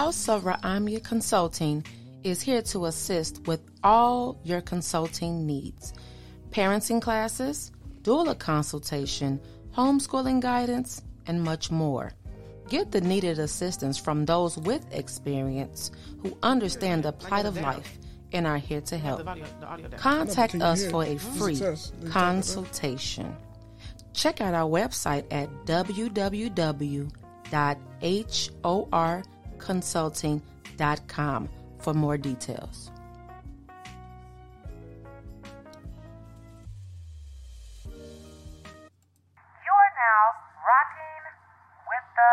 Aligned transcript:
House 0.00 0.30
of 0.30 0.44
Ra'amia 0.44 1.04
Consulting 1.04 1.84
is 2.24 2.40
here 2.40 2.62
to 2.62 2.86
assist 2.86 3.46
with 3.46 3.60
all 3.84 4.40
your 4.44 4.62
consulting 4.62 5.44
needs 5.46 5.92
parenting 6.50 7.02
classes, 7.02 7.70
doula 8.00 8.38
consultation, 8.38 9.38
homeschooling 9.76 10.40
guidance, 10.40 11.02
and 11.26 11.42
much 11.42 11.70
more. 11.70 12.12
Get 12.70 12.92
the 12.92 13.02
needed 13.02 13.38
assistance 13.38 13.98
from 13.98 14.24
those 14.24 14.56
with 14.56 14.86
experience 14.90 15.90
who 16.22 16.34
understand 16.42 17.02
the 17.02 17.12
plight 17.12 17.44
of 17.44 17.60
life 17.60 17.98
and 18.32 18.46
are 18.46 18.56
here 18.56 18.80
to 18.80 18.96
help. 18.96 19.28
Contact 19.98 20.54
us 20.54 20.90
for 20.90 21.04
a 21.04 21.18
free 21.18 21.60
consultation. 22.08 23.36
Check 24.14 24.40
out 24.40 24.54
our 24.54 24.70
website 24.70 25.26
at 25.30 25.50
www.horconsulting.com 29.60 31.48
for 31.78 31.94
more 31.94 32.16
details. 32.18 32.90
You're 39.64 39.92
now 39.96 40.22
rocking 40.66 41.24
with 41.88 42.06
the 42.16 42.32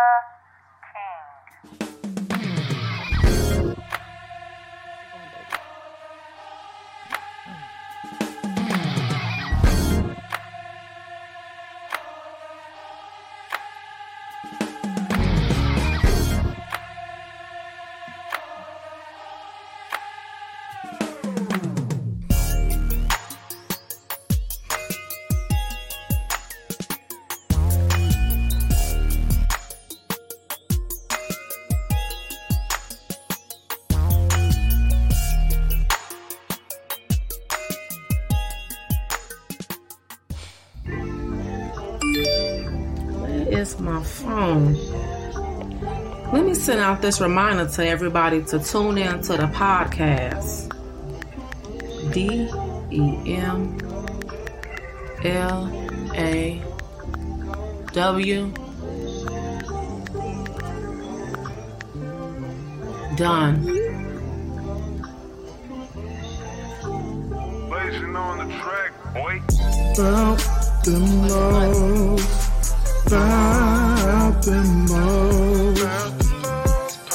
Let 46.68 46.74
me 46.76 46.82
send 46.82 46.92
out 46.92 47.02
this 47.02 47.22
reminder 47.22 47.66
to 47.66 47.88
everybody 47.88 48.44
to 48.44 48.60
tune 48.60 48.98
in 48.98 49.22
to 49.22 49.38
the 49.38 49.48
podcast. 49.56 50.68
D 52.12 52.50
E 52.92 53.36
M 53.38 53.78
L 55.24 55.72
A 56.14 56.62
W 57.94 58.54
Done. 63.16 63.64
Blazing 67.70 68.16
on 68.18 68.38
the 68.40 68.54
track, 68.58 68.92
boy. 69.14 69.42
About 69.94 70.40
them 70.84 71.28
lows, 71.30 72.26
about 73.06 74.42
them 74.44 74.86
lows, 74.88 76.17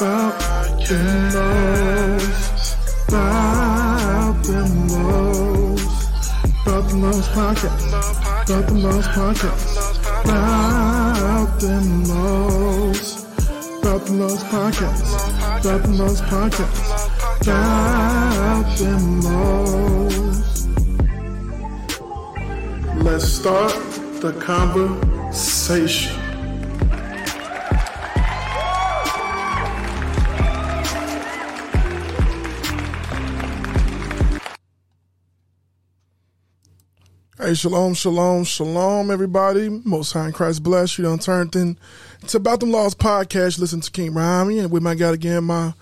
about 0.02 0.88
them 0.88 1.30
lows, 1.32 2.74
about 3.06 4.42
them 4.42 4.88
lows, 4.88 5.84
about 6.62 6.88
them 6.88 7.02
lows 7.02 7.28
podcast, 7.28 7.86
about 8.50 8.72
lows 8.72 9.06
podcast, 9.06 9.64
about 10.24 11.60
them 11.60 12.04
lows 12.04 13.22
podcast, 14.42 15.04
about 15.60 15.82
them 15.82 15.98
lows 15.98 16.20
podcast, 16.22 16.76
about 17.42 18.66
them 18.78 19.20
lows. 19.20 20.66
Let's 23.04 23.28
start 23.28 23.72
the 24.20 24.32
conversation. 24.40 26.21
Hey, 37.52 37.56
shalom, 37.56 37.92
shalom, 37.92 38.44
shalom, 38.44 39.10
everybody. 39.10 39.68
Most 39.68 40.12
High 40.12 40.28
in 40.28 40.32
Christ 40.32 40.62
bless 40.62 40.96
you. 40.96 41.04
Done 41.04 41.18
turned 41.18 41.54
in 41.54 41.76
to 42.28 42.38
About 42.38 42.60
Them 42.60 42.70
Laws 42.70 42.94
podcast. 42.94 43.58
Listen 43.58 43.82
to 43.82 43.90
King 43.90 44.12
RaimYah 44.12 44.62
and 44.62 44.70
with 44.70 44.82
my 44.82 44.94
God 44.94 45.12
again, 45.12 45.44
my 45.44 45.74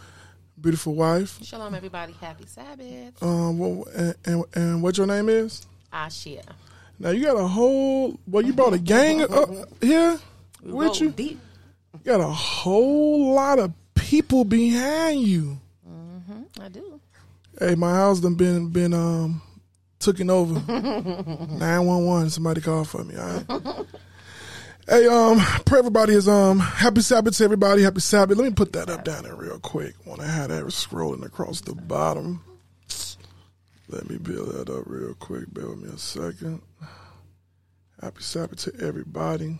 beautiful 0.60 0.97
wife. 0.97 1.38
Shalom, 1.44 1.76
everybody. 1.76 2.12
Happy 2.20 2.44
Sabbath. 2.47 3.22
Um, 3.22 3.56
well, 3.56 3.84
and, 3.94 4.16
and, 4.25 4.44
and 4.53 4.82
what 4.82 4.98
your 4.98 5.06
name 5.06 5.28
is? 5.28 5.64
Ashia. 5.92 6.42
Now 6.98 7.10
you 7.10 7.25
got 7.25 7.36
a 7.36 7.47
whole. 7.47 8.19
Well, 8.26 8.44
you 8.44 8.53
brought 8.53 8.72
a 8.72 8.78
gang 8.80 9.22
up 9.22 9.48
here 9.80 10.19
with 10.64 11.00
you. 11.00 11.10
deep. 11.10 11.38
You 11.92 12.00
got 12.04 12.20
a 12.20 12.32
whole 12.32 13.32
lot 13.32 13.60
of 13.60 13.72
people 13.94 14.44
behind 14.44 15.20
you. 15.20 15.60
I 16.60 16.69
do. 16.69 17.00
Hey, 17.60 17.76
my 17.76 17.94
house 17.94 18.19
done 18.19 18.34
been 18.34 18.70
been 18.70 18.92
um 18.92 19.41
taken 20.00 20.30
over. 20.30 20.54
Nine 21.48 21.86
one 21.86 22.04
one. 22.04 22.30
Somebody 22.30 22.60
call 22.60 22.84
for 22.84 23.04
me. 23.04 23.16
All 23.16 23.26
right. 23.26 23.86
hey, 24.88 25.06
um, 25.06 25.38
pray 25.64 25.78
everybody 25.78 26.14
is 26.14 26.28
um 26.28 26.58
happy 26.58 27.02
Sabbath 27.02 27.36
to 27.36 27.44
everybody. 27.44 27.82
Happy 27.82 28.00
Sabbath. 28.00 28.36
Let 28.36 28.44
me 28.44 28.54
put 28.54 28.72
that 28.72 28.90
up 28.90 29.04
down 29.04 29.24
there 29.24 29.36
real 29.36 29.58
quick. 29.60 29.94
Want 30.06 30.20
to 30.20 30.26
have 30.26 30.48
that 30.48 30.64
scrolling 30.66 31.24
across 31.24 31.60
the 31.60 31.74
bottom. 31.74 32.42
Let 33.88 34.08
me 34.08 34.18
build 34.18 34.52
that 34.52 34.70
up 34.70 34.84
real 34.86 35.14
quick. 35.14 35.52
Bear 35.52 35.68
with 35.68 35.82
me 35.82 35.90
a 35.90 35.98
second. 35.98 36.62
Happy 38.00 38.22
Sabbath 38.22 38.60
to 38.60 38.72
everybody. 38.84 39.58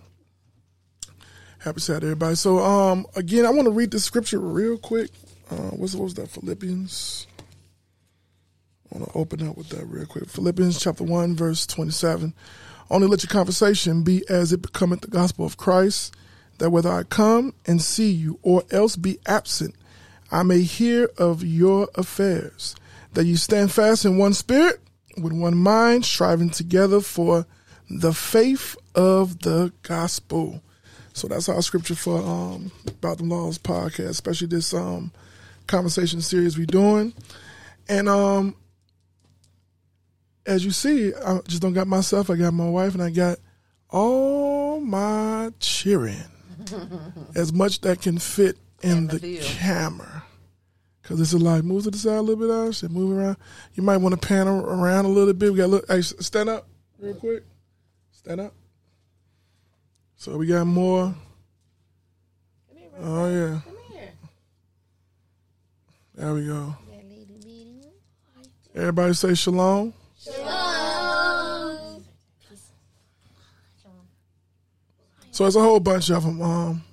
Happy 1.58 1.80
Sabbath, 1.80 2.04
everybody. 2.04 2.36
So, 2.36 2.58
um, 2.60 3.04
again, 3.16 3.44
I 3.44 3.50
want 3.50 3.66
to 3.66 3.70
read 3.70 3.90
the 3.90 4.00
scripture 4.00 4.38
real 4.38 4.78
quick. 4.78 5.10
Uh, 5.50 5.70
what's 5.72 5.94
what 5.94 6.04
was 6.04 6.14
that? 6.14 6.30
Philippians. 6.30 7.26
I 8.92 8.98
want 8.98 9.12
to 9.12 9.18
open 9.18 9.46
up 9.48 9.56
with 9.56 9.68
that 9.70 9.84
real 9.86 10.06
quick. 10.06 10.28
Philippians 10.28 10.80
chapter 10.80 11.04
one, 11.04 11.36
verse 11.36 11.66
twenty-seven. 11.66 12.34
Only 12.90 13.06
let 13.06 13.22
your 13.22 13.30
conversation 13.30 14.02
be 14.02 14.24
as 14.28 14.52
it 14.52 14.62
becometh 14.62 15.02
the 15.02 15.08
gospel 15.08 15.46
of 15.46 15.56
Christ, 15.56 16.14
that 16.58 16.70
whether 16.70 16.90
I 16.90 17.04
come 17.04 17.54
and 17.66 17.80
see 17.80 18.10
you 18.10 18.40
or 18.42 18.64
else 18.72 18.96
be 18.96 19.20
absent, 19.26 19.76
I 20.32 20.42
may 20.42 20.62
hear 20.62 21.08
of 21.16 21.44
your 21.44 21.88
affairs. 21.94 22.75
That 23.14 23.26
you 23.26 23.37
stand 23.37 23.70
fast 23.70 24.04
in 24.04 24.19
one 24.19 24.34
spirit, 24.34 24.81
with 25.16 25.32
one 25.32 25.56
mind, 25.56 26.04
striving 26.04 26.50
together 26.50 27.00
for 27.00 27.46
the 27.88 28.12
faith 28.12 28.76
of 28.94 29.40
the 29.40 29.72
gospel. 29.82 30.62
So 31.12 31.28
that's 31.28 31.48
our 31.48 31.62
scripture 31.62 31.96
for 31.96 32.19
um, 32.19 32.70
about 32.86 33.19
the 33.19 33.25
laws 33.25 33.58
podcast, 33.58 34.10
especially 34.10 34.46
this 34.46 34.72
um, 34.75 35.12
conversation 35.66 36.20
series 36.20 36.56
we're 36.56 36.66
doing. 36.66 37.12
And 37.88 38.08
um, 38.08 38.54
as 40.46 40.64
you 40.64 40.70
see, 40.70 41.12
I 41.14 41.40
just 41.46 41.62
don't 41.62 41.72
got 41.75 41.87
myself. 41.87 42.31
I 42.31 42.37
got 42.37 42.52
my 42.54 42.69
wife, 42.69 42.94
and 42.94 43.02
I 43.02 43.10
got 43.10 43.38
all 43.88 44.81
my 44.81 45.50
cheering, 45.58 46.25
as 47.34 47.52
much 47.52 47.81
that 47.82 48.00
can 48.02 48.19
fit 48.19 48.56
in 48.82 49.06
the 49.08 49.19
view. 49.19 49.40
camera. 49.42 50.25
Cause 51.02 51.20
it's 51.20 51.32
a 51.32 51.38
lot. 51.38 51.64
Move 51.64 51.82
to 51.84 51.90
the 51.90 51.98
side 51.98 52.19
a 52.19 52.20
little 52.22 52.37
bit, 52.46 52.54
Ash. 52.54 52.84
and 52.84 52.92
move 52.92 53.19
around. 53.19 53.37
You 53.75 53.82
might 53.82 53.96
want 53.96 54.20
to 54.20 54.26
pan 54.28 54.46
around 54.46 55.06
a 55.06 55.08
little 55.08 55.34
bit. 55.34 55.50
We 55.50 55.58
got 55.58 55.69
look. 55.70 55.84
Hey, 55.88 56.02
stand 56.02 56.48
up 56.48 56.69
real 57.00 57.14
quick. 57.14 57.43
Stand 58.12 58.40
up. 58.43 58.54
So 60.14 60.36
we 60.36 60.46
got 60.46 60.66
more. 60.69 61.12
Here, 62.72 62.88
Oh 63.00 63.28
yeah. 63.28 63.60
Come 63.64 63.76
here. 63.93 64.12
There 66.14 66.34
we 66.34 66.46
go. 66.46 66.76
Everybody 68.76 69.14
say 69.14 69.34
shalom. 69.34 69.93
So 70.20 70.32
it's 75.46 75.56
a 75.56 75.61
whole 75.61 75.81
bunch 75.81 76.11
of 76.11 76.25
them. 76.25 76.43
Um, 76.43 76.84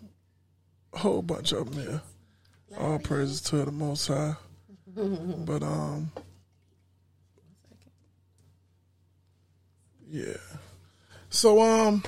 a 0.94 1.00
whole 1.00 1.22
bunch 1.22 1.52
of 1.52 1.70
them 1.70 1.84
here. 1.84 2.02
All 2.78 3.00
praises 3.00 3.42
to 3.42 3.66
the 3.66 3.72
Most 3.72 4.08
High. 4.08 4.36
But 4.96 5.62
um, 5.62 6.10
yeah. 10.10 10.38
So 11.30 11.62
um, 11.62 12.06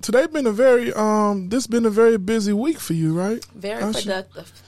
today 0.00 0.26
been 0.26 0.46
a 0.46 0.52
very 0.52 0.90
um, 0.94 1.50
this 1.50 1.66
been 1.66 1.84
a 1.84 1.90
very 1.90 2.16
busy 2.16 2.54
week 2.54 2.80
for 2.80 2.94
you, 2.94 3.12
right? 3.12 3.44
Very 3.54 3.82
Asha? 3.82 4.04
productive. 4.04 4.62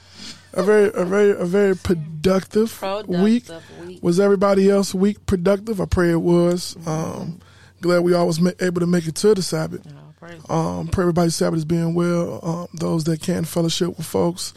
A 0.53 0.63
very, 0.63 0.91
a 0.93 1.05
very, 1.05 1.31
a 1.31 1.45
very 1.45 1.75
productive, 1.75 2.71
Productive 2.79 3.21
week. 3.21 3.49
week. 3.85 4.03
Was 4.03 4.19
everybody 4.19 4.69
else 4.69 4.93
week 4.93 5.25
productive? 5.25 5.79
I 5.81 5.85
pray 5.85 6.11
it 6.11 6.21
was. 6.21 6.75
Um, 6.85 7.39
glad 7.81 7.99
we 8.01 8.13
all 8.13 8.27
was 8.27 8.39
ma- 8.41 8.51
able 8.59 8.81
to 8.81 8.87
make 8.87 9.07
it 9.07 9.15
to 9.15 9.33
the 9.33 9.41
Sabbath. 9.41 9.81
Oh, 9.87 10.13
praise 10.19 10.41
Um, 10.49 10.87
pray 10.87 11.03
everybody's 11.03 11.35
Sabbath 11.35 11.59
is 11.59 11.65
being 11.65 11.93
well. 11.93 12.39
Um, 12.43 12.67
those 12.73 13.03
that 13.05 13.21
can 13.21 13.45
fellowship 13.45 13.97
with 13.97 14.05
folks, 14.05 14.53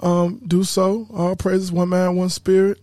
um, 0.00 0.40
do 0.46 0.64
so. 0.64 1.06
All 1.12 1.36
praises, 1.36 1.70
one 1.72 1.90
man, 1.90 2.16
one 2.16 2.28
spirit. 2.28 2.78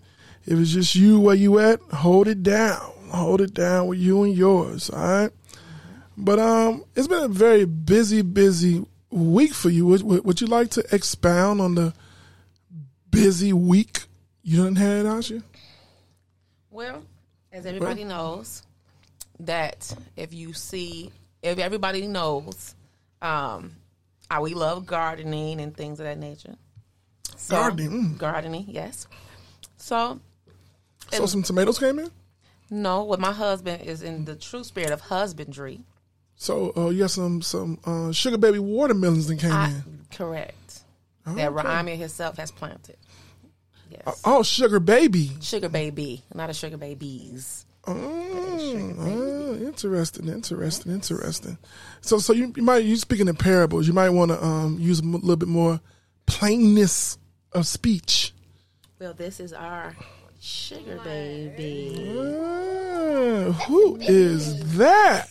If 0.46 0.60
it's 0.60 0.72
just 0.72 0.96
you 0.96 1.20
where 1.20 1.36
you 1.36 1.60
at, 1.60 1.80
hold 1.94 2.28
it 2.28 2.44
down. 2.44 2.92
Hold 3.10 3.42
it 3.42 3.54
down 3.54 3.88
with 3.88 4.00
you 4.00 4.24
and 4.24 4.36
yours. 4.36 4.90
All 4.90 5.00
right. 5.02 5.32
But 6.18 6.40
um, 6.40 6.84
it's 6.96 7.08
been 7.08 7.24
a 7.24 7.28
very 7.28 7.66
busy, 7.66 8.22
busy 8.22 8.86
week 9.10 9.54
for 9.54 9.70
you. 9.70 9.86
Would, 9.88 10.02
would 10.26 10.42
you 10.42 10.48
like 10.48 10.70
to 10.72 10.84
expound 10.92 11.62
on 11.62 11.76
the 11.76 11.94
busy 13.14 13.54
week 13.54 14.04
you 14.44 14.64
done 14.64 14.76
had 14.76 15.06
out 15.06 15.30
you? 15.30 15.44
Well, 16.70 17.04
as 17.52 17.66
everybody 17.66 18.04
knows, 18.04 18.64
that 19.40 19.96
if 20.18 20.34
you 20.34 20.54
see, 20.54 21.12
if 21.42 21.60
everybody 21.60 22.08
knows, 22.08 22.76
um, 23.22 23.76
how 24.30 24.42
we 24.42 24.54
love 24.54 24.86
gardening 24.86 25.62
and 25.62 25.76
things 25.76 26.00
of 26.00 26.06
that 26.06 26.18
nature. 26.18 26.56
So, 27.38 27.56
Gardening, 27.56 27.90
mm. 27.92 28.18
gardening, 28.18 28.66
yes. 28.68 29.08
So, 29.78 30.20
So 31.12 31.26
some 31.26 31.44
tomatoes 31.44 31.78
came 31.78 32.00
in. 32.00 32.10
no, 32.70 33.04
what 33.04 33.20
my 33.20 33.32
husband 33.34 33.84
is 33.84 34.02
in 34.02 34.26
the 34.26 34.36
true 34.36 34.64
spirit 34.64 34.92
of 34.92 35.02
husbandry. 35.02 35.82
So 36.36 36.74
uh, 36.76 36.90
you 36.90 37.00
got 37.00 37.12
some 37.12 37.42
some 37.42 37.80
uh, 37.86 38.12
sugar 38.12 38.38
baby 38.38 38.60
watermelons 38.60 39.28
that 39.28 39.38
came 39.40 39.52
I, 39.52 39.68
in. 39.70 39.84
correct. 40.12 40.82
Oh, 41.28 41.36
That 41.36 41.52
okay. 41.54 41.68
Raimi 41.68 41.98
himself 41.98 42.38
has 42.38 42.52
planted. 42.52 42.98
Yes. 43.94 44.22
Oh, 44.26 44.44
sugar 44.44 44.80
baby. 44.80 45.32
sugar 45.42 45.70
baby, 45.70 46.24
not 46.34 46.50
a 46.50 46.54
sugar 46.54 46.78
babies. 46.78 47.66
Mm, 47.86 48.96
ah, 49.00 49.66
interesting, 49.68 50.30
interesting, 50.30 50.92
interesting. 50.94 51.58
So, 52.02 52.18
so 52.18 52.32
you, 52.34 52.54
you 52.56 52.64
might 52.64 52.86
you 52.86 52.96
speaking 52.96 53.28
in 53.28 53.36
parables. 53.36 53.88
You 53.88 53.94
might 53.94 54.10
want 54.10 54.32
to 54.32 54.44
um, 54.44 54.78
use 54.80 55.00
a 55.02 55.04
m- 55.04 55.14
little 55.14 55.36
bit 55.36 55.50
more 55.50 55.82
plainness 56.26 57.18
of 57.52 57.68
speech. 57.68 58.34
Well, 59.00 59.14
this 59.14 59.40
is 59.42 59.52
our 59.52 59.96
sugar 60.40 61.00
baby. 61.04 62.16
Ah, 62.18 63.52
who 63.68 63.98
is 63.98 64.78
that? 64.78 65.28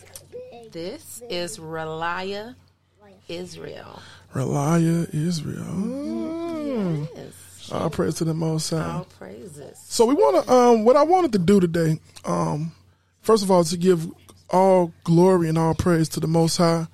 This 0.71 1.21
is 1.29 1.57
Relia 1.57 2.55
Israel. 3.27 3.99
Relia 4.33 5.11
Israel. 5.13 5.63
Mm. 5.65 7.07
Yes. 7.15 7.33
All 7.71 7.89
praise 7.89 8.15
to 8.15 8.25
the 8.25 8.33
Most 8.33 8.69
High. 8.69 8.97
All 8.97 9.05
praises. 9.05 9.77
So 9.85 10.05
we 10.05 10.13
want 10.13 10.45
to. 10.45 10.53
Um, 10.53 10.83
what 10.83 10.95
I 10.95 11.03
wanted 11.03 11.31
to 11.33 11.39
do 11.39 11.59
today, 11.59 11.99
um, 12.25 12.71
first 13.21 13.43
of 13.43 13.51
all, 13.51 13.63
to 13.63 13.77
give 13.77 14.07
all 14.49 14.93
glory 15.03 15.49
and 15.49 15.57
all 15.57 15.73
praise 15.73 16.09
to 16.09 16.19
the 16.19 16.27
Most 16.27 16.57
High 16.57 16.87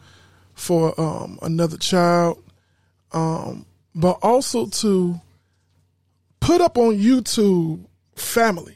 for 0.53 0.99
um, 0.99 1.39
another 1.41 1.77
child, 1.77 2.41
um, 3.11 3.65
but 3.95 4.19
also 4.21 4.67
to 4.67 5.19
put 6.39 6.61
up 6.61 6.77
on 6.77 6.97
YouTube 6.97 7.85
family. 8.15 8.75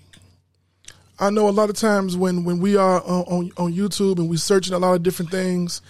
I 1.20 1.30
know 1.30 1.48
a 1.48 1.52
lot 1.52 1.70
of 1.70 1.76
times 1.76 2.18
when 2.18 2.44
when 2.44 2.60
we 2.60 2.76
are 2.76 3.02
on, 3.04 3.24
on, 3.24 3.52
on 3.58 3.74
YouTube 3.74 4.18
and 4.18 4.30
we're 4.30 4.38
searching 4.38 4.74
a 4.74 4.80
lot 4.80 4.96
of 4.96 5.04
different 5.04 5.32
things, 5.32 5.82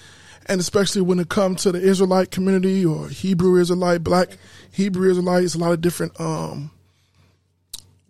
and 0.47 0.59
especially 0.59 1.01
when 1.01 1.19
it 1.19 1.29
comes 1.29 1.63
to 1.63 1.71
the 1.71 1.81
Israelite 1.81 2.31
community 2.31 2.85
or 2.85 3.07
Hebrew 3.07 3.59
Israelite, 3.59 4.03
Black 4.03 4.38
Hebrew 4.73 5.09
Israelites, 5.09 5.53
a 5.53 5.59
lot 5.59 5.71
of 5.71 5.81
different 5.81 6.19
um, 6.19 6.71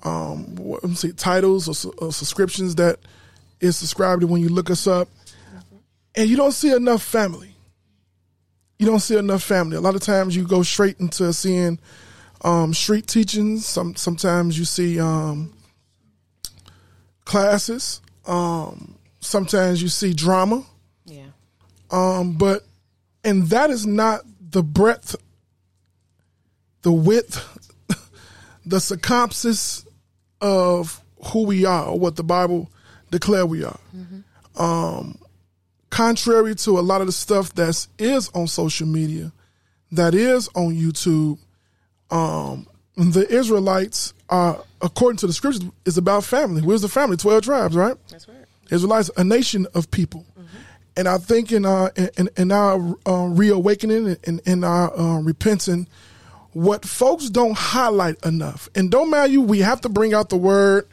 um, 0.04 0.56
what, 0.56 0.83
let 0.83 1.18
titles 1.18 1.86
or, 1.86 1.94
or 1.98 2.12
subscriptions 2.13 2.75
that 2.75 3.00
is 3.60 3.75
subscribed 3.77 4.21
to 4.21 4.27
when 4.27 4.42
you 4.42 4.50
look 4.50 4.69
us 4.69 4.88
up, 4.88 5.10
and 6.15 6.30
you 6.30 6.38
don't 6.38 6.54
see 6.54 6.74
enough 6.74 7.04
family. 7.04 7.56
You 8.80 8.86
don't 8.86 9.01
see 9.01 9.18
enough 9.18 9.44
family. 9.44 9.77
A 9.77 9.81
lot 9.81 9.95
of 9.95 10.01
times 10.01 10.36
you 10.36 10.45
go 10.48 10.63
straight 10.63 11.00
into 11.00 11.31
seeing 11.33 11.80
um, 12.44 12.74
street 12.74 13.07
teachings. 13.07 13.66
Some 13.66 13.95
sometimes 13.95 14.57
you 14.57 14.66
see 14.66 15.00
um, 15.00 15.54
classes. 17.25 18.01
Um, 18.25 18.95
sometimes 19.19 19.81
you 19.81 19.89
see 19.89 20.13
drama. 20.13 20.66
Yeah. 21.06 21.27
Um, 21.92 22.33
but 22.33 22.63
and 23.24 23.48
that 23.50 23.69
is 23.69 23.86
not 23.86 24.21
the 24.39 24.63
breadth, 24.63 25.16
the 26.83 26.91
width, 26.91 27.41
the 28.65 28.80
circumstances 28.80 29.85
of 30.39 31.01
who 31.25 31.44
we 31.45 31.65
are 31.65 31.88
or 31.88 32.00
what 32.00 32.15
the 32.15 32.24
Bible 32.24 32.69
declare 33.12 33.45
we 33.45 33.63
are. 33.63 33.80
Um, 34.56 35.18
contrary 35.89 36.56
to 36.56 36.77
a 36.77 36.81
lot 36.81 37.01
of 37.01 37.07
the 37.07 37.13
stuff 37.13 37.53
that 37.56 37.88
is 37.97 38.30
on 38.30 38.47
social 38.47 38.88
media, 38.88 39.31
that 39.91 40.13
is 40.13 40.50
on 40.56 40.74
YouTube, 40.74 41.39
um, 42.12 42.68
the 42.95 43.27
Israelites 43.30 44.13
are, 44.30 44.63
according 44.81 45.18
to 45.18 45.27
the 45.27 45.33
scriptures, 45.33 45.63
is 45.85 45.97
about 45.97 46.24
family. 46.24 46.62
Where's 46.62 46.81
the 46.81 46.89
family? 46.89 47.18
Twelve 47.18 47.44
tribes, 47.44 47.75
right? 47.75 47.97
That's 48.09 48.27
right. 48.27 48.38
Israelites, 48.69 49.09
a 49.18 49.24
nation 49.24 49.68
of 49.74 49.89
people. 49.91 50.25
And 50.95 51.07
I 51.07 51.18
think 51.18 51.51
in 51.51 51.65
our 51.65 51.91
in, 52.18 52.30
in 52.38 52.51
our 52.51 52.95
uh, 53.07 53.25
reawakening 53.25 54.15
and 54.25 54.39
in 54.45 54.63
our 54.63 54.95
uh, 54.95 55.19
repenting, 55.21 55.88
what 56.54 56.86
folks 56.86 57.30
don't 57.30 57.57
highlight 57.57 58.24
enough, 58.26 58.69
and 58.76 58.90
don't 58.92 59.10
matter 59.10 59.31
you, 59.31 59.42
we 59.42 59.60
have 59.60 59.81
to 59.81 59.90
bring 59.90 60.14
out 60.14 60.30
the 60.30 60.38
word. 60.38 60.88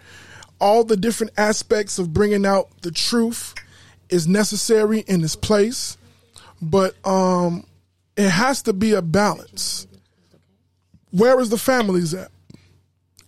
All 0.61 0.85
the 0.85 0.97
different 0.97 1.33
aspects 1.39 1.99
of 1.99 2.13
bringing 2.13 2.45
out 2.45 2.69
the 2.83 2.91
truth 2.91 3.55
is 4.11 4.29
necessary 4.29 5.01
in 5.01 5.25
its 5.25 5.37
place, 5.37 5.97
but 6.61 6.95
um, 7.07 7.65
it 8.17 8.29
has 8.29 8.63
to 8.63 8.73
be 8.73 8.93
a 8.93 9.01
balance. 9.01 9.87
Where 11.13 11.41
is 11.41 11.49
the 11.49 11.59
families 11.59 12.13
at? 12.13 12.31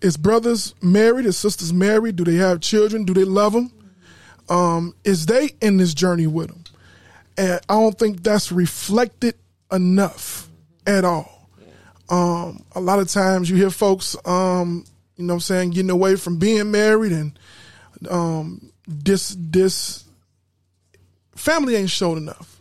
Is 0.02 0.16
brothers 0.16 0.74
married? 0.82 1.24
Is 1.24 1.38
sisters 1.38 1.72
married? 1.72 2.16
Do 2.16 2.24
they 2.24 2.34
have 2.34 2.60
children? 2.60 3.04
Do 3.04 3.14
they 3.14 3.24
love 3.24 3.54
them? 3.54 3.72
um, 4.48 4.94
is 5.04 5.26
they 5.26 5.50
in 5.60 5.78
this 5.78 5.94
journey 5.94 6.26
with 6.26 6.48
them. 6.48 6.64
And 7.36 7.60
I 7.68 7.74
don't 7.74 7.98
think 7.98 8.22
that's 8.22 8.52
reflected 8.52 9.34
enough 9.70 10.48
at 10.86 11.04
all. 11.04 11.31
Um, 12.08 12.64
a 12.74 12.80
lot 12.80 12.98
of 12.98 13.08
times 13.08 13.48
you 13.48 13.56
hear 13.56 13.70
folks, 13.70 14.16
um, 14.26 14.84
you 15.16 15.24
know 15.24 15.34
I'm 15.34 15.40
saying, 15.40 15.70
getting 15.70 15.90
away 15.90 16.16
from 16.16 16.38
being 16.38 16.70
married 16.70 17.12
and 17.12 17.38
um, 18.10 18.72
this, 18.86 19.36
this 19.38 20.04
family 21.34 21.76
ain't 21.76 21.90
showed 21.90 22.18
enough. 22.18 22.60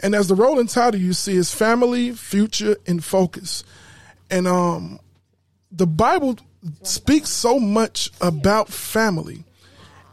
And 0.00 0.14
as 0.14 0.28
the 0.28 0.34
rolling 0.34 0.66
title 0.66 1.00
you 1.00 1.12
see 1.12 1.36
is 1.36 1.52
family, 1.52 2.12
future, 2.12 2.76
and 2.86 3.02
focus. 3.02 3.64
And 4.30 4.46
um, 4.46 5.00
the 5.70 5.86
Bible 5.86 6.38
speaks 6.82 7.30
so 7.30 7.58
much 7.58 8.10
about 8.20 8.68
family. 8.68 9.44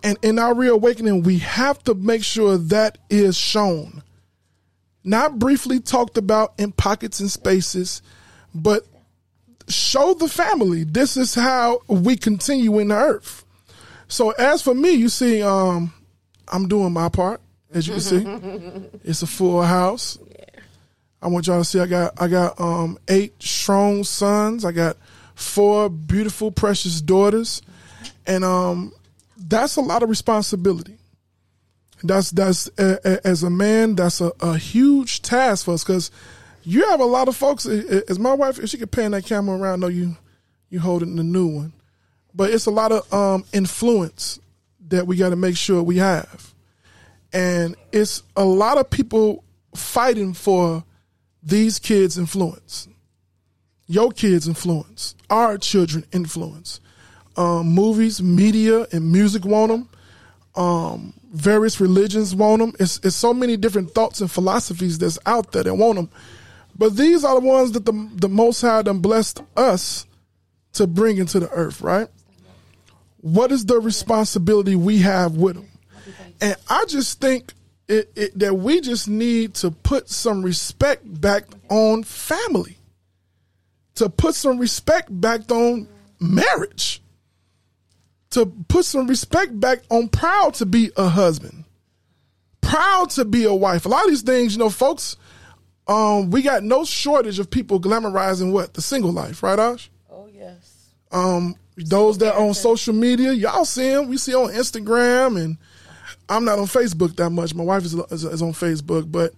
And 0.03 0.17
in 0.21 0.37
our 0.37 0.53
reawakening, 0.53 1.23
we 1.23 1.39
have 1.39 1.81
to 1.83 1.93
make 1.93 2.23
sure 2.23 2.57
that 2.57 2.97
is 3.09 3.37
shown. 3.37 4.03
Not 5.03 5.39
briefly 5.39 5.79
talked 5.79 6.17
about 6.17 6.53
in 6.57 6.71
pockets 6.71 7.19
and 7.19 7.31
spaces, 7.31 8.01
but 8.53 8.86
show 9.67 10.13
the 10.13 10.27
family. 10.27 10.83
This 10.83 11.17
is 11.17 11.36
how 11.36 11.81
we 11.88 12.15
continue 12.15 12.79
in 12.79 12.89
the 12.89 12.95
earth. 12.95 13.45
So 14.07 14.31
as 14.31 14.62
for 14.62 14.75
me, 14.75 14.91
you 14.91 15.10
see, 15.10 15.41
um, 15.41 15.93
I'm 16.48 16.67
doing 16.67 16.93
my 16.93 17.10
part, 17.10 17.41
as 17.74 17.88
you 17.88 17.93
can 17.93 18.01
see. 18.01 18.89
it's 19.03 19.22
a 19.22 19.27
full 19.27 19.62
house. 19.62 20.17
I 21.22 21.27
want 21.27 21.48
y'all 21.48 21.60
to 21.60 21.65
see 21.65 21.79
I 21.79 21.86
got 21.86 22.22
I 22.22 22.27
got 22.27 22.60
um 22.60 23.00
eight 23.07 23.41
strong 23.41 24.03
sons. 24.03 24.65
I 24.65 24.74
got 24.74 24.98
four 25.36 25.89
beautiful, 25.89 26.51
precious 26.51 27.00
daughters. 27.00 27.62
And 28.27 28.43
um 28.43 28.91
that's 29.38 29.77
a 29.77 29.81
lot 29.81 30.03
of 30.03 30.10
responsibility. 30.10 30.98
That's 32.03 32.31
that's 32.31 32.69
uh, 32.77 32.98
uh, 33.05 33.17
as 33.24 33.43
a 33.43 33.50
man, 33.50 33.95
that's 33.95 34.19
a, 34.19 34.33
a 34.41 34.57
huge 34.57 35.22
task 35.22 35.65
for 35.65 35.74
us 35.74 35.83
because 35.86 36.12
you 36.63 36.89
have 36.89 37.00
a 37.00 37.05
lot 37.05 37.27
of 37.27 37.36
folks. 37.36 37.65
As 37.65 38.20
my 38.20 38.34
wife, 38.34 38.60
if 38.60 38.70
she 38.70 38.77
could 38.77 38.91
pan 38.91 39.12
that 39.12 39.25
camera 39.25 39.58
around, 39.58 39.79
know 39.79 39.88
you 39.88 40.17
you 40.70 40.79
holding 40.79 41.15
the 41.15 41.24
new 41.24 41.48
one, 41.48 41.74
but 42.34 42.50
it's 42.51 42.65
a 42.65 42.72
lot 42.72 42.91
of 42.91 43.13
um, 43.13 43.46
influence 43.53 44.39
that 44.89 45.05
we 45.05 45.15
got 45.15 45.29
to 45.29 45.36
make 45.36 45.55
sure 45.55 45.84
we 45.84 45.98
have, 45.98 46.53
and 47.32 47.75
it's 47.91 48.24
a 48.36 48.46
lot 48.46 48.77
of 48.77 48.89
people 48.89 49.43
fighting 49.75 50.34
for 50.34 50.84
these 51.41 51.79
kids' 51.79 52.17
influence, 52.17 52.88
your 53.88 54.12
kids' 54.12 54.48
influence, 54.48 55.15
our 55.29 55.58
children' 55.58 56.05
influence 56.12 56.79
um, 57.38 57.67
movies, 57.67 58.22
media, 58.22 58.86
and 58.91 59.12
music 59.12 59.46
want 59.46 59.72
them. 59.72 59.89
Um, 60.55 61.13
various 61.32 61.79
religions 61.79 62.36
want 62.36 62.60
them. 62.60 62.74
It's, 62.79 63.00
it's 63.03 63.15
so 63.15 63.34
many 63.34 63.58
different 63.58 63.91
thoughts 63.91 64.22
and 64.22 64.29
philosophies 64.29 65.00
that's 65.00 65.17
out 65.25 65.51
there 65.51 65.63
that 65.63 65.74
want 65.74 65.96
them. 65.96 66.10
But 66.77 66.95
these 66.95 67.23
are 67.23 67.39
the 67.39 67.45
ones 67.45 67.71
that 67.73 67.85
the 67.85 68.09
the 68.15 68.29
Most 68.29 68.61
High 68.61 68.81
done 68.81 68.99
blessed 68.99 69.41
us 69.55 70.05
to 70.73 70.87
bring 70.87 71.17
into 71.17 71.39
the 71.39 71.49
earth, 71.49 71.81
right? 71.81 72.07
What 73.21 73.51
is 73.51 73.65
the 73.65 73.79
responsibility 73.79 74.75
we 74.75 74.99
have 74.99 75.37
with 75.37 75.55
them? 75.55 75.69
And 76.41 76.55
I 76.69 76.83
just 76.85 77.21
think 77.21 77.53
it, 77.87 78.11
it, 78.15 78.39
that 78.39 78.55
we 78.55 78.81
just 78.81 79.07
need 79.07 79.53
to 79.55 79.71
put 79.71 80.09
some 80.09 80.41
respect 80.41 81.03
back 81.21 81.45
on 81.69 82.03
family, 82.03 82.77
to 83.95 84.09
put 84.09 84.35
some 84.35 84.57
respect 84.57 85.07
back 85.09 85.49
on 85.51 85.87
marriage, 86.19 87.01
to 88.31 88.47
put 88.67 88.83
some 88.85 89.07
respect 89.07 89.57
back 89.59 89.79
on 89.89 90.09
proud 90.09 90.55
to 90.55 90.65
be 90.65 90.91
a 90.97 91.07
husband, 91.07 91.63
proud 92.61 93.11
to 93.11 93.25
be 93.25 93.43
a 93.43 93.53
wife. 93.53 93.85
A 93.85 93.89
lot 93.89 94.03
of 94.03 94.09
these 94.09 94.21
things, 94.21 94.53
you 94.53 94.59
know, 94.59 94.69
folks, 94.69 95.17
um, 95.87 96.29
we 96.29 96.41
got 96.41 96.63
no 96.63 96.85
shortage 96.85 97.39
of 97.39 97.49
people 97.49 97.79
glamorizing 97.79 98.51
what 98.51 98.73
the 98.73 98.81
single 98.81 99.11
life, 99.11 99.43
right, 99.43 99.59
Ash? 99.59 99.89
Oh 100.09 100.27
yes. 100.27 100.89
Um, 101.11 101.55
those 101.75 102.17
that 102.19 102.35
on 102.35 102.53
social 102.53 102.93
media, 102.93 103.33
y'all 103.33 103.65
see 103.65 103.89
them. 103.89 104.07
We 104.07 104.17
see 104.17 104.33
on 104.33 104.49
Instagram, 104.49 105.41
and 105.43 105.57
I'm 106.29 106.45
not 106.45 106.59
on 106.59 106.65
Facebook 106.65 107.15
that 107.17 107.29
much. 107.31 107.53
My 107.53 107.63
wife 107.63 107.83
is, 107.83 107.93
is, 107.93 108.23
is 108.23 108.41
on 108.41 108.53
Facebook, 108.53 109.11
but 109.11 109.33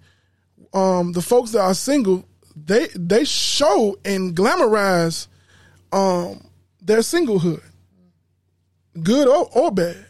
um, 0.73 1.13
the 1.13 1.21
folks 1.21 1.51
that 1.51 1.61
are 1.61 1.73
single, 1.73 2.25
they 2.55 2.87
they 2.95 3.25
show 3.25 3.97
and 4.05 4.35
glamorize 4.35 5.27
um, 5.91 6.45
their 6.81 6.99
singlehood, 6.99 7.63
good 9.01 9.27
or, 9.27 9.49
or 9.53 9.71
bad. 9.71 10.05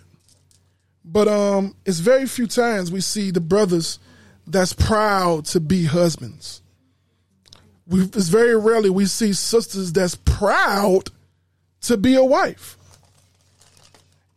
But 1.06 1.27
um, 1.27 1.75
it's 1.86 2.00
very 2.00 2.25
few 2.25 2.48
times 2.48 2.92
we 2.92 3.00
see 3.00 3.32
the 3.32 3.39
brothers 3.39 4.00
that's 4.48 4.74
proud 4.74 5.46
to 5.46 5.60
be 5.60 5.86
husbands. 5.86 6.62
We, 7.88 8.02
it's 8.02 8.30
very 8.30 8.58
rarely 8.58 8.90
we 8.90 9.06
see 9.06 9.34
sisters 9.34 9.94
that's 9.94 10.16
proud 10.16 11.10
to 11.82 11.98
be 11.98 12.16
a 12.16 12.24
wife. 12.24 12.78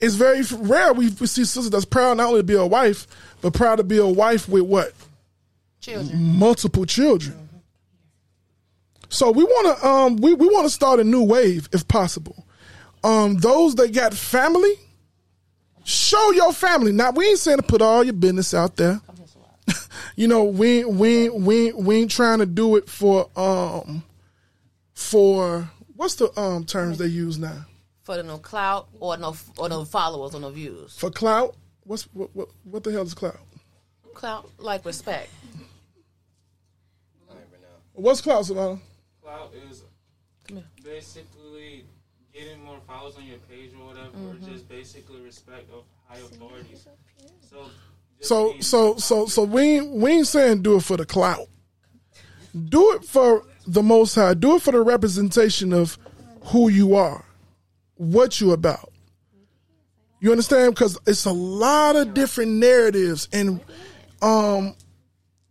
It's 0.01 0.15
very 0.15 0.43
rare 0.53 0.93
we, 0.93 1.09
we 1.09 1.27
see 1.27 1.45
sisters 1.45 1.71
that's 1.71 1.85
proud 1.85 2.19
not 2.19 2.29
only 2.29 2.41
to 2.41 2.45
be 2.45 2.55
a 2.55 2.67
wife, 2.67 3.07
but 3.41 3.53
proud 3.55 3.77
to 3.77 3.85
be 3.85 3.99
a 3.99 4.07
wife 4.07 4.49
with 4.49 4.63
what? 4.63 4.93
Children. 5.81 6.39
Multiple 6.39 6.85
children. 6.85 7.49
So 9.09 9.31
we 9.31 9.45
want 9.45 9.79
to 9.79 9.87
um 9.87 10.17
we, 10.17 10.35
we 10.35 10.47
want 10.47 10.67
to 10.67 10.71
start 10.71 11.01
a 11.01 11.05
new 11.05 11.23
wave 11.23 11.69
if 11.73 11.89
possible. 11.89 12.47
Um 13.03 13.37
those 13.37 13.75
that 13.77 13.95
got 13.95 14.13
family, 14.13 14.75
show 15.85 16.31
your 16.33 16.53
family. 16.53 16.93
Now 16.93 17.11
we 17.11 17.27
ain't 17.29 17.39
saying 17.39 17.59
to 17.59 17.63
put 17.63 17.81
all 17.81 18.05
your 18.05 18.13
business 18.13 18.53
out 18.55 18.77
there. 18.77 19.01
You 20.17 20.29
know, 20.29 20.45
we 20.45 20.85
we 20.85 21.29
we 21.29 21.73
we 21.73 21.97
ain't 21.97 22.11
trying 22.11 22.39
to 22.39 22.47
do 22.47 22.77
it 22.77 22.89
for 22.89 23.29
um 23.37 24.03
for 24.95 25.71
what's 25.95 26.17
the 26.17 26.39
um 26.39 26.65
terms 26.65 26.99
they 26.99 27.07
use 27.07 27.39
now? 27.39 27.67
For 28.03 28.17
the 28.17 28.23
no 28.23 28.39
clout 28.39 28.89
or 29.01 29.17
no 29.17 29.37
or 29.59 29.69
no 29.69 29.85
followers 29.85 30.35
or 30.35 30.41
no 30.41 30.51
views. 30.51 30.97
For 30.97 31.11
clout? 31.11 31.57
What's 31.85 32.05
what 32.15 32.35
what, 32.35 32.49
what 32.65 32.85
the 32.85 32.93
hell 32.93 33.03
is 33.03 33.15
clout? 33.15 33.41
Clout 34.15 34.51
like 34.59 34.85
respect. 34.85 35.31
I 37.31 37.35
never 37.35 37.63
know. 37.63 37.69
What's 37.95 38.21
clout, 38.21 38.47
Savannah? 38.47 38.81
Clout 39.23 39.53
is 39.55 39.85
basically 40.83 41.85
getting 42.33 42.63
more 42.65 42.79
followers 42.87 43.17
on 43.17 43.25
your 43.25 43.39
page 43.51 43.73
or 43.79 43.87
whatever, 43.87 44.11
or 44.27 44.35
just 44.49 44.69
basically 44.69 45.21
respect 45.21 45.71
of 45.73 45.85
high 46.07 46.19
authorities. 46.19 46.87
So, 47.41 47.65
just 47.65 47.75
So 48.21 48.55
so 48.61 48.97
so 48.97 49.27
so 49.27 49.45
we 49.45 49.81
we 49.81 50.13
ain't 50.13 50.27
saying 50.27 50.63
do 50.63 50.77
it 50.77 50.83
for 50.83 50.97
the 50.97 51.07
clout. 51.07 51.47
Do 52.69 52.93
it 52.95 53.05
for 53.05 53.45
the 53.67 53.83
Most 53.83 54.15
High. 54.15 54.35
Do 54.35 54.57
it 54.57 54.63
for 54.63 54.73
the 54.73 54.81
representation 54.81 55.73
of 55.73 55.99
who 56.47 56.69
you 56.69 56.97
are, 56.97 57.25
what 57.95 58.41
you 58.41 58.53
about. 58.53 58.93
You 60.21 60.33
understand? 60.33 60.75
Because 60.75 60.99
it's 61.07 61.27
a 61.27 61.33
lot 61.33 61.95
of 61.95 62.13
different 62.15 62.53
narratives, 62.53 63.29
and 63.33 63.61
um, 64.21 64.75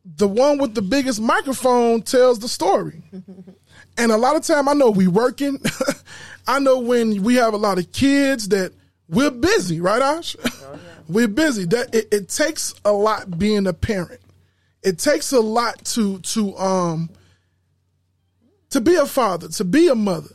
the 0.03 0.27
one 0.27 0.57
with 0.57 0.75
the 0.75 0.81
biggest 0.81 1.21
microphone 1.21 2.01
tells 2.01 2.39
the 2.39 2.49
story. 2.49 3.01
And 3.97 4.11
a 4.11 4.17
lot 4.17 4.35
of 4.35 4.43
time, 4.43 4.67
I 4.67 4.73
know 4.73 4.89
we 4.89 5.07
working. 5.07 5.59
I 6.47 6.59
know 6.59 6.79
when 6.79 7.23
we 7.23 7.35
have 7.35 7.53
a 7.53 7.57
lot 7.57 7.79
of 7.79 7.91
kids 7.91 8.49
that 8.49 8.73
we're 9.07 9.31
busy, 9.31 9.79
right, 9.79 10.01
Ash? 10.01 10.35
We're 11.07 11.27
busy. 11.27 11.65
That 11.65 11.93
it, 11.93 12.07
it 12.11 12.29
takes 12.29 12.73
a 12.85 12.91
lot 12.91 13.37
being 13.37 13.67
a 13.67 13.73
parent. 13.73 14.21
It 14.83 14.99
takes 14.99 15.31
a 15.31 15.39
lot 15.39 15.83
to 15.85 16.19
to 16.19 16.57
um 16.57 17.09
to 18.69 18.81
be 18.81 18.95
a 18.95 19.05
father, 19.05 19.47
to 19.49 19.63
be 19.63 19.87
a 19.87 19.95
mother. 19.95 20.29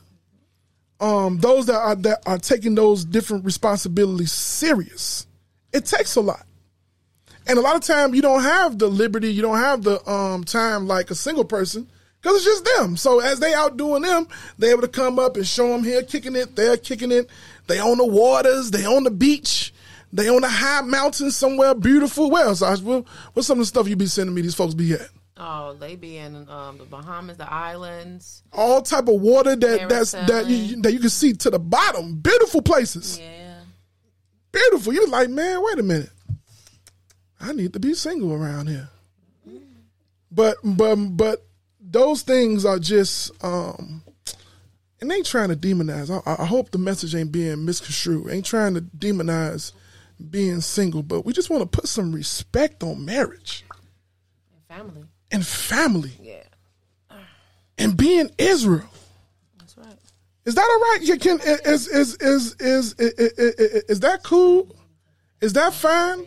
Um, 1.00 1.38
those 1.38 1.66
that 1.66 1.76
are 1.76 1.96
that 1.96 2.22
are 2.26 2.38
taking 2.38 2.74
those 2.74 3.04
different 3.04 3.44
responsibilities 3.44 4.32
serious. 4.32 5.26
It 5.72 5.86
takes 5.86 6.16
a 6.16 6.20
lot. 6.20 6.46
And 7.46 7.58
a 7.58 7.62
lot 7.62 7.76
of 7.76 7.82
time 7.82 8.14
you 8.14 8.22
don't 8.22 8.42
have 8.42 8.78
the 8.78 8.88
liberty, 8.88 9.32
you 9.32 9.42
don't 9.42 9.58
have 9.58 9.82
the 9.82 10.08
um, 10.08 10.44
time 10.44 10.86
like 10.86 11.10
a 11.10 11.14
single 11.14 11.44
person 11.44 11.88
because 12.20 12.36
it's 12.36 12.44
just 12.44 12.76
them. 12.76 12.96
So 12.96 13.20
as 13.20 13.40
they 13.40 13.52
out 13.52 13.76
doing 13.76 14.02
them, 14.02 14.28
they 14.58 14.70
able 14.70 14.82
to 14.82 14.88
come 14.88 15.18
up 15.18 15.36
and 15.36 15.46
show 15.46 15.68
them 15.68 15.82
here 15.82 16.02
kicking 16.02 16.36
it, 16.36 16.54
they're 16.54 16.76
kicking 16.76 17.10
it. 17.10 17.28
They 17.66 17.80
on 17.80 17.98
the 17.98 18.06
waters, 18.06 18.70
they 18.70 18.84
on 18.84 19.02
the 19.04 19.10
beach, 19.10 19.74
they 20.12 20.28
on 20.28 20.44
a 20.44 20.48
high 20.48 20.82
mountain 20.82 21.30
somewhere 21.30 21.74
beautiful. 21.74 22.30
Where 22.30 22.44
else? 22.46 22.60
What, 22.82 23.04
what's 23.32 23.46
some 23.46 23.58
of 23.58 23.62
the 23.62 23.66
stuff 23.66 23.88
you 23.88 23.96
be 23.96 24.06
sending 24.06 24.34
me? 24.34 24.42
These 24.42 24.54
folks 24.54 24.74
be 24.74 24.92
at 24.92 25.08
Oh, 25.38 25.72
they 25.72 25.96
be 25.96 26.18
in 26.18 26.46
um, 26.50 26.76
the 26.78 26.84
Bahamas, 26.84 27.38
the 27.38 27.50
islands. 27.50 28.42
all 28.52 28.82
type 28.82 29.08
of 29.08 29.20
water 29.20 29.56
that 29.56 29.88
that's 29.88 30.12
that 30.12 30.46
you, 30.46 30.80
that 30.82 30.92
you 30.92 31.00
can 31.00 31.08
see 31.08 31.32
to 31.32 31.50
the 31.50 31.58
bottom. 31.58 32.16
Beautiful 32.16 32.60
places, 32.62 33.18
Yeah. 33.18 33.60
beautiful. 34.52 34.92
You're 34.92 35.08
like 35.08 35.30
man, 35.30 35.60
wait 35.62 35.78
a 35.78 35.82
minute. 35.82 36.10
I 37.40 37.52
need 37.52 37.72
to 37.72 37.80
be 37.80 37.94
single 37.94 38.32
around 38.32 38.68
here. 38.68 38.88
But 40.30 40.58
but 40.62 40.96
but 40.96 41.44
those 41.80 42.22
things 42.22 42.64
are 42.64 42.78
just 42.78 43.32
um 43.44 44.02
and 45.00 45.10
they 45.10 45.16
ain't 45.16 45.26
trying 45.26 45.48
to 45.48 45.56
demonize. 45.56 46.10
I, 46.26 46.42
I 46.42 46.46
hope 46.46 46.70
the 46.70 46.78
message 46.78 47.14
ain't 47.14 47.32
being 47.32 47.64
misconstrued. 47.64 48.30
Ain't 48.30 48.46
trying 48.46 48.74
to 48.74 48.80
demonize 48.82 49.72
being 50.22 50.60
single, 50.60 51.02
but 51.02 51.24
we 51.24 51.32
just 51.32 51.50
want 51.50 51.62
to 51.62 51.66
put 51.66 51.88
some 51.88 52.12
respect 52.12 52.82
on 52.82 53.04
marriage 53.04 53.64
and 54.70 54.78
Family. 54.78 55.04
and 55.30 55.46
family 55.46 56.12
Yeah. 56.20 56.42
and 57.78 57.96
being 57.96 58.30
Israel. 58.38 58.88
That's 59.58 59.76
right. 59.76 59.96
Is 60.44 60.54
that 60.54 60.62
all 60.62 60.80
right? 60.80 60.98
You 61.02 61.18
can 61.18 61.38
is 61.40 61.86
is 61.88 62.16
is 62.20 62.54
is 62.60 62.94
is, 62.94 62.94
is, 62.94 63.84
is 63.88 64.00
that 64.00 64.22
cool? 64.22 64.74
Is 65.40 65.52
that 65.54 65.72
fine 65.74 66.26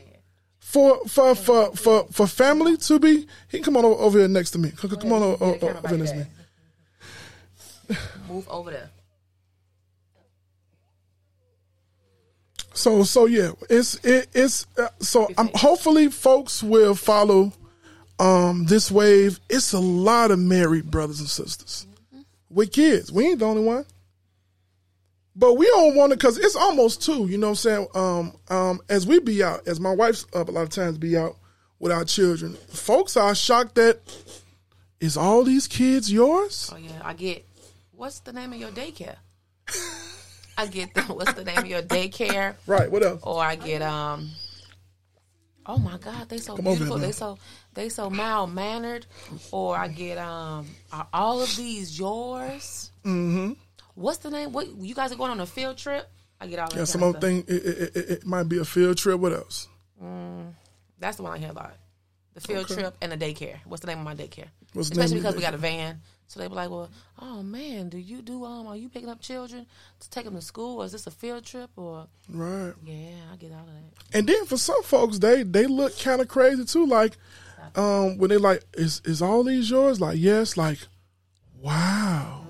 for 0.60 1.00
for 1.08 1.36
for 1.36 1.76
for 1.76 2.08
for 2.12 2.28
family 2.28 2.78
to 2.78 3.00
be? 3.00 3.28
He 3.50 3.58
can 3.58 3.64
come 3.64 3.78
on 3.78 3.86
over, 3.86 3.96
over 4.02 4.20
here 4.20 4.28
next 4.28 4.52
to 4.52 4.60
me. 4.60 4.72
Come, 4.72 4.90
come 4.92 5.12
on 5.14 5.24
over, 5.24 5.44
over, 5.44 5.68
over 5.70 5.98
next 5.98 6.12
to 6.12 6.18
me. 6.18 6.26
Move 8.30 8.48
over 8.50 8.72
there. 8.72 8.90
So 12.76 13.04
so 13.04 13.26
yeah, 13.26 13.52
it's 13.70 13.96
it, 14.06 14.28
it's 14.34 14.68
uh, 14.78 14.90
so 15.00 15.30
um, 15.38 15.50
hopefully 15.56 16.10
folks 16.10 16.62
will 16.62 16.94
follow 16.94 17.54
um 18.20 18.66
this 18.66 18.92
wave. 18.92 19.40
It's 19.50 19.74
a 19.74 19.80
lot 19.80 20.32
of 20.32 20.40
married 20.40 20.92
brothers 20.92 21.20
and 21.20 21.30
sisters 21.30 21.88
with 22.50 22.72
kids. 22.72 23.12
We 23.12 23.28
ain't 23.30 23.40
the 23.40 23.46
only 23.46 23.64
one. 23.64 23.86
But 25.38 25.56
we 25.56 25.66
don't 25.66 25.96
want 25.96 26.12
to 26.12 26.18
because 26.18 26.38
it's 26.38 26.56
almost 26.56 27.02
two. 27.02 27.28
You 27.28 27.38
know 27.38 27.48
what 27.48 27.52
I'm 27.52 27.56
saying? 27.56 27.88
Um, 27.94 28.34
um, 28.50 28.80
as 28.88 29.06
we 29.06 29.20
be 29.20 29.44
out, 29.44 29.68
as 29.68 29.80
my 29.80 29.92
wife's 29.92 30.26
up 30.34 30.48
a 30.48 30.52
lot 30.52 30.64
of 30.64 30.70
times 30.70 30.98
be 30.98 31.18
out 31.18 31.36
with 31.80 31.92
our 31.92 32.06
children, 32.06 32.54
folks 32.54 33.18
are 33.18 33.36
shocked 33.36 33.76
that 33.76 34.00
is 35.00 35.18
all 35.18 35.44
these 35.44 35.68
kids 35.68 36.12
yours? 36.12 36.70
Oh 36.74 36.78
yeah, 36.78 37.02
I 37.04 37.14
get. 37.14 37.46
What's 37.92 38.22
the 38.22 38.34
name 38.34 38.54
of 38.54 38.60
your 38.60 38.72
daycare? 38.72 39.18
I 40.58 40.68
get 40.68 40.94
the. 40.94 41.02
What's 41.04 41.34
the 41.34 41.44
name 41.44 41.58
of 41.60 41.68
your 41.68 41.82
daycare? 41.82 42.56
Right. 42.68 42.90
What 42.92 43.04
else? 43.04 43.22
Or 43.24 43.44
I 43.44 43.56
get 43.56 43.82
um. 43.82 44.30
Oh 45.68 45.78
my 45.78 45.98
God, 45.98 46.30
they 46.30 46.38
so 46.38 46.56
Come 46.56 46.66
beautiful. 46.66 46.98
They 46.98 47.12
so 47.12 47.38
they 47.74 47.90
so 47.90 48.10
mild 48.10 48.54
mannered. 48.54 49.06
Or 49.52 49.76
I 49.76 49.88
get 49.88 50.18
um. 50.18 50.68
Are 50.92 51.08
all 51.14 51.42
of 51.42 51.56
these 51.56 51.98
yours? 51.98 52.92
Mm-hmm. 53.04 53.54
What's 53.96 54.20
the 54.20 54.30
name? 54.30 54.52
What 54.52 54.68
you 54.78 54.94
guys 54.94 55.12
are 55.12 55.16
going 55.16 55.32
on 55.32 55.40
a 55.40 55.46
field 55.46 55.78
trip? 55.78 56.08
I 56.40 56.48
get 56.48 56.60
all 56.60 56.68
that. 56.70 56.78
Yeah, 56.78 56.84
some 56.84 57.02
other 57.04 57.20
thing. 57.20 57.46
It, 57.48 57.66
it, 57.66 57.96
it, 57.96 58.10
it 58.10 58.26
might 58.26 58.44
be 58.44 58.58
a 58.58 58.66
field 58.66 58.98
trip. 58.98 59.20
What 59.20 59.34
else? 59.34 59.68
That's 61.00 61.18
the 61.18 61.24
one 61.24 61.34
I 61.34 61.38
hear 61.38 61.50
a 61.50 61.54
lot. 61.54 61.76
The 62.34 62.42
field 62.42 62.66
Okay. 62.66 62.76
trip 62.82 62.98
and 63.02 63.12
the 63.12 63.18
daycare. 63.18 63.58
What's 63.66 63.82
the 63.82 63.88
name 63.88 64.00
of 64.00 64.04
my 64.06 64.16
daycare? 64.16 64.48
What's 64.74 64.90
Especially 64.92 65.18
because 65.18 65.36
we 65.36 65.42
got 65.42 65.54
a 65.54 65.58
van. 65.58 66.02
So 66.36 66.42
they 66.42 66.50
be 66.50 66.54
like, 66.56 66.70
well, 66.70 66.90
oh 67.22 67.42
man, 67.42 67.88
do 67.88 67.98
you 67.98 68.22
do 68.22 68.44
um? 68.44 68.68
Are 68.68 68.76
you 68.76 68.90
picking 68.90 69.08
up 69.08 69.22
children 69.22 69.66
to 70.02 70.10
take 70.10 70.26
them 70.26 70.36
to 70.36 70.42
school, 70.42 70.82
or 70.82 70.86
is 70.86 70.92
this 70.92 71.08
a 71.08 71.12
field 71.12 71.46
trip? 71.46 71.70
Or 71.78 72.08
Right. 72.28 72.74
yeah, 72.84 73.14
I 73.32 73.38
get 73.38 73.54
all 73.54 73.60
of 73.62 73.68
that. 73.68 74.18
And 74.18 74.28
then 74.28 74.44
for 74.46 74.58
some 74.58 74.84
folks, 74.84 75.20
they 75.20 75.44
they 75.44 75.66
look 75.66 75.98
kind 75.98 76.20
of 76.20 76.28
crazy 76.28 76.66
too. 76.66 76.86
Like, 76.88 77.16
um, 77.78 78.18
when 78.18 78.32
they 78.32 78.38
like, 78.38 78.66
is 78.74 79.02
is 79.06 79.22
all 79.22 79.46
these 79.46 79.70
yours? 79.70 80.02
Like, 80.02 80.18
yes. 80.20 80.58
Like, 80.58 80.80
wow. 81.62 82.46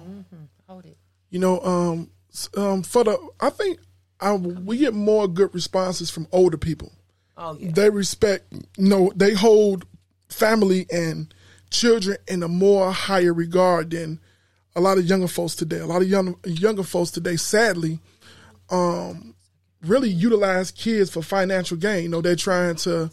Hold 0.68 0.86
it. 0.86 0.98
You 1.30 1.38
know, 1.38 1.60
um, 1.62 2.10
um, 2.58 2.82
for 2.82 3.04
the, 3.04 3.20
I 3.39 3.51
think 3.51 3.77
I, 4.20 4.34
we 4.34 4.80
get 4.80 4.96
more 4.96 5.27
good 5.27 5.54
responses 5.54 6.10
from 6.10 6.27
older 6.32 6.58
people. 6.58 6.92
Oh 7.38 7.56
yeah. 7.60 7.70
They 7.72 7.92
respect, 7.92 8.51
you 8.51 8.89
know, 8.89 9.12
they 9.15 9.36
hold 9.36 9.86
family 10.30 10.88
and 10.92 11.32
children 11.79 12.17
in 12.27 12.44
a 12.44 12.48
more 12.48 12.91
higher 12.91 13.34
regard 13.34 13.91
than 13.91 14.20
a 14.75 14.82
lot 14.82 14.98
of 14.98 15.05
younger 15.05 15.27
folks 15.27 15.55
today. 15.55 15.79
A 15.79 15.86
lot 15.86 16.01
of 16.01 16.10
young 16.10 16.36
younger 16.46 16.84
folks 16.84 17.12
today, 17.12 17.36
sadly, 17.36 18.00
um, 18.70 19.36
really 19.82 20.10
utilize 20.10 20.72
kids 20.72 21.10
for 21.10 21.22
financial 21.22 21.77
gain. 21.77 22.03
You 22.03 22.10
know, 22.10 22.22
they're 22.22 22.36
trying 22.36 22.75
to, 22.77 23.10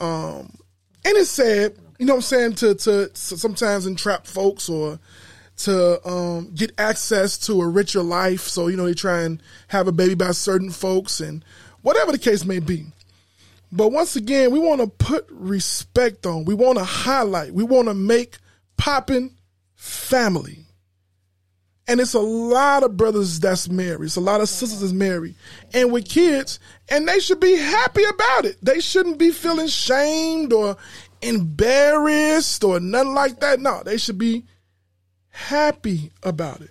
um, 0.00 0.58
and 1.04 1.16
it's 1.16 1.30
sad. 1.30 1.74
You 1.98 2.06
know 2.06 2.14
what 2.14 2.18
I'm 2.18 2.22
saying? 2.22 2.54
To 2.56 2.74
to, 2.74 3.10
sometimes 3.14 3.86
entrap 3.86 4.26
folks 4.26 4.68
or 4.68 4.98
to 5.58 6.06
um, 6.08 6.52
get 6.54 6.72
access 6.78 7.38
to 7.46 7.60
a 7.60 7.68
richer 7.68 8.02
life. 8.02 8.42
So 8.42 8.68
you 8.68 8.76
know 8.76 8.86
they 8.86 8.94
try 8.94 9.22
and 9.22 9.42
have 9.68 9.88
a 9.88 9.92
baby 9.92 10.14
by 10.14 10.32
certain 10.32 10.70
folks 10.70 11.20
and 11.20 11.44
whatever 11.82 12.12
the 12.12 12.18
case 12.18 12.44
may 12.44 12.58
be. 12.58 12.86
But 13.72 13.88
once 13.88 14.16
again, 14.16 14.52
we 14.52 14.58
want 14.58 14.80
to 14.80 14.86
put 14.86 15.26
respect 15.30 16.26
on. 16.26 16.44
We 16.44 16.54
want 16.54 16.78
to 16.78 16.84
highlight. 16.84 17.52
We 17.52 17.64
want 17.64 17.88
to 17.88 17.94
make 17.94 18.38
popping 18.76 19.36
family. 19.74 20.66
And 21.88 22.00
it's 22.00 22.14
a 22.14 22.20
lot 22.20 22.82
of 22.82 22.96
brothers 22.96 23.38
that's 23.38 23.68
married. 23.68 24.06
It's 24.06 24.16
a 24.16 24.20
lot 24.20 24.40
of 24.40 24.48
sisters 24.48 24.80
that's 24.80 24.92
married 24.92 25.36
and 25.72 25.92
with 25.92 26.08
kids, 26.08 26.58
and 26.88 27.06
they 27.06 27.20
should 27.20 27.38
be 27.38 27.56
happy 27.56 28.02
about 28.02 28.44
it. 28.44 28.56
They 28.60 28.80
shouldn't 28.80 29.18
be 29.18 29.30
feeling 29.30 29.68
shamed 29.68 30.52
or 30.52 30.76
embarrassed 31.22 32.64
or 32.64 32.80
nothing 32.80 33.14
like 33.14 33.40
that. 33.40 33.60
No, 33.60 33.82
they 33.84 33.98
should 33.98 34.18
be 34.18 34.44
happy 35.28 36.10
about 36.24 36.60
it. 36.60 36.70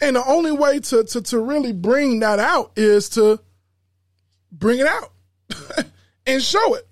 And 0.00 0.16
the 0.16 0.24
only 0.24 0.52
way 0.52 0.80
to, 0.80 1.04
to, 1.04 1.20
to 1.22 1.38
really 1.38 1.72
bring 1.72 2.20
that 2.20 2.38
out 2.38 2.72
is 2.74 3.10
to 3.10 3.38
bring 4.50 4.80
it 4.80 4.86
out 4.86 5.12
and 6.26 6.42
show 6.42 6.74
it. 6.74 6.86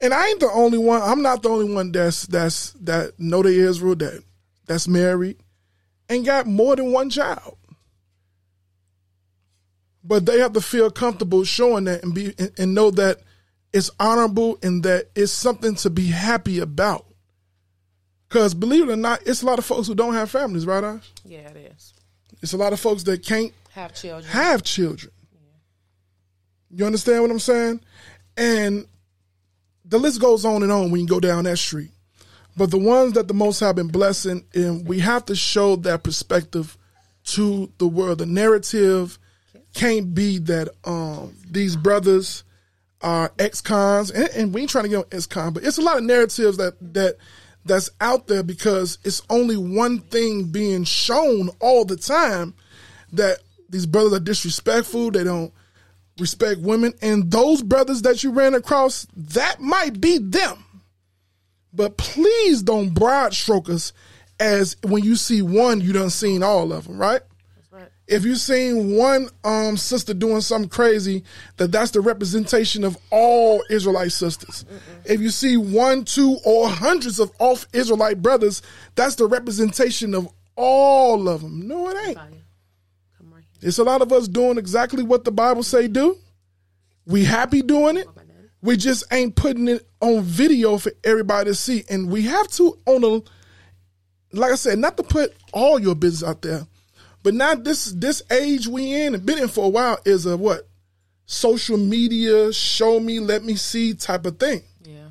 And 0.00 0.14
I 0.14 0.28
ain't 0.28 0.40
the 0.40 0.50
only 0.50 0.78
one. 0.78 1.02
I'm 1.02 1.22
not 1.22 1.42
the 1.42 1.48
only 1.48 1.72
one 1.72 1.90
that's 1.92 2.26
that's 2.26 2.72
that 2.80 3.18
know 3.18 3.42
the 3.42 3.48
Israel 3.50 3.96
that 3.96 4.22
that's 4.66 4.86
married 4.86 5.38
and 6.08 6.24
got 6.24 6.46
more 6.46 6.76
than 6.76 6.92
one 6.92 7.10
child. 7.10 7.56
But 10.04 10.24
they 10.24 10.38
have 10.38 10.52
to 10.54 10.60
feel 10.60 10.90
comfortable 10.90 11.44
showing 11.44 11.84
that 11.84 12.02
and 12.02 12.14
be 12.14 12.32
and, 12.38 12.52
and 12.58 12.74
know 12.74 12.90
that 12.92 13.18
it's 13.72 13.90
honorable 13.98 14.58
and 14.62 14.82
that 14.84 15.10
it's 15.14 15.32
something 15.32 15.74
to 15.76 15.90
be 15.90 16.06
happy 16.06 16.60
about. 16.60 17.04
Cause 18.28 18.54
believe 18.54 18.88
it 18.88 18.92
or 18.92 18.96
not, 18.96 19.22
it's 19.26 19.42
a 19.42 19.46
lot 19.46 19.58
of 19.58 19.64
folks 19.64 19.88
who 19.88 19.94
don't 19.94 20.14
have 20.14 20.30
families, 20.30 20.66
right? 20.66 20.84
Ash? 20.84 21.10
Yeah, 21.24 21.48
it 21.50 21.72
is. 21.76 21.94
It's 22.42 22.52
a 22.52 22.56
lot 22.56 22.72
of 22.72 22.78
folks 22.80 23.02
that 23.04 23.24
can't 23.24 23.52
Have 23.70 23.94
children. 23.94 24.30
have 24.30 24.62
children. 24.62 25.12
You 26.70 26.86
understand 26.86 27.22
what 27.22 27.30
I'm 27.30 27.38
saying? 27.38 27.80
And 28.36 28.86
the 29.84 29.98
list 29.98 30.20
goes 30.20 30.44
on 30.44 30.62
and 30.62 30.70
on 30.70 30.90
when 30.90 31.00
you 31.00 31.06
go 31.06 31.20
down 31.20 31.44
that 31.44 31.56
street. 31.58 31.90
But 32.56 32.70
the 32.70 32.78
ones 32.78 33.12
that 33.12 33.28
the 33.28 33.34
most 33.34 33.60
have 33.60 33.76
been 33.76 33.88
blessing, 33.88 34.44
and 34.54 34.86
we 34.86 34.98
have 34.98 35.24
to 35.26 35.36
show 35.36 35.76
that 35.76 36.02
perspective 36.02 36.76
to 37.24 37.72
the 37.78 37.86
world. 37.86 38.18
The 38.18 38.26
narrative 38.26 39.18
can't 39.74 40.14
be 40.14 40.38
that 40.38 40.68
um, 40.84 41.34
these 41.48 41.76
brothers 41.76 42.42
are 43.00 43.32
ex-cons, 43.38 44.10
and, 44.10 44.28
and 44.30 44.52
we 44.52 44.62
ain't 44.62 44.70
trying 44.70 44.84
to 44.84 44.90
get 44.90 44.96
on 44.96 45.04
ex-con, 45.12 45.52
but 45.52 45.62
it's 45.62 45.78
a 45.78 45.82
lot 45.82 45.98
of 45.98 46.04
narratives 46.04 46.56
that 46.56 46.74
that 46.94 47.16
that's 47.64 47.90
out 48.00 48.26
there 48.26 48.42
because 48.42 48.98
it's 49.04 49.22
only 49.30 49.56
one 49.56 50.00
thing 50.00 50.44
being 50.44 50.84
shown 50.84 51.50
all 51.60 51.84
the 51.84 51.96
time 51.96 52.54
that 53.12 53.38
these 53.68 53.86
brothers 53.86 54.14
are 54.14 54.20
disrespectful. 54.20 55.10
They 55.10 55.22
don't 55.22 55.52
respect 56.18 56.60
women, 56.60 56.94
and 57.02 57.30
those 57.30 57.62
brothers 57.62 58.02
that 58.02 58.22
you 58.24 58.32
ran 58.32 58.54
across, 58.54 59.06
that 59.16 59.60
might 59.60 60.00
be 60.00 60.18
them. 60.18 60.64
But 61.72 61.96
please 61.96 62.62
don't 62.62 62.90
broad 62.90 63.34
stroke 63.34 63.68
us 63.68 63.92
as 64.40 64.76
when 64.82 65.02
you 65.02 65.16
see 65.16 65.42
one, 65.42 65.80
you 65.80 65.92
done 65.92 66.10
seen 66.10 66.42
all 66.42 66.72
of 66.72 66.86
them, 66.86 66.98
right? 66.98 67.20
right. 67.70 67.88
If 68.06 68.24
you 68.24 68.36
seen 68.36 68.96
one 68.96 69.28
um, 69.44 69.76
sister 69.76 70.14
doing 70.14 70.40
something 70.40 70.68
crazy, 70.68 71.24
that 71.56 71.72
that's 71.72 71.90
the 71.90 72.00
representation 72.00 72.84
of 72.84 72.96
all 73.10 73.62
Israelite 73.70 74.12
sisters. 74.12 74.64
If 75.04 75.20
you 75.20 75.30
see 75.30 75.56
one, 75.56 76.04
two, 76.04 76.38
or 76.44 76.68
hundreds 76.68 77.20
of 77.20 77.30
off 77.38 77.66
Israelite 77.72 78.22
brothers, 78.22 78.62
that's 78.94 79.16
the 79.16 79.26
representation 79.26 80.14
of 80.14 80.28
all 80.56 81.28
of 81.28 81.42
them. 81.42 81.66
No, 81.68 81.88
it 81.88 81.96
ain't. 82.06 82.18
Fire. 82.18 82.28
Come 83.18 83.32
right 83.32 83.44
here. 83.44 83.47
It's 83.60 83.78
a 83.78 83.84
lot 83.84 84.02
of 84.02 84.12
us 84.12 84.28
doing 84.28 84.58
exactly 84.58 85.02
what 85.02 85.24
the 85.24 85.32
Bible 85.32 85.62
say 85.62 85.88
do. 85.88 86.16
We 87.06 87.24
happy 87.24 87.62
doing 87.62 87.96
it. 87.96 88.06
We 88.60 88.76
just 88.76 89.04
ain't 89.12 89.36
putting 89.36 89.68
it 89.68 89.88
on 90.00 90.22
video 90.22 90.78
for 90.78 90.92
everybody 91.04 91.50
to 91.50 91.54
see. 91.54 91.84
And 91.88 92.10
we 92.10 92.22
have 92.22 92.48
to 92.48 92.78
on 92.86 93.04
a 93.04 93.22
like 94.32 94.52
I 94.52 94.56
said, 94.56 94.78
not 94.78 94.96
to 94.96 95.02
put 95.02 95.34
all 95.52 95.78
your 95.78 95.94
business 95.94 96.28
out 96.28 96.42
there, 96.42 96.66
but 97.22 97.34
now 97.34 97.54
this 97.54 97.92
this 97.92 98.22
age 98.30 98.66
we 98.66 98.92
in 98.92 99.14
and 99.14 99.24
been 99.24 99.38
in 99.38 99.48
for 99.48 99.64
a 99.64 99.68
while 99.68 99.98
is 100.04 100.26
a 100.26 100.36
what? 100.36 100.68
Social 101.26 101.76
media, 101.76 102.52
show 102.52 103.00
me, 103.00 103.20
let 103.20 103.44
me 103.44 103.54
see 103.54 103.94
type 103.94 104.24
of 104.26 104.38
thing. 104.38 104.62
Yeah. 104.82 105.10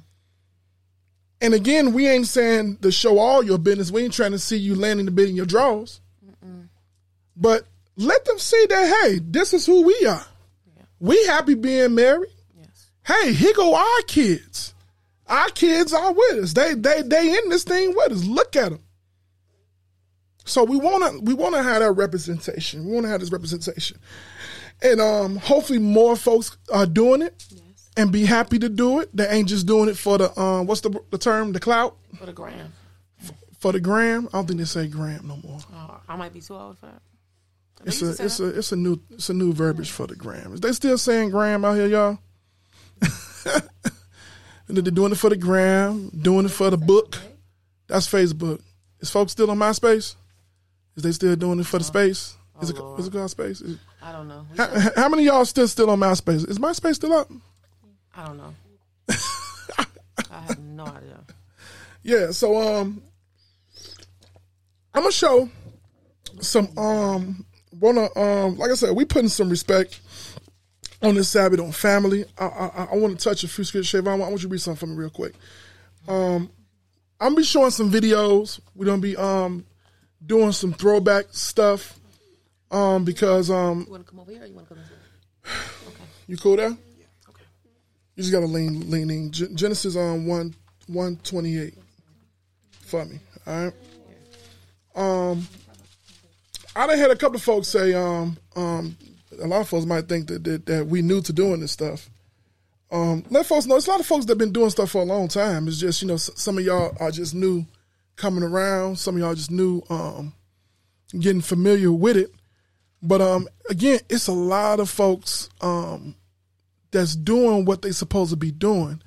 And 1.42 1.54
again, 1.54 1.94
we 1.94 2.08
ain't 2.08 2.28
saying 2.28 2.78
to 2.78 2.92
show 2.92 3.20
all 3.20 3.44
your 3.44 3.60
business. 3.60 3.92
We 3.92 4.04
ain't 4.04 4.14
trying 4.14 4.32
to 4.32 4.40
see 4.40 4.58
you 4.58 4.74
landing 4.74 5.06
the 5.06 5.12
bid 5.12 5.30
in 5.30 5.36
your 5.36 5.46
drawers. 5.46 6.02
But 7.36 7.68
let 7.98 8.24
them 8.26 8.38
see 8.40 8.66
that, 8.70 9.04
hey, 9.04 9.20
this 9.24 9.54
is 9.54 9.66
who 9.66 9.82
we 9.84 10.06
are. 10.08 10.26
We 11.00 11.24
happy 11.26 11.54
being 11.56 11.94
married. 11.96 12.30
Yes. 12.60 12.90
Hey, 13.06 13.34
here 13.34 13.54
go 13.56 13.76
our 13.76 14.02
kids. 14.08 14.74
Our 15.28 15.50
kids 15.50 15.94
are 15.94 16.14
with 16.14 16.44
us. 16.44 16.54
They 16.54 16.74
they 16.74 17.02
they 17.04 17.38
in 17.38 17.50
this 17.50 17.64
thing 17.66 17.94
with 17.96 18.14
us. 18.14 18.24
Look 18.26 18.56
at 18.56 18.72
them. 18.72 18.80
So 20.46 20.64
we 20.64 20.78
wanna 20.78 21.20
we 21.22 21.34
wanna 21.34 21.62
have 21.62 21.82
that 21.82 21.92
representation. 21.92 22.86
We 22.86 22.94
wanna 22.94 23.10
have 23.10 23.20
this 23.20 23.32
representation, 23.32 24.00
and 24.82 25.02
um, 25.02 25.36
hopefully 25.36 25.80
more 25.80 26.16
folks 26.16 26.58
are 26.74 26.86
doing 26.86 27.22
it 27.22 27.46
and 27.98 28.12
be 28.12 28.26
happy 28.26 28.58
to 28.60 28.70
do 28.70 29.02
it. 29.02 29.10
They 29.16 29.28
ain't 29.28 29.50
just 29.50 29.66
doing 29.68 29.90
it 29.90 29.98
for 29.98 30.18
the 30.18 30.40
um, 30.40 30.66
what's 30.66 30.82
the 30.82 30.98
the 31.12 31.18
term, 31.18 31.52
the 31.52 31.60
clout 31.60 31.98
For 32.18 32.26
the 32.26 32.34
gram. 32.34 32.72
for 33.60 33.72
the 33.74 33.82
gram. 33.82 34.30
I 34.32 34.38
don't 34.38 34.48
think 34.48 34.60
they 34.60 34.66
say 34.66 34.88
gram 34.88 35.28
no 35.28 35.36
more. 35.44 35.60
Oh, 35.74 36.00
I 36.08 36.16
might 36.16 36.34
be 36.34 36.40
too 36.42 36.56
old 36.56 36.78
for 36.80 36.86
that. 36.86 37.02
It's 37.86 38.02
a 38.02 38.10
it's 38.24 38.40
a 38.40 38.48
it's 38.48 38.72
a 38.72 38.76
new 38.76 39.00
it's 39.12 39.30
a 39.30 39.34
new 39.34 39.54
verbiage 39.54 39.92
for 39.92 40.08
the 40.08 40.16
gram. 40.16 40.54
Is 40.54 40.62
they 40.62 40.72
still 40.74 40.98
saying 40.98 41.30
gram 41.30 41.64
out 41.64 41.76
here, 41.76 41.88
y'all? 41.88 42.20
and 44.68 44.78
they're 44.78 44.92
doing 44.92 45.12
it 45.12 45.18
for 45.18 45.30
the 45.30 45.38
gram, 45.38 46.10
doing 46.10 46.46
it 46.46 46.52
for 46.52 46.70
the 46.70 46.78
book. 46.78 47.18
That's 47.88 48.08
Facebook. 48.08 48.62
Is 49.00 49.10
folks 49.10 49.32
still 49.32 49.52
on 49.52 49.58
MySpace? 49.58 50.16
Is 50.96 51.04
they 51.04 51.12
still 51.12 51.36
doing 51.36 51.60
it 51.60 51.68
for 51.68 51.78
the 51.78 51.84
space? 51.84 52.36
Is 52.62 52.72
it 52.72 52.78
Lord. 52.78 53.00
it 53.00 53.12
called 53.12 53.30
space? 53.30 53.62
Is- 53.62 53.78
I 54.02 54.12
don't 54.12 54.28
know. 54.28 54.46
How, 54.58 54.68
how 54.96 55.10
many 55.10 55.28
of 55.28 55.34
y'all 55.34 55.46
still 55.46 55.68
still 55.68 55.90
on 55.90 56.00
MySpace? 56.00 56.50
Is 56.50 56.60
MySpace 56.60 56.96
still 56.96 57.14
up? 57.14 57.30
I 58.16 58.26
don't 58.26 58.38
know. 58.38 58.56
I 59.10 60.42
have 60.48 60.60
no 60.60 60.86
idea. 60.86 61.20
Yeah, 62.02 62.32
so 62.32 62.58
um 62.58 63.02
I'm 64.94 65.04
gonna 65.04 65.12
show 65.12 65.50
some 66.42 66.76
um 66.78 67.46
wanna 67.80 68.08
um 68.18 68.58
like 68.58 68.72
I 68.72 68.76
said, 68.76 68.96
we 68.96 69.06
putting 69.06 69.30
some 69.30 69.50
respect 69.50 70.00
on 71.02 71.16
this 71.16 71.30
Sabbath 71.30 71.60
on 71.60 71.72
family. 71.72 72.26
I 72.38 72.46
I, 72.46 72.88
I 72.92 72.96
want 72.96 73.18
to 73.20 73.24
touch 73.24 73.44
a 73.44 73.48
few 73.48 73.64
scriptures. 73.64 73.92
Shavon, 74.02 74.14
I 74.14 74.16
want 74.16 74.32
you 74.34 74.40
to 74.40 74.48
read 74.50 74.62
something 74.62 74.80
for 74.80 74.88
me 74.88 74.96
real 74.98 75.10
quick. 75.10 75.34
Um 76.08 76.50
I'm 77.20 77.30
gonna 77.30 77.36
be 77.38 77.44
showing 77.44 77.72
some 77.72 77.92
videos. 77.92 78.60
We're 78.76 78.86
gonna 78.86 79.02
be 79.02 79.16
um 79.18 79.66
doing 80.26 80.52
some 80.52 80.74
throwback 80.74 81.26
stuff. 81.32 82.00
Um 82.72 83.06
because 83.06 83.50
um 83.50 83.84
You 83.86 83.92
want 83.92 84.06
to 84.06 84.10
come 84.12 84.20
over 84.20 84.32
here 84.32 84.44
or 84.44 84.46
you 84.46 84.54
want 84.56 84.68
to 84.70 84.76
come 84.76 84.84
this 84.84 85.52
Okay. 85.88 86.04
you 86.28 86.38
cool 86.38 86.58
there? 86.58 86.70
Yeah. 86.70 87.06
Okay. 87.30 87.44
You 88.16 88.24
just 88.24 88.34
gotta 88.34 88.46
lean 88.48 88.90
lean 88.92 89.10
in. 89.10 89.32
Gen- 89.32 89.56
Genesis 89.56 89.96
on 89.96 90.26
one 90.26 90.54
one 90.88 91.18
twenty 91.24 91.58
eight 91.58 91.76
for 92.82 93.06
me. 93.06 93.20
All 93.46 93.64
right. 93.66 93.74
Um, 94.96 95.48
I 96.78 96.88
done 96.88 96.98
had 96.98 97.12
a 97.12 97.16
couple 97.16 97.38
of 97.38 97.44
folks 97.44 97.68
say 97.68 97.94
um 97.94 98.38
um 98.56 98.98
a 99.42 99.48
lot 99.48 99.62
of 99.62 99.70
folks 99.70 99.86
might 99.86 100.08
think 100.08 100.28
that 100.28 100.44
that, 100.44 100.66
that 100.68 100.88
we 100.88 101.02
new 101.02 101.22
to 101.22 101.34
doing 101.34 101.60
this 101.60 101.72
stuff. 101.72 102.10
Um, 102.90 103.26
let 103.30 103.46
folks 103.46 103.66
know 103.66 103.76
it's 103.76 103.88
a 103.88 103.92
lot 103.92 104.00
of 104.00 104.06
folks 104.06 104.26
that 104.26 104.32
have 104.32 104.38
been 104.38 104.54
doing 104.54 104.70
stuff 104.70 104.92
for 104.92 105.02
a 105.02 105.06
long 105.06 105.28
time. 105.28 105.68
It's 105.68 105.78
just 105.78 106.02
you 106.02 106.08
know 106.08 106.14
s- 106.14 106.32
some 106.36 106.58
of 106.58 106.64
y'all 106.64 106.96
are 107.00 107.12
just 107.12 107.36
new 107.36 107.66
coming 108.16 108.44
around. 108.44 108.98
Some 108.98 109.16
of 109.16 109.22
y'all 109.22 109.36
just 109.36 109.52
new 109.52 109.82
um 109.90 110.34
getting 111.20 111.42
familiar 111.42 111.92
with 111.92 112.16
it. 112.16 112.34
But 113.02 113.22
um 113.22 113.48
again, 113.70 114.00
it's 114.10 114.28
a 114.28 114.34
lot 114.34 114.80
of 114.80 114.90
folks 114.90 115.50
um 115.62 116.16
that's 116.92 117.16
doing 117.16 117.66
what 117.66 117.82
they 117.82 117.92
supposed 117.92 118.32
to 118.32 118.38
be 118.38 118.52
doing. 118.52 119.02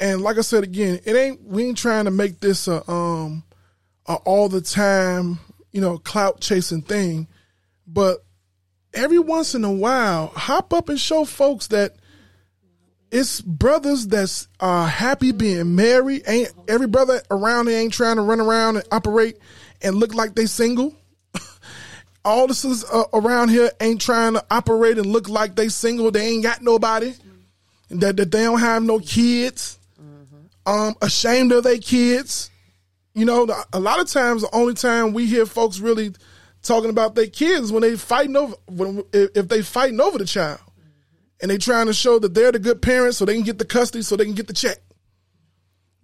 And 0.00 0.22
like 0.22 0.38
I 0.38 0.40
said 0.40 0.64
again, 0.64 1.00
it 1.04 1.14
ain't 1.14 1.42
we 1.44 1.64
ain't 1.64 1.78
trying 1.78 2.06
to 2.06 2.10
make 2.10 2.40
this 2.40 2.66
a 2.68 2.88
um 2.90 3.44
a 4.06 4.14
all 4.14 4.48
the 4.48 4.60
time, 4.60 5.38
you 5.72 5.80
know, 5.80 5.98
clout 5.98 6.40
chasing 6.40 6.82
thing, 6.82 7.26
but 7.86 8.24
every 8.94 9.18
once 9.18 9.54
in 9.54 9.64
a 9.64 9.72
while, 9.72 10.28
hop 10.28 10.72
up 10.72 10.88
and 10.88 11.00
show 11.00 11.24
folks 11.24 11.68
that 11.68 11.96
it's 13.10 13.42
brothers 13.42 14.06
that's 14.06 14.48
uh, 14.58 14.86
happy 14.86 15.32
being 15.32 15.76
married. 15.76 16.22
Ain't 16.26 16.52
every 16.66 16.86
brother 16.86 17.20
around 17.30 17.68
here 17.68 17.78
ain't 17.78 17.92
trying 17.92 18.16
to 18.16 18.22
run 18.22 18.40
around 18.40 18.76
and 18.76 18.86
operate 18.90 19.38
and 19.82 19.96
look 19.96 20.14
like 20.14 20.34
they 20.34 20.46
single. 20.46 20.94
All 22.24 22.46
the 22.46 22.54
sisters 22.54 22.88
uh, 22.90 23.04
around 23.12 23.50
here 23.50 23.70
ain't 23.80 24.00
trying 24.00 24.32
to 24.32 24.44
operate 24.50 24.96
and 24.96 25.06
look 25.06 25.28
like 25.28 25.56
they 25.56 25.68
single. 25.68 26.10
They 26.10 26.28
ain't 26.28 26.42
got 26.42 26.62
nobody. 26.62 27.12
That 27.90 28.16
that 28.16 28.30
they 28.30 28.44
don't 28.44 28.60
have 28.60 28.82
no 28.82 28.98
kids. 28.98 29.78
Um, 30.64 30.94
ashamed 31.02 31.52
of 31.52 31.64
their 31.64 31.78
kids. 31.78 32.50
You 33.14 33.24
know, 33.26 33.46
a 33.72 33.78
lot 33.80 34.00
of 34.00 34.08
times 34.08 34.42
the 34.42 34.54
only 34.54 34.74
time 34.74 35.12
we 35.12 35.26
hear 35.26 35.44
folks 35.46 35.78
really 35.80 36.12
talking 36.62 36.90
about 36.90 37.14
their 37.14 37.26
kids 37.26 37.66
is 37.66 37.72
when 37.72 37.82
they 37.82 37.96
fighting 37.96 38.36
over 38.36 38.54
when 38.68 39.02
if 39.12 39.30
if 39.36 39.48
they 39.48 39.60
fighting 39.62 40.00
over 40.00 40.16
the 40.18 40.24
child 40.24 40.60
and 41.40 41.50
they 41.50 41.58
trying 41.58 41.86
to 41.88 41.92
show 41.92 42.18
that 42.20 42.32
they're 42.34 42.52
the 42.52 42.58
good 42.58 42.80
parents 42.80 43.18
so 43.18 43.24
they 43.24 43.34
can 43.34 43.42
get 43.42 43.58
the 43.58 43.64
custody 43.64 44.02
so 44.02 44.16
they 44.16 44.24
can 44.24 44.34
get 44.34 44.46
the 44.46 44.54
check. 44.54 44.78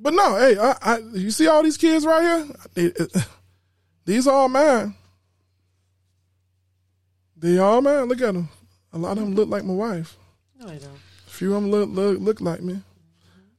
But 0.01 0.15
no, 0.15 0.37
hey, 0.37 0.59
I, 0.59 0.77
I, 0.83 0.99
you 1.15 1.31
see 1.31 1.47
all 1.49 1.63
these 1.63 1.77
kids 1.77 2.05
right 2.05 2.23
here? 2.23 2.47
They- 2.93 3.07
these 4.05 4.27
are 4.29 4.35
all 4.35 4.49
mine. 4.49 4.95
They 7.37 7.59
all 7.59 7.81
mine. 7.81 8.05
Look 8.05 8.21
at 8.21 8.35
them. 8.35 8.49
A 8.93 8.99
lot 8.99 9.13
of 9.13 9.25
them 9.25 9.35
look 9.35 9.49
like 9.49 9.65
my 9.65 9.75
wife. 9.75 10.17
No, 10.59 10.67
they 10.67 10.79
don't. 10.79 10.91
A 11.27 11.31
few 11.31 11.55
of 11.55 11.63
them 11.63 11.71
look 11.71 11.89
look, 11.91 12.19
look 12.21 12.41
like 12.41 12.63
me. 12.63 12.81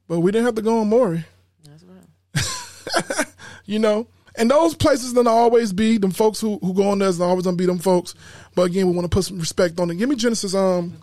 But 0.06 0.20
we 0.20 0.30
didn't 0.32 0.46
have 0.46 0.54
to 0.56 0.62
go 0.62 0.80
on 0.80 0.88
Maury. 0.88 1.24
That's 1.64 1.84
right. 1.84 3.26
you 3.70 3.78
know. 3.78 4.06
And 4.36 4.50
those 4.50 4.74
places 4.74 5.12
gonna 5.12 5.30
always 5.30 5.72
be 5.72 5.98
them 5.98 6.10
folks 6.10 6.40
who 6.40 6.58
who 6.58 6.74
go 6.74 6.88
on 6.90 6.98
there's 6.98 7.20
always 7.20 7.44
gonna 7.44 7.56
be 7.56 7.66
them 7.66 7.78
folks. 7.78 8.14
But 8.54 8.62
again, 8.62 8.86
we 8.86 8.92
want 8.92 9.10
to 9.10 9.14
put 9.14 9.24
some 9.24 9.38
respect 9.38 9.78
on 9.80 9.90
it. 9.90 9.96
Give 9.96 10.08
me 10.08 10.16
Genesis. 10.16 10.54
Um, 10.54 10.96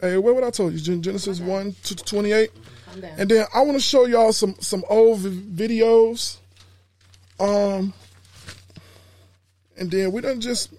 hey, 0.00 0.18
what 0.18 0.34
would 0.34 0.44
I 0.44 0.50
told 0.50 0.72
you? 0.72 1.00
Genesis 1.00 1.40
one 1.40 1.74
to 1.84 1.96
twenty 1.96 2.32
eight. 2.32 2.50
And 3.16 3.28
then 3.28 3.46
I 3.54 3.60
want 3.62 3.76
to 3.76 3.82
show 3.82 4.06
y'all 4.06 4.32
some 4.32 4.54
some 4.60 4.84
old 4.88 5.20
videos. 5.20 6.38
Um, 7.40 7.92
and 9.76 9.90
then 9.90 10.12
we 10.12 10.20
don't 10.20 10.40
just 10.40 10.72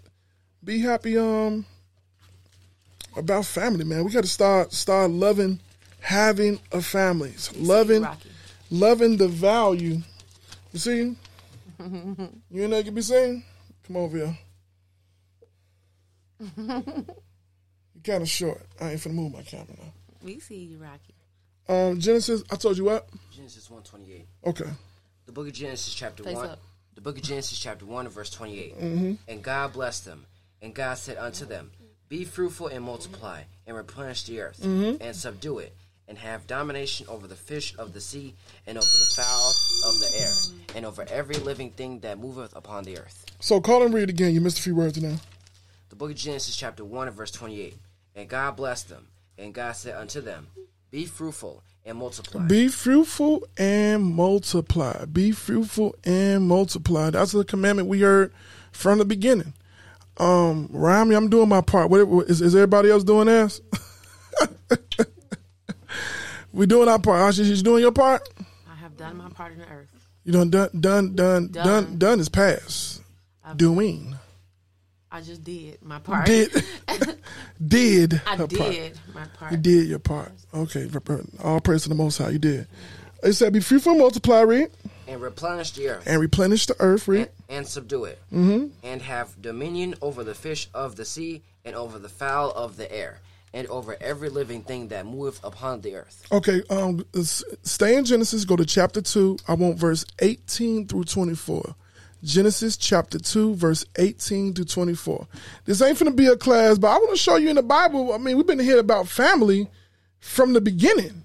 be 0.64 0.80
happy. 0.80 1.18
Um, 1.18 1.66
about 3.18 3.46
family, 3.46 3.86
man. 3.86 4.04
We 4.04 4.12
got 4.12 4.24
to 4.24 4.30
start 4.30 4.74
start 4.74 5.12
loving 5.12 5.60
having 6.00 6.60
a 6.72 6.82
family, 6.82 7.34
loving 7.58 8.06
loving 8.70 9.18
the 9.18 9.28
value. 9.28 10.02
You 10.76 10.80
see, 10.80 10.98
you 11.00 11.16
ain't 11.80 12.74
you 12.74 12.84
can 12.84 12.94
be 12.94 13.02
seen? 13.02 13.46
"Come 13.88 13.96
over 13.96 14.18
here." 14.18 14.38
you 16.58 18.02
kind 18.04 18.22
of 18.22 18.28
short. 18.28 18.62
I 18.82 18.92
ain't 18.92 19.00
finna 19.00 19.14
move 19.14 19.32
my 19.32 19.42
camera 19.44 19.68
now. 19.78 19.94
We 20.22 20.42
see 20.42 20.66
you, 20.66 20.78
Rocky. 20.80 21.16
Um, 21.70 21.98
Genesis. 22.02 22.44
I 22.52 22.58
told 22.58 22.78
you 22.78 22.84
what? 22.84 23.08
Genesis 23.32 23.70
128. 23.70 24.28
Okay. 24.48 24.70
The 25.28 25.32
book 25.32 25.48
of 25.48 25.54
Genesis, 25.54 25.94
chapter 25.94 26.24
Face 26.24 26.36
1. 26.36 26.46
up. 26.50 26.60
The 26.96 27.02
book 27.02 27.16
of 27.16 27.24
Genesis, 27.24 27.58
chapter 27.58 27.86
1, 27.86 28.10
verse 28.10 28.30
28. 28.32 28.78
Mm-hmm. 28.78 29.14
And 29.30 29.42
God 29.42 29.72
blessed 29.72 30.04
them. 30.04 30.26
And 30.62 30.74
God 30.76 30.98
said 30.98 31.16
unto 31.18 31.46
them, 31.46 31.72
Be 32.10 32.26
fruitful 32.26 32.68
and 32.68 32.84
multiply, 32.84 33.44
and 33.66 33.78
replenish 33.78 34.24
the 34.24 34.42
earth, 34.42 34.60
Mm-hmm. 34.62 35.02
and 35.02 35.16
subdue 35.16 35.60
it, 35.60 35.74
and 36.08 36.18
have 36.18 36.48
domination 36.48 37.08
over 37.10 37.28
the 37.28 37.36
fish 37.36 37.76
of 37.78 37.94
the 37.94 38.02
sea, 38.02 38.34
and 38.68 38.78
over 38.78 38.86
the 38.86 39.14
fowl 39.16 39.54
of 39.86 40.00
the 40.00 40.12
air, 40.20 40.34
and 40.76 40.86
over 40.86 41.06
every 41.10 41.36
living 41.36 41.72
thing 41.72 42.00
that 42.00 42.20
moveth 42.20 42.56
upon 42.56 42.84
the 42.84 42.98
earth. 42.98 43.26
So 43.40 43.60
call 43.60 43.84
and 43.84 43.94
read 43.94 44.10
again. 44.10 44.34
You 44.34 44.42
missed 44.42 44.60
a 44.60 44.62
few 44.62 44.76
words 44.76 45.02
now. 45.02 45.16
The 45.90 45.96
book 45.96 46.12
of 46.12 46.18
Genesis, 46.18 46.56
chapter 46.56 46.84
1, 46.84 47.08
and 47.08 47.16
verse 47.16 47.32
28. 47.32 47.76
And 48.16 48.30
God 48.30 48.56
blessed 48.56 48.90
them. 48.90 49.08
And 49.38 49.54
God 49.54 49.74
said 49.74 49.96
unto 49.96 50.22
them, 50.22 50.48
Be 50.92 51.06
fruitful 51.06 51.62
and 51.86 51.98
multiply. 51.98 52.46
Be 52.48 52.68
fruitful 52.68 53.48
and 53.58 54.04
multiply. 54.04 55.06
Be 55.06 55.32
fruitful 55.32 55.96
and 56.04 56.48
multiply. 56.48 57.10
That's 57.10 57.34
the 57.34 57.44
commandment 57.44 57.88
we 57.88 58.02
heard 58.02 58.34
from 58.72 58.98
the 58.98 59.06
beginning. 59.06 59.54
Um, 60.18 60.70
Rami, 60.72 61.16
I'm 61.16 61.30
doing 61.30 61.50
my 61.50 61.62
part. 61.62 61.90
What 61.90 62.30
is, 62.30 62.42
is 62.42 62.56
everybody 62.56 62.90
else 62.90 63.04
doing 63.04 63.28
theirs? 63.28 63.62
we 66.56 66.66
doing 66.66 66.88
our 66.88 67.00
part. 67.00 67.22
Asha, 67.22 67.46
you 67.46 67.56
doing 67.58 67.82
your 67.82 67.92
part? 67.92 68.28
I 68.70 68.76
have 68.76 68.98
done 68.98 69.18
my 69.18 69.30
part 69.30 69.54
in 69.54 69.60
the 69.60 69.68
earth. 69.68 69.90
You 70.24 70.32
done 70.32 70.50
done 70.50 70.70
done 70.80 71.16
done 71.16 71.48
done 71.52 71.66
Done. 71.66 71.98
done 71.98 72.20
is 72.20 72.30
past. 72.30 73.02
Doing 73.56 74.16
I 75.12 75.22
just 75.22 75.44
did 75.44 75.82
my 75.82 76.00
part. 76.00 76.26
did 76.26 76.52
did 77.68 78.22
I 78.28 78.36
her 78.36 78.48
did 78.48 78.58
part. 78.60 79.16
my 79.16 79.26
part. 79.38 79.52
You 79.52 79.58
did 79.58 79.88
your 79.88 80.00
part. 80.00 80.32
Okay, 80.54 80.90
all 81.44 81.62
praise 81.62 81.84
to 81.84 81.90
the 81.90 81.96
Most 81.96 82.18
High. 82.18 82.30
You 82.32 82.40
did. 82.40 82.68
It 83.24 83.34
said, 83.34 83.54
"Be 83.54 83.60
fruitful, 83.60 83.92
and 83.94 84.02
multiply, 84.02 84.42
read, 84.42 84.72
and 85.08 85.22
replenish 85.22 85.72
the 85.72 85.88
earth. 85.90 86.04
and 86.06 86.20
replenish 86.20 86.66
the 86.66 86.76
earth, 86.80 87.08
read." 87.08 87.30
and, 87.48 87.58
and 87.60 87.68
subdue 87.68 88.06
it, 88.06 88.20
mm-hmm. 88.34 88.68
and 88.84 89.02
have 89.04 89.42
dominion 89.42 89.96
over 90.02 90.24
the 90.24 90.36
fish 90.36 90.68
of 90.74 90.96
the 90.96 91.06
sea, 91.06 91.44
and 91.64 91.76
over 91.76 91.98
the 91.98 92.10
fowl 92.10 92.52
of 92.52 92.76
the 92.76 92.92
air, 92.92 93.20
and 93.56 93.66
over 93.68 93.96
every 94.02 94.30
living 94.30 94.62
thing 94.62 94.90
that 94.90 95.08
moveth 95.08 95.44
upon 95.44 95.80
the 95.82 95.96
earth. 95.96 96.28
Okay, 96.32 96.62
um, 96.70 97.04
stay 97.64 97.96
in 97.96 98.04
Genesis. 98.04 98.44
Go 98.46 98.58
to 98.58 98.66
chapter 98.66 99.02
two. 99.02 99.38
I 99.48 99.54
want 99.56 99.78
verse 99.78 100.06
eighteen 100.20 100.86
through 100.86 101.06
twenty-four. 101.06 101.74
Genesis 102.22 102.76
chapter 102.76 103.18
two, 103.18 103.56
verse 103.56 103.86
eighteen 103.98 104.54
to 104.56 104.66
twenty-four. 104.66 105.26
This 105.64 105.82
ain't 105.82 105.98
finna 105.98 106.16
be 106.16 106.28
a 106.28 106.36
class, 106.36 106.78
but 106.78 106.90
I 106.90 106.98
want 106.98 107.12
to 107.12 107.18
show 107.18 107.38
you 107.38 107.50
in 107.50 107.56
the 107.56 107.64
Bible. 107.64 108.14
I 108.14 108.18
mean, 108.18 108.36
we've 108.36 108.46
been 108.46 108.60
here 108.60 108.80
about 108.80 109.08
family 109.08 109.70
from 110.20 110.54
the 110.54 110.62
beginning. 110.62 111.24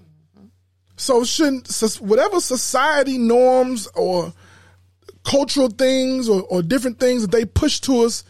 So 0.95 1.23
shouldn't 1.25 1.67
whatever 1.99 2.39
society 2.39 3.17
norms 3.17 3.87
or 3.95 4.31
cultural 5.25 5.69
things 5.69 6.29
or, 6.29 6.43
or 6.43 6.61
different 6.61 6.99
things 6.99 7.23
that 7.23 7.31
they 7.31 7.43
push 7.43 7.79
to 7.81 8.05
us, 8.05 8.23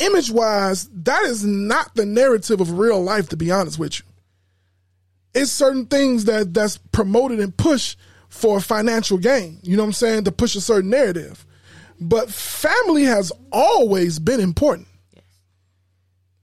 image 0.00 0.30
wise, 0.30 0.88
that 0.92 1.22
is 1.24 1.44
not 1.44 1.94
the 1.94 2.06
narrative 2.06 2.60
of 2.60 2.78
real 2.78 3.02
life. 3.02 3.28
To 3.30 3.36
be 3.36 3.50
honest 3.50 3.78
with 3.78 4.00
you 4.00 4.06
it's 5.34 5.50
certain 5.50 5.86
things 5.86 6.24
that 6.24 6.52
that's 6.54 6.78
promoted 6.78 7.40
and 7.40 7.56
pushed 7.56 7.98
for 8.28 8.60
financial 8.60 9.18
gain. 9.18 9.58
You 9.62 9.76
know 9.76 9.82
what 9.82 9.88
I'm 9.88 9.92
saying? 9.92 10.24
To 10.24 10.32
push 10.32 10.54
a 10.56 10.60
certain 10.60 10.90
narrative. 10.90 11.44
But 12.00 12.30
family 12.30 13.04
has 13.04 13.32
always 13.52 14.18
been 14.18 14.40
important. 14.40 14.88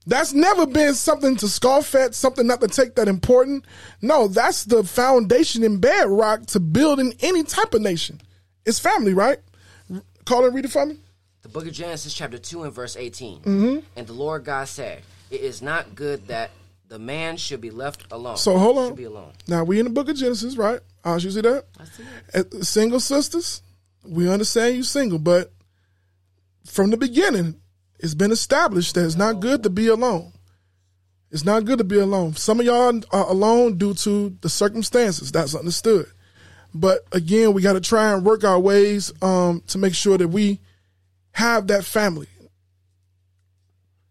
That's 0.06 0.32
never 0.32 0.66
been 0.66 0.94
something 0.94 1.36
to 1.36 1.48
scoff 1.48 1.94
at, 1.94 2.14
something 2.14 2.46
not 2.46 2.62
to 2.62 2.68
take 2.68 2.94
that 2.94 3.08
important. 3.08 3.66
No, 4.00 4.26
that's 4.28 4.64
the 4.64 4.82
foundation 4.82 5.62
and 5.64 5.80
bedrock 5.80 6.46
to 6.46 6.60
building 6.60 7.12
any 7.20 7.42
type 7.42 7.74
of 7.74 7.82
nation. 7.82 8.20
It's 8.64 8.78
family, 8.78 9.12
right? 9.12 9.38
Call 10.24 10.46
and 10.46 10.54
read 10.54 10.64
it 10.64 10.70
for 10.70 10.86
me. 10.86 10.98
The 11.42 11.48
book 11.48 11.66
of 11.66 11.72
Genesis, 11.72 12.14
chapter 12.14 12.38
2, 12.38 12.64
and 12.64 12.72
verse 12.72 12.96
18. 12.96 13.40
Mm-hmm. 13.40 13.78
And 13.96 14.06
the 14.06 14.12
Lord 14.12 14.44
God 14.44 14.68
said, 14.68 15.02
It 15.30 15.40
is 15.40 15.62
not 15.62 15.94
good 15.94 16.26
that 16.28 16.50
the 16.88 16.98
man 16.98 17.36
should 17.36 17.60
be 17.60 17.70
left 17.70 18.10
alone. 18.10 18.36
So 18.36 18.56
hold 18.56 18.78
on. 18.78 18.88
Should 18.88 18.96
be 18.96 19.04
alone. 19.04 19.32
Now 19.46 19.64
we 19.64 19.78
in 19.78 19.84
the 19.84 19.90
book 19.90 20.08
of 20.08 20.16
Genesis, 20.16 20.56
right? 20.56 20.80
I 21.04 21.16
you 21.16 21.30
see 21.30 21.40
that? 21.42 21.64
I 21.78 21.84
see 21.84 22.02
it. 22.34 22.54
Uh, 22.54 22.62
single 22.62 23.00
sisters, 23.00 23.62
we 24.04 24.28
understand 24.28 24.76
you 24.76 24.82
single, 24.82 25.18
but 25.18 25.52
from 26.66 26.90
the 26.90 26.96
beginning, 26.96 27.60
it's 27.98 28.14
been 28.14 28.32
established 28.32 28.94
that 28.94 29.04
it's 29.04 29.16
not 29.16 29.40
good 29.40 29.62
to 29.62 29.70
be 29.70 29.88
alone. 29.88 30.32
It's 31.30 31.44
not 31.44 31.64
good 31.64 31.78
to 31.78 31.84
be 31.84 31.98
alone. 31.98 32.34
Some 32.34 32.60
of 32.60 32.66
y'all 32.66 33.00
are 33.10 33.28
alone 33.28 33.76
due 33.76 33.94
to 33.94 34.36
the 34.40 34.48
circumstances. 34.48 35.30
That's 35.30 35.54
understood. 35.54 36.06
But 36.74 37.00
again, 37.12 37.52
we 37.52 37.62
got 37.62 37.74
to 37.74 37.80
try 37.80 38.12
and 38.12 38.24
work 38.24 38.44
our 38.44 38.58
ways 38.58 39.12
um, 39.22 39.62
to 39.68 39.78
make 39.78 39.94
sure 39.94 40.16
that 40.16 40.28
we 40.28 40.60
have 41.38 41.68
that 41.68 41.84
family. 41.84 42.26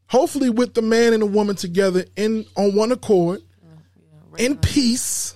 Hopefully, 0.08 0.50
with 0.50 0.74
the 0.74 0.82
man 0.82 1.12
and 1.12 1.22
the 1.22 1.26
woman 1.26 1.58
together 1.58 2.06
in 2.16 2.46
on 2.56 2.74
one 2.74 2.94
accord, 2.94 3.42
in 4.38 4.58
peace, 4.58 5.36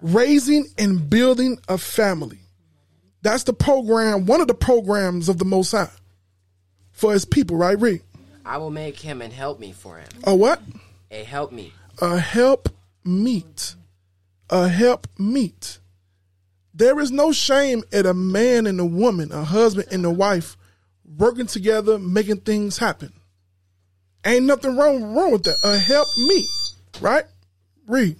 raising 0.00 0.64
and 0.78 1.10
building 1.10 1.58
a 1.68 1.76
family. 1.76 2.38
That's 3.20 3.42
the 3.42 3.52
program, 3.52 4.24
one 4.24 4.40
of 4.40 4.48
the 4.48 4.54
programs 4.54 5.28
of 5.28 5.36
the 5.36 5.44
Most 5.44 5.72
High 5.72 5.90
for 6.92 7.12
his 7.12 7.26
people, 7.26 7.58
right, 7.58 7.78
Rick? 7.78 8.02
I 8.46 8.56
will 8.56 8.70
make 8.70 8.98
him 8.98 9.20
and 9.20 9.30
help 9.30 9.60
me 9.60 9.72
for 9.72 9.98
him. 9.98 10.08
A 10.24 10.34
what? 10.34 10.62
A 11.10 11.24
help 11.24 11.52
me. 11.52 11.74
A 12.00 12.18
help 12.18 12.70
meet. 13.04 13.74
A 14.48 14.66
help 14.66 15.06
meet. 15.18 15.78
There 16.72 16.98
is 17.00 17.10
no 17.10 17.32
shame 17.32 17.82
at 17.92 18.06
a 18.06 18.14
man 18.14 18.66
and 18.66 18.80
a 18.80 18.86
woman, 18.86 19.30
a 19.30 19.44
husband 19.44 19.88
and 19.92 20.06
a 20.06 20.10
wife 20.10 20.56
working 21.16 21.46
together, 21.46 21.98
making 21.98 22.38
things 22.38 22.78
happen. 22.78 23.12
Ain't 24.24 24.44
nothing 24.44 24.76
wrong 24.76 25.14
wrong 25.14 25.32
with 25.32 25.44
that. 25.44 25.56
A 25.64 25.78
help 25.78 26.08
me, 26.18 26.46
right? 27.00 27.24
Read. 27.86 28.18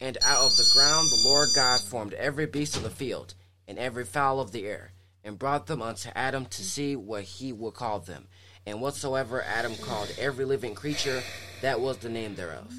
And 0.00 0.16
out 0.24 0.44
of 0.44 0.56
the 0.56 0.70
ground 0.72 1.10
the 1.10 1.28
Lord 1.28 1.50
God 1.54 1.80
formed 1.80 2.14
every 2.14 2.46
beast 2.46 2.76
of 2.76 2.82
the 2.82 2.90
field, 2.90 3.34
and 3.68 3.78
every 3.78 4.04
fowl 4.04 4.40
of 4.40 4.50
the 4.50 4.66
air, 4.66 4.92
and 5.22 5.38
brought 5.38 5.66
them 5.66 5.82
unto 5.82 6.08
Adam 6.14 6.46
to 6.46 6.64
see 6.64 6.96
what 6.96 7.22
he 7.22 7.52
would 7.52 7.74
call 7.74 8.00
them. 8.00 8.26
And 8.66 8.80
whatsoever 8.80 9.42
Adam 9.42 9.74
called 9.76 10.14
every 10.18 10.44
living 10.44 10.74
creature, 10.74 11.22
that 11.60 11.80
was 11.80 11.98
the 11.98 12.08
name 12.08 12.34
thereof. 12.34 12.72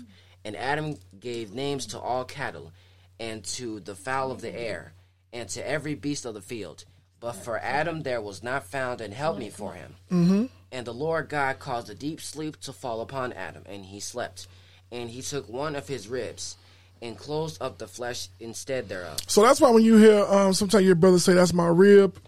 And 0.43 0.55
Adam 0.55 0.97
gave 1.19 1.53
names 1.53 1.85
to 1.87 1.99
all 1.99 2.25
cattle, 2.25 2.71
and 3.19 3.43
to 3.43 3.79
the 3.79 3.93
fowl 3.93 4.31
of 4.31 4.41
the 4.41 4.53
air, 4.53 4.93
and 5.31 5.47
to 5.49 5.67
every 5.67 5.93
beast 5.93 6.25
of 6.25 6.33
the 6.33 6.41
field. 6.41 6.85
But 7.21 7.33
for 7.33 7.57
Adam 7.59 8.03
there 8.03 8.19
was 8.19 8.43
not 8.43 8.65
found 8.65 8.99
an 8.99 9.13
helpmeet 9.13 9.53
for 9.53 9.71
him. 9.73 9.95
Mm-hmm. 10.11 10.45
And 10.73 10.85
the 10.85 10.93
Lord 10.93 11.29
God 11.29 11.59
caused 11.59 11.89
a 11.89 11.95
deep 11.95 12.19
sleep 12.19 12.59
to 12.61 12.73
fall 12.73 12.99
upon 12.99 13.31
Adam, 13.31 13.63
and 13.65 13.85
he 13.85 14.01
slept. 14.01 14.47
And 14.91 15.09
he 15.09 15.21
took 15.21 15.47
one 15.47 15.77
of 15.77 15.87
his 15.87 16.09
ribs, 16.09 16.57
and 17.01 17.17
closed 17.17 17.61
up 17.61 17.77
the 17.77 17.87
flesh 17.87 18.27
instead 18.39 18.89
thereof. 18.89 19.17
So 19.27 19.41
that's 19.41 19.61
why 19.61 19.71
when 19.71 19.83
you 19.83 19.97
hear 19.97 20.23
um, 20.25 20.53
sometimes 20.53 20.85
your 20.85 20.95
brother 20.95 21.19
say, 21.19 21.33
"That's 21.33 21.53
my 21.53 21.67
rib," 21.67 22.19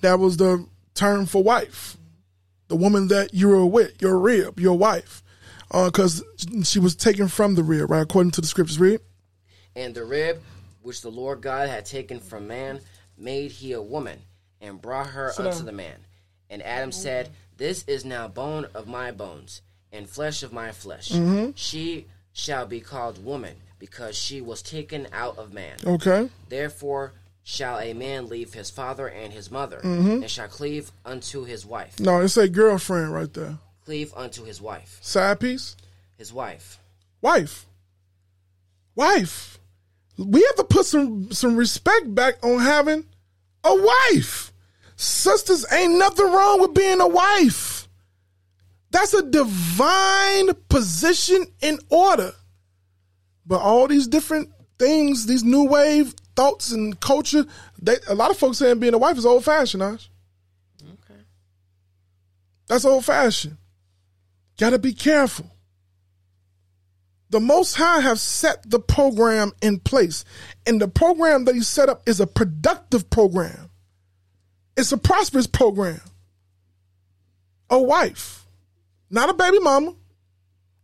that 0.00 0.18
was 0.18 0.36
the 0.36 0.66
term 0.94 1.26
for 1.26 1.42
wife, 1.42 1.96
the 2.68 2.76
woman 2.76 3.08
that 3.08 3.34
you 3.34 3.48
were 3.48 3.66
with, 3.66 4.00
your 4.00 4.18
rib, 4.18 4.60
your 4.60 4.76
wife, 4.76 5.22
because 5.70 6.22
she 6.64 6.78
was 6.78 6.94
taken 6.94 7.28
from 7.28 7.54
the 7.54 7.62
rib, 7.62 7.90
right? 7.90 8.02
According 8.02 8.32
to 8.32 8.40
the 8.40 8.46
scriptures, 8.46 8.78
read. 8.78 9.00
And 9.74 9.94
the 9.94 10.04
rib 10.04 10.42
which 10.82 11.00
the 11.00 11.10
Lord 11.10 11.40
God 11.40 11.68
had 11.68 11.84
taken 11.86 12.18
from 12.18 12.46
man 12.46 12.80
made 13.16 13.52
he 13.52 13.72
a 13.72 13.82
woman, 13.82 14.18
and 14.62 14.80
brought 14.80 15.08
her 15.08 15.32
Sit 15.32 15.44
unto 15.46 15.58
down. 15.58 15.66
the 15.66 15.72
man. 15.72 15.96
And 16.48 16.62
Adam 16.62 16.92
said, 16.92 17.28
This 17.58 17.84
is 17.86 18.04
now 18.06 18.28
bone 18.28 18.66
of 18.74 18.86
my 18.86 19.10
bones, 19.10 19.60
and 19.92 20.08
flesh 20.08 20.42
of 20.42 20.52
my 20.52 20.72
flesh. 20.72 21.10
Mm-hmm. 21.10 21.50
She 21.56 22.06
shall 22.32 22.64
be 22.66 22.80
called 22.80 23.22
woman, 23.22 23.56
because 23.78 24.16
she 24.16 24.40
was 24.40 24.62
taken 24.62 25.06
out 25.12 25.36
of 25.36 25.52
man. 25.52 25.76
Okay. 25.84 26.30
Therefore 26.48 27.12
shall 27.42 27.78
a 27.80 27.92
man 27.92 28.28
leave 28.28 28.54
his 28.54 28.70
father 28.70 29.08
and 29.08 29.32
his 29.32 29.50
mother, 29.50 29.78
Mm-hmm. 29.82 30.22
and 30.22 30.30
shall 30.30 30.46
cleave 30.48 30.92
unto 31.04 31.44
his 31.44 31.66
wife. 31.66 31.98
No, 31.98 32.20
it's 32.20 32.36
a 32.36 32.48
girlfriend 32.48 33.12
right 33.12 33.32
there. 33.34 33.58
Cleave 33.84 34.12
unto 34.16 34.44
his 34.44 34.60
wife. 34.60 34.98
Side 35.02 35.40
piece. 35.40 35.76
His 36.16 36.32
wife. 36.32 36.78
Wife. 37.20 37.66
Wife. 38.94 39.58
We 40.18 40.42
have 40.42 40.56
to 40.56 40.64
put 40.64 40.86
some 40.86 41.32
some 41.32 41.56
respect 41.56 42.14
back 42.14 42.34
on 42.44 42.60
having 42.60 43.04
a 43.64 43.74
wife. 43.74 44.51
Sisters, 45.02 45.66
ain't 45.72 45.98
nothing 45.98 46.26
wrong 46.26 46.60
with 46.60 46.74
being 46.74 47.00
a 47.00 47.08
wife. 47.08 47.88
That's 48.92 49.12
a 49.12 49.28
divine 49.28 50.50
position 50.68 51.44
in 51.60 51.80
order. 51.90 52.30
But 53.44 53.62
all 53.62 53.88
these 53.88 54.06
different 54.06 54.50
things, 54.78 55.26
these 55.26 55.42
new 55.42 55.64
wave 55.64 56.14
thoughts 56.36 56.70
and 56.70 56.98
culture, 57.00 57.44
they, 57.80 57.96
a 58.06 58.14
lot 58.14 58.30
of 58.30 58.36
folks 58.36 58.58
saying 58.58 58.78
being 58.78 58.94
a 58.94 58.98
wife 58.98 59.18
is 59.18 59.26
old 59.26 59.44
fashioned, 59.44 59.82
Ash. 59.82 60.08
Okay. 60.80 61.20
That's 62.68 62.84
old 62.84 63.04
fashioned. 63.04 63.56
Gotta 64.56 64.78
be 64.78 64.92
careful. 64.92 65.50
The 67.30 67.40
Most 67.40 67.74
High 67.74 68.02
have 68.02 68.20
set 68.20 68.70
the 68.70 68.78
program 68.78 69.50
in 69.62 69.80
place, 69.80 70.24
and 70.64 70.80
the 70.80 70.86
program 70.86 71.46
that 71.46 71.56
He 71.56 71.62
set 71.62 71.88
up 71.88 72.02
is 72.06 72.20
a 72.20 72.26
productive 72.28 73.10
program. 73.10 73.68
It's 74.76 74.92
a 74.92 74.98
prosperous 74.98 75.46
program. 75.46 76.00
A 77.70 77.80
wife, 77.80 78.44
not 79.10 79.30
a 79.30 79.34
baby 79.34 79.58
mama, 79.58 79.94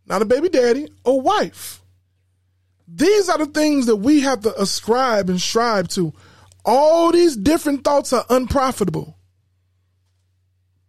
not 0.07 0.23
a 0.23 0.25
baby 0.25 0.49
daddy, 0.49 0.87
a 1.05 1.13
wife. 1.13 1.81
These 2.87 3.29
are 3.29 3.37
the 3.37 3.45
things 3.45 3.85
that 3.85 3.97
we 3.97 4.21
have 4.21 4.41
to 4.41 4.59
ascribe 4.59 5.29
and 5.29 5.39
strive 5.39 5.87
to. 5.89 6.13
All 6.65 7.11
these 7.11 7.37
different 7.37 7.83
thoughts 7.83 8.11
are 8.11 8.25
unprofitable. 8.29 9.15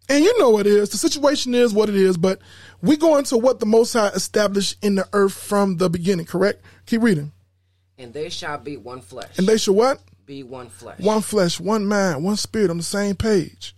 And 0.09 0.25
you 0.25 0.39
know 0.39 0.51
what 0.51 0.67
it 0.67 0.73
is. 0.73 0.89
The 0.89 0.97
situation 0.97 1.55
is 1.55 1.73
what 1.73 1.89
it 1.89 1.95
is, 1.95 2.17
but 2.17 2.41
we 2.83 2.97
go 2.97 3.17
into 3.19 3.37
what 3.37 3.61
the 3.61 3.67
Most 3.67 3.93
High 3.93 4.09
established 4.09 4.83
in 4.83 4.97
the 4.97 5.07
earth 5.13 5.35
from 5.35 5.77
the 5.77 5.91
beginning, 5.91 6.27
correct? 6.27 6.65
Keep 6.87 7.03
reading. 7.03 7.33
And 7.99 8.13
they 8.13 8.31
shall 8.31 8.59
be 8.59 8.77
one 8.77 9.03
flesh. 9.03 9.39
And 9.39 9.47
they 9.47 9.59
shall 9.59 9.75
what? 9.75 10.01
Be 10.31 10.45
one 10.45 10.69
flesh. 10.69 11.01
One 11.01 11.23
flesh, 11.23 11.59
one 11.59 11.87
mind, 11.87 12.23
one 12.23 12.37
spirit 12.37 12.71
on 12.71 12.77
the 12.77 12.85
same 12.85 13.17
page. 13.17 13.75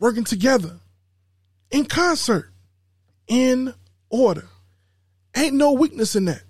Working 0.00 0.24
together. 0.24 0.80
In 1.70 1.84
concert. 1.84 2.50
In 3.28 3.72
order. 4.10 4.48
Ain't 5.36 5.54
no 5.54 5.72
weakness 5.72 6.16
in 6.16 6.24
that. 6.24 6.42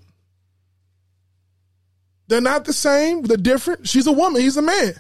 They're 2.29 2.40
not 2.40 2.64
the 2.64 2.72
same. 2.72 3.22
They're 3.22 3.37
different. 3.37 3.87
She's 3.87 4.07
a 4.07 4.12
woman. 4.12 4.40
He's 4.40 4.57
a 4.57 4.62
man. 4.62 4.94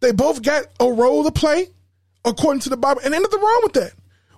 They 0.00 0.10
both 0.10 0.42
got 0.42 0.64
a 0.80 0.90
role 0.90 1.22
to 1.22 1.30
play 1.30 1.68
according 2.24 2.62
to 2.62 2.68
the 2.68 2.76
Bible. 2.76 3.00
And 3.04 3.14
ain't 3.14 3.22
nothing 3.22 3.40
wrong 3.40 3.60
with 3.62 3.74
that. 3.74 3.92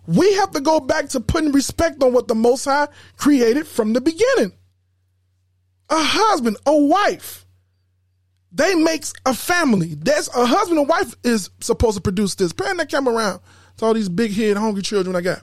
We 0.06 0.34
have 0.34 0.50
to 0.50 0.60
go 0.60 0.80
back 0.80 1.08
to 1.10 1.20
putting 1.20 1.52
respect 1.52 2.02
on 2.02 2.12
what 2.12 2.28
the 2.28 2.34
Most 2.34 2.66
High 2.66 2.88
created 3.16 3.66
from 3.66 3.94
the 3.94 4.02
beginning. 4.02 4.52
A 5.88 6.02
husband, 6.02 6.58
a 6.66 6.76
wife. 6.76 7.46
They 8.52 8.74
makes 8.74 9.12
a 9.26 9.34
family. 9.34 9.94
That's 9.94 10.28
a 10.34 10.44
husband 10.44 10.80
and 10.80 10.88
wife 10.88 11.14
is 11.22 11.50
supposed 11.60 11.96
to 11.96 12.00
produce 12.00 12.34
this. 12.34 12.52
Pan 12.52 12.76
that 12.78 12.88
camera 12.88 13.14
around 13.14 13.40
to 13.76 13.84
all 13.84 13.94
these 13.94 14.08
big 14.08 14.32
head 14.32 14.56
hungry 14.56 14.82
children 14.82 15.14
I 15.14 15.20
got. 15.20 15.42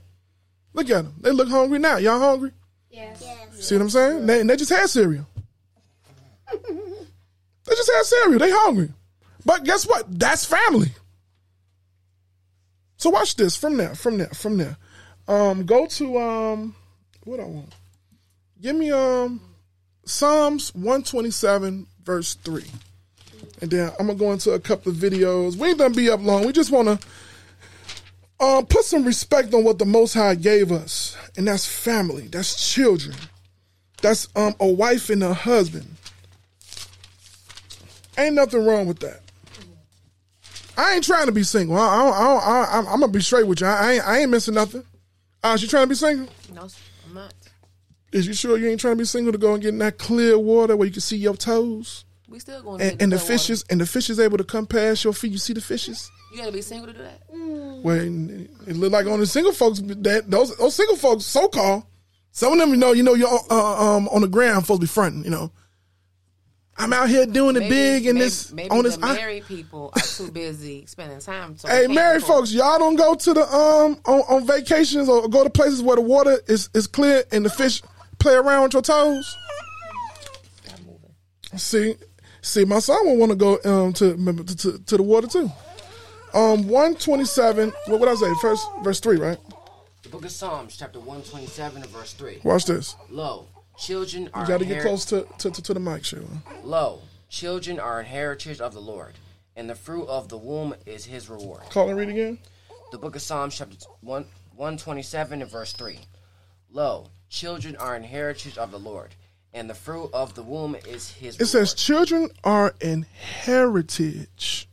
Look 0.73 0.89
at 0.89 1.05
them. 1.05 1.15
They 1.21 1.31
look 1.31 1.49
hungry 1.49 1.79
now. 1.79 1.97
Y'all 1.97 2.19
hungry? 2.19 2.51
Yes. 2.91 3.23
See 3.59 3.75
what 3.75 3.81
I'm 3.81 3.89
saying? 3.89 4.25
They, 4.25 4.41
and 4.41 4.49
they 4.49 4.55
just 4.55 4.69
had 4.69 4.89
cereal. 4.89 5.25
they 6.51 7.75
just 7.75 7.91
had 7.91 8.03
cereal. 8.05 8.39
They 8.39 8.51
hungry. 8.51 8.91
But 9.45 9.63
guess 9.63 9.87
what? 9.87 10.19
That's 10.19 10.45
family. 10.45 10.91
So 12.97 13.09
watch 13.11 13.35
this 13.35 13.55
from 13.55 13.77
there, 13.77 13.95
from 13.95 14.17
there, 14.17 14.29
from 14.29 14.57
there. 14.57 14.77
Um, 15.27 15.65
go 15.65 15.85
to 15.85 16.17
um, 16.19 16.75
what 17.23 17.39
I 17.39 17.45
want. 17.45 17.73
Give 18.59 18.75
me 18.75 18.91
um, 18.91 19.39
Psalms 20.05 20.73
127 20.73 21.85
verse 22.03 22.35
three, 22.35 22.65
and 23.61 23.71
then 23.71 23.91
I'm 23.99 24.07
gonna 24.07 24.19
go 24.19 24.31
into 24.31 24.51
a 24.51 24.59
couple 24.59 24.91
of 24.91 24.97
videos. 24.97 25.55
We 25.55 25.69
ain't 25.69 25.77
gonna 25.77 25.93
be 25.93 26.09
up 26.09 26.21
long. 26.21 26.45
We 26.45 26.53
just 26.53 26.71
wanna 26.71 26.99
um, 28.39 28.65
put 28.65 28.85
some 28.85 29.03
respect 29.03 29.53
on 29.53 29.63
what 29.63 29.79
the 29.79 29.85
Most 29.85 30.13
High 30.13 30.35
gave 30.35 30.71
us, 30.71 31.17
and 31.35 31.47
that's 31.47 31.65
family, 31.65 32.27
that's 32.27 32.71
children, 32.73 33.15
that's 34.01 34.27
um, 34.35 34.55
a 34.59 34.67
wife 34.67 35.09
and 35.09 35.23
a 35.23 35.33
husband. 35.33 35.87
Ain't 38.17 38.35
nothing 38.35 38.65
wrong 38.65 38.87
with 38.87 38.99
that. 38.99 39.21
I 40.77 40.93
ain't 40.93 41.03
trying 41.03 41.25
to 41.25 41.31
be 41.31 41.43
single. 41.43 41.75
I, 41.75 41.81
I, 41.81 42.09
I, 42.09 42.63
I, 42.63 42.77
I'm 42.79 42.99
gonna 42.99 43.07
be 43.07 43.21
straight 43.21 43.47
with 43.47 43.61
you. 43.61 43.67
I, 43.67 43.73
I 43.73 43.91
ain't, 43.93 44.07
I 44.07 44.19
ain't 44.19 44.31
missing 44.31 44.53
nothing. 44.53 44.83
Uh, 45.43 45.57
you 45.59 45.67
trying 45.67 45.83
to 45.83 45.87
be 45.87 45.95
single? 45.95 46.27
No, 46.53 46.67
I'm 47.07 47.13
not. 47.13 47.33
Is 48.11 48.27
you 48.27 48.33
sure 48.33 48.57
you 48.57 48.69
ain't 48.69 48.79
trying 48.79 48.93
to 48.93 48.97
be 48.97 49.05
single 49.05 49.31
to 49.31 49.37
go 49.37 49.53
and 49.53 49.61
get 49.61 49.69
in 49.69 49.79
that 49.79 49.97
clear 49.97 50.37
water 50.37 50.75
where 50.77 50.85
you 50.85 50.91
can 50.91 51.01
see 51.01 51.17
your 51.17 51.35
toes? 51.35 52.05
We 52.29 52.39
still 52.39 52.61
going 52.61 52.81
And, 52.81 52.91
get 52.91 53.01
and 53.01 53.11
the 53.11 53.17
clear 53.17 53.23
water. 53.25 53.33
fishes 53.39 53.65
and 53.69 53.79
the 53.81 53.85
fish 53.85 54.09
is 54.09 54.19
able 54.19 54.37
to 54.37 54.43
come 54.43 54.65
past 54.67 55.03
your 55.03 55.13
feet. 55.13 55.31
You 55.31 55.37
see 55.37 55.53
the 55.53 55.61
fishes? 55.61 56.09
You 56.31 56.39
gotta 56.39 56.51
be 56.51 56.61
single 56.61 56.87
to 56.87 56.93
do 56.93 56.99
that. 57.03 57.21
Well, 57.83 57.95
it 57.97 58.75
look 58.75 58.91
like 58.91 59.05
on 59.07 59.19
the 59.19 59.25
single 59.25 59.53
folks 59.53 59.79
that 59.81 60.29
those 60.29 60.55
those 60.57 60.75
single 60.75 60.97
folks, 60.97 61.25
so 61.25 61.47
called. 61.47 61.83
Some 62.31 62.53
of 62.53 62.59
them, 62.59 62.69
you 62.71 62.75
know, 62.75 62.91
you 62.91 63.01
know, 63.03 63.13
you're 63.13 63.29
uh, 63.49 63.95
um 63.95 64.07
on 64.09 64.21
the 64.21 64.27
ground 64.27 64.63
supposed 64.65 64.81
to 64.81 64.85
be 64.85 64.89
fronting. 64.91 65.23
You 65.23 65.29
know, 65.29 65.51
I'm 66.77 66.91
out 66.91 67.09
here 67.09 67.25
doing 67.25 67.55
it 67.55 67.69
big 67.69 68.05
and 68.07 68.15
maybe, 68.15 68.25
this 68.25 68.51
maybe 68.51 68.69
on 68.71 68.83
the 68.83 68.89
this. 68.89 68.99
I- 69.01 69.13
married 69.15 69.45
people 69.45 69.91
are 69.95 70.01
too 70.01 70.29
busy 70.29 70.85
spending 70.85 71.19
time. 71.19 71.57
So 71.57 71.69
hey, 71.69 71.83
can't 71.83 71.93
married 71.95 72.23
afford- 72.23 72.39
folks, 72.39 72.51
y'all 72.53 72.77
don't 72.77 72.97
go 72.97 73.15
to 73.15 73.33
the 73.33 73.41
um 73.43 73.99
on, 74.05 74.19
on 74.27 74.45
vacations 74.45 75.07
or 75.07 75.29
go 75.29 75.43
to 75.45 75.49
places 75.49 75.81
where 75.81 75.95
the 75.95 76.01
water 76.01 76.37
is 76.47 76.69
is 76.73 76.87
clear 76.87 77.23
and 77.31 77.45
the 77.45 77.49
fish 77.49 77.81
play 78.19 78.33
around 78.35 78.63
with 78.63 78.73
your 78.73 78.81
toes. 78.81 79.33
See, 81.55 81.95
see, 82.47 82.65
my 82.65 82.79
son 82.79 83.05
will 83.05 83.17
want 83.17 83.31
to 83.31 83.35
go 83.35 83.59
um 83.63 83.93
to, 83.93 84.15
to 84.15 84.79
to 84.79 84.97
the 84.97 85.03
water 85.03 85.27
too. 85.27 85.51
Um, 86.33 86.67
one 86.67 86.95
twenty 86.95 87.25
seven. 87.25 87.71
What 87.85 87.99
would 87.99 88.09
I 88.09 88.15
say? 88.15 88.33
First 88.41 88.67
verse 88.83 88.99
three, 88.99 89.17
right? 89.17 89.37
The 90.07 90.09
book 90.13 90.23
of 90.23 90.31
Psalms, 90.31 90.77
chapter 90.77 90.99
127, 90.99 91.81
and 91.81 91.91
verse 91.91 92.13
3. 92.13 92.39
Watch 92.45 92.63
this. 92.63 92.95
Lo, 93.09 93.45
children 93.77 94.29
are 94.33 94.43
You 94.43 94.47
got 94.47 94.59
to 94.59 94.65
get 94.65 94.81
close 94.81 95.03
to, 95.05 95.27
to, 95.39 95.51
to, 95.51 95.61
to 95.61 95.73
the 95.73 95.81
mic, 95.81 96.05
Sheila. 96.05 96.23
Lo, 96.63 97.01
children 97.27 97.77
are 97.77 97.99
an 97.99 98.05
heritage 98.05 98.61
of 98.61 98.73
the 98.73 98.79
Lord, 98.79 99.15
and 99.57 99.69
the 99.69 99.75
fruit 99.75 100.07
of 100.07 100.29
the 100.29 100.37
womb 100.37 100.75
is 100.85 101.03
his 101.03 101.29
reward. 101.29 101.63
Call 101.71 101.89
and 101.89 101.97
read 101.97 102.07
again. 102.07 102.39
The 102.93 102.97
book 102.97 103.17
of 103.17 103.21
Psalms, 103.21 103.57
chapter 103.57 103.75
1, 103.99 104.25
127, 104.55 105.41
and 105.41 105.51
verse 105.51 105.73
3. 105.73 105.99
Lo, 106.71 107.09
children 107.27 107.75
are 107.75 107.95
an 107.95 108.03
heritage 108.03 108.57
of 108.57 108.71
the 108.71 108.79
Lord, 108.79 109.13
and 109.53 109.69
the 109.69 109.73
fruit 109.73 110.09
of 110.13 110.35
the 110.35 110.43
womb 110.43 110.75
is 110.75 111.11
his 111.11 111.35
It 111.35 111.39
reward. 111.41 111.49
says, 111.49 111.73
"Children 111.73 112.29
are 112.43 112.75
an 112.81 113.03
heritage 113.13 114.67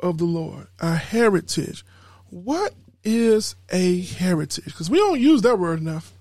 of 0.00 0.18
the 0.18 0.24
Lord." 0.24 0.66
A 0.80 0.94
heritage. 0.96 1.84
What 2.30 2.74
is 3.04 3.54
a 3.70 4.00
heritage? 4.00 4.64
Because 4.64 4.88
we 4.90 4.98
don't 4.98 5.20
use 5.20 5.42
that 5.42 5.58
word 5.58 5.80
enough. 5.80 6.12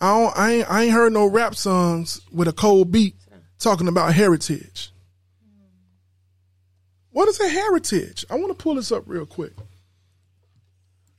I 0.00 0.08
don't, 0.18 0.36
I 0.38 0.52
ain't, 0.52 0.70
I 0.70 0.82
ain't 0.84 0.92
heard 0.92 1.12
no 1.12 1.26
rap 1.26 1.54
songs 1.54 2.20
with 2.32 2.48
a 2.48 2.52
cold 2.52 2.90
beat 2.90 3.14
talking 3.58 3.88
about 3.88 4.12
heritage. 4.12 4.90
What 7.10 7.28
is 7.28 7.38
a 7.40 7.48
heritage? 7.48 8.26
I 8.28 8.34
want 8.34 8.48
to 8.48 8.60
pull 8.62 8.74
this 8.74 8.90
up 8.90 9.04
real 9.06 9.24
quick. 9.24 9.52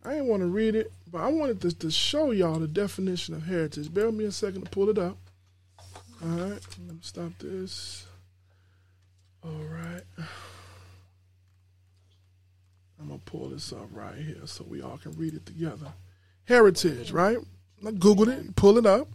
I 0.04 0.12
didn't 0.16 0.28
want 0.28 0.42
to 0.42 0.48
read 0.48 0.76
it, 0.76 0.92
but 1.12 1.22
I 1.22 1.30
wanted 1.30 1.62
to, 1.62 1.72
to 1.80 1.90
show 1.90 2.32
y'all 2.32 2.60
the 2.60 2.68
definition 2.68 3.34
of 3.34 3.44
heritage. 3.46 3.92
Bear 3.92 4.12
me 4.12 4.26
a 4.26 4.32
second 4.32 4.64
to 4.66 4.70
pull 4.70 4.90
it 4.90 4.98
up. 4.98 5.18
All 6.24 6.30
right, 6.30 6.50
let 6.50 6.96
me 6.96 6.98
stop 7.02 7.32
this. 7.40 8.06
All 9.44 9.52
right. 9.52 10.04
I'm 13.00 13.08
going 13.08 13.20
to 13.20 13.26
pull 13.26 13.50
this 13.50 13.72
up 13.74 13.88
right 13.92 14.16
here 14.16 14.42
so 14.46 14.64
we 14.68 14.82
all 14.82 14.98
can 14.98 15.12
read 15.14 15.34
it 15.34 15.46
together. 15.46 15.94
Heritage, 16.46 17.12
right? 17.12 17.38
I 17.86 17.92
Googled 17.92 18.28
it, 18.28 18.56
pull 18.56 18.78
it 18.78 18.86
up. 18.86 19.10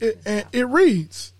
It, 0.00 0.20
and 0.24 0.44
it 0.52 0.68
reads 0.68 1.32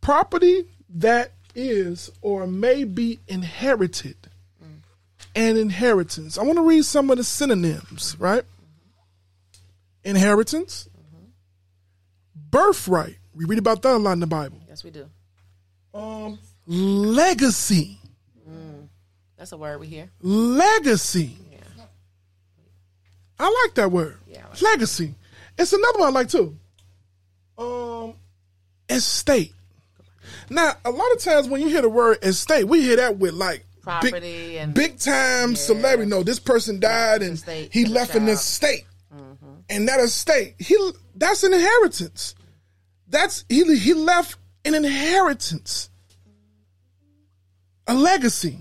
property 0.00 0.64
that 0.96 1.32
is 1.54 2.10
or 2.20 2.46
may 2.46 2.84
be 2.84 3.20
inherited 3.28 4.16
and 5.34 5.56
inheritance. 5.56 6.36
I 6.36 6.42
want 6.42 6.56
to 6.58 6.62
read 6.62 6.84
some 6.84 7.10
of 7.10 7.16
the 7.16 7.24
synonyms, 7.24 8.16
right? 8.18 8.42
Inheritance, 10.02 10.88
mm-hmm. 10.90 11.26
birthright. 12.50 13.17
We 13.38 13.44
read 13.44 13.60
about 13.60 13.82
that 13.82 13.94
a 13.94 13.98
lot 13.98 14.12
in 14.14 14.20
the 14.20 14.26
Bible. 14.26 14.58
Yes, 14.68 14.82
we 14.82 14.90
do. 14.90 15.06
Um, 15.94 16.40
legacy, 16.66 17.98
That's 19.36 19.52
a 19.52 19.56
word 19.56 19.78
we 19.78 19.86
hear. 19.86 20.10
legacy. 20.20 21.38
I 23.38 23.64
like 23.66 23.76
that 23.76 23.92
word. 23.92 24.16
Yeah, 24.26 24.44
like 24.50 24.60
legacy. 24.60 25.14
It's 25.56 25.72
another 25.72 26.00
one 26.00 26.08
I 26.08 26.10
like 26.10 26.28
too. 26.28 26.56
Um, 27.56 28.14
estate. 28.90 29.54
Now, 30.50 30.72
a 30.84 30.90
lot 30.90 31.12
of 31.12 31.20
times 31.20 31.46
when 31.48 31.60
you 31.60 31.68
hear 31.68 31.82
the 31.82 31.88
word 31.88 32.18
estate, 32.22 32.64
we 32.64 32.82
hear 32.82 32.96
that 32.96 33.18
with 33.18 33.34
like 33.34 33.64
Property 33.82 34.18
big, 34.20 34.56
and- 34.56 34.74
big 34.74 34.98
time 34.98 35.54
celebrity. 35.54 36.10
No, 36.10 36.24
this 36.24 36.40
person 36.40 36.80
died 36.80 37.22
and 37.22 37.34
Estate 37.34 37.70
he 37.72 37.84
left 37.84 38.16
an 38.16 38.26
estate, 38.28 38.84
and 39.70 39.86
that 39.86 40.00
estate 40.00 40.56
he 40.58 40.76
that's 41.14 41.44
an 41.44 41.54
inheritance. 41.54 42.34
That's 43.08 43.44
he 43.48 43.76
he 43.76 43.94
left 43.94 44.36
an 44.64 44.74
inheritance, 44.74 45.90
a 47.86 47.94
legacy, 47.94 48.58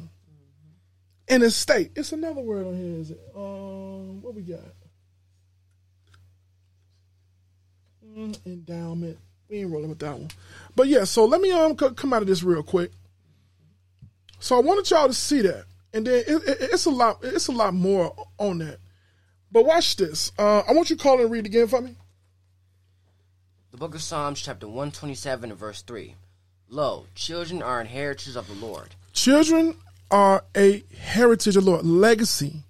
an 1.27 1.43
estate. 1.43 1.91
It's 1.95 2.13
another 2.13 2.41
word 2.41 2.67
on 2.67 2.75
here. 2.75 2.99
Is 3.01 3.11
it? 3.11 3.19
Um, 3.35 4.21
what 4.21 4.33
we 4.33 4.41
got? 4.41 4.59
Mm, 8.17 8.45
endowment. 8.45 9.17
We 9.49 9.59
ain't 9.59 9.71
rolling 9.71 9.89
with 9.89 9.99
that 9.99 10.17
one. 10.17 10.29
But 10.75 10.87
yeah, 10.87 11.03
so 11.03 11.25
let 11.25 11.41
me 11.41 11.51
um 11.51 11.75
come 11.75 12.13
out 12.13 12.21
of 12.21 12.27
this 12.27 12.43
real 12.43 12.63
quick. 12.63 12.91
So 14.39 14.55
I 14.55 14.61
wanted 14.61 14.89
y'all 14.89 15.07
to 15.07 15.13
see 15.13 15.41
that, 15.41 15.65
and 15.93 16.05
then 16.05 16.23
it, 16.27 16.47
it, 16.47 16.57
it's 16.73 16.85
a 16.85 16.89
lot. 16.89 17.19
It's 17.21 17.47
a 17.47 17.51
lot 17.51 17.73
more 17.73 18.15
on 18.37 18.59
that. 18.59 18.79
But 19.51 19.65
watch 19.65 19.95
this. 19.95 20.31
Uh, 20.37 20.59
I 20.59 20.73
want 20.73 20.89
you 20.89 20.95
to 20.95 21.03
call 21.03 21.19
and 21.21 21.31
read 21.31 21.45
again 21.45 21.67
for 21.67 21.81
me. 21.81 21.95
The 23.77 23.85
book 23.85 23.93
of 23.93 24.01
Psalms, 24.01 24.41
chapter 24.41 24.65
127, 24.65 25.51
and 25.51 25.59
verse 25.59 25.83
3. 25.83 26.15
Lo, 26.67 27.05
children 27.13 27.61
are 27.61 27.79
inheritors 27.79 28.35
of 28.35 28.47
the 28.47 28.55
Lord. 28.55 28.95
Children 29.13 29.75
are 30.09 30.43
a 30.55 30.83
heritage 30.99 31.55
of 31.55 31.63
the 31.63 31.69
Lord, 31.69 31.85
legacy, 31.85 32.63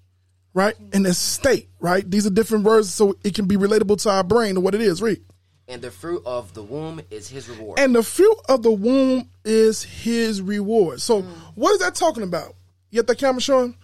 right? 0.54 0.76
An 0.92 1.06
estate, 1.06 1.70
right? 1.80 2.04
These 2.12 2.28
are 2.28 2.30
different 2.30 2.66
words, 2.66 2.94
so 2.94 3.16
it 3.24 3.36
can 3.36 3.46
be 3.46 3.56
relatable 3.56 4.02
to 4.04 4.10
our 4.10 4.24
brain 4.26 4.58
or 4.58 4.60
what 4.60 4.76
it 4.76 4.82
is. 4.82 5.02
Read. 5.02 5.22
And 5.70 5.82
the 5.82 5.92
fruit 5.92 6.24
of 6.26 6.54
the 6.54 6.62
womb 6.62 7.00
is 7.10 7.30
his 7.30 7.48
reward. 7.48 7.80
And 7.80 7.96
the 7.96 8.04
fruit 8.04 8.36
of 8.50 8.64
the 8.64 8.74
womb 8.74 9.30
is 9.46 9.84
his 9.84 10.42
reward. 10.42 11.02
So, 11.02 11.22
mm. 11.22 11.30
what 11.56 11.72
is 11.72 11.80
that 11.80 11.96
talking 11.96 12.24
about? 12.24 12.54
You 12.92 13.02
got 13.02 13.08
that 13.08 13.18
camera 13.18 13.40
showing? 13.40 13.78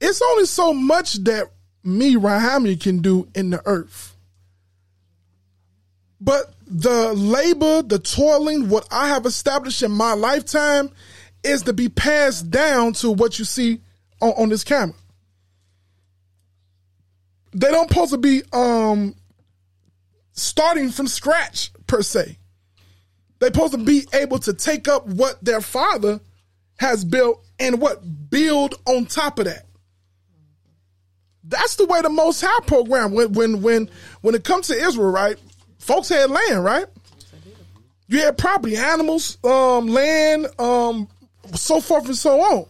It's 0.00 0.22
only 0.22 0.44
so 0.44 0.72
much 0.72 1.14
that 1.24 1.50
me, 1.82 2.14
RaimYah, 2.14 2.80
can 2.80 2.98
do 2.98 3.26
in 3.34 3.50
the 3.50 3.60
earth. 3.66 4.14
But 6.20 6.52
the 6.66 7.12
labor, 7.14 7.82
the 7.82 7.98
toiling, 7.98 8.68
what 8.68 8.86
I 8.90 9.08
have 9.08 9.26
established 9.26 9.82
in 9.82 9.92
my 9.92 10.14
lifetime 10.14 10.90
is 11.44 11.62
to 11.62 11.72
be 11.72 11.88
passed 11.88 12.50
down 12.50 12.92
to 12.94 13.10
what 13.10 13.38
you 13.38 13.44
see 13.44 13.80
on, 14.20 14.30
on 14.30 14.48
this 14.48 14.64
camera. 14.64 14.96
They 17.52 17.70
don't 17.70 17.88
supposed 17.88 18.12
to 18.12 18.18
be 18.18 18.42
um 18.52 19.14
starting 20.32 20.90
from 20.90 21.08
scratch 21.08 21.72
per 21.86 22.02
se. 22.02 22.38
They're 23.38 23.48
supposed 23.48 23.72
to 23.72 23.78
be 23.78 24.06
able 24.12 24.38
to 24.40 24.52
take 24.52 24.88
up 24.88 25.06
what 25.06 25.42
their 25.44 25.60
father 25.60 26.20
has 26.78 27.04
built 27.04 27.44
and 27.58 27.80
what 27.80 28.30
build 28.30 28.74
on 28.86 29.06
top 29.06 29.38
of 29.38 29.46
that. 29.46 29.64
That's 31.44 31.76
the 31.76 31.86
way 31.86 32.02
the 32.02 32.10
Most 32.10 32.42
High 32.44 32.66
program 32.66 33.12
when 33.12 33.32
when 33.32 33.62
when 33.62 33.90
when 34.20 34.34
it 34.34 34.44
comes 34.44 34.68
to 34.68 34.74
Israel, 34.74 35.10
right? 35.10 35.38
Folks 35.78 36.08
had 36.08 36.30
land, 36.30 36.64
right? 36.64 36.86
You 38.08 38.20
had 38.20 38.38
property, 38.38 38.76
animals, 38.76 39.38
um, 39.44 39.88
land, 39.88 40.48
um, 40.58 41.08
so 41.54 41.80
forth 41.80 42.06
and 42.06 42.16
so 42.16 42.40
on. 42.40 42.66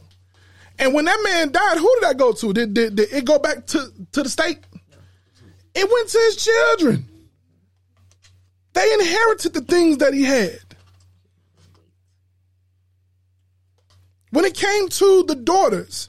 And 0.79 0.95
when 0.95 1.07
that 1.07 1.21
man 1.25 1.51
died, 1.51 1.79
who 1.79 1.93
did 2.01 2.09
that 2.09 2.19
go 2.19 2.33
to? 2.33 2.53
Did, 2.53 2.75
did, 2.75 2.97
did 2.97 3.13
it 3.13 3.25
go 3.25 3.39
back 3.39 3.67
to, 3.67 3.93
to 4.13 4.23
the 4.23 4.29
state? 4.29 4.59
It 5.75 5.91
went 5.91 6.09
to 6.09 6.19
his 6.19 6.37
children. 6.45 7.09
They 8.73 8.93
inherited 8.95 9.55
the 9.55 9.61
things 9.61 9.99
that 9.99 10.15
he 10.15 10.23
had. 10.25 10.59
When 14.31 14.45
it 14.45 14.55
came 14.55 14.89
to 14.89 15.25
the 15.27 15.35
daughters, 15.35 16.09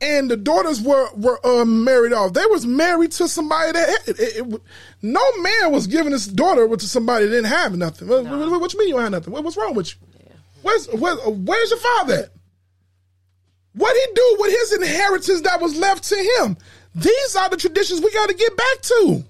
and 0.00 0.30
the 0.30 0.36
daughters 0.36 0.80
were 0.80 1.08
were 1.14 1.44
uh, 1.44 1.64
married 1.64 2.12
off, 2.12 2.32
they 2.32 2.46
was 2.46 2.64
married 2.66 3.12
to 3.12 3.26
somebody 3.28 3.72
that 3.72 3.88
had, 3.88 4.08
it, 4.18 4.36
it- 4.52 4.62
no 5.02 5.20
man 5.38 5.72
was 5.72 5.86
giving 5.86 6.12
his 6.12 6.26
daughter 6.26 6.68
to 6.76 6.86
somebody 6.88 7.24
that 7.26 7.30
didn't 7.32 7.46
have 7.50 7.76
nothing. 7.76 8.08
What, 8.08 8.24
what, 8.24 8.60
what 8.60 8.72
you 8.72 8.78
mean 8.78 8.88
you 8.88 8.94
don't 8.94 9.02
have 9.02 9.12
nothing? 9.12 9.32
What, 9.32 9.44
what's 9.44 9.56
wrong 9.56 9.74
with 9.74 9.88
you? 9.94 10.08
Where's 10.62 10.86
where, 10.88 11.14
where's 11.16 11.70
your 11.70 11.78
father 11.78 12.14
at? 12.14 12.28
What 13.74 13.94
he 13.94 14.14
do 14.14 14.36
with 14.40 14.50
his 14.50 14.72
inheritance 14.72 15.40
that 15.42 15.60
was 15.60 15.76
left 15.78 16.04
to 16.04 16.16
him? 16.16 16.56
These 16.94 17.36
are 17.36 17.48
the 17.48 17.56
traditions 17.56 18.00
we 18.00 18.10
got 18.12 18.28
to 18.28 18.34
get 18.34 18.56
back 18.56 18.80
to. 18.82 19.24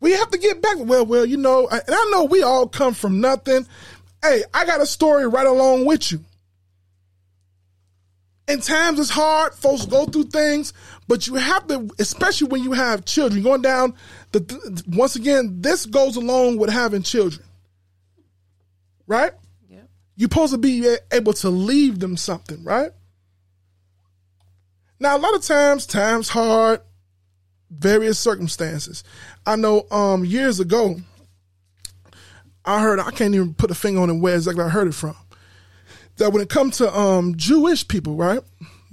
We 0.00 0.12
have 0.12 0.30
to 0.30 0.38
get 0.38 0.60
back. 0.60 0.76
Well, 0.78 1.06
well, 1.06 1.24
you 1.24 1.36
know, 1.36 1.68
I- 1.70 1.78
and 1.86 1.94
I 1.94 2.08
know 2.12 2.24
we 2.24 2.42
all 2.42 2.66
come 2.68 2.94
from 2.94 3.20
nothing. 3.20 3.66
Hey, 4.22 4.42
I 4.52 4.64
got 4.66 4.80
a 4.80 4.86
story 4.86 5.26
right 5.26 5.46
along 5.46 5.84
with 5.84 6.10
you. 6.12 6.20
And 8.52 8.62
times 8.62 9.00
it's 9.00 9.08
hard. 9.08 9.54
Folks 9.54 9.86
go 9.86 10.04
through 10.04 10.24
things, 10.24 10.74
but 11.08 11.26
you 11.26 11.36
have 11.36 11.66
to, 11.68 11.88
especially 11.98 12.48
when 12.48 12.62
you 12.62 12.72
have 12.72 13.06
children. 13.06 13.42
Going 13.42 13.62
down 13.62 13.94
the 14.32 14.82
once 14.88 15.16
again, 15.16 15.62
this 15.62 15.86
goes 15.86 16.16
along 16.16 16.58
with 16.58 16.68
having 16.68 17.02
children, 17.02 17.46
right? 19.06 19.32
Yep. 19.70 19.88
You're 20.16 20.28
supposed 20.28 20.52
to 20.52 20.58
be 20.58 20.96
able 21.10 21.32
to 21.32 21.48
leave 21.48 21.98
them 21.98 22.18
something, 22.18 22.62
right? 22.62 22.90
Now, 25.00 25.16
a 25.16 25.18
lot 25.18 25.34
of 25.34 25.40
times, 25.40 25.86
times 25.86 26.28
hard, 26.28 26.82
various 27.70 28.18
circumstances. 28.18 29.02
I 29.46 29.56
know 29.56 29.86
um, 29.90 30.26
years 30.26 30.60
ago, 30.60 31.00
I 32.66 32.82
heard, 32.82 33.00
I 33.00 33.12
can't 33.12 33.34
even 33.34 33.54
put 33.54 33.70
a 33.70 33.74
finger 33.74 34.02
on 34.02 34.10
it 34.10 34.16
where 34.16 34.34
exactly 34.34 34.62
I 34.62 34.68
heard 34.68 34.88
it 34.88 34.94
from, 34.94 35.16
that 36.16 36.32
when 36.32 36.42
it 36.42 36.48
comes 36.48 36.78
to 36.78 36.96
um, 36.96 37.36
Jewish 37.36 37.86
people, 37.86 38.16
right, 38.16 38.40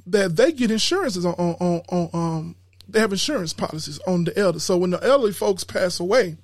that 0.07 0.35
they 0.35 0.51
get 0.51 0.71
insurances 0.71 1.25
on, 1.25 1.33
on, 1.35 1.55
on, 1.59 1.81
on 1.89 2.09
um, 2.13 2.55
they 2.87 2.99
have 2.99 3.11
insurance 3.11 3.53
policies 3.53 3.99
on 4.07 4.23
the 4.23 4.37
elders. 4.37 4.63
So 4.63 4.77
when 4.77 4.89
the 4.89 5.03
elderly 5.03 5.31
folks 5.31 5.63
pass 5.63 5.99
away, 5.99 6.37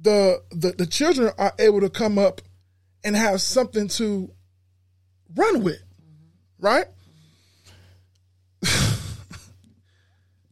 the, 0.00 0.42
the 0.50 0.72
the 0.72 0.86
children 0.86 1.30
are 1.38 1.52
able 1.58 1.80
to 1.80 1.90
come 1.90 2.18
up 2.18 2.40
and 3.04 3.16
have 3.16 3.40
something 3.40 3.88
to 3.88 4.30
run 5.34 5.62
with, 5.62 5.82
right? 6.58 6.86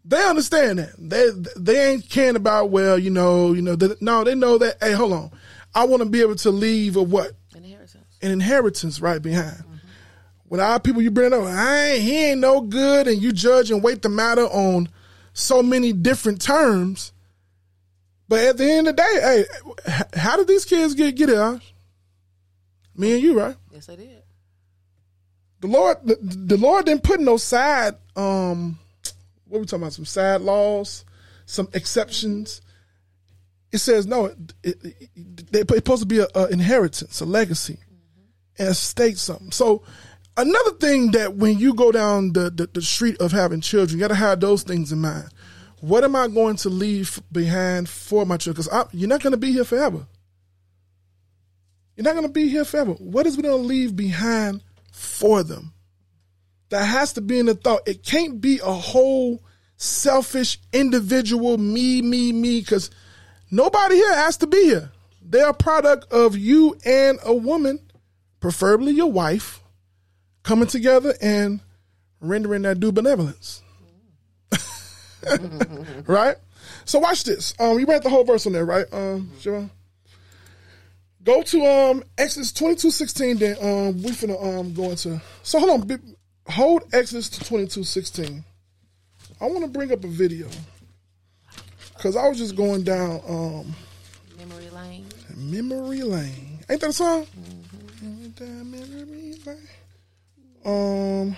they 0.05 0.23
understand 0.23 0.79
that 0.79 0.95
they 0.99 1.31
they 1.57 1.93
ain't 1.93 2.09
caring 2.09 2.37
about 2.37 2.71
well, 2.71 2.99
you 2.99 3.11
know, 3.11 3.53
you 3.53 3.63
know. 3.63 3.77
They, 3.77 3.95
no, 4.01 4.25
they 4.25 4.35
know 4.35 4.59
that. 4.59 4.77
Hey, 4.81 4.93
hold 4.93 5.13
on, 5.13 5.31
I 5.75 5.85
want 5.85 6.03
to 6.03 6.09
be 6.09 6.21
able 6.21 6.37
to 6.37 6.51
leave 6.51 6.97
or 6.97 7.07
what. 7.07 7.33
An 8.23 8.31
inheritance 8.33 9.01
right 9.01 9.21
behind. 9.23 9.63
When 10.45 10.61
our 10.61 10.81
people 10.81 11.03
you 11.03 11.11
bring 11.11 11.33
up, 11.33 11.43
I 11.43 11.87
ain't, 11.91 12.03
he 12.03 12.25
ain't 12.31 12.41
no 12.41 12.61
good, 12.63 13.07
and 13.07 13.21
you 13.23 13.33
judge 13.33 13.71
and 13.71 13.83
weight 13.83 14.01
the 14.03 14.09
matter 14.09 14.45
on 14.47 14.89
so 15.35 15.63
many 15.63 15.93
different 15.93 16.41
terms. 16.41 17.13
But 18.29 18.41
at 18.41 18.57
the 18.57 18.71
end 18.71 18.89
of 18.89 18.97
the 18.97 19.03
day, 19.03 19.45
hey, 19.87 20.05
how 20.15 20.37
did 20.37 20.49
these 20.49 20.65
kids 20.65 20.95
get 20.95 21.17
get 21.17 21.29
it? 21.31 21.61
Me 22.97 23.13
and 23.13 23.23
you, 23.23 23.39
right? 23.39 23.57
Yes, 23.73 23.87
they 23.87 23.97
did. 23.97 24.23
The 25.61 25.67
Lord, 25.69 25.99
the, 26.05 26.17
the 26.21 26.57
Lord 26.57 26.87
didn't 26.87 27.03
put 27.03 27.21
no 27.21 27.37
side 27.37 27.95
um 28.17 28.79
what 29.47 29.61
we 29.61 29.67
talking 29.67 29.83
about? 29.83 29.93
Some 29.95 30.05
sad 30.05 30.43
laws, 30.43 31.05
some 31.47 31.69
exceptions. 31.73 32.61
It 33.73 33.79
says 33.79 34.07
no. 34.07 34.27
It, 34.27 34.37
it, 34.63 34.77
it- 34.85 35.09
it's 35.15 35.75
supposed 35.75 36.03
to 36.03 36.07
be 36.07 36.21
an 36.21 36.53
inheritance, 36.53 37.21
a 37.21 37.25
legacy, 37.25 37.79
and 38.59 38.77
state 38.77 39.19
something. 39.19 39.53
So 39.53 39.83
another 40.37 40.73
thing 40.73 41.13
that 41.13 41.37
when 41.37 41.59
you 41.59 41.75
go 41.75 41.93
down 41.93 42.33
the, 42.33 42.51
the, 42.51 42.69
the 42.73 42.83
street 42.83 43.21
of 43.21 43.33
having 43.33 43.61
children, 43.61 43.99
you 43.99 44.03
got 44.03 44.09
to 44.09 44.15
have 44.15 44.41
those 44.41 44.63
things 44.63 44.93
in 44.93 45.01
mind. 45.01 45.29
What 45.81 46.05
am 46.05 46.17
I 46.17 46.29
going 46.29 46.57
to 46.57 46.69
leave 46.69 47.21
behind 47.31 47.89
for 47.89 48.27
my 48.27 48.37
children? 48.37 48.67
Because 48.67 48.89
you're 48.93 49.09
not 49.09 49.23
going 49.23 49.33
to 49.33 49.37
be 49.37 49.53
here 49.53 49.65
forever. 49.65 50.07
You're 51.95 52.05
not 52.05 52.15
going 52.15 52.27
to 52.27 52.33
be 52.33 52.49
here 52.49 52.65
forever. 52.65 52.93
What 52.93 53.27
is 53.27 53.37
we 53.37 53.43
going 53.43 53.61
to 53.61 53.67
leave 53.67 53.97
behind 53.97 54.63
for 54.93 55.43
them? 55.43 55.73
That 56.71 56.85
has 56.85 57.15
to 57.15 57.21
be 57.21 57.39
in 57.39 57.47
the 57.47 57.55
thought. 57.55 57.89
It 57.89 58.05
can't 58.05 58.41
be 58.41 58.61
a 58.63 58.73
whole 58.73 59.43
selfish 59.77 60.59
individual 60.73 61.59
me, 61.59 62.03
me, 62.03 62.33
me, 62.33 62.61
because 62.61 62.91
nobody 63.51 63.95
here 63.95 64.15
has 64.15 64.37
to 64.39 64.47
be 64.47 64.63
here. 64.65 64.91
They're 65.23 65.51
a 65.51 65.55
product 65.55 66.13
of 66.13 66.37
you 66.37 66.77
and 66.85 67.19
a 67.25 67.35
woman, 67.35 67.81
preferably 68.41 68.93
your 68.93 69.11
wife, 69.11 69.61
coming 70.43 70.69
together 70.69 71.15
and 71.21 71.61
rendering 72.21 72.63
that 72.63 72.81
due 72.81 72.93
benevolence. 72.93 73.63
right? 76.07 76.37
So 76.85 76.99
watch 76.99 77.25
this. 77.25 77.55
Um, 77.59 77.79
you 77.79 77.87
read 77.87 78.03
the 78.03 78.11
whole 78.11 78.25
verse 78.25 78.47
on 78.47 78.53
there, 78.53 78.65
right? 78.65 78.87
Um, 78.93 79.31
Shavon? 79.41 79.71
Go 81.25 81.43
to 81.43 81.67
um 81.67 82.05
Exodus 82.17 82.53
twenty 82.53 82.77
two 82.77 82.91
sixteen. 82.91 83.37
Then 83.37 83.57
um 83.61 84.03
we 84.03 84.11
finna 84.13 84.43
um 84.43 84.73
go 84.73 84.85
into. 84.91 85.21
So 85.43 85.59
hold 85.59 85.91
on, 85.91 86.01
hold 86.49 86.85
Exodus 86.93 87.29
to 87.31 87.45
twenty 87.45 87.67
two 87.67 87.85
sixteen. 87.85 88.45
I 89.41 89.47
want 89.47 89.61
to 89.63 89.67
bring 89.69 89.93
up 89.93 90.03
a 90.05 90.09
video 90.09 90.49
because 91.97 92.17
I 92.17 92.27
was 92.29 92.39
just 92.39 92.57
going 92.57 92.83
down 92.83 93.21
um 93.29 93.75
Memory 94.39 94.71
lane. 94.71 95.07
memory 95.37 96.03
lane. 96.03 96.61
Ain't 96.71 96.81
that 96.81 96.91
a 96.91 96.93
song? 96.95 97.27
Going 97.27 97.27
down 97.27 97.35
memory 97.35 97.45
lane. 97.45 97.58
Um, 100.65 101.37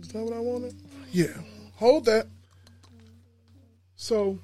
is 0.00 0.08
that 0.08 0.22
what 0.22 0.32
I 0.34 0.40
wanted? 0.40 0.74
Yeah. 1.10 1.36
Hold 1.76 2.04
that. 2.06 2.26
So, 3.96 4.38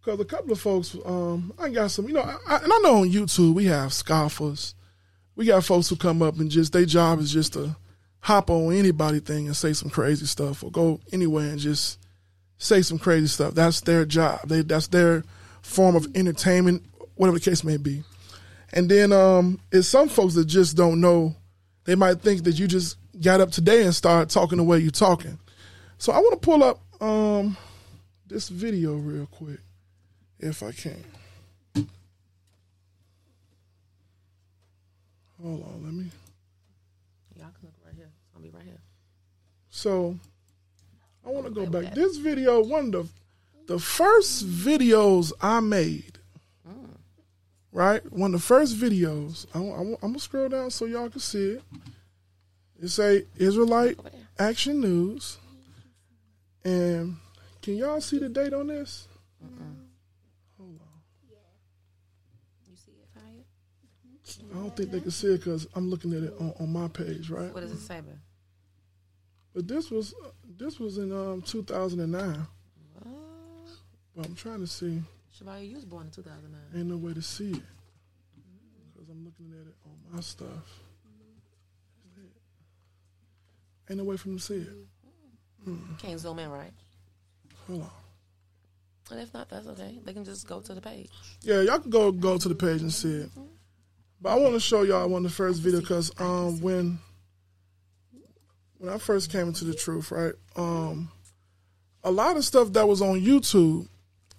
because 0.00 0.20
a 0.20 0.24
couple 0.24 0.52
of 0.52 0.60
folks, 0.60 0.96
um, 1.04 1.52
I 1.58 1.68
got 1.70 1.90
some, 1.90 2.06
you 2.08 2.14
know, 2.14 2.22
I, 2.22 2.36
I- 2.46 2.58
and 2.58 2.72
I 2.72 2.78
know 2.78 3.02
on 3.02 3.10
YouTube 3.10 3.54
we 3.54 3.66
have 3.66 3.92
scoffers. 3.92 4.74
We 5.36 5.46
got 5.46 5.64
folks 5.64 5.88
who 5.88 5.96
come 5.96 6.22
up 6.22 6.38
and 6.38 6.50
just 6.50 6.72
their 6.72 6.84
job 6.84 7.18
is 7.20 7.32
just 7.32 7.54
to 7.54 7.76
hop 8.20 8.50
on 8.50 8.72
anybody 8.74 9.20
thing 9.20 9.46
and 9.46 9.56
say 9.56 9.72
some 9.72 9.90
crazy 9.90 10.26
stuff, 10.26 10.62
or 10.62 10.70
go 10.70 11.00
anywhere 11.12 11.48
and 11.50 11.58
just 11.58 11.98
say 12.58 12.82
some 12.82 12.98
crazy 12.98 13.26
stuff. 13.26 13.54
That's 13.54 13.80
their 13.80 14.04
job. 14.04 14.40
They 14.48 14.62
that's 14.62 14.86
their 14.88 15.24
form 15.62 15.96
of 15.96 16.06
entertainment, 16.14 16.84
whatever 17.16 17.38
the 17.38 17.44
case 17.44 17.64
may 17.64 17.76
be. 17.76 18.02
And 18.74 18.88
then 18.88 19.12
um, 19.12 19.60
it's 19.70 19.86
some 19.86 20.08
folks 20.08 20.34
that 20.34 20.46
just 20.46 20.76
don't 20.76 21.00
know. 21.00 21.34
They 21.84 21.94
might 21.94 22.20
think 22.20 22.42
that 22.42 22.58
you 22.58 22.66
just 22.66 22.96
got 23.22 23.40
up 23.40 23.52
today 23.52 23.84
and 23.84 23.94
started 23.94 24.30
talking 24.30 24.58
the 24.58 24.64
way 24.64 24.80
you're 24.80 24.90
talking. 24.90 25.38
So 25.96 26.12
I 26.12 26.18
want 26.18 26.32
to 26.32 26.44
pull 26.44 26.64
up 26.64 26.80
um, 27.00 27.56
this 28.26 28.48
video 28.48 28.94
real 28.94 29.26
quick, 29.26 29.60
if 30.40 30.62
I 30.64 30.72
can. 30.72 31.04
Hold 35.40 35.62
on, 35.62 35.84
let 35.84 35.92
me. 35.92 36.06
Y'all 37.36 37.46
can 37.58 37.62
look 37.62 37.74
right 37.84 37.94
here. 37.94 38.10
It's 38.24 38.32
gonna 38.32 38.44
be 38.44 38.50
right 38.50 38.64
here. 38.64 38.80
So 39.70 40.18
I 41.24 41.30
want 41.30 41.46
to 41.46 41.52
go 41.52 41.66
back. 41.66 41.94
This 41.94 42.16
video, 42.16 42.60
one 42.64 42.86
of 42.86 42.92
the 42.92 43.08
the 43.66 43.78
first 43.78 44.46
videos 44.46 45.32
I 45.40 45.60
made, 45.60 46.13
right? 47.74 48.00
One 48.12 48.32
of 48.34 48.40
the 48.40 48.46
first 48.46 48.78
videos. 48.78 49.46
I, 49.54 49.58
am 49.58 49.96
gonna 50.00 50.18
scroll 50.18 50.48
down 50.48 50.70
so 50.70 50.86
y'all 50.86 51.10
can 51.10 51.20
see 51.20 51.50
it. 51.56 51.62
It 52.80 52.88
say 52.88 53.24
Israelite 53.36 53.98
Action 54.38 54.80
News, 54.80 55.38
and 56.64 57.16
can 57.60 57.76
y'all 57.76 58.00
see 58.00 58.18
the 58.18 58.28
date 58.28 58.54
on 58.54 58.68
this? 58.68 59.08
Uh. 59.42 59.46
Hold 60.56 60.80
on. 60.80 60.86
Yeah. 61.28 61.36
You 62.70 62.76
see 62.76 62.92
it, 62.92 63.08
Fire? 63.14 64.52
I 64.54 64.62
don't 64.62 64.76
think 64.76 64.90
they 64.90 65.00
can 65.00 65.10
see 65.10 65.34
it 65.34 65.38
because 65.38 65.66
I'm 65.74 65.90
looking 65.90 66.14
at 66.14 66.22
it 66.22 66.34
on, 66.40 66.54
on 66.60 66.72
my 66.72 66.88
page, 66.88 67.28
right? 67.28 67.52
What 67.52 67.60
does 67.60 67.72
it 67.72 67.80
say, 67.80 67.96
man? 67.96 68.20
But 69.52 69.68
this 69.68 69.90
was 69.90 70.14
this 70.58 70.78
was 70.78 70.98
in 70.98 71.12
um 71.12 71.42
2009. 71.42 72.46
But 74.16 74.26
I'm 74.26 74.34
trying 74.36 74.60
to 74.60 74.66
see. 74.68 75.02
Shabaya, 75.38 75.68
you 75.68 75.74
was 75.74 75.84
born 75.84 76.06
in 76.06 76.12
2009. 76.12 76.60
Ain't 76.76 76.88
no 76.88 76.96
way 76.96 77.12
to 77.12 77.22
see 77.22 77.50
it 77.50 77.62
because 78.92 79.08
I'm 79.08 79.24
looking 79.24 79.50
at 79.50 79.66
it 79.66 79.74
on 79.84 80.14
my 80.14 80.20
stuff. 80.20 80.80
Ain't 83.90 83.98
no 83.98 84.04
way 84.04 84.16
for 84.16 84.28
them 84.28 84.38
to 84.38 84.42
see 84.42 84.54
it. 84.54 84.68
Can't 85.98 86.20
zoom 86.20 86.38
in, 86.38 86.50
right? 86.50 86.72
Hold 87.66 87.82
on. 87.82 87.90
And 89.10 89.20
if 89.20 89.34
not, 89.34 89.48
that's 89.50 89.66
okay. 89.66 89.98
They 90.04 90.12
can 90.12 90.24
just 90.24 90.46
go 90.46 90.60
to 90.60 90.74
the 90.74 90.80
page. 90.80 91.10
Yeah, 91.42 91.60
y'all 91.60 91.78
can 91.78 91.90
go 91.90 92.10
go 92.12 92.38
to 92.38 92.48
the 92.48 92.54
page 92.54 92.80
and 92.80 92.92
see 92.92 93.12
it. 93.12 93.30
But 94.20 94.30
I 94.30 94.34
want 94.36 94.54
to 94.54 94.60
show 94.60 94.82
y'all 94.82 95.08
one 95.08 95.24
of 95.24 95.30
the 95.30 95.36
first 95.36 95.62
videos 95.62 95.80
because 95.80 96.12
um 96.18 96.60
when 96.60 96.98
when 98.78 98.92
I 98.92 98.98
first 98.98 99.30
came 99.30 99.48
into 99.48 99.64
the 99.64 99.74
truth, 99.74 100.10
right? 100.10 100.32
Um, 100.56 101.10
a 102.02 102.10
lot 102.10 102.36
of 102.36 102.44
stuff 102.44 102.72
that 102.72 102.86
was 102.86 103.02
on 103.02 103.20
YouTube 103.20 103.88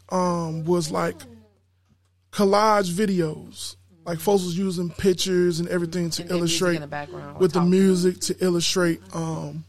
um 0.10 0.64
was 0.66 0.92
like 0.92 1.18
collage 2.32 2.92
videos. 2.92 3.76
Like 4.06 4.20
folks 4.20 4.44
was 4.44 4.58
using 4.58 4.90
pictures 4.90 5.60
and 5.60 5.68
everything 5.70 6.12
to 6.12 6.22
And 6.22 6.32
illustrate 6.32 6.76
in 6.76 6.82
the 6.82 6.88
background 6.88 7.40
with 7.40 7.54
the 7.54 7.62
music 7.62 8.20
to 8.22 8.36
illustrate 8.44 9.02
um 9.14 9.64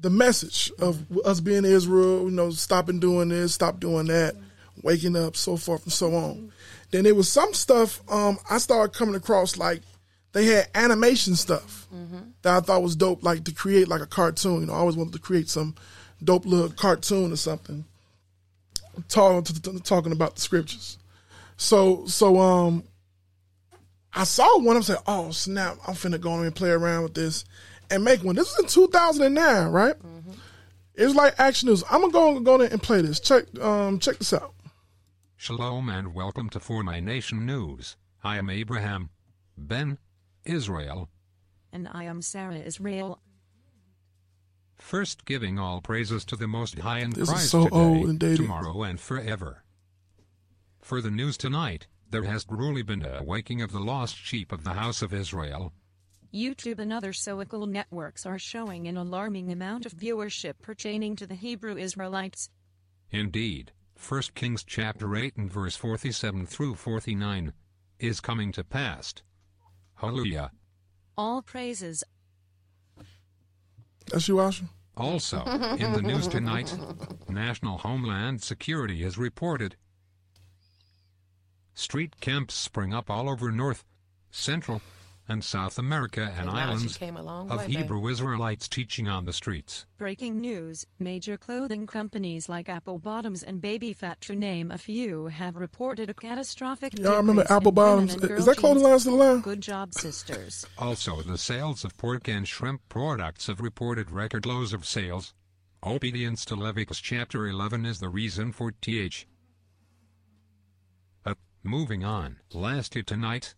the 0.00 0.10
message 0.10 0.70
of 0.78 1.04
us 1.24 1.40
being 1.40 1.64
Israel, 1.64 2.24
you 2.24 2.30
know, 2.30 2.50
stopping 2.50 3.00
doing 3.00 3.28
this, 3.30 3.54
stop 3.54 3.80
doing 3.80 4.06
that, 4.06 4.36
waking 4.82 5.16
up, 5.16 5.36
so 5.36 5.56
forth 5.56 5.82
and 5.84 5.92
so 5.92 6.14
on. 6.14 6.52
Then 6.90 7.04
there 7.04 7.14
was 7.14 7.28
some 7.30 7.52
stuff 7.52 8.00
um, 8.10 8.38
I 8.48 8.58
started 8.58 8.96
coming 8.96 9.16
across 9.16 9.56
like 9.56 9.82
they 10.32 10.44
had 10.44 10.68
animation 10.74 11.34
stuff 11.34 11.88
that 12.42 12.56
I 12.56 12.60
thought 12.60 12.82
was 12.82 12.96
dope, 12.96 13.24
like 13.24 13.44
to 13.44 13.52
create 13.52 13.88
like 13.88 14.00
a 14.00 14.06
cartoon. 14.06 14.60
You 14.60 14.66
know, 14.66 14.74
I 14.74 14.78
always 14.78 14.96
wanted 14.96 15.14
to 15.14 15.18
create 15.18 15.48
some 15.48 15.74
dope 16.22 16.46
little 16.46 16.70
cartoon 16.70 17.32
or 17.32 17.36
something, 17.36 17.84
talking 19.08 19.80
talking 19.80 20.12
about 20.12 20.34
the 20.36 20.40
scriptures. 20.40 20.98
So 21.56 22.06
so 22.06 22.38
um 22.38 22.84
I 24.12 24.24
saw 24.24 24.58
one. 24.58 24.76
I'm 24.76 24.82
saying, 24.82 25.00
oh 25.06 25.30
snap! 25.30 25.76
I'm 25.86 25.94
finna 25.94 26.20
go 26.20 26.32
on 26.32 26.44
and 26.44 26.54
play 26.54 26.70
around 26.70 27.04
with 27.04 27.14
this 27.14 27.44
and 27.90 28.04
make 28.04 28.24
one. 28.24 28.36
This 28.36 28.56
was 28.56 28.64
in 28.64 28.82
2009, 28.82 29.68
right? 29.68 29.94
It 30.94 31.04
was 31.04 31.14
like 31.14 31.34
action 31.38 31.68
news. 31.68 31.84
I'm 31.90 32.00
gonna 32.00 32.12
go 32.12 32.40
go 32.40 32.60
in 32.60 32.72
and 32.72 32.82
play 32.82 33.02
this. 33.02 33.20
Check 33.20 33.44
um 33.60 33.98
check 33.98 34.18
this 34.18 34.32
out. 34.32 34.54
Shalom 35.36 35.88
and 35.88 36.14
welcome 36.14 36.48
to 36.50 36.58
For 36.58 36.82
My 36.82 36.98
Nation 36.98 37.46
News. 37.46 37.96
I 38.24 38.38
am 38.38 38.50
Abraham 38.50 39.10
Ben 39.56 39.98
Israel, 40.44 41.08
And 41.72 41.88
I 41.92 42.04
am 42.04 42.22
Sarah 42.22 42.56
Israel. 42.56 43.20
First 44.78 45.24
giving 45.24 45.58
all 45.58 45.80
praises 45.80 46.24
to 46.26 46.36
the 46.36 46.46
Most 46.48 46.78
High 46.78 47.00
in 47.00 47.10
This 47.10 47.24
is 47.24 47.30
Christ 47.30 47.50
so 47.50 47.64
today, 47.64 47.76
old 47.76 48.08
and 48.08 48.18
dated. 48.18 48.38
tomorrow 48.38 48.82
and 48.82 48.98
forever. 49.00 49.64
For 50.80 51.00
the 51.00 51.10
news 51.10 51.36
tonight, 51.36 51.86
there 52.10 52.24
has 52.24 52.44
truly 52.44 52.82
been 52.82 53.04
a 53.04 53.22
waking 53.22 53.60
of 53.60 53.72
the 53.72 53.80
lost 53.80 54.16
sheep 54.16 54.52
of 54.52 54.64
the 54.64 54.72
house 54.74 55.02
of 55.02 55.12
Israel. 55.12 55.72
YouTube 56.32 56.78
and 56.78 56.92
other 56.92 57.12
social 57.12 57.66
networks 57.66 58.24
are 58.26 58.38
showing 58.38 58.86
an 58.86 58.96
alarming 58.96 59.50
amount 59.50 59.86
of 59.86 59.92
viewership 59.94 60.54
pertaining 60.62 61.16
to 61.16 61.26
the 61.26 61.34
Hebrew 61.34 61.76
Israelites. 61.76 62.50
Indeed, 63.10 63.72
1 64.08 64.22
Kings 64.34 64.62
chapter 64.62 65.16
8 65.16 65.36
and 65.36 65.52
verse 65.52 65.74
47 65.76 66.46
through 66.46 66.74
49 66.74 67.52
is 67.98 68.20
coming 68.20 68.52
to 68.52 68.62
pass. 68.62 69.14
Hallelujah. 69.96 70.52
All 71.16 71.42
praises. 71.42 72.04
Also, 74.96 75.42
in 75.78 75.92
the 75.92 76.02
news 76.02 76.26
tonight, 76.26 76.76
National 77.28 77.78
Homeland 77.78 78.42
Security 78.42 79.02
has 79.02 79.16
reported 79.16 79.76
street 81.74 82.20
camps 82.20 82.54
spring 82.54 82.92
up 82.92 83.08
all 83.08 83.28
over 83.30 83.52
North, 83.52 83.84
Central, 84.30 84.82
and 85.28 85.44
South 85.44 85.78
America 85.78 86.22
and 86.22 86.46
Technology 86.46 86.60
islands 86.60 86.96
came 86.96 87.16
a 87.16 87.22
long 87.22 87.50
of 87.50 87.58
way, 87.58 87.66
babe. 87.66 87.76
Hebrew 87.76 88.08
Israelites 88.08 88.68
teaching 88.68 89.08
on 89.08 89.26
the 89.26 89.32
streets. 89.32 89.86
Breaking 89.98 90.40
news 90.40 90.86
Major 90.98 91.36
clothing 91.36 91.86
companies 91.86 92.48
like 92.48 92.68
Apple 92.68 92.98
Bottoms 92.98 93.42
and 93.42 93.60
Baby 93.60 93.92
Phat, 93.92 94.20
to 94.22 94.34
name 94.34 94.70
a 94.70 94.78
few, 94.78 95.26
have 95.26 95.56
reported 95.56 96.08
a 96.10 96.14
catastrophic 96.14 96.98
Y'all 96.98 97.16
remember 97.16 97.44
Apple 97.50 97.72
Bottoms? 97.72 98.14
Is 98.16 98.46
that 98.46 98.56
clothing 98.56 98.82
jeans. 98.82 98.90
line 98.90 98.98
still 99.00 99.14
alive? 99.14 99.42
Good 99.42 99.60
job, 99.60 99.92
sisters. 99.94 100.66
Also, 100.78 101.22
the 101.22 101.38
sales 101.38 101.84
of 101.84 101.96
pork 101.96 102.28
and 102.28 102.48
shrimp 102.48 102.80
products 102.88 103.46
have 103.48 103.60
reported 103.60 104.10
record 104.10 104.46
lows 104.46 104.72
of 104.72 104.86
sales. 104.86 105.34
Obedience 105.84 106.44
to 106.46 106.56
Leviticus 106.56 106.98
chapter 107.00 107.46
11 107.46 107.86
is 107.86 108.00
the 108.00 108.08
reason 108.08 108.50
for 108.52 108.72
th. 108.72 109.26
Uh, 111.24 111.34
moving 111.62 112.02
on. 112.04 112.38
Lastly 112.52 113.02
tonight, 113.02 113.54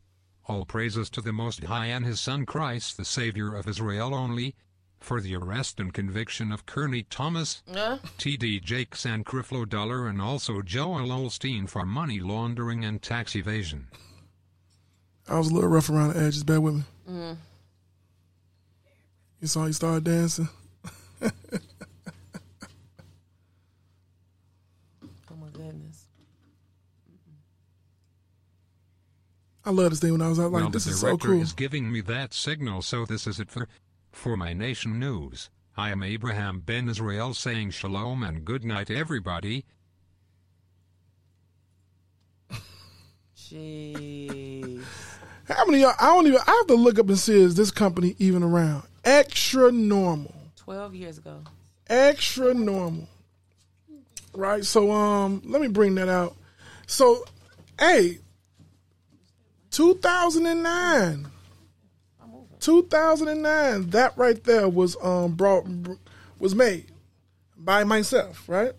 all 0.46 0.64
praises 0.64 1.08
to 1.10 1.20
the 1.20 1.32
Most 1.32 1.62
High 1.64 1.86
and 1.86 2.04
His 2.04 2.20
Son 2.20 2.44
Christ, 2.46 2.96
the 2.96 3.04
Savior 3.04 3.54
of 3.54 3.68
Israel 3.68 4.14
only, 4.14 4.54
for 4.98 5.20
the 5.20 5.34
arrest 5.36 5.78
and 5.80 5.94
conviction 5.94 6.50
of 6.52 6.66
Kearney 6.66 7.04
Thomas, 7.04 7.62
Uh, 7.72 7.98
T.D. 8.18 8.60
Jakes 8.60 9.06
and 9.06 9.24
Creflo 9.24 9.66
Dollar, 9.68 10.06
and 10.08 10.20
also 10.20 10.60
Joel 10.62 11.08
Osteen 11.08 11.68
for 11.68 11.86
money 11.86 12.20
laundering 12.20 12.84
and 12.84 13.00
tax 13.00 13.34
evasion. 13.36 13.86
I 15.28 15.38
was 15.38 15.48
a 15.48 15.54
little 15.54 15.70
rough 15.70 15.88
around 15.88 16.14
the 16.14 16.20
edges. 16.20 16.42
Bear 16.44 16.60
with 16.60 16.74
me. 16.74 16.82
mm, 17.08 17.36
You 19.40 19.46
saw 19.46 19.66
he 19.66 19.72
started 19.72 20.04
dancing. 20.04 20.48
oh 21.22 21.30
my 25.40 25.48
goodness. 25.52 26.06
I 29.64 29.70
love 29.70 29.90
this 29.90 30.00
thing 30.00 30.12
when 30.12 30.22
I 30.22 30.28
was 30.28 30.38
out 30.40 30.52
like, 30.52 30.62
well, 30.62 30.70
this 30.70 30.84
the 30.84 30.90
is 30.92 31.00
so 31.00 31.08
director 31.08 31.28
cool. 31.28 31.42
is 31.42 31.52
giving 31.52 31.92
me 31.92 32.00
that 32.02 32.32
signal, 32.32 32.82
so 32.82 33.04
this 33.04 33.26
is 33.26 33.38
it 33.40 33.50
for 33.50 33.68
for 34.10 34.36
my 34.36 34.52
nation 34.52 34.98
news. 34.98 35.50
I 35.76 35.90
am 35.90 36.02
Abraham 36.02 36.60
Ben 36.60 36.88
Israel 36.88 37.34
saying 37.34 37.70
shalom 37.70 38.22
and 38.22 38.44
good 38.44 38.64
night, 38.64 38.90
everybody. 38.90 39.64
Jeez. 43.36 44.82
How 45.48 45.64
many? 45.66 45.78
of 45.78 45.90
y'all- 45.90 45.94
I 45.98 46.14
don't 46.14 46.26
even. 46.26 46.40
I 46.46 46.50
have 46.52 46.66
to 46.68 46.74
look 46.74 46.98
up 46.98 47.08
and 47.08 47.18
see 47.18 47.40
is 47.40 47.54
this 47.56 47.70
company 47.70 48.14
even 48.18 48.42
around? 48.42 48.84
Xtranormal. 49.04 50.32
12 50.56 50.94
years 50.94 51.18
ago. 51.18 51.42
Xtranormal. 51.88 53.06
Right. 54.34 54.64
So 54.64 54.92
um, 54.92 55.42
let 55.44 55.60
me 55.60 55.68
bring 55.68 55.96
that 55.96 56.08
out. 56.08 56.36
So, 56.86 57.24
hey, 57.78 58.18
2009. 59.70 61.26
2009. 62.60 63.90
That 63.90 64.16
right 64.16 64.42
there 64.44 64.68
was 64.68 64.96
um 65.02 65.34
brought 65.34 65.66
was 66.38 66.54
made 66.54 66.86
by 67.56 67.84
myself. 67.84 68.48
Right. 68.48 68.72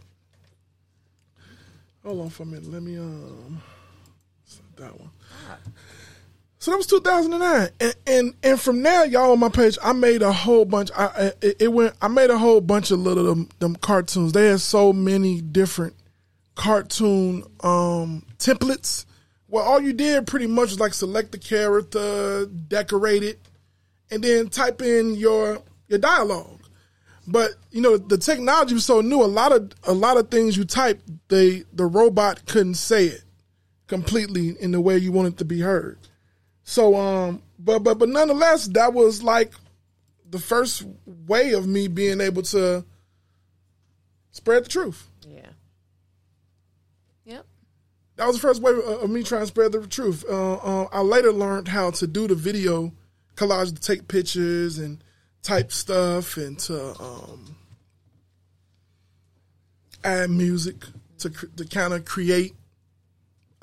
Hold 2.04 2.22
on 2.22 2.30
for 2.30 2.44
a 2.44 2.46
minute. 2.46 2.72
Let 2.72 2.84
me 2.84 2.98
um. 2.98 3.62
That 4.78 5.00
one. 5.00 5.12
So 6.58 6.70
that 6.70 6.78
was 6.78 6.88
2009, 6.88 7.70
and 7.80 7.96
and, 8.06 8.34
and 8.44 8.62
from 8.62 8.84
there, 8.84 9.06
y'all 9.08 9.32
on 9.32 9.40
my 9.40 9.50
page, 9.50 9.80
I 9.84 9.94
made 9.94 10.22
a 10.22 10.32
whole 10.32 10.64
bunch. 10.66 10.92
I, 10.96 11.06
I 11.06 11.32
it, 11.42 11.56
it 11.60 11.68
went. 11.74 11.96
I 12.02 12.08
made 12.08 12.30
a 12.30 12.38
whole 12.38 12.62
bunch 12.62 12.92
of 12.92 13.00
little 13.00 13.26
them, 13.26 13.50
them 13.58 13.76
cartoons. 13.76 14.32
They 14.32 14.48
had 14.48 14.62
so 14.62 14.94
many 14.94 15.42
different 15.42 15.96
cartoon 16.56 17.44
um 17.62 18.26
templates. 18.38 19.06
Well, 19.52 19.66
all 19.66 19.82
you 19.82 19.92
did 19.92 20.28
pretty 20.28 20.48
much 20.48 20.70
was 20.70 20.80
like 20.80 20.94
select 20.94 21.34
the 21.34 21.38
character, 21.38 22.46
decorate 22.46 23.22
it, 23.22 23.38
and 24.10 24.24
then 24.24 24.48
type 24.48 24.82
in 24.82 25.16
your 25.16 25.62
your 25.90 26.00
dialogue. 26.00 26.62
But 27.28 27.52
you 27.70 27.82
know 27.82 27.98
the 27.98 28.18
technology 28.18 28.74
was 28.74 28.86
so 28.86 29.02
new. 29.02 29.22
A 29.22 29.26
lot 29.26 29.52
of 29.52 29.74
a 29.84 29.94
lot 29.94 30.16
of 30.16 30.32
things 30.32 30.56
you 30.56 30.64
type, 30.64 31.02
they 31.28 31.66
the 31.74 31.86
robot 31.86 32.46
couldn't 32.46 32.76
say 32.76 33.08
it 33.08 33.24
completely 33.88 34.56
in 34.62 34.72
the 34.72 34.80
way 34.80 34.98
you 34.98 35.12
want 35.12 35.28
it 35.28 35.38
to 35.40 35.46
be 35.46 35.60
heard. 35.60 36.00
So 36.64 36.96
um 36.96 37.44
but 37.60 37.80
but 37.80 38.00
but 38.00 38.08
nonetheless 38.08 38.68
that 38.68 38.94
was 38.94 39.22
like 39.22 39.52
the 40.30 40.40
first 40.40 40.88
way 41.06 41.52
of 41.52 41.68
me 41.68 41.90
being 41.90 42.22
able 42.22 42.44
to 42.44 42.86
spread 44.32 44.64
the 44.64 44.70
truth. 44.70 45.10
Yeah. 45.28 45.50
Yep. 47.26 47.46
That 48.22 48.28
was 48.28 48.36
the 48.36 48.48
first 48.48 48.62
way 48.62 48.72
of, 48.72 48.78
of 48.78 49.10
me 49.10 49.24
trying 49.24 49.42
to 49.42 49.48
spread 49.48 49.72
the 49.72 49.88
truth. 49.88 50.24
Uh, 50.30 50.54
uh, 50.54 50.88
I 50.94 51.02
later 51.02 51.34
learned 51.34 51.68
how 51.68 51.90
to 51.90 52.06
do 52.06 52.28
the 52.28 52.36
video 52.36 52.94
collage 53.36 53.74
to 53.74 53.82
take 53.82 54.08
pictures 54.08 54.78
and 54.78 55.04
type 55.42 55.72
stuff 55.72 56.38
and 56.38 56.60
to 56.60 57.02
um, 57.02 57.56
add 60.04 60.30
music 60.30 60.76
to 61.18 61.32
to 61.32 61.66
kind 61.66 61.96
of 61.96 62.06
create 62.06 62.54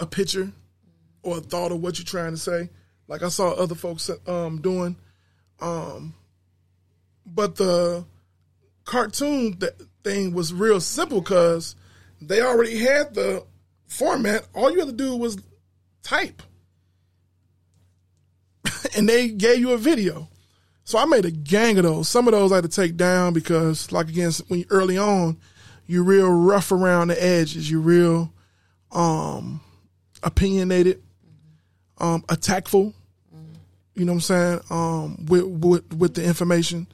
a 0.01 0.07
picture 0.07 0.51
or 1.23 1.39
a 1.39 1.41
thought 1.41 1.71
of 1.71 1.81
what 1.81 2.01
you're 2.01 2.05
trying 2.05 2.33
to 2.33 2.37
say. 2.37 2.69
Like 3.07 3.23
I 3.23 3.29
saw 3.29 3.53
other 3.53 3.77
folks 3.77 4.11
um, 4.27 4.61
doing. 4.61 4.97
Um, 5.61 6.15
but 7.25 7.55
the 7.55 8.05
cartoon 8.85 9.57
th- 9.57 9.75
thing 10.03 10.35
was 10.35 10.53
real 10.53 10.81
simple 10.81 11.21
because 11.21 11.77
they 12.21 12.43
already 12.43 12.79
had 12.79 13.15
the 13.15 13.47
format. 13.89 14.47
All 14.55 14.71
you 14.71 14.79
had 14.79 14.89
to 14.89 14.95
do 14.95 15.17
was 15.17 15.37
type. 16.03 16.43
and 18.97 19.09
they 19.09 19.29
gave 19.31 19.59
you 19.59 19.73
a 19.73 19.79
video. 19.79 20.29
So 20.85 20.99
I 20.99 21.05
made 21.05 21.25
a 21.25 21.31
gang 21.31 21.77
of 21.79 21.85
those. 21.85 22.09
Some 22.09 22.29
of 22.29 22.33
those 22.33 22.53
I 22.53 22.57
had 22.57 22.65
to 22.65 22.71
take 22.71 22.97
down 22.97 23.35
because, 23.35 23.93
like 23.93 24.09
again, 24.09 24.31
when 24.47 24.61
you 24.61 24.67
early 24.71 24.97
on, 24.97 25.37
you're 25.87 26.05
real 26.05 26.31
rough 26.31 26.73
around 26.73 27.09
the 27.09 27.23
edges. 27.23 27.71
You're 27.71 27.81
real 27.81 28.33
um, 28.93 29.61
opinionated, 30.23 31.03
um, 31.99 32.25
attackful. 32.29 32.95
You 33.95 34.05
know 34.05 34.13
what 34.13 34.17
I'm 34.17 34.21
saying? 34.21 34.61
Um, 34.71 35.27
with, 35.27 35.45
with 35.45 35.95
with 35.95 36.15
the 36.15 36.25
information. 36.25 36.87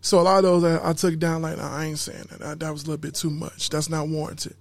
So 0.00 0.20
a 0.20 0.22
lot 0.22 0.38
of 0.38 0.44
those 0.44 0.64
I, 0.64 0.90
I 0.90 0.92
took 0.94 1.18
down 1.18 1.42
like 1.42 1.58
nah, 1.58 1.70
I 1.70 1.84
ain't 1.84 1.98
saying 1.98 2.24
that. 2.30 2.38
that. 2.40 2.60
That 2.60 2.72
was 2.72 2.82
a 2.84 2.86
little 2.86 3.00
bit 3.00 3.14
too 3.14 3.30
much. 3.30 3.68
That's 3.68 3.88
not 3.88 4.08
warranted. 4.08 4.56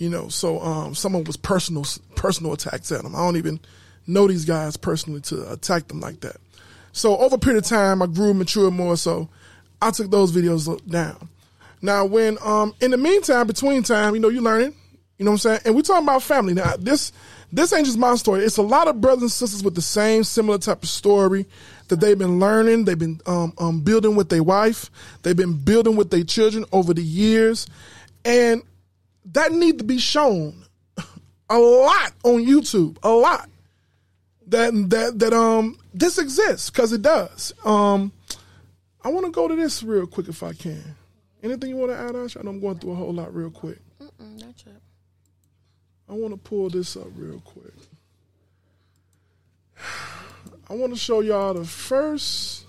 You 0.00 0.10
know. 0.10 0.28
So 0.28 0.60
um, 0.60 0.94
someone 0.96 1.22
was 1.24 1.36
personal 1.36 1.84
personal 2.16 2.52
attacks 2.54 2.90
at 2.90 3.02
them. 3.02 3.14
I 3.14 3.18
don't 3.18 3.36
even 3.36 3.60
know 4.06 4.26
these 4.26 4.44
guys 4.44 4.76
personally 4.76 5.20
to 5.20 5.52
attack 5.52 5.86
them 5.88 6.00
like 6.00 6.20
that. 6.20 6.36
So 6.92 7.16
over 7.18 7.36
a 7.36 7.38
period 7.38 7.62
of 7.62 7.68
time, 7.68 8.02
I 8.02 8.06
grew 8.06 8.34
matured 8.34 8.74
more. 8.74 8.96
So 8.96 9.28
I 9.80 9.90
took 9.92 10.10
those 10.10 10.32
videos 10.32 10.84
down. 10.88 11.28
Now, 11.82 12.04
when 12.04 12.38
um, 12.42 12.74
in 12.80 12.90
the 12.90 12.96
meantime, 12.96 13.46
between 13.46 13.82
time, 13.82 14.14
you 14.14 14.20
know, 14.20 14.28
you're 14.28 14.42
learning. 14.42 14.74
You 15.18 15.24
know 15.24 15.32
what 15.32 15.44
I'm 15.44 15.50
saying? 15.50 15.60
And 15.66 15.74
we 15.74 15.82
talking 15.82 16.04
about 16.04 16.22
family 16.22 16.54
now. 16.54 16.76
This 16.78 17.12
this 17.52 17.72
ain't 17.74 17.84
just 17.84 17.98
my 17.98 18.14
story. 18.14 18.42
It's 18.42 18.56
a 18.56 18.62
lot 18.62 18.88
of 18.88 19.02
brothers 19.02 19.22
and 19.22 19.30
sisters 19.30 19.62
with 19.62 19.74
the 19.74 19.82
same 19.82 20.24
similar 20.24 20.56
type 20.56 20.82
of 20.82 20.88
story 20.88 21.46
that 21.88 22.00
they've 22.00 22.18
been 22.18 22.38
learning. 22.38 22.86
They've 22.86 22.98
been 22.98 23.20
um, 23.26 23.52
um, 23.58 23.80
building 23.80 24.16
with 24.16 24.30
their 24.30 24.42
wife. 24.42 24.90
They've 25.22 25.36
been 25.36 25.62
building 25.62 25.96
with 25.96 26.10
their 26.10 26.24
children 26.24 26.64
over 26.72 26.94
the 26.94 27.02
years, 27.02 27.66
and 28.24 28.62
that 29.32 29.52
need 29.52 29.78
to 29.78 29.84
be 29.84 29.98
shown 29.98 30.64
a 31.50 31.58
lot 31.58 32.12
on 32.24 32.44
YouTube. 32.44 32.98
A 33.02 33.10
lot 33.10 33.48
that 34.50 34.72
that 34.90 35.18
that 35.18 35.32
um 35.32 35.78
this 35.94 36.18
exists 36.18 36.70
because 36.70 36.92
it 36.92 37.02
does. 37.02 37.52
Um, 37.64 38.12
I 39.02 39.08
want 39.08 39.26
to 39.26 39.32
go 39.32 39.48
to 39.48 39.56
this 39.56 39.82
real 39.82 40.06
quick 40.06 40.28
if 40.28 40.42
I 40.42 40.52
can. 40.52 40.96
Anything 41.42 41.70
you 41.70 41.76
want 41.76 41.92
to 41.92 41.98
add, 41.98 42.14
Ash? 42.14 42.36
I 42.36 42.42
know 42.42 42.50
I'm 42.50 42.60
going 42.60 42.78
through 42.78 42.92
a 42.92 42.96
whole 42.96 43.14
lot 43.14 43.34
real 43.34 43.50
quick. 43.50 43.78
Mm-mm, 44.00 44.40
not 44.40 44.54
yet. 44.66 44.76
I 46.08 46.12
want 46.12 46.34
to 46.34 46.36
pull 46.36 46.68
this 46.68 46.96
up 46.96 47.06
real 47.16 47.40
quick. 47.40 47.72
I 50.68 50.74
want 50.74 50.92
to 50.92 50.98
show 50.98 51.20
y'all 51.20 51.54
the 51.54 51.64
first 51.64 52.66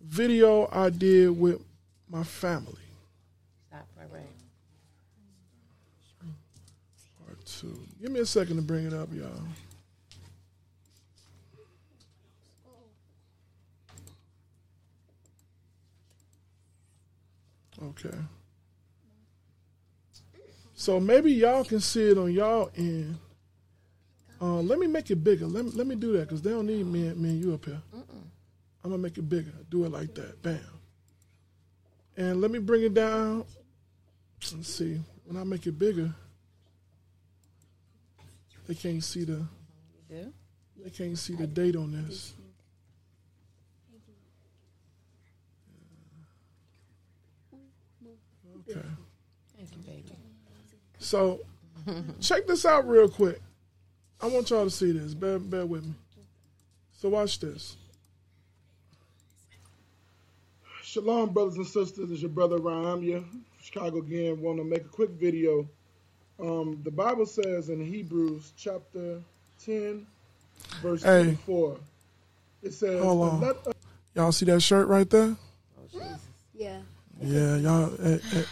video 0.00 0.68
I 0.70 0.90
did 0.90 1.30
with 1.30 1.60
my 2.08 2.22
family. 2.22 2.74
Stop 3.68 3.86
right, 3.98 4.08
right. 4.12 4.22
Part 7.26 7.44
two. 7.44 7.78
Give 8.00 8.10
me 8.10 8.20
a 8.20 8.26
second 8.26 8.56
to 8.56 8.62
bring 8.62 8.86
it 8.86 8.94
up, 8.94 9.08
y'all. 9.12 9.28
Okay. 17.82 18.16
So 20.74 20.98
maybe 20.98 21.32
y'all 21.32 21.64
can 21.64 21.80
see 21.80 22.10
it 22.10 22.16
on 22.18 22.32
y'all 22.32 22.70
end. 22.76 23.18
Uh, 24.40 24.60
let 24.62 24.78
me 24.78 24.86
make 24.86 25.10
it 25.10 25.16
bigger. 25.16 25.46
Let 25.46 25.66
me, 25.66 25.70
let 25.74 25.86
me 25.86 25.94
do 25.94 26.12
that 26.12 26.20
because 26.20 26.40
they 26.40 26.50
don't 26.50 26.66
need 26.66 26.86
me, 26.86 27.08
and- 27.08 27.20
me 27.20 27.30
and 27.30 27.44
you 27.44 27.52
up 27.52 27.66
here. 27.66 27.82
I'm 28.82 28.90
gonna 28.90 28.98
make 29.02 29.18
it 29.18 29.28
bigger. 29.28 29.52
Do 29.68 29.84
it 29.84 29.92
like 29.92 30.14
that. 30.14 30.42
Bam. 30.42 30.58
And 32.16 32.40
let 32.40 32.50
me 32.50 32.58
bring 32.58 32.82
it 32.82 32.94
down. 32.94 33.44
Let's 34.54 34.72
see. 34.72 34.98
When 35.26 35.36
I 35.36 35.44
make 35.44 35.66
it 35.66 35.78
bigger, 35.78 36.14
they 38.70 38.76
can't 38.76 39.02
see 39.02 39.24
the. 39.24 39.44
Yeah. 40.08 40.26
They 40.80 40.90
can't 40.90 41.18
see 41.18 41.34
the 41.34 41.48
date 41.48 41.74
on 41.74 41.90
this. 41.90 42.34
Okay. 48.70 48.86
Thank 49.56 49.72
you, 49.72 49.82
baby. 49.84 50.12
So, 51.00 51.40
check 52.20 52.46
this 52.46 52.64
out 52.64 52.88
real 52.88 53.08
quick. 53.08 53.40
I 54.20 54.28
want 54.28 54.50
y'all 54.50 54.62
to 54.62 54.70
see 54.70 54.92
this. 54.92 55.14
Bear, 55.14 55.40
bear 55.40 55.66
with 55.66 55.84
me. 55.84 55.94
So, 56.92 57.08
watch 57.08 57.40
this. 57.40 57.76
Shalom, 60.84 61.30
brothers 61.30 61.56
and 61.56 61.66
sisters. 61.66 62.12
It's 62.12 62.22
your 62.22 62.30
brother 62.30 62.58
Ryan. 62.58 62.86
I'm 62.86 63.02
here 63.02 63.24
Chicago 63.60 63.98
again. 63.98 64.40
Want 64.40 64.58
to 64.58 64.64
make 64.64 64.82
a 64.82 64.88
quick 64.88 65.10
video 65.10 65.68
um, 66.40 66.80
the 66.84 66.90
Bible 66.90 67.26
says 67.26 67.68
in 67.68 67.84
Hebrews 67.84 68.52
chapter 68.56 69.20
10, 69.64 70.06
verse 70.80 71.02
Hey. 71.02 71.22
24, 71.24 71.76
it 72.62 72.72
says, 72.72 73.02
Hold 73.02 73.28
on. 73.28 73.40
"Let 73.40 73.66
us 73.66 73.74
Y'all 74.14 74.32
see 74.32 74.46
that 74.46 74.60
shirt 74.60 74.88
right 74.88 75.08
there? 75.08 75.36
Yeah. 76.54 76.78
Yeah, 77.22 77.56
y'all, 77.56 77.92
eh, 78.02 78.18
eh, 78.34 78.42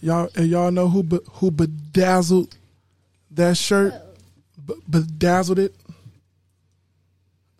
y'all, 0.00 0.28
eh, 0.36 0.42
y'all 0.42 0.70
know 0.70 0.88
who 0.88 1.02
be, 1.02 1.18
who 1.34 1.50
bedazzled 1.50 2.56
that 3.32 3.56
shirt? 3.56 3.94
B- 4.66 4.74
bedazzled 4.88 5.58
it. 5.58 5.74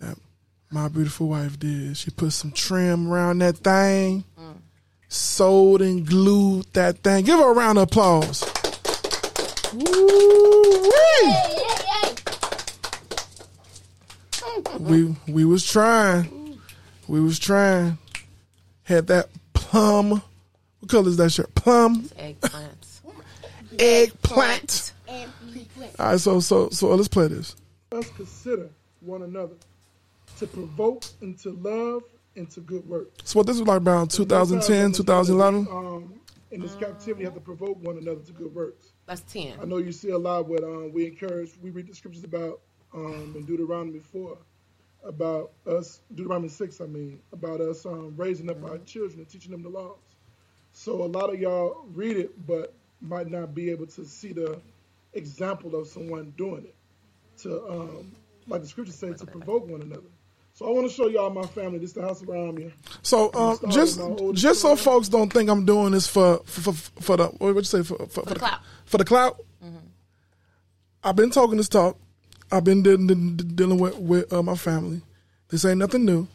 That 0.00 0.16
my 0.70 0.88
beautiful 0.88 1.28
wife 1.28 1.58
did. 1.58 1.96
She 1.96 2.10
put 2.10 2.32
some 2.32 2.52
trim 2.52 3.10
around 3.12 3.38
that 3.38 3.58
thing, 3.58 4.24
sewed 5.08 5.80
and 5.82 6.06
glued 6.06 6.66
that 6.72 6.98
thing. 6.98 7.24
Give 7.24 7.38
her 7.38 7.50
a 7.50 7.54
round 7.54 7.78
of 7.78 7.84
applause. 7.84 8.42
Woo-wee. 9.74 11.58
we 14.78 15.16
we 15.28 15.44
was 15.44 15.66
trying. 15.66 16.58
We 17.06 17.20
was 17.20 17.38
trying. 17.38 17.98
Had 18.84 19.08
that 19.08 19.28
plum. 19.52 20.22
What 20.80 20.90
color 20.90 21.08
is 21.08 21.16
that 21.18 21.30
shirt? 21.30 21.54
Plum. 21.54 22.04
Eggplants. 22.18 23.00
Eggplant. 23.78 24.92
All 25.98 26.06
right, 26.06 26.20
so 26.20 26.40
so 26.40 26.70
so 26.70 26.94
let's 26.94 27.08
play 27.08 27.28
this. 27.28 27.56
Let's 27.90 28.08
consider 28.10 28.70
one 29.00 29.22
another 29.22 29.54
to 30.38 30.46
provoke 30.46 31.04
into 31.20 31.50
love 31.50 32.04
and 32.36 32.48
to 32.50 32.60
good 32.60 32.88
work. 32.88 33.10
So 33.24 33.38
what 33.40 33.46
this 33.46 33.58
was 33.58 33.66
like 33.66 33.82
around 33.82 34.10
2010, 34.10 34.92
2011. 34.92 35.66
Um, 35.70 36.14
in 36.50 36.60
this 36.60 36.74
captivity, 36.76 37.20
you 37.20 37.26
have 37.26 37.34
to 37.34 37.40
provoke 37.40 37.82
one 37.82 37.98
another 37.98 38.20
to 38.20 38.32
good 38.32 38.54
works. 38.54 38.92
That's 39.08 39.22
10. 39.32 39.54
I 39.62 39.64
know 39.64 39.78
you 39.78 39.90
see 39.90 40.10
a 40.10 40.18
lot 40.18 40.46
what 40.46 40.62
um, 40.62 40.92
we 40.92 41.06
encourage. 41.06 41.52
We 41.62 41.70
read 41.70 41.86
the 41.86 41.94
scriptures 41.94 42.24
about 42.24 42.60
um, 42.94 43.32
in 43.34 43.46
Deuteronomy 43.46 44.00
four 44.00 44.36
about 45.02 45.50
us 45.66 46.00
Deuteronomy 46.14 46.50
six. 46.50 46.82
I 46.82 46.84
mean 46.84 47.18
about 47.32 47.62
us 47.62 47.86
um, 47.86 48.12
raising 48.18 48.50
up 48.50 48.62
our 48.64 48.76
children 48.78 49.20
and 49.20 49.28
teaching 49.28 49.50
them 49.50 49.62
the 49.62 49.70
laws. 49.70 49.96
So 50.72 51.02
a 51.02 51.06
lot 51.06 51.32
of 51.32 51.40
y'all 51.40 51.86
read 51.94 52.18
it, 52.18 52.46
but 52.46 52.74
might 53.00 53.30
not 53.30 53.54
be 53.54 53.70
able 53.70 53.86
to 53.86 54.04
see 54.04 54.34
the 54.34 54.60
example 55.14 55.74
of 55.74 55.86
someone 55.86 56.34
doing 56.36 56.64
it. 56.66 56.74
To 57.44 57.66
um, 57.66 58.12
like 58.46 58.60
the 58.60 58.68
scripture 58.68 58.92
say, 58.92 59.14
to 59.14 59.24
provoke 59.24 59.66
one 59.66 59.80
another. 59.80 60.02
So 60.58 60.66
I 60.66 60.70
want 60.70 60.88
to 60.88 60.92
show 60.92 61.06
y'all 61.06 61.30
my 61.30 61.44
family. 61.46 61.78
This 61.78 61.90
is 61.90 61.94
the 61.94 62.02
house 62.02 62.20
around 62.24 62.56
me. 62.56 62.72
So 63.02 63.30
um, 63.32 63.70
just 63.70 64.00
just 64.32 64.60
so 64.60 64.74
son. 64.74 64.76
folks 64.76 65.08
don't 65.08 65.32
think 65.32 65.48
I'm 65.48 65.64
doing 65.64 65.92
this 65.92 66.08
for 66.08 66.38
for, 66.46 66.72
for, 66.72 67.00
for 67.00 67.16
the 67.16 67.26
what 67.28 67.54
would 67.54 67.58
you 67.58 67.62
say 67.62 67.84
for 67.84 67.96
for, 68.08 68.22
for 68.22 68.34
the 68.34 68.34
clout. 68.34 68.60
for 68.84 68.98
the 68.98 69.04
clout. 69.04 69.40
I've 71.04 71.14
been 71.14 71.30
talking 71.30 71.58
this 71.58 71.68
talk. 71.68 71.96
I've 72.50 72.64
been 72.64 72.82
de- 72.82 72.96
de- 72.96 73.14
de- 73.14 73.44
dealing 73.44 73.78
with 73.78 73.98
with 73.98 74.32
uh, 74.32 74.42
my 74.42 74.56
family. 74.56 75.00
This 75.48 75.64
ain't 75.64 75.78
nothing 75.78 76.04
new. 76.04 76.26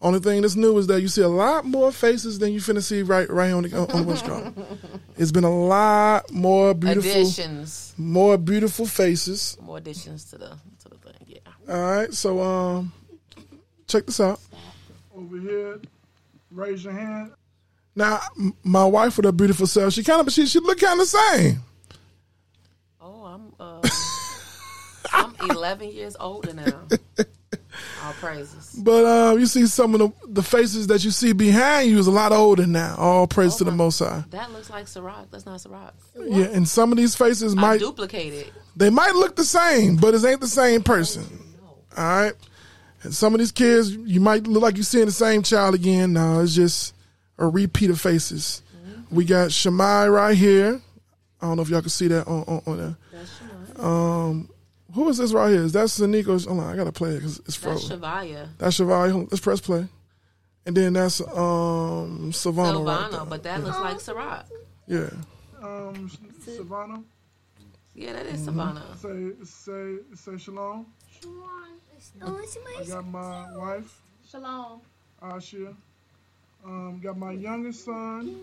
Only 0.00 0.20
thing 0.20 0.40
that's 0.40 0.56
new 0.56 0.78
is 0.78 0.86
that 0.86 1.02
you 1.02 1.08
see 1.08 1.20
a 1.20 1.28
lot 1.28 1.66
more 1.66 1.92
faces 1.92 2.38
than 2.38 2.54
you 2.54 2.60
finna 2.60 2.82
see 2.82 3.02
right 3.02 3.28
right 3.28 3.50
on 3.50 3.64
the 3.64 3.76
on 3.76 4.00
the 4.00 4.08
West 4.08 4.24
Coast. 4.24 4.56
It's 5.18 5.32
been 5.32 5.44
a 5.44 5.54
lot 5.54 6.32
more 6.32 6.72
beautiful, 6.72 7.10
Additions. 7.10 7.92
more 7.98 8.38
beautiful 8.38 8.86
faces. 8.86 9.58
More 9.60 9.76
additions 9.76 10.24
to 10.30 10.38
the 10.38 10.48
to 10.48 10.88
the 10.88 10.96
thing. 10.96 11.12
Yeah. 11.26 11.40
All 11.68 11.82
right, 11.82 12.14
so 12.14 12.40
um, 12.40 12.92
check 13.90 14.06
this 14.06 14.20
out. 14.20 14.40
Over 15.14 15.38
here, 15.38 15.80
raise 16.50 16.84
your 16.84 16.92
hand. 16.92 17.32
Now, 17.96 18.20
my 18.62 18.84
wife 18.84 19.16
with 19.16 19.26
her 19.26 19.32
beautiful 19.32 19.66
self, 19.66 19.92
she 19.92 20.04
kind 20.04 20.26
of 20.26 20.32
she 20.32 20.46
she 20.46 20.60
look 20.60 20.78
kind 20.78 21.00
of 21.00 21.10
the 21.10 21.18
same. 21.18 21.60
Oh, 23.00 23.24
I'm 23.24 23.52
uh, 23.58 23.88
I'm 25.12 25.34
11 25.50 25.90
years 25.90 26.16
older 26.18 26.54
now. 26.54 26.82
All 28.04 28.12
praises. 28.14 28.74
But 28.78 29.04
uh, 29.04 29.36
you 29.36 29.46
see 29.46 29.66
some 29.66 29.94
of 29.94 30.00
the, 30.00 30.26
the 30.28 30.42
faces 30.42 30.86
that 30.86 31.04
you 31.04 31.10
see 31.10 31.32
behind 31.32 31.90
you 31.90 31.98
is 31.98 32.06
a 32.06 32.10
lot 32.10 32.32
older 32.32 32.66
now. 32.66 32.96
All 32.96 33.26
praise 33.26 33.56
to 33.56 33.64
the 33.64 33.70
Most 33.70 33.98
High. 33.98 34.24
That 34.30 34.52
looks 34.52 34.70
like 34.70 34.86
Ciroc. 34.86 35.30
That's 35.30 35.46
not 35.46 35.60
Ciroc. 35.60 35.92
Yeah, 36.16 36.46
and 36.46 36.66
some 36.68 36.92
of 36.92 36.98
these 36.98 37.14
faces 37.14 37.54
I 37.56 37.60
might 37.60 37.82
it. 37.82 38.52
they 38.76 38.90
might 38.90 39.14
look 39.14 39.36
the 39.36 39.44
same, 39.44 39.96
but 39.96 40.14
it 40.14 40.24
ain't 40.24 40.40
the 40.40 40.46
same 40.46 40.82
person. 40.82 41.24
All 41.96 42.04
right, 42.04 42.32
and 43.02 43.14
some 43.14 43.34
of 43.34 43.40
these 43.40 43.52
kids 43.52 43.94
you 43.94 44.20
might 44.20 44.46
look 44.46 44.62
like 44.62 44.76
you're 44.76 44.84
seeing 44.84 45.06
the 45.06 45.12
same 45.12 45.42
child 45.42 45.74
again. 45.74 46.12
No, 46.12 46.40
it's 46.40 46.54
just 46.54 46.94
a 47.38 47.46
repeat 47.46 47.90
of 47.90 48.00
faces. 48.00 48.62
We 49.10 49.24
got 49.24 49.48
Shemai 49.50 50.12
right 50.12 50.36
here. 50.36 50.80
I 51.40 51.46
don't 51.46 51.56
know 51.56 51.62
if 51.62 51.68
y'all 51.70 51.80
can 51.80 51.90
see 51.90 52.08
that 52.08 52.26
on 52.28 52.44
on, 52.46 52.62
on 52.66 52.76
there. 52.78 52.96
That's 53.12 53.80
um, 53.80 54.48
who 54.94 55.08
is 55.08 55.18
this 55.18 55.32
right 55.32 55.50
here? 55.50 55.62
Is 55.62 55.72
that 55.72 55.86
Sanico? 55.86 56.46
Hold 56.46 56.60
on, 56.60 56.66
I 56.72 56.76
gotta 56.76 56.92
play 56.92 57.10
it 57.10 57.14
because 57.16 57.38
it's 57.38 57.56
That's 57.58 57.82
frozen. 57.84 58.00
Shavaya. 58.00 58.48
That's 58.58 58.78
Shivai. 58.78 59.10
Hold 59.10 59.22
on, 59.24 59.28
Let's 59.30 59.40
press 59.40 59.60
play. 59.60 59.86
And 60.66 60.76
then 60.76 60.92
that's 60.92 61.20
um 61.22 62.32
Savannah. 62.32 62.80
right 62.80 63.10
there. 63.10 63.24
But 63.24 63.42
that 63.44 63.64
looks 63.64 63.78
like 63.78 63.96
Ciroc. 63.96 64.44
yeah. 64.86 65.08
Um, 65.62 66.10
Savannah, 66.44 67.02
Yeah, 67.94 68.12
that 68.14 68.26
is 68.26 68.40
Mm-hmm. 68.40 68.44
Savannah. 68.44 68.96
say 68.96 69.32
say 69.44 69.96
say 70.14 70.36
shalom. 70.38 70.86
I 72.22 72.84
got 72.88 73.06
my 73.06 73.56
wife, 73.56 74.00
Shalom. 74.28 74.80
Ashia. 75.22 75.74
Um, 76.64 77.00
got 77.02 77.16
my 77.16 77.32
youngest 77.32 77.84
son, 77.84 78.36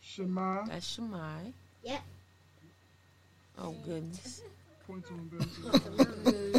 Shema. 0.00 0.64
That's 0.64 0.98
Shemai. 0.98 1.52
Yeah. 1.82 1.98
Oh 3.58 3.74
goodness. 3.84 4.42
Point 4.86 5.04
to 5.06 5.12
him, 5.12 5.30
baby. 5.30 5.46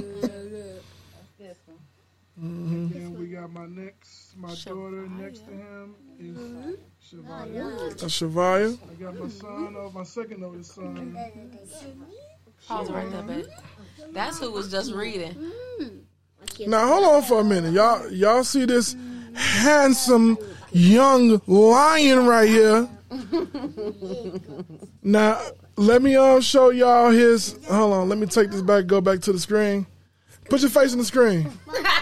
And 2.35 2.91
then 2.91 3.19
we 3.19 3.27
got 3.27 3.51
my 3.51 3.67
next, 3.67 4.35
my 4.37 4.55
daughter 4.65 5.07
next 5.07 5.45
to 5.45 5.51
him 5.51 5.95
is 6.19 6.37
Shavaya. 7.07 7.89
That's 7.99 8.19
Shavaya. 8.19 8.77
I 8.89 8.93
got 8.95 9.19
my 9.19 9.29
son, 9.29 9.75
oh, 9.77 9.91
my 9.93 10.03
second 10.03 10.43
oldest 10.43 10.73
son. 10.73 11.15
Pause 12.67 12.91
right 12.91 13.11
there, 13.11 13.21
baby. 13.21 13.47
That's 14.11 14.39
who 14.39 14.51
was 14.51 14.71
just 14.71 14.93
reading. 14.93 15.35
Now 16.67 16.87
hold 16.87 17.03
on 17.05 17.23
for 17.23 17.41
a 17.41 17.43
minute, 17.43 17.73
y'all. 17.73 18.09
Y'all 18.11 18.43
see 18.43 18.65
this 18.65 18.95
handsome 19.33 20.37
young 20.71 21.41
lion 21.47 22.25
right 22.25 22.47
here? 22.49 22.87
Now 25.05 25.41
let 25.75 26.01
me 26.01 26.15
um 26.15 26.39
show 26.41 26.69
y'all 26.69 27.11
his. 27.11 27.57
Hold 27.69 27.93
on, 27.93 28.09
let 28.09 28.17
me 28.17 28.25
take 28.25 28.49
this 28.51 28.61
back. 28.61 28.87
Go 28.87 29.01
back 29.01 29.19
to 29.21 29.33
the 29.33 29.39
screen. 29.39 29.85
Put 30.49 30.61
your 30.61 30.69
face 30.69 30.93
in 30.93 30.99
the 30.99 31.05
screen. 31.05 31.51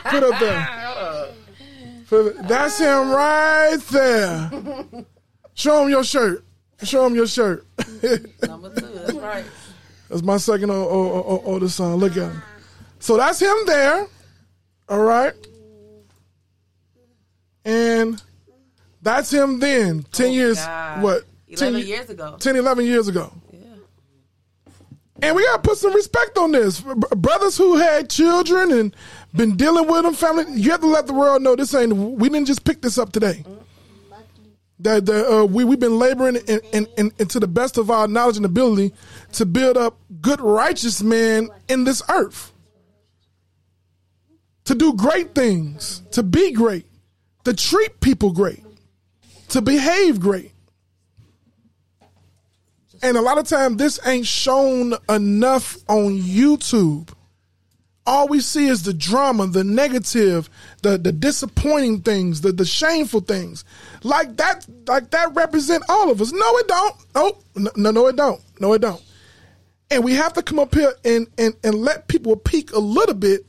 Put 0.05 0.23
up 0.23 0.39
there. 0.39 1.27
Put 2.09 2.47
That's 2.47 2.77
him 2.77 3.09
right 3.11 3.77
there. 3.89 4.51
Show 5.55 5.83
him 5.83 5.89
your 5.89 6.03
shirt. 6.03 6.43
Show 6.83 7.05
him 7.07 7.15
your 7.15 7.27
shirt. 7.27 7.65
Number 8.43 8.73
two. 8.75 8.85
That's 8.87 9.13
right. 9.13 9.45
That's 10.09 10.21
my 10.23 10.37
second 10.37 10.69
o- 10.71 10.73
o- 10.89 11.23
o- 11.27 11.41
oldest 11.45 11.77
son. 11.77 11.95
Look 11.95 12.11
at 12.17 12.31
him. 12.31 12.43
So 12.99 13.17
that's 13.17 13.39
him 13.41 13.55
there. 13.65 14.07
All 14.89 15.03
right. 15.03 15.33
And 17.65 18.21
that's 19.01 19.31
him 19.31 19.59
then. 19.59 20.03
10 20.11 20.33
years. 20.33 20.57
Oh, 20.59 20.65
God. 20.65 21.03
What? 21.03 21.23
10 21.55 21.67
11 21.69 21.79
ye- 21.81 21.87
years 21.93 22.09
ago. 22.09 22.35
10, 22.39 22.55
11 22.55 22.85
years 22.85 23.07
ago. 23.07 23.33
Yeah. 23.51 23.59
And 25.21 25.35
we 25.35 25.43
got 25.43 25.63
to 25.63 25.69
put 25.69 25.77
some 25.77 25.93
respect 25.93 26.37
on 26.37 26.51
this. 26.51 26.81
Brothers 26.81 27.57
who 27.57 27.77
had 27.77 28.09
children 28.09 28.71
and 28.71 28.95
been 29.35 29.55
dealing 29.55 29.87
with 29.87 30.03
them, 30.03 30.13
family, 30.13 30.45
you 30.53 30.71
have 30.71 30.81
to 30.81 30.87
let 30.87 31.07
the 31.07 31.13
world 31.13 31.41
know 31.41 31.55
this 31.55 31.73
ain't, 31.73 31.93
we 31.95 32.29
didn't 32.29 32.47
just 32.47 32.63
pick 32.63 32.81
this 32.81 32.97
up 32.97 33.11
today. 33.11 33.43
That 34.79 35.05
that, 35.05 35.31
uh, 35.31 35.45
we, 35.45 35.63
we've 35.63 35.79
been 35.79 35.99
laboring 35.99 36.37
in, 36.47 36.59
in, 36.73 36.87
in, 36.97 37.11
in 37.19 37.27
to 37.27 37.39
the 37.39 37.47
best 37.47 37.77
of 37.77 37.91
our 37.91 38.07
knowledge 38.07 38.37
and 38.37 38.45
ability 38.47 38.93
to 39.33 39.45
build 39.45 39.77
up 39.77 39.99
good, 40.21 40.41
righteous 40.41 41.03
men 41.03 41.49
in 41.67 41.83
this 41.83 42.01
earth. 42.09 42.51
To 44.65 44.75
do 44.75 44.93
great 44.93 45.35
things, 45.35 46.03
to 46.11 46.23
be 46.23 46.51
great, 46.51 46.85
to 47.45 47.53
treat 47.53 47.99
people 47.99 48.31
great, 48.31 48.63
to 49.49 49.61
behave 49.61 50.19
great. 50.19 50.51
And 53.03 53.17
a 53.17 53.21
lot 53.21 53.39
of 53.39 53.47
time, 53.47 53.77
this 53.77 53.99
ain't 54.05 54.27
shown 54.27 54.93
enough 55.09 55.77
on 55.87 56.19
YouTube. 56.19 57.09
all 58.05 58.27
we 58.27 58.39
see 58.39 58.67
is 58.67 58.83
the 58.83 58.93
drama, 58.93 59.47
the 59.47 59.63
negative, 59.63 60.49
the 60.81 60.97
the 60.97 61.11
disappointing 61.11 62.01
things, 62.01 62.41
the 62.41 62.51
the 62.51 62.65
shameful 62.65 63.21
things. 63.21 63.63
Like 64.03 64.37
that, 64.37 64.65
like 64.87 65.11
that 65.11 65.33
represent 65.35 65.83
all 65.87 66.09
of 66.09 66.21
us. 66.21 66.31
No, 66.31 66.57
it 66.57 66.67
don't. 66.67 66.95
Oh, 67.15 67.37
no, 67.75 67.91
no, 67.91 68.07
it 68.07 68.15
don't. 68.15 68.41
No, 68.59 68.73
it 68.73 68.79
don't. 68.81 69.01
And 69.89 70.03
we 70.03 70.13
have 70.13 70.33
to 70.33 70.43
come 70.43 70.59
up 70.59 70.73
here 70.73 70.93
and 71.05 71.27
and 71.37 71.55
and 71.63 71.75
let 71.75 72.07
people 72.07 72.35
peek 72.35 72.71
a 72.73 72.79
little 72.79 73.15
bit, 73.15 73.45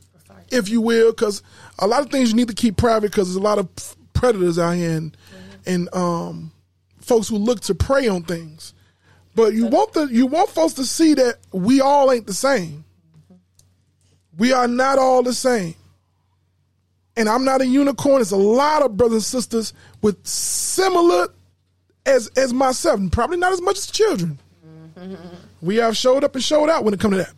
if 0.52 0.68
you 0.68 0.80
will, 0.80 1.12
because 1.12 1.42
a 1.78 1.86
lot 1.86 2.02
of 2.02 2.10
things 2.10 2.30
you 2.30 2.36
need 2.36 2.48
to 2.48 2.54
keep 2.54 2.76
private 2.76 3.10
because 3.10 3.28
there's 3.28 3.36
a 3.36 3.40
lot 3.40 3.58
of 3.58 3.68
predators 4.12 4.58
out 4.58 4.72
here 4.72 4.96
and 4.96 5.12
mm-hmm. 5.12 5.52
and 5.66 5.94
um 5.94 6.52
folks 7.00 7.28
who 7.28 7.36
look 7.36 7.60
to 7.60 7.74
prey 7.74 8.08
on 8.08 8.22
things. 8.22 8.74
But 9.34 9.54
you 9.54 9.66
want 9.66 9.92
the 9.94 10.04
you 10.06 10.26
want 10.26 10.50
folks 10.50 10.74
to 10.74 10.84
see 10.84 11.14
that 11.14 11.38
we 11.52 11.80
all 11.80 12.12
ain't 12.12 12.26
the 12.26 12.34
same. 12.34 12.84
Mm-hmm. 13.32 13.36
We 14.38 14.52
are 14.52 14.68
not 14.68 14.98
all 14.98 15.22
the 15.22 15.32
same. 15.32 15.74
And 17.16 17.28
I'm 17.28 17.44
not 17.44 17.60
a 17.60 17.66
unicorn. 17.66 18.16
There's 18.16 18.32
a 18.32 18.36
lot 18.36 18.82
of 18.82 18.96
brothers 18.96 19.14
and 19.14 19.42
sisters 19.42 19.74
with 20.00 20.26
similar 20.26 21.28
as 22.06 22.28
as 22.36 22.52
myself, 22.52 23.00
and 23.00 23.12
probably 23.12 23.36
not 23.36 23.52
as 23.52 23.60
much 23.60 23.78
as 23.78 23.86
children. 23.90 24.38
Mm-hmm. 24.98 25.16
We 25.60 25.76
have 25.76 25.96
showed 25.96 26.24
up 26.24 26.34
and 26.34 26.44
showed 26.44 26.68
out 26.68 26.84
when 26.84 26.94
it 26.94 27.00
comes 27.00 27.12
to 27.12 27.18
that. 27.18 27.32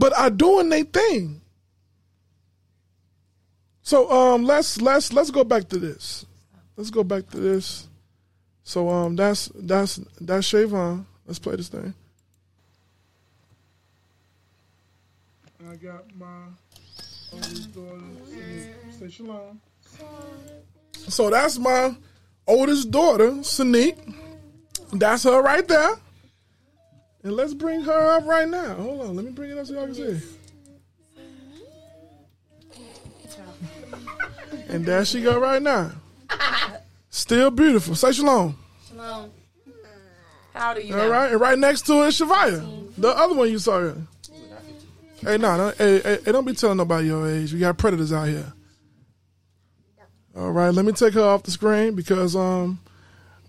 But 0.00 0.16
are 0.18 0.30
doing 0.30 0.70
their 0.70 0.84
thing. 0.84 1.42
So 3.82 4.10
um 4.10 4.44
let's 4.44 4.80
let's 4.80 5.12
let's 5.12 5.30
go 5.30 5.44
back 5.44 5.68
to 5.68 5.78
this. 5.78 6.24
Let's 6.74 6.88
go 6.88 7.04
back 7.04 7.28
to 7.28 7.36
this. 7.36 7.86
So 8.64 8.88
um 8.88 9.14
that's 9.14 9.52
that's 9.54 10.00
that's 10.18 10.50
Shavon. 10.50 11.04
Let's 11.26 11.38
play 11.38 11.56
this 11.56 11.68
thing. 11.68 11.92
I 15.68 15.76
got 15.76 16.04
my 16.18 16.44
oldest 17.34 17.74
daughter. 17.74 18.00
Say 18.98 19.10
shalom. 19.10 19.60
So 20.94 21.28
that's 21.28 21.58
my 21.58 21.94
oldest 22.46 22.90
daughter, 22.90 23.32
Sanique. 23.42 24.14
That's 24.92 25.24
her 25.24 25.42
right 25.42 25.68
there. 25.68 25.90
And 27.22 27.34
let's 27.34 27.54
bring 27.54 27.82
her 27.82 28.16
up 28.16 28.26
right 28.26 28.48
now. 28.48 28.74
Hold 28.74 29.00
on, 29.02 29.16
let 29.16 29.24
me 29.24 29.30
bring 29.30 29.50
it 29.50 29.58
up 29.58 29.66
so 29.66 29.74
y'all 29.74 29.86
can 29.86 29.94
see. 29.94 30.20
And 34.68 34.86
there 34.86 35.04
she 35.04 35.20
go 35.20 35.38
right 35.40 35.60
now. 35.60 35.90
Still 37.10 37.50
beautiful. 37.50 37.96
Say 37.96 38.12
shalom. 38.12 38.56
Shalom. 38.88 39.30
How 40.54 40.74
do 40.74 40.80
you 40.80 40.96
All 40.96 41.08
right, 41.08 41.32
and 41.32 41.40
right 41.40 41.58
next 41.58 41.86
to 41.86 42.04
it 42.04 42.08
is 42.08 42.20
Shavaya, 42.20 42.92
the 42.96 43.08
other 43.08 43.34
one 43.34 43.50
you 43.50 43.58
saw 43.58 43.80
here. 43.80 43.96
Hey, 45.22 45.38
no, 45.38 45.56
no 45.56 45.72
hey, 45.76 46.00
hey, 46.00 46.18
hey, 46.24 46.32
don't 46.32 46.44
be 46.44 46.54
telling 46.54 46.76
nobody 46.76 47.06
your 47.08 47.28
age. 47.28 47.52
We 47.52 47.58
got 47.58 47.78
predators 47.78 48.12
out 48.12 48.28
here. 48.28 48.52
All 50.36 50.52
right, 50.52 50.72
let 50.72 50.84
me 50.84 50.92
take 50.92 51.14
her 51.14 51.22
off 51.22 51.42
the 51.42 51.50
screen 51.50 51.94
because 51.94 52.36
um, 52.36 52.78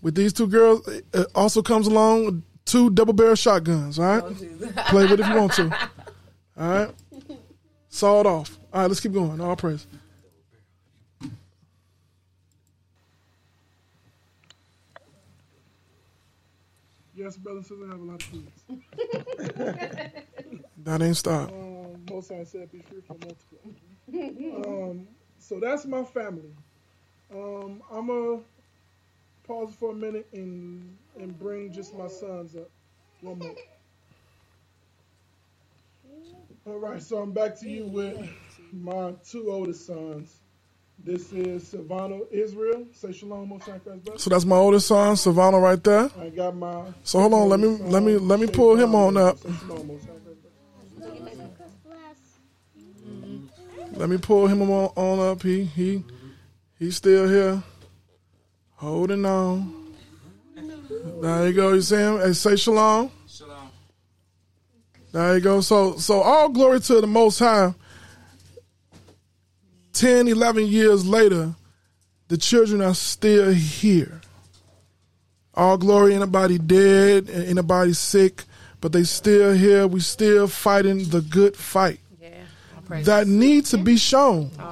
with 0.00 0.14
these 0.14 0.32
two 0.32 0.46
girls, 0.46 0.86
it 0.88 1.26
also 1.34 1.62
comes 1.62 1.86
along 1.86 2.42
two 2.64 2.90
double 2.90 3.12
barrel 3.12 3.34
shotguns. 3.34 3.98
All 3.98 4.04
right, 4.04 4.36
play 4.86 5.02
with 5.04 5.12
it 5.12 5.20
if 5.20 5.28
you 5.28 5.36
want 5.36 5.52
to. 5.54 5.64
All 6.58 6.68
right, 6.68 6.90
sawed 7.88 8.26
off. 8.26 8.58
All 8.72 8.82
right, 8.82 8.86
let's 8.88 9.00
keep 9.00 9.12
going. 9.12 9.40
All 9.40 9.56
praise. 9.56 9.86
Yes, 17.14 17.36
brother 17.36 17.58
and 17.58 17.66
sister, 17.66 17.84
I 17.84 17.90
have 17.90 18.00
a 18.00 18.04
lot 18.04 18.22
of 18.22 18.30
kids. 18.30 18.50
that 20.78 21.02
ain't 21.02 21.16
stop. 21.16 21.50
Um, 21.50 22.04
most 22.10 22.32
I 22.32 22.42
said 22.42 22.72
be 22.72 22.80
free 22.80 23.00
from 23.06 23.18
multiple. 23.20 24.60
um, 24.66 25.06
so 25.38 25.60
that's 25.60 25.84
my 25.84 26.02
family. 26.04 26.50
Um, 27.32 27.82
I'm 27.92 28.06
gonna 28.06 28.40
pause 29.46 29.74
for 29.78 29.92
a 29.92 29.94
minute 29.94 30.26
and 30.32 30.96
and 31.18 31.38
bring 31.38 31.72
just 31.72 31.94
my 31.94 32.08
sons 32.08 32.56
up. 32.56 32.70
One 33.20 33.38
more. 33.38 33.54
All 36.64 36.78
right, 36.78 37.02
so 37.02 37.18
I'm 37.18 37.32
back 37.32 37.58
to 37.60 37.68
you 37.68 37.86
with 37.86 38.28
my 38.72 39.12
two 39.28 39.50
oldest 39.50 39.86
sons. 39.86 40.38
This 41.04 41.32
is 41.32 41.66
Savannah 41.66 42.20
Israel. 42.30 42.86
Say 42.92 43.12
shalom, 43.12 43.48
most 43.48 43.68
So 44.16 44.30
that's 44.30 44.44
my 44.44 44.54
oldest 44.54 44.86
son, 44.86 45.16
Savannah, 45.16 45.58
right 45.58 45.82
there. 45.82 46.08
I 46.20 46.28
got 46.28 46.54
my. 46.54 46.84
So 47.02 47.18
hold 47.18 47.34
on, 47.34 47.48
let 47.48 47.58
me 47.58 47.66
let 47.66 48.04
me 48.04 48.16
let 48.18 48.38
me 48.38 48.46
pull 48.46 48.76
him 48.76 48.94
on 48.94 49.16
up. 49.16 49.38
Shalom, 49.40 49.88
most 49.88 50.04
high 50.04 50.12
Christ, 51.84 52.20
brother. 53.74 53.98
Let 53.98 54.08
me 54.08 54.18
pull 54.18 54.46
him 54.46 54.62
on, 54.62 54.92
on 54.94 55.18
up. 55.32 55.42
He 55.42 55.64
he 55.64 56.04
he's 56.78 56.96
still 56.96 57.28
here, 57.28 57.60
holding 58.76 59.26
on. 59.26 59.81
There 61.04 61.48
you 61.48 61.52
go. 61.52 61.72
You 61.72 61.80
see 61.82 61.96
him? 61.96 62.18
Hey, 62.18 62.32
say 62.32 62.56
shalom. 62.56 63.10
Shalom. 63.28 63.70
There 65.12 65.34
you 65.34 65.40
go. 65.40 65.60
So 65.60 65.96
so 65.96 66.20
all 66.20 66.48
glory 66.48 66.80
to 66.80 67.00
the 67.00 67.06
Most 67.06 67.38
High. 67.38 67.74
10, 69.92 70.26
11 70.26 70.66
years 70.66 71.06
later, 71.06 71.54
the 72.28 72.38
children 72.38 72.80
are 72.80 72.94
still 72.94 73.52
here. 73.52 74.20
All 75.54 75.76
glory, 75.76 76.14
anybody 76.14 76.56
dead, 76.56 77.28
anybody 77.28 77.92
sick, 77.92 78.44
but 78.80 78.92
they 78.92 79.04
still 79.04 79.52
here. 79.52 79.86
We 79.86 80.00
still 80.00 80.46
fighting 80.48 81.04
the 81.10 81.20
good 81.20 81.56
fight. 81.56 82.00
Yeah. 82.18 83.02
That 83.02 83.26
needs 83.26 83.70
to 83.72 83.78
be 83.78 83.98
shown. 83.98 84.50
All 84.58 84.71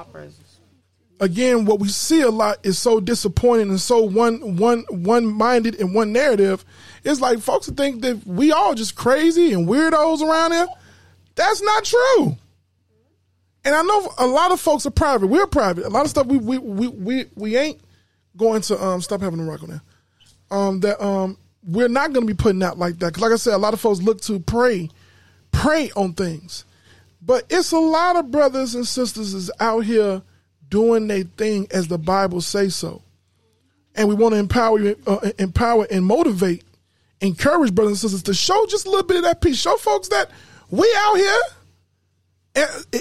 Again, 1.21 1.65
what 1.65 1.79
we 1.79 1.87
see 1.87 2.21
a 2.21 2.31
lot 2.31 2.57
is 2.63 2.79
so 2.79 2.99
disappointing 2.99 3.69
and 3.69 3.79
so 3.79 4.01
one 4.01 4.57
one 4.57 4.85
one 4.89 5.27
minded 5.27 5.79
and 5.79 5.93
one 5.93 6.11
narrative. 6.11 6.65
It's 7.03 7.21
like 7.21 7.37
folks 7.39 7.69
think 7.69 8.01
that 8.01 8.25
we 8.25 8.51
all 8.51 8.73
just 8.73 8.95
crazy 8.95 9.53
and 9.53 9.67
weirdos 9.67 10.21
around 10.21 10.53
here. 10.53 10.65
That's 11.35 11.61
not 11.61 11.83
true. 11.83 12.37
And 13.63 13.75
I 13.75 13.83
know 13.83 14.11
a 14.17 14.25
lot 14.25 14.51
of 14.51 14.59
folks 14.59 14.87
are 14.87 14.91
private. 14.91 15.27
We're 15.27 15.45
private. 15.45 15.85
A 15.85 15.89
lot 15.89 16.05
of 16.05 16.09
stuff 16.09 16.25
we 16.25 16.39
we 16.39 16.57
we 16.57 16.87
we, 16.87 17.25
we 17.35 17.55
ain't 17.55 17.79
going 18.35 18.61
to 18.63 18.83
um 18.83 18.99
stop 18.99 19.21
having 19.21 19.39
a 19.39 19.43
rock 19.43 19.61
on 19.61 19.69
there. 19.69 19.81
Um 20.49 20.79
that 20.79 20.99
um 21.05 21.37
we're 21.63 21.87
not 21.87 22.13
going 22.13 22.25
to 22.25 22.33
be 22.33 22.35
putting 22.35 22.63
out 22.63 22.79
like 22.79 22.97
that. 22.97 23.13
Cause 23.13 23.21
like 23.21 23.31
I 23.31 23.35
said, 23.35 23.53
a 23.53 23.59
lot 23.59 23.75
of 23.75 23.79
folks 23.79 24.01
look 24.01 24.21
to 24.21 24.39
pray, 24.39 24.89
pray 25.51 25.91
on 25.95 26.13
things. 26.13 26.65
But 27.21 27.45
it's 27.51 27.71
a 27.71 27.79
lot 27.79 28.15
of 28.15 28.31
brothers 28.31 28.73
and 28.73 28.87
sisters 28.87 29.35
is 29.35 29.51
out 29.59 29.81
here 29.81 30.23
doing 30.71 31.07
their 31.07 31.23
thing 31.23 31.67
as 31.69 31.87
the 31.87 31.99
Bible 31.99 32.41
says 32.41 32.75
so. 32.75 33.03
And 33.93 34.09
we 34.09 34.15
want 34.15 34.33
to 34.33 34.39
empower 34.39 34.95
uh, 35.05 35.29
empower 35.37 35.85
and 35.91 36.03
motivate, 36.03 36.63
encourage 37.19 37.75
brothers 37.75 38.03
and 38.03 38.11
sisters 38.11 38.23
to 38.23 38.33
show 38.33 38.65
just 38.67 38.87
a 38.87 38.89
little 38.89 39.05
bit 39.05 39.17
of 39.17 39.23
that 39.23 39.41
peace. 39.41 39.59
Show 39.59 39.77
folks 39.77 40.07
that 40.07 40.31
we 40.71 40.91
out 40.97 41.17
here 41.17 41.41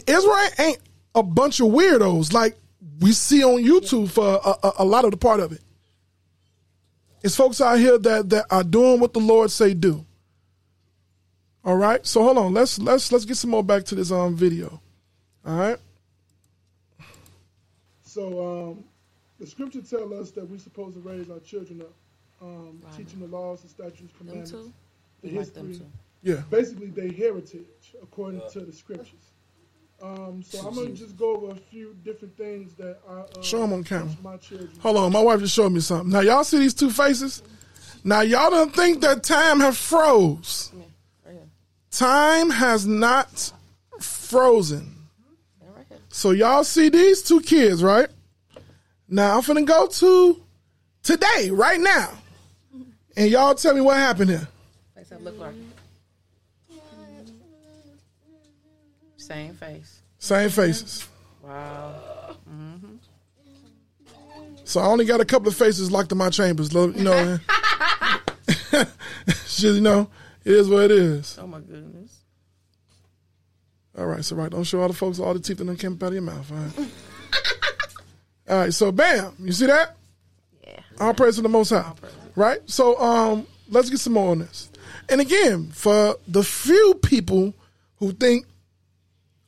Israel 0.06 0.48
ain't 0.58 0.78
a 1.14 1.22
bunch 1.22 1.60
of 1.60 1.68
weirdos 1.68 2.32
like 2.32 2.56
we 3.00 3.12
see 3.12 3.42
on 3.42 3.62
YouTube 3.62 4.10
for 4.10 4.40
a, 4.44 4.66
a, 4.66 4.72
a, 4.80 4.84
lot 4.84 5.04
of 5.04 5.10
the 5.10 5.16
part 5.16 5.40
of 5.40 5.52
it. 5.52 5.60
It's 7.22 7.36
folks 7.36 7.60
out 7.60 7.78
here 7.78 7.98
that, 7.98 8.28
that 8.30 8.46
are 8.50 8.62
doing 8.62 9.00
what 9.00 9.12
the 9.12 9.20
Lord 9.20 9.50
say 9.50 9.74
do. 9.74 10.04
All 11.64 11.76
right, 11.76 12.06
so 12.06 12.22
hold 12.22 12.38
on. 12.38 12.54
Let's 12.54 12.78
let's 12.78 13.12
let's 13.12 13.26
get 13.26 13.36
some 13.36 13.50
more 13.50 13.62
back 13.62 13.84
to 13.86 13.94
this 13.94 14.10
um 14.10 14.34
video. 14.34 14.80
All 15.44 15.56
right. 15.56 15.76
So 18.10 18.70
um, 18.72 18.84
the 19.38 19.46
scripture 19.46 19.82
tell 19.82 20.12
us 20.20 20.32
that 20.32 20.44
we're 20.48 20.58
supposed 20.58 20.94
to 20.94 21.00
raise 21.00 21.30
our 21.30 21.38
children 21.38 21.80
up, 21.82 21.94
um, 22.42 22.80
right. 22.82 22.96
teaching 22.96 23.20
the 23.20 23.28
laws, 23.28 23.62
the 23.62 23.68
statutes, 23.68 24.12
commandments, 24.18 24.52
the 25.22 25.28
history. 25.28 25.80
Yeah. 26.22 26.42
Basically, 26.50 26.88
their 26.88 27.12
heritage 27.12 27.94
according 28.02 28.42
to 28.50 28.60
the 28.60 28.72
scriptures. 28.72 29.30
Um, 30.02 30.42
so 30.42 30.66
I'm 30.66 30.74
gonna 30.74 30.90
just 30.90 31.16
go 31.16 31.36
over 31.36 31.52
a 31.52 31.54
few 31.54 31.94
different 32.04 32.36
things 32.36 32.74
that 32.74 32.98
I 33.08 33.12
uh, 33.12 33.42
show 33.42 33.60
them 33.60 33.74
on 33.74 33.84
camera. 33.84 34.08
My 34.24 34.38
children. 34.38 34.70
Hold 34.80 34.96
on, 34.96 35.12
my 35.12 35.20
wife 35.20 35.38
just 35.38 35.54
showed 35.54 35.70
me 35.70 35.80
something. 35.80 36.10
Now 36.10 36.20
y'all 36.20 36.42
see 36.42 36.58
these 36.58 36.74
two 36.74 36.90
faces. 36.90 37.44
Now 38.02 38.22
y'all 38.22 38.50
don't 38.50 38.74
think 38.74 39.02
that 39.02 39.22
time 39.22 39.60
has 39.60 39.78
froze. 39.78 40.72
Time 41.92 42.50
has 42.50 42.86
not 42.86 43.52
frozen. 44.00 44.99
So 46.10 46.32
y'all 46.32 46.64
see 46.64 46.88
these 46.88 47.22
two 47.22 47.40
kids, 47.40 47.82
right? 47.82 48.08
Now 49.08 49.36
I'm 49.36 49.42
finna 49.42 49.64
go 49.64 49.86
to 49.86 50.42
today, 51.02 51.50
right 51.50 51.80
now, 51.80 52.10
and 53.16 53.30
y'all 53.30 53.54
tell 53.54 53.74
me 53.74 53.80
what 53.80 53.96
happened 53.96 54.30
here. 54.30 54.48
Look 55.22 55.38
like. 55.38 55.54
Same 59.16 59.54
face. 59.54 60.00
Same 60.18 60.48
faces. 60.48 61.08
Wow. 61.42 62.36
Mm-hmm. 62.48 62.96
So 64.64 64.80
I 64.80 64.86
only 64.86 65.04
got 65.04 65.20
a 65.20 65.24
couple 65.24 65.48
of 65.48 65.56
faces 65.56 65.90
locked 65.90 66.12
in 66.12 66.18
my 66.18 66.30
chambers. 66.30 66.72
You 66.72 66.92
know, 66.92 67.38
just, 69.26 69.62
you 69.62 69.80
know, 69.80 70.08
it 70.44 70.52
is 70.52 70.68
what 70.68 70.84
it 70.84 70.92
is. 70.92 71.38
Oh 71.40 71.46
my 71.46 71.60
goodness. 71.60 72.19
All 74.00 74.06
right, 74.06 74.24
so 74.24 74.34
right, 74.34 74.50
don't 74.50 74.64
show 74.64 74.80
all 74.80 74.88
the 74.88 74.94
folks 74.94 75.18
all 75.18 75.34
the 75.34 75.40
teeth 75.40 75.58
that 75.58 75.66
done 75.66 75.76
came 75.76 75.92
up 75.92 76.02
out 76.02 76.06
of 76.06 76.14
your 76.14 76.22
mouth. 76.22 76.50
All 76.50 76.56
right. 76.56 76.90
all 78.48 78.58
right, 78.60 78.72
so 78.72 78.90
bam, 78.90 79.34
you 79.38 79.52
see 79.52 79.66
that? 79.66 79.94
Yeah. 80.66 80.80
All 80.98 81.12
praise 81.12 81.36
to 81.36 81.42
the 81.42 81.50
Most 81.50 81.68
High, 81.68 81.92
right? 82.34 82.60
So 82.64 82.98
um, 82.98 83.46
let's 83.68 83.90
get 83.90 84.00
some 84.00 84.14
more 84.14 84.30
on 84.30 84.38
this. 84.38 84.70
And 85.10 85.20
again, 85.20 85.70
for 85.72 86.16
the 86.26 86.42
few 86.42 86.94
people 87.02 87.52
who 87.96 88.12
think, 88.12 88.46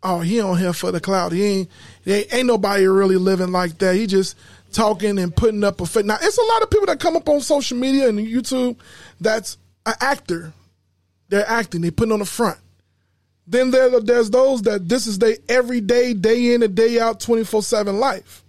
oh, 0.02 0.20
he 0.20 0.38
on 0.38 0.58
here 0.58 0.74
for 0.74 0.92
the 0.92 1.00
cloud, 1.00 1.32
he 1.32 1.42
ain't, 1.44 1.70
there 2.04 2.24
ain't 2.30 2.46
nobody 2.46 2.86
really 2.86 3.16
living 3.16 3.52
like 3.52 3.78
that. 3.78 3.96
He 3.96 4.06
just 4.06 4.36
talking 4.70 5.18
and 5.18 5.34
putting 5.34 5.64
up 5.64 5.80
a 5.80 5.86
fit. 5.86 6.04
Now, 6.04 6.18
it's 6.20 6.36
a 6.36 6.42
lot 6.42 6.60
of 6.60 6.68
people 6.68 6.86
that 6.86 7.00
come 7.00 7.16
up 7.16 7.26
on 7.26 7.40
social 7.40 7.78
media 7.78 8.06
and 8.06 8.18
YouTube 8.18 8.76
that's 9.18 9.56
an 9.86 9.94
actor. 9.98 10.52
They're 11.30 11.48
acting. 11.48 11.80
They 11.80 11.90
putting 11.90 12.12
on 12.12 12.18
the 12.18 12.26
front. 12.26 12.58
Then 13.46 13.70
there, 13.70 14.00
there's 14.00 14.30
those 14.30 14.62
that 14.62 14.88
this 14.88 15.06
is 15.06 15.18
their 15.18 15.36
everyday, 15.48 16.14
day 16.14 16.54
in 16.54 16.62
and 16.62 16.74
day 16.74 17.00
out, 17.00 17.20
24 17.20 17.62
seven 17.62 17.98
life, 17.98 18.44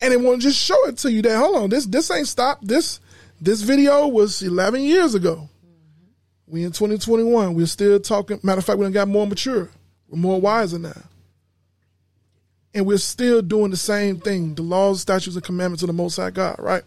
and 0.00 0.12
they 0.12 0.16
want 0.16 0.42
to 0.42 0.48
just 0.48 0.60
show 0.60 0.86
it 0.86 0.98
to 0.98 1.10
you 1.10 1.22
that 1.22 1.38
hold 1.38 1.56
on, 1.56 1.70
this 1.70 1.86
this 1.86 2.10
ain't 2.10 2.28
stopped. 2.28 2.66
This 2.66 3.00
this 3.40 3.62
video 3.62 4.06
was 4.06 4.42
11 4.42 4.82
years 4.82 5.14
ago. 5.14 5.48
We 6.46 6.64
in 6.64 6.72
2021. 6.72 7.54
We're 7.54 7.66
still 7.66 7.98
talking. 7.98 8.38
Matter 8.42 8.58
of 8.58 8.64
fact, 8.64 8.78
we 8.78 8.84
done 8.84 8.92
got 8.92 9.08
more 9.08 9.26
mature. 9.26 9.70
We're 10.08 10.18
more 10.18 10.40
wiser 10.40 10.78
now. 10.78 11.02
And 12.74 12.86
we're 12.86 12.98
still 12.98 13.42
doing 13.42 13.70
the 13.70 13.76
same 13.76 14.20
thing. 14.20 14.54
The 14.54 14.62
laws, 14.62 15.00
statutes, 15.00 15.34
and 15.34 15.44
commandments 15.44 15.82
of 15.82 15.86
the 15.86 15.92
Most 15.94 16.16
High 16.16 16.30
God, 16.30 16.56
right? 16.58 16.82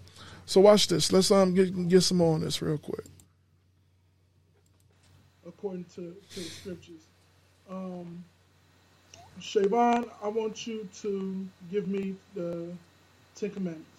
So 0.46 0.62
watch 0.62 0.88
this. 0.88 1.12
Let's 1.12 1.32
um 1.32 1.56
get, 1.56 1.90
get 1.90 2.02
some 2.02 2.18
more 2.18 2.36
on 2.36 2.42
this 2.42 2.62
real 2.62 2.78
quick. 2.78 3.06
According 5.46 5.86
to, 5.96 6.16
to 6.34 6.40
the 6.40 6.42
scriptures. 6.42 7.05
Um, 7.70 8.24
Shavon, 9.40 10.10
I 10.24 10.28
want 10.28 10.68
you 10.68 10.88
to 11.02 11.48
give 11.72 11.88
me 11.88 12.16
the 12.36 12.72
Ten 13.36 13.50
Commandments. 13.52 13.90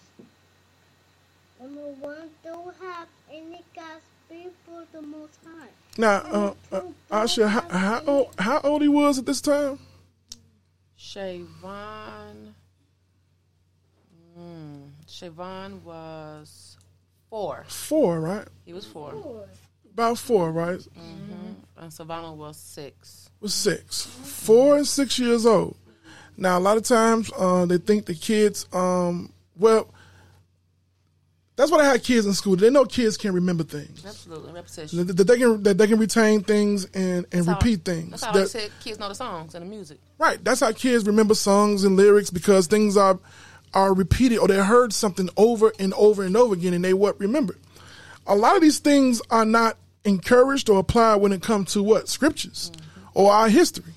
Number 1.59 1.81
one, 1.99 2.29
don't 2.43 2.75
have 2.81 3.07
any 3.31 3.61
gods 3.75 4.03
before 4.29 4.83
the 4.91 5.01
Most 5.01 5.39
High. 5.45 5.67
Now, 5.97 6.17
uh, 6.17 6.53
uh, 6.71 6.81
Asha, 7.11 7.47
how, 7.47 7.67
how 7.69 8.03
old 8.05 8.29
how 8.37 8.59
old 8.63 8.81
he 8.81 8.87
was 8.87 9.17
at 9.17 9.25
this 9.25 9.41
time? 9.41 9.79
Shavon. 10.99 12.53
Mm, 14.37 14.89
Shavon 15.07 15.81
was 15.81 16.77
four. 17.29 17.65
Four, 17.67 18.19
right? 18.19 18.47
He 18.65 18.73
was 18.73 18.85
four. 18.85 19.13
About 19.97 20.19
four, 20.19 20.51
right? 20.51 20.79
hmm 20.95 21.53
And 21.75 21.91
Savannah 21.91 22.31
was 22.31 22.55
six. 22.55 23.31
was 23.41 23.51
six, 23.55 24.05
four 24.05 24.77
and 24.77 24.85
six 24.87 25.17
years 25.17 25.43
old. 25.43 25.75
Now, 26.37 26.59
a 26.59 26.61
lot 26.61 26.77
of 26.77 26.83
times 26.83 27.31
uh, 27.35 27.65
they 27.65 27.79
think 27.79 28.05
the 28.05 28.13
kids, 28.13 28.67
um, 28.73 29.33
well, 29.57 29.91
that's 31.55 31.71
why 31.71 31.79
they 31.79 31.85
had 31.85 32.03
kids 32.03 32.27
in 32.27 32.33
school. 32.33 32.55
They 32.55 32.69
know 32.69 32.85
kids 32.85 33.17
can 33.17 33.33
remember 33.33 33.63
things. 33.63 34.05
Absolutely. 34.05 34.53
Repetition. 34.53 35.07
That 35.07 35.13
they 35.23 35.37
can 35.39 35.63
that 35.63 35.79
they 35.79 35.87
can 35.87 35.97
retain 35.97 36.43
things 36.43 36.85
and, 36.93 37.25
and 37.25 37.25
That's 37.31 37.47
how- 37.47 37.53
repeat 37.55 37.83
things. 37.83 38.11
That's 38.11 38.23
how 38.23 38.31
That- 38.33 38.41
I 38.43 38.45
said 38.45 38.71
kids 38.83 38.99
know 38.99 39.09
the 39.09 39.15
songs 39.15 39.55
and 39.55 39.65
the 39.65 39.69
music. 39.69 39.97
Right. 40.19 40.37
That's 40.43 40.59
how 40.59 40.71
kids 40.73 41.07
remember 41.07 41.33
songs 41.33 41.83
and 41.83 41.95
lyrics 41.97 42.29
because 42.29 42.67
things 42.67 42.95
are 42.97 43.17
are 43.73 43.95
repeated 43.95 44.37
or 44.37 44.47
they 44.47 44.57
heard 44.63 44.93
something 44.93 45.27
over 45.37 45.73
and 45.79 45.91
over 45.95 46.21
and 46.21 46.37
over 46.37 46.53
again 46.53 46.75
and 46.75 46.85
they 46.85 46.93
what 46.93 47.19
remember. 47.19 47.55
A 48.27 48.35
lot 48.35 48.55
of 48.55 48.61
these 48.61 48.77
things 48.77 49.23
are 49.31 49.43
not 49.45 49.75
encouraged 50.07 50.69
or 50.69 50.79
applied 50.79 51.17
when 51.17 51.33
it 51.33 51.43
comes 51.43 51.73
to 51.73 51.83
what 51.83 52.07
scriptures 52.07 52.71
mm-hmm. 52.73 53.09
or 53.13 53.31
our 53.31 53.49
history. 53.49 53.93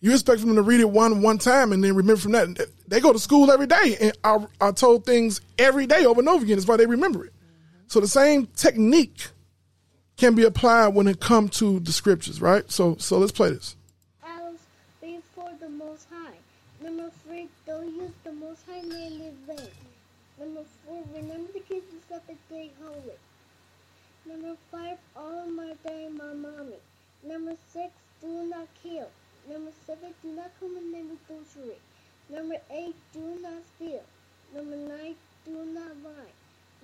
You 0.00 0.12
expect 0.12 0.40
them 0.40 0.54
to 0.54 0.62
read 0.62 0.80
it 0.80 0.88
one 0.88 1.22
one 1.22 1.38
time 1.38 1.72
and 1.72 1.82
then 1.82 1.94
remember 1.94 2.20
from 2.20 2.32
that. 2.32 2.68
They 2.86 3.00
go 3.00 3.12
to 3.12 3.18
school 3.18 3.50
every 3.50 3.66
day 3.66 3.96
and 4.00 4.12
are, 4.24 4.48
are 4.60 4.72
told 4.72 5.04
things 5.04 5.40
every 5.58 5.86
day 5.86 6.04
over 6.04 6.20
and 6.20 6.28
over 6.28 6.44
again. 6.44 6.56
That's 6.56 6.68
why 6.68 6.76
they 6.76 6.86
remember 6.86 7.24
it. 7.26 7.32
Mm-hmm. 7.32 7.84
So 7.88 8.00
the 8.00 8.08
same 8.08 8.46
technique 8.56 9.28
can 10.16 10.34
be 10.34 10.44
applied 10.44 10.88
when 10.88 11.06
it 11.06 11.20
comes 11.20 11.58
to 11.58 11.80
the 11.80 11.92
scriptures, 11.92 12.40
right? 12.40 12.70
So 12.70 12.96
so 12.98 13.18
let's 13.18 13.32
play 13.32 13.50
this. 13.50 13.76
Else 14.24 14.60
before 15.00 15.50
the 15.60 15.68
Most 15.68 16.06
High. 16.10 16.36
Number 16.82 17.10
three, 17.24 17.48
don't 17.66 17.94
use 17.94 18.12
the 18.24 18.32
Most 18.32 18.60
High 18.66 18.80
name 18.82 19.20
in 19.20 19.36
vain. 19.46 19.68
Number 20.38 20.62
four, 20.86 21.02
remember 21.14 21.52
to 21.52 21.60
keep 21.60 21.90
the 21.90 21.96
Sabbath 22.08 22.38
day 22.48 22.70
holy. 22.82 23.19
Number 24.30 24.56
five, 24.70 24.98
all 25.16 25.46
my 25.46 25.74
day, 25.84 26.08
my 26.16 26.32
mommy. 26.34 26.76
Number 27.26 27.56
six, 27.72 27.90
do 28.20 28.28
not 28.48 28.68
kill. 28.80 29.08
Number 29.50 29.72
seven, 29.86 30.14
do 30.22 30.28
not 30.28 30.50
commit 30.60 30.84
adultery. 31.28 31.74
Number 32.30 32.54
eight, 32.70 32.94
do 33.12 33.20
not 33.42 33.54
steal. 33.74 34.02
Number 34.54 34.76
nine, 34.76 35.16
do 35.44 35.50
not 35.74 35.96
lie. 36.04 36.30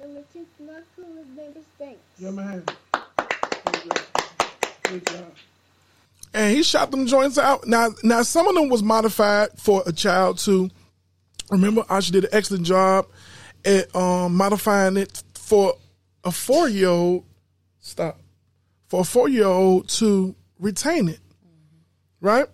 Number 0.01 0.23
ten, 0.33 0.47
do 0.59 0.65
not 0.65 0.83
commit 0.97 1.55
mistakes. 1.55 2.01
Yeah, 2.19 2.31
man. 2.33 2.65
Good 4.83 5.07
job. 5.07 5.33
And 6.35 6.57
he 6.57 6.65
shot 6.65 6.91
them 6.91 7.07
joints 7.07 7.39
out. 7.39 7.67
Now, 7.67 7.91
now 8.03 8.23
some 8.23 8.49
of 8.49 8.57
them 8.57 8.69
was 8.69 8.83
modified 8.83 9.51
for 9.57 9.85
a 9.87 9.93
child 9.93 10.39
to 10.39 10.69
remember. 11.51 11.83
Asha 11.85 12.11
did 12.11 12.25
an 12.25 12.31
excellent 12.33 12.67
job 12.67 13.07
at 13.65 13.95
um, 13.95 14.35
modifying 14.37 14.97
it 14.97 15.23
for 15.35 15.75
a 16.25 16.33
four 16.33 16.69
year 16.69 16.89
old. 16.89 17.25
Stop. 17.87 18.19
For 18.89 19.03
a 19.03 19.05
four 19.05 19.29
year 19.29 19.47
old 19.47 19.89
to 19.91 20.35
retain 20.59 21.09
it, 21.09 21.21
right? 22.21 22.49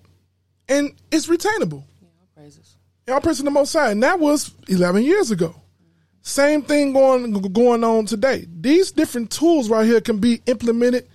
And 0.69 0.93
it's 1.11 1.27
retainable. 1.27 1.85
Yeah, 2.03 2.09
praises. 2.37 2.77
Y'all 3.07 3.21
praising 3.21 3.47
the 3.47 3.51
Most 3.51 3.73
High. 3.73 3.93
And 3.93 4.03
that 4.03 4.21
was 4.21 4.53
11 4.69 5.03
years 5.03 5.31
ago. 5.31 5.55
Same 6.21 6.61
thing 6.61 6.93
going 6.93 7.33
going 7.33 7.83
on 7.83 8.05
today. 8.05 8.47
These 8.61 8.93
different 8.93 9.31
tools 9.31 9.71
right 9.71 9.87
here 9.87 10.03
can 10.03 10.19
be 10.19 10.43
implemented 10.45 11.09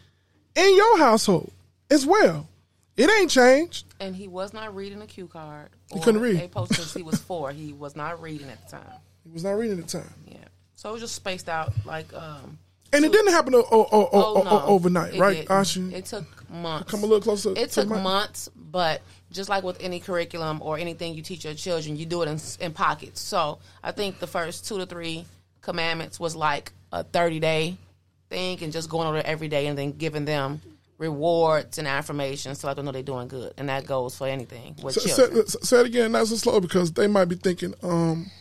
in 0.56 0.76
your 0.76 0.98
household 0.98 1.52
as 1.92 2.04
well. 2.06 2.50
It 2.98 3.12
ain't 3.12 3.30
changed. 3.30 3.86
And 4.00 4.16
he 4.16 4.28
was 4.28 4.52
not 4.52 4.76
reading 4.76 5.00
a 5.04 5.08
cue 5.08 5.28
card. 5.28 5.70
He 5.94 6.00
couldn't 6.02 6.22
read. 6.22 6.42
A 6.42 6.48
post 6.48 6.74
since 6.74 6.92
he 6.92 7.04
was 7.04 7.20
four. 7.20 7.52
He 7.52 7.72
was 7.72 7.96
not 7.96 8.20
reading 8.20 8.50
at 8.50 8.66
the 8.66 8.78
time. 8.78 8.94
He 9.24 9.30
was 9.30 9.44
not 9.44 9.52
reading 9.52 9.78
at 9.78 9.88
the 9.88 10.00
time. 10.00 10.14
Yeah. 10.26 10.38
So 10.74 10.90
it 10.90 10.94
was 10.94 11.02
just 11.02 11.16
spaced 11.16 11.50
out 11.50 11.72
like 11.86 12.12
um 12.16 12.58
And 12.94 13.04
it 13.06 13.12
didn't 13.12 13.32
happen 13.34 13.54
o- 13.56 13.60
o- 13.70 13.88
o- 13.92 14.10
Oh, 14.14 14.44
no, 14.44 14.62
overnight, 14.66 15.14
it 15.16 15.20
right? 15.20 15.36
didn't. 15.38 15.50
Asha? 15.50 15.92
It 15.94 16.06
took 16.06 16.50
months. 16.50 16.90
Come 16.90 17.02
a 17.04 17.06
little 17.06 17.22
closer. 17.22 17.54
It 17.56 17.72
took 17.72 17.90
mic. 17.90 18.02
months, 18.02 18.50
but 18.56 19.02
just 19.32 19.50
like 19.50 19.64
with 19.64 19.78
any 19.82 20.00
curriculum 20.00 20.62
or 20.62 20.78
anything 20.78 21.14
you 21.14 21.22
teach 21.22 21.44
your 21.46 21.54
children, 21.54 21.98
you 21.98 22.06
do 22.06 22.22
it 22.22 22.30
in, 22.30 22.40
in 22.66 22.72
pockets. 22.74 23.20
So 23.20 23.60
I 23.84 23.92
think 23.92 24.20
the 24.20 24.28
first 24.28 24.68
two 24.68 24.78
to 24.78 24.86
three 24.86 25.26
commandments 25.62 26.20
was 26.20 26.36
like 26.36 26.72
a 26.94 27.04
30 27.04 27.40
day 27.42 27.78
thing 28.30 28.62
and 28.64 28.72
just 28.72 28.90
going 28.90 29.08
over 29.08 29.18
it 29.18 29.26
every 29.26 29.48
day 29.50 29.68
and 29.68 29.78
then 29.78 29.92
giving 29.92 30.24
them 30.26 30.62
rewards 30.98 31.78
and 31.78 31.88
affirmations 31.88 32.60
to 32.60 32.68
let 32.68 32.76
them 32.78 32.86
know 32.86 32.92
they're 32.92 33.04
doing 33.04 33.28
good. 33.28 33.54
And 33.58 33.68
that 33.70 33.86
goes 33.86 34.16
for 34.18 34.28
anything 34.28 34.76
with 34.82 34.96
Say, 34.96 35.14
children. 35.14 35.46
say, 35.48 35.60
say 35.62 35.80
it 35.82 35.86
again, 35.88 36.12
not 36.14 36.28
so 36.28 36.36
slow, 36.38 36.60
because 36.62 36.92
they 36.94 37.08
might 37.08 37.26
be 37.26 37.36
thinking, 37.36 37.74
um, 37.84 38.32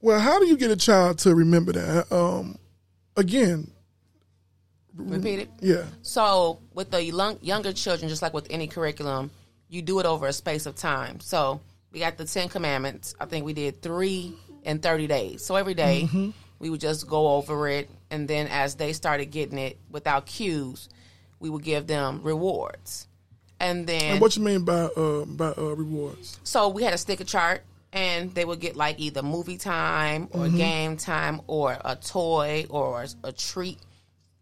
well, 0.00 0.20
how 0.20 0.38
do 0.38 0.46
you 0.46 0.56
get 0.56 0.70
a 0.70 0.76
child 0.76 1.18
to 1.20 1.34
remember 1.34 1.72
that? 1.72 2.12
Um, 2.12 2.58
again, 3.16 3.70
Repeat 4.94 5.40
it. 5.40 5.50
yeah. 5.60 5.84
So 6.02 6.60
with 6.74 6.90
the 6.90 7.02
young, 7.02 7.38
younger 7.40 7.72
children, 7.72 8.08
just 8.10 8.20
like 8.20 8.34
with 8.34 8.46
any 8.50 8.66
curriculum, 8.66 9.30
you 9.70 9.80
do 9.80 9.98
it 10.00 10.06
over 10.06 10.26
a 10.26 10.32
space 10.34 10.66
of 10.66 10.74
time. 10.76 11.18
So 11.20 11.60
we 11.92 12.00
got 12.00 12.18
the 12.18 12.26
Ten 12.26 12.48
Commandments. 12.50 13.14
I 13.18 13.24
think 13.24 13.46
we 13.46 13.54
did 13.54 13.80
three 13.80 14.34
in 14.64 14.80
thirty 14.80 15.06
days. 15.06 15.44
So 15.44 15.56
every 15.56 15.72
day, 15.74 16.08
Mhm. 16.12 16.34
we 16.58 16.68
would 16.68 16.80
just 16.80 17.06
go 17.08 17.28
over 17.36 17.68
it, 17.68 17.88
and 18.10 18.28
then 18.28 18.48
as 18.48 18.74
they 18.74 18.92
started 18.92 19.26
getting 19.30 19.58
it 19.58 19.78
without 19.90 20.26
cues, 20.26 20.88
we 21.40 21.48
would 21.48 21.62
give 21.64 21.86
them 21.86 22.20
rewards. 22.22 23.08
And 23.58 23.86
then 23.86 24.02
And 24.12 24.20
what 24.20 24.36
you 24.36 24.42
mean 24.42 24.64
by 24.64 24.82
uh, 24.94 25.24
by 25.24 25.52
uh, 25.56 25.74
rewards? 25.74 26.38
so 26.44 26.68
we 26.68 26.82
had 26.82 26.92
a 26.92 26.98
sticker 26.98 27.24
chart, 27.24 27.62
and 27.92 28.34
they 28.34 28.44
would 28.44 28.60
get 28.60 28.76
like 28.76 28.98
either 29.00 29.22
movie 29.22 29.58
time 29.58 30.28
or 30.32 30.46
Mhm. 30.46 30.56
game 30.56 30.96
time 30.96 31.40
or 31.46 31.76
a 31.84 31.96
toy 31.96 32.66
or 32.70 33.04
a 33.24 33.32
treat. 33.32 33.78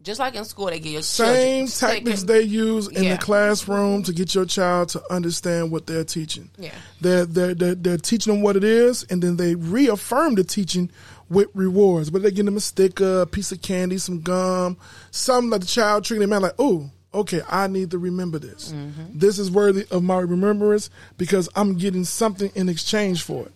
Just 0.03 0.19
like 0.19 0.35
in 0.35 0.47
school, 0.47 0.67
they 0.67 0.79
give 0.81 0.93
you 0.93 1.03
Same 1.03 1.67
children 1.67 1.67
tactics 1.67 2.21
stickers. 2.21 2.25
they 2.25 2.41
use 2.43 2.89
in 2.89 3.05
Yeah. 3.05 3.17
the 3.17 3.23
classroom 3.23 4.03
to 4.05 4.15
get 4.15 4.35
your 4.35 4.47
child 4.47 4.89
to 4.91 5.03
understand 5.13 5.71
what 5.71 5.87
they're 5.87 6.05
teaching. 6.05 6.49
Yeah. 6.59 6.71
They're, 7.03 7.27
they're, 7.27 7.55
they're, 7.55 7.75
they're 7.75 7.99
teaching 7.99 8.33
them 8.33 8.43
what 8.43 8.57
it 8.57 8.65
is, 8.65 9.03
and 9.11 9.23
then 9.23 9.37
they 9.37 9.57
reaffirm 9.57 10.37
the 10.37 10.45
teaching 10.45 10.91
with 11.29 11.49
rewards. 11.53 12.09
But 12.09 12.23
they 12.23 12.31
give 12.31 12.47
them 12.47 12.57
a 12.57 12.61
sticker, 12.61 13.21
a 13.23 13.27
piece 13.27 13.53
of 13.53 13.61
candy, 13.61 13.99
some 13.99 14.21
gum, 14.23 14.79
something 15.11 15.51
that 15.51 15.61
the 15.61 15.67
child 15.67 16.05
treating 16.05 16.27
them 16.27 16.41
like, 16.41 16.55
oh, 16.59 16.89
okay, 17.13 17.43
I 17.49 17.67
need 17.67 17.91
to 17.93 17.99
remember 17.99 18.39
this. 18.39 18.73
Mm-hmm. 18.73 19.19
This 19.19 19.39
is 19.39 19.51
worthy 19.51 19.87
of 19.91 20.03
my 20.03 20.19
remembrance 20.19 20.91
because 21.19 21.49
I'm 21.57 21.77
getting 21.77 22.05
something 22.05 22.51
in 22.55 22.69
exchange 22.69 23.23
for 23.23 23.47
it. 23.47 23.53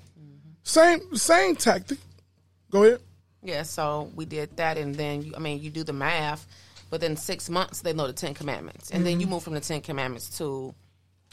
Same 0.62 1.14
same 1.16 1.56
tactic. 1.56 1.98
Go 2.70 2.84
ahead. 2.84 3.00
Yeah, 3.42 3.62
so 3.62 4.10
we 4.16 4.24
did 4.24 4.56
that, 4.56 4.78
and 4.78 4.94
then 4.94 5.22
you, 5.22 5.34
I 5.36 5.38
mean, 5.38 5.60
you 5.60 5.68
do 5.70 5.84
the 5.84 5.92
math. 5.92 6.46
Within 6.90 7.16
six 7.16 7.50
months, 7.50 7.80
they 7.82 7.92
know 7.92 8.06
the 8.06 8.12
Ten 8.12 8.32
Commandments, 8.34 8.90
and 8.90 9.04
then 9.04 9.20
you 9.20 9.26
Mhm. 9.26 9.30
move 9.30 9.42
from 9.42 9.54
the 9.54 9.60
Ten 9.60 9.80
Commandments 9.82 10.38
to 10.38 10.74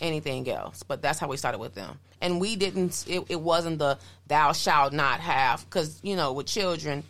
anything 0.01 0.49
else. 0.49 0.83
But 0.83 1.01
that's 1.01 1.19
how 1.19 1.27
we 1.27 1.37
started 1.37 1.59
with 1.59 1.75
them. 1.75 1.99
And 2.19 2.41
we 2.41 2.55
didn't. 2.55 3.05
It, 3.07 3.25
it 3.29 3.39
wasn't 3.39 3.79
the 3.79 3.97
thou 4.27 4.51
shalt 4.53 4.91
not 4.91 5.19
have 5.21 5.63
because 5.69 5.99
you 6.03 6.15
know 6.15 6.33
with 6.33 6.47
children, 6.47 7.03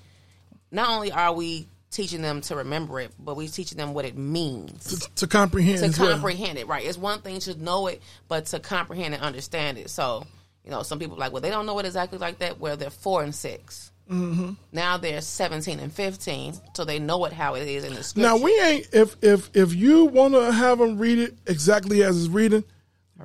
not 0.70 0.90
only 0.90 1.12
are 1.12 1.34
we 1.34 1.68
teaching 1.92 2.22
them 2.22 2.42
to 2.42 2.56
remember 2.56 3.00
it, 3.00 3.12
but 3.20 3.36
we're 3.36 3.48
teaching 3.48 3.78
them 3.78 3.94
what 3.94 4.06
it 4.06 4.18
means 4.18 5.02
to, 5.02 5.16
to 5.16 5.28
comprehend. 5.28 5.80
to 5.80 5.86
as 5.86 6.00
well. 6.00 6.12
comprehend 6.12 6.58
it. 6.58 6.68
Right? 6.68 6.86
It's 6.86 6.98
one 6.98 7.22
thing 7.22 7.40
to 7.42 7.56
know 7.62 7.88
it, 7.88 8.02
but 8.28 8.46
to 8.48 8.60
comprehend 8.60 9.14
and 9.14 9.22
understand 9.24 9.78
it. 9.78 9.90
So 9.90 10.26
you 10.64 10.72
know, 10.72 10.84
some 10.84 11.00
people 11.00 11.18
are 11.18 11.20
like, 11.20 11.32
well, 11.32 11.42
they 11.42 11.50
don't 11.50 11.66
know 11.66 11.78
it 11.80 11.86
exactly 11.86 12.18
like 12.18 12.40
that. 12.40 12.60
Where 12.60 12.76
they're 12.76 12.90
four 12.90 13.24
and 13.24 13.34
6 13.36 13.92
Mhm. 14.12 14.58
Now 14.74 14.98
they're 14.98 15.22
seventeen 15.22 15.80
and 15.80 15.92
fifteen, 15.94 16.54
so 16.74 16.84
they 16.84 17.00
know 17.00 17.24
it 17.26 17.32
how 17.32 17.54
it 17.56 17.66
is 17.66 17.86
in 17.86 17.94
the 17.94 18.04
scripture. 18.04 18.28
Now 18.28 18.36
we 18.38 18.60
ain't 18.60 18.88
if 18.92 19.16
if 19.22 19.50
if 19.56 19.74
you 19.74 20.06
want 20.06 20.34
to 20.34 20.52
have 20.52 20.80
them 20.80 20.98
read 20.98 21.18
it 21.18 21.38
exactly 21.48 22.04
as 22.04 22.20
it's 22.20 22.28
reading, 22.28 22.66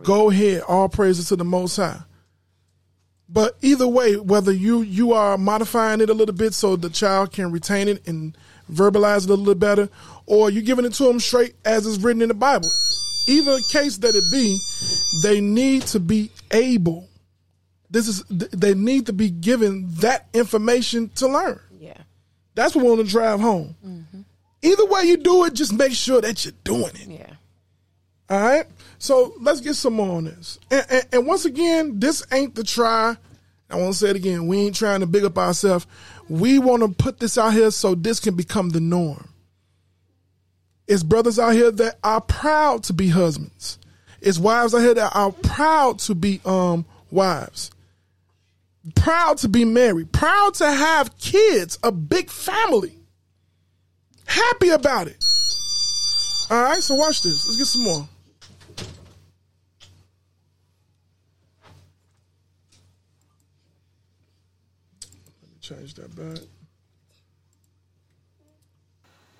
go 0.04 0.30
ahead. 0.30 0.62
All 0.68 0.88
praises 0.88 1.26
to 1.28 1.36
the 1.36 1.44
Most 1.44 1.76
High. 1.76 1.98
But 3.28 3.56
either 3.62 3.88
way, 3.88 4.16
whether 4.16 4.52
you 4.52 4.82
you 4.82 5.12
are 5.12 5.36
modifying 5.36 6.00
it 6.00 6.08
a 6.10 6.14
little 6.14 6.34
bit 6.34 6.54
so 6.54 6.76
the 6.76 6.90
child 6.90 7.32
can 7.32 7.50
retain 7.50 7.88
it 7.88 8.06
and 8.06 8.38
verbalize 8.70 9.24
it 9.24 9.30
a 9.30 9.34
little 9.34 9.54
bit 9.54 9.58
better, 9.58 9.88
or 10.26 10.50
you're 10.50 10.62
giving 10.62 10.84
it 10.84 10.94
to 10.94 11.04
them 11.04 11.20
straight 11.20 11.54
as 11.64 11.86
it's 11.86 11.98
written 11.98 12.22
in 12.22 12.28
the 12.28 12.34
Bible, 12.34 12.70
either 13.28 13.58
case 13.70 13.98
that 13.98 14.14
it 14.14 14.24
be, 14.30 14.58
they 15.22 15.40
need 15.40 15.82
to 15.82 16.00
be 16.00 16.30
able. 16.50 17.08
This 17.90 18.08
is 18.08 18.24
they 18.28 18.74
need 18.74 19.06
to 19.06 19.12
be 19.12 19.30
given 19.30 19.86
that 20.00 20.26
information 20.34 21.08
to 21.16 21.28
learn. 21.28 21.60
Yeah. 21.78 21.98
That's 22.54 22.74
what 22.74 22.84
we 22.84 22.90
want 22.90 23.06
to 23.06 23.10
drive 23.10 23.40
home. 23.40 23.76
Mm-hmm. 23.86 24.20
Either 24.62 24.86
way 24.86 25.02
you 25.04 25.16
do 25.18 25.44
it, 25.44 25.54
just 25.54 25.72
make 25.72 25.92
sure 25.92 26.20
that 26.20 26.44
you're 26.44 26.54
doing 26.64 26.90
it. 26.94 27.06
Yeah. 27.06 27.32
All 28.28 28.40
right. 28.40 28.66
So 28.98 29.34
let's 29.40 29.60
get 29.60 29.74
some 29.74 29.94
more 29.94 30.16
on 30.16 30.24
this. 30.24 30.58
And, 30.70 30.86
and, 30.90 31.06
and 31.12 31.26
once 31.26 31.44
again, 31.44 32.00
this 32.00 32.24
ain't 32.32 32.54
the 32.54 32.64
try. 32.64 33.16
I 33.70 33.76
want 33.76 33.92
to 33.92 33.98
say 33.98 34.10
it 34.10 34.16
again. 34.16 34.46
We 34.46 34.58
ain't 34.58 34.76
trying 34.76 35.00
to 35.00 35.06
big 35.06 35.24
up 35.24 35.38
ourselves. 35.38 35.86
We 36.28 36.58
want 36.58 36.82
to 36.82 36.88
put 36.88 37.20
this 37.20 37.38
out 37.38 37.52
here 37.52 37.70
so 37.70 37.94
this 37.94 38.20
can 38.20 38.34
become 38.34 38.70
the 38.70 38.80
norm. 38.80 39.28
It's 40.86 41.02
brothers 41.02 41.38
out 41.38 41.54
here 41.54 41.70
that 41.70 41.98
are 42.02 42.20
proud 42.20 42.84
to 42.84 42.92
be 42.92 43.08
husbands. 43.08 43.78
It's 44.20 44.38
wives 44.38 44.74
out 44.74 44.80
here 44.80 44.94
that 44.94 45.14
are 45.14 45.32
proud 45.32 45.98
to 46.00 46.14
be 46.14 46.40
um 46.44 46.84
wives. 47.10 47.70
Proud 48.94 49.38
to 49.38 49.48
be 49.48 49.64
married. 49.64 50.12
Proud 50.12 50.54
to 50.54 50.70
have 50.70 51.16
kids, 51.18 51.78
a 51.82 51.90
big 51.90 52.30
family. 52.30 52.94
Happy 54.26 54.70
about 54.70 55.08
it. 55.08 55.24
All 56.50 56.62
right, 56.62 56.82
so 56.82 56.94
watch 56.94 57.22
this. 57.22 57.46
Let's 57.46 57.56
get 57.56 57.66
some 57.66 57.82
more. 57.82 58.08
Change 65.66 65.94
that 65.94 66.14
back. 66.14 66.38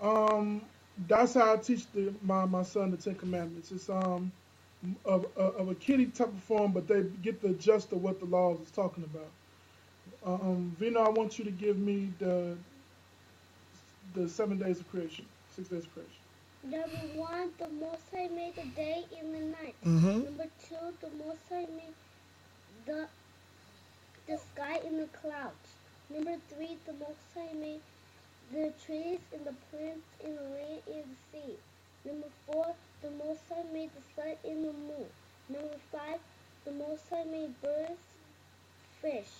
Um, 0.00 0.62
that's 1.06 1.34
how 1.34 1.54
I 1.54 1.56
teach 1.56 1.90
the, 1.92 2.14
my 2.22 2.44
my 2.46 2.62
son 2.62 2.90
the 2.90 2.96
Ten 2.96 3.14
Commandments. 3.16 3.70
It's 3.72 3.88
um 3.88 4.32
of, 5.04 5.26
of 5.36 5.68
a 5.68 5.74
kiddie 5.74 6.06
type 6.06 6.28
of 6.28 6.42
form, 6.42 6.72
but 6.72 6.86
they 6.86 7.04
get 7.22 7.40
the 7.40 7.54
gist 7.54 7.92
of 7.92 8.02
what 8.02 8.20
the 8.20 8.26
laws 8.26 8.60
is 8.60 8.70
talking 8.70 9.04
about. 9.04 9.32
Um, 10.24 10.74
Vino, 10.78 11.00
I 11.00 11.08
want 11.10 11.38
you 11.38 11.44
to 11.44 11.50
give 11.50 11.78
me 11.78 12.12
the 12.18 12.58
the 14.14 14.28
seven 14.28 14.58
days 14.58 14.80
of 14.80 14.88
creation, 14.88 15.26
six 15.48 15.68
days 15.68 15.84
of 15.84 15.92
creation. 15.92 16.22
Number 16.62 16.98
one, 17.18 17.52
the 17.58 17.68
Most 17.68 18.10
High 18.12 18.28
made 18.28 18.56
the 18.56 18.64
day 18.66 19.04
and 19.18 19.34
the 19.34 19.40
night. 19.40 19.76
Mhm. 19.84 20.24
Number 20.24 20.46
two, 20.68 20.96
the 21.00 21.10
Most 21.10 21.48
High 21.48 21.66
made 21.66 21.94
the 22.86 23.08
the 24.26 24.38
sky 24.38 24.76
and 24.84 24.98
the 25.00 25.06
clouds. 25.08 25.65
Number 26.08 26.36
three, 26.54 26.76
the 26.86 26.92
Most 26.92 27.18
High 27.34 27.52
made 27.58 27.80
the 28.52 28.72
trees 28.84 29.18
and 29.32 29.44
the 29.44 29.54
plants 29.70 30.06
and 30.24 30.38
the 30.38 30.42
land 30.42 30.82
and 30.86 31.04
the 31.04 31.16
sea. 31.32 31.54
Number 32.04 32.28
four, 32.46 32.74
the 33.02 33.10
Most 33.10 33.40
High 33.48 33.64
made 33.72 33.90
the 33.90 34.02
sun 34.14 34.34
and 34.44 34.64
the 34.64 34.72
moon. 34.72 35.06
Number 35.48 35.76
five, 35.90 36.20
the 36.64 36.72
Most 36.72 37.02
High 37.10 37.24
made 37.24 37.60
birds, 37.60 38.00
fish. 39.02 39.32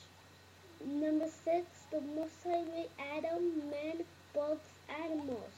Number 0.85 1.27
six, 1.45 1.67
the 1.93 2.01
Most 2.01 2.35
High 2.45 2.64
made 2.75 2.91
Adam, 3.17 3.71
man, 3.71 4.05
bugs, 4.35 4.69
animals. 5.03 5.53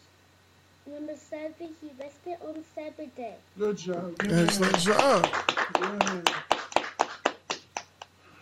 Number 0.87 1.17
seven, 1.17 1.75
he 1.81 1.91
rested 1.99 2.37
on 2.47 2.55
the 2.55 2.65
Sabbath 2.75 3.15
day. 3.17 3.35
Good 3.59 3.77
job. 3.79 4.15
Excellent 4.23 4.79
job. 4.79 5.29
Yeah. 5.81 6.21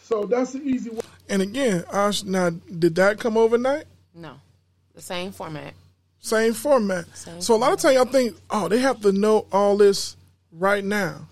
So 0.02 0.26
that's 0.26 0.52
the 0.52 0.62
easy 0.62 0.90
one. 0.90 1.05
And 1.28 1.42
again, 1.42 1.84
Ash, 1.92 2.22
now 2.22 2.50
did 2.50 2.94
that 2.96 3.18
come 3.18 3.36
overnight? 3.36 3.84
No, 4.14 4.34
the 4.94 5.02
same 5.02 5.32
format. 5.32 5.74
Same 6.20 6.54
format. 6.54 7.06
Same 7.16 7.40
so 7.40 7.54
a 7.54 7.58
lot 7.58 7.72
of 7.72 7.78
times 7.78 7.94
y'all 7.94 8.04
think, 8.04 8.36
oh, 8.50 8.68
they 8.68 8.78
have 8.78 9.00
to 9.02 9.12
know 9.12 9.46
all 9.52 9.76
this 9.76 10.16
right 10.52 10.84
now. 10.84 11.28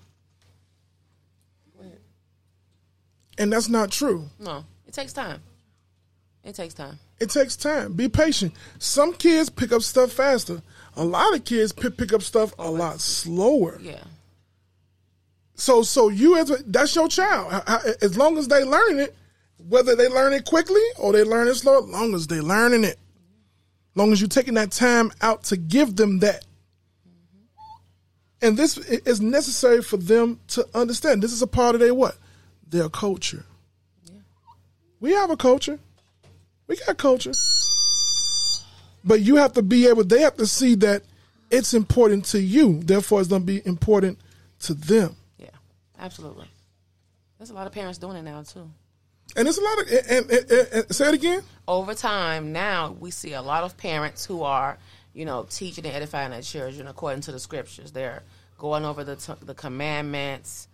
And 3.36 3.52
that's 3.52 3.68
not 3.68 3.90
true. 3.90 4.28
No, 4.38 4.64
it 4.86 4.94
takes 4.94 5.12
time. 5.12 5.42
It 6.44 6.54
takes 6.54 6.74
time. 6.74 6.98
It 7.18 7.30
takes 7.30 7.56
time. 7.56 7.94
Be 7.94 8.08
patient. 8.08 8.52
Some 8.78 9.14
kids 9.14 9.50
pick 9.50 9.72
up 9.72 9.82
stuff 9.82 10.12
faster. 10.12 10.62
A 10.96 11.04
lot 11.04 11.34
of 11.34 11.44
kids 11.44 11.72
pick, 11.72 11.96
pick 11.96 12.12
up 12.12 12.22
stuff 12.22 12.54
a 12.58 12.70
lot 12.70 13.00
slower. 13.00 13.78
Yeah. 13.80 14.04
So 15.56 15.82
so 15.82 16.08
you 16.08 16.36
as 16.36 16.50
a, 16.50 16.56
that's 16.66 16.94
your 16.94 17.08
child. 17.08 17.62
As 18.02 18.16
long 18.16 18.38
as 18.38 18.48
they 18.48 18.62
learn 18.64 19.00
it, 19.00 19.16
whether 19.68 19.96
they 19.96 20.08
learn 20.08 20.32
it 20.32 20.44
quickly 20.44 20.82
or 20.98 21.12
they 21.12 21.24
learn 21.24 21.48
it 21.48 21.54
slow, 21.54 21.82
as 21.82 21.88
long 21.88 22.14
as 22.14 22.26
they 22.26 22.40
learning 22.40 22.84
it, 22.84 22.98
long 23.94 24.12
as 24.12 24.20
you're 24.20 24.28
taking 24.28 24.54
that 24.54 24.70
time 24.70 25.10
out 25.20 25.44
to 25.44 25.56
give 25.56 25.96
them 25.96 26.18
that. 26.20 26.44
And 28.42 28.56
this 28.56 28.76
is 28.76 29.20
necessary 29.20 29.82
for 29.82 29.96
them 29.96 30.38
to 30.48 30.66
understand. 30.74 31.22
This 31.22 31.32
is 31.32 31.40
a 31.40 31.46
part 31.46 31.74
of 31.74 31.80
their 31.80 31.94
what? 31.94 32.16
Their 32.68 32.88
culture. 32.88 33.44
We 35.00 35.12
have 35.12 35.30
a 35.30 35.36
culture. 35.36 35.78
We 36.66 36.76
got 36.76 36.98
culture. 36.98 37.32
But 39.04 39.20
you 39.20 39.36
have 39.36 39.52
to 39.54 39.62
be 39.62 39.86
able, 39.86 40.04
they 40.04 40.20
have 40.20 40.36
to 40.36 40.46
see 40.46 40.74
that 40.76 41.02
it's 41.50 41.74
important 41.74 42.24
to 42.26 42.40
you. 42.40 42.80
Therefore, 42.80 43.20
it's 43.20 43.28
going 43.28 43.42
to 43.42 43.46
be 43.46 43.62
important 43.66 44.18
to 44.60 44.74
them. 44.74 45.16
Yeah, 45.38 45.48
absolutely. 45.98 46.46
There's 47.38 47.50
a 47.50 47.54
lot 47.54 47.66
of 47.66 47.72
parents 47.72 47.98
doing 47.98 48.16
it 48.16 48.22
now 48.22 48.42
too. 48.42 48.70
And 49.36 49.48
it's 49.48 49.58
a 49.58 49.62
lot 49.62 49.80
of, 49.80 49.88
and, 49.88 50.30
and, 50.30 50.50
and- 50.72 50.94
say 50.94 51.08
it 51.08 51.14
again. 51.14 51.42
Over 51.66 51.94
time, 51.94 52.52
now 52.52 52.94
we 53.00 53.10
see 53.10 53.32
a 53.32 53.42
lot 53.42 53.64
of 53.64 53.76
parents 53.76 54.24
who 54.24 54.42
are, 54.42 54.78
you 55.12 55.24
know, 55.24 55.46
teaching 55.48 55.86
and 55.86 55.94
edifying 55.94 56.30
their 56.30 56.42
children 56.42 56.86
according 56.86 57.22
to 57.22 57.32
the 57.32 57.40
scriptures. 57.40 57.92
They're 57.92 58.22
going 58.58 58.84
over 58.84 59.02
the 59.02 59.16
t- 59.16 59.32
the 59.42 59.54
commandments 59.54 60.68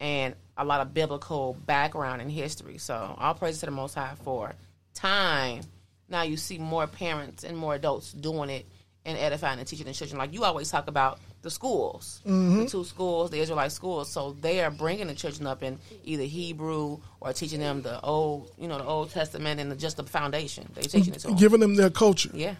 and 0.00 0.34
a 0.56 0.64
lot 0.64 0.80
of 0.80 0.92
biblical 0.92 1.56
background 1.66 2.20
and 2.20 2.30
history. 2.30 2.78
So, 2.78 3.14
all 3.18 3.34
praise 3.34 3.58
to 3.60 3.66
the 3.66 3.72
Most 3.72 3.94
High 3.94 4.14
for 4.22 4.54
time. 4.92 5.62
Now 6.08 6.22
you 6.22 6.36
see 6.36 6.58
more 6.58 6.86
parents 6.86 7.42
and 7.44 7.56
more 7.56 7.74
adults 7.74 8.12
doing 8.12 8.50
it 8.50 8.66
and 9.04 9.18
edifying 9.18 9.58
and 9.58 9.66
teaching 9.66 9.86
the 9.86 9.92
children. 9.92 10.18
Like 10.18 10.32
you 10.32 10.44
always 10.44 10.70
talk 10.70 10.88
about 10.88 11.18
the 11.44 11.50
schools, 11.50 12.20
Mm-hmm. 12.26 12.60
the 12.60 12.66
two 12.66 12.82
schools, 12.82 13.30
the 13.30 13.38
Israelite 13.38 13.70
schools. 13.70 14.10
So 14.10 14.32
they 14.40 14.64
are 14.64 14.70
bringing 14.70 15.06
the 15.06 15.14
children 15.14 15.46
up 15.46 15.62
in 15.62 15.78
either 16.04 16.24
Hebrew 16.24 16.98
or 17.20 17.32
teaching 17.32 17.60
them 17.60 17.82
the 17.82 18.00
old, 18.00 18.50
you 18.58 18.66
know, 18.66 18.78
the 18.78 18.84
Old 18.84 19.10
Testament 19.10 19.60
and 19.60 19.70
the, 19.70 19.76
just 19.76 19.96
the 19.96 20.04
foundation. 20.04 20.68
They're 20.74 20.82
teaching 20.82 21.14
it 21.14 21.20
to 21.20 21.28
them. 21.28 21.36
Giving 21.36 21.60
them 21.60 21.76
their 21.76 21.90
culture. 21.90 22.30
Yeah. 22.34 22.54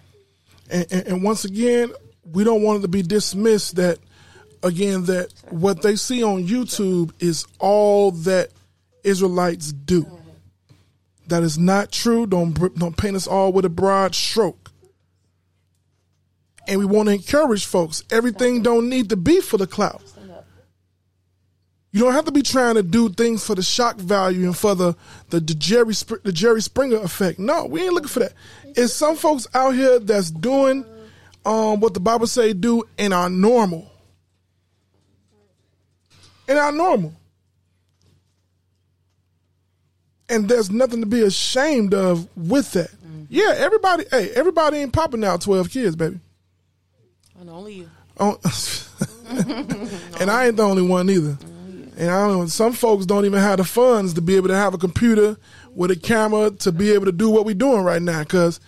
And, 0.69 0.87
and, 0.91 1.07
and 1.07 1.23
once 1.23 1.43
again, 1.43 1.91
we 2.31 2.43
don't 2.43 2.63
want 2.63 2.79
it 2.79 2.81
to 2.83 2.87
be 2.87 3.01
dismissed 3.01 3.75
that, 3.75 3.99
again, 4.63 5.05
that 5.05 5.33
what 5.49 5.81
they 5.81 5.95
see 5.95 6.23
on 6.23 6.47
YouTube 6.47 7.11
is 7.19 7.45
all 7.59 8.11
that 8.11 8.49
Israelites 9.03 9.71
do. 9.73 10.07
That 11.27 11.43
is 11.43 11.57
not 11.57 11.91
true. 11.91 12.27
Don't 12.27 12.53
don't 12.77 12.95
paint 12.95 13.15
us 13.15 13.25
all 13.27 13.51
with 13.51 13.65
a 13.65 13.69
broad 13.69 14.13
stroke. 14.13 14.64
And 16.67 16.79
we 16.79 16.85
want 16.85 17.09
to 17.09 17.15
encourage 17.15 17.65
folks. 17.65 18.03
Everything 18.09 18.61
don't 18.61 18.89
need 18.89 19.09
to 19.09 19.15
be 19.15 19.41
for 19.41 19.57
the 19.57 19.67
clout. 19.67 20.01
You 21.91 22.01
don't 22.01 22.13
have 22.13 22.25
to 22.25 22.31
be 22.33 22.41
trying 22.41 22.75
to 22.75 22.83
do 22.83 23.07
things 23.07 23.45
for 23.45 23.55
the 23.55 23.63
shock 23.63 23.95
value 23.95 24.47
and 24.47 24.57
for 24.57 24.75
the 24.75 24.95
the, 25.29 25.39
the 25.39 25.55
Jerry 25.55 25.93
the 26.23 26.33
Jerry 26.33 26.61
Springer 26.61 26.97
effect. 26.97 27.39
No, 27.39 27.65
we 27.67 27.83
ain't 27.83 27.93
looking 27.93 28.09
for 28.09 28.19
that. 28.19 28.33
It's 28.75 28.91
some 28.91 29.15
folks 29.15 29.47
out 29.53 29.75
here 29.75 29.99
that's 29.99 30.29
doing 30.29 30.83
um, 31.45 31.79
what 31.79 31.93
the 31.93 32.01
Bible 32.01 32.27
say 32.27 32.51
do 32.51 32.83
and 32.97 33.13
are 33.13 33.29
normal. 33.29 33.89
And 36.49 36.59
are 36.59 36.73
normal. 36.73 37.13
And 40.27 40.49
there's 40.49 40.69
nothing 40.69 40.99
to 40.99 41.07
be 41.07 41.21
ashamed 41.21 41.93
of 41.93 42.27
with 42.35 42.73
that. 42.73 42.89
Yeah, 43.29 43.53
everybody. 43.55 44.03
Hey, 44.11 44.31
everybody 44.31 44.79
ain't 44.79 44.91
popping 44.91 45.23
out 45.23 45.39
twelve 45.39 45.69
kids, 45.69 45.95
baby. 45.95 46.19
And 47.39 47.49
only 47.49 47.73
you. 47.73 47.89
Oh, 48.17 48.39
and 50.19 50.31
I 50.31 50.47
ain't 50.47 50.57
the 50.57 50.63
only 50.63 50.83
one 50.83 51.09
either. 51.09 51.37
And 51.97 52.09
I 52.09 52.27
don't 52.27 52.39
know, 52.39 52.45
some 52.47 52.73
folks 52.73 53.05
don't 53.05 53.25
even 53.25 53.39
have 53.39 53.57
the 53.57 53.63
funds 53.63 54.13
to 54.13 54.21
be 54.21 54.35
able 54.35 54.49
to 54.49 54.55
have 54.55 54.73
a 54.73 54.77
computer 54.77 55.37
with 55.73 55.91
a 55.91 55.95
camera 55.95 56.51
to 56.51 56.71
be 56.71 56.91
able 56.91 57.05
to 57.05 57.11
do 57.11 57.29
what 57.29 57.45
we're 57.45 57.55
doing 57.55 57.83
right 57.83 58.01
now. 58.01 58.19
Because 58.19 58.59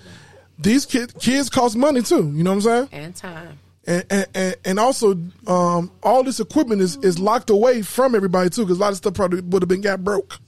these 0.59 0.85
kid, 0.85 1.17
kids 1.19 1.49
cost 1.49 1.75
money 1.75 2.01
too. 2.01 2.31
You 2.33 2.43
know 2.43 2.51
what 2.51 2.65
I'm 2.65 2.89
saying? 2.89 2.89
And 2.91 3.15
time. 3.15 3.59
And 3.85 4.05
and, 4.09 4.27
and, 4.33 4.55
and 4.65 4.79
also, 4.79 5.17
um, 5.47 5.91
all 6.03 6.23
this 6.23 6.39
equipment 6.39 6.81
is, 6.81 6.97
is 6.97 7.19
locked 7.19 7.49
away 7.49 7.81
from 7.81 8.15
everybody 8.15 8.49
too. 8.49 8.63
Because 8.63 8.77
a 8.77 8.81
lot 8.81 8.91
of 8.91 8.97
stuff 8.97 9.13
probably 9.13 9.41
would 9.41 9.61
have 9.61 9.69
been 9.69 9.81
got 9.81 10.03
broke. 10.03 10.39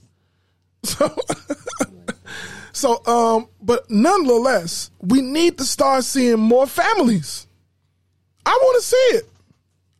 So, 0.82 1.14
so, 2.72 3.06
um, 3.06 3.48
but 3.60 3.90
nonetheless, 3.90 4.90
we 5.02 5.20
need 5.20 5.58
to 5.58 5.64
start 5.64 6.04
seeing 6.04 6.40
more 6.40 6.66
families. 6.66 7.46
I 8.46 8.58
want 8.62 8.80
to 8.82 8.86
see 8.86 8.96
it. 9.16 9.28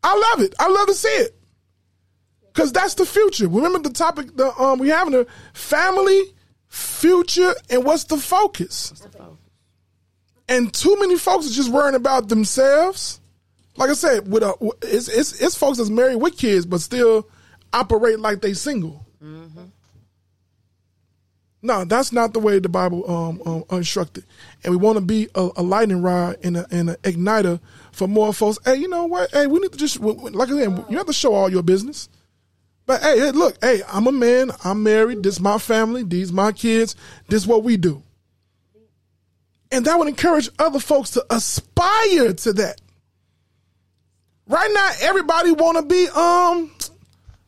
I 0.03 0.17
love 0.33 0.45
it. 0.45 0.55
I 0.59 0.69
love 0.69 0.87
to 0.87 0.95
see 0.95 1.09
it. 1.09 1.37
Cause 2.53 2.73
that's 2.73 2.95
the 2.95 3.07
future. 3.07 3.49
Remember 3.49 3.79
the 3.79 3.91
topic 3.91 4.37
the 4.37 4.53
um 4.61 4.79
we 4.81 4.89
having 4.89 5.15
a 5.15 5.25
family, 5.53 6.21
future, 6.69 7.55
and 7.71 7.85
what's 7.85 8.05
the 8.05 8.17
focus? 8.17 9.07
And 10.49 10.73
too 10.75 10.97
many 10.99 11.17
folks 11.17 11.47
are 11.47 11.55
just 11.55 11.71
worrying 11.71 11.95
about 11.95 12.29
themselves. 12.29 13.21
Like 13.77 13.91
I 13.91 13.95
said, 13.95 14.31
with 14.31 14.43
a 14.43 14.55
it's 14.83 15.09
it's, 15.09 15.41
it's 15.41 15.57
folks 15.57 15.79
that's 15.79 15.91
married 15.91 16.17
with 16.17 16.37
kids, 16.37 16.67
but 16.67 16.81
still 16.81 17.29
operate 17.73 18.19
like 18.19 18.41
they 18.41 18.53
single. 18.55 19.07
No, 21.63 21.85
that's 21.85 22.11
not 22.11 22.33
the 22.33 22.41
way 22.41 22.59
the 22.59 22.69
Bible 22.69 23.09
um, 23.09 23.43
um 23.47 23.65
instructed. 23.79 24.25
And 24.65 24.73
we 24.73 24.77
want 24.77 24.97
to 24.99 25.05
be 25.05 25.29
a, 25.37 25.51
a 25.57 25.63
lightning 25.63 26.03
rod 26.03 26.37
and 26.43 26.57
an 26.57 26.89
igniter 27.05 27.61
for 27.93 28.09
more 28.09 28.33
folks. 28.33 28.59
Hey, 28.65 28.77
you 28.77 28.89
know 28.89 29.07
what? 29.07 29.31
Hey, 29.31 29.47
we 29.47 29.59
need 29.59 29.73
to 29.73 29.79
just 29.79 30.01
like 30.01 30.49
I 30.49 30.53
said, 30.53 30.85
you 30.89 30.97
have 30.97 31.07
to 31.07 31.13
show 31.13 31.35
all 31.35 31.51
your 31.51 31.63
business. 31.63 32.09
But 32.87 33.03
hey, 33.03 33.31
look, 33.31 33.57
hey, 33.63 33.83
I'm 33.89 34.07
a 34.07 34.13
man. 34.13 34.51
I'm 34.65 34.83
married. 34.83 35.23
This 35.23 35.39
my 35.39 35.59
family. 35.59 36.03
These 36.03 36.33
my 36.33 36.53
kids. 36.53 36.97
This 37.29 37.47
what 37.47 37.63
we 37.63 37.77
do. 37.77 38.03
And 39.71 39.85
that 39.85 39.99
would 39.99 40.09
encourage 40.09 40.49
other 40.59 40.81
folks 40.81 41.11
to 41.11 41.25
aspire 41.31 42.33
to 42.33 42.53
that. 42.55 42.81
Right 44.49 44.71
now, 44.75 44.91
everybody 45.03 45.53
want 45.53 45.77
to 45.79 45.85
be 45.85 46.09
um, 46.09 46.73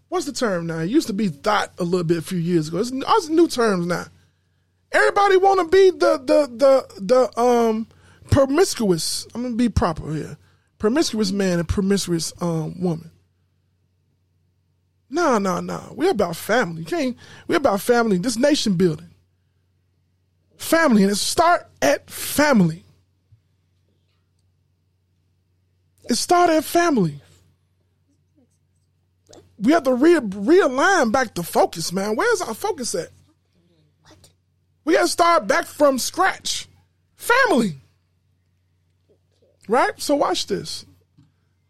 what's 0.09 0.27
the 0.27 0.33
term 0.33 0.69
now? 0.69 0.79
It 0.79 0.91
used 0.91 1.09
to 1.09 1.13
be 1.13 1.27
thought 1.27 1.73
a 1.79 1.83
little 1.83 2.05
bit 2.05 2.19
a 2.19 2.23
few 2.23 2.39
years 2.39 2.69
ago. 2.69 2.79
It's, 2.79 2.93
it's 2.93 3.29
new 3.29 3.49
terms 3.49 3.87
now. 3.87 4.05
Everybody 4.93 5.39
want 5.39 5.61
to 5.61 5.77
be 5.77 5.91
the 5.91 6.19
the 6.19 6.47
the 6.55 7.01
the 7.01 7.41
um 7.41 7.89
promiscuous. 8.31 9.27
I'm 9.35 9.43
gonna 9.43 9.55
be 9.55 9.69
proper 9.69 10.13
here. 10.13 10.37
Promiscuous 10.79 11.33
man 11.33 11.59
and 11.59 11.69
promiscuous 11.69 12.33
um 12.41 12.81
woman. 12.81 13.11
Nah, 15.09 15.39
nah, 15.39 15.61
nah. 15.61 15.93
We're 15.93 16.11
about 16.11 16.37
family. 16.37 16.81
You 16.81 16.87
can't. 16.87 17.17
We're 17.47 17.57
about 17.57 17.81
family. 17.81 18.19
This 18.19 18.39
nation 18.39 18.75
building. 18.75 19.11
Family, 20.57 21.03
and 21.03 21.13
it 21.13 21.17
start 21.17 21.69
at 21.83 22.09
family. 22.09 22.85
It 26.09 26.15
started 26.15 26.57
at 26.57 26.65
family. 26.65 27.21
We 29.59 29.73
have 29.73 29.85
to 29.85 29.95
re- 29.95 30.15
realign 30.17 31.13
back 31.13 31.35
to 31.35 31.43
focus, 31.43 31.93
man. 31.93 32.17
Where's 32.17 32.41
our 32.41 32.55
focus 32.55 32.95
at? 32.95 33.11
We 34.85 34.95
got 34.95 35.03
to 35.03 35.09
start 35.09 35.47
back 35.47 35.67
from 35.67 35.99
scratch. 35.99 36.69
Family. 37.15 37.82
Right? 39.69 39.93
So 40.01 40.17
watch 40.17 40.47
this. 40.47 40.85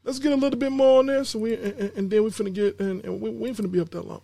Let's 0.05 0.19
get 0.19 0.33
a 0.33 0.37
little 0.37 0.59
bit 0.59 0.73
more 0.73 0.99
on 0.99 1.07
this, 1.07 1.35
and 1.35 1.43
we 1.43 1.55
and, 1.55 1.93
and 1.97 2.11
then 2.11 2.25
we're 2.25 2.31
finna 2.31 2.53
get 2.53 2.81
and, 2.81 3.05
and 3.05 3.21
we, 3.21 3.31
we 3.31 3.49
ain't 3.49 3.57
finna 3.57 3.71
be 3.71 3.81
up 3.81 3.91
that 3.91 4.07
long. 4.07 4.23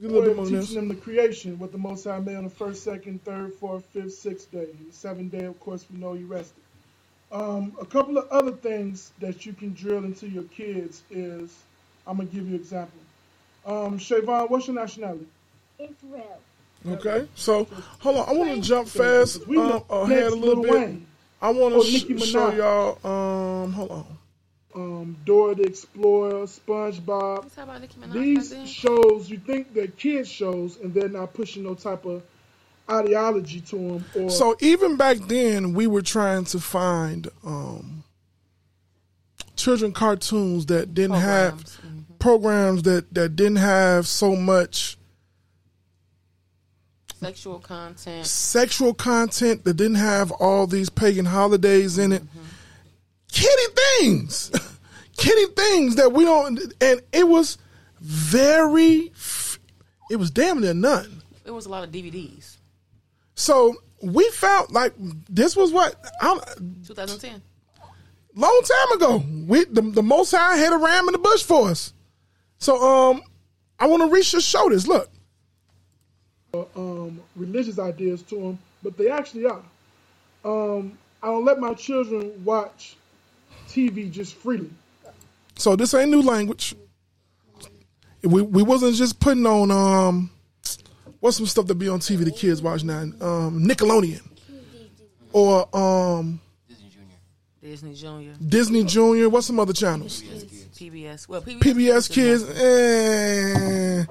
Get 0.00 0.10
a 0.10 0.12
little 0.12 0.28
bit 0.28 0.36
more 0.36 0.46
on 0.46 0.50
teaching 0.50 0.60
this. 0.60 0.74
them 0.74 0.88
the 0.88 0.94
creation, 0.94 1.58
what 1.58 1.70
the 1.70 1.78
Most 1.78 2.04
High 2.04 2.18
made 2.18 2.36
on 2.36 2.44
the 2.44 2.50
first, 2.50 2.82
second, 2.82 3.22
third, 3.24 3.54
fourth, 3.54 3.84
fifth, 3.86 4.14
sixth 4.14 4.50
day. 4.50 4.66
The 4.86 4.92
seventh 4.92 5.32
day, 5.32 5.44
of 5.44 5.60
course, 5.60 5.84
we 5.92 5.98
know 5.98 6.14
He 6.14 6.24
rested. 6.24 6.62
Um, 7.30 7.76
a 7.80 7.84
couple 7.84 8.16
of 8.16 8.28
other 8.28 8.52
things 8.52 9.12
that 9.20 9.44
you 9.44 9.52
can 9.52 9.74
drill 9.74 10.04
into 10.04 10.28
your 10.28 10.44
kids 10.44 11.02
is, 11.10 11.54
I'm 12.06 12.16
gonna 12.16 12.28
give 12.28 12.44
you 12.48 12.54
an 12.54 12.60
example. 12.60 13.00
Um, 13.66 13.98
Shavon, 13.98 14.50
what's 14.50 14.66
your 14.66 14.76
nationality? 14.76 15.26
Israel. 15.78 16.40
Okay, 16.86 17.26
so 17.34 17.66
hold 18.00 18.18
on. 18.18 18.28
I 18.28 18.32
want 18.32 18.54
to 18.54 18.60
jump 18.60 18.88
fast 18.88 19.46
We 19.46 19.58
um, 19.58 19.82
ahead 19.88 20.24
a 20.24 20.34
little 20.34 20.62
Lil 20.62 20.62
bit. 20.62 20.72
Wayne. 20.72 21.06
I 21.44 21.50
want 21.50 21.74
Oh, 21.74 21.82
to 21.82 21.90
Nicki 21.92 22.18
sh- 22.18 22.30
show 22.30 22.50
y'all. 22.54 23.06
Um, 23.64 23.72
hold 23.74 23.90
on. 23.90 24.06
Um, 24.74 25.16
Dora 25.26 25.54
the 25.54 25.64
Explorer, 25.64 26.46
SpongeBob. 26.46 27.54
Talk 27.54 27.64
about 27.64 27.80
Nicki 27.82 27.96
Minaj 28.00 28.12
These 28.14 28.70
shows, 28.70 29.28
you 29.28 29.36
think 29.36 29.74
they're 29.74 29.86
kids 29.88 30.26
shows, 30.26 30.78
and 30.82 30.94
they're 30.94 31.10
not 31.10 31.34
pushing 31.34 31.62
no 31.64 31.74
type 31.74 32.06
of 32.06 32.22
ideology 32.90 33.60
to 33.60 33.76
them. 33.76 34.04
Or 34.14 34.30
So 34.30 34.56
even 34.60 34.96
back 34.96 35.18
then, 35.18 35.74
we 35.74 35.86
were 35.86 36.00
trying 36.00 36.46
to 36.46 36.58
find 36.58 37.28
um, 37.44 38.04
children 39.54 39.92
cartoons 39.92 40.64
that 40.66 40.94
didn't 40.94 41.16
have 41.16 41.62
programs 42.18 42.84
that 42.84 43.12
that 43.12 43.36
didn't 43.36 43.56
have 43.56 44.06
so 44.06 44.34
much 44.34 44.96
Sexual 47.24 47.58
content. 47.60 48.26
sexual 48.26 48.94
content 48.94 49.64
that 49.64 49.74
didn't 49.74 49.96
have 49.96 50.30
all 50.32 50.66
these 50.66 50.90
pagan 50.90 51.24
holidays 51.24 51.98
in 51.98 52.12
it. 52.12 52.22
Kitty 53.32 53.72
things. 53.98 54.50
Kitty 55.16 55.46
things 55.56 55.96
that 55.96 56.12
we 56.12 56.24
don't 56.24 56.58
and 56.80 57.00
it 57.12 57.26
was 57.26 57.58
very 58.00 59.12
it 60.10 60.16
was 60.16 60.30
damn 60.30 60.60
near 60.60 60.74
none. 60.74 61.22
It 61.44 61.50
was 61.50 61.66
a 61.66 61.68
lot 61.70 61.84
of 61.84 61.90
DVDs. 61.90 62.56
So 63.34 63.74
we 64.02 64.28
found 64.30 64.70
like 64.70 64.92
this 65.28 65.56
was 65.56 65.72
what 65.72 65.96
I'm 66.20 66.38
2010. 66.86 67.40
long 68.34 68.62
time 68.64 68.96
ago. 68.96 69.24
We 69.46 69.64
the, 69.64 69.82
the 69.82 70.02
most 70.02 70.32
high 70.32 70.56
had 70.56 70.72
a 70.72 70.76
ram 70.78 71.08
in 71.08 71.12
the 71.12 71.18
bush 71.18 71.42
for 71.42 71.68
us. 71.68 71.92
So 72.58 72.80
um 72.80 73.22
I 73.78 73.86
want 73.86 74.02
to 74.02 74.08
reach 74.08 74.32
just 74.32 74.48
show 74.48 74.68
this. 74.68 74.86
Look. 76.54 76.70
um, 76.76 77.20
religious 77.36 77.78
ideas 77.78 78.22
to 78.22 78.34
them, 78.36 78.58
but 78.82 78.96
they 78.96 79.10
actually 79.10 79.46
are. 79.46 79.62
Um, 80.44 80.98
I 81.22 81.28
don't 81.28 81.44
let 81.44 81.58
my 81.58 81.74
children 81.74 82.32
watch 82.44 82.96
TV 83.68 84.10
just 84.10 84.34
freely. 84.36 84.70
So 85.56 85.76
this 85.76 85.94
ain't 85.94 86.10
new 86.10 86.22
language. 86.22 86.74
We 88.22 88.42
we 88.42 88.62
wasn't 88.62 88.96
just 88.96 89.20
putting 89.20 89.46
on 89.46 89.70
um 89.70 90.30
what's 91.20 91.36
some 91.36 91.46
stuff 91.46 91.66
that 91.66 91.74
be 91.74 91.88
on 91.88 92.00
TV 92.00 92.24
the 92.24 92.30
kids 92.30 92.62
watch 92.62 92.82
now? 92.82 93.00
Um 93.00 93.64
Nickelodeon. 93.66 94.22
Or 95.32 95.68
um 95.76 96.40
Disney 97.62 97.94
Junior. 97.94 98.34
Disney 98.46 98.84
Junior. 98.84 99.28
What's 99.28 99.46
some 99.46 99.58
other 99.58 99.72
channels? 99.72 100.22
PBS. 100.74 101.28
Well, 101.28 101.40
PBS, 101.40 101.60
PBS 101.60 102.10
Kids. 102.10 102.42
is 102.42 102.60
Eh, 102.60 104.04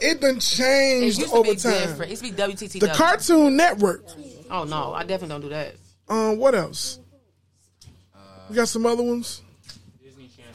it 0.00 0.20
done 0.20 0.36
It 0.36 0.40
changed 0.40 1.18
used 1.18 1.30
to 1.30 1.36
over 1.36 1.50
be 1.50 1.56
time. 1.56 1.72
different. 1.72 2.02
It 2.02 2.10
used 2.10 2.24
to 2.24 2.30
be 2.32 2.36
WTTW. 2.54 2.80
The 2.80 2.88
Cartoon 2.88 3.56
Network. 3.56 4.04
Oh 4.50 4.64
no, 4.64 4.92
I 4.94 5.02
definitely 5.04 5.28
don't 5.28 5.40
do 5.42 5.48
that. 5.50 5.74
Um, 6.08 6.38
what 6.38 6.54
else? 6.54 7.00
We 8.48 8.56
got 8.56 8.68
some 8.68 8.86
other 8.86 9.02
ones. 9.02 9.42
Disney 10.02 10.28
Channel. 10.28 10.52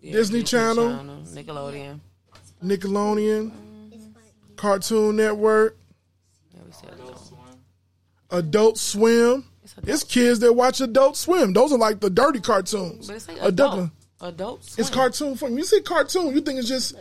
Yeah, 0.00 0.12
Disney 0.12 0.42
Channel. 0.42 0.88
Nickelodeon. 1.32 2.00
Nickelodeon, 2.62 3.50
Cartoon 4.56 5.16
Network, 5.16 5.76
Adult 6.92 7.18
Swim. 7.18 7.38
Adult 8.30 8.78
Swim. 8.78 9.44
It's 9.84 10.04
kids 10.04 10.38
that 10.40 10.52
watch 10.52 10.80
Adult 10.80 11.16
Swim. 11.16 11.52
Those 11.52 11.72
are 11.72 11.78
like 11.78 11.98
the 12.00 12.10
dirty 12.10 12.38
cartoons. 12.40 13.06
But 13.08 13.16
it's 13.16 13.26
like 13.28 13.38
Adult- 13.38 13.52
adult. 13.74 13.90
Adult. 14.20 14.74
It's 14.78 14.90
cartoon 14.90 15.34
fun. 15.36 15.56
You 15.56 15.64
see 15.64 15.80
cartoon, 15.80 16.32
you 16.34 16.40
think 16.42 16.60
it's 16.60 16.68
just 16.68 16.94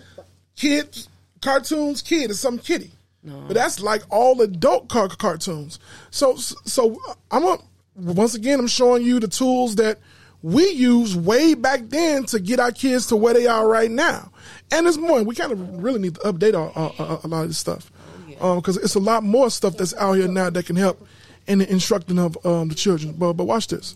kids, 0.55 1.07
cartoons, 1.41 2.01
kid, 2.01 2.29
it's 2.31 2.39
some 2.39 2.57
kitty. 2.59 2.91
But 3.23 3.53
that's 3.53 3.79
like 3.81 4.01
all 4.09 4.41
adult 4.41 4.89
car- 4.89 5.07
cartoons. 5.09 5.77
So, 6.09 6.35
so 6.37 6.99
I'm 7.29 7.43
a, 7.43 7.59
once 7.95 8.33
again, 8.33 8.59
I'm 8.59 8.67
showing 8.67 9.03
you 9.03 9.19
the 9.19 9.27
tools 9.27 9.75
that 9.75 9.99
we 10.41 10.67
used 10.71 11.23
way 11.23 11.53
back 11.53 11.81
then 11.89 12.23
to 12.25 12.39
get 12.39 12.59
our 12.59 12.71
kids 12.71 13.05
to 13.07 13.15
where 13.15 13.35
they 13.35 13.45
are 13.45 13.67
right 13.67 13.91
now. 13.91 14.31
And 14.71 14.87
there's 14.87 14.97
more. 14.97 15.21
We 15.23 15.35
kind 15.35 15.51
of 15.51 15.83
really 15.83 15.99
need 15.99 16.15
to 16.15 16.21
update 16.21 16.55
our, 16.55 16.71
our, 16.75 16.93
our- 16.97 17.19
a 17.23 17.27
lot 17.27 17.41
of 17.43 17.49
this 17.49 17.59
stuff 17.59 17.91
because 18.27 18.77
it's 18.77 18.95
a 18.95 18.99
lot 18.99 19.23
more 19.23 19.51
stuff 19.51 19.77
that's 19.77 19.93
out 19.95 20.13
here 20.13 20.27
now 20.27 20.49
that 20.49 20.65
can 20.65 20.75
help 20.75 21.05
in 21.45 21.59
the 21.59 21.71
instructing 21.71 22.17
of 22.17 22.43
um, 22.43 22.69
the 22.69 22.75
children. 22.75 23.13
But 23.13 23.33
but 23.33 23.43
watch 23.43 23.67
this. 23.67 23.95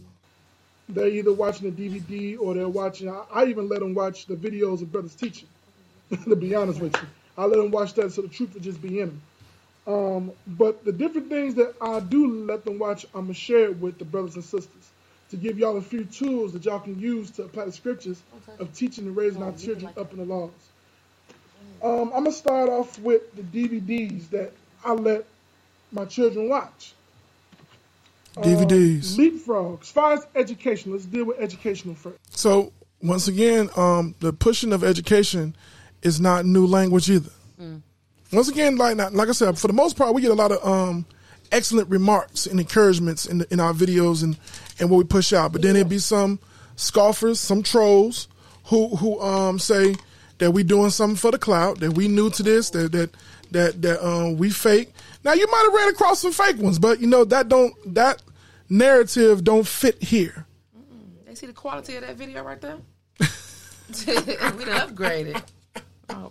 They're 0.87 1.07
either 1.07 1.33
watching 1.33 1.67
a 1.67 1.71
DVD 1.71 2.37
or 2.39 2.53
they're 2.53 2.67
watching. 2.69 3.09
I, 3.09 3.23
I 3.33 3.45
even 3.45 3.67
let 3.67 3.79
them 3.79 3.95
watch 3.95 4.27
the 4.27 4.35
videos 4.35 4.83
of 4.83 4.91
brothers 4.91 5.15
teaching. 5.15 5.47
to 6.25 6.35
be 6.35 6.53
honest 6.53 6.79
with 6.79 6.93
you, 6.95 7.07
I 7.37 7.45
let 7.45 7.57
them 7.57 7.71
watch 7.71 7.93
that 7.95 8.11
so 8.11 8.21
the 8.21 8.27
truth 8.27 8.53
would 8.53 8.63
just 8.63 8.81
be 8.81 8.99
in 8.99 9.07
them. 9.07 9.21
Um, 9.87 10.31
but 10.47 10.83
the 10.83 10.91
different 10.91 11.29
things 11.29 11.55
that 11.55 11.75
I 11.79 11.99
do 11.99 12.45
let 12.45 12.65
them 12.65 12.79
watch, 12.79 13.05
I'm 13.13 13.25
gonna 13.25 13.33
share 13.33 13.65
it 13.65 13.77
with 13.77 13.99
the 13.99 14.05
brothers 14.05 14.35
and 14.35 14.43
sisters 14.43 14.89
to 15.29 15.37
give 15.37 15.59
y'all 15.59 15.77
a 15.77 15.81
few 15.81 16.05
tools 16.05 16.53
that 16.53 16.65
y'all 16.65 16.79
can 16.79 16.99
use 16.99 17.29
to 17.31 17.43
apply 17.43 17.65
the 17.65 17.71
scriptures 17.71 18.21
of 18.59 18.73
teaching 18.73 19.05
and 19.05 19.15
raising 19.15 19.43
our 19.43 19.51
children 19.51 19.91
up 19.97 20.11
in 20.11 20.19
the 20.19 20.25
laws. 20.25 20.51
Um, 21.83 22.11
I'm 22.15 22.23
gonna 22.23 22.31
start 22.31 22.69
off 22.69 22.97
with 22.99 23.35
the 23.35 23.43
DVDs 23.43 24.29
that 24.29 24.51
I 24.83 24.93
let 24.93 25.25
my 25.91 26.05
children 26.05 26.49
watch. 26.49 26.93
DVDs. 28.37 29.17
Uh, 29.17 29.21
Leapfrog. 29.21 29.81
As 29.81 29.91
far 29.91 30.13
as 30.13 30.27
education, 30.35 30.91
let's 30.91 31.05
deal 31.05 31.25
with 31.25 31.39
educational 31.39 31.95
first. 31.95 32.17
So 32.35 32.73
once 33.01 33.27
again, 33.27 33.69
um, 33.75 34.15
the 34.19 34.33
pushing 34.33 34.73
of 34.73 34.83
education 34.83 35.55
is 36.05 36.21
not 36.21 36.45
new 36.45 36.65
language 36.65 37.09
either. 37.09 37.31
Once 38.31 38.49
again, 38.49 38.75
like 38.75 38.97
like 39.13 39.29
I 39.29 39.31
said, 39.31 39.57
for 39.57 39.67
the 39.67 39.73
most 39.73 39.97
part, 39.97 40.13
we 40.13 40.21
get 40.21 40.31
a 40.31 40.35
lot 40.35 40.51
of 40.51 40.65
um, 40.65 41.05
excellent 41.51 41.89
remarks 41.89 42.45
and 42.45 42.59
encouragements 42.59 43.25
in, 43.25 43.39
the, 43.39 43.53
in 43.53 43.59
our 43.59 43.71
videos 43.71 44.23
and, 44.23 44.37
and 44.79 44.89
what 44.89 44.97
we 44.97 45.03
push 45.03 45.31
out. 45.31 45.51
But 45.51 45.61
then 45.61 45.75
there'd 45.75 45.87
be 45.87 45.99
some 45.99 46.39
scoffers, 46.75 47.39
some 47.39 47.63
trolls 47.63 48.27
who 48.65 48.95
who 48.97 49.21
um, 49.21 49.59
say 49.59 49.95
that 50.39 50.51
we 50.51 50.63
doing 50.63 50.89
something 50.89 51.15
for 51.15 51.31
the 51.31 51.37
clout, 51.37 51.79
that 51.79 51.93
we 51.93 52.07
new 52.07 52.29
to 52.31 52.43
this, 52.43 52.71
that 52.71 52.91
that 52.91 53.11
that 53.51 53.81
that 53.81 54.05
um, 54.05 54.37
we 54.37 54.49
fake. 54.49 54.91
Now 55.23 55.33
you 55.33 55.47
might 55.49 55.63
have 55.63 55.73
ran 55.73 55.89
across 55.89 56.19
some 56.19 56.33
fake 56.33 56.57
ones, 56.57 56.79
but 56.79 56.99
you 56.99 57.07
know 57.07 57.23
that 57.25 57.47
don't 57.47 57.73
that 57.93 58.21
narrative 58.69 59.43
don't 59.43 59.67
fit 59.67 60.01
here. 60.03 60.45
They 61.25 61.35
see 61.35 61.45
the 61.47 61.53
quality 61.53 61.95
of 61.95 62.01
that 62.01 62.15
video 62.15 62.43
right 62.43 62.59
there. 62.59 62.77
we 63.19 63.25
done 64.65 64.89
upgraded. 64.89 65.41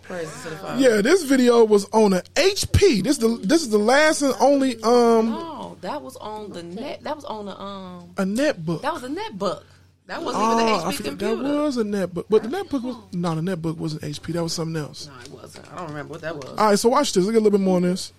Praises 0.07 0.43
to. 0.43 0.75
Yeah, 0.77 1.01
this 1.01 1.23
video 1.23 1.63
was 1.63 1.85
on 1.91 2.13
an 2.13 2.21
HP. 2.35 3.03
This 3.03 3.17
the 3.17 3.39
this 3.41 3.61
is 3.63 3.69
the 3.69 3.77
last 3.79 4.21
and 4.21 4.33
only 4.39 4.75
um 4.83 5.29
No, 5.31 5.77
that 5.81 6.01
was 6.01 6.15
on 6.17 6.51
the 6.51 6.61
net. 6.63 7.03
That 7.03 7.15
was 7.15 7.25
on 7.25 7.45
the 7.47 7.59
um. 7.59 8.09
a 8.17 8.23
netbook. 8.23 8.81
That 8.81 8.93
was 8.93 9.03
a 9.03 9.09
netbook. 9.09 9.63
That 10.07 10.21
wasn't 10.21 10.43
Oh, 10.45 10.51
even 10.53 10.63
I 10.63 10.77
the 10.77 10.85
HP 10.91 10.95
forget, 10.97 11.09
computer. 11.19 11.43
that 11.43 11.61
was 11.63 11.77
a 11.77 11.83
netbook, 11.83 12.25
but 12.29 12.43
the 12.43 12.49
netbook 12.49 12.83
was 12.83 12.95
no, 13.13 13.33
the 13.33 13.41
netbook 13.55 13.77
wasn't 13.77 14.03
HP. 14.03 14.33
That 14.33 14.43
was 14.43 14.53
something 14.53 14.75
else. 14.79 15.07
No, 15.07 15.13
it 15.25 15.31
wasn't. 15.41 15.73
I 15.73 15.77
don't 15.77 15.87
remember 15.87 16.11
what 16.11 16.21
that 16.21 16.35
was. 16.35 16.45
All 16.49 16.67
right, 16.69 16.77
so 16.77 16.89
watch 16.89 17.11
this. 17.13 17.25
Look 17.25 17.33
at 17.33 17.39
a 17.39 17.41
little 17.41 17.57
bit 17.57 17.63
more 17.63 17.77
on 17.77 17.81
this. 17.83 18.13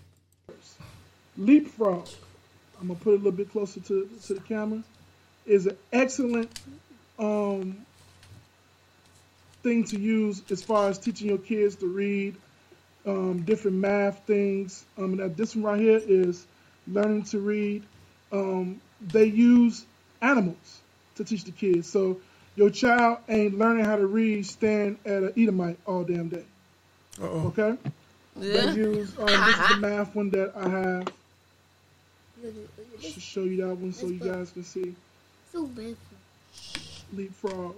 Leapfrog. 1.38 2.08
I'm 2.80 2.88
gonna 2.88 2.98
put 2.98 3.10
it 3.10 3.14
a 3.14 3.16
little 3.18 3.32
bit 3.32 3.50
closer 3.52 3.80
to 3.80 4.08
to 4.26 4.34
the 4.34 4.40
camera. 4.40 4.82
Is 5.46 5.66
an 5.66 5.76
excellent 5.92 6.50
um, 7.20 7.85
thing 9.66 9.82
to 9.82 9.98
use 9.98 10.42
as 10.48 10.62
far 10.62 10.88
as 10.88 10.96
teaching 10.96 11.26
your 11.28 11.38
kids 11.38 11.74
to 11.74 11.88
read 11.88 12.36
um, 13.04 13.42
different 13.42 13.78
math 13.78 14.20
things. 14.24 14.84
Um, 14.96 15.16
now 15.16 15.26
this 15.26 15.56
one 15.56 15.64
right 15.64 15.80
here 15.80 16.00
is 16.06 16.46
learning 16.86 17.24
to 17.24 17.40
read. 17.40 17.82
Um, 18.30 18.80
they 19.00 19.24
use 19.24 19.84
animals 20.22 20.80
to 21.16 21.24
teach 21.24 21.42
the 21.42 21.50
kids. 21.50 21.90
So 21.90 22.20
your 22.54 22.70
child 22.70 23.18
ain't 23.28 23.58
learning 23.58 23.84
how 23.84 23.96
to 23.96 24.06
read 24.06 24.46
stand 24.46 24.98
at 25.04 25.24
an 25.24 25.32
Edomite 25.36 25.78
all 25.84 26.04
damn 26.04 26.28
day. 26.28 26.44
Uh-oh. 27.20 27.48
Okay. 27.48 27.76
They 28.36 28.72
use 28.72 29.18
um, 29.18 29.26
this 29.26 29.58
is 29.58 29.68
the 29.68 29.76
math 29.80 30.14
one 30.14 30.30
that 30.30 30.52
I 30.54 30.68
have. 30.68 31.08
Just 33.00 33.20
show 33.20 33.42
you 33.42 33.66
that 33.66 33.74
one 33.74 33.92
so 33.92 34.06
you 34.06 34.20
guys 34.20 34.52
can 34.52 34.62
see. 34.62 34.94
So 35.52 35.66
bad. 35.66 35.96
Leapfrog. 37.12 37.74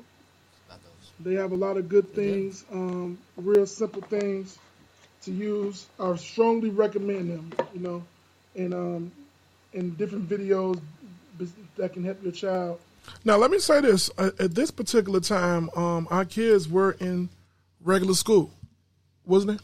They 1.20 1.34
have 1.34 1.52
a 1.52 1.56
lot 1.56 1.76
of 1.76 1.88
good 1.88 2.12
things, 2.14 2.64
um, 2.72 3.18
real 3.36 3.66
simple 3.66 4.02
things 4.02 4.58
to 5.22 5.32
use. 5.32 5.86
I 5.98 6.14
strongly 6.16 6.70
recommend 6.70 7.30
them, 7.30 7.52
you 7.74 7.80
know, 7.80 8.02
and 8.54 8.72
um, 8.74 9.12
in 9.72 9.90
different 9.96 10.28
videos 10.28 10.80
that 11.76 11.92
can 11.92 12.04
help 12.04 12.22
your 12.22 12.32
child. 12.32 12.80
Now 13.24 13.36
let 13.36 13.50
me 13.50 13.58
say 13.58 13.80
this: 13.80 14.10
Uh, 14.18 14.30
at 14.38 14.54
this 14.54 14.70
particular 14.70 15.20
time, 15.20 15.70
um, 15.74 16.06
our 16.10 16.24
kids 16.24 16.68
were 16.68 16.92
in 17.00 17.28
regular 17.82 18.14
school, 18.14 18.50
wasn't 19.26 19.52
it? 19.52 19.60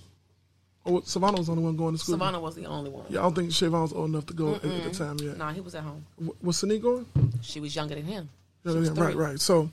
Or 0.85 0.95
was- 0.95 1.07
Savannah 1.09 1.37
was 1.39 1.47
the 1.47 1.53
only 1.53 1.65
one 1.65 1.77
going 1.77 1.95
to 1.95 1.99
school. 1.99 2.15
Savannah 2.15 2.41
was 2.41 2.55
the 2.57 2.67
only 2.67 2.91
one. 2.91 3.05
Yeah, 3.09 3.21
I 3.21 3.23
don't 3.23 3.35
think 3.35 3.51
Shavon 3.51 3.83
was 3.83 3.93
old 3.93 4.11
enough 4.11 4.27
to 4.27 4.35
go 4.35 4.55
at, 4.57 4.65
at 4.65 4.85
the 4.85 4.91
time 4.91 5.19
yet. 5.21 5.39
Nah, 5.39 5.53
he 5.53 5.61
was 5.61 5.75
at 5.75 5.83
home. 5.83 6.05
W- 6.19 6.37
Was 6.43 6.57
Sanique 6.63 6.83
going? 6.83 7.07
She 7.43 7.61
was 7.61 7.75
younger 7.77 7.95
than 7.95 8.05
him. 8.05 8.29
Yeah, 8.65 8.73
She 8.73 8.79
was 8.79 8.91
yeah, 8.91 9.03
right, 9.03 9.17
right. 9.17 9.41
So, 9.41 9.71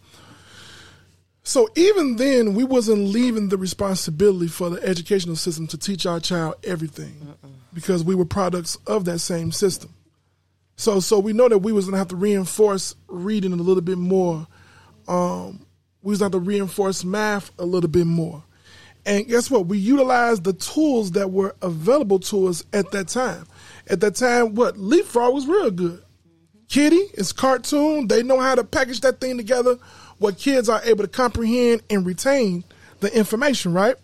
so 1.43 1.69
even 1.75 2.17
then, 2.17 2.53
we 2.53 2.63
wasn't 2.63 2.99
leaving 2.99 3.49
the 3.49 3.57
responsibility 3.57 4.47
for 4.47 4.69
the 4.69 4.83
educational 4.83 5.35
system 5.35 5.67
to 5.67 5.77
teach 5.77 6.05
our 6.05 6.19
child 6.19 6.55
everything, 6.63 7.35
because 7.73 8.03
we 8.03 8.15
were 8.15 8.25
products 8.25 8.77
of 8.85 9.05
that 9.05 9.19
same 9.19 9.51
system. 9.51 9.93
So, 10.75 10.99
so 10.99 11.19
we 11.19 11.33
know 11.33 11.49
that 11.49 11.59
we 11.59 11.71
was 11.71 11.85
gonna 11.85 11.97
have 11.97 12.09
to 12.09 12.15
reinforce 12.15 12.95
reading 13.07 13.53
a 13.53 13.57
little 13.57 13.81
bit 13.81 13.97
more. 13.97 14.47
Um, 15.07 15.65
we 16.01 16.11
was 16.11 16.19
gonna 16.19 16.27
have 16.35 16.43
to 16.43 16.47
reinforce 16.47 17.03
math 17.03 17.51
a 17.59 17.65
little 17.65 17.89
bit 17.89 18.07
more. 18.07 18.43
And 19.05 19.27
guess 19.27 19.49
what? 19.49 19.65
We 19.65 19.79
utilized 19.79 20.43
the 20.43 20.53
tools 20.53 21.11
that 21.11 21.31
were 21.31 21.55
available 21.61 22.19
to 22.19 22.47
us 22.47 22.63
at 22.71 22.91
that 22.91 23.07
time. 23.07 23.47
At 23.87 23.99
that 24.01 24.15
time, 24.15 24.53
what 24.53 24.77
Leapfrog 24.77 25.33
was 25.33 25.47
real 25.47 25.71
good. 25.71 26.03
Kitty, 26.67 27.01
it's 27.15 27.31
cartoon. 27.31 28.07
They 28.07 28.21
know 28.21 28.39
how 28.39 28.55
to 28.55 28.63
package 28.63 29.01
that 29.01 29.19
thing 29.19 29.37
together 29.37 29.77
where 30.21 30.31
kids 30.31 30.69
are 30.69 30.81
able 30.83 31.03
to 31.03 31.09
comprehend 31.09 31.81
and 31.89 32.05
retain 32.05 32.63
the 32.99 33.15
information, 33.17 33.73
right? 33.73 33.95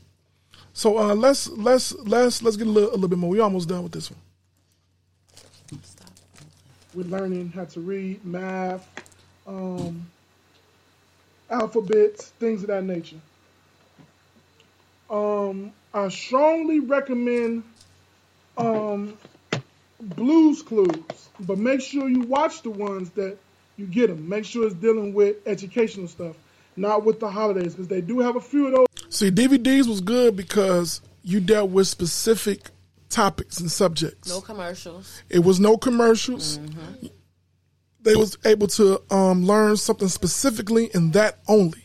So 0.73 0.97
uh, 0.97 1.13
let's 1.13 1.47
let's 1.49 1.93
let's 1.93 2.41
let's 2.41 2.57
get 2.57 2.65
a 2.65 2.69
little, 2.69 2.89
a 2.89 2.95
little 2.95 3.07
bit 3.07 3.19
more. 3.19 3.29
We 3.29 3.39
almost 3.39 3.69
done 3.69 3.83
with 3.83 3.91
this 3.91 4.09
one. 4.09 4.19
We're 6.95 7.03
learning 7.03 7.51
how 7.53 7.65
to 7.65 7.79
read, 7.79 8.25
math, 8.25 8.87
um, 9.45 10.07
alphabets, 11.51 12.29
things 12.39 12.63
of 12.63 12.69
that 12.69 12.83
nature. 12.83 13.17
Um, 15.11 15.71
I 15.93 16.09
strongly 16.09 16.79
recommend 16.79 17.63
um, 18.57 19.15
Blues 20.01 20.63
Clues, 20.63 21.29
but 21.39 21.59
make 21.59 21.81
sure 21.81 22.09
you 22.09 22.21
watch 22.21 22.63
the 22.63 22.71
ones 22.71 23.11
that 23.11 23.37
you 23.77 23.85
get 23.85 24.07
them. 24.07 24.27
Make 24.27 24.43
sure 24.43 24.65
it's 24.65 24.75
dealing 24.75 25.13
with 25.13 25.37
educational 25.47 26.07
stuff, 26.07 26.35
not 26.75 27.05
with 27.05 27.19
the 27.19 27.29
holidays, 27.29 27.73
because 27.73 27.87
they 27.87 28.01
do 28.01 28.19
have 28.19 28.35
a 28.35 28.41
few 28.41 28.67
of 28.67 28.73
those. 28.73 28.87
See, 29.09 29.31
DVDs 29.31 29.87
was 29.87 30.01
good 30.01 30.35
because 30.35 31.01
you 31.23 31.39
dealt 31.39 31.69
with 31.69 31.87
specific 31.87 32.71
topics 33.09 33.59
and 33.59 33.71
subjects. 33.71 34.29
No 34.29 34.41
commercials. 34.41 35.23
It 35.29 35.39
was 35.39 35.59
no 35.59 35.77
commercials. 35.77 36.59
They 38.01 38.15
was 38.15 38.37
able 38.45 38.67
to 38.67 39.01
um, 39.11 39.45
learn 39.45 39.77
something 39.77 40.07
specifically 40.07 40.89
and 40.93 41.13
that 41.13 41.39
only, 41.47 41.83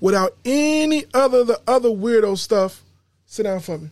without 0.00 0.36
any 0.44 1.04
other 1.12 1.44
the 1.44 1.60
other 1.66 1.88
weirdo 1.88 2.38
stuff. 2.38 2.82
Sit 3.26 3.44
down 3.44 3.60
for 3.60 3.78
me. 3.78 3.90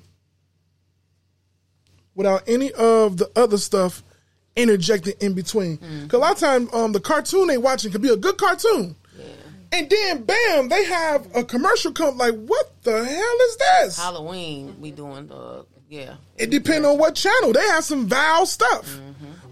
Without 2.14 2.44
any 2.46 2.70
of 2.72 3.16
the 3.16 3.30
other 3.34 3.58
stuff 3.58 4.04
interjected 4.56 5.22
in 5.22 5.34
between. 5.34 5.76
Because 5.76 6.12
a 6.14 6.18
lot 6.18 6.32
of 6.32 6.38
times 6.38 6.70
um, 6.74 6.92
the 6.92 7.00
cartoon 7.00 7.46
they 7.48 7.58
watching 7.58 7.90
could 7.92 8.02
be 8.02 8.10
a 8.10 8.16
good 8.16 8.36
cartoon. 8.38 8.96
And 9.74 9.88
then, 9.88 10.24
bam, 10.24 10.68
they 10.68 10.84
have 10.84 11.26
a 11.34 11.42
commercial 11.42 11.92
come. 11.92 12.18
Like, 12.18 12.34
what 12.34 12.70
the 12.82 12.92
hell 13.04 13.36
is 13.48 13.56
this? 13.56 13.96
Halloween, 13.96 14.76
we 14.80 14.90
doing 14.90 15.26
the 15.28 15.64
yeah. 15.88 16.16
It 16.36 16.50
depends 16.50 16.86
on 16.86 16.98
what 16.98 17.14
channel. 17.14 17.52
They 17.54 17.66
have 17.68 17.82
some 17.84 18.06
vile 18.06 18.44
stuff. 18.44 18.98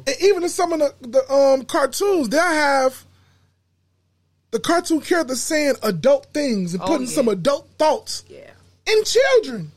And 0.06 0.16
even 0.20 0.42
in 0.42 0.48
some 0.50 0.72
of 0.74 0.78
the, 0.80 0.94
the 1.08 1.32
um, 1.32 1.64
cartoons, 1.64 2.28
they'll 2.28 2.40
have 2.42 3.02
the 4.50 4.58
cartoon 4.60 5.00
character 5.00 5.34
saying 5.36 5.74
adult 5.82 6.26
things 6.34 6.74
and 6.74 6.82
Oh, 6.82 6.86
putting 6.86 7.06
yeah. 7.06 7.12
some 7.14 7.28
adult 7.28 7.68
thoughts 7.78 8.24
Yeah. 8.28 8.50
in 8.86 9.04
children. 9.04 9.70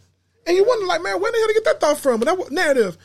And 0.46 0.58
you 0.58 0.66
wonder, 0.66 0.86
like, 0.88 1.02
man, 1.02 1.22
where 1.22 1.32
the 1.32 1.38
hell 1.38 1.48
did 1.48 1.56
they 1.56 1.60
get 1.60 1.66
that 1.66 1.80
thought 1.80 2.00
from? 2.00 2.20
But 2.20 2.26
that 2.38 2.52
narrative, 2.52 2.98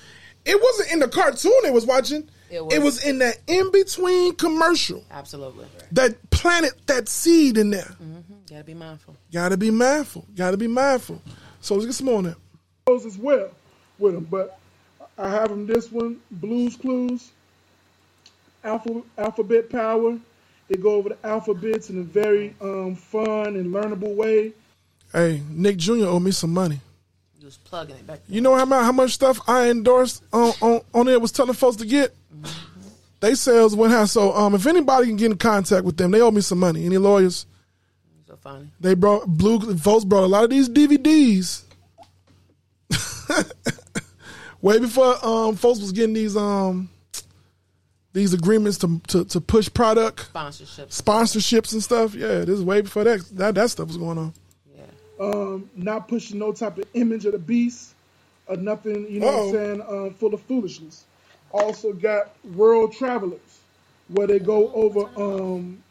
it 0.48 0.60
wasn't 0.62 0.92
in 0.92 0.98
the 1.00 1.08
cartoon 1.08 1.52
they 1.62 1.70
was 1.70 1.86
watching. 1.86 2.28
It 2.50 2.56
It 2.56 2.64
was- 2.64 2.78
was 2.82 3.04
in 3.04 3.18
that 3.18 3.38
in 3.46 3.70
between 3.70 4.34
commercial 4.36 5.04
Absolutely. 5.10 5.66
that 5.92 6.30
planted 6.30 6.72
that 6.86 7.08
seed 7.08 7.58
in 7.58 7.70
there. 7.70 7.94
Gotta 8.48 8.64
be 8.64 8.72
mindful. 8.74 9.16
Gotta 9.32 9.56
be 9.58 9.70
mindful. 9.70 10.24
Gotta 10.34 10.56
be 10.56 10.66
mindful. 10.66 11.20
So 11.60 11.74
let's 11.74 11.84
get 11.86 11.94
some 11.94 12.06
more 12.06 12.18
on 12.18 12.24
that. 12.24 12.36
those 12.86 13.04
as 13.04 13.18
well 13.18 13.50
with 13.98 14.14
them. 14.14 14.26
But 14.30 14.58
I 15.18 15.28
have 15.28 15.50
them 15.50 15.66
this 15.66 15.92
one, 15.92 16.16
Blues 16.30 16.74
Clues, 16.76 17.28
Alpha, 18.64 19.02
Alphabet 19.18 19.68
Power. 19.70 20.18
They 20.68 20.76
go 20.76 20.92
over 20.94 21.10
the 21.10 21.18
alphabets 21.26 21.90
in 21.90 21.98
a 22.00 22.02
very 22.02 22.54
um, 22.60 22.94
fun 22.94 23.56
and 23.56 23.72
learnable 23.74 24.14
way. 24.14 24.52
Hey, 25.12 25.42
Nick 25.50 25.76
Jr. 25.78 26.06
owe 26.06 26.20
me 26.20 26.30
some 26.30 26.52
money. 26.52 26.80
You 27.48 27.52
was 27.52 27.56
plugging 27.64 27.96
it 27.96 28.06
back. 28.06 28.20
You 28.28 28.42
know 28.42 28.54
how 28.54 28.66
much, 28.66 28.84
how 28.84 28.92
much 28.92 29.12
stuff 29.12 29.40
I 29.48 29.70
endorsed 29.70 30.22
on, 30.34 30.52
on, 30.60 30.80
on 30.92 31.06
there 31.06 31.18
was 31.18 31.32
telling 31.32 31.54
folks 31.54 31.78
to 31.78 31.86
get? 31.86 32.14
They 33.20 33.34
sales 33.34 33.74
went 33.74 33.90
high. 33.90 34.04
So 34.04 34.34
um, 34.34 34.54
if 34.54 34.66
anybody 34.66 35.06
can 35.06 35.16
get 35.16 35.30
in 35.30 35.38
contact 35.38 35.86
with 35.86 35.96
them, 35.96 36.10
they 36.10 36.20
owe 36.20 36.30
me 36.30 36.42
some 36.42 36.58
money. 36.58 36.84
Any 36.84 36.98
lawyers? 36.98 37.46
So 38.26 38.36
funny. 38.36 38.68
They 38.80 38.92
brought 38.92 39.26
blue 39.26 39.78
folks 39.78 40.04
brought 40.04 40.24
a 40.24 40.26
lot 40.26 40.44
of 40.44 40.50
these 40.50 40.68
DVDs. 40.68 41.62
Way 44.60 44.78
before 44.80 45.24
um, 45.24 45.56
folks 45.56 45.80
was 45.80 45.92
getting 45.92 46.12
these 46.12 46.36
um, 46.36 46.90
these 48.12 48.34
agreements 48.34 48.76
to, 48.78 49.00
to 49.08 49.24
to 49.24 49.40
push 49.40 49.72
product 49.72 50.30
Sponsorships. 50.34 51.02
sponsorships 51.02 51.72
and 51.72 51.82
stuff. 51.82 52.14
Yeah, 52.14 52.40
this 52.40 52.50
is 52.50 52.62
way 52.62 52.82
before 52.82 53.04
that 53.04 53.20
that, 53.38 53.54
that 53.54 53.70
stuff 53.70 53.88
was 53.88 53.96
going 53.96 54.18
on. 54.18 54.34
Um, 55.20 55.68
not 55.74 56.06
pushing 56.08 56.38
no 56.38 56.52
type 56.52 56.78
of 56.78 56.84
image 56.94 57.26
of 57.26 57.32
the 57.32 57.38
beast 57.38 57.92
or 58.46 58.56
nothing, 58.56 59.10
you 59.10 59.20
know 59.20 59.28
Uh-oh. 59.28 59.46
I'm 59.48 59.52
saying, 59.52 59.82
um, 59.82 60.14
full 60.14 60.32
of 60.34 60.40
foolishness. 60.42 61.04
Also 61.50 61.92
got 61.92 62.32
world 62.54 62.92
travelers 62.92 63.40
where 64.08 64.26
they 64.26 64.38
go 64.38 64.72
over 64.72 65.08
um, 65.16 65.82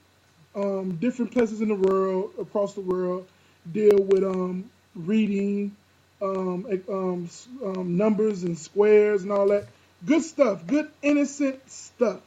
um, 0.56 0.96
different 0.96 1.32
places 1.32 1.62
in 1.62 1.68
the 1.68 1.76
world, 1.76 2.32
across 2.40 2.74
the 2.74 2.82
world, 2.82 3.28
deal 3.72 3.98
with 3.98 4.24
um, 4.24 4.70
reading, 4.96 5.76
um, 6.22 6.66
um, 6.90 7.30
um, 7.64 7.98
numbers 7.98 8.44
and 8.44 8.58
squares 8.58 9.24
and 9.24 9.32
all 9.32 9.48
that. 9.48 9.68
Good 10.06 10.24
stuff, 10.24 10.66
good 10.66 10.90
innocent 11.02 11.70
stuff 11.70 12.22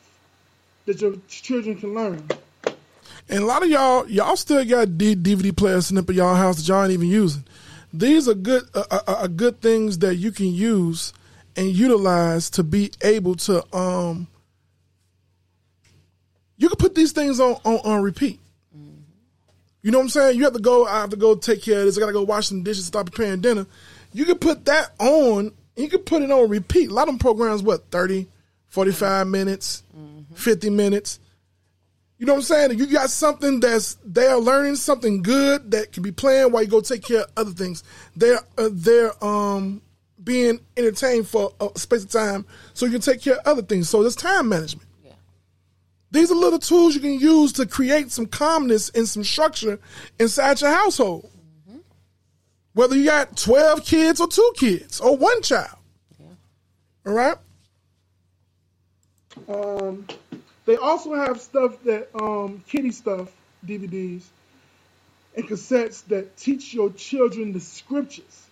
that 0.86 1.01
your 1.01 1.14
children 1.28 1.77
can 1.77 1.94
learn. 1.94 2.27
And 3.31 3.44
a 3.44 3.47
lot 3.47 3.62
of 3.62 3.70
y'all, 3.70 4.09
y'all 4.09 4.35
still 4.35 4.65
got 4.65 4.98
D- 4.98 5.15
DVD 5.15 5.57
players 5.57 5.86
sitting 5.86 6.02
up 6.02 6.11
at 6.11 6.16
y'all 6.16 6.35
house 6.35 6.57
that 6.57 6.66
y'all 6.66 6.82
ain't 6.82 6.93
even 6.93 7.09
using. 7.09 7.44
These 7.93 8.28
are 8.28 8.35
good, 8.35 8.65
uh, 8.74 8.85
uh, 8.90 9.01
uh, 9.07 9.27
good 9.28 9.61
things 9.61 9.98
that 9.98 10.16
you 10.16 10.32
can 10.32 10.52
use 10.52 11.12
and 11.55 11.69
utilize 11.69 12.51
to 12.51 12.65
be 12.65 12.90
able 13.02 13.36
to. 13.36 13.65
Um, 13.77 14.27
you 16.57 16.69
can 16.69 16.77
put 16.77 16.97
these 16.97 17.12
things 17.12 17.39
on 17.39 17.52
on, 17.65 17.77
on 17.85 18.02
repeat. 18.02 18.40
You 19.82 19.90
know 19.90 19.98
what 19.98 20.05
I'm 20.05 20.11
saying? 20.11 20.36
You 20.36 20.44
have 20.44 20.52
to 20.52 20.61
go. 20.61 20.86
I 20.86 21.01
have 21.01 21.11
to 21.11 21.16
go 21.16 21.35
take 21.36 21.62
care 21.62 21.81
of 21.81 21.86
this. 21.86 21.97
I 21.97 22.01
got 22.01 22.07
to 22.07 22.12
go 22.12 22.23
wash 22.23 22.48
some 22.48 22.62
dishes, 22.62 22.86
start 22.86 23.07
preparing 23.07 23.40
dinner. 23.40 23.66
You 24.12 24.24
can 24.24 24.39
put 24.39 24.65
that 24.66 24.90
on. 24.98 25.52
You 25.77 25.89
can 25.89 26.01
put 26.01 26.23
it 26.23 26.31
on 26.31 26.48
repeat. 26.48 26.90
A 26.90 26.93
lot 26.93 27.02
of 27.02 27.15
them 27.15 27.19
programs, 27.19 27.62
what 27.62 27.90
30, 27.90 28.27
45 28.69 29.27
minutes, 29.28 29.82
50 30.35 30.70
minutes. 30.70 31.20
You 32.20 32.26
know 32.26 32.34
what 32.34 32.40
I'm 32.40 32.68
saying? 32.68 32.78
You 32.78 32.84
got 32.84 33.09
something 33.09 33.60
that's 33.60 33.97
they 34.05 34.26
are 34.26 34.38
learning 34.38 34.76
something 34.76 35.22
good 35.22 35.70
that 35.70 35.90
can 35.90 36.02
be 36.02 36.12
playing 36.12 36.52
while 36.52 36.62
you 36.62 36.68
go 36.68 36.82
take 36.82 37.02
care 37.02 37.22
of 37.22 37.30
other 37.34 37.52
things. 37.52 37.82
They're 38.14 38.40
uh, 38.59 38.68
they're 38.70 39.24
um 39.24 39.80
being 40.22 40.60
entertained 40.76 41.28
for 41.28 41.55
a 41.62 41.70
space 41.78 42.05
of 42.05 42.10
time, 42.10 42.44
so 42.74 42.84
you 42.84 42.92
can 42.92 43.01
take 43.01 43.22
care 43.22 43.36
of 43.36 43.47
other 43.47 43.62
things. 43.62 43.88
So 43.88 44.02
there's 44.02 44.16
time 44.16 44.51
management. 44.51 44.86
Yeah. 45.02 45.12
These 46.10 46.30
are 46.30 46.34
little 46.34 46.59
tools 46.59 46.94
you 46.94 47.01
can 47.01 47.18
use 47.18 47.55
to 47.55 47.64
create 47.64 48.10
some 48.12 48.26
calmness 48.26 48.90
and 48.90 49.09
some 49.09 49.24
structure 49.24 49.80
inside 50.18 50.60
your 50.60 50.74
household. 50.74 51.30
Whether 52.74 52.97
you 52.97 53.06
got 53.06 53.34
12 53.34 53.82
kids 53.86 54.20
or 54.20 54.28
two 54.28 54.52
kids 54.56 55.01
or 55.01 55.16
one 55.16 55.40
child. 55.40 55.78
Yeah. 56.18 56.26
All 57.06 57.14
right? 57.14 57.36
Um, 59.48 60.06
they 60.70 60.76
also 60.76 61.14
have 61.14 61.40
stuff 61.40 61.82
that 61.82 62.09
um, 62.14 62.62
kitty 62.68 62.92
stuff 62.92 63.28
DVDs 63.66 64.22
and 65.34 65.44
cassettes 65.48 66.06
that 66.06 66.36
teach 66.36 66.72
your 66.72 66.92
children 66.92 67.52
the 67.52 67.59
scriptures. 67.59 68.47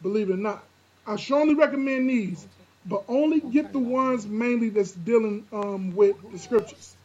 Believe 0.00 0.30
it 0.30 0.32
or 0.32 0.38
not, 0.38 0.64
I 1.06 1.16
strongly 1.16 1.54
recommend 1.54 2.08
these, 2.08 2.46
but 2.86 3.04
only 3.06 3.40
get 3.40 3.70
the 3.70 3.78
ones 3.78 4.26
mainly 4.26 4.70
that's 4.70 4.92
dealing 4.92 5.46
um, 5.52 5.94
with 5.94 6.16
the 6.32 6.38
scriptures. 6.38 6.96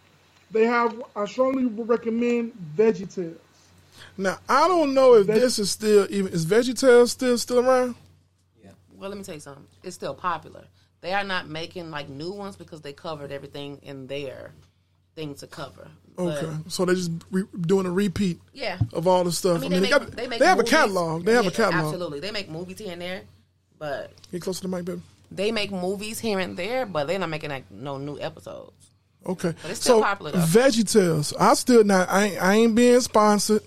They 0.52 0.64
have. 0.64 0.96
I 1.14 1.26
strongly 1.26 1.66
recommend 1.66 2.54
VeggieTales. 2.78 3.36
Now, 4.16 4.40
I 4.48 4.70
don't 4.70 4.94
know 4.94 5.16
if 5.16 5.28
this 5.28 5.60
is 5.60 5.72
still 5.72 6.08
even 6.10 6.32
is 6.32 6.46
VeggieTales 6.46 7.10
still 7.10 7.38
still 7.38 7.60
around? 7.60 7.96
Yeah. 8.64 8.70
Well, 8.96 9.10
let 9.10 9.18
me 9.18 9.26
tell 9.26 9.36
you 9.36 9.42
something. 9.42 9.68
It's 9.84 9.96
still 9.96 10.14
popular. 10.16 10.64
They 11.02 11.14
are 11.14 11.24
not 11.24 11.48
making 11.48 11.92
like 11.92 12.10
new 12.10 12.32
ones 12.32 12.56
because 12.56 12.82
they 12.82 12.94
covered 12.94 13.32
everything 13.32 13.80
in 13.84 14.08
their 14.08 14.52
thing 15.16 15.36
to 15.36 15.48
cover. 15.48 15.88
But, 16.16 16.24
Okay, 16.44 16.56
so 16.68 16.86
they're 16.86 16.96
just 16.96 17.12
re- 17.32 17.44
doing 17.62 17.86
a 17.86 17.92
repeat 17.92 18.40
Yeah. 18.54 18.80
of 18.94 19.08
all 19.08 19.24
the 19.24 19.32
stuff. 19.32 19.62
I 19.62 19.66
I 19.66 19.70
mean, 19.70 19.72
mean, 19.72 19.82
they, 19.82 19.88
they, 19.90 19.92
make, 20.00 20.00
got, 20.08 20.12
they, 20.18 20.28
make 20.28 20.40
they 20.40 20.46
have 20.48 20.58
movies. 20.58 20.74
a 20.74 20.76
catalog. 20.76 21.26
They 21.26 21.34
have 21.34 21.44
Yeah, 21.46 21.50
a 21.52 21.54
catalog. 21.54 21.86
Absolutely, 21.94 22.20
they 22.20 22.32
make 22.32 22.50
movies 22.50 22.80
here 22.80 22.92
and 22.92 23.02
there, 23.02 23.22
but 23.78 24.12
Get 24.32 24.42
closer 24.42 24.62
to 24.62 24.68
the 24.68 24.76
mic, 24.76 24.86
baby. 24.86 25.02
they 25.32 25.52
make 25.52 25.72
movies 25.72 26.20
here 26.20 26.40
and 26.40 26.58
there, 26.58 26.86
but 26.88 27.08
they're 27.08 27.20
not 27.20 27.30
making 27.30 27.52
like 27.52 27.70
no 27.70 27.98
new 27.98 28.20
episodes. 28.20 28.72
Okay. 29.26 29.54
But 29.62 29.72
it's 29.72 29.82
still 29.82 29.98
so 30.00 30.04
popular, 30.04 30.32
though. 30.32 30.40
VeggieTales, 30.40 31.34
I 31.40 31.54
still 31.54 31.84
not. 31.84 32.10
I 32.10 32.24
ain't, 32.26 32.42
I 32.44 32.54
ain't 32.56 32.76
being 32.76 33.00
sponsored. 33.02 33.62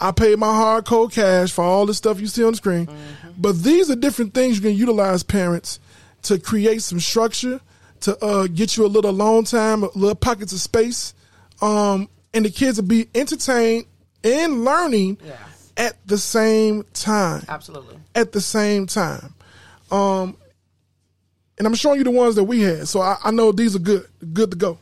I 0.00 0.12
paid 0.12 0.38
my 0.38 0.46
hardcore 0.46 1.12
cash 1.12 1.50
for 1.50 1.64
all 1.64 1.86
the 1.86 1.94
stuff 1.94 2.20
you 2.20 2.26
see 2.28 2.44
on 2.44 2.52
the 2.52 2.56
screen. 2.56 2.86
Mm-hmm. 2.86 3.30
But 3.38 3.62
these 3.62 3.90
are 3.90 3.96
different 3.96 4.34
things 4.34 4.56
you 4.56 4.62
can 4.62 4.74
utilize, 4.76 5.22
parents, 5.24 5.80
to 6.22 6.38
create 6.38 6.82
some 6.82 7.00
structure, 7.00 7.60
to 8.00 8.16
uh, 8.24 8.46
get 8.46 8.76
you 8.76 8.84
a 8.84 8.88
little 8.88 9.10
alone 9.10 9.44
time, 9.44 9.82
a 9.82 9.88
little 9.94 10.14
pockets 10.14 10.52
of 10.52 10.60
space, 10.60 11.14
um, 11.62 12.08
and 12.34 12.44
the 12.44 12.50
kids 12.50 12.80
will 12.80 12.88
be 12.88 13.08
entertained 13.14 13.86
and 14.24 14.64
learning 14.64 15.18
Yeah. 15.24 15.36
at 15.76 15.96
the 16.06 16.18
same 16.18 16.84
time 16.92 17.44
Absolutely. 17.48 17.96
at 18.14 18.32
the 18.32 18.40
same 18.40 18.86
time. 18.86 19.34
Um, 19.90 20.36
and 21.56 21.66
I'm 21.66 21.74
showing 21.74 21.98
you 21.98 22.04
the 22.04 22.10
ones 22.10 22.34
that 22.36 22.44
we 22.44 22.60
had, 22.60 22.86
so 22.88 23.00
I, 23.00 23.16
I 23.24 23.30
know 23.30 23.50
these 23.52 23.74
are 23.74 23.80
good, 23.80 24.06
good 24.32 24.50
to 24.52 24.56
go. 24.56 24.78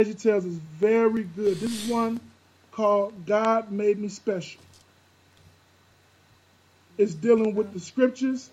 VeggieTales 0.00 0.46
is 0.46 0.56
very 0.78 1.24
good. 1.24 1.58
This 1.58 1.84
is 1.84 1.90
one 1.90 2.20
called 2.72 3.26
God 3.26 3.70
Made 3.70 3.98
Me 3.98 4.08
Special. 4.08 4.60
It's 6.98 7.14
dealing 7.14 7.54
with 7.54 7.72
the 7.72 7.80
scriptures. 7.80 8.50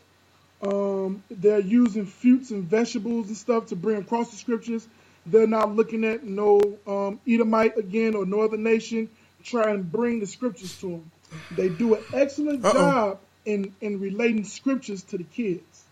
Um, 0.61 1.23
they're 1.29 1.59
using 1.59 2.05
fruits 2.05 2.51
and 2.51 2.63
vegetables 2.63 3.27
and 3.27 3.37
stuff 3.37 3.67
to 3.67 3.75
bring 3.75 3.97
across 3.97 4.31
the 4.31 4.37
scriptures. 4.37 4.87
They're 5.25 5.47
not 5.47 5.75
looking 5.75 6.03
at 6.05 6.23
no 6.23 6.59
um, 6.87 7.19
Edomite 7.27 7.77
again 7.77 8.15
or 8.15 8.25
no 8.25 8.41
other 8.41 8.57
nation 8.57 9.09
try 9.43 9.71
and 9.71 9.89
bring 9.91 10.19
the 10.19 10.27
scriptures 10.27 10.77
to 10.81 10.87
them. 10.87 11.11
They 11.51 11.69
do 11.69 11.95
an 11.95 12.03
excellent 12.13 12.65
Uh-oh. 12.65 12.73
job 12.73 13.19
in, 13.45 13.73
in 13.81 13.99
relating 13.99 14.43
scriptures 14.43 15.03
to 15.03 15.17
the 15.17 15.23
kids. 15.23 15.83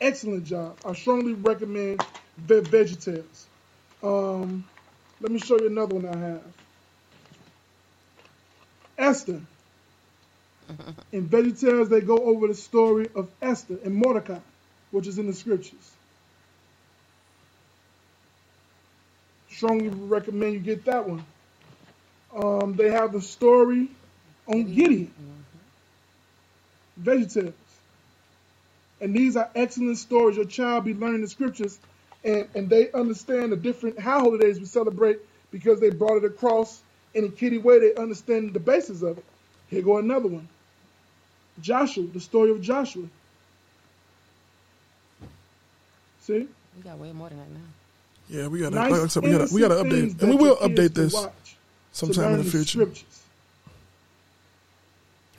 Excellent 0.00 0.44
job. 0.44 0.76
I 0.84 0.92
strongly 0.94 1.32
recommend 1.34 2.04
Ve- 2.36 2.60
VeggieTales. 2.60 3.44
Um, 4.02 4.64
let 5.20 5.32
me 5.32 5.38
show 5.38 5.58
you 5.58 5.66
another 5.66 5.96
one 5.96 6.06
I 6.06 6.16
have. 6.16 6.42
Esther. 8.96 9.40
In 11.12 11.28
VeggieTales, 11.28 11.88
they 11.88 12.00
go 12.00 12.18
over 12.18 12.46
the 12.46 12.54
story 12.54 13.08
of 13.14 13.30
Esther 13.40 13.78
and 13.84 13.94
Mordecai, 13.94 14.38
which 14.90 15.06
is 15.06 15.18
in 15.18 15.26
the 15.26 15.32
scriptures. 15.32 15.92
Strongly 19.50 19.88
recommend 19.88 20.54
you 20.54 20.60
get 20.60 20.84
that 20.84 21.08
one. 21.08 21.24
Um, 22.34 22.74
they 22.74 22.90
have 22.90 23.12
the 23.12 23.20
story 23.20 23.88
on 24.46 24.74
Gideon. 24.74 25.12
VeggieTales. 27.02 27.52
And 29.00 29.14
these 29.14 29.36
are 29.36 29.48
excellent 29.54 29.98
stories. 29.98 30.36
Your 30.36 30.44
child 30.44 30.84
be 30.84 30.94
learning 30.94 31.22
the 31.22 31.28
scriptures 31.28 31.78
and, 32.24 32.48
and 32.54 32.68
they 32.68 32.90
understand 32.92 33.52
the 33.52 33.56
different 33.56 33.98
how 33.98 34.20
holidays 34.20 34.58
we 34.58 34.66
celebrate 34.66 35.20
because 35.50 35.80
they 35.80 35.90
brought 35.90 36.18
it 36.18 36.24
across 36.24 36.82
in 37.14 37.24
a 37.24 37.28
kiddie 37.28 37.58
way. 37.58 37.78
They 37.78 37.94
understand 37.94 38.52
the 38.52 38.60
basis 38.60 39.02
of 39.02 39.18
it. 39.18 39.24
Here 39.68 39.82
go 39.82 39.98
another 39.98 40.28
one. 40.28 40.48
Joshua, 41.60 42.04
the 42.04 42.20
story 42.20 42.50
of 42.50 42.60
Joshua. 42.60 43.04
See? 46.20 46.46
We 46.76 46.82
got 46.82 46.98
way 46.98 47.12
more 47.12 47.28
than 47.28 47.38
that 47.38 47.50
now. 47.50 47.60
Yeah, 48.28 48.48
we 48.48 48.60
gotta, 48.60 48.74
Nice, 48.74 48.90
like 48.92 49.10
said, 49.10 49.22
we 49.22 49.30
gotta, 49.30 49.54
we 49.54 49.60
gotta 49.60 49.74
update, 49.76 50.20
and 50.20 50.30
we 50.30 50.36
will 50.36 50.56
update 50.56 50.92
this 50.92 51.14
sometime 51.92 52.34
in 52.34 52.38
the 52.38 52.44
future. 52.44 52.64
Scriptures. 52.64 53.22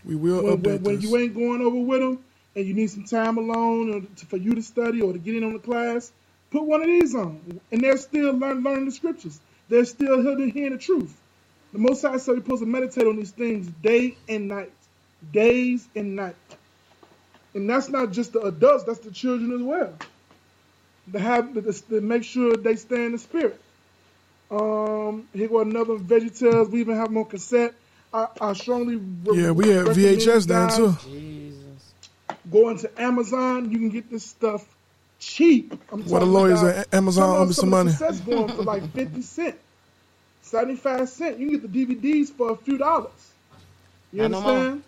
We 0.06 0.16
will 0.16 0.44
When, 0.44 0.58
update 0.58 0.82
when, 0.82 0.84
when 0.84 1.02
you 1.02 1.18
ain't 1.18 1.36
going 1.36 1.62
over 1.62 1.78
with 1.78 2.00
them 2.00 2.20
and 2.56 2.66
you 2.66 2.74
need 2.74 2.90
some 2.90 3.04
time 3.04 3.38
alone 3.38 3.94
or 3.94 4.02
to, 4.02 4.26
for 4.26 4.38
you 4.38 4.56
to 4.56 4.62
study 4.64 5.02
or 5.02 5.14
to 5.14 5.20
get 5.20 5.36
in 5.36 5.44
on 5.44 5.54
the 5.54 5.60
class, 5.60 6.12
put 6.50 6.64
one 6.64 6.82
of 6.82 6.88
these 6.88 7.14
on. 7.14 7.62
And 7.72 7.82
they're 7.82 7.98
still 7.98 8.34
learn, 8.34 8.64
learning 8.64 8.86
the 8.86 8.92
scriptures. 8.92 9.40
They're 9.68 9.86
still 9.86 10.22
hearing, 10.22 10.50
hearing 10.50 10.74
the 10.74 10.80
truth. 10.80 11.16
The 11.74 11.80
Most 11.80 12.02
High 12.02 12.18
said 12.18 12.34
we're 12.34 12.42
supposed 12.42 12.64
to 12.64 12.66
meditate 12.66 13.06
on 13.06 13.18
these 13.18 13.32
things 13.32 13.68
day 13.84 14.18
and 14.28 14.48
night. 14.48 14.72
Days 15.32 15.88
and 15.96 16.16
night. 16.16 16.36
And 17.54 17.70
that's 17.70 17.90
not 17.90 18.12
just 18.12 18.34
the 18.34 18.40
adults, 18.42 18.84
that's 18.86 19.00
the 19.00 19.12
children 19.12 19.52
as 19.54 19.62
well. 19.62 19.94
To 21.12 21.20
have 21.20 21.54
to, 21.56 21.62
to 21.62 22.02
make 22.02 22.24
sure 22.24 22.56
they 22.56 22.76
stay 22.76 23.06
in 23.06 23.12
the 23.14 23.18
spirit. 23.18 23.60
Um, 24.52 25.28
here 25.34 25.48
go 25.48 25.60
another 25.62 25.96
VeggieTales. 25.96 26.70
We 26.72 26.82
even 26.82 26.96
have 26.96 27.08
them 27.08 27.18
on 27.18 27.26
cassette. 27.26 27.74
I, 28.14 28.28
I 28.40 28.54
strongly 28.54 28.96
re- 28.96 29.42
yeah, 29.44 29.52
we 29.52 29.70
have 29.70 29.88
VHS 29.88 30.48
down 30.48 30.76
too. 30.76 30.96
Jesus. 31.04 31.94
Go 32.52 32.70
into 32.70 32.90
Amazon. 33.02 33.70
You 33.72 33.78
can 33.78 33.90
get 33.90 34.10
this 34.10 34.24
stuff 34.26 34.66
cheap. 35.20 35.74
I'm 35.92 36.00
What 36.02 36.08
the 36.08 36.10
talking 36.20 36.34
lawyers 36.34 36.62
about- 36.64 36.76
at 36.78 36.94
Amazon 36.94 37.38
owe 37.38 37.46
me 37.46 37.54
some 37.54 37.70
money. 37.70 37.92
Some 37.92 38.08
of 38.08 38.16
cassettes 38.16 38.26
going 38.26 38.48
for 38.50 38.64
like 38.64 38.92
fifty 38.94 39.22
cent, 39.22 39.56
seventy 40.42 40.76
five 40.76 41.10
cent. 41.10 41.38
You 41.40 41.50
can 41.50 41.60
get 41.60 41.72
the 41.72 41.86
DVDs 41.86 42.30
for 42.30 42.52
a 42.52 42.56
few 42.56 42.78
dollars. 42.80 43.12
You 44.12 44.24
Not 44.24 44.32
no 44.32 44.42
more. 44.42 44.52
understand? 44.52 44.84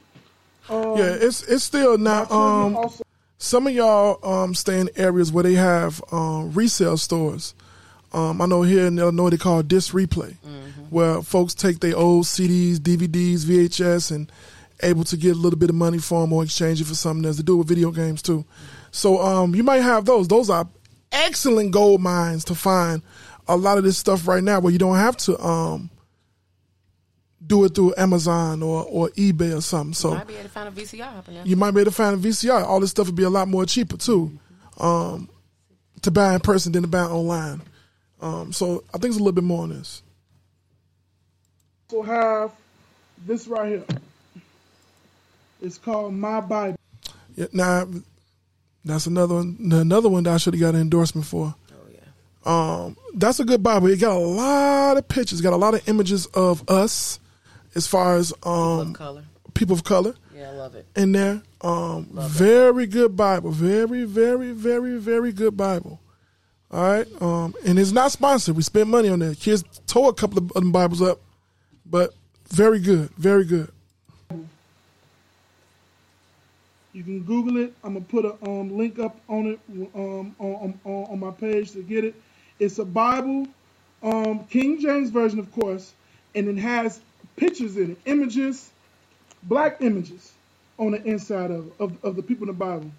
Um, 0.70 0.98
Yeah, 0.98 1.16
it's 1.20 1.44
it's 1.44 1.64
still 1.64 1.98
not. 1.98 2.32
Um, 2.32 2.76
also 2.78 3.04
some 3.38 3.66
of 3.68 3.74
y'all 3.74 4.20
um 4.24 4.54
stay 4.54 4.80
in 4.80 4.90
areas 4.96 5.32
where 5.32 5.44
they 5.44 5.56
have 5.56 6.02
um 6.12 6.52
resale 6.54 6.98
stores. 6.98 7.54
Um, 8.14 8.42
I 8.42 8.46
know 8.46 8.62
here 8.62 8.88
in 8.88 9.00
Illinois 9.00 9.30
they 9.30 9.38
call 9.38 9.64
disc 9.64 9.94
replay, 9.94 10.36
Mm-hmm. 10.46 10.82
where 10.90 11.22
folks 11.22 11.54
take 11.54 11.80
their 11.80 11.96
old 11.98 12.26
CDs, 12.26 12.78
DVDs, 12.78 13.46
VHS, 13.46 14.12
and 14.14 14.32
able 14.84 15.04
to 15.06 15.16
get 15.18 15.36
a 15.36 15.40
little 15.40 15.58
bit 15.60 15.70
of 15.70 15.76
money 15.76 15.98
for 16.00 16.22
them 16.22 16.34
or 16.34 16.44
exchange 16.44 16.82
it 16.82 16.86
for 16.88 16.96
something 16.96 17.26
else 17.26 17.38
to 17.38 17.44
do 17.44 17.56
with 17.58 17.68
video 17.68 17.90
games 17.92 18.22
too. 18.22 18.44
So 18.92 19.22
um, 19.22 19.56
you 19.56 19.64
might 19.64 19.82
have 19.82 20.06
those. 20.06 20.28
Those 20.28 20.50
are 20.50 20.68
excellent 21.12 21.72
gold 21.72 22.02
mines 22.02 22.44
to 22.46 22.56
find 22.56 23.02
a 23.48 23.56
lot 23.56 23.78
of 23.78 23.84
this 23.84 23.98
stuff 23.98 24.28
right 24.28 24.44
now 24.44 24.60
where 24.60 24.72
you 24.74 24.80
don't 24.80 24.96
have 24.98 25.18
to 25.18 25.40
um, 25.44 25.90
do 27.46 27.64
it 27.66 27.74
through 27.76 27.94
Amazon 27.98 28.62
or, 28.62 28.86
or 28.86 29.10
eBay 29.10 29.56
or 29.58 29.62
something. 29.62 29.94
So 29.94 30.10
you 30.10 30.16
Might 30.16 30.28
be 30.28 30.34
able 30.36 30.44
to 30.44 30.50
find 30.50 30.68
a 30.70 30.72
VCR 30.82 31.18
up 31.18 31.26
there. 31.26 31.42
you 31.46 31.56
might 31.56 31.72
be 31.72 31.82
able 31.82 31.92
to 31.92 31.96
find 31.96 32.26
a 32.26 32.28
VCR. 32.30 32.64
All 32.64 32.80
this 32.80 32.92
stuff 32.92 33.08
would 33.08 33.16
be 33.16 33.24
a 33.24 33.30
lot 33.30 33.48
more 33.48 33.66
cheaper 33.66 33.98
too, 33.98 34.32
um, 34.80 35.30
to 36.02 36.12
buy 36.12 36.34
in 36.36 36.40
person 36.40 36.72
than 36.72 36.84
to 36.84 36.88
buy 36.88 37.04
online. 37.04 37.62
Um, 38.22 38.54
so 38.54 38.84
I 38.94 38.98
think 39.00 39.12
it's 39.12 39.16
a 39.16 39.20
little 39.20 39.32
bit 39.32 39.44
more 39.44 39.64
on 39.64 39.70
this. 39.70 40.04
So 41.90 42.02
have 42.04 42.52
this 43.26 43.48
right 43.48 43.70
here. 43.70 43.86
It's 45.62 45.78
called 45.78 46.14
My 46.14 46.40
Bible. 46.42 46.78
Yeah, 47.36 47.48
now 47.54 47.88
that's 48.86 49.08
another 49.08 49.36
one. 49.36 49.58
Another 49.72 50.10
one 50.10 50.24
that 50.24 50.34
I 50.34 50.38
should 50.38 50.54
have 50.54 50.62
got 50.62 50.76
an 50.76 50.82
endorsement 50.82 51.26
for. 51.28 51.56
Um, 52.44 52.98
that's 53.14 53.40
a 53.40 53.46
good 53.46 53.62
Bible. 53.62 53.88
It 53.88 54.00
got 54.00 54.16
a 54.16 54.20
lot 54.20 54.98
of 54.98 55.08
pictures, 55.08 55.42
got 55.42 55.54
a 55.54 55.58
lot 55.58 55.76
of 55.76 55.88
images 55.88 56.26
of 56.28 56.68
us, 56.70 57.20
as 57.76 57.88
far 57.88 58.16
as 58.18 58.34
um, 58.44 58.94
color. 58.94 59.24
people 59.54 59.74
of 59.76 59.84
color 59.84 60.16
Yeah, 60.36 60.50
I 60.50 60.54
love 60.54 60.76
it. 60.76 60.86
in 60.96 61.12
there. 61.12 61.42
Um, 61.62 62.08
very 62.14 62.88
good 62.88 63.16
Bible. 63.16 63.52
Very, 63.52 64.04
very, 64.06 64.52
very, 64.52 64.98
very 64.98 65.32
good 65.32 65.56
Bible. 65.56 66.00
All 66.72 66.84
right. 66.84 67.08
Um, 67.22 67.54
and 67.66 67.78
it's 67.78 67.92
not 67.92 68.12
sponsored. 68.12 68.56
We 68.56 68.64
spent 68.64 68.88
money 68.90 69.10
on 69.10 69.20
that. 69.20 69.40
Kids 69.40 69.64
tore 69.88 70.10
a 70.10 70.14
couple 70.14 70.38
of 70.40 70.50
them 70.54 70.72
Bibles 70.72 71.02
up, 71.02 71.20
but 71.86 72.14
very 72.50 72.80
good. 72.80 73.10
Very 73.18 73.46
good. 73.46 73.70
You 76.94 77.04
can 77.04 77.22
Google 77.24 77.58
it. 77.58 77.74
I'm 77.84 77.94
gonna 77.94 78.06
put 78.06 78.26
a 78.26 78.34
um, 78.50 78.78
link 78.78 79.00
up 79.00 79.18
on 79.30 79.48
it 79.48 79.60
um, 79.96 80.36
on, 80.40 80.78
on, 80.84 81.04
on 81.06 81.20
my 81.20 81.32
page 81.32 81.72
to 81.72 81.84
get 81.84 82.04
it. 82.04 82.16
It's 82.60 82.80
a 82.80 82.86
Bible, 82.86 83.48
um, 84.04 84.44
King 84.50 84.80
James 84.82 85.10
version, 85.10 85.40
of 85.40 85.50
course, 85.54 85.94
and 86.36 86.48
it 86.50 86.58
has 86.58 87.00
pictures 87.36 87.78
and 87.78 87.96
images, 88.06 88.70
black 89.44 89.78
images 89.82 90.32
on 90.78 90.92
the 90.92 91.04
inside 91.04 91.52
of 91.52 91.72
of, 91.80 92.04
of 92.04 92.16
the 92.16 92.24
people 92.24 92.44
in 92.50 92.56
the 92.58 92.60
Bible. 92.60 92.92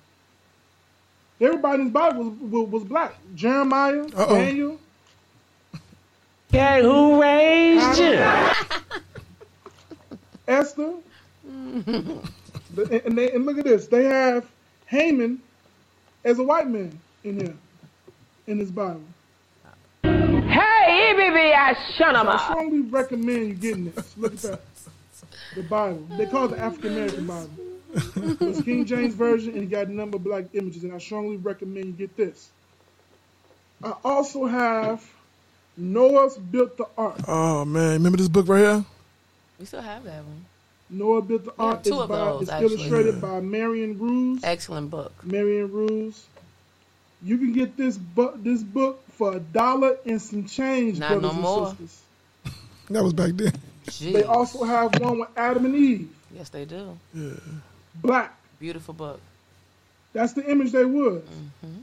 Everybody 1.40 1.82
in 1.82 1.88
the 1.88 1.92
Bible 1.92 2.24
was, 2.24 2.38
was, 2.50 2.68
was 2.70 2.84
black. 2.84 3.14
Jeremiah, 3.34 4.04
Uh-oh. 4.14 4.34
Daniel. 4.36 4.78
Okay, 6.54 6.82
who 6.82 7.18
raised 7.22 7.98
you? 7.98 8.12
Esther. 10.48 10.94
The- 12.74 13.04
and, 13.06 13.18
they, 13.18 13.30
and 13.32 13.44
look 13.44 13.58
at 13.58 13.64
this. 13.64 13.86
They 13.86 14.04
have 14.04 14.46
Haman 14.86 15.40
as 16.24 16.38
a 16.38 16.42
white 16.42 16.68
man 16.68 16.98
in 17.24 17.38
here, 17.40 17.54
in 18.46 18.58
this 18.58 18.70
Bible. 18.70 19.02
Hey, 20.92 21.14
baby, 21.14 21.54
I 21.54 21.74
shut 21.96 22.14
him 22.14 22.28
I 22.28 22.34
up. 22.34 22.40
strongly 22.42 22.80
recommend 22.80 23.48
you 23.48 23.54
getting 23.54 23.90
this. 23.90 24.14
Look 24.18 24.34
at 24.34 24.40
that. 24.42 24.60
The 25.54 25.62
Bible. 25.62 26.06
They 26.18 26.26
call 26.26 26.44
it 26.44 26.48
the 26.56 26.58
African 26.58 26.92
American 26.92 27.26
Bible. 27.26 27.50
It's 27.94 28.60
King 28.62 28.84
James 28.84 29.14
Version 29.14 29.54
and 29.54 29.62
it 29.62 29.70
got 29.70 29.86
a 29.86 29.92
number 29.92 30.16
of 30.16 30.24
black 30.24 30.44
images, 30.52 30.84
and 30.84 30.92
I 30.92 30.98
strongly 30.98 31.38
recommend 31.38 31.86
you 31.86 31.92
get 31.92 32.14
this. 32.14 32.50
I 33.82 33.94
also 34.04 34.44
have 34.44 35.02
Noah's 35.78 36.36
Built 36.36 36.76
the 36.76 36.86
Ark. 36.98 37.20
Oh 37.26 37.64
man, 37.64 37.92
remember 37.94 38.18
this 38.18 38.28
book 38.28 38.46
right 38.48 38.58
here? 38.60 38.84
We 39.58 39.64
still 39.64 39.80
have 39.80 40.04
that 40.04 40.22
one. 40.24 40.44
Noah 40.90 41.22
Built 41.22 41.44
the 41.46 41.54
Ark 41.58 41.82
two 41.84 41.94
is 41.94 42.00
of 42.00 42.08
by, 42.10 42.16
those, 42.16 42.42
it's 42.42 42.50
actually. 42.50 42.74
illustrated 42.74 43.18
by 43.18 43.40
Marion 43.40 43.98
Ruse. 43.98 44.44
Excellent 44.44 44.90
book. 44.90 45.12
Marion 45.24 45.72
Ruse. 45.72 46.26
You 47.22 47.38
can 47.38 47.54
get 47.54 47.78
this 47.78 47.96
book 47.96 48.42
this 48.42 48.62
book 48.62 49.02
for 49.12 49.36
a 49.36 49.40
dollar 49.40 49.96
and 50.06 50.20
some 50.20 50.46
change, 50.46 50.98
Not 50.98 51.10
brothers 51.10 51.22
no 51.22 51.30
and 51.30 51.40
more. 51.40 51.68
sisters. 51.70 52.00
That 52.90 53.02
was 53.02 53.12
back 53.12 53.32
then. 53.34 53.52
Jeez. 53.86 54.12
They 54.12 54.22
also 54.24 54.64
have 54.64 54.98
one 55.00 55.20
with 55.20 55.28
Adam 55.36 55.64
and 55.64 55.74
Eve, 55.76 56.08
Yes, 56.34 56.48
they 56.50 56.64
do. 56.64 56.96
black. 57.96 58.36
Beautiful 58.60 58.94
book. 58.94 59.20
That's 60.12 60.34
the 60.34 60.48
image 60.48 60.72
they 60.72 60.84
would. 60.84 61.24
Mm-hmm. 61.26 61.80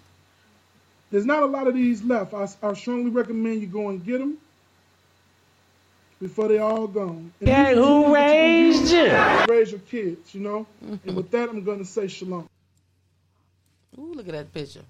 There's 1.11 1.25
not 1.25 1.43
a 1.43 1.45
lot 1.47 1.67
of 1.67 1.73
these 1.73 2.01
left. 2.03 2.33
I, 2.33 2.47
I 2.63 2.73
strongly 2.73 3.09
recommend 3.09 3.61
you 3.61 3.67
go 3.67 3.89
and 3.89 4.05
get 4.05 4.19
them 4.19 4.37
before 6.21 6.47
they 6.47 6.59
all 6.59 6.87
gone. 6.87 7.33
And 7.41 7.49
Okay, 7.49 7.75
who 7.75 7.81
tools 7.81 8.07
you 8.07 8.13
raised 8.15 8.91
you? 8.91 9.53
Raise 9.53 9.71
your 9.71 9.79
kids, 9.81 10.33
you 10.35 10.41
know. 10.41 10.67
Mm-hmm. 10.85 11.07
And 11.07 11.17
with 11.17 11.31
that, 11.31 11.49
I'm 11.49 11.63
going 11.63 11.79
to 11.79 11.85
say 11.85 12.07
shalom. 12.07 12.47
Ooh, 13.97 14.13
look 14.13 14.27
at 14.27 14.33
that 14.33 14.53
picture. 14.53 14.83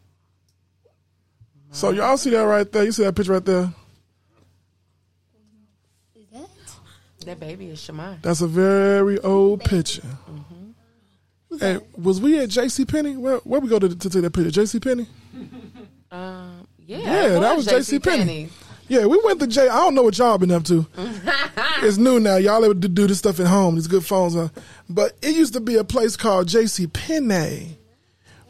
So 1.71 1.91
y'all 1.91 2.17
see 2.17 2.31
that 2.31 2.41
right 2.41 2.69
there? 2.71 2.83
You 2.83 2.91
see 2.91 3.03
that 3.03 3.15
picture 3.15 3.33
right 3.33 3.45
there? 3.45 3.73
That 7.25 7.39
baby 7.39 7.67
is 7.67 7.79
Shemai. 7.79 8.21
That's 8.21 8.41
a 8.41 8.47
very 8.47 9.19
old 9.19 9.63
picture. 9.63 10.01
Hey, 11.59 11.79
was 11.97 12.21
we 12.21 12.39
at 12.39 12.49
J.C. 12.49 12.85
Penney? 12.85 13.17
Where 13.17 13.37
where 13.39 13.59
we 13.59 13.67
go 13.67 13.77
to, 13.79 13.89
to 13.89 14.09
take 14.09 14.21
that 14.21 14.31
picture? 14.31 14.51
J.C. 14.51 14.79
Penney? 14.79 15.07
Um, 16.11 16.67
yeah, 16.87 16.97
Yeah, 16.97 17.37
it 17.37 17.39
that 17.41 17.55
was 17.55 17.67
J.C. 17.67 17.99
JCPenney. 17.99 18.01
Penney. 18.03 18.49
Yeah, 18.87 19.05
we 19.05 19.21
went 19.23 19.39
to 19.41 19.45
J. 19.45 19.69
I 19.69 19.75
don't 19.77 19.93
know 19.93 20.01
what 20.01 20.17
y'all 20.17 20.39
been 20.39 20.49
up 20.49 20.63
to. 20.63 20.87
it's 21.83 21.97
new 21.97 22.19
now. 22.19 22.37
Y'all 22.37 22.65
able 22.65 22.81
to 22.81 22.87
do 22.87 23.05
this 23.05 23.19
stuff 23.19 23.39
at 23.39 23.45
home. 23.45 23.75
These 23.75 23.85
good 23.85 24.03
phones 24.03 24.35
are. 24.35 24.49
But 24.89 25.15
it 25.21 25.35
used 25.35 25.53
to 25.53 25.59
be 25.59 25.75
a 25.75 25.83
place 25.83 26.17
called 26.17 26.47
J.C. 26.47 26.87
Penney, 26.87 27.77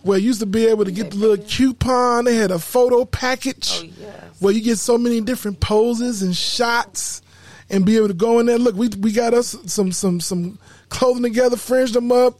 where 0.04 0.18
you 0.18 0.28
used 0.28 0.40
to 0.40 0.46
be 0.46 0.66
able 0.68 0.86
to 0.86 0.92
get 0.92 1.12
the 1.12 1.18
little 1.18 1.44
coupon. 1.46 2.26
They 2.26 2.36
had 2.36 2.52
a 2.52 2.60
photo 2.60 3.06
package 3.06 3.82
Oh, 3.82 3.90
yes. 4.00 4.24
where 4.40 4.54
you 4.54 4.62
get 4.62 4.78
so 4.78 4.98
many 4.98 5.22
different 5.22 5.60
poses 5.60 6.22
and 6.22 6.36
shots, 6.36 7.22
and 7.70 7.86
be 7.86 7.98
able 7.98 8.08
to 8.08 8.14
go 8.14 8.40
in 8.40 8.46
there. 8.46 8.58
Look, 8.58 8.76
we 8.76 8.88
we 9.00 9.12
got 9.12 9.34
us 9.34 9.56
some 9.66 9.92
some 9.92 10.20
some 10.22 10.58
clothing 10.90 11.24
together, 11.24 11.56
fringed 11.58 11.94
them 11.96 12.12
up. 12.12 12.40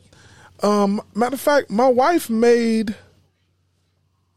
Um, 0.62 1.02
matter 1.16 1.36
of 1.36 1.42
fact, 1.42 1.70
my 1.70 1.88
wife 1.88 2.30
made. 2.30 2.96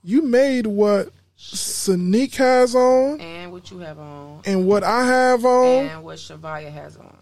You 0.05 0.23
made 0.23 0.67
what 0.67 1.11
Sanique 1.39 2.35
has 2.37 2.75
on, 2.75 3.21
And 3.21 3.53
what 3.53 3.71
you 3.71 3.79
have 3.79 3.99
on. 3.99 4.41
and 4.45 4.67
what 4.67 4.83
I 4.83 5.05
have 5.07 5.45
on, 5.45 5.87
And 5.87 6.03
what 6.05 6.19
Shavaya 6.19 6.73
has 6.73 6.97
on. 6.97 7.17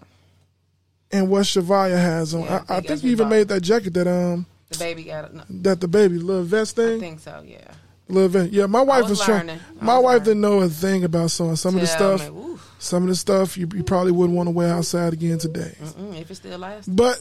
and 1.12 1.28
what 1.28 1.42
Shavaya 1.42 1.96
has 1.96 2.34
on. 2.34 2.42
Yeah, 2.44 2.64
I, 2.68 2.76
I 2.76 2.80
think 2.80 3.02
you 3.02 3.10
even 3.10 3.26
bought. 3.26 3.30
made 3.36 3.48
that 3.48 3.60
jacket 3.60 3.92
that 3.94 4.06
um 4.06 4.46
The 4.70 4.78
baby 4.78 5.04
got 5.04 5.26
it. 5.26 5.34
No, 5.34 5.44
that 5.62 5.80
the 5.80 5.88
baby 5.88 6.18
little 6.18 6.44
vest 6.44 6.76
thing. 6.76 6.96
I 6.96 7.00
think 7.00 7.20
so, 7.20 7.42
yeah. 7.46 7.72
little 8.08 8.28
vest. 8.28 8.52
Yeah, 8.52 8.66
my 8.66 8.82
wife 8.82 9.02
was 9.02 9.10
was, 9.10 9.24
trying. 9.24 9.46
My 9.80 9.96
was 9.96 10.04
wife 10.04 10.12
learning. 10.12 10.24
didn't 10.24 10.40
know 10.40 10.60
a 10.60 10.68
thing 10.68 11.04
about 11.04 11.30
sewing. 11.30 11.56
Some 11.56 11.74
of 11.74 11.80
the 11.80 11.86
stuff, 11.86 12.30
me, 12.30 12.56
some 12.78 13.02
of 13.02 13.08
the 13.08 13.16
stuff 13.16 13.58
you, 13.58 13.68
you 13.74 13.82
probably 13.82 14.12
wouldn't 14.12 14.36
want 14.36 14.46
to 14.46 14.52
wear 14.52 14.72
outside 14.72 15.12
again 15.12 15.38
today. 15.38 15.74
Mm-mm, 15.82 16.20
if 16.20 16.30
it 16.30 16.36
still 16.36 16.58
lasts. 16.58 16.88
But 16.88 17.18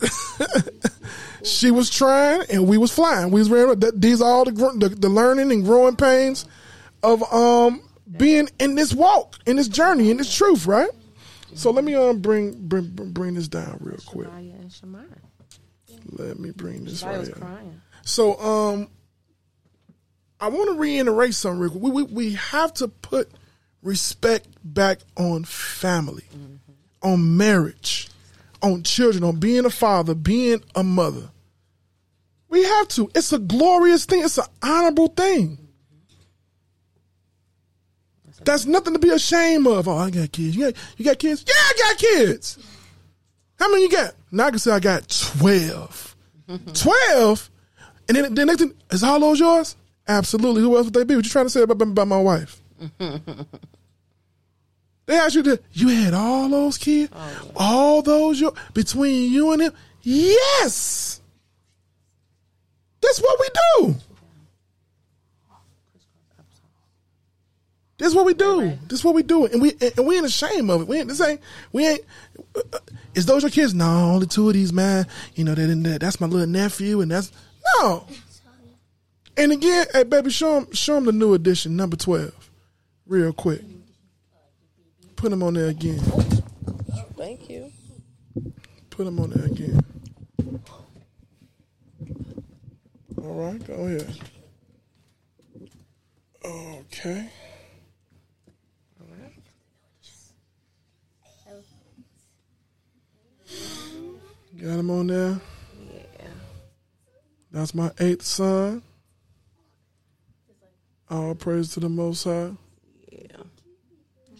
she 1.44 1.72
was 1.72 1.90
trying, 1.90 2.44
and 2.52 2.68
we 2.68 2.78
was 2.78 2.94
flying. 2.94 3.32
We 3.32 3.40
was 3.40 3.50
wearing. 3.50 3.82
These 3.96 4.22
are 4.22 4.30
all 4.30 4.46
the, 4.46 4.52
the 4.52 4.90
the 4.90 5.10
learning 5.10 5.52
and 5.52 5.66
growing 5.66 5.96
pains 5.96 6.46
of 7.02 7.24
um 7.34 7.82
being 8.18 8.50
in 8.60 8.76
this 8.76 8.94
walk, 8.94 9.38
in 9.46 9.56
this 9.56 9.68
journey, 9.68 10.12
in 10.12 10.18
this 10.18 10.34
truth, 10.36 10.66
right? 10.66 10.90
So 11.56 11.72
let 11.72 11.84
me 11.84 11.96
um 11.96 12.20
bring 12.20 12.54
bring 12.68 12.92
bring 12.92 13.34
this 13.34 13.48
down 13.48 13.78
real 13.82 13.98
quick. 14.06 14.28
Shavaya 14.30 14.60
and 14.60 14.70
Shemai. 14.70 15.06
Let 16.12 16.40
me 16.40 16.52
bring 16.52 16.86
this 16.86 17.04
Shavaya 17.04 17.08
right 17.08 17.20
was 17.20 17.28
here. 17.28 17.38
crying. 17.38 17.82
So 18.04 18.40
um, 18.40 18.88
I 20.40 20.48
want 20.50 20.70
to 20.70 20.76
reiterate 20.80 21.34
something. 21.36 21.60
Real 21.60 21.72
quick. 21.72 21.84
We, 21.84 21.92
we 21.92 22.04
we 22.04 22.34
have 22.34 22.74
to 22.76 22.88
put 22.88 23.30
respect 23.82 24.48
back 24.64 25.00
on 25.18 25.44
family, 25.44 26.26
on 27.02 27.38
marriage, 27.38 28.10
on 28.62 28.84
children, 28.84 29.24
on 29.24 29.38
being 29.40 29.66
a 29.66 29.70
father, 29.70 30.16
being 30.16 30.64
a 30.76 30.84
mother. 30.84 31.30
We 32.50 32.64
have 32.64 32.88
to. 32.90 33.12
It's 33.14 33.32
a 33.32 33.40
glorious 33.40 34.06
thing. 34.06 34.24
It's 34.24 34.38
an 34.38 34.46
honorable 34.64 35.10
thing. 35.10 35.58
That's 38.46 38.66
nothing 38.66 38.94
to 38.94 39.00
be 39.00 39.10
ashamed 39.10 39.68
of. 39.68 39.88
Oh, 39.88 39.98
I 39.98 40.10
got 40.10 40.32
kids. 40.32 40.56
You 40.56 40.72
got, 40.72 40.74
you 40.98 41.04
got 41.06 41.20
kids? 41.20 41.44
Yeah, 41.46 41.54
I 41.56 41.74
got 41.78 41.98
kids. 41.98 42.58
How 43.60 43.70
many 43.70 43.84
you 43.84 43.92
got? 43.92 44.16
Now 44.32 44.46
I 44.46 44.50
can 44.52 44.60
say 44.60 44.72
I 44.72 44.80
got 44.80 45.10
12. 45.38 46.16
Mm-hmm. 46.50 46.72
12? 46.72 47.50
And 48.08 48.18
then 48.18 48.34
the 48.34 48.46
next 48.46 48.60
thing, 48.60 48.74
is 48.90 49.04
all 49.04 49.20
those 49.20 49.40
yours? 49.40 49.76
Absolutely. 50.08 50.62
Who 50.62 50.78
else 50.78 50.86
would 50.86 50.94
they 50.94 51.04
be? 51.04 51.16
What 51.16 51.26
you 51.26 51.32
trying 51.32 51.46
to 51.46 51.50
say 51.50 51.62
about, 51.62 51.82
about 51.82 52.08
my 52.08 52.20
wife? 52.20 52.62
they 52.98 53.20
asked 55.16 55.36
you 55.36 55.44
to, 55.44 55.60
you 55.74 55.90
had 55.90 56.14
all 56.14 56.50
those 56.50 56.78
kids? 56.78 57.12
Oh, 57.16 57.52
all 57.56 58.02
those 58.02 58.40
your, 58.40 58.54
between 58.74 59.32
you 59.32 59.52
and 59.52 59.62
him? 59.62 59.74
Yes. 60.02 61.22
That's 63.02 63.22
what 63.22 63.40
we 63.40 63.48
do. 63.82 63.96
This 68.00 68.08
This 68.08 68.08
is 68.08 68.16
what 68.16 68.26
we 68.26 68.34
do. 68.34 68.78
This 68.88 69.00
is 69.00 69.06
what 69.06 69.14
we 69.14 69.24
do, 69.24 69.46
and 69.46 69.62
we 69.62 69.74
and 69.98 70.08
we 70.08 70.16
ain't 70.16 70.26
ashamed 70.26 70.70
of 70.70 70.82
it. 70.82 70.88
We 70.88 71.00
ain't 71.00 71.10
this 71.10 71.20
ain't 71.20 71.42
we 71.74 71.86
ain't. 71.86 72.02
Uh, 72.56 72.62
uh, 72.72 72.80
Is 73.20 73.26
those 73.26 73.44
your 73.44 73.52
kids? 73.52 73.74
No, 73.74 73.86
only 73.86 74.28
two 74.28 74.48
of 74.48 74.54
these, 74.54 74.72
man. 74.72 75.06
You 75.36 75.44
know 75.44 75.54
that, 75.54 75.68
that 75.68 76.00
that's 76.00 76.22
my 76.22 76.28
little 76.28 76.48
nephew, 76.48 77.02
and 77.02 77.12
that's 77.12 77.34
no. 77.76 78.08
And 79.36 79.52
again, 79.52 79.88
hey 79.92 80.04
baby, 80.04 80.30
show 80.30 80.60
him 80.60 80.72
show 80.72 80.96
him 80.96 81.04
the 81.04 81.12
new 81.12 81.34
edition, 81.34 81.76
number 81.76 81.98
twelve, 81.98 82.50
real 83.06 83.34
quick. 83.34 83.60
Put 85.18 85.34
him 85.34 85.44
on 85.44 85.56
there 85.56 85.68
again. 85.68 86.00
Thank 87.18 87.50
you. 87.50 87.74
Put 88.90 89.06
him 89.06 89.20
on 89.20 89.32
there 89.32 89.48
again. 89.48 89.84
All 93.22 93.34
right, 93.34 93.68
go 93.68 93.74
ahead. 93.74 94.16
Okay. 96.46 97.30
Got 104.60 104.80
him 104.80 104.90
on 104.92 105.08
there. 105.08 105.40
Yeah. 105.90 106.26
That's 107.50 107.74
my 107.74 107.92
eighth 107.98 108.24
son. 108.24 108.82
All 111.10 111.34
praise 111.34 111.70
to 111.74 111.80
the 111.80 111.88
Most 111.88 112.26
High. 112.26 112.52
Yeah. 113.10 113.28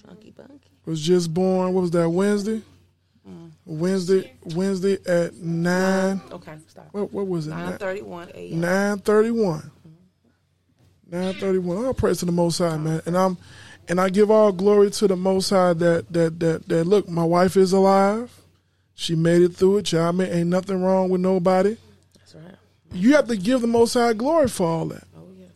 Chunky 0.06 0.32
bunky. 0.32 0.70
Was 0.86 1.00
just 1.00 1.34
born. 1.34 1.74
What 1.74 1.82
was 1.82 1.92
that? 1.92 2.10
Wednesday. 2.10 2.62
Mm. 3.28 3.52
Wednesday. 3.66 4.34
Wednesday 4.44 4.98
at 5.08 5.36
nine. 5.36 6.20
Okay, 6.34 6.58
stop. 6.68 6.90
What, 6.92 7.14
what 7.14 7.26
was 7.26 7.48
it? 7.48 7.52
9:31 7.52 8.36
a.m. 8.36 8.60
Nine 8.60 9.00
thirty-one. 9.00 9.72
Nine 11.10 11.34
thirty-one. 11.36 11.86
All 11.86 11.94
praise 11.94 12.20
to 12.20 12.26
the 12.26 12.34
Most 12.34 12.58
High, 12.58 12.76
man. 12.76 13.02
And 13.06 13.18
I'm, 13.18 13.38
and 13.88 14.02
I 14.02 14.10
give 14.10 14.30
all 14.30 14.52
glory 14.52 14.92
to 14.92 15.08
the 15.08 15.16
Most 15.16 15.50
High 15.50 15.74
that 15.74 16.12
that 16.12 16.40
that 16.42 16.68
that. 16.68 16.84
Look, 16.86 17.08
my 17.08 17.24
wife 17.24 17.56
is 17.56 17.72
alive. 17.72 18.30
She 19.00 19.16
made 19.16 19.42
it 19.42 19.56
through 19.56 19.78
it. 19.78 19.94
Man, 19.94 20.22
ain't 20.30 20.50
nothing 20.50 20.84
wrong 20.84 21.08
with 21.10 21.22
nobody. 21.22 21.78
That's 22.18 22.36
right. 22.36 22.56
You 22.92 23.16
have 23.16 23.30
to 23.30 23.38
give 23.38 23.62
the 23.62 23.68
Most 23.68 23.94
High 23.94 24.12
glory 24.12 24.50
for 24.50 24.68
all 24.68 24.88
that. 24.88 25.08
Oh 25.16 25.30
yes. 25.38 25.52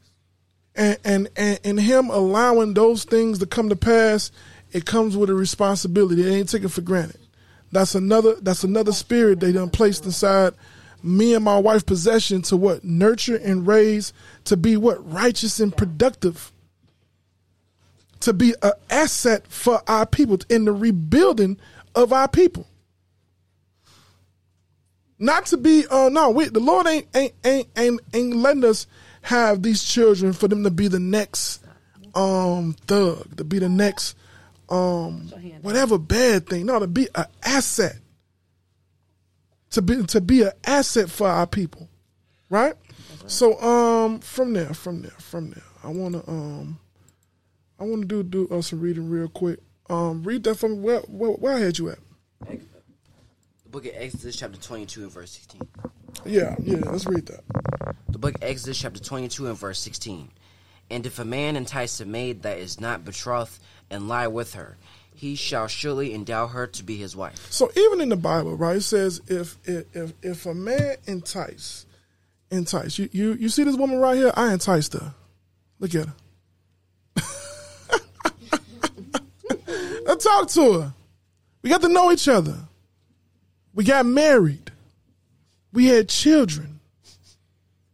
And 0.78 0.98
and 1.04 1.30
and, 1.36 1.60
and 1.66 1.80
Him 1.82 2.10
allowing 2.10 2.74
those 2.74 3.04
things 3.04 3.40
to 3.40 3.46
come 3.46 3.68
to 3.68 3.76
pass, 3.76 4.32
it 4.72 4.86
comes 4.86 5.18
with 5.18 5.30
a 5.30 5.34
responsibility. 5.34 6.26
It 6.26 6.34
ain't 6.34 6.48
taken 6.48 6.70
for 6.70 6.80
granted. 6.80 7.20
That's 7.70 7.96
another. 7.96 8.36
That's 8.36 8.64
another 8.64 8.94
spirit 8.94 9.42
they 9.42 9.52
done 9.52 9.70
placed 9.70 10.06
inside 10.06 10.54
me 11.04 11.34
and 11.34 11.44
my 11.44 11.60
wife 11.60 11.86
possession 11.86 12.44
to 12.44 12.56
what 12.56 12.86
nurture 12.86 13.36
and 13.36 13.68
raise 13.68 14.14
to 14.46 14.56
be 14.56 14.78
what 14.78 15.06
righteous 15.12 15.60
and 15.60 15.76
productive 15.76 16.50
to 18.22 18.32
be 18.32 18.56
an 18.62 18.72
asset 18.90 19.46
for 19.50 19.82
our 19.86 20.06
people 20.06 20.40
in 20.50 20.64
the 20.64 20.72
rebuilding 20.72 21.58
of 21.94 22.14
our 22.14 22.30
people 22.30 22.66
not 25.24 25.46
to 25.48 25.58
be 25.58 25.86
uh 25.90 26.10
no 26.10 26.30
we, 26.30 26.46
the 26.50 26.60
lord 26.60 26.86
ain't 26.88 27.08
ain't 27.16 27.34
ain't 27.44 27.68
ain't, 27.78 28.02
ain't 28.14 28.36
letting 28.36 28.66
us 28.66 28.88
have 29.22 29.62
these 29.64 29.84
children 29.84 30.34
for 30.34 30.48
them 30.48 30.64
to 30.64 30.72
be 30.72 30.88
the 30.88 31.00
next 31.00 31.64
um 32.16 32.76
thug 32.88 33.36
to 33.38 33.44
be 33.44 33.60
the 33.60 33.70
next 33.70 34.16
um 34.70 35.32
whatever 35.62 35.98
bad 35.98 36.48
thing 36.48 36.66
no 36.66 36.80
to 36.80 36.88
be 36.88 37.08
an 37.16 37.26
asset 37.44 37.96
to 39.74 39.82
be 39.82 40.04
to 40.04 40.22
be 40.22 40.44
an 40.44 40.52
asset 40.66 41.10
for 41.10 41.28
our 41.28 41.48
people, 41.48 41.90
right? 42.50 42.76
So 43.26 43.60
um 43.60 44.20
from 44.20 44.54
there, 44.54 44.74
from 44.74 45.02
there, 45.02 45.12
from 45.20 45.50
there, 45.50 45.64
I 45.84 45.88
wanna 45.88 46.22
um 46.28 46.80
I 47.80 47.84
wanna 47.84 48.06
do 48.06 48.22
do 48.24 48.48
uh, 48.50 48.62
some 48.62 48.80
reading 48.80 49.10
real 49.10 49.28
quick. 49.28 49.60
Um, 49.90 50.24
read 50.24 50.44
that 50.44 50.56
from 50.56 50.82
where 50.84 51.00
where, 51.02 51.32
where 51.32 51.56
I 51.56 51.60
had 51.60 51.80
you 51.80 51.90
at? 51.90 52.00
Book 53.74 53.88
of 53.88 53.94
Exodus, 53.96 54.36
chapter 54.36 54.60
22 54.60 55.02
and 55.02 55.12
verse 55.12 55.32
16. 55.32 55.62
Yeah, 56.26 56.56
yeah. 56.62 56.78
Let's 56.86 57.08
read 57.08 57.26
that. 57.26 57.44
The 58.08 58.20
book 58.20 58.36
of 58.36 58.44
Exodus, 58.44 58.80
chapter 58.80 59.00
22 59.00 59.48
and 59.48 59.58
verse 59.58 59.80
16. 59.80 60.30
And 60.92 61.08
if 61.08 61.18
a 61.18 61.26
man 61.26 61.56
entice 61.56 62.00
a 62.00 62.06
maid 62.06 62.44
that 62.44 62.60
is 62.60 62.80
not 62.80 63.04
betrothed 63.04 63.58
and 63.90 64.08
lie 64.08 64.28
with 64.28 64.54
her, 64.54 64.78
he 65.16 65.34
shall 65.34 65.66
surely 65.66 66.14
endow 66.14 66.46
her 66.46 66.68
to 66.68 66.84
be 66.84 66.98
his 66.98 67.16
wife. 67.16 67.52
So 67.52 67.72
even 67.76 68.00
in 68.00 68.10
the 68.10 68.16
Bible, 68.16 68.56
right, 68.56 68.76
it 68.76 68.82
says 68.82 69.22
if 69.28 69.58
if 69.64 69.86
if, 69.96 70.14
if 70.22 70.46
a 70.46 70.54
man 70.54 70.98
entice, 71.08 71.88
entice 72.52 73.00
you, 73.00 73.10
you 73.12 73.34
you 73.34 73.50
see 73.50 73.64
this 73.64 73.76
woman 73.76 73.98
right 73.98 74.16
here, 74.16 74.32
I 74.36 74.54
enticed 74.54 74.94
her. 74.94 75.16
Look 75.80 75.96
at 75.96 76.06
her. 76.06 76.14
I 80.08 80.16
talked 80.16 80.54
to 80.54 80.74
her. 80.74 80.94
We 81.64 81.72
got 81.72 81.82
to 81.82 81.90
know 81.90 82.12
each 82.12 82.28
other. 82.28 82.68
We 83.74 83.84
got 83.84 84.06
married. 84.06 84.72
We 85.72 85.88
had 85.88 86.10
children. 86.10 86.80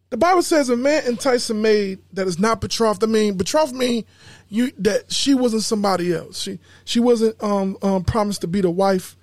The 0.09 0.17
Bible 0.17 0.41
says 0.41 0.69
a 0.69 0.75
man 0.75 1.05
entice 1.05 1.49
a 1.49 1.53
maid 1.53 1.99
that 2.13 2.27
is 2.27 2.39
not 2.39 2.61
betrothed. 2.61 3.03
I 3.03 3.07
mean, 3.07 3.37
betrothed 3.37 3.75
mean 3.75 4.05
you 4.49 4.71
that 4.79 5.11
she 5.11 5.35
wasn't 5.35 5.63
somebody 5.63 6.13
else. 6.13 6.41
She 6.41 6.59
she 6.83 6.99
wasn't 6.99 7.41
um, 7.43 7.77
um 7.81 8.03
promised 8.03 8.41
to 8.41 8.47
be 8.47 8.61
the 8.61 8.71
wife 8.71 9.15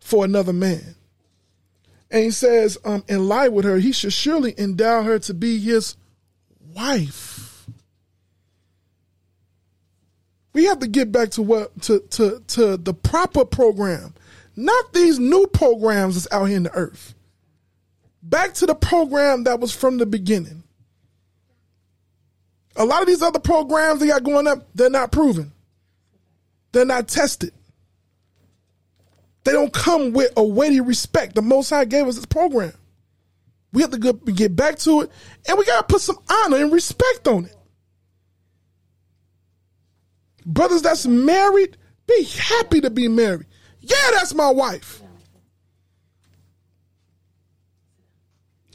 for 0.00 0.24
another 0.24 0.52
man. 0.52 0.96
And 2.10 2.24
he 2.24 2.30
says, 2.30 2.78
um, 2.84 3.02
in 3.08 3.26
lie 3.28 3.48
with 3.48 3.64
her, 3.64 3.78
he 3.78 3.92
should 3.92 4.12
surely 4.12 4.54
endow 4.58 5.02
her 5.02 5.18
to 5.20 5.34
be 5.34 5.58
his 5.58 5.96
wife. 6.74 7.66
We 10.52 10.66
have 10.66 10.78
to 10.80 10.86
get 10.86 11.10
back 11.10 11.30
to 11.30 11.42
what 11.42 11.80
to 11.82 12.00
to 12.10 12.42
to 12.48 12.76
the 12.76 12.94
proper 12.94 13.44
program, 13.44 14.14
not 14.56 14.92
these 14.92 15.18
new 15.18 15.46
programs 15.46 16.14
that's 16.14 16.32
out 16.32 16.46
here 16.46 16.56
in 16.56 16.62
the 16.64 16.72
earth. 16.72 17.14
Back 18.22 18.54
to 18.54 18.66
the 18.66 18.74
program 18.74 19.44
that 19.44 19.60
was 19.60 19.72
from 19.74 19.98
the 19.98 20.06
beginning. 20.06 20.62
A 22.76 22.84
lot 22.84 23.02
of 23.02 23.06
these 23.06 23.22
other 23.22 23.38
programs 23.38 24.00
they 24.00 24.08
got 24.08 24.24
going 24.24 24.46
up, 24.46 24.66
they're 24.74 24.90
not 24.90 25.12
proven. 25.12 25.52
They're 26.72 26.84
not 26.84 27.06
tested. 27.08 27.52
They 29.44 29.52
don't 29.52 29.72
come 29.72 30.12
with 30.12 30.32
a 30.36 30.42
weighty 30.42 30.80
respect. 30.80 31.34
The 31.34 31.42
Most 31.42 31.70
High 31.70 31.84
gave 31.84 32.06
us 32.06 32.16
this 32.16 32.26
program. 32.26 32.72
We 33.72 33.82
have 33.82 33.90
to 33.90 34.12
get 34.14 34.56
back 34.56 34.78
to 34.80 35.02
it, 35.02 35.10
and 35.48 35.58
we 35.58 35.64
got 35.64 35.86
to 35.86 35.92
put 35.92 36.00
some 36.00 36.18
honor 36.30 36.58
and 36.58 36.72
respect 36.72 37.28
on 37.28 37.44
it. 37.44 37.56
Brothers 40.46 40.82
that's 40.82 41.06
married, 41.06 41.76
be 42.06 42.24
happy 42.24 42.80
to 42.80 42.90
be 42.90 43.08
married. 43.08 43.46
Yeah, 43.86 44.10
that's 44.12 44.34
my 44.34 44.50
wife. 44.50 45.02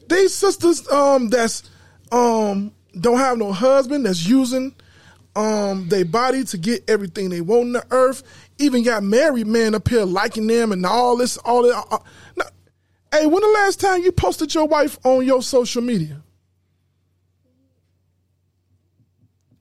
These 0.07 0.33
sisters 0.33 0.87
um, 0.89 1.29
that's 1.29 1.63
um, 2.11 2.71
don't 2.99 3.17
have 3.17 3.37
no 3.37 3.51
husband 3.51 4.05
that's 4.05 4.25
using 4.27 4.73
um 5.35 5.87
their 5.89 6.05
body 6.05 6.43
to 6.43 6.57
get 6.57 6.89
everything 6.89 7.29
they 7.29 7.41
want 7.41 7.67
on 7.67 7.71
the 7.73 7.85
earth. 7.91 8.23
Even 8.57 8.83
got 8.83 9.03
married 9.03 9.47
men 9.47 9.75
up 9.75 9.87
here 9.87 10.05
liking 10.05 10.47
them 10.47 10.71
and 10.71 10.85
all 10.85 11.17
this, 11.17 11.37
all 11.37 11.63
that. 11.63 11.85
Uh, 11.91 11.99
now, 12.35 12.45
hey, 13.13 13.25
when 13.25 13.41
the 13.41 13.59
last 13.61 13.79
time 13.79 14.01
you 14.01 14.11
posted 14.11 14.53
your 14.53 14.67
wife 14.67 14.99
on 15.03 15.25
your 15.25 15.41
social 15.41 15.81
media? 15.81 16.21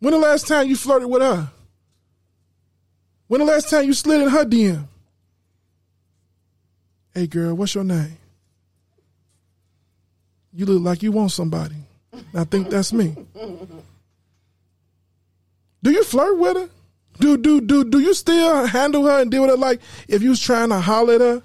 When 0.01 0.13
the 0.13 0.19
last 0.19 0.47
time 0.47 0.69
you 0.69 0.77
flirted 0.77 1.11
with 1.11 1.23
her? 1.23 1.51
When 3.27 3.41
the 3.41 3.45
last 3.45 3.69
time 3.69 3.85
you 3.85 3.93
slid 3.93 4.23
in 4.23 4.29
her 4.29 4.45
DM? 4.45 4.87
Hey 7.19 7.27
girl, 7.27 7.53
what's 7.53 7.75
your 7.75 7.83
name? 7.83 8.17
You 10.53 10.67
look 10.67 10.85
like 10.85 11.03
you 11.03 11.11
want 11.11 11.33
somebody. 11.33 11.75
I 12.33 12.45
think 12.45 12.71
that's 12.71 12.93
me. 12.93 13.17
Do 15.83 15.91
you 15.91 16.05
flirt 16.05 16.39
with 16.39 16.57
her? 16.57 16.69
Do 17.19 17.37
do 17.37 17.61
do 17.61 17.83
do 17.83 17.99
you 17.99 18.15
still 18.15 18.67
handle 18.67 19.05
her 19.07 19.21
and 19.21 19.33
deal 19.33 19.43
with 19.43 19.51
her 19.51 19.57
like 19.57 19.81
if 20.07 20.23
you 20.23 20.31
was 20.31 20.41
trying 20.41 20.69
to 20.69 20.79
holler 20.79 21.15
at 21.15 21.21
her? 21.21 21.43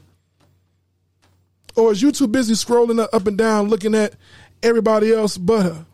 Or 1.75 1.91
is 1.91 2.03
you 2.03 2.11
too 2.11 2.27
busy 2.27 2.53
scrolling 2.53 3.07
up 3.11 3.25
and 3.25 3.35
down 3.35 3.67
looking 3.67 3.95
at 3.95 4.13
everybody 4.61 5.11
else 5.11 5.39
but 5.39 5.63
her? 5.63 5.85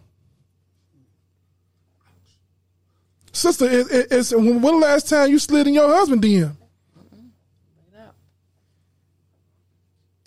Sister, 3.32 3.64
it, 3.64 3.90
it, 3.90 4.08
it's 4.12 4.34
when 4.34 4.62
the 4.62 4.72
last 4.74 5.08
time 5.08 5.30
you 5.30 5.40
slid 5.40 5.68
in 5.68 5.74
your 5.74 5.88
husband 5.88 6.22
DM? 6.22 6.58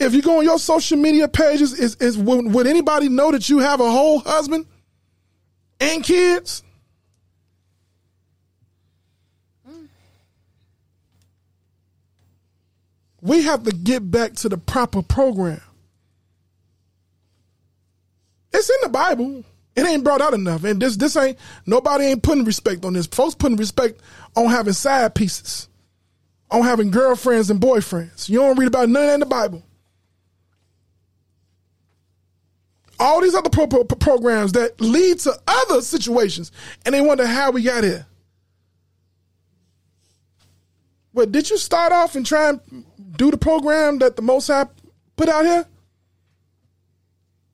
If 0.03 0.15
you 0.15 0.23
go 0.23 0.39
on 0.39 0.45
your 0.45 0.59
social 0.59 0.99
media 0.99 1.29
pages, 1.29 1.79
is 1.79 1.95
is 1.97 2.19
would, 2.19 2.53
would 2.53 2.67
anybody 2.67 3.09
know 3.09 3.31
that 3.31 3.49
you 3.49 3.59
have 3.59 3.81
a 3.81 3.91
whole 3.91 4.21
husband 4.21 4.67
and 5.81 6.03
kids? 6.03 6.63
We 13.21 13.43
have 13.43 13.63
to 13.63 13.71
get 13.71 14.11
back 14.11 14.35
to 14.35 14.49
the 14.49 14.59
proper 14.59 15.01
program. 15.01 15.61
It's 18.53 18.69
in 18.69 18.77
the 18.83 18.89
Bible. 18.89 19.45
It 19.75 19.87
ain't 19.87 20.05
brought 20.05 20.21
out 20.21 20.35
enough. 20.35 20.65
And 20.65 20.83
this 20.83 20.97
this 20.97 21.17
ain't 21.17 21.39
nobody 21.65 22.07
ain't 22.07 22.23
putting 22.23 22.45
respect 22.45 22.85
on 22.85 22.93
this. 22.93 23.07
Folks 23.07 23.35
putting 23.35 23.57
respect 23.57 24.01
on 24.37 24.51
having 24.51 24.73
side 24.73 25.15
pieces, 25.15 25.69
on 26.51 26.63
having 26.63 26.91
girlfriends 26.91 27.49
and 27.49 27.61
boyfriends. 27.61 28.29
You 28.29 28.41
don't 28.41 28.59
read 28.59 28.69
about 28.69 28.89
none 28.89 29.09
in 29.09 29.21
the 29.21 29.27
Bible. 29.27 29.63
All 33.03 33.21
these 33.21 33.35
other 33.35 33.51
pro- 33.51 33.67
pro- 33.67 33.83
programs 33.83 34.53
that 34.53 34.81
lead 34.81 35.19
to 35.21 35.37
other 35.45 35.81
situations, 35.81 36.53
and 36.87 36.95
they 36.95 37.01
wonder 37.01 37.27
how 37.27 37.51
we 37.51 37.63
got 37.65 37.83
here. 37.83 38.07
Well, 41.13 41.27
did 41.27 41.51
you 41.51 41.59
start 41.59 41.91
off 41.91 42.15
and 42.15 42.25
try 42.25 42.51
and 42.51 42.85
do 43.17 43.33
the 43.33 43.37
program 43.37 43.99
that 43.99 44.15
the 44.15 44.23
Most 44.23 44.47
High 44.47 44.67
put 45.17 45.29
out 45.29 45.45
here? 45.45 45.67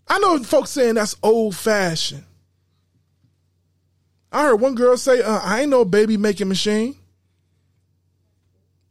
I 0.07 0.19
know 0.19 0.39
folks 0.43 0.69
saying 0.69 0.97
that's 0.97 1.17
old 1.23 1.57
fashioned. 1.57 2.25
I 4.31 4.43
heard 4.43 4.57
one 4.57 4.75
girl 4.75 4.99
say, 4.99 5.23
uh, 5.23 5.41
"I 5.43 5.63
ain't 5.63 5.71
no 5.71 5.87
baby 5.87 6.19
making 6.19 6.49
machine." 6.49 6.95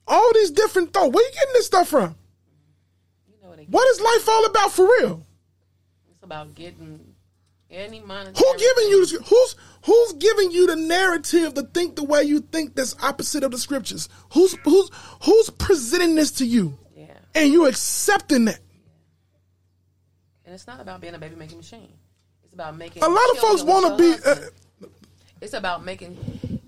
All 0.08 0.34
these 0.34 0.50
different 0.50 0.92
thoughts. 0.92 1.14
Where 1.14 1.24
you 1.24 1.32
getting 1.34 1.54
this 1.54 1.68
stuff 1.68 1.90
from? 1.90 2.16
What 3.70 3.88
is 3.90 4.02
life 4.02 4.28
all 4.28 4.46
about 4.46 4.72
for 4.72 4.88
real? 5.00 5.27
About 6.28 6.56
getting 6.56 7.00
any 7.72 8.02
money. 8.02 8.32
Who 8.38 8.58
giving 8.58 8.90
you 8.90 9.06
who's 9.30 9.56
who's 9.86 10.14
giving 10.20 10.52
you 10.52 10.68
the 10.68 10.76
narrative 10.76 11.54
to 11.54 11.64
think 11.64 11.96
the 11.96 12.04
way 12.04 12.24
you 12.24 12.42
think 12.42 12.76
that's 12.76 13.02
opposite 13.02 13.46
of 13.46 13.52
the 13.52 13.58
scriptures? 13.58 14.10
Who's 14.34 14.58
who's 14.66 14.90
who's 15.24 15.50
presenting 15.52 16.16
this 16.16 16.32
to 16.32 16.46
you? 16.46 16.78
Yeah. 16.98 17.06
And 17.34 17.50
you 17.50 17.66
accepting 17.66 18.44
that? 18.44 18.60
And 20.44 20.54
it's 20.54 20.68
not 20.68 20.82
about 20.82 21.00
being 21.00 21.16
a 21.16 21.18
baby 21.18 21.38
making 21.38 21.60
machine. 21.60 21.94
It's 22.44 22.54
about 22.54 22.76
making. 22.78 23.04
A 23.04 23.08
lot 23.08 23.30
of 23.32 23.38
folks 23.38 23.64
want 23.64 23.98
to 23.98 24.04
be. 24.04 24.22
Uh. 24.26 24.88
It's 25.40 25.54
about 25.54 25.86
making. 25.86 26.18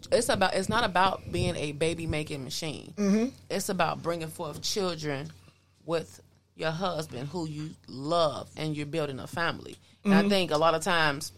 It's 0.10 0.30
about. 0.30 0.54
It's 0.54 0.70
not 0.70 0.86
about 0.86 1.34
being 1.34 1.58
a 1.58 1.74
baby 1.74 2.08
making 2.08 2.46
machine. 2.46 2.94
Mhm. 2.96 3.34
It's 3.50 3.68
about 3.68 4.02
bringing 4.02 4.30
forth 4.30 4.62
children 4.62 5.34
with 5.86 6.22
your 6.60 6.72
husband 6.72 7.30
who 7.30 7.48
you 7.48 7.72
love, 7.88 8.50
and 8.58 8.76
you're 8.76 8.86
building 8.86 9.20
a 9.20 9.28
family. 9.28 9.78
And 10.04 10.14
I 10.14 10.24
Mhm. 10.24 10.30
think 10.30 10.52
a 10.52 10.58
lot 10.58 10.76
of 10.76 10.84
times, 10.84 11.32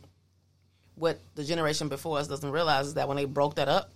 what 0.95 1.19
the 1.35 1.43
generation 1.43 1.87
before 1.89 2.17
us 2.19 2.27
doesn't 2.27 2.49
realize 2.51 2.87
is 2.87 2.93
that 2.95 3.07
when 3.07 3.17
they 3.17 3.25
broke 3.25 3.55
that 3.55 3.67
up, 3.69 3.91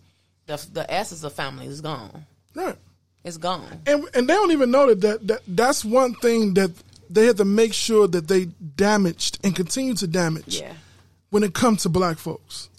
the 0.46 0.64
the 0.72 0.92
essence 0.92 1.24
of 1.24 1.34
family 1.34 1.66
is 1.66 1.82
gone. 1.82 2.26
right. 2.54 2.78
It's 3.24 3.38
gone. 3.38 3.82
And 3.88 4.08
and 4.14 4.30
they 4.30 4.34
don't 4.36 4.52
even 4.52 4.70
know 4.72 4.88
that, 4.88 5.02
that 5.02 5.28
that 5.28 5.42
that's 5.48 5.84
one 5.84 6.14
thing 6.16 6.54
that 6.54 6.72
they 7.10 7.26
have 7.26 7.38
to 7.38 7.46
make 7.46 7.74
sure 7.74 8.08
that 8.08 8.28
they 8.28 8.46
damaged 8.46 9.40
and 9.44 9.56
continue 9.56 9.96
to 9.96 10.08
damage 10.08 10.60
Yeah. 10.62 10.74
when 11.32 11.44
it 11.44 11.54
comes 11.56 11.82
to 11.84 11.90
black 11.90 12.18
folks, 12.20 12.70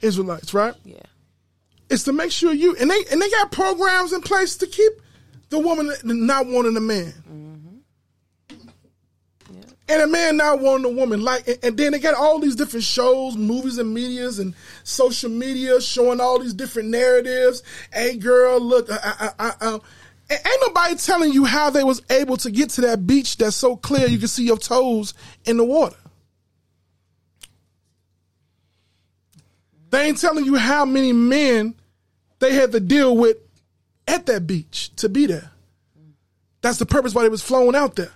Israelites, 0.00 0.52
right? 0.52 0.74
Yeah. 0.84 0.96
It's 1.88 2.02
to 2.04 2.12
make 2.12 2.32
sure 2.32 2.52
you 2.52 2.74
and 2.76 2.90
they 2.90 3.04
and 3.10 3.22
they 3.22 3.30
got 3.30 3.52
programs 3.52 4.12
in 4.12 4.20
place 4.20 4.56
to 4.56 4.66
keep 4.66 4.92
the 5.50 5.58
woman 5.60 5.92
not 6.02 6.46
wanting 6.46 6.76
a 6.76 6.80
man. 6.80 7.14
And 9.86 10.00
a 10.00 10.06
man 10.06 10.38
not 10.38 10.60
wanting 10.60 10.86
a 10.86 10.94
woman, 10.94 11.22
like, 11.22 11.46
and, 11.46 11.58
and 11.62 11.76
then 11.76 11.92
they 11.92 11.98
got 11.98 12.14
all 12.14 12.38
these 12.38 12.56
different 12.56 12.84
shows, 12.84 13.36
movies, 13.36 13.76
and 13.76 13.92
medias, 13.92 14.38
and 14.38 14.54
social 14.82 15.28
media 15.28 15.78
showing 15.80 16.20
all 16.20 16.38
these 16.38 16.54
different 16.54 16.88
narratives. 16.88 17.62
Hey, 17.92 18.16
girl, 18.16 18.58
look, 18.60 18.88
I, 18.90 19.32
I, 19.38 19.52
I, 19.60 19.66
um, 19.66 19.82
and 20.30 20.40
ain't 20.46 20.60
nobody 20.62 20.94
telling 20.96 21.32
you 21.34 21.44
how 21.44 21.68
they 21.68 21.84
was 21.84 22.00
able 22.08 22.38
to 22.38 22.50
get 22.50 22.70
to 22.70 22.80
that 22.82 23.06
beach 23.06 23.36
that's 23.36 23.56
so 23.56 23.76
clear 23.76 24.06
you 24.06 24.18
can 24.18 24.28
see 24.28 24.46
your 24.46 24.56
toes 24.56 25.12
in 25.44 25.58
the 25.58 25.64
water. 25.64 25.96
They 29.90 30.06
ain't 30.06 30.18
telling 30.18 30.46
you 30.46 30.56
how 30.56 30.86
many 30.86 31.12
men 31.12 31.74
they 32.38 32.54
had 32.54 32.72
to 32.72 32.80
deal 32.80 33.16
with 33.16 33.36
at 34.08 34.26
that 34.26 34.46
beach 34.46 34.96
to 34.96 35.08
be 35.08 35.26
there. 35.26 35.50
That's 36.62 36.78
the 36.78 36.86
purpose 36.86 37.14
why 37.14 37.22
they 37.22 37.28
was 37.28 37.42
flown 37.42 37.74
out 37.74 37.94
there. 37.96 38.12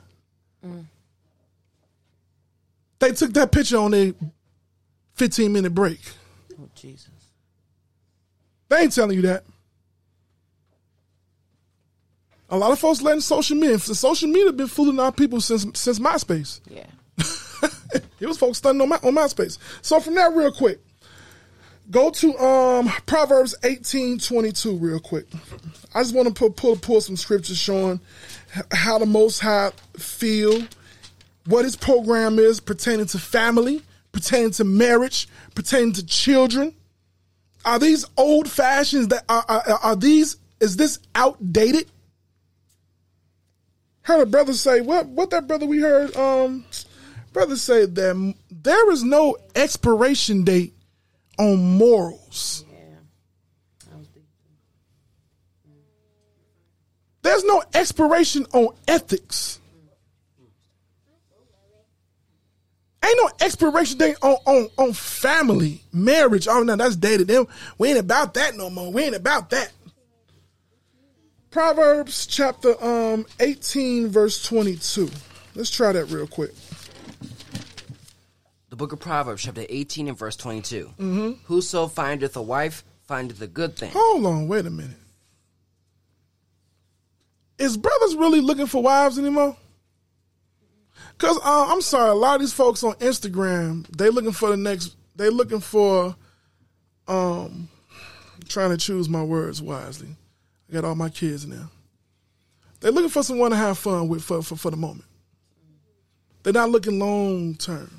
Mm. 0.66 0.86
They 2.98 3.12
took 3.12 3.32
that 3.34 3.52
picture 3.52 3.78
on 3.78 3.94
a 3.94 4.14
15 5.14 5.52
minute 5.52 5.74
break. 5.74 6.00
Oh 6.60 6.68
Jesus. 6.74 7.10
They 8.68 8.78
ain't 8.78 8.94
telling 8.94 9.16
you 9.16 9.22
that. 9.22 9.44
A 12.50 12.56
lot 12.56 12.72
of 12.72 12.78
folks 12.78 13.02
letting 13.02 13.20
social 13.20 13.56
media. 13.56 13.78
Social 13.78 14.28
media 14.28 14.52
been 14.52 14.68
fooling 14.68 14.98
our 14.98 15.12
people 15.12 15.40
since 15.40 15.66
since 15.78 15.98
MySpace. 15.98 16.60
Yeah. 16.68 16.86
It 18.20 18.26
was 18.26 18.36
folks 18.36 18.58
stunning 18.58 18.82
on 18.82 18.88
my 18.88 18.96
on 18.96 19.14
MySpace. 19.14 19.58
So 19.82 20.00
from 20.00 20.14
that, 20.16 20.34
real 20.34 20.52
quick, 20.52 20.80
go 21.90 22.10
to 22.10 22.36
um 22.38 22.90
Proverbs 23.06 23.54
eighteen 23.62 24.18
twenty 24.18 24.50
two, 24.52 24.76
real 24.76 24.98
quick. 24.98 25.26
I 25.94 26.02
just 26.02 26.14
want 26.14 26.28
to 26.28 26.34
pull, 26.34 26.50
pull 26.50 26.76
pull 26.76 27.00
some 27.00 27.16
scriptures 27.16 27.58
showing 27.58 28.00
how 28.72 28.98
the 28.98 29.06
Most 29.06 29.38
High 29.40 29.70
feel, 29.96 30.62
what 31.48 31.64
His 31.64 31.76
program 31.76 32.38
is 32.38 32.60
pertaining 32.60 33.06
to 33.06 33.18
family, 33.18 33.82
pertaining 34.12 34.50
to 34.52 34.64
marriage, 34.64 35.28
pertaining 35.54 35.94
to 35.94 36.06
children. 36.06 36.74
Are 37.64 37.78
these 37.78 38.04
old 38.16 38.50
fashions 38.50 39.08
that 39.08 39.24
are, 39.28 39.44
are 39.48 39.78
are 39.82 39.96
these? 39.96 40.36
Is 40.60 40.76
this 40.76 40.98
outdated? 41.14 41.90
Heard 44.02 44.22
a 44.22 44.26
brother 44.26 44.52
say 44.52 44.80
what? 44.80 45.06
What 45.06 45.30
that 45.30 45.46
brother 45.46 45.66
we 45.66 45.78
heard? 45.78 46.16
Um, 46.16 46.64
brother 47.32 47.56
said 47.56 47.94
that 47.96 48.34
there 48.50 48.90
is 48.90 49.02
no 49.02 49.36
expiration 49.54 50.44
date 50.44 50.74
on 51.38 51.78
morals. 51.78 52.64
There's 57.22 57.44
no 57.44 57.62
expiration 57.74 58.46
on 58.52 58.68
ethics. 58.86 59.57
Ain't 63.04 63.16
no 63.22 63.30
expiration 63.40 63.96
date 63.98 64.16
on, 64.22 64.36
on, 64.44 64.68
on 64.76 64.92
family, 64.92 65.82
marriage. 65.92 66.48
Oh 66.48 66.62
no, 66.62 66.74
that's 66.76 66.96
dated. 66.96 67.28
Them 67.28 67.46
we 67.78 67.90
ain't 67.90 67.98
about 67.98 68.34
that 68.34 68.56
no 68.56 68.68
more. 68.70 68.90
We 68.92 69.02
ain't 69.04 69.14
about 69.14 69.50
that. 69.50 69.70
Proverbs 71.50 72.26
chapter 72.26 72.82
um 72.84 73.24
18 73.40 74.08
verse 74.08 74.42
22. 74.44 75.08
Let's 75.54 75.70
try 75.70 75.92
that 75.92 76.06
real 76.06 76.26
quick. 76.26 76.52
The 78.70 78.76
book 78.76 78.92
of 78.92 79.00
Proverbs, 79.00 79.42
chapter 79.42 79.64
18 79.68 80.08
and 80.08 80.18
verse 80.18 80.36
22. 80.36 80.90
Mhm. 80.98 81.38
Whoso 81.44 81.86
findeth 81.88 82.36
a 82.36 82.42
wife 82.42 82.84
findeth 83.06 83.40
a 83.40 83.46
good 83.46 83.76
thing. 83.76 83.90
Hold 83.92 84.26
on, 84.26 84.48
wait 84.48 84.66
a 84.66 84.70
minute. 84.70 84.96
Is 87.58 87.76
brothers 87.76 88.14
really 88.14 88.40
looking 88.40 88.66
for 88.66 88.82
wives 88.82 89.18
anymore? 89.18 89.56
Cause 91.18 91.36
uh, 91.44 91.66
I'm 91.68 91.80
sorry, 91.80 92.10
a 92.10 92.14
lot 92.14 92.36
of 92.36 92.40
these 92.40 92.52
folks 92.52 92.84
on 92.84 92.94
Instagram, 92.94 93.86
they 93.96 94.08
looking 94.08 94.32
for 94.32 94.50
the 94.50 94.56
next. 94.56 94.96
They 95.16 95.30
looking 95.30 95.58
for, 95.58 96.14
um, 97.08 97.68
trying 98.46 98.70
to 98.70 98.76
choose 98.76 99.08
my 99.08 99.22
words 99.22 99.60
wisely. 99.60 100.08
I 100.68 100.72
got 100.72 100.84
all 100.84 100.94
my 100.94 101.08
kids 101.08 101.44
now. 101.44 101.70
They're 102.78 102.92
looking 102.92 103.10
for 103.10 103.24
someone 103.24 103.50
to 103.50 103.56
have 103.56 103.78
fun 103.78 104.06
with 104.06 104.22
for 104.22 104.42
for, 104.42 104.54
for 104.54 104.70
the 104.70 104.76
moment. 104.76 105.06
They're 106.44 106.52
not 106.52 106.70
looking 106.70 107.00
long 107.00 107.56
term. 107.56 107.90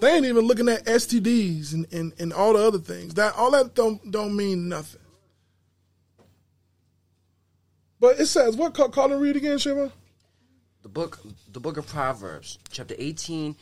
They 0.00 0.14
ain't 0.14 0.26
even 0.26 0.46
looking 0.46 0.68
at 0.68 0.84
STDs 0.84 1.74
and, 1.74 1.92
and, 1.92 2.12
and 2.20 2.32
all 2.32 2.52
the 2.52 2.60
other 2.60 2.78
things. 2.78 3.14
That 3.14 3.34
all 3.36 3.50
that 3.50 3.74
don't 3.74 4.08
don't 4.10 4.36
mean 4.36 4.68
nothing. 4.68 5.00
But 7.98 8.20
it 8.20 8.26
says 8.26 8.56
what? 8.56 8.74
Call, 8.74 8.90
call 8.90 9.12
and 9.12 9.20
read 9.20 9.36
again, 9.36 9.58
Shiva. 9.58 9.92
The 10.88 10.92
book, 10.94 11.18
the 11.52 11.60
book 11.60 11.76
of 11.76 11.86
Proverbs, 11.86 12.58
chapter 12.70 12.94
18. 12.96 13.54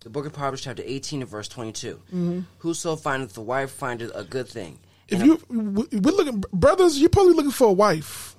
The 0.00 0.10
book 0.10 0.26
of 0.26 0.34
Proverbs, 0.34 0.60
chapter 0.60 0.82
18 0.84 1.22
and 1.22 1.30
verse 1.30 1.48
22. 1.48 1.98
Mhm. 2.12 2.44
Whoso 2.58 2.94
findeth 2.94 3.38
a 3.38 3.40
wife 3.40 3.70
findeth 3.70 4.12
a 4.14 4.22
good 4.22 4.46
thing. 4.46 4.78
If 5.08 5.22
you 5.24 5.40
we- 5.48 5.88
we're 5.98 6.12
looking, 6.14 6.44
brothers, 6.52 6.98
you're 7.00 7.08
probably 7.08 7.32
looking 7.32 7.52
for 7.52 7.68
a 7.68 7.72
wife. 7.72 8.36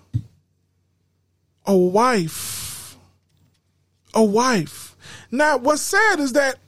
A 1.65 1.75
wife. 1.75 2.97
A 4.13 4.23
wife. 4.23 4.95
Now, 5.31 5.57
what's 5.57 5.81
sad 5.81 6.19
is 6.19 6.33
that 6.33 6.59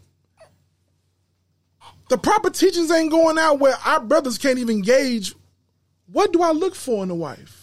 the 2.09 2.17
proper 2.17 2.49
teachings 2.49 2.89
ain't 2.89 3.11
going 3.11 3.37
out 3.37 3.59
where 3.59 3.75
our 3.85 3.99
brothers 3.99 4.39
can't 4.39 4.57
even 4.57 4.81
gauge 4.81 5.35
what 6.07 6.33
do 6.33 6.41
I 6.41 6.53
look 6.53 6.73
for 6.73 7.03
in 7.03 7.11
a 7.11 7.15
wife. 7.15 7.56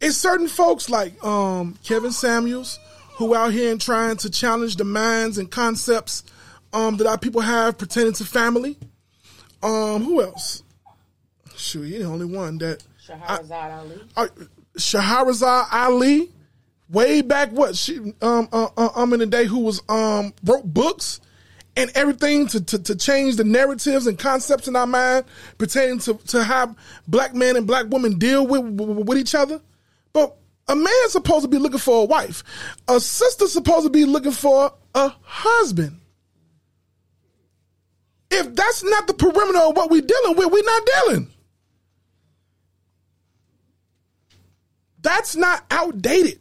It's 0.00 0.16
certain 0.16 0.48
folks 0.48 0.90
like 0.90 1.22
um, 1.24 1.76
Kevin 1.82 2.12
Samuels 2.12 2.78
who 3.16 3.34
out 3.34 3.52
here 3.52 3.72
and 3.72 3.80
trying 3.80 4.16
to 4.18 4.30
challenge 4.30 4.76
the 4.76 4.84
minds 4.84 5.38
and 5.38 5.50
concepts 5.50 6.22
um, 6.72 6.98
that 6.98 7.06
our 7.06 7.16
people 7.16 7.40
have 7.40 7.78
pertaining 7.78 8.12
to 8.12 8.24
family. 8.24 8.76
Um, 9.62 10.04
who 10.04 10.22
else? 10.22 10.62
Shoot, 11.56 11.84
he 11.84 11.98
the 11.98 12.04
only 12.04 12.26
one 12.26 12.58
that 12.58 12.84
Shahrazad 13.02 13.78
Ali. 13.78 14.00
uh, 14.16 14.26
Shahrazad 14.76 15.72
Ali, 15.72 16.30
way 16.90 17.22
back 17.22 17.50
what 17.52 17.74
she 17.74 17.96
um 18.20 18.48
uh, 18.52 18.68
uh, 18.76 18.90
um 18.94 19.14
in 19.14 19.20
the 19.20 19.26
day 19.26 19.46
who 19.46 19.60
was 19.60 19.80
um 19.88 20.34
wrote 20.44 20.64
books 20.64 21.20
and 21.76 21.90
everything 21.94 22.46
to, 22.48 22.62
to, 22.62 22.78
to 22.78 22.94
change 22.94 23.36
the 23.36 23.44
narratives 23.44 24.06
and 24.06 24.18
concepts 24.18 24.68
in 24.68 24.76
our 24.76 24.86
mind 24.86 25.24
pertaining 25.58 25.98
to, 26.00 26.14
to 26.26 26.42
how 26.44 26.74
black 27.08 27.34
men 27.34 27.56
and 27.56 27.66
black 27.66 27.86
women 27.88 28.18
deal 28.18 28.46
with, 28.46 28.62
with 28.62 29.18
each 29.18 29.34
other. 29.34 29.60
But 30.16 30.34
a 30.66 30.74
man's 30.74 31.12
supposed 31.12 31.42
to 31.42 31.48
be 31.48 31.58
looking 31.58 31.78
for 31.78 32.00
a 32.00 32.04
wife. 32.06 32.42
A 32.88 32.98
sister's 32.98 33.52
supposed 33.52 33.84
to 33.84 33.90
be 33.90 34.06
looking 34.06 34.32
for 34.32 34.72
a 34.94 35.12
husband. 35.20 36.00
If 38.30 38.54
that's 38.54 38.82
not 38.82 39.08
the 39.08 39.12
perimeter 39.12 39.58
of 39.58 39.76
what 39.76 39.90
we're 39.90 40.00
dealing 40.00 40.38
with, 40.38 40.50
we're 40.50 40.64
not 40.64 40.82
dealing. 40.86 41.30
That's 45.02 45.36
not 45.36 45.66
outdated. 45.70 46.40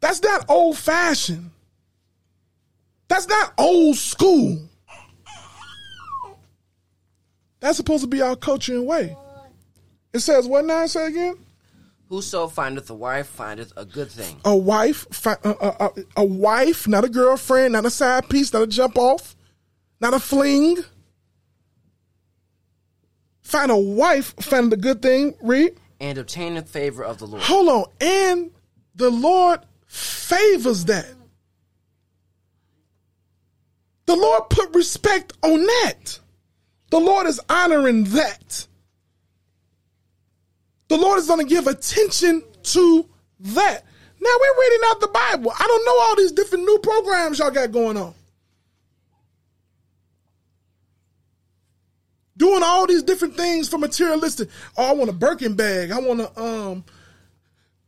That's 0.00 0.22
not 0.22 0.44
old 0.50 0.76
fashioned. 0.76 1.50
That's 3.08 3.26
not 3.26 3.54
old 3.56 3.96
school. 3.96 4.68
That's 7.60 7.78
supposed 7.78 8.02
to 8.02 8.06
be 8.06 8.20
our 8.20 8.36
culture 8.36 8.74
and 8.74 8.86
way. 8.86 9.16
It 10.12 10.18
says 10.18 10.46
what 10.46 10.66
now? 10.66 10.84
Say 10.84 11.06
again. 11.06 11.45
Whoso 12.08 12.46
findeth 12.46 12.88
a 12.88 12.94
wife 12.94 13.26
findeth 13.26 13.72
a 13.76 13.84
good 13.84 14.10
thing. 14.10 14.36
A 14.44 14.56
wife, 14.56 15.06
fi- 15.10 15.36
a, 15.42 15.50
a, 15.50 15.76
a, 15.80 15.90
a 16.18 16.24
wife, 16.24 16.86
not 16.86 17.04
a 17.04 17.08
girlfriend, 17.08 17.72
not 17.72 17.84
a 17.84 17.90
side 17.90 18.28
piece, 18.28 18.52
not 18.52 18.62
a 18.62 18.66
jump 18.66 18.96
off, 18.96 19.34
not 20.00 20.14
a 20.14 20.20
fling. 20.20 20.78
Find 23.42 23.70
a 23.72 23.76
wife, 23.76 24.34
find 24.36 24.72
a 24.72 24.76
good 24.76 25.02
thing. 25.02 25.34
Read. 25.42 25.76
And 25.98 26.18
obtaineth 26.18 26.68
favor 26.68 27.02
of 27.02 27.18
the 27.18 27.26
Lord. 27.26 27.42
Hold 27.42 27.68
on, 27.68 27.84
and 28.00 28.50
the 28.94 29.10
Lord 29.10 29.60
favors 29.86 30.84
that. 30.84 31.12
The 34.06 34.14
Lord 34.14 34.48
put 34.50 34.72
respect 34.74 35.32
on 35.42 35.66
that. 35.66 36.20
The 36.90 37.00
Lord 37.00 37.26
is 37.26 37.40
honoring 37.50 38.04
that. 38.04 38.68
The 40.88 40.96
Lord 40.96 41.18
is 41.18 41.26
going 41.26 41.46
to 41.46 41.48
give 41.52 41.66
attention 41.66 42.42
to 42.62 43.08
that. 43.40 43.84
Now 44.20 44.30
we're 44.40 44.60
reading 44.60 44.80
out 44.86 45.00
the 45.00 45.08
Bible. 45.08 45.52
I 45.52 45.66
don't 45.66 45.84
know 45.84 46.00
all 46.00 46.16
these 46.16 46.32
different 46.32 46.64
new 46.64 46.78
programs 46.78 47.38
y'all 47.38 47.50
got 47.50 47.72
going 47.72 47.96
on. 47.96 48.14
Doing 52.36 52.62
all 52.62 52.86
these 52.86 53.02
different 53.02 53.36
things 53.36 53.68
for 53.68 53.78
materialistic. 53.78 54.48
Oh, 54.76 54.90
I 54.90 54.92
want 54.92 55.10
a 55.10 55.14
Birkin 55.14 55.54
bag. 55.54 55.90
I 55.90 55.98
want 55.98 56.20
to 56.20 56.40
um 56.40 56.84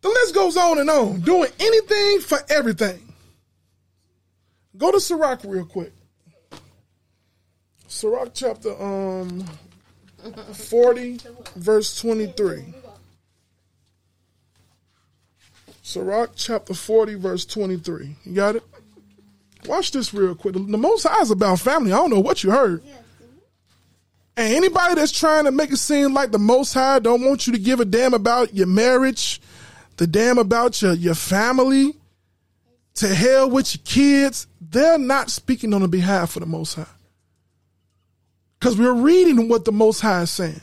the 0.00 0.08
list 0.08 0.34
goes 0.34 0.56
on 0.56 0.78
and 0.78 0.88
on. 0.88 1.20
Doing 1.20 1.50
anything 1.58 2.20
for 2.20 2.38
everything. 2.48 3.12
Go 4.76 4.92
to 4.92 5.00
Sirach 5.00 5.42
real 5.44 5.66
quick. 5.66 5.92
Sirach 7.88 8.30
chapter 8.32 8.80
um 8.80 9.44
40 10.54 11.18
verse 11.56 12.00
23. 12.00 12.74
Sirach 15.88 16.32
chapter 16.36 16.74
40 16.74 17.14
verse 17.14 17.46
23. 17.46 18.14
You 18.24 18.34
got 18.34 18.56
it? 18.56 18.62
Watch 19.64 19.90
this 19.90 20.12
real 20.12 20.34
quick. 20.34 20.52
The 20.52 20.60
Most 20.60 21.04
High 21.04 21.22
is 21.22 21.30
about 21.30 21.60
family. 21.60 21.92
I 21.92 21.96
don't 21.96 22.10
know 22.10 22.20
what 22.20 22.44
you 22.44 22.50
heard. 22.50 22.82
And 24.36 24.54
anybody 24.54 24.96
that's 24.96 25.18
trying 25.18 25.46
to 25.46 25.50
make 25.50 25.72
it 25.72 25.78
seem 25.78 26.12
like 26.12 26.30
the 26.30 26.38
Most 26.38 26.74
High 26.74 26.98
don't 26.98 27.24
want 27.24 27.46
you 27.46 27.54
to 27.54 27.58
give 27.58 27.80
a 27.80 27.86
damn 27.86 28.12
about 28.12 28.54
your 28.54 28.66
marriage, 28.66 29.40
the 29.96 30.06
damn 30.06 30.36
about 30.36 30.82
your, 30.82 30.92
your 30.92 31.14
family, 31.14 31.94
to 32.96 33.08
hell 33.08 33.48
with 33.48 33.74
your 33.74 33.82
kids, 33.86 34.46
they're 34.60 34.98
not 34.98 35.30
speaking 35.30 35.72
on 35.72 35.80
the 35.80 35.88
behalf 35.88 36.36
of 36.36 36.40
the 36.40 36.46
Most 36.46 36.74
High. 36.74 36.84
Because 38.60 38.76
we're 38.76 38.92
reading 38.92 39.48
what 39.48 39.64
the 39.64 39.72
Most 39.72 40.00
High 40.00 40.20
is 40.20 40.30
saying. 40.30 40.60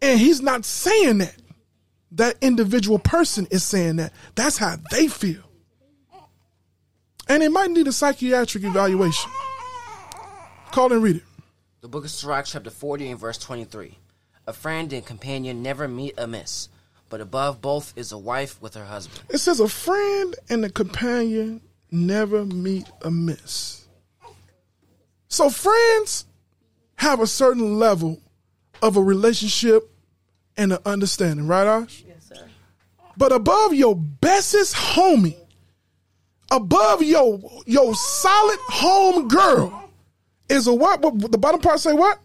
And 0.00 0.18
he's 0.18 0.40
not 0.40 0.64
saying 0.64 1.18
that. 1.18 1.39
That 2.12 2.36
individual 2.40 2.98
person 2.98 3.46
is 3.50 3.62
saying 3.62 3.96
that. 3.96 4.12
That's 4.34 4.58
how 4.58 4.76
they 4.90 5.08
feel. 5.08 5.42
And 7.28 7.42
it 7.42 7.52
might 7.52 7.70
need 7.70 7.86
a 7.86 7.92
psychiatric 7.92 8.64
evaluation. 8.64 9.30
Call 10.72 10.92
and 10.92 11.02
read 11.02 11.16
it. 11.16 11.22
The 11.80 11.88
book 11.88 12.04
of 12.04 12.10
Sirach, 12.10 12.46
chapter 12.46 12.70
40 12.70 13.10
and 13.10 13.20
verse 13.20 13.38
23. 13.38 13.96
A 14.46 14.52
friend 14.52 14.92
and 14.92 15.06
companion 15.06 15.62
never 15.62 15.86
meet 15.86 16.14
amiss, 16.18 16.68
but 17.08 17.20
above 17.20 17.60
both 17.60 17.92
is 17.96 18.10
a 18.10 18.18
wife 18.18 18.60
with 18.60 18.74
her 18.74 18.84
husband. 18.84 19.20
It 19.28 19.38
says 19.38 19.60
a 19.60 19.68
friend 19.68 20.34
and 20.48 20.64
a 20.64 20.70
companion 20.70 21.60
never 21.90 22.44
meet 22.44 22.90
amiss. 23.02 23.86
So 25.28 25.50
friends 25.50 26.26
have 26.96 27.20
a 27.20 27.26
certain 27.26 27.78
level 27.78 28.20
of 28.82 28.96
a 28.96 29.02
relationship 29.02 29.88
and 30.60 30.74
an 30.74 30.78
understanding, 30.84 31.46
right, 31.46 31.66
Ash? 31.66 32.04
Yes, 32.06 32.28
sir. 32.28 32.46
But 33.16 33.32
above 33.32 33.72
your 33.72 33.96
bestest 33.96 34.74
homie, 34.74 35.38
above 36.50 37.02
your 37.02 37.40
your 37.64 37.94
solid 37.94 38.58
home 38.68 39.28
girl, 39.28 39.90
is 40.50 40.66
a 40.66 40.74
what? 40.74 41.00
what 41.00 41.32
the 41.32 41.38
bottom 41.38 41.60
part 41.60 41.80
say 41.80 41.94
what? 41.94 42.20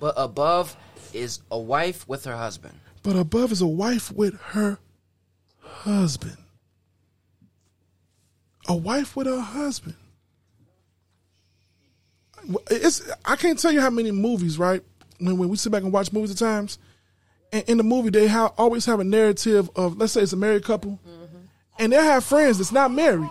But 0.00 0.14
above 0.16 0.76
is 1.12 1.40
a 1.50 1.58
wife 1.58 2.06
with 2.06 2.24
her 2.26 2.36
husband. 2.36 2.78
But 3.02 3.16
above 3.16 3.50
is 3.50 3.60
a 3.60 3.66
wife 3.66 4.12
with 4.12 4.40
her 4.40 4.78
husband. 5.60 6.36
A 8.68 8.76
wife 8.76 9.16
with 9.16 9.26
her 9.26 9.40
husband. 9.40 9.96
It's 12.70 13.02
I 13.24 13.34
can't 13.34 13.58
tell 13.58 13.72
you 13.72 13.80
how 13.80 13.90
many 13.90 14.12
movies, 14.12 14.58
right? 14.60 14.84
When, 15.18 15.38
when 15.38 15.48
we 15.48 15.56
sit 15.56 15.72
back 15.72 15.82
and 15.82 15.92
watch 15.92 16.12
movies 16.12 16.30
at 16.30 16.38
times, 16.38 16.78
and 16.78 16.87
in 17.52 17.76
the 17.78 17.82
movie 17.82 18.10
they 18.10 18.26
ha- 18.26 18.52
always 18.58 18.84
have 18.86 19.00
a 19.00 19.04
narrative 19.04 19.70
of 19.76 19.96
let's 19.96 20.12
say 20.12 20.22
it's 20.22 20.32
a 20.32 20.36
married 20.36 20.64
couple, 20.64 20.98
mm-hmm. 21.06 21.36
and 21.78 21.92
they 21.92 21.96
have 21.96 22.24
friends 22.24 22.58
that's 22.58 22.72
not 22.72 22.90
married, 22.92 23.30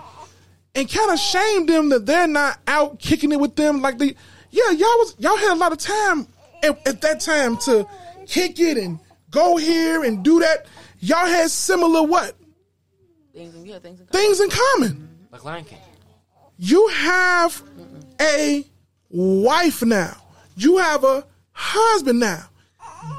and 0.76 0.92
kind 0.92 1.12
of 1.12 1.20
shame 1.20 1.66
them 1.66 1.90
that 1.90 2.06
they're 2.06 2.28
not 2.28 2.60
out 2.68 3.00
kicking 3.00 3.32
it 3.32 3.40
with 3.40 3.56
them 3.56 3.82
like 3.82 3.98
they, 3.98 4.16
yeah, 4.52 4.72
y'all 4.72 4.98
was 4.98 5.16
y'all 5.20 5.38
had 5.38 5.54
a 5.54 5.60
lot 5.60 5.72
of 5.72 5.78
time 5.78 6.28
at, 6.64 6.88
at 6.88 7.02
that 7.02 7.20
time 7.20 7.58
to 7.58 7.88
kick 8.26 8.60
it 8.60 8.78
and 8.78 9.00
go 9.30 9.58
here 9.58 10.04
and 10.04 10.24
do 10.24 10.40
that. 10.40 10.66
Y'all 11.00 11.28
had 11.28 11.52
similar 11.52 12.02
what 12.02 12.34
Things 13.38 13.54
in, 13.54 13.66
yeah, 13.68 13.78
things 13.78 14.00
in 14.00 14.08
things 14.08 14.40
in 14.40 14.50
common. 14.50 14.90
Mm-hmm. 14.94 15.06
Like 15.32 15.46
Lion 15.46 15.64
King. 15.64 15.78
You 16.58 16.88
have 16.88 17.62
a 18.20 18.66
wife 19.10 19.84
now. 19.84 20.18
You 20.56 20.78
have 20.78 21.04
a 21.04 21.24
husband 21.52 22.20
now. 22.20 22.50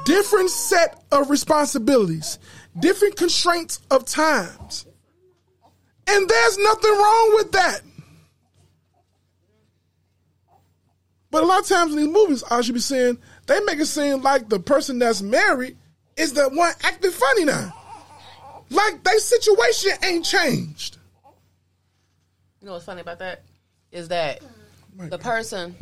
Different 0.05 0.51
set 0.51 1.03
of 1.13 1.31
responsibilities, 1.31 2.39
different 2.79 3.17
constraints 3.17 3.81
of 3.91 4.05
times. 4.05 4.87
And 6.07 6.29
there's 6.29 6.59
nothing 6.59 6.91
wrong 6.93 7.35
with 7.35 7.53
that. 7.53 7.81
But 11.31 11.43
a 11.43 11.47
lot 11.47 11.61
of 11.61 11.67
times 11.67 11.93
in 11.93 11.99
these 11.99 12.09
movies, 12.09 12.43
I 12.51 12.63
should 12.63 12.75
be 12.75 12.81
saying, 12.81 13.19
they 13.47 13.61
make 13.61 13.79
it 13.79 13.87
seem 13.87 14.23
like 14.23 14.49
the 14.49 14.59
person 14.59 14.99
that's 14.99 15.21
married 15.21 15.77
is 16.17 16.33
the 16.33 16.49
one 16.49 16.73
acting 16.83 17.11
funny 17.11 17.45
now. 17.45 17.75
Like 18.71 19.05
their 19.05 19.19
situation 19.19 19.93
ain't 20.03 20.25
changed. 20.25 20.99
You 22.61 22.67
know 22.67 22.73
what's 22.73 22.85
funny 22.85 23.01
about 23.01 23.19
that 23.21 23.43
is 23.93 24.09
that 24.09 24.41
the 24.97 25.19
person. 25.19 25.77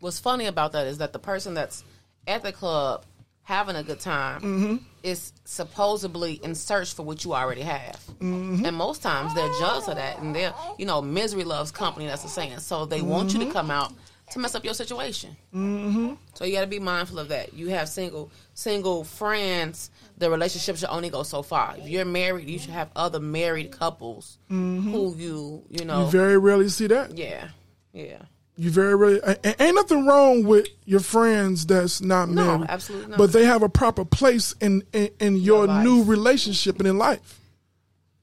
What's 0.00 0.18
funny 0.18 0.46
about 0.46 0.72
that 0.72 0.86
is 0.86 0.98
that 0.98 1.12
the 1.14 1.18
person 1.18 1.54
that's 1.54 1.82
at 2.26 2.42
the 2.42 2.52
club 2.52 3.04
having 3.42 3.76
a 3.76 3.82
good 3.82 4.00
time 4.00 4.40
Mm-hmm. 4.40 4.76
is 5.04 5.32
supposedly 5.44 6.34
in 6.42 6.54
search 6.54 6.94
for 6.94 7.02
what 7.04 7.24
you 7.24 7.34
already 7.34 7.62
have, 7.62 7.96
Mm-hmm. 8.20 8.64
and 8.64 8.76
most 8.76 9.02
times 9.02 9.34
they're 9.34 9.52
jealous 9.60 9.86
of 9.88 9.96
that, 9.96 10.18
and 10.20 10.34
they're 10.34 10.54
you 10.78 10.86
know 10.86 11.00
misery 11.02 11.44
loves 11.44 11.70
company. 11.70 12.06
That's 12.06 12.22
the 12.22 12.28
saying. 12.28 12.58
So 12.60 12.86
they 12.86 13.02
want 13.02 13.32
you 13.32 13.40
to 13.40 13.46
Mhm. 13.46 13.52
come 13.52 13.70
out 13.70 13.92
to 14.32 14.40
mess 14.40 14.56
up 14.56 14.64
your 14.64 14.74
situation. 14.74 15.36
Mm-hmm. 15.54 16.14
So 16.34 16.44
you 16.44 16.54
got 16.54 16.62
to 16.62 16.66
be 16.66 16.80
mindful 16.80 17.20
of 17.20 17.28
that. 17.28 17.54
You 17.54 17.68
have 17.68 17.88
single 17.88 18.32
single 18.54 19.04
friends. 19.04 19.90
The 20.18 20.28
relationship 20.30 20.76
should 20.78 20.88
only 20.88 21.10
go 21.10 21.22
so 21.22 21.42
far. 21.42 21.76
If 21.78 21.86
you're 21.88 22.04
married, 22.04 22.48
you 22.48 22.58
should 22.58 22.70
have 22.70 22.90
other 22.96 23.20
married 23.20 23.70
couples 23.70 24.38
Mhm. 24.50 24.82
who 24.90 25.14
you 25.16 25.62
you 25.70 25.84
know. 25.84 26.06
You 26.06 26.10
very 26.10 26.38
rarely 26.38 26.68
see 26.68 26.88
that. 26.88 27.16
yeah, 27.16 27.48
yeah. 27.92 28.22
You 28.58 28.70
very 28.70 29.18
a- 29.18 29.62
Ain't 29.62 29.74
nothing 29.74 30.06
wrong 30.06 30.44
with 30.44 30.66
your 30.86 31.00
friends 31.00 31.66
that's 31.66 32.00
not 32.00 32.30
No, 32.30 32.56
married. 32.56 32.70
absolutely 32.70 33.08
not. 33.08 33.18
But 33.18 33.32
they 33.32 33.44
have 33.44 33.62
a 33.62 33.68
proper 33.68 34.04
place 34.04 34.54
in 34.60 34.82
in, 34.92 35.10
in 35.20 35.36
your 35.36 35.66
new 35.82 36.02
relationship 36.04 36.78
and 36.78 36.88
in 36.88 36.96
life. 36.96 37.38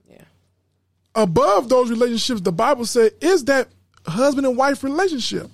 Yeah. 0.10 0.24
Above 1.14 1.70
those 1.70 1.92
relationships, 1.92 2.42
the 2.42 2.52
Bible 2.52 2.86
said 2.88 3.12
is 3.22 3.46
that 3.46 3.68
husband 4.08 4.48
and 4.48 4.58
wife 4.58 4.84
relationship, 4.84 5.52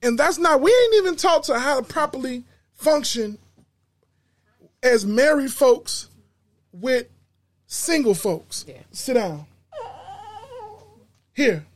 and 0.00 0.16
that's 0.16 0.38
not. 0.38 0.60
We 0.60 0.70
ain't 0.70 0.94
even 0.96 1.16
taught 1.16 1.42
to 1.44 1.58
how 1.58 1.80
to 1.80 1.82
properly 1.82 2.44
function 2.74 3.36
as 4.82 5.04
married 5.04 5.52
folks 5.52 6.08
with 6.70 7.08
single 7.66 8.14
folks. 8.14 8.64
Sit 8.92 9.14
down. 9.14 9.44
Here. 11.34 11.66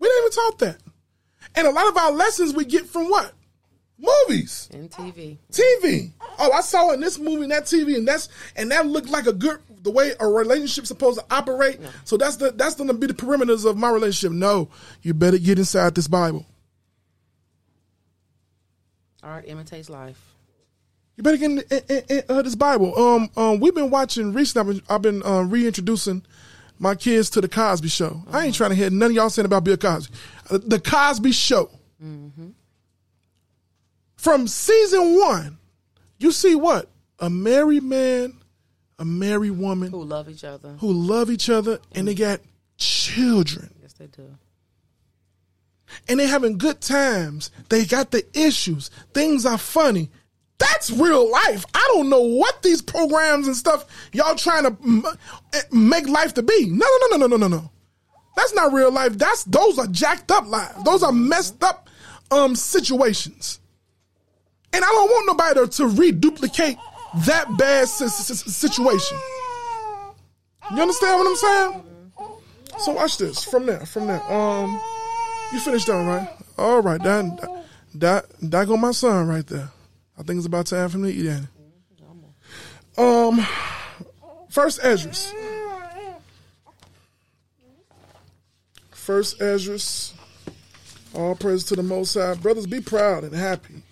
We 0.00 0.08
didn't 0.08 0.22
even 0.24 0.32
taught 0.32 0.58
that. 0.58 0.76
And 1.54 1.66
a 1.66 1.70
lot 1.70 1.88
of 1.88 1.96
our 1.96 2.12
lessons 2.12 2.54
we 2.54 2.64
get 2.64 2.86
from 2.86 3.08
what? 3.08 3.32
Movies. 3.98 4.68
And 4.72 4.90
TV. 4.90 5.36
TV. 5.52 6.10
Oh, 6.38 6.50
I 6.52 6.62
saw 6.62 6.90
it 6.90 6.94
in 6.94 7.00
this 7.00 7.18
movie 7.18 7.42
and 7.42 7.52
that 7.52 7.64
TV, 7.64 7.96
and 7.96 8.08
that's 8.08 8.30
and 8.56 8.70
that 8.70 8.86
looked 8.86 9.10
like 9.10 9.26
a 9.26 9.32
good 9.32 9.58
the 9.82 9.90
way 9.90 10.12
a 10.18 10.26
relationship's 10.26 10.88
supposed 10.88 11.18
to 11.18 11.24
operate. 11.30 11.80
So 12.04 12.16
that's 12.16 12.36
the 12.36 12.50
that's 12.52 12.76
gonna 12.76 12.94
be 12.94 13.06
the 13.06 13.14
perimeters 13.14 13.68
of 13.68 13.76
my 13.76 13.90
relationship. 13.90 14.32
No, 14.32 14.70
you 15.02 15.12
better 15.12 15.38
get 15.38 15.58
inside 15.58 15.94
this 15.94 16.08
Bible. 16.08 16.46
Art 19.22 19.44
imitates 19.46 19.90
life. 19.90 20.34
You 21.16 21.22
better 21.22 21.36
get 21.36 21.50
in, 21.50 21.58
in, 21.58 21.80
in, 21.90 22.02
in 22.08 22.22
uh, 22.30 22.40
this 22.40 22.54
Bible. 22.54 22.98
Um, 22.98 23.28
um, 23.36 23.60
we've 23.60 23.74
been 23.74 23.90
watching 23.90 24.32
recently. 24.32 24.80
I've 24.88 25.02
been, 25.02 25.20
I've 25.20 25.22
been 25.22 25.22
uh, 25.22 25.42
reintroducing 25.42 26.24
my 26.80 26.94
kids 26.96 27.30
to 27.30 27.40
the 27.40 27.48
Cosby 27.48 27.88
Show. 27.88 28.22
I 28.32 28.46
ain't 28.46 28.54
trying 28.56 28.70
to 28.70 28.76
hear 28.76 28.90
none 28.90 29.10
of 29.10 29.14
y'all 29.14 29.30
saying 29.30 29.46
about 29.46 29.62
Bill 29.64 29.76
Cosby. 29.76 30.12
Uh, 30.50 30.58
The 30.66 30.80
Cosby 30.80 31.30
Show. 31.30 31.70
From 34.16 34.46
season 34.48 35.18
one, 35.18 35.58
you 36.18 36.32
see 36.32 36.54
what 36.54 36.88
a 37.18 37.30
married 37.30 37.82
man, 37.82 38.34
a 38.98 39.04
married 39.04 39.52
woman 39.52 39.90
Who 39.90 40.02
love 40.04 40.28
each 40.28 40.44
other. 40.44 40.70
who 40.80 40.92
love 40.92 41.30
each 41.30 41.48
other, 41.48 41.78
and 41.92 42.06
they 42.08 42.14
got 42.14 42.40
children, 42.76 43.74
Yes, 43.82 43.92
they 43.94 44.06
do. 44.08 44.36
and 46.08 46.20
they 46.20 46.26
having 46.26 46.58
good 46.58 46.80
times. 46.82 47.50
They 47.70 47.84
got 47.86 48.10
the 48.10 48.24
issues. 48.38 48.90
Things 49.14 49.46
are 49.46 49.58
funny. 49.58 50.10
That's 50.60 50.90
real 50.90 51.30
life. 51.30 51.64
I 51.74 51.84
don't 51.94 52.10
know 52.10 52.20
what 52.20 52.62
these 52.62 52.82
programs 52.82 53.46
and 53.46 53.56
stuff 53.56 53.86
y'all 54.12 54.34
trying 54.36 54.64
to 54.64 54.76
m- 54.84 55.04
make 55.72 56.06
life 56.06 56.34
to 56.34 56.42
be. 56.42 56.66
No, 56.68 56.86
no, 56.86 57.16
no, 57.16 57.16
no, 57.16 57.26
no, 57.26 57.36
no, 57.36 57.48
no. 57.48 57.56
no. 57.56 57.70
That's 58.36 58.54
not 58.54 58.72
real 58.72 58.92
life. 58.92 59.18
That's 59.18 59.44
those 59.44 59.78
are 59.78 59.86
jacked 59.88 60.30
up 60.30 60.46
lives. 60.46 60.82
Those 60.84 61.02
are 61.02 61.12
messed 61.12 61.62
up 61.64 61.88
um 62.30 62.54
situations. 62.54 63.58
And 64.72 64.84
I 64.84 64.88
don't 64.88 65.10
want 65.10 65.26
nobody 65.26 65.60
to, 65.60 65.76
to 65.78 65.88
reduplicate 65.88 66.76
that 67.26 67.46
bad 67.58 67.88
si- 67.88 68.08
si- 68.08 68.34
si- 68.34 68.50
situation. 68.50 69.18
You 70.74 70.82
understand 70.82 71.18
what 71.18 71.26
I'm 71.26 71.36
saying? 71.36 71.84
So 72.78 72.92
watch 72.92 73.18
this 73.18 73.42
from 73.42 73.66
there. 73.66 73.84
From 73.86 74.06
there. 74.06 74.22
Um, 74.32 74.80
you 75.52 75.58
finished 75.58 75.86
that, 75.88 75.94
right? 75.94 76.28
All 76.56 76.80
right, 76.82 77.02
that 77.02 77.64
that 77.94 78.26
that 78.42 78.68
go 78.68 78.76
my 78.76 78.92
son 78.92 79.26
right 79.26 79.46
there. 79.46 79.70
I 80.20 80.22
think 80.22 80.36
it's 80.36 80.46
about 80.46 80.66
time 80.66 80.86
for 80.90 80.98
me 80.98 81.12
to 81.12 81.18
eat 81.18 81.26
at 81.28 83.02
Um, 83.02 83.46
first 84.50 84.78
Esdras. 84.82 85.32
First 88.90 89.40
Esdras. 89.40 90.12
All 91.14 91.34
praise 91.34 91.64
to 91.64 91.74
the 91.74 91.82
Most 91.82 92.12
High. 92.14 92.34
Brothers, 92.34 92.66
be 92.66 92.82
proud 92.82 93.24
and 93.24 93.34
happy. 93.34 93.82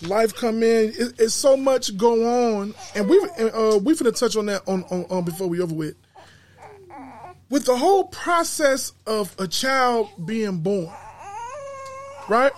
Life 0.00 0.34
come 0.34 0.62
in. 0.62 0.94
It, 0.96 1.20
it's 1.20 1.34
so 1.34 1.54
much 1.54 1.98
go 1.98 2.54
on, 2.56 2.74
and 2.94 3.06
we 3.06 3.18
uh, 3.18 3.76
we 3.76 3.94
finna 3.94 4.18
touch 4.18 4.36
on 4.36 4.46
that 4.46 4.62
on, 4.66 4.84
on, 4.84 5.04
on 5.10 5.24
before 5.24 5.48
we 5.48 5.60
over 5.60 5.74
with. 5.74 5.96
With 7.50 7.66
the 7.66 7.76
whole 7.76 8.04
process 8.04 8.94
of 9.06 9.36
a 9.38 9.46
child 9.46 10.08
being 10.24 10.60
born, 10.60 10.90
right? 12.26 12.52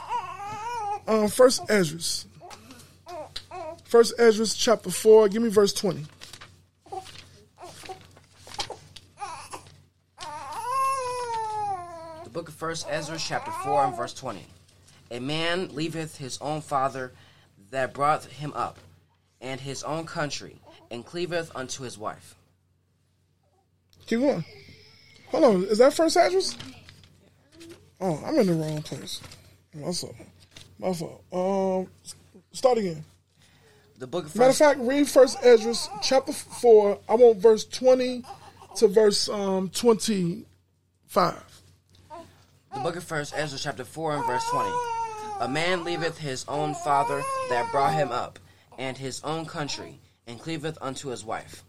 Um, 1.09 1.27
First 1.27 1.69
Esdras. 1.69 2.27
First 3.95 4.19
Esdras 4.19 4.57
chapter 4.57 4.91
four. 4.91 5.29
Give 5.29 5.41
me 5.41 5.51
verse 5.51 5.73
twenty. 5.73 6.05
The 12.25 12.31
book 12.33 12.49
of 12.49 12.55
First 12.55 12.89
Ezra, 12.91 13.17
chapter 13.17 13.53
4, 13.53 13.85
and 13.85 13.97
verse 13.97 14.13
20. 14.13 14.45
A 15.13 15.21
man 15.21 15.69
leaveth 15.69 16.17
his 16.17 16.39
own 16.41 16.61
father 16.61 17.13
that 17.71 17.95
brought 17.95 18.25
him 18.25 18.53
up, 18.57 18.81
and 19.41 19.61
his 19.61 19.85
own 19.85 20.07
country, 20.07 20.57
and 20.91 21.07
cleaveth 21.07 21.55
unto 21.55 21.85
his 21.85 21.97
wife. 21.97 22.35
Keep 24.09 24.19
going. 24.19 24.45
Hold 25.29 25.45
on. 25.45 25.65
Is 25.67 25.79
that 25.79 25.95
First 25.95 26.17
Esdras? 26.17 26.57
Oh, 28.01 28.21
I'm 28.27 28.37
in 28.41 28.49
the 28.49 28.55
wrong 28.55 28.83
place. 28.83 29.21
My 29.73 29.93
fault. 29.93 30.17
My 30.81 30.93
fault. 30.93 31.23
Um, 31.33 31.87
start 32.51 32.79
again. 32.79 33.05
The 33.99 34.07
book 34.07 34.27
of 34.27 34.37
Matter 34.37 34.51
of 34.51 34.57
fact, 34.57 34.81
read 34.81 35.09
First 35.09 35.39
Esdras 35.43 35.89
chapter 36.03 36.33
four. 36.33 36.99
I 37.09 37.15
want 37.15 37.39
verse 37.39 37.65
twenty 37.65 38.25
to 38.77 38.89
verse 38.89 39.29
um 39.29 39.69
twenty 39.71 40.47
five. 41.07 41.43
the 42.73 42.81
book 42.81 42.97
of 42.97 43.05
First 43.05 43.35
Ezra, 43.37 43.57
chapter 43.59 43.85
4, 43.85 44.17
and 44.17 44.27
verse 44.27 44.45
20. 44.51 44.69
A 45.43 45.49
man 45.49 45.85
leaveth 45.85 46.19
his 46.19 46.45
own 46.49 46.75
father 46.75 47.23
that 47.49 47.71
brought 47.71 47.95
him 47.95 48.11
up, 48.11 48.41
and 48.77 48.99
his 48.99 49.23
own 49.23 49.47
country, 49.47 50.01
and 50.27 50.41
cleaveth 50.41 50.77
unto 50.81 51.11
his 51.11 51.25
wife. 51.25 51.63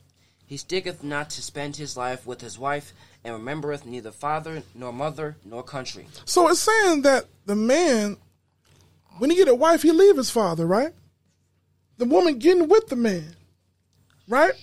He 0.47 0.57
sticketh 0.57 1.03
not 1.03 1.29
to 1.31 1.43
spend 1.43 1.75
his 1.75 1.95
life 1.95 2.25
with 2.25 2.41
his 2.41 2.57
wife, 2.57 2.91
and 3.23 3.35
remembereth 3.35 3.85
neither 3.85 4.11
father, 4.11 4.63
nor 4.73 4.91
mother, 4.91 5.37
nor 5.45 5.61
country. 5.61 6.07
So 6.25 6.47
it's 6.47 6.59
saying 6.59 7.03
that 7.03 7.25
the 7.45 7.55
man, 7.55 8.17
when 9.19 9.29
he 9.29 9.35
get 9.35 9.47
a 9.47 9.53
wife, 9.53 9.83
he 9.83 9.91
leave 9.91 10.17
his 10.17 10.31
father, 10.31 10.65
right? 10.65 10.93
The 11.97 12.05
woman 12.05 12.39
getting 12.39 12.67
with 12.67 12.87
the 12.87 12.95
man, 12.95 13.35
right? 14.27 14.53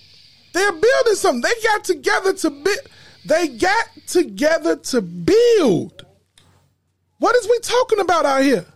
They're 0.52 0.72
building 0.72 1.14
something. 1.14 1.40
They 1.42 1.62
got 1.66 1.84
together 1.84 2.34
to 2.34 2.50
build. 2.50 2.80
They 3.24 3.48
got 3.48 3.86
together 4.06 4.76
to 4.76 5.00
build. 5.00 6.04
What 7.18 7.36
is 7.36 7.48
we 7.48 7.58
talking 7.60 8.00
about 8.00 8.26
out 8.26 8.42
here? 8.42 8.66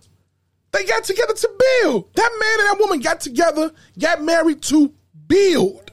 They 0.73 0.85
got 0.85 1.05
together 1.05 1.35
to 1.35 1.51
build. 1.83 2.15
That 2.15 2.31
man 2.39 2.61
and 2.61 2.69
that 2.69 2.81
woman 2.81 3.01
got 3.01 3.21
together, 3.21 3.73
got 3.99 4.23
married 4.23 4.63
to 4.63 4.93
build. 5.27 5.91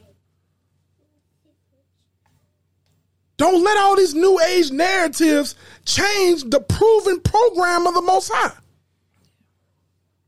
Don't 3.38 3.64
let 3.64 3.78
all 3.78 3.96
these 3.96 4.14
new 4.14 4.40
age 4.42 4.72
narratives 4.72 5.56
change 5.86 6.44
the 6.44 6.60
proven 6.60 7.20
program 7.22 7.88
of 7.88 7.94
the 7.94 8.02
Most 8.02 8.32
High. 8.34 8.56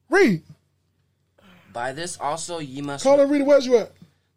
Read. 0.09 0.43
By 1.75 1.91
this 1.91 2.17
also 2.21 2.59
ye 2.59 2.81
must 2.81 3.03
Call 3.03 3.19
and 3.19 3.29
read 3.29 3.41
it. 3.41 3.47
Where's 3.47 3.65
you 3.67 3.75
at? 3.79 3.91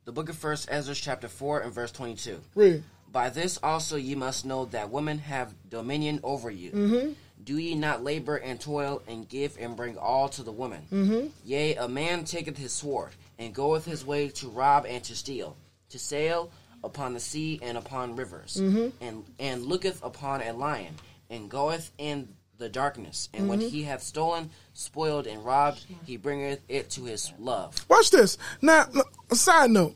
the 0.04 0.10
book 0.10 0.28
of 0.28 0.36
First 0.36 0.66
Ezra 0.72 0.92
chapter 0.94 1.28
four 1.28 1.60
and 1.60 1.72
verse 1.72 1.92
twenty 1.92 2.16
two. 2.16 2.40
Read. 2.56 2.82
By 3.12 3.30
this 3.30 3.60
also 3.62 3.94
ye 3.96 4.16
must 4.16 4.44
know 4.44 4.64
that 4.66 4.90
women 4.90 5.18
have 5.18 5.54
dominion 5.70 6.18
over 6.24 6.50
you. 6.50 6.72
Mhm. 6.72 7.14
Do 7.44 7.56
ye 7.56 7.76
not 7.76 8.02
labor 8.02 8.34
and 8.38 8.60
toil 8.60 9.02
and 9.06 9.28
give 9.28 9.56
and 9.60 9.76
bring 9.76 9.96
all 9.96 10.28
to 10.30 10.42
the 10.42 10.50
woman? 10.50 10.82
Mhm. 10.90 11.30
Yea, 11.44 11.76
a 11.76 11.86
man 11.86 12.24
taketh 12.24 12.56
his 12.58 12.72
sword 12.72 13.12
and 13.38 13.54
goeth 13.54 13.84
his 13.84 14.04
way 14.04 14.30
to 14.30 14.48
rob 14.48 14.84
and 14.84 15.04
to 15.04 15.14
steal, 15.14 15.56
to 15.90 15.98
sail 16.00 16.50
upon 16.82 17.14
the 17.14 17.20
sea 17.20 17.60
and 17.62 17.78
upon 17.78 18.16
rivers, 18.16 18.56
Mhm. 18.60 18.90
and 19.00 19.24
and 19.38 19.64
looketh 19.64 20.02
upon 20.02 20.42
a 20.42 20.52
lion 20.52 20.96
and 21.30 21.48
goeth 21.48 21.92
in 21.98 22.34
the 22.58 22.68
darkness, 22.68 23.28
and 23.32 23.48
when 23.48 23.60
Mhm. 23.60 23.70
he 23.70 23.82
hath 23.84 24.02
stolen, 24.02 24.50
spoiled, 24.74 25.26
and 25.26 25.44
robbed, 25.44 25.84
he 26.04 26.16
bringeth 26.16 26.60
it 26.68 26.90
to 26.90 27.04
his 27.04 27.32
love. 27.38 27.84
Watch 27.88 28.10
this. 28.10 28.36
Now, 28.60 28.88
a 29.30 29.36
side 29.36 29.70
note. 29.70 29.94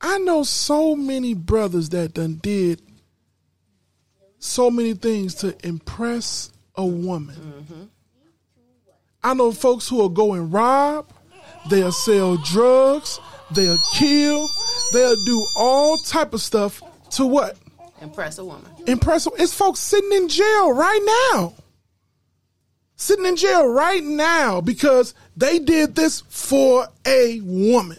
I 0.00 0.18
know 0.18 0.42
so 0.42 0.94
many 0.94 1.34
brothers 1.34 1.88
that 1.90 2.14
done 2.14 2.38
did 2.42 2.82
so 4.38 4.70
many 4.70 4.94
things 4.94 5.34
to 5.36 5.54
impress 5.66 6.50
a 6.74 6.84
woman. 6.84 7.90
I 9.22 9.34
know 9.34 9.52
folks 9.52 9.88
who 9.88 9.96
will 9.96 10.08
go 10.08 10.32
and 10.32 10.50
rob, 10.50 11.10
they'll 11.68 11.92
sell 11.92 12.38
drugs, 12.38 13.20
they'll 13.50 13.76
kill, 13.92 14.48
they'll 14.92 15.22
do 15.26 15.46
all 15.56 15.98
type 15.98 16.32
of 16.32 16.40
stuff 16.40 16.82
to 17.10 17.26
what? 17.26 17.58
Impress 18.00 18.38
a 18.38 18.44
woman. 18.44 18.70
Impress. 18.86 19.28
It's 19.38 19.52
folks 19.52 19.78
sitting 19.80 20.10
in 20.12 20.28
jail 20.28 20.72
right 20.72 21.30
now. 21.34 21.52
Sitting 23.00 23.24
in 23.24 23.34
jail 23.36 23.66
right 23.66 24.04
now 24.04 24.60
because 24.60 25.14
they 25.34 25.58
did 25.58 25.94
this 25.94 26.20
for 26.28 26.86
a 27.06 27.40
woman. 27.40 27.96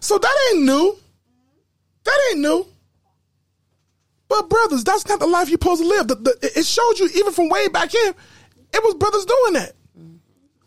So 0.00 0.16
that 0.16 0.34
ain't 0.54 0.62
new. 0.64 0.96
That 2.04 2.18
ain't 2.30 2.40
new. 2.40 2.66
But 4.26 4.48
brothers, 4.48 4.84
that's 4.84 5.06
not 5.06 5.20
the 5.20 5.26
life 5.26 5.50
you're 5.50 5.58
supposed 5.60 5.82
to 5.82 5.86
live. 5.88 6.08
The- 6.08 6.14
the- 6.14 6.58
it 6.58 6.64
showed 6.64 6.98
you 6.98 7.10
even 7.14 7.34
from 7.34 7.50
way 7.50 7.68
back 7.68 7.94
in, 7.94 8.14
it 8.72 8.82
was 8.82 8.94
brothers 8.94 9.26
doing 9.26 9.52
that. 9.52 9.74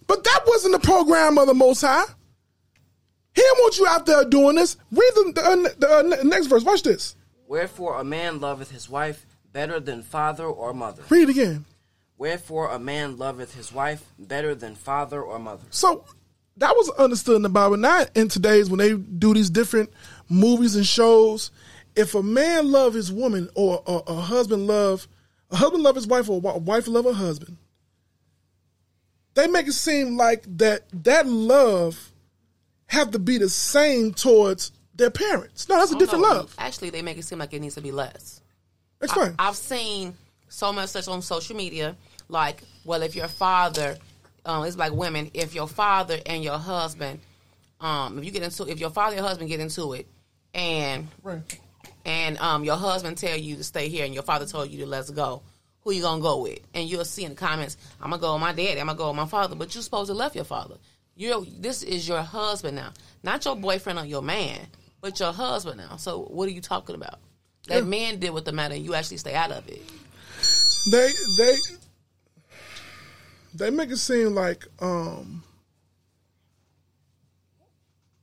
But 0.05 0.23
that 0.23 0.41
wasn't 0.45 0.73
the 0.73 0.87
program 0.87 1.39
of 1.39 1.47
the 1.47 1.55
Most 1.55 1.81
High. 1.81 2.05
He 3.33 3.41
want 3.41 3.79
you 3.79 3.87
out 3.87 4.05
there 4.05 4.25
doing 4.25 4.57
this. 4.57 4.77
Read 4.91 5.11
the, 5.15 5.31
the, 5.33 5.41
uh, 5.41 5.55
the 5.79 6.19
uh, 6.19 6.23
next 6.23 6.45
verse. 6.45 6.63
Watch 6.63 6.83
this. 6.83 7.15
Wherefore 7.47 7.99
a 7.99 8.03
man 8.03 8.39
loveth 8.39 8.69
his 8.69 8.87
wife 8.87 9.25
better 9.51 9.79
than 9.79 10.03
father 10.03 10.45
or 10.45 10.71
mother. 10.71 11.01
Read 11.09 11.23
it 11.23 11.29
again. 11.29 11.65
Wherefore 12.21 12.69
a 12.69 12.77
man 12.77 13.17
loveth 13.17 13.55
his 13.55 13.73
wife 13.73 14.03
better 14.19 14.53
than 14.53 14.75
father 14.75 15.23
or 15.23 15.39
mother. 15.39 15.63
So 15.71 16.05
that 16.57 16.75
was 16.75 16.91
understood 16.91 17.37
in 17.37 17.41
the 17.41 17.49
Bible. 17.49 17.77
Not 17.77 18.11
in 18.15 18.27
today's 18.27 18.69
when 18.69 18.77
they 18.77 18.93
do 18.93 19.33
these 19.33 19.49
different 19.49 19.89
movies 20.29 20.75
and 20.75 20.85
shows. 20.85 21.49
If 21.95 22.13
a 22.13 22.21
man 22.21 22.71
love 22.71 22.93
his 22.93 23.11
woman 23.11 23.49
or 23.55 23.81
a, 23.87 23.93
a 24.05 24.13
husband 24.21 24.67
love 24.67 25.07
a 25.49 25.55
husband 25.55 25.81
love 25.81 25.95
his 25.95 26.05
wife 26.05 26.29
or 26.29 26.35
a 26.35 26.59
wife 26.59 26.87
love 26.87 27.05
her 27.05 27.11
husband, 27.11 27.57
they 29.33 29.47
make 29.47 29.65
it 29.65 29.73
seem 29.73 30.15
like 30.15 30.45
that 30.57 30.83
that 31.03 31.25
love 31.25 32.11
have 32.85 33.09
to 33.09 33.19
be 33.19 33.39
the 33.39 33.49
same 33.49 34.13
towards 34.13 34.71
their 34.93 35.09
parents. 35.09 35.67
No, 35.67 35.77
that's 35.77 35.91
a 35.91 35.95
Oh, 35.95 35.99
different 35.99 36.21
no. 36.21 36.33
love. 36.33 36.55
Actually, 36.59 36.91
they 36.91 37.01
make 37.01 37.17
it 37.17 37.23
seem 37.25 37.39
like 37.39 37.51
it 37.51 37.61
needs 37.61 37.73
to 37.73 37.81
be 37.81 37.91
less. 37.91 38.41
Explain. 39.01 39.33
I, 39.39 39.45
have 39.47 39.55
seen 39.55 40.13
so 40.49 40.71
much 40.71 40.89
such 40.89 41.07
on 41.07 41.21
social 41.21 41.55
media, 41.55 41.95
like, 42.31 42.63
well, 42.85 43.03
if 43.03 43.15
your 43.15 43.27
father, 43.27 43.97
um, 44.45 44.63
it's 44.65 44.77
like 44.77 44.93
women, 44.93 45.29
if 45.33 45.53
your 45.53 45.67
father 45.67 46.17
and 46.25 46.43
your 46.43 46.57
husband, 46.57 47.19
um, 47.79 48.17
if 48.17 48.25
you 48.25 48.31
get 48.31 48.41
into, 48.43 48.67
if 48.67 48.79
your 48.79 48.89
father 48.89 49.15
and 49.15 49.17
your 49.21 49.27
husband 49.27 49.49
get 49.49 49.59
into 49.59 49.93
it, 49.93 50.07
and 50.53 51.07
and 52.05 52.37
um, 52.39 52.63
your 52.63 52.77
husband 52.77 53.17
tell 53.17 53.37
you 53.37 53.57
to 53.57 53.63
stay 53.63 53.89
here, 53.89 54.05
and 54.05 54.13
your 54.13 54.23
father 54.23 54.45
told 54.45 54.69
you 54.71 54.79
to 54.79 54.85
let's 54.85 55.09
go, 55.09 55.41
who 55.83 55.91
you 55.91 56.01
gonna 56.01 56.21
go 56.21 56.41
with? 56.41 56.59
And 56.73 56.89
you'll 56.89 57.05
see 57.05 57.23
in 57.25 57.31
the 57.31 57.35
comments, 57.35 57.77
I'm 58.01 58.09
gonna 58.09 58.21
go 58.21 58.33
with 58.33 58.41
my 58.41 58.53
daddy, 58.53 58.79
I'm 58.79 58.87
gonna 58.87 58.97
go 58.97 59.07
with 59.09 59.17
my 59.17 59.25
father, 59.25 59.55
but 59.55 59.75
you 59.75 59.81
supposed 59.81 60.09
to 60.09 60.13
love 60.15 60.35
your 60.35 60.45
father. 60.45 60.75
You, 61.15 61.45
this 61.59 61.83
is 61.83 62.07
your 62.07 62.21
husband 62.21 62.77
now, 62.77 62.91
not 63.23 63.43
your 63.45 63.55
boyfriend 63.55 63.99
or 63.99 64.05
your 64.05 64.21
man, 64.21 64.59
but 65.01 65.19
your 65.19 65.33
husband 65.33 65.77
now. 65.77 65.97
So 65.97 66.21
what 66.23 66.47
are 66.47 66.51
you 66.51 66.61
talking 66.61 66.95
about? 66.95 67.19
That 67.67 67.79
Yeah. 67.79 67.89
man 67.89 68.19
did 68.19 68.31
with 68.31 68.45
the 68.45 68.51
matter, 68.51 68.73
and 68.75 68.83
you 68.83 68.95
actually 68.95 69.17
stay 69.17 69.35
out 69.35 69.51
of 69.51 69.67
it. 69.67 69.81
they 70.91 71.11
they 71.37 71.57
they 73.53 73.69
make 73.69 73.89
it 73.89 73.97
seem 73.97 74.33
like 74.33 74.65
um 74.79 75.43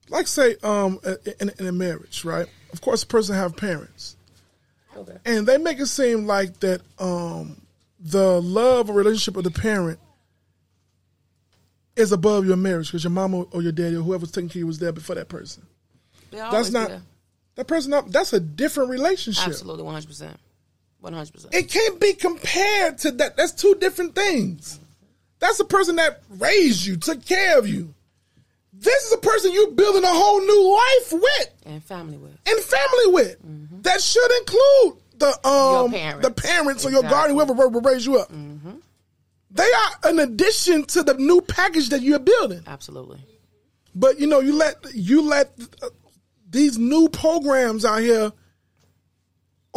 like 0.08 0.26
say 0.26 0.56
um 0.62 0.98
in, 1.40 1.50
in 1.58 1.66
a 1.66 1.72
marriage 1.72 2.24
right 2.24 2.46
of 2.72 2.80
course 2.80 3.02
a 3.02 3.06
person 3.06 3.34
have 3.34 3.56
parents 3.56 4.16
Okay. 4.96 5.16
and 5.24 5.46
they 5.46 5.58
make 5.58 5.78
it 5.78 5.86
seem 5.86 6.26
like 6.26 6.58
that 6.60 6.80
um 6.98 7.60
the 8.00 8.40
love 8.40 8.90
or 8.90 8.94
relationship 8.94 9.36
of 9.36 9.44
the 9.44 9.50
parent 9.50 9.98
is 11.94 12.10
above 12.10 12.46
your 12.46 12.56
marriage 12.56 12.88
because 12.88 13.04
your 13.04 13.10
mama 13.10 13.42
or 13.52 13.62
your 13.62 13.72
daddy 13.72 13.96
or 13.96 14.02
whoever's 14.02 14.30
taking 14.32 14.48
care 14.48 14.58
of 14.60 14.62
you 14.62 14.66
was 14.66 14.78
there 14.78 14.92
before 14.92 15.14
that 15.14 15.28
person 15.28 15.64
that's 16.30 16.70
not 16.70 16.88
do 16.88 17.00
that. 17.56 17.66
person 17.66 17.90
not, 17.90 18.10
that's 18.10 18.32
a 18.32 18.40
different 18.40 18.90
relationship 18.90 19.46
absolutely 19.48 19.82
one 19.84 19.94
hundred 19.94 20.08
percent, 20.08 20.36
one 21.00 21.12
hundred 21.12 21.32
percent. 21.32 21.54
it 21.54 21.68
can't 21.68 22.00
be 22.00 22.12
compared 22.14 22.98
to 22.98 23.10
that. 23.12 23.36
That's 23.36 23.52
two 23.52 23.74
different 23.76 24.14
things. 24.14 24.78
That's 25.40 25.58
the 25.58 25.64
person 25.64 25.96
that 25.96 26.22
raised 26.30 26.84
you, 26.84 26.96
took 26.96 27.24
care 27.24 27.58
of 27.58 27.68
you. 27.68 27.94
This 28.72 29.04
is 29.04 29.12
a 29.12 29.18
person 29.18 29.52
you're 29.52 29.70
building 29.72 30.04
a 30.04 30.08
whole 30.08 30.40
new 30.40 30.74
life 30.76 31.12
with 31.22 31.50
And 31.66 31.82
family 31.84 32.16
with. 32.16 32.32
and 32.46 32.60
family 32.60 33.06
with. 33.12 33.82
That 33.82 34.00
should 34.00 34.30
include 34.40 35.02
the 35.18 35.48
um 35.48 35.90
parents. 35.90 36.26
the 36.28 36.32
parents 36.34 36.86
or 36.86 36.90
your 36.90 37.02
guardian, 37.02 37.36
whoever 37.36 37.68
will 37.68 37.80
raise 37.80 38.06
you 38.06 38.18
up. 38.18 38.30
They 39.50 39.64
are 39.64 40.10
an 40.10 40.18
addition 40.20 40.84
to 40.86 41.02
the 41.02 41.14
new 41.14 41.40
package 41.40 41.88
that 41.88 42.02
you're 42.02 42.18
building. 42.18 42.62
Absolutely. 42.66 43.18
But 43.94 44.20
you 44.20 44.26
know, 44.26 44.40
you 44.40 44.54
let 44.54 44.76
you 44.94 45.22
let 45.22 45.50
uh, 45.82 45.88
these 46.50 46.78
new 46.78 47.08
programs 47.08 47.84
out 47.84 48.00
here 48.02 48.30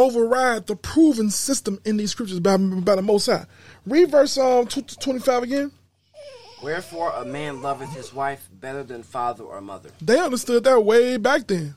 override 0.02 0.68
the 0.68 0.76
proven 0.76 1.30
system 1.30 1.80
in 1.86 1.98
these 1.98 2.11
scriptures 2.11 2.40
by, 2.40 2.57
by 2.57 2.95
the 2.95 3.02
Most 3.02 3.28
High. 3.28 3.45
Read 3.86 4.10
verse 4.11 4.38
um 4.38 4.68
tw- 4.68 4.88
tw- 4.88 4.99
25 4.99 5.44
again. 5.44 5.72
Wherefore 6.64 7.11
a 7.15 7.26
man 7.26 7.61
loveth 7.61 7.94
his 7.94 8.14
wife 8.14 8.48
better 8.53 8.84
than 8.84 9.03
father 9.03 9.44
or 9.44 9.61
mother. 9.61 9.90
They 10.02 10.19
understood 10.19 10.64
that 10.65 10.82
way 10.82 11.18
back 11.18 11.48
then. 11.48 11.76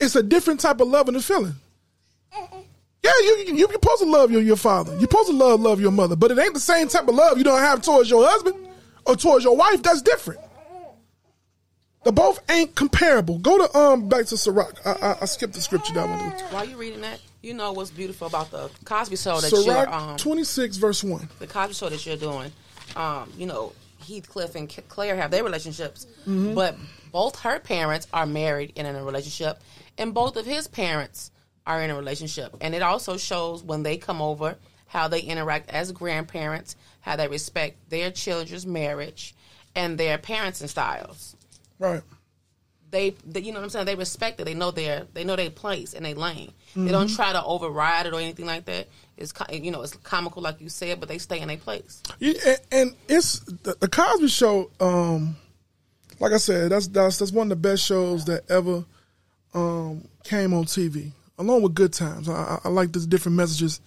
It's 0.00 0.16
a 0.16 0.22
different 0.22 0.60
type 0.60 0.80
of 0.80 0.88
love 0.88 1.06
and 1.08 1.16
a 1.16 1.22
feeling. 1.22 1.54
Yeah, 3.04 3.10
you 3.20 3.44
you 3.46 3.56
you're 3.56 3.72
supposed 3.72 4.02
to 4.02 4.08
love 4.08 4.30
your, 4.30 4.42
your 4.42 4.56
father. 4.56 4.92
You're 4.92 5.02
supposed 5.02 5.30
to 5.30 5.36
love 5.36 5.60
love 5.60 5.80
your 5.80 5.90
mother, 5.90 6.16
but 6.16 6.30
it 6.30 6.38
ain't 6.38 6.54
the 6.54 6.60
same 6.60 6.88
type 6.88 7.08
of 7.08 7.14
love 7.14 7.38
you 7.38 7.44
don't 7.44 7.60
have 7.60 7.82
towards 7.82 8.08
your 8.10 8.26
husband 8.26 8.56
or 9.06 9.16
towards 9.16 9.44
your 9.44 9.56
wife. 9.56 9.82
That's 9.82 10.02
different. 10.02 10.40
The 12.04 12.10
both 12.12 12.40
ain't 12.50 12.74
comparable. 12.74 13.38
Go 13.38 13.64
to 13.66 13.78
um 13.78 14.08
back 14.08 14.26
to 14.26 14.36
Sirach. 14.36 14.74
I, 14.84 14.90
I, 14.90 15.16
I 15.22 15.24
skipped 15.26 15.54
the 15.54 15.60
scripture 15.60 15.94
that 15.94 16.08
one. 16.08 16.18
While 16.52 16.64
you 16.68 16.76
reading 16.76 17.00
that, 17.02 17.20
you 17.42 17.54
know 17.54 17.72
what's 17.72 17.90
beautiful 17.90 18.26
about 18.26 18.50
the 18.50 18.70
Cosby 18.84 19.16
Show 19.16 19.40
that 19.40 19.52
you're 19.52 19.62
Sirach 19.62 19.88
um, 19.88 20.16
26 20.16 20.76
verse 20.78 21.04
1. 21.04 21.28
the 21.38 21.46
Cosby 21.46 21.74
Show 21.74 21.88
that 21.88 22.04
you're 22.04 22.16
doing. 22.16 22.50
Um, 22.96 23.32
you 23.38 23.46
know, 23.46 23.72
Heathcliff 24.06 24.56
and 24.56 24.68
Claire 24.88 25.14
have 25.16 25.30
their 25.30 25.44
relationships, 25.44 26.06
Mhm. 26.26 26.54
but 26.56 26.76
both 27.12 27.38
her 27.40 27.60
parents 27.60 28.08
are 28.12 28.26
married 28.26 28.72
and 28.76 28.86
in 28.86 28.96
a 28.96 29.04
relationship, 29.04 29.60
and 29.96 30.12
both 30.12 30.36
of 30.36 30.44
his 30.44 30.66
parents 30.66 31.30
are 31.66 31.80
in 31.82 31.90
a 31.90 31.94
relationship. 31.94 32.54
And 32.60 32.74
it 32.74 32.82
also 32.82 33.16
shows 33.16 33.62
when 33.62 33.84
they 33.84 33.96
come 33.96 34.20
over 34.20 34.56
how 34.88 35.06
they 35.06 35.20
interact 35.20 35.70
as 35.70 35.92
grandparents, 35.92 36.74
how 37.00 37.14
they 37.14 37.28
respect 37.28 37.76
their 37.90 38.10
children's 38.10 38.66
marriage 38.66 39.34
and 39.76 39.96
their 39.96 40.18
parents' 40.18 40.60
and 40.60 40.68
styles. 40.68 41.36
Right. 41.82 42.02
They, 42.90 43.14
they, 43.26 43.40
you 43.40 43.52
know 43.52 43.58
what 43.58 43.64
I'm 43.64 43.70
saying? 43.70 43.86
They 43.86 43.94
respect 43.94 44.40
it. 44.40 44.44
They 44.44 44.54
know 44.54 44.70
their, 44.70 45.06
they 45.14 45.24
know 45.24 45.34
their 45.34 45.50
place 45.50 45.94
and 45.94 46.04
they 46.04 46.14
lane. 46.14 46.52
They 46.74 46.90
don't 46.90 47.08
try 47.08 47.32
to 47.32 47.44
override 47.44 48.06
it 48.06 48.14
or 48.14 48.20
anything 48.20 48.46
like 48.46 48.64
that. 48.66 48.88
It's, 49.16 49.32
you 49.50 49.70
know, 49.70 49.82
it's 49.82 49.94
comical 49.96 50.42
like 50.42 50.60
you 50.60 50.68
said, 50.68 51.00
but 51.00 51.08
they 51.08 51.18
stay 51.18 51.40
in 51.40 51.48
their 51.48 51.56
place. 51.56 52.02
Yeah, 52.18 52.32
and, 52.46 52.58
and 52.70 52.94
it's 53.08 53.40
the, 53.40 53.76
the 53.78 53.88
Cosby 53.88 54.28
Show. 54.28 54.70
Um, 54.80 55.36
like 56.18 56.32
I 56.32 56.38
said, 56.38 56.70
that's 56.70 56.88
that's 56.88 57.18
that's 57.18 57.32
one 57.32 57.46
of 57.46 57.50
the 57.50 57.68
best 57.68 57.84
shows 57.84 58.24
that 58.26 58.50
ever 58.50 58.84
um, 59.54 60.06
came 60.24 60.54
on 60.54 60.64
TV, 60.64 61.12
along 61.38 61.62
with 61.62 61.74
Good 61.74 61.92
Times. 61.92 62.28
I, 62.28 62.32
I, 62.32 62.58
I 62.64 62.68
like 62.68 62.92
the 62.92 63.00
different 63.00 63.36
messages 63.36 63.80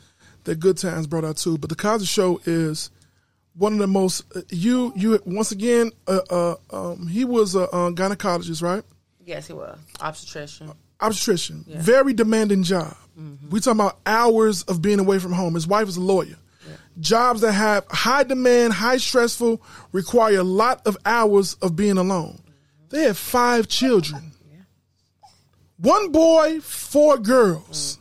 that 0.44 0.60
Good 0.60 0.78
Times 0.78 1.08
brought 1.08 1.26
out 1.26 1.38
too. 1.38 1.58
But 1.58 1.70
the 1.70 1.76
Cosby 1.76 2.06
Show 2.06 2.40
is 2.46 2.92
one 3.58 3.74
of 3.74 3.80
the 3.80 3.88
most 3.88 4.24
uh, 4.36 4.42
you 4.50 4.92
you 4.96 5.20
once 5.26 5.52
again. 5.52 5.92
Uh, 6.08 6.20
uh, 6.30 6.56
um, 6.72 7.08
he 7.08 7.26
was 7.26 7.56
a, 7.56 7.62
uh 7.70 7.90
gynecologist, 7.92 8.62
right? 8.62 8.84
Yes, 9.26 9.48
he 9.48 9.54
was 9.54 9.78
obstetrician. 10.02 10.72
Obstetrician, 11.02 11.66
Yeah. 11.68 11.82
very 11.82 12.14
demanding 12.14 12.64
job. 12.64 12.96
We 13.50 13.60
talking 13.62 13.80
about 13.80 14.00
hours 14.06 14.64
of 14.64 14.82
being 14.82 15.00
away 15.00 15.20
from 15.20 15.32
home. 15.32 15.54
His 15.56 15.68
wife 15.68 15.88
is 15.88 15.98
a 15.98 16.02
lawyer. 16.02 16.36
Jobs 17.00 17.42
that 17.42 17.52
have 17.54 17.86
high 17.90 18.24
demand, 18.24 18.72
high 18.74 18.98
stressful, 18.98 19.62
require 19.92 20.38
a 20.40 20.44
lot 20.44 20.86
of 20.88 20.98
hours 21.06 21.56
of 21.56 21.76
being 21.76 21.98
alone. 21.98 22.40
They 22.90 23.04
have 23.04 23.18
five 23.18 23.68
children. 23.68 24.32
One 25.78 26.12
boy, 26.12 26.62
four 26.62 27.18
girls. 27.18 27.98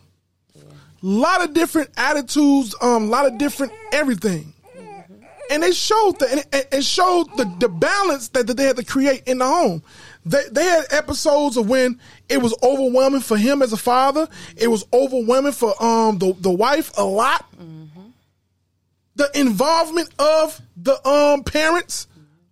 a 0.56 0.60
lot 1.02 1.42
of 1.44 1.52
different 1.54 1.90
attitudes, 1.96 2.74
um, 2.80 3.10
lot 3.10 3.26
of 3.26 3.36
different 3.38 3.72
everything. 3.92 4.53
And 5.50 5.62
they 5.62 5.72
showed 5.72 6.18
the, 6.18 6.66
and 6.72 6.84
showed 6.84 7.36
the, 7.36 7.44
the 7.60 7.68
balance 7.68 8.28
that, 8.30 8.46
that 8.46 8.56
they 8.56 8.64
had 8.64 8.76
to 8.76 8.84
create 8.84 9.24
in 9.26 9.38
the 9.38 9.46
home. 9.46 9.82
They, 10.24 10.42
they 10.50 10.64
had 10.64 10.84
episodes 10.90 11.56
of 11.56 11.68
when 11.68 12.00
it 12.28 12.40
was 12.40 12.54
overwhelming 12.62 13.20
for 13.20 13.36
him 13.36 13.60
as 13.62 13.72
a 13.72 13.76
father. 13.76 14.26
It 14.56 14.68
was 14.68 14.84
overwhelming 14.92 15.52
for 15.52 15.74
um 15.82 16.18
the, 16.18 16.34
the 16.40 16.50
wife 16.50 16.96
a 16.96 17.04
lot. 17.04 17.44
The 19.16 19.30
involvement 19.38 20.10
of 20.18 20.60
the 20.76 21.06
um 21.06 21.44
parents 21.44 22.08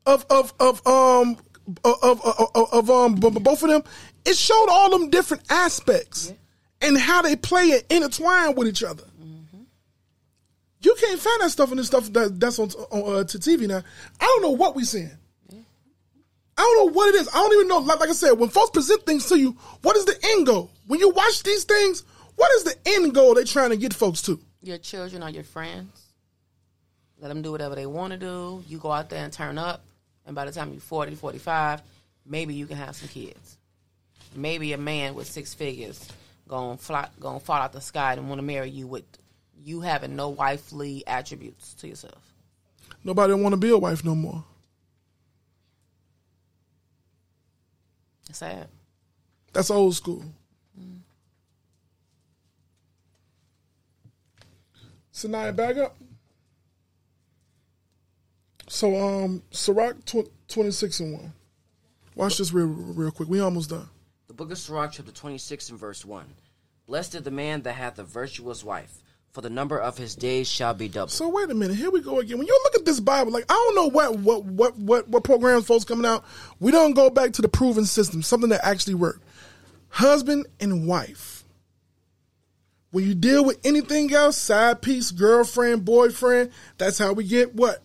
of 0.06 0.27
of 0.31 0.52
of 0.60 0.86
um 0.86 1.39
of 1.85 2.02
of, 2.02 2.20
of, 2.55 2.73
of 2.73 2.90
um 2.90 3.14
both 3.14 3.62
of 3.62 3.70
them. 3.70 3.82
It 4.24 4.36
showed 4.36 4.69
all 4.70 4.90
them 4.90 5.10
different 5.10 5.44
aspects 5.51 6.32
and 6.81 6.98
how 6.98 7.23
they 7.23 7.36
play 7.36 7.73
and 7.73 7.82
intertwine 7.90 8.55
with 8.55 8.69
each 8.69 8.85
other. 8.85 9.05
You 10.83 10.95
can't 10.99 11.21
find 11.21 11.41
that 11.41 11.51
stuff 11.51 11.71
in 11.71 11.77
the 11.77 11.85
stuff 11.85 12.13
that 12.13 12.39
that's 12.41 12.59
on, 12.59 12.71
on 12.91 13.21
uh, 13.21 13.25
to 13.25 13.39
TV 13.39 13.69
now. 13.69 13.83
I 14.21 14.25
don't 14.25 14.43
know 14.43 14.51
what 14.51 14.75
we 14.75 14.85
seeing. 14.85 15.11
I 16.57 16.61
don't 16.63 16.87
know 16.87 16.93
what 16.93 17.15
it 17.15 17.21
is. 17.21 17.29
I 17.29 17.35
don't 17.35 17.53
even 17.55 17.69
know. 17.69 17.79
Like, 17.79 18.01
like 18.01 18.11
I 18.11 18.13
said, 18.13 18.33
when 18.33 18.49
folks 18.51 18.71
present 18.71 19.07
things 19.07 19.27
to 19.27 19.39
you, 19.39 19.57
what 19.83 19.97
is 19.97 20.05
the 20.05 20.19
end 20.23 20.47
goal? 20.47 20.71
When 20.87 21.01
you 21.01 21.11
watch 21.11 21.43
these 21.43 21.65
things, 21.65 22.05
what 22.37 22.53
is 22.53 22.65
the 22.65 22.77
end 22.85 23.15
goal 23.15 23.35
they're 23.35 23.45
trying 23.45 23.71
to 23.71 23.77
get 23.77 23.95
folks 23.95 24.23
to? 24.23 24.39
Your 24.61 24.79
children 24.79 25.23
or 25.23 25.31
your 25.31 25.45
friends. 25.45 26.13
Let 27.19 27.29
them 27.29 27.43
do 27.43 27.53
whatever 27.53 27.75
they 27.75 27.87
want 27.87 28.13
to 28.13 28.19
do. 28.19 28.63
You 28.69 28.79
go 28.79 28.91
out 28.93 29.09
there 29.09 29.25
and 29.25 29.33
turn 29.33 29.57
up, 29.57 29.85
and 30.27 30.35
by 30.35 30.45
the 30.45 30.53
time 30.53 30.73
you're 30.73 30.81
40, 30.81 31.15
45, 31.15 31.81
maybe 32.27 32.55
you 32.55 32.67
can 32.67 32.77
have 32.77 32.97
some 32.97 33.09
kids. 33.09 33.59
Maybe 34.35 34.73
a 34.73 34.79
man 34.79 35.15
with 35.15 35.29
six 35.29 35.55
figures 35.55 36.09
gonna 36.49 36.77
fly, 36.77 37.09
gonna 37.19 37.41
fall 37.41 37.57
out 37.57 37.73
the 37.73 37.81
sky 37.81 38.13
and 38.13 38.29
want 38.29 38.39
to 38.39 38.43
marry 38.43 38.69
you 38.69 38.87
with 38.87 39.05
you 39.65 39.81
having 39.81 40.17
no 40.17 40.29
wifely 40.31 41.05
attributes 41.07 41.75
to 41.75 41.89
yourself. 41.89 42.33
Nobody 43.05 43.35
want 43.35 43.53
to 43.53 43.57
be 43.57 43.71
a 43.71 43.79
wife 43.79 44.05
no 44.05 44.15
more. 44.15 44.45
It's 48.29 48.39
sad. 48.39 48.69
That's 49.53 49.71
old 49.71 49.95
school. 49.95 50.25
Sanaya, 55.13 55.55
back 55.55 55.77
up. 55.77 55.97
So, 58.69 58.97
um, 58.97 59.43
Sirach 59.51 60.03
tw- 60.07 60.33
26 60.49 61.01
and 61.01 61.13
1. 61.13 61.33
Watch 62.15 62.39
this 62.39 62.53
real, 62.53 62.67
real 62.67 63.11
quick. 63.11 63.29
We 63.29 63.41
almost 63.41 63.71
done. 63.71 63.89
The 64.29 64.35
book 64.35 64.51
of 64.51 64.59
Sirach, 64.59 64.93
chapter 64.93 65.13
26 65.13 65.71
and 65.71 65.79
verse 65.79 66.05
1. 66.05 66.25
Blessed 66.87 67.17
is 67.17 67.23
the 67.23 67.31
man 67.31 67.63
that 67.63 67.75
hath 67.75 67.99
a 67.99 68.05
virtuous 68.05 68.65
wife, 68.65 69.02
for 69.33 69.41
the 69.41 69.51
number 69.51 69.79
of 69.79 69.97
his 69.97 70.15
days 70.15 70.47
shall 70.47 70.75
be 70.75 70.89
doubled. 70.89 71.11
So 71.11 71.29
wait 71.29 71.51
a 71.51 71.55
minute, 71.55 71.77
here 71.77 71.91
we 71.91 72.03
go 72.03 72.21
again. 72.21 72.37
When 72.39 72.47
you 72.47 72.61
look 72.65 72.75
at 72.77 72.85
this 72.85 73.01
Bible, 73.01 73.33
like 73.33 73.47
I 73.49 73.55
don't 73.55 73.75
know 73.75 73.89
what 73.89 74.19
what 74.19 74.45
what 74.45 74.77
what 74.79 75.09
what 75.09 75.25
programs 75.25 75.67
folks 75.67 75.85
coming 75.85 76.07
out. 76.07 76.25
We 76.61 76.71
don't 76.71 76.93
go 76.93 77.09
back 77.09 77.33
to 77.35 77.43
the 77.43 77.49
proven 77.49 77.87
system, 77.87 78.23
something 78.23 78.51
that 78.51 78.65
actually 78.65 78.95
worked. 78.95 79.25
Husband 79.89 80.47
and 80.61 80.87
wife. 80.87 81.45
When 82.91 83.07
you 83.07 83.15
deal 83.15 83.43
with 83.43 83.59
anything 83.65 84.13
else, 84.13 84.37
side 84.37 84.83
piece, 84.83 85.11
girlfriend, 85.11 85.87
boyfriend, 85.87 86.51
that's 86.77 86.99
how 86.99 87.15
we 87.15 87.25
get 87.25 87.55
what? 87.55 87.83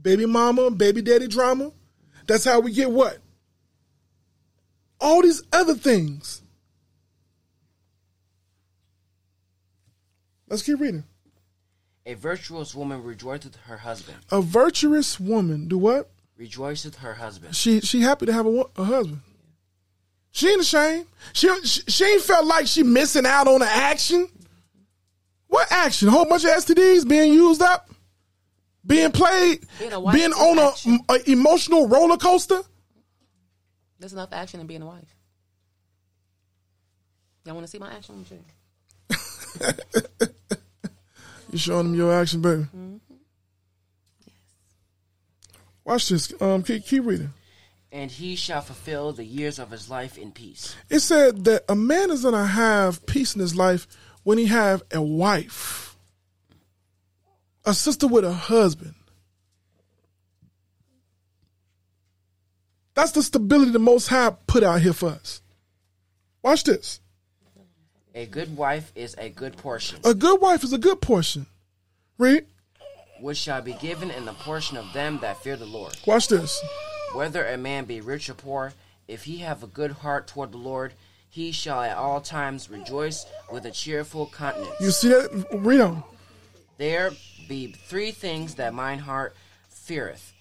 Baby 0.00 0.26
mama, 0.26 0.70
baby 0.70 1.02
daddy 1.02 1.26
drama. 1.26 1.72
That's 2.28 2.44
how 2.44 2.60
we 2.60 2.72
get 2.72 2.92
what? 2.92 3.18
All 5.00 5.22
these 5.22 5.42
other 5.52 5.74
things. 5.74 6.39
Let's 10.50 10.62
keep 10.62 10.80
reading. 10.80 11.04
A 12.04 12.14
virtuous 12.14 12.74
woman 12.74 13.04
rejoiceth 13.04 13.54
her 13.66 13.78
husband. 13.78 14.18
A 14.32 14.42
virtuous 14.42 15.20
woman 15.20 15.68
do 15.68 15.78
what? 15.78 16.10
Rejoiceth 16.36 16.96
her 16.96 17.14
husband. 17.14 17.54
She 17.54 17.80
she 17.80 18.00
happy 18.00 18.26
to 18.26 18.32
have 18.32 18.46
a, 18.46 18.64
a 18.76 18.84
husband. 18.84 19.20
She 20.32 20.48
ain't 20.48 20.60
ashamed. 20.60 21.06
She, 21.32 21.48
she 21.64 21.82
she 21.86 22.04
ain't 22.04 22.22
felt 22.22 22.46
like 22.46 22.66
she 22.66 22.82
missing 22.82 23.26
out 23.26 23.46
on 23.46 23.60
the 23.60 23.66
action. 23.66 24.28
What 25.46 25.70
action? 25.70 26.08
A 26.08 26.10
whole 26.10 26.24
bunch 26.24 26.44
of 26.44 26.50
STDs 26.50 27.08
being 27.08 27.32
used 27.32 27.62
up, 27.62 27.88
being 28.86 29.12
played, 29.12 29.66
Being 29.78 29.92
a 29.92 30.12
being 30.12 30.32
on 30.32 30.58
a, 30.58 31.12
a 31.12 31.30
emotional 31.30 31.86
roller 31.86 32.16
coaster. 32.16 32.60
There's 33.98 34.12
enough 34.14 34.32
action 34.32 34.60
in 34.60 34.66
being 34.66 34.82
a 34.82 34.86
wife. 34.86 35.14
Y'all 37.44 37.54
want 37.54 37.66
to 37.66 37.70
see 37.70 37.78
my 37.78 37.92
action? 37.92 38.24
I'm. 39.60 40.28
You 41.50 41.58
showing 41.58 41.86
them 41.86 41.94
your 41.96 42.14
action, 42.14 42.40
baby. 42.40 42.62
Mm-hmm. 42.62 42.96
Watch 45.84 46.08
this. 46.08 46.32
Um, 46.40 46.62
keep, 46.62 46.84
keep 46.84 47.04
reading. 47.04 47.32
And 47.90 48.10
he 48.10 48.36
shall 48.36 48.60
fulfill 48.60 49.12
the 49.12 49.24
years 49.24 49.58
of 49.58 49.70
his 49.70 49.90
life 49.90 50.16
in 50.16 50.30
peace. 50.30 50.76
It 50.88 51.00
said 51.00 51.44
that 51.46 51.64
a 51.68 51.74
man 51.74 52.10
is 52.10 52.22
gonna 52.22 52.46
have 52.46 53.04
peace 53.06 53.34
in 53.34 53.40
his 53.40 53.56
life 53.56 53.88
when 54.22 54.38
he 54.38 54.46
have 54.46 54.84
a 54.92 55.02
wife, 55.02 55.96
a 57.64 57.74
sister 57.74 58.06
with 58.06 58.24
a 58.24 58.32
husband. 58.32 58.94
That's 62.94 63.12
the 63.12 63.24
stability 63.24 63.72
the 63.72 63.80
Most 63.80 64.06
High 64.06 64.36
put 64.46 64.62
out 64.62 64.82
here 64.82 64.92
for 64.92 65.08
us. 65.08 65.42
Watch 66.42 66.62
this. 66.62 67.00
A 68.14 68.26
good 68.26 68.56
wife 68.56 68.92
is 68.94 69.14
a 69.18 69.28
good 69.28 69.56
portion, 69.56 70.00
A 70.04 70.14
good 70.14 70.40
wife 70.40 70.64
is 70.64 70.72
a 70.72 70.78
good 70.78 71.00
portion. 71.00 71.46
Read. 72.18 72.46
which 73.20 73.38
shall 73.38 73.62
be 73.62 73.74
given 73.74 74.10
in 74.10 74.24
the 74.24 74.32
portion 74.32 74.76
of 74.76 74.92
them 74.92 75.18
that 75.20 75.42
fear 75.42 75.56
the 75.56 75.66
Lord. 75.66 75.96
Watch 76.06 76.28
this. 76.28 76.60
Whether 77.14 77.46
a 77.46 77.56
man 77.56 77.84
be 77.84 78.00
rich 78.00 78.28
or 78.30 78.34
poor, 78.34 78.72
if 79.08 79.24
he 79.24 79.38
have 79.38 79.62
a 79.62 79.66
good 79.66 79.92
heart 79.92 80.26
toward 80.26 80.52
the 80.52 80.58
Lord, 80.58 80.94
he 81.28 81.52
shall 81.52 81.82
at 81.82 81.96
all 81.96 82.20
times 82.20 82.70
rejoice 82.70 83.26
with 83.52 83.66
a 83.66 83.70
cheerful 83.70 84.26
countenance. 84.26 84.74
You 84.80 84.90
see 84.90 85.08
that? 85.08 85.46
Read 85.52 85.80
on. 85.80 86.02
There 86.78 87.10
be 87.48 87.72
three 87.72 88.10
things 88.10 88.54
that 88.56 88.74
mine 88.74 89.00
heart 89.00 89.36
feareth, 89.68 90.32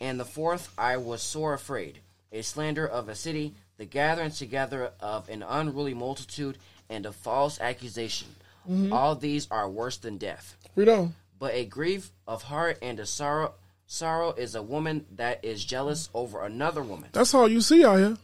and 0.00 0.18
the 0.18 0.24
fourth 0.24 0.72
I 0.78 0.96
was 0.96 1.22
sore 1.22 1.52
afraid: 1.54 2.00
a 2.32 2.42
slander 2.42 2.86
of 2.86 3.08
a 3.08 3.14
city, 3.14 3.54
the 3.76 3.84
gathering 3.84 4.30
together 4.30 4.92
of 5.00 5.28
an 5.28 5.42
unruly 5.42 5.94
multitude, 5.94 6.58
and 6.88 7.06
a 7.06 7.12
false 7.12 7.60
accusation. 7.60 8.28
Mhm. 8.68 8.92
All 8.92 9.14
these 9.14 9.46
are 9.50 9.68
worse 9.68 9.96
than 9.98 10.16
death. 10.18 10.56
Read 10.76 10.88
on. 10.88 11.14
But 11.38 11.54
a 11.54 11.64
grief 11.64 12.10
of 12.26 12.44
heart 12.44 12.78
and 12.82 12.98
a 13.00 13.06
sorrow 13.06 13.54
sorrow 13.86 14.32
is 14.32 14.54
a 14.54 14.62
woman 14.62 15.06
that 15.12 15.44
is 15.44 15.64
jealous 15.64 16.08
over 16.14 16.42
another 16.44 16.82
woman. 16.82 17.10
That's 17.12 17.34
all 17.34 17.48
you 17.48 17.60
see 17.60 17.84
out 17.84 17.98
here. 17.98 18.16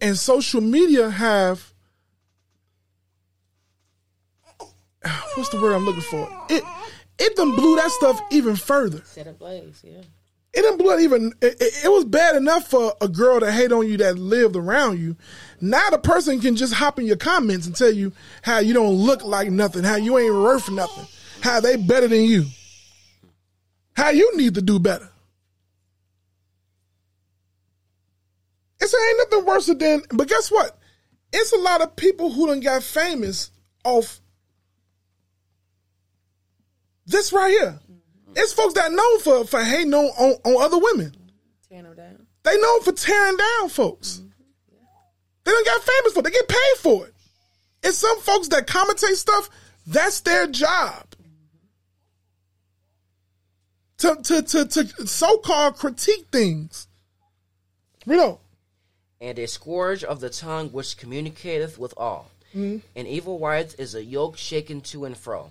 And 0.00 0.18
social 0.18 0.60
media 0.60 1.10
have 1.10 1.72
what's 5.34 5.48
the 5.50 5.60
word 5.60 5.74
I'm 5.74 5.84
looking 5.84 6.02
for? 6.02 6.28
It 6.48 6.62
it 7.18 7.36
done 7.36 7.54
blew 7.54 7.76
that 7.76 7.90
stuff 7.90 8.20
even 8.30 8.56
further. 8.56 9.02
Set 9.04 9.26
ablaze, 9.26 9.80
yeah. 9.84 10.02
It 10.56 10.78
blew 10.78 10.92
it 10.96 11.00
even. 11.02 11.32
It, 11.40 11.60
it- 11.60 11.84
it 11.84 11.88
was 11.92 12.04
bad 12.04 12.36
enough 12.36 12.68
for 12.68 12.94
a 13.00 13.08
girl 13.08 13.40
to 13.40 13.50
hate 13.50 13.72
on 13.72 13.88
you 13.88 13.96
that 13.98 14.18
lived 14.18 14.56
around 14.56 15.00
you. 15.00 15.16
Now 15.60 15.90
the 15.90 15.98
person 15.98 16.40
can 16.40 16.56
just 16.56 16.74
hop 16.74 16.98
in 16.98 17.06
your 17.06 17.16
comments 17.16 17.66
and 17.66 17.74
tell 17.74 17.90
you 17.92 18.12
how 18.42 18.58
you 18.58 18.72
don't 18.74 18.94
look 18.94 19.24
like 19.24 19.50
nothing, 19.50 19.82
how 19.84 19.96
you 19.96 20.16
ain't 20.18 20.34
worth 20.34 20.70
nothing, 20.70 21.06
how 21.42 21.60
they 21.60 21.76
better 21.76 22.08
than 22.08 22.22
you, 22.22 22.44
how 23.96 24.10
you 24.10 24.36
need 24.36 24.54
to 24.54 24.62
do 24.62 24.78
better. 24.78 25.08
It's 28.80 28.94
ain't 28.94 29.30
nothing 29.30 29.46
worse 29.46 29.66
than. 29.66 30.02
But 30.10 30.28
guess 30.28 30.50
what? 30.50 30.78
It's 31.32 31.52
a 31.52 31.58
lot 31.58 31.80
of 31.80 31.96
people 31.96 32.30
who 32.30 32.46
done 32.48 32.60
got 32.60 32.82
famous 32.82 33.50
off 33.84 34.20
this 37.06 37.32
right 37.32 37.50
here. 37.50 37.78
It's 38.36 38.52
folks 38.52 38.74
that 38.74 38.90
known 38.92 39.20
for 39.20 39.44
for 39.46 39.62
hating 39.62 39.94
on, 39.94 40.06
on, 40.06 40.32
on 40.44 40.62
other 40.62 40.78
women. 40.78 41.14
Tearing 41.68 41.84
her 41.86 41.94
down. 41.94 42.26
They 42.42 42.56
known 42.60 42.82
for 42.82 42.92
tearing 42.92 43.36
down 43.36 43.68
folks. 43.68 44.20
They 45.44 45.50
don't 45.52 45.64
get 45.66 45.80
famous 45.82 46.12
for 46.12 46.20
it. 46.20 46.22
They 46.24 46.30
get 46.30 46.48
paid 46.48 46.76
for 46.78 47.06
it. 47.06 47.14
It's 47.82 47.98
some 47.98 48.18
folks 48.20 48.48
that 48.48 48.66
commentate 48.66 49.16
stuff. 49.16 49.50
That's 49.86 50.20
their 50.20 50.46
job. 50.46 51.06
To 53.98 54.16
to 54.22 54.42
to, 54.42 54.64
to 54.66 55.06
so 55.06 55.38
called 55.38 55.76
critique 55.76 56.26
things. 56.32 56.88
Read 58.06 58.20
on. 58.20 58.38
and 59.20 59.38
a 59.38 59.46
scourge 59.46 60.04
of 60.04 60.20
the 60.20 60.28
tongue 60.28 60.68
which 60.70 60.98
communicateth 60.98 61.78
with 61.78 61.94
all. 61.96 62.30
Mhm. 62.54 62.82
An 62.94 63.06
evil 63.06 63.38
wife 63.38 63.74
is 63.78 63.94
a 63.94 64.04
yoke 64.04 64.36
shaken 64.36 64.80
to 64.82 65.04
and 65.06 65.16
fro. 65.16 65.50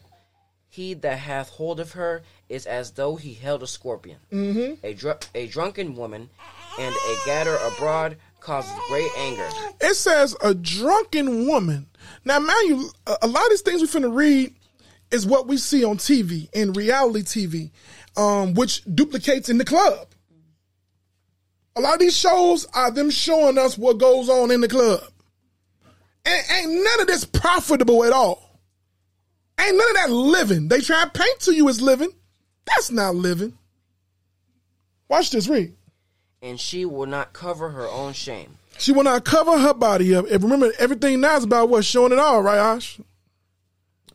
He 0.74 0.95
that 0.95 1.20
hath 1.20 1.50
hold 1.50 1.80
of 1.80 1.91
her 1.91 2.24
is 2.50 2.66
as 2.66 2.94
though 2.94 3.16
he 3.16 3.36
held 3.36 3.62
a 3.62 3.68
scorpion. 3.68 4.18
Mm-hmm. 4.32 4.84
A, 4.84 4.95
dr- 4.95 5.20
a 5.36 5.45
drunken 5.45 5.95
woman 5.95 6.32
and 6.80 6.95
a 6.95 7.16
gatter 7.28 7.56
abroad 7.58 8.18
causes 8.40 8.74
great 8.88 9.12
anger. 9.16 9.48
It 9.82 9.94
says 9.94 10.36
a 10.41 10.56
drunken 10.56 11.45
woman. 11.45 11.86
Now, 12.26 12.40
mind 12.40 12.70
you, 12.70 12.90
a 13.06 13.28
lot 13.28 13.44
of 13.44 13.50
these 13.52 13.62
things 13.62 13.82
we're 13.82 14.02
finna 14.02 14.12
read 14.12 14.56
is 15.12 15.28
what 15.28 15.48
we 15.48 15.58
see 15.58 15.84
on 15.84 15.98
TV 15.98 16.52
in 16.54 16.74
reality 16.74 17.22
TV, 17.22 18.20
um, 18.20 18.56
which 18.56 18.84
duplicates 18.95 19.50
in 19.50 19.60
the 19.60 19.66
club. 19.66 20.08
A 21.76 21.82
lot 21.82 21.94
of 21.94 22.00
these 22.00 22.18
shows 22.18 22.66
are 22.74 22.90
them 22.90 23.12
showing 23.12 23.60
us 23.60 23.78
what 23.78 24.00
goes 24.00 24.28
on 24.28 24.50
in 24.50 24.62
the 24.62 24.68
club. 24.68 25.04
And 26.26 26.44
ain't 26.52 26.84
none 26.84 27.02
of 27.02 27.06
this 27.06 27.26
profitable 27.26 28.04
at 28.06 28.12
all. 28.12 28.53
Ain't 29.60 29.78
none 29.78 29.90
of 29.90 29.96
that 29.96 30.10
living. 30.12 30.68
They 30.68 30.82
try 30.82 31.04
to 31.04 31.10
paint 31.10 31.40
to 31.42 31.54
you 31.54 31.70
as 31.70 31.82
living. 31.82 32.12
That's 32.66 32.92
not 32.92 33.16
living. 33.16 33.58
Watch 35.08 35.32
this, 35.32 35.48
read. 35.48 35.74
And 36.42 36.60
she 36.60 36.86
will 36.86 37.06
not 37.06 37.34
cover 37.34 37.70
her 37.70 37.88
own 37.88 38.14
shame. 38.14 38.58
She 38.78 38.92
will 38.92 39.04
not 39.04 39.24
cover 39.24 39.58
her 39.60 39.74
body 39.74 40.16
up. 40.16 40.26
And 40.30 40.44
remember, 40.44 40.72
everything 40.80 41.22
now 41.22 41.38
is 41.38 41.44
about 41.44 41.70
what 41.70 41.86
showing 41.86 42.12
it 42.12 42.20
all, 42.20 42.42
right, 42.42 42.58
Ash? 42.58 43.00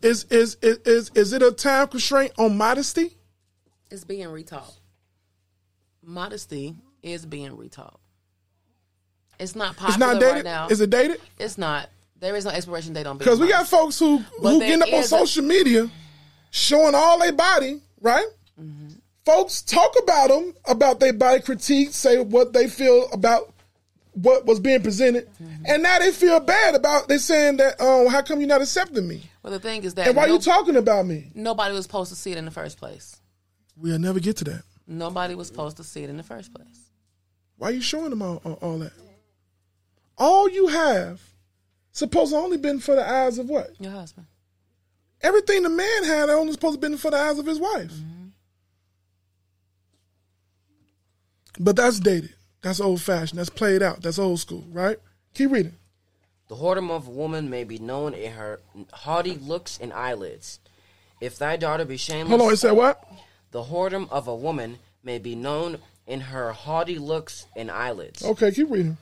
Is 0.02 0.24
is 0.24 0.56
is 0.62 0.78
is, 0.86 1.10
is 1.15 1.32
it 1.32 1.43
a 1.43 1.51
time 1.52 1.89
constraint 1.89 2.32
on 2.39 2.56
modesty? 2.56 3.16
It's 3.90 4.05
being 4.05 4.28
retaught. 4.28 4.77
Modesty 6.05 6.77
is 7.02 7.27
being 7.27 7.52
retaught. 7.56 7.97
It's 9.39 9.55
not 9.56 9.77
popular 9.77 9.90
It's 9.90 9.98
not 9.98 10.20
dated. 10.20 10.35
right 10.35 10.44
now. 10.44 10.69
Is 10.69 10.81
it 10.81 10.90
dated? 10.90 11.20
It's 11.39 11.59
not. 11.59 11.89
There 12.20 12.34
is 12.36 12.44
no 12.44 12.50
expiration 12.50 12.92
date 12.92 13.06
on 13.06 13.16
Because 13.18 13.38
we 13.40 13.48
got 13.48 13.66
folks 13.68 13.98
who 13.98 14.22
But 14.42 14.52
who 14.54 14.58
getting 14.60 14.82
up 14.82 14.88
on 14.88 14.94
is 14.94 15.06
a- 15.06 15.08
social 15.08 15.44
media, 15.44 15.88
showing 16.50 16.94
all 16.94 17.18
their 17.18 17.32
body, 17.32 17.80
right? 18.00 18.26
Mm-hmm. 18.60 18.88
Folks 19.24 19.62
talk 19.62 19.94
about 20.02 20.28
them, 20.28 20.54
about 20.66 21.00
their 21.00 21.12
body 21.12 21.40
critique, 21.40 21.90
say 21.92 22.18
what 22.20 22.52
they 22.52 22.66
feel 22.68 23.08
about 23.12 23.52
what 24.12 24.46
was 24.46 24.58
being 24.58 24.82
presented, 24.82 25.28
Mm-hmm. 25.40 25.64
and 25.66 25.82
now 25.82 25.98
they 26.00 26.10
feel 26.10 26.40
bad 26.40 26.74
about 26.74 27.06
they 27.08 27.18
saying 27.18 27.58
that, 27.58 27.76
oh, 27.78 28.08
how 28.08 28.20
come 28.22 28.40
you're 28.40 28.48
not 28.48 28.62
accepting 28.62 29.06
me? 29.06 29.22
Well, 29.44 29.52
the 29.52 29.60
thing 29.60 29.84
is 29.84 29.94
that 29.94 30.08
And 30.08 30.16
why 30.16 30.26
no- 30.26 30.32
you 30.34 30.38
talking 30.40 30.74
about 30.76 31.06
me? 31.06 31.30
nobody 31.34 31.72
was 31.74 31.84
supposed 31.84 32.10
to 32.10 32.16
see 32.16 32.32
it 32.32 32.38
in 32.38 32.44
the 32.44 32.50
first 32.50 32.78
place. 32.78 33.20
We'll 33.76 33.98
never 34.00 34.18
get 34.18 34.38
to 34.38 34.44
that. 34.44 34.62
Nobody 34.88 35.34
was 35.36 35.46
supposed 35.46 35.76
to 35.76 35.84
see 35.84 36.02
it 36.02 36.10
in 36.10 36.16
the 36.16 36.22
first 36.24 36.52
place. 36.52 36.90
Why 37.58 37.68
are 37.68 37.72
you 37.72 37.80
showing 37.82 38.10
them 38.10 38.22
all, 38.22 38.40
all, 38.44 38.52
all 38.54 38.78
that? 38.78 38.92
All 40.16 40.48
you 40.48 40.66
have 40.68 41.20
supposed 41.98 42.32
to 42.32 42.38
only 42.38 42.56
been 42.56 42.80
for 42.80 42.94
the 42.94 43.08
eyes 43.08 43.38
of 43.38 43.48
what? 43.48 43.70
Your 43.80 43.92
husband. 43.92 44.26
Everything 45.20 45.62
the 45.62 45.68
man 45.68 46.04
had 46.04 46.30
only 46.30 46.52
supposed 46.52 46.74
to 46.74 46.80
been 46.80 46.96
for 46.96 47.10
the 47.10 47.16
eyes 47.16 47.38
of 47.38 47.46
his 47.46 47.58
wife. 47.58 47.90
Mm-hmm. 47.92 48.28
But 51.60 51.76
that's 51.76 51.98
dated. 51.98 52.34
That's 52.62 52.80
old 52.80 53.00
fashioned. 53.00 53.38
That's 53.38 53.50
played 53.50 53.82
out. 53.82 54.02
That's 54.02 54.18
old 54.18 54.38
school, 54.40 54.64
right? 54.70 54.98
Keep 55.34 55.50
reading. 55.50 55.74
The 56.48 56.54
whoredom 56.56 56.90
of 56.90 57.06
a 57.06 57.10
woman 57.10 57.50
may 57.50 57.64
be 57.64 57.78
known 57.78 58.14
in 58.14 58.32
her 58.32 58.60
haughty 58.92 59.34
looks 59.34 59.78
and 59.80 59.92
eyelids, 59.92 60.60
If 61.20 61.36
thy 61.38 61.56
daughter 61.56 61.84
be 61.84 61.96
shameless, 61.96 62.30
Hold 62.30 62.40
on, 62.40 62.52
it 62.52 62.56
said 62.56 62.72
what? 62.72 63.04
the 63.50 63.64
whoredom 63.64 64.08
of 64.10 64.28
a 64.28 64.34
woman 64.34 64.78
may 65.02 65.18
be 65.18 65.34
known 65.34 65.78
in 66.06 66.20
her 66.20 66.52
haughty 66.52 66.98
looks 66.98 67.46
and 67.56 67.70
eyelids. 67.70 68.24
Okay, 68.24 68.50
keep 68.50 68.70
reading. 68.70 68.96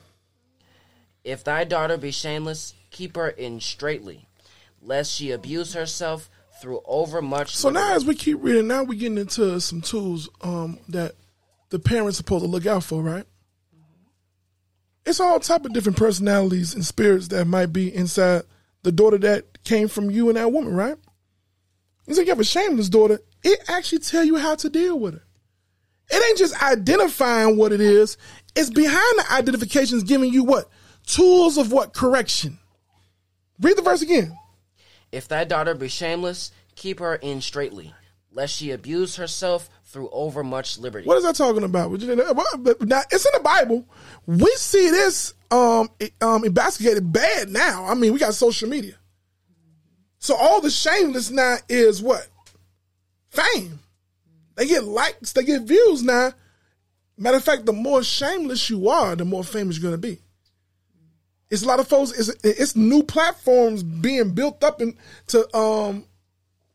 If 1.23 1.43
thy 1.43 1.63
daughter 1.63 1.97
be 1.97 2.11
shameless, 2.11 2.73
keep 2.97 3.15
her 3.15 3.29
in 3.29 3.59
straightly, 3.59 4.27
lest 4.81 5.13
she 5.13 5.31
abuse 5.31 5.73
herself 5.73 6.29
through 6.59 6.81
overmuch. 6.85 7.55
So 7.55 7.69
now, 7.69 7.93
as 7.93 8.03
we 8.03 8.15
keep 8.15 8.39
reading, 8.41 8.67
now 8.67 8.83
we're 8.83 8.99
getting 8.99 9.19
into 9.19 9.61
some 9.61 9.81
tools 9.81 10.27
um, 10.41 10.79
that 10.89 11.13
the 11.69 11.77
parents 11.77 12.17
supposed 12.17 12.43
to 12.43 12.49
look 12.49 12.65
out 12.65 12.83
for, 12.83 13.01
right? 13.01 13.25
It's 15.05 15.19
all 15.19 15.39
type 15.39 15.63
of 15.63 15.73
different 15.73 15.97
personalities 15.97 16.73
and 16.73 16.83
spirits 16.83 17.29
that 17.29 17.45
might 17.45 17.67
be 17.67 17.93
inside 17.93 18.43
the 18.83 18.91
daughter 18.91 19.17
that 19.19 19.63
came 19.63 19.87
from 19.87 20.09
you 20.09 20.27
and 20.29 20.37
that 20.37 20.51
woman, 20.51 20.73
right? 20.73 20.97
You 22.07 22.15
say 22.15 22.23
you 22.23 22.29
have 22.29 22.39
a 22.39 22.43
shameless 22.43 22.89
daughter, 22.89 23.19
it 23.43 23.59
actually 23.67 23.99
tell 23.99 24.23
you 24.23 24.37
how 24.37 24.55
to 24.55 24.69
deal 24.69 24.99
with 24.99 25.13
her. 25.13 25.23
It 26.09 26.29
ain't 26.29 26.37
just 26.37 26.61
identifying 26.63 27.57
what 27.57 27.73
it 27.73 27.81
is; 27.81 28.17
it's 28.55 28.69
behind 28.69 29.19
the 29.19 29.25
identifications 29.33 30.03
giving 30.03 30.33
you 30.33 30.43
what 30.43 30.69
tools 31.05 31.57
of 31.57 31.71
what 31.71 31.93
correction. 31.93 32.59
Read 33.59 33.77
the 33.77 33.81
verse 33.81 34.01
again. 34.01 34.37
If 35.11 35.27
thy 35.27 35.43
daughter 35.43 35.73
be 35.73 35.87
shameless, 35.87 36.51
keep 36.75 36.99
her 36.99 37.15
in 37.15 37.41
straitly, 37.41 37.93
lest 38.31 38.55
she 38.55 38.71
abuse 38.71 39.15
herself 39.15 39.69
through 39.85 40.09
overmuch 40.11 40.77
liberty. 40.77 41.07
What 41.07 41.17
is 41.17 41.23
that 41.23 41.35
talking 41.35 41.63
about? 41.63 41.91
Now 41.91 41.97
it's 41.99 43.25
in 43.25 43.31
the 43.33 43.41
Bible. 43.43 43.85
We 44.25 44.51
see 44.57 44.89
this 44.89 45.33
um 45.49 45.89
um 46.21 46.43
investigated 46.43 47.11
bad 47.11 47.49
now. 47.49 47.85
I 47.85 47.95
mean, 47.95 48.13
we 48.13 48.19
got 48.19 48.33
social 48.33 48.69
media. 48.69 48.95
So 50.19 50.35
all 50.35 50.61
the 50.61 50.69
shameless 50.69 51.31
now 51.31 51.57
is 51.69 52.01
what? 52.01 52.27
Fame. 53.29 53.79
They 54.55 54.67
get 54.67 54.83
likes, 54.83 55.33
they 55.33 55.43
get 55.43 55.61
views 55.63 56.03
now. 56.03 56.33
Matter 57.17 57.37
of 57.37 57.43
fact, 57.43 57.65
the 57.65 57.73
more 57.73 58.03
shameless 58.03 58.69
you 58.69 58.89
are, 58.89 59.15
the 59.15 59.25
more 59.25 59.43
famous 59.43 59.77
you're 59.77 59.89
gonna 59.89 59.97
be. 59.97 60.19
It's 61.49 61.63
a 61.63 61.67
lot 61.67 61.79
of 61.79 61.87
folks. 61.87 62.11
It's, 62.11 62.29
it's 62.43 62.75
new 62.75 63.03
platforms 63.03 63.83
being 63.83 64.31
built 64.31 64.63
up 64.63 64.81
and 64.81 64.95
to 65.27 65.57
um 65.57 66.05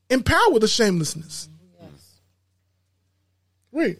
empower 0.09 0.59
the 0.59 0.69
shamelessness. 0.69 1.49
Read. 3.73 3.99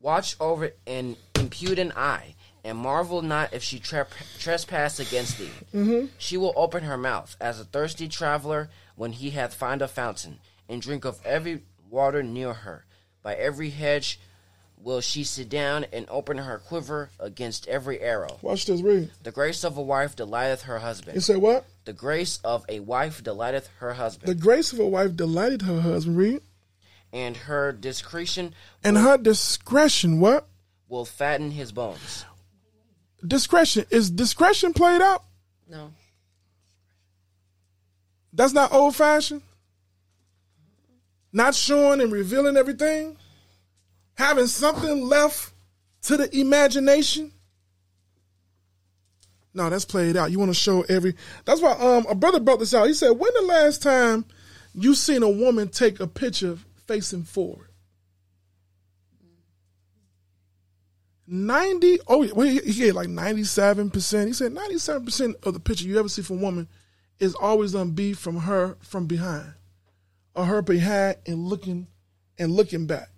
Watch 0.00 0.36
over 0.40 0.72
an 0.86 1.16
impudent 1.38 1.96
eye, 1.96 2.34
and 2.64 2.76
marvel 2.76 3.22
not 3.22 3.52
if 3.52 3.62
she 3.62 3.78
tre- 3.78 4.04
trespass 4.38 5.00
against 5.00 5.38
thee. 5.38 5.50
Mm-hmm. 5.74 6.06
She 6.18 6.36
will 6.36 6.52
open 6.56 6.84
her 6.84 6.96
mouth 6.98 7.36
as 7.40 7.60
a 7.60 7.64
thirsty 7.64 8.08
traveler 8.08 8.70
when 8.96 9.12
he 9.12 9.30
hath 9.30 9.54
found 9.54 9.82
a 9.82 9.88
fountain, 9.88 10.38
and 10.68 10.82
drink 10.82 11.04
of 11.04 11.18
every 11.24 11.62
water 11.88 12.22
near 12.22 12.52
her. 12.52 12.84
By 13.22 13.34
every 13.34 13.70
hedge 13.70 14.18
will 14.82 15.00
she 15.00 15.24
sit 15.24 15.48
down 15.48 15.84
and 15.92 16.06
open 16.08 16.38
her 16.38 16.58
quiver 16.58 17.10
against 17.20 17.68
every 17.68 18.00
arrow. 18.00 18.38
Watch 18.42 18.66
this. 18.66 18.80
Read. 18.80 19.10
The 19.22 19.30
grace 19.30 19.64
of 19.64 19.76
a 19.76 19.82
wife 19.82 20.16
delighteth 20.16 20.62
her 20.62 20.78
husband. 20.78 21.14
You 21.14 21.20
said 21.20 21.36
what? 21.38 21.66
The 21.84 21.92
grace 21.92 22.40
of 22.44 22.64
a 22.68 22.80
wife 22.80 23.22
delighteth 23.22 23.68
her 23.78 23.94
husband. 23.94 24.28
The 24.28 24.34
grace 24.40 24.72
of 24.72 24.78
a 24.80 24.86
wife 24.86 25.16
delighted 25.16 25.62
her 25.62 25.80
husband. 25.80 26.16
Read. 26.16 26.40
and 27.12 27.36
her 27.36 27.72
discretion 27.72 28.54
And 28.84 28.96
her 28.96 29.18
discretion, 29.18 30.20
what? 30.20 30.46
will 30.88 31.04
fatten 31.04 31.50
his 31.52 31.70
bones. 31.72 32.24
Discretion. 33.26 33.84
Is 33.90 34.10
discretion 34.10 34.72
played 34.72 35.00
out? 35.02 35.22
No. 35.68 35.92
That's 38.32 38.52
not 38.52 38.72
old 38.72 38.96
fashioned? 38.96 39.42
Not 41.32 41.54
showing 41.54 42.00
and 42.00 42.10
revealing 42.10 42.56
everything? 42.56 43.16
Having 44.20 44.48
something 44.48 45.00
left 45.00 45.54
to 46.02 46.18
the 46.18 46.38
imagination? 46.38 47.32
No, 49.54 49.70
that's 49.70 49.86
played 49.86 50.14
out. 50.14 50.30
You 50.30 50.38
want 50.38 50.50
to 50.50 50.54
show 50.54 50.82
every. 50.82 51.14
That's 51.46 51.62
why 51.62 51.72
um 51.72 52.04
a 52.06 52.14
brother 52.14 52.38
brought 52.38 52.58
this 52.58 52.74
out. 52.74 52.86
He 52.86 52.92
said, 52.92 53.12
"When 53.12 53.32
the 53.32 53.46
last 53.46 53.82
time 53.82 54.26
you 54.74 54.94
seen 54.94 55.22
a 55.22 55.30
woman 55.30 55.68
take 55.68 56.00
a 56.00 56.06
picture 56.06 56.58
facing 56.86 57.22
forward?" 57.22 57.70
Ninety. 61.26 61.98
Oh, 62.06 62.28
well, 62.34 62.46
he 62.46 62.74
gave 62.74 62.94
like 62.94 63.08
ninety-seven 63.08 63.88
percent. 63.88 64.28
He 64.28 64.34
said 64.34 64.52
ninety-seven 64.52 65.06
percent 65.06 65.36
of 65.44 65.54
the 65.54 65.60
picture 65.60 65.86
you 65.86 65.98
ever 65.98 66.10
see 66.10 66.20
from 66.20 66.40
a 66.40 66.42
woman 66.42 66.68
is 67.18 67.34
always 67.36 67.72
gonna 67.72 67.90
be 67.90 68.12
from 68.12 68.36
her 68.36 68.76
from 68.82 69.06
behind, 69.06 69.54
or 70.34 70.44
her 70.44 70.60
behind 70.60 71.16
and 71.26 71.46
looking 71.46 71.86
and 72.38 72.52
looking 72.52 72.86
back. 72.86 73.08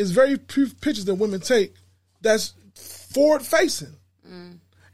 It's 0.00 0.12
very 0.12 0.36
few 0.48 0.66
pictures 0.68 1.04
that 1.04 1.16
women 1.16 1.40
take 1.40 1.74
that's 2.22 2.54
forward 2.74 3.42
facing. 3.42 3.94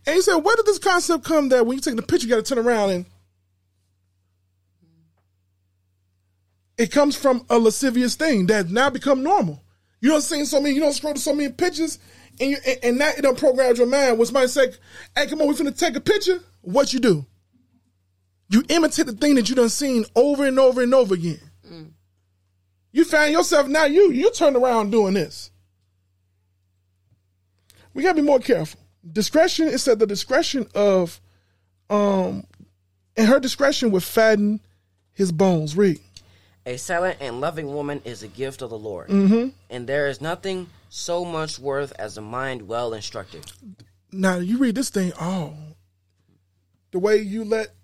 And 0.05 0.15
he 0.15 0.21
said, 0.21 0.37
where 0.37 0.57
did 0.57 0.67
this 0.67 0.81
concept 0.81 1.25
come 1.25 1.49
that 1.51 1.65
when 1.65 1.77
you 1.77 1.81
take 1.81 1.95
the 1.95 2.03
picture, 2.03 2.27
you 2.27 2.35
got 2.35 2.45
to 2.45 2.55
turn 2.55 2.65
around 2.67 2.91
and 2.91 3.07
it 6.77 6.91
comes 6.91 7.15
from 7.15 7.47
a 7.49 7.57
lascivious 7.57 8.17
thing 8.17 8.47
that 8.47 8.69
now 8.69 8.91
become 8.91 9.23
normal. 9.23 9.63
You 10.01 10.11
don't 10.11 10.23
see 10.23 10.45
so 10.45 10.61
many, 10.61 10.75
you 10.75 10.81
don't 10.81 10.93
scroll 10.93 11.15
to 11.15 11.21
so 11.21 11.35
many 11.35 11.53
pictures, 11.53 11.99
and 12.41 12.51
you 12.51 12.57
and, 12.67 12.79
and 12.83 12.99
now 12.99 13.11
it 13.17 13.23
don't 13.23 13.39
program 13.39 13.75
your 13.77 13.87
mind. 13.87 14.19
When 14.19 14.27
somebody 14.27 14.49
say, 14.49 14.73
"Hey, 15.17 15.27
come 15.27 15.41
on, 15.41 15.49
we're 15.49 15.55
finna 15.55 15.77
take 15.77 15.97
a 15.97 16.01
picture," 16.01 16.41
what 16.61 16.93
you 16.93 17.01
do? 17.01 17.25
You 18.51 18.63
imitate 18.69 19.07
the 19.07 19.13
thing 19.13 19.37
that 19.37 19.49
you 19.49 19.55
done 19.55 19.71
seen 19.71 20.05
over 20.15 20.45
and 20.45 20.59
over 20.59 20.83
and 20.83 20.93
over 20.95 21.15
again. 21.15 21.46
You 22.97 23.05
find 23.05 23.31
yourself 23.31 23.69
now. 23.69 23.85
You 23.85 24.11
you 24.11 24.31
turn 24.31 24.57
around 24.57 24.91
doing 24.91 25.13
this. 25.13 25.51
We 27.93 28.03
gotta 28.03 28.15
be 28.15 28.23
more 28.23 28.39
careful. 28.39 28.81
Discretion 29.13 29.69
is 29.69 29.83
said 29.83 29.99
the 29.99 30.07
discretion 30.07 30.67
of, 30.75 31.21
um, 31.91 32.47
and 33.15 33.29
her 33.29 33.39
discretion 33.39 33.91
would 33.91 34.03
fatten 34.03 34.61
his 35.13 35.31
bones. 35.31 35.77
Read. 35.77 36.01
A 36.65 36.79
silent 36.79 37.19
and 37.21 37.39
loving 37.39 37.67
woman 37.67 38.01
is 38.07 38.23
a 38.23 38.29
gift 38.29 38.63
of 38.63 38.71
the 38.71 38.79
Lord, 38.79 39.11
Mhm. 39.11 39.53
and 39.69 39.87
there 39.87 40.07
is 40.09 40.23
nothing 40.23 40.71
so 40.89 41.23
much 41.23 41.59
worth 41.59 41.93
as 41.99 42.17
a 42.17 42.23
mind 42.23 42.67
well 42.67 42.95
instructed. 42.95 43.45
Now 44.11 44.39
you 44.39 44.57
read 44.57 44.75
this 44.75 44.89
thing. 44.89 45.13
Oh, 45.21 45.53
the 46.93 46.99
way 46.99 47.19
you 47.19 47.45
let 47.45 47.75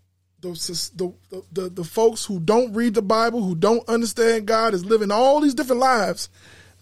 the 0.43 1.12
the, 1.52 1.69
the 1.69 1.85
folks 1.85 2.24
who 2.24 2.40
don't 2.40 2.74
read 2.74 2.94
the 2.94 3.02
Bible, 3.02 3.43
who 3.43 3.55
don't 3.55 3.89
understand 3.89 4.47
God, 4.47 4.74
is 4.74 4.85
living 4.85 5.10
all 5.10 5.40
these 5.40 5.55
different 5.55 5.81
lives. 5.81 6.28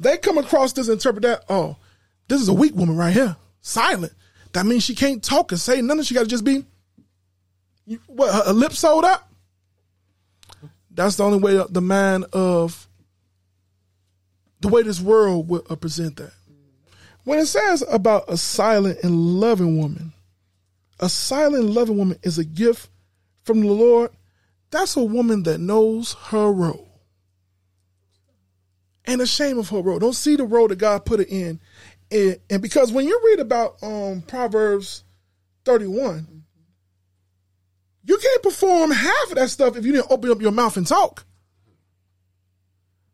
They 0.00 0.16
come 0.16 0.38
across 0.38 0.72
this 0.72 0.88
and 0.88 0.94
interpret 0.94 1.22
that. 1.22 1.44
Oh, 1.48 1.76
this 2.28 2.40
is 2.40 2.48
a 2.48 2.54
weak 2.54 2.74
woman 2.74 2.96
right 2.96 3.12
here, 3.12 3.36
silent. 3.60 4.12
That 4.52 4.66
means 4.66 4.82
she 4.82 4.94
can't 4.94 5.22
talk 5.22 5.52
and 5.52 5.60
say 5.60 5.80
nothing. 5.82 6.02
She 6.02 6.14
got 6.14 6.22
to 6.22 6.26
just 6.26 6.44
be 6.44 6.64
what 8.06 8.32
her, 8.32 8.44
her 8.46 8.52
lips 8.52 8.78
sewed 8.78 9.04
up. 9.04 9.30
That's 10.90 11.16
the 11.16 11.24
only 11.24 11.38
way 11.38 11.62
the 11.68 11.80
mind 11.80 12.24
of 12.32 12.88
the 14.60 14.68
way 14.68 14.82
this 14.82 15.00
world 15.00 15.48
will 15.48 15.64
uh, 15.70 15.76
present 15.76 16.16
that. 16.16 16.32
When 17.24 17.38
it 17.38 17.46
says 17.46 17.84
about 17.90 18.24
a 18.28 18.36
silent 18.36 18.98
and 19.02 19.40
loving 19.40 19.78
woman, 19.78 20.12
a 20.98 21.08
silent 21.08 21.64
loving 21.64 21.96
woman 21.96 22.18
is 22.22 22.38
a 22.38 22.44
gift 22.44 22.89
from 23.50 23.62
the 23.62 23.72
Lord. 23.72 24.10
That's 24.70 24.96
a 24.96 25.02
woman 25.02 25.42
that 25.42 25.58
knows 25.58 26.12
her 26.28 26.52
role. 26.52 26.88
And 29.04 29.20
ashamed 29.20 29.58
of 29.58 29.70
her 29.70 29.80
role. 29.80 29.98
Don't 29.98 30.12
see 30.12 30.36
the 30.36 30.44
role 30.44 30.68
that 30.68 30.78
God 30.78 31.04
put 31.04 31.18
her 31.18 31.26
in. 31.28 31.60
And, 32.12 32.38
and 32.48 32.62
because 32.62 32.92
when 32.92 33.06
you 33.06 33.20
read 33.24 33.40
about 33.40 33.82
um, 33.82 34.22
Proverbs 34.22 35.02
31, 35.64 36.44
you 38.04 38.18
can't 38.18 38.42
perform 38.42 38.92
half 38.92 39.30
of 39.30 39.34
that 39.34 39.50
stuff 39.50 39.76
if 39.76 39.84
you 39.84 39.92
didn't 39.92 40.10
open 40.10 40.30
up 40.30 40.40
your 40.40 40.52
mouth 40.52 40.76
and 40.76 40.86
talk. 40.86 41.24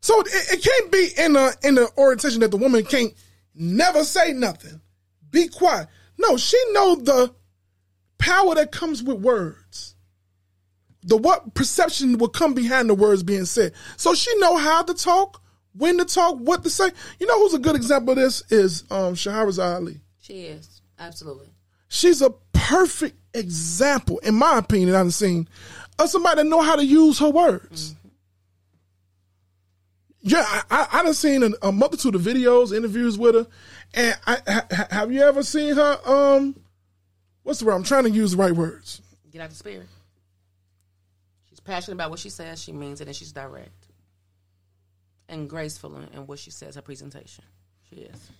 So 0.01 0.21
it, 0.21 0.27
it 0.29 0.63
can't 0.63 0.91
be 0.91 1.09
in 1.17 1.33
the 1.33 1.55
in 1.63 1.75
the 1.75 1.89
orientation 1.97 2.41
that 2.41 2.51
the 2.51 2.57
woman 2.57 2.85
can't 2.85 3.13
never 3.55 4.03
say 4.03 4.33
nothing, 4.33 4.81
be 5.29 5.47
quiet. 5.47 5.87
No, 6.17 6.37
she 6.37 6.57
know 6.71 6.95
the 6.95 7.33
power 8.19 8.55
that 8.55 8.71
comes 8.71 9.03
with 9.03 9.19
words. 9.19 9.96
The 11.03 11.17
what 11.17 11.53
perception 11.53 12.17
will 12.17 12.29
come 12.29 12.53
behind 12.53 12.89
the 12.89 12.95
words 12.95 13.23
being 13.23 13.45
said. 13.45 13.73
So 13.95 14.13
she 14.13 14.35
know 14.39 14.57
how 14.57 14.83
to 14.83 14.93
talk, 14.93 15.41
when 15.73 15.97
to 15.97 16.05
talk, 16.05 16.37
what 16.37 16.63
to 16.63 16.69
say. 16.69 16.89
You 17.19 17.27
know 17.27 17.39
who's 17.39 17.53
a 17.53 17.59
good 17.59 17.75
example 17.75 18.11
of 18.11 18.17
this 18.17 18.43
is 18.51 18.83
um 18.91 19.13
Shahrazad 19.15 19.75
Ali. 19.75 20.01
She 20.21 20.45
is. 20.45 20.81
Absolutely. 20.99 21.47
She's 21.87 22.21
a 22.21 22.31
perfect 22.51 23.15
example, 23.33 24.17
in 24.19 24.35
my 24.35 24.57
opinion, 24.57 24.95
I've 24.95 25.13
seen 25.13 25.47
of 25.99 26.09
somebody 26.09 26.43
that 26.43 26.49
know 26.49 26.61
how 26.61 26.75
to 26.75 26.85
use 26.85 27.19
her 27.19 27.29
words. 27.29 27.95
Yeah, 30.19 30.43
I, 30.45 30.63
I, 30.69 30.87
I 30.99 31.03
done 31.03 31.13
seen 31.13 31.43
a, 31.43 31.51
a 31.61 31.71
multitude 31.71 32.15
of 32.15 32.21
videos, 32.21 32.75
interviews 32.75 33.17
with 33.17 33.35
her, 33.35 33.47
and 33.93 34.17
I, 34.25 34.37
ha, 34.47 34.87
have 34.91 35.11
you 35.11 35.21
ever 35.21 35.41
seen 35.43 35.75
her? 35.75 35.99
Um, 36.05 36.59
what's 37.43 37.59
the 37.59 37.65
word? 37.65 37.75
I'm 37.75 37.83
trying 37.83 38.03
to 38.03 38.09
use 38.09 38.31
the 38.31 38.37
right 38.37 38.51
words. 38.51 39.01
Get 39.31 39.41
out 39.41 39.45
of 39.45 39.51
the 39.51 39.57
spirit. 39.57 39.87
Passionate 41.67 41.95
about 41.95 42.11
what 42.11 42.19
she 42.19 42.29
says. 42.29 42.63
She 42.63 42.71
means 42.71 43.01
it, 43.01 43.07
and 43.07 43.15
she's 43.15 43.33
direct 43.33 43.87
and 45.27 45.49
graceful 45.49 45.97
in, 45.97 46.25
what 46.25 46.39
she 46.39 46.49
says. 46.49 46.75
Her 46.75 46.81
presentation, 46.81 47.43
she 47.89 47.97
is. 47.97 48.31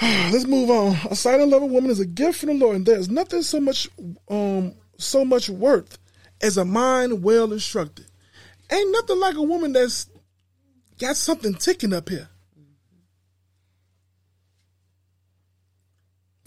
Let's 0.32 0.48
move 0.48 0.68
on. 0.68 0.96
A 1.08 1.14
silent 1.14 1.50
loving 1.50 1.72
woman 1.72 1.88
is 1.88 2.00
a 2.00 2.04
gift 2.04 2.40
from 2.40 2.48
the 2.48 2.54
Lord, 2.56 2.74
and 2.74 2.84
there's 2.84 3.08
nothing 3.08 3.42
so 3.42 3.60
much 3.60 3.88
um 4.28 4.74
so 4.98 5.24
much 5.24 5.48
worth 5.48 5.98
as 6.40 6.56
a 6.56 6.64
mind 6.64 7.22
well 7.22 7.52
instructed. 7.52 8.06
Ain't 8.72 8.90
nothing 8.90 9.20
like 9.20 9.36
a 9.36 9.42
woman 9.42 9.72
that's 9.72 10.10
got 10.98 11.16
something 11.16 11.54
ticking 11.54 11.92
up 11.92 12.08
here. 12.08 12.28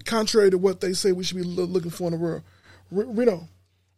Contrary 0.04 0.52
to 0.52 0.58
what 0.58 0.82
they 0.82 0.92
say 0.92 1.14
we 1.14 1.24
should 1.24 1.38
be 1.38 1.44
looking 1.44 1.90
for 1.90 2.08
in 2.08 2.12
the 2.12 2.20
world. 2.20 2.44
R- 2.94 3.06
read 3.06 3.30
on. 3.30 3.48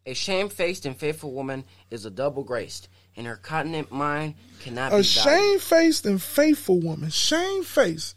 A 0.07 0.13
shamefaced 0.13 0.85
and 0.85 0.95
faithful 0.95 1.34
woman 1.34 1.65
is 1.91 2.05
a 2.05 2.09
double 2.09 2.45
graced, 2.45 2.88
and 3.17 3.27
her 3.27 3.35
continent 3.35 3.91
mind 3.91 4.35
cannot 4.61 4.91
be. 4.91 4.95
A 4.95 4.99
be 4.99 5.03
valued. 5.03 5.05
shamefaced 5.05 6.05
and 6.05 6.21
faithful 6.21 6.79
woman. 6.79 7.09
Shamefaced. 7.09 8.15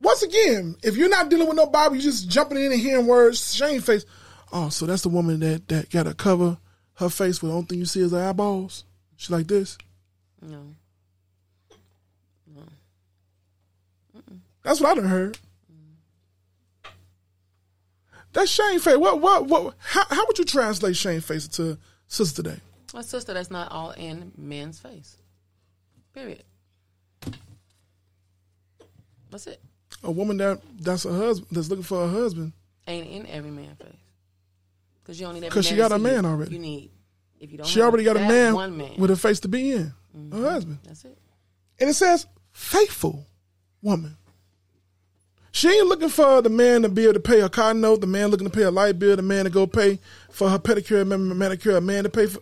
Once 0.00 0.22
again, 0.24 0.74
if 0.82 0.96
you're 0.96 1.08
not 1.08 1.28
dealing 1.30 1.46
with 1.46 1.56
no 1.56 1.66
Bible, 1.66 1.94
you're 1.94 2.02
just 2.02 2.28
jumping 2.28 2.58
in 2.58 2.72
and 2.72 2.80
hearing 2.80 3.06
words, 3.06 3.54
shamefaced. 3.54 4.08
Oh, 4.52 4.70
so 4.70 4.86
that's 4.86 5.02
the 5.02 5.08
woman 5.08 5.38
that, 5.38 5.68
that 5.68 5.90
got 5.90 6.02
to 6.02 6.14
cover 6.14 6.58
her 6.94 7.08
face 7.08 7.40
with 7.40 7.52
the 7.52 7.56
only 7.56 7.66
thing 7.66 7.78
you 7.78 7.84
see 7.84 8.00
is 8.00 8.10
her 8.10 8.28
eyeballs. 8.28 8.82
She 9.16 9.32
like 9.32 9.46
this. 9.46 9.78
No. 10.40 10.64
no. 12.52 12.62
That's 14.64 14.80
what 14.80 14.90
I 14.90 14.94
done 15.00 15.08
heard. 15.08 15.38
That's 18.32 18.50
shamefaced. 18.50 18.98
What 18.98 19.20
what 19.20 19.46
what 19.46 19.74
how, 19.78 20.04
how 20.08 20.26
would 20.26 20.38
you 20.38 20.44
translate 20.44 20.96
shamefaced 20.96 21.52
to 21.54 21.78
sister 22.06 22.42
day? 22.42 22.56
A 22.94 23.02
sister 23.02 23.34
that's 23.34 23.50
not 23.50 23.70
all 23.70 23.90
in 23.92 24.32
men's 24.36 24.78
face. 24.78 25.16
Period. 26.14 26.44
That's 29.30 29.46
it. 29.46 29.60
A 30.02 30.10
woman 30.10 30.36
that 30.38 30.60
that's 30.80 31.04
a 31.04 31.12
husband 31.12 31.48
that's 31.52 31.68
looking 31.68 31.84
for 31.84 32.04
a 32.04 32.08
husband. 32.08 32.52
Ain't 32.86 33.06
in 33.08 33.26
every 33.26 33.50
man's 33.50 33.78
face. 33.78 33.88
Because 35.02 35.20
you 35.20 35.26
don't 35.26 35.34
need 35.34 35.44
every 35.44 35.50
'Cause 35.54 35.66
she 35.66 35.72
man 35.72 35.78
got 35.78 35.92
a 35.92 35.98
man 35.98 36.24
you. 36.24 36.30
already. 36.30 36.52
You 36.52 36.58
need 36.58 36.90
if 37.40 37.50
you 37.50 37.58
don't. 37.58 37.66
She 37.66 37.80
already 37.80 38.04
got 38.04 38.16
a 38.16 38.20
man, 38.20 38.54
One 38.54 38.76
man. 38.76 38.94
with 38.98 39.10
a 39.10 39.16
face 39.16 39.40
to 39.40 39.48
be 39.48 39.72
in. 39.72 39.92
A 40.14 40.16
mm-hmm. 40.16 40.42
husband. 40.44 40.78
That's 40.84 41.04
it. 41.04 41.18
And 41.80 41.90
it 41.90 41.94
says 41.94 42.26
faithful 42.52 43.26
woman. 43.80 44.16
She 45.52 45.68
ain't 45.68 45.86
looking 45.86 46.08
for 46.08 46.40
the 46.40 46.48
man 46.48 46.82
to 46.82 46.88
be 46.88 47.04
able 47.04 47.14
to 47.14 47.20
pay 47.20 47.40
her 47.40 47.48
car 47.48 47.74
note, 47.74 48.00
the 48.00 48.06
man 48.06 48.28
looking 48.28 48.48
to 48.48 48.52
pay 48.52 48.62
a 48.62 48.70
light 48.70 48.98
bill, 48.98 49.16
the 49.16 49.22
man 49.22 49.44
to 49.44 49.50
go 49.50 49.66
pay 49.66 49.98
for 50.30 50.48
her 50.48 50.58
pedicure, 50.58 51.06
man- 51.06 51.36
manicure, 51.36 51.76
a 51.76 51.80
man 51.80 52.04
to 52.04 52.10
pay 52.10 52.26
for. 52.26 52.40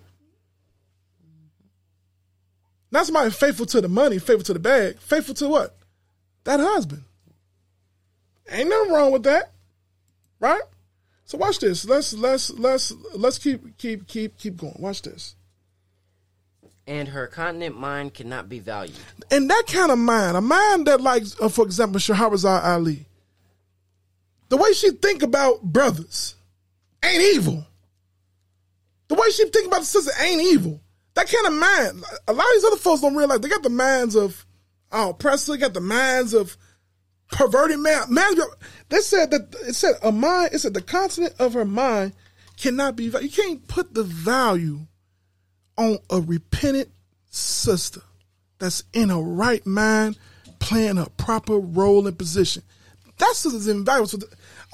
Not 2.93 3.07
somebody 3.07 3.31
faithful 3.31 3.66
to 3.66 3.81
the 3.81 3.89
money, 3.89 4.19
faithful 4.19 4.45
to 4.45 4.53
the 4.53 4.61
bag, 4.61 4.99
faithful 4.99 5.35
to 5.35 5.49
what? 5.49 5.77
That 6.45 6.61
husband. 6.61 7.03
Ain't 8.49 8.69
nothing 8.69 8.93
wrong 8.93 9.12
with 9.12 9.24
that, 9.24 9.53
right? 10.39 10.62
So 11.24 11.39
watch 11.39 11.59
this. 11.61 11.85
Let's 11.85 12.12
let's 12.12 12.51
let's 12.51 12.93
let's 13.15 13.39
keep 13.39 13.77
keep 13.78 14.07
keep 14.09 14.37
keep 14.37 14.57
going. 14.57 14.74
Watch 14.78 15.03
this. 15.03 15.37
And 16.91 17.07
her 17.07 17.29
continent 17.29 17.79
mind 17.79 18.12
cannot 18.12 18.49
be 18.49 18.59
valued. 18.59 18.97
and 19.31 19.49
that 19.49 19.65
kind 19.69 19.93
of 19.93 19.99
mind, 19.99 20.37
a 20.37 20.41
mind 20.41 20.89
that 20.89 21.01
likes, 21.01 21.37
uh, 21.41 21.49
for 21.49 21.65
example, 21.65 22.01
Shahrazad 22.01 22.65
Ali, 22.65 23.07
the 24.49 24.57
way 24.57 24.73
she 24.73 24.91
think 24.91 25.23
about 25.23 25.62
brothers 25.62 26.35
ain't 27.05 27.23
evil. 27.23 27.65
The 29.07 29.15
way 29.15 29.31
she 29.31 29.49
think 29.51 29.69
about 29.69 29.81
the 29.81 29.87
sister 29.87 30.11
ain't 30.21 30.43
evil. 30.43 30.81
That 31.15 31.31
kind 31.31 31.47
of 31.47 31.53
mind, 31.53 32.05
a 32.27 32.33
lot 32.33 32.47
of 32.47 32.53
these 32.55 32.65
other 32.65 32.77
folks 32.77 33.03
don't 33.03 33.15
realize 33.15 33.39
they 33.39 33.49
got 33.49 33.62
the 33.62 33.71
minds 33.71 34.17
of, 34.17 34.45
oh, 34.91 35.12
Presley 35.12 35.59
got 35.59 35.75
the 35.75 35.81
minds 35.81 36.35
of 36.35 36.57
perverted 37.31 37.79
man. 37.79 38.12
man 38.12 38.35
they 38.89 38.99
said 38.99 39.31
that 39.31 39.55
it 39.69 39.75
said 39.75 39.95
a 40.03 40.11
mind. 40.11 40.55
It 40.55 40.59
said 40.59 40.75
the 40.75 40.83
continent 40.83 41.35
of 41.39 41.55
her 41.55 41.65
mind 41.65 42.15
cannot 42.57 42.97
be. 42.97 43.05
You 43.05 43.31
can't 43.31 43.67
put 43.69 43.95
the 43.95 44.03
value 44.03 44.87
on 45.81 45.98
a 46.11 46.20
repentant 46.20 46.90
sister 47.31 48.02
that's 48.59 48.85
in 48.93 49.11
a 49.11 49.20
right 49.20 49.66
mind, 49.66 50.19
playing 50.59 50.98
a 50.98 51.07
proper 51.16 51.59
role 51.59 52.07
and 52.07 52.19
position. 52.19 52.62
That 53.19 53.32
sister's 53.35 53.66
invaluable. 53.66 54.09
So 54.09 54.19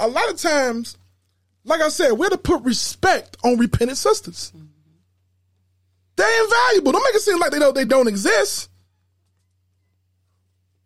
a 0.00 0.08
lot 0.08 0.28
of 0.28 0.36
times, 0.36 0.98
like 1.64 1.80
I 1.80 1.88
said, 1.88 2.12
we're 2.12 2.28
to 2.28 2.38
put 2.38 2.62
respect 2.64 3.36
on 3.44 3.56
repentant 3.56 3.98
sisters. 3.98 4.52
They're 6.16 6.44
invaluable. 6.44 6.92
Don't 6.92 7.04
make 7.04 7.14
it 7.14 7.20
seem 7.20 7.38
like 7.38 7.52
they 7.52 7.58
don't 7.58 7.74
they 7.74 7.84
don't 7.84 8.08
exist. 8.08 8.68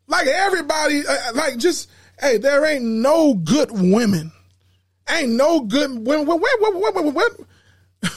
Like 0.06 0.26
everybody, 0.26 1.02
uh, 1.06 1.32
like 1.34 1.56
just 1.56 1.88
hey, 2.20 2.36
there 2.36 2.66
ain't 2.66 2.84
no 2.84 3.34
good 3.34 3.70
women. 3.70 4.32
Ain't 5.09 5.32
no 5.32 5.60
good 5.60 5.90
women. 5.90 6.26
Wait, 6.26 6.38
wait, 6.40 6.74
wait, 6.74 6.94
wait, 6.94 7.05
wait, 7.05 7.14
wait. 7.14 8.12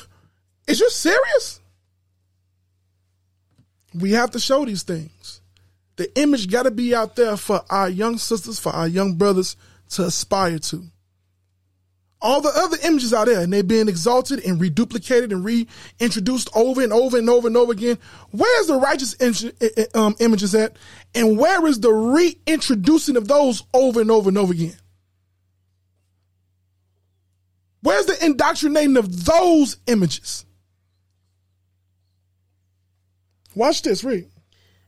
Is 0.68 0.80
you 0.80 0.90
serious? 0.90 1.62
We 3.94 4.12
have 4.12 4.32
to 4.32 4.40
show 4.40 4.66
these 4.66 4.84
things. 4.84 5.42
The 5.96 6.12
image 6.20 6.50
got 6.50 6.64
to 6.64 6.72
be 6.72 6.96
out 6.96 7.16
there 7.16 7.38
for 7.38 7.64
our 7.70 7.90
young 7.90 8.18
sisters, 8.18 8.60
for 8.60 8.72
our 8.72 8.88
young 8.88 9.14
brothers 9.16 9.56
to 9.90 10.04
aspire 10.06 10.60
to. 10.60 10.84
All 12.20 12.40
the 12.40 12.52
other 12.56 12.78
images 12.86 13.14
out 13.14 13.26
there, 13.26 13.42
and 13.42 13.52
they're 13.52 13.64
being 13.64 13.90
exalted 13.90 14.44
and 14.46 14.60
reduplicated 14.60 15.32
and 15.32 15.44
reintroduced 15.44 16.50
over 16.56 16.82
and 16.82 16.94
over 16.94 17.18
and 17.18 17.30
over 17.30 17.48
and 17.48 17.58
over 17.58 17.74
again. 17.74 18.00
Where's 18.32 18.68
the 18.68 18.76
righteous 18.76 19.16
um, 19.94 20.16
images 20.20 20.56
at? 20.56 20.78
And 21.14 21.38
where 21.38 21.66
is 21.68 21.82
the 21.82 21.92
reintroducing 21.92 23.18
of 23.18 23.28
those 23.28 23.64
over 23.74 24.00
and 24.00 24.10
over 24.10 24.30
and 24.30 24.38
over 24.38 24.54
again? 24.54 24.78
Where's 27.82 28.06
the 28.06 28.26
indoctrinating 28.26 28.96
of 28.96 29.26
those 29.26 29.76
images? 29.88 30.46
Watch 33.56 33.82
this, 33.84 34.04
read. 34.04 34.28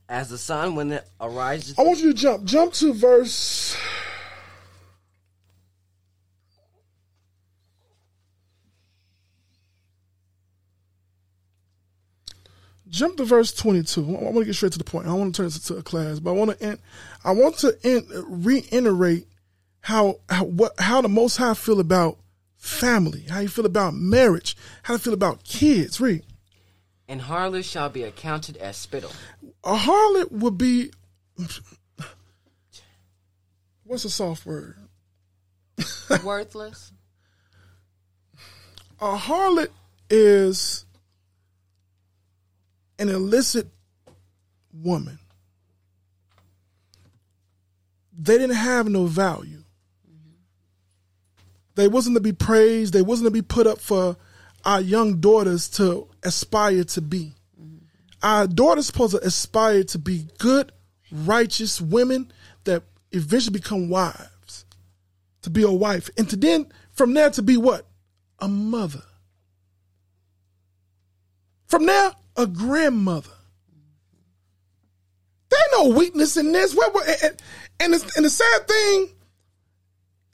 As 0.07 0.29
the 0.29 0.37
sun 0.37 0.75
when 0.75 0.91
it 0.91 1.07
arises, 1.19 1.77
I 1.79 1.81
want 1.81 1.99
you 1.99 2.13
to 2.13 2.17
jump. 2.17 2.45
Jump 2.45 2.73
to 2.73 2.93
verse. 2.93 3.75
Jump 12.87 13.17
to 13.17 13.25
verse 13.25 13.51
twenty-two. 13.51 14.05
I 14.05 14.23
want 14.23 14.37
to 14.37 14.45
get 14.45 14.53
straight 14.53 14.71
to 14.73 14.77
the 14.77 14.83
point. 14.83 15.07
I 15.07 15.13
want 15.13 15.33
to 15.33 15.37
turn 15.37 15.47
this 15.47 15.57
into 15.57 15.79
a 15.79 15.83
class, 15.83 16.19
but 16.19 16.29
I 16.29 16.33
want 16.33 16.51
to. 16.51 16.65
end. 16.65 16.79
I 17.23 17.31
want 17.31 17.57
to 17.57 17.75
in, 17.83 18.07
reiterate 18.27 19.27
how 19.81 20.19
how 20.29 20.45
what 20.45 20.79
how 20.79 21.01
the 21.01 21.09
Most 21.09 21.37
High 21.37 21.55
feel 21.55 21.79
about 21.79 22.19
family. 22.57 23.25
How 23.29 23.39
you 23.39 23.49
feel 23.49 23.65
about 23.65 23.95
marriage. 23.95 24.55
How 24.83 24.93
you 24.93 24.99
feel 24.99 25.13
about 25.13 25.43
kids. 25.43 25.99
Read. 25.99 26.23
And 27.07 27.21
harlot 27.21 27.63
shall 27.63 27.89
be 27.89 28.03
accounted 28.03 28.57
as 28.57 28.77
spittle. 28.77 29.11
A 29.63 29.75
harlot 29.75 30.31
would 30.31 30.57
be. 30.57 30.91
What's 33.83 34.05
a 34.05 34.09
soft 34.09 34.45
word? 34.45 34.77
Worthless. 36.23 36.91
A 38.99 39.17
harlot 39.17 39.69
is 40.09 40.85
an 42.97 43.09
illicit 43.09 43.67
woman. 44.73 45.19
They 48.17 48.37
didn't 48.37 48.55
have 48.55 48.87
no 48.87 49.05
value. 49.05 49.63
They 51.75 51.89
wasn't 51.89 52.15
to 52.15 52.21
be 52.21 52.31
praised. 52.31 52.93
They 52.93 53.01
wasn't 53.01 53.27
to 53.27 53.31
be 53.31 53.41
put 53.41 53.67
up 53.67 53.79
for 53.79 54.15
our 54.65 54.81
young 54.81 55.19
daughters 55.21 55.69
to 55.69 56.07
aspire 56.23 56.83
to 56.83 57.01
be. 57.01 57.33
Our 58.23 58.47
daughters 58.47 58.87
supposed 58.87 59.15
to 59.15 59.25
aspire 59.25 59.83
to 59.85 59.99
be 59.99 60.27
good, 60.39 60.71
righteous 61.11 61.79
women 61.79 62.31
that 62.63 62.83
eventually 63.11 63.53
become 63.53 63.89
wives. 63.89 64.65
To 65.43 65.49
be 65.51 65.61
a 65.61 65.71
wife. 65.71 66.09
And 66.17 66.27
to 66.31 66.35
then 66.35 66.71
from 66.91 67.13
there 67.13 67.29
to 67.31 67.41
be 67.41 67.57
what? 67.57 67.85
A 68.39 68.47
mother. 68.47 69.03
From 71.67 71.85
there, 71.85 72.11
a 72.35 72.47
grandmother. 72.47 73.29
There 75.49 75.59
ain't 75.59 75.89
no 75.89 75.95
weakness 75.95 76.37
in 76.37 76.51
this. 76.51 76.75
And, 76.75 77.35
and, 77.79 77.93
and 77.93 78.25
the 78.25 78.29
sad 78.29 78.67
thing, 78.67 79.09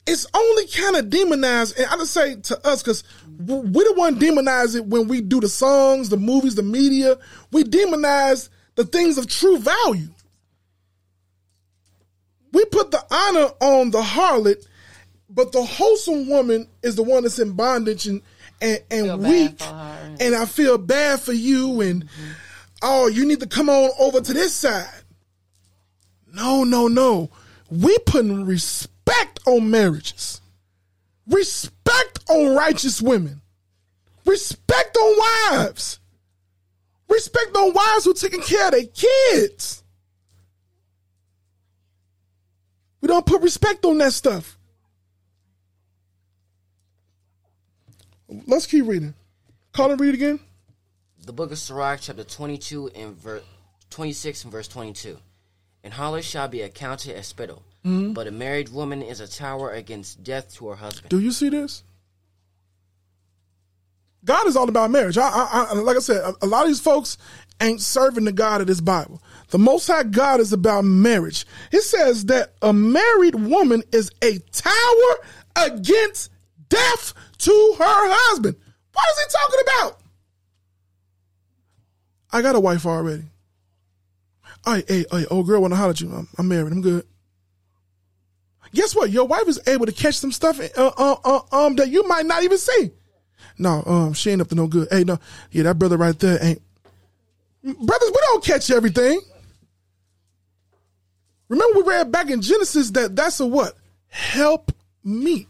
it's 0.06 0.26
only 0.34 0.66
kind 0.66 0.96
of 0.96 1.10
demonized. 1.10 1.78
And 1.78 1.86
I 1.86 1.96
just 1.96 2.12
say 2.12 2.36
to 2.36 2.66
us, 2.66 2.82
because 2.82 3.04
we 3.38 3.84
the 3.84 3.94
one 3.96 4.18
demonize 4.18 4.74
it 4.76 4.84
when 4.86 5.08
we 5.08 5.20
do 5.20 5.40
the 5.40 5.48
songs, 5.48 6.08
the 6.08 6.16
movies, 6.16 6.54
the 6.54 6.62
media. 6.62 7.16
We 7.52 7.64
demonize 7.64 8.48
the 8.74 8.84
things 8.84 9.18
of 9.18 9.28
true 9.28 9.58
value. 9.58 10.08
We 12.52 12.64
put 12.66 12.90
the 12.90 13.02
honor 13.10 13.50
on 13.60 13.90
the 13.90 14.02
harlot, 14.02 14.66
but 15.30 15.52
the 15.52 15.62
wholesome 15.62 16.28
woman 16.28 16.68
is 16.82 16.96
the 16.96 17.02
one 17.02 17.22
that's 17.22 17.38
in 17.38 17.52
bondage 17.52 18.06
and, 18.06 18.20
and, 18.60 18.80
and 18.90 19.22
weak, 19.22 19.62
and 20.20 20.34
I 20.34 20.44
feel 20.44 20.76
bad 20.76 21.20
for 21.20 21.32
you, 21.32 21.80
and 21.80 22.08
oh, 22.82 23.06
you 23.06 23.24
need 23.24 23.40
to 23.40 23.46
come 23.46 23.70
on 23.70 23.90
over 23.98 24.20
to 24.20 24.32
this 24.34 24.54
side. 24.54 24.86
No, 26.32 26.64
no, 26.64 26.88
no. 26.88 27.30
We 27.70 27.96
putting 28.00 28.44
respect 29.06 29.40
on 29.46 29.70
marriages, 29.70 30.40
respect 31.28 32.20
on 32.28 32.54
righteous 32.54 33.00
women, 33.00 33.40
respect 34.24 34.96
on 34.96 35.18
wives, 35.18 36.00
respect 37.08 37.56
on 37.56 37.72
wives 37.72 38.04
who 38.04 38.10
are 38.12 38.14
taking 38.14 38.42
care 38.42 38.66
of 38.66 38.72
their 38.72 38.84
kids. 38.84 39.82
We 43.00 43.08
don't 43.08 43.26
put 43.26 43.42
respect 43.42 43.84
on 43.84 43.98
that 43.98 44.12
stuff. 44.12 44.58
Let's 48.46 48.66
keep 48.66 48.86
reading. 48.86 49.14
Call 49.72 49.90
and 49.90 50.00
read 50.00 50.14
again. 50.14 50.40
The 51.24 51.32
book 51.32 51.50
of 51.50 51.58
Sirach, 51.58 52.00
chapter 52.02 52.24
22 52.24 52.90
and 52.94 53.16
verse 53.16 53.42
26 53.90 54.44
and 54.44 54.52
verse 54.52 54.68
22. 54.68 55.18
And 55.84 55.92
harlot 55.92 56.22
shall 56.22 56.48
be 56.48 56.62
accounted 56.62 57.16
as 57.16 57.26
spittle, 57.26 57.62
Mhm. 57.84 58.14
but 58.14 58.26
a 58.28 58.30
married 58.30 58.68
woman 58.68 59.02
is 59.02 59.18
a 59.20 59.26
tower 59.26 59.70
against 59.72 60.22
death 60.22 60.54
to 60.54 60.68
her 60.68 60.76
husband. 60.76 61.08
Do 61.08 61.18
you 61.18 61.32
see 61.32 61.48
this? 61.48 61.82
God 64.24 64.46
is 64.46 64.56
all 64.56 64.68
about 64.68 64.90
marriage. 64.92 65.18
I, 65.18 65.28
I, 65.28 65.66
I, 65.70 65.72
like 65.74 65.96
I 65.96 66.00
said, 66.00 66.18
a, 66.22 66.34
a 66.42 66.46
lot 66.46 66.62
of 66.62 66.68
these 66.68 66.80
folks 66.80 67.18
ain't 67.60 67.80
serving 67.80 68.24
the 68.24 68.30
God 68.32 68.60
of 68.60 68.68
this 68.68 68.80
Bible. 68.80 69.20
The 69.48 69.58
Most 69.58 69.88
High 69.88 70.04
God 70.04 70.38
is 70.38 70.52
about 70.52 70.84
marriage. 70.84 71.44
It 71.72 71.82
says 71.82 72.26
that 72.26 72.52
a 72.62 72.72
married 72.72 73.34
woman 73.34 73.82
is 73.90 74.12
a 74.22 74.38
tower 74.52 75.16
against 75.56 76.30
death 76.68 77.14
to 77.38 77.74
her 77.78 77.84
husband. 77.84 78.56
What 78.92 79.04
is 79.10 79.24
he 79.24 79.38
talking 79.38 79.60
about? 79.66 80.00
I 82.30 82.42
got 82.42 82.54
a 82.54 82.60
wife 82.60 82.86
already. 82.86 83.24
Hey, 84.64 84.84
hey, 84.86 85.04
hey, 85.10 85.26
old 85.26 85.46
girl 85.48 85.60
want 85.62 85.72
to 85.72 85.76
holler 85.76 85.90
at 85.90 86.00
you. 86.00 86.12
I'm, 86.12 86.28
I'm 86.38 86.46
married. 86.46 86.72
I'm 86.72 86.80
good. 86.80 87.04
Guess 88.74 88.94
what? 88.94 89.10
Your 89.10 89.26
wife 89.26 89.48
is 89.48 89.60
able 89.66 89.86
to 89.86 89.92
catch 89.92 90.16
some 90.16 90.32
stuff 90.32 90.60
uh, 90.60 90.90
uh, 90.96 91.16
uh, 91.24 91.40
um 91.52 91.76
that 91.76 91.88
you 91.88 92.06
might 92.08 92.26
not 92.26 92.42
even 92.42 92.58
see. 92.58 92.90
No, 93.58 93.82
um, 93.86 94.12
she 94.14 94.30
ain't 94.30 94.40
up 94.40 94.48
to 94.48 94.54
no 94.54 94.66
good. 94.66 94.88
Hey, 94.90 95.04
no, 95.04 95.18
yeah, 95.50 95.64
that 95.64 95.78
brother 95.78 95.96
right 95.96 96.18
there 96.18 96.38
ain't. 96.42 96.62
Brothers, 97.62 98.10
we 98.10 98.18
don't 98.22 98.44
catch 98.44 98.70
everything. 98.70 99.20
Remember, 101.48 101.80
we 101.80 101.86
read 101.86 102.10
back 102.10 102.30
in 102.30 102.40
Genesis 102.40 102.90
that 102.92 103.14
that's 103.14 103.38
a 103.40 103.46
what? 103.46 103.76
Help 104.08 104.72
meet. 105.04 105.48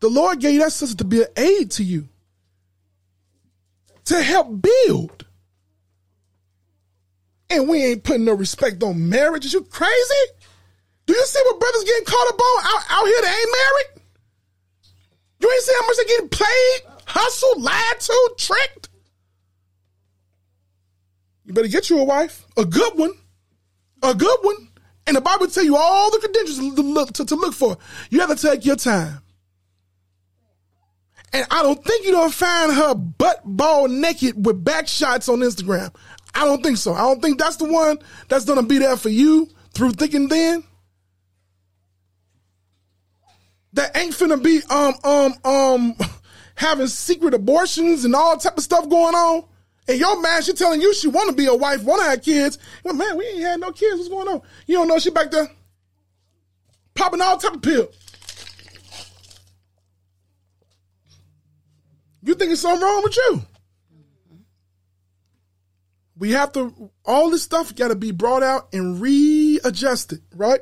The 0.00 0.08
Lord 0.08 0.40
gave 0.40 0.60
that 0.60 0.72
sister 0.72 0.96
to 0.98 1.04
be 1.04 1.22
an 1.22 1.28
aid 1.36 1.72
to 1.72 1.84
you, 1.84 2.08
to 4.04 4.22
help 4.22 4.62
build. 4.62 5.26
And 7.50 7.68
we 7.68 7.84
ain't 7.84 8.04
putting 8.04 8.24
no 8.24 8.34
respect 8.34 8.82
on 8.82 9.08
marriage. 9.08 9.44
Is 9.44 9.52
you 9.52 9.62
crazy? 9.62 10.14
Do 11.06 11.14
you 11.14 11.26
see 11.26 11.40
what 11.44 11.60
brothers 11.60 11.84
getting 11.84 12.04
caught 12.04 12.28
up 12.28 12.40
on 12.40 12.64
out, 12.64 12.84
out 12.90 13.06
here 13.06 13.20
that 13.22 13.38
ain't 13.38 13.56
married? 13.56 14.02
You 15.40 15.52
ain't 15.52 15.62
see 15.62 15.74
how 15.80 15.86
much 15.86 15.96
they 15.96 16.04
getting 16.04 16.28
played, 16.28 16.80
hustled, 17.06 17.62
lied 17.62 18.00
to, 18.00 18.34
tricked? 18.38 18.88
You 21.44 21.52
better 21.52 21.68
get 21.68 21.88
you 21.90 21.98
a 21.98 22.04
wife, 22.04 22.44
a 22.56 22.64
good 22.64 22.98
one, 22.98 23.12
a 24.02 24.14
good 24.14 24.38
one. 24.42 24.68
And 25.06 25.16
the 25.16 25.20
Bible 25.20 25.46
tell 25.46 25.62
you 25.62 25.76
all 25.76 26.10
the 26.10 26.18
credentials 26.18 26.58
to 26.58 26.82
look, 26.82 27.12
to, 27.14 27.24
to 27.24 27.36
look 27.36 27.54
for. 27.54 27.78
You 28.10 28.18
have 28.20 28.36
to 28.36 28.48
take 28.48 28.64
your 28.64 28.74
time. 28.74 29.20
And 31.32 31.46
I 31.50 31.62
don't 31.62 31.82
think 31.84 32.04
you 32.04 32.12
don't 32.12 32.32
find 32.32 32.72
her 32.72 32.94
butt 32.94 33.42
ball 33.44 33.86
naked 33.88 34.44
with 34.44 34.64
back 34.64 34.88
shots 34.88 35.28
on 35.28 35.40
Instagram. 35.40 35.94
I 36.34 36.44
don't 36.44 36.62
think 36.62 36.78
so. 36.78 36.94
I 36.94 37.02
don't 37.02 37.22
think 37.22 37.38
that's 37.38 37.56
the 37.56 37.70
one 37.70 37.98
that's 38.28 38.44
gonna 38.44 38.62
be 38.62 38.78
there 38.78 38.96
for 38.96 39.08
you 39.08 39.48
through 39.72 39.92
thick 39.92 40.14
and 40.14 40.28
thin. 40.28 40.64
That 43.76 43.96
ain't 43.96 44.12
finna 44.12 44.42
be 44.42 44.62
um 44.68 44.94
um 45.04 45.34
um 45.44 45.94
having 46.56 46.88
secret 46.88 47.32
abortions 47.34 48.04
and 48.04 48.14
all 48.14 48.36
type 48.36 48.58
of 48.58 48.64
stuff 48.64 48.88
going 48.88 49.14
on. 49.14 49.44
And 49.88 50.00
your 50.00 50.20
man, 50.20 50.42
she 50.42 50.52
telling 50.52 50.80
you 50.80 50.92
she 50.94 51.06
want 51.08 51.30
to 51.30 51.36
be 51.36 51.46
a 51.46 51.54
wife, 51.54 51.84
want 51.84 52.02
to 52.02 52.08
have 52.08 52.22
kids. 52.22 52.58
Well, 52.82 52.94
man, 52.94 53.16
we 53.16 53.24
ain't 53.26 53.42
had 53.42 53.60
no 53.60 53.70
kids. 53.70 53.98
What's 53.98 54.08
going 54.08 54.28
on? 54.28 54.42
You 54.66 54.76
don't 54.78 54.88
know 54.88 54.98
she 54.98 55.10
back 55.10 55.30
there 55.30 55.48
popping 56.96 57.20
all 57.20 57.36
type 57.36 57.54
of 57.54 57.62
pills. 57.62 57.94
You 62.22 62.34
think 62.34 62.50
it's 62.50 62.62
something 62.62 62.82
wrong 62.82 63.02
with 63.04 63.16
you? 63.16 63.42
We 66.18 66.32
have 66.32 66.50
to, 66.52 66.90
all 67.04 67.30
this 67.30 67.42
stuff 67.42 67.76
got 67.76 67.88
to 67.88 67.94
be 67.94 68.10
brought 68.10 68.42
out 68.42 68.68
and 68.72 69.00
readjusted, 69.00 70.22
right? 70.34 70.60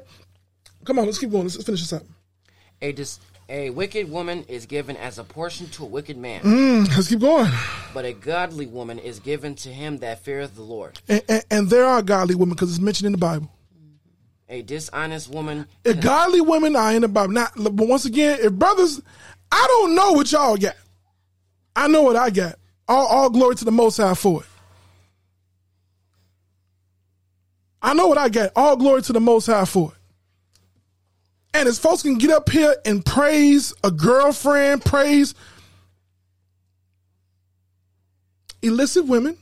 Come 0.85 0.99
on, 0.99 1.07
let's 1.07 1.19
keep 1.19 1.31
going. 1.31 1.45
Let's 1.45 1.63
finish 1.63 1.81
this 1.81 1.93
up. 1.93 2.03
A, 2.85 2.93
dis- 2.93 3.19
a 3.49 3.71
wicked 3.71 4.11
woman 4.11 4.45
is 4.47 4.67
given 4.67 4.97
as 4.99 5.19
a 5.19 5.25
portion 5.25 5.69
to 5.71 5.85
a 5.85 5.87
wicked 5.87 6.19
man, 6.19 6.43
Mm, 6.43 6.89
let's 6.95 7.09
keep 7.09 7.21
going. 7.21 7.51
but 7.95 8.05
a 8.05 8.13
godly 8.13 8.67
woman 8.67 8.99
is 8.99 9.21
given 9.21 9.55
to 9.57 9.71
him 9.71 9.99
that 9.99 10.23
feareth 10.23 10.55
the 10.55 10.63
Lord. 10.63 11.01
And, 11.09 11.23
and, 11.29 11.45
and 11.51 11.71
there 11.71 11.87
are 11.87 12.03
godly 12.03 12.35
women 12.35 12.55
because 12.55 12.71
it's 12.71 12.81
mentioned 12.81 13.07
in 13.07 13.13
the 13.13 13.19
Bible. 13.19 13.49
A 14.51 14.61
dishonest 14.61 15.31
woman 15.31 15.67
If 15.85 16.01
godly 16.03 16.43
women 16.43 16.77
are 16.77 16.93
in 16.93 17.01
the 17.01 17.09
Bible, 17.09 17.33
not, 17.33 17.53
but 17.57 17.73
once 17.73 18.05
again, 18.05 18.39
if 18.43 18.53
brothers, 18.53 19.01
I 19.51 19.65
don't 19.67 19.95
know 19.95 20.13
what 20.13 20.31
y'all 20.31 20.59
got. 20.59 20.75
I 21.75 21.89
know 21.89 22.03
what 22.03 22.17
I 22.17 22.29
got. 22.29 22.57
All, 22.87 23.07
all 23.07 23.31
glory 23.31 23.55
to 23.57 23.65
the 23.65 23.73
Most 23.73 23.97
High 23.97 24.13
for 24.15 24.43
it. 24.43 24.49
I 27.81 27.95
know 27.95 28.09
what 28.09 28.19
I 28.19 28.29
got. 28.29 28.51
All 28.55 28.77
glory 28.77 29.01
to 29.03 29.13
the 29.15 29.21
Most 29.21 29.47
High 29.47 29.65
for 29.65 29.93
it. 29.93 29.94
And 31.55 31.69
as 31.69 31.79
folks 31.79 32.03
can 32.03 32.19
get 32.19 32.31
up 32.31 32.51
here 32.51 32.75
and 32.85 33.05
praise 33.05 33.73
a 33.85 33.91
girlfriend, 33.93 34.85
praise 34.85 35.35
illicit 38.61 39.07
women, 39.07 39.39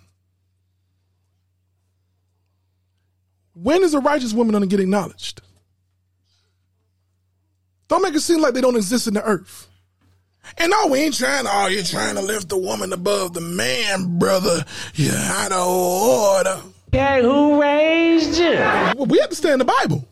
when 3.55 3.83
is 3.83 3.95
a 3.95 4.01
righteous 4.01 4.35
woman 4.35 4.53
going 4.53 4.63
to 4.63 4.69
get 4.69 4.79
acknowledged? 4.79 5.41
Don't 7.89 8.03
make 8.03 8.15
it 8.15 8.21
seem 8.21 8.43
like 8.43 8.53
they 8.53 8.61
don't 8.61 8.77
exist 8.77 9.07
in 9.07 9.15
the 9.15 9.25
earth. 9.25 9.69
And 10.59 10.71
no, 10.71 10.89
we 10.89 10.99
ain't 10.99 11.15
trying. 11.15 11.47
Oh, 11.49 11.69
you're 11.69 11.83
trying 11.83 12.17
to 12.17 12.23
lift 12.23 12.51
the 12.51 12.59
woman 12.59 12.93
above 12.93 13.33
the 13.33 13.41
man, 13.41 14.19
brother. 14.19 14.65
You're 14.95 15.15
out 15.15 15.53
of 15.53 15.67
order. 15.67 16.61
Okay, 16.89 17.23
who 17.23 17.61
raised 17.61 18.39
you? 18.39 18.53
Well, 18.53 19.07
we 19.07 19.21
understand 19.21 19.63
the 19.63 19.65
Bible. 19.65 20.07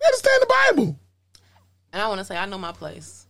We 0.00 0.06
understand 0.06 0.42
the 0.42 0.46
Bible. 0.46 0.98
And 1.92 2.02
I 2.02 2.08
want 2.08 2.18
to 2.18 2.24
say, 2.24 2.36
I 2.36 2.46
know 2.46 2.58
my 2.58 2.72
place. 2.72 3.26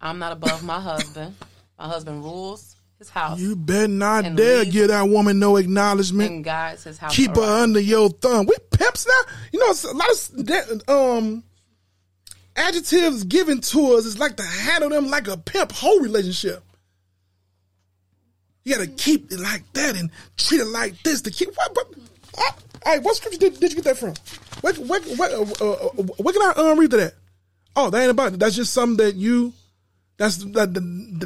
I'm 0.00 0.18
not 0.18 0.32
above 0.32 0.62
my 0.64 0.80
husband. 0.80 1.34
My 1.78 1.86
husband 1.86 2.22
rules 2.22 2.76
his 2.98 3.10
house 3.10 3.40
You 3.40 3.56
better 3.56 3.88
not 3.88 4.36
dare 4.36 4.64
give 4.64 4.88
that 4.88 5.08
woman 5.08 5.38
no 5.38 5.56
acknowledgement. 5.56 6.30
and 6.30 6.44
guides 6.44 6.84
his 6.84 6.98
house. 6.98 7.14
Keep 7.14 7.36
her 7.36 7.42
under 7.42 7.80
your 7.80 8.08
thumb. 8.10 8.46
We 8.46 8.54
pimps 8.70 9.06
now. 9.06 9.32
You 9.52 9.60
know, 9.60 9.72
a 9.72 9.94
lot 9.94 10.08
of 10.10 10.88
um 10.88 11.44
adjectives 12.54 13.24
given 13.24 13.60
to 13.60 13.94
us 13.94 14.04
is 14.04 14.18
like 14.18 14.36
to 14.36 14.44
handle 14.44 14.90
them 14.90 15.08
like 15.08 15.26
a 15.28 15.36
pimp 15.36 15.72
whole 15.72 16.00
relationship. 16.00 16.62
You 18.64 18.76
gotta 18.76 18.86
keep 18.88 19.32
it 19.32 19.40
like 19.40 19.64
that 19.72 19.96
and 19.96 20.10
treat 20.36 20.60
it 20.60 20.66
like 20.66 21.02
this 21.02 21.22
to 21.22 21.30
keep. 21.30 21.48
What? 21.56 21.74
what 21.74 21.88
uh, 22.38 22.52
hey, 22.84 22.98
what 23.00 23.16
scripture 23.16 23.38
did, 23.38 23.58
did 23.58 23.72
you 23.72 23.82
get 23.82 23.84
that 23.84 23.98
from? 23.98 24.14
Where, 24.62 24.74
where, 24.74 25.00
where, 25.00 25.30
uh, 25.30 25.44
uh, 25.60 25.88
uh, 25.98 26.32
can 26.32 26.42
I 26.42 26.52
um, 26.56 26.78
read 26.78 26.92
to 26.92 26.96
that? 26.96 27.14
Oh, 27.74 27.90
that 27.90 28.00
ain't 28.00 28.10
about 28.10 28.34
it. 28.34 28.38
That's 28.38 28.56
just 28.56 28.72
something 28.72 29.04
that 29.04 29.16
you. 29.16 29.52
That's 30.16 30.38
that. 30.38 30.72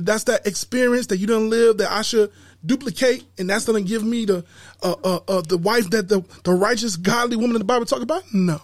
That's 0.04 0.24
that 0.24 0.46
experience 0.46 1.08
that 1.08 1.18
you 1.18 1.26
don't 1.26 1.50
live 1.50 1.76
that 1.78 1.92
I 1.92 2.02
should 2.02 2.32
duplicate, 2.64 3.24
and 3.38 3.50
that's 3.50 3.66
gonna 3.66 3.82
give 3.82 4.02
me 4.02 4.24
the 4.24 4.44
uh, 4.82 4.94
uh, 5.04 5.20
uh, 5.28 5.40
the 5.42 5.58
wife 5.58 5.90
that 5.90 6.08
the 6.08 6.24
the 6.44 6.52
righteous, 6.52 6.96
godly 6.96 7.36
woman 7.36 7.56
in 7.56 7.60
the 7.60 7.64
Bible 7.64 7.84
talk 7.84 8.00
about. 8.00 8.22
No, 8.32 8.60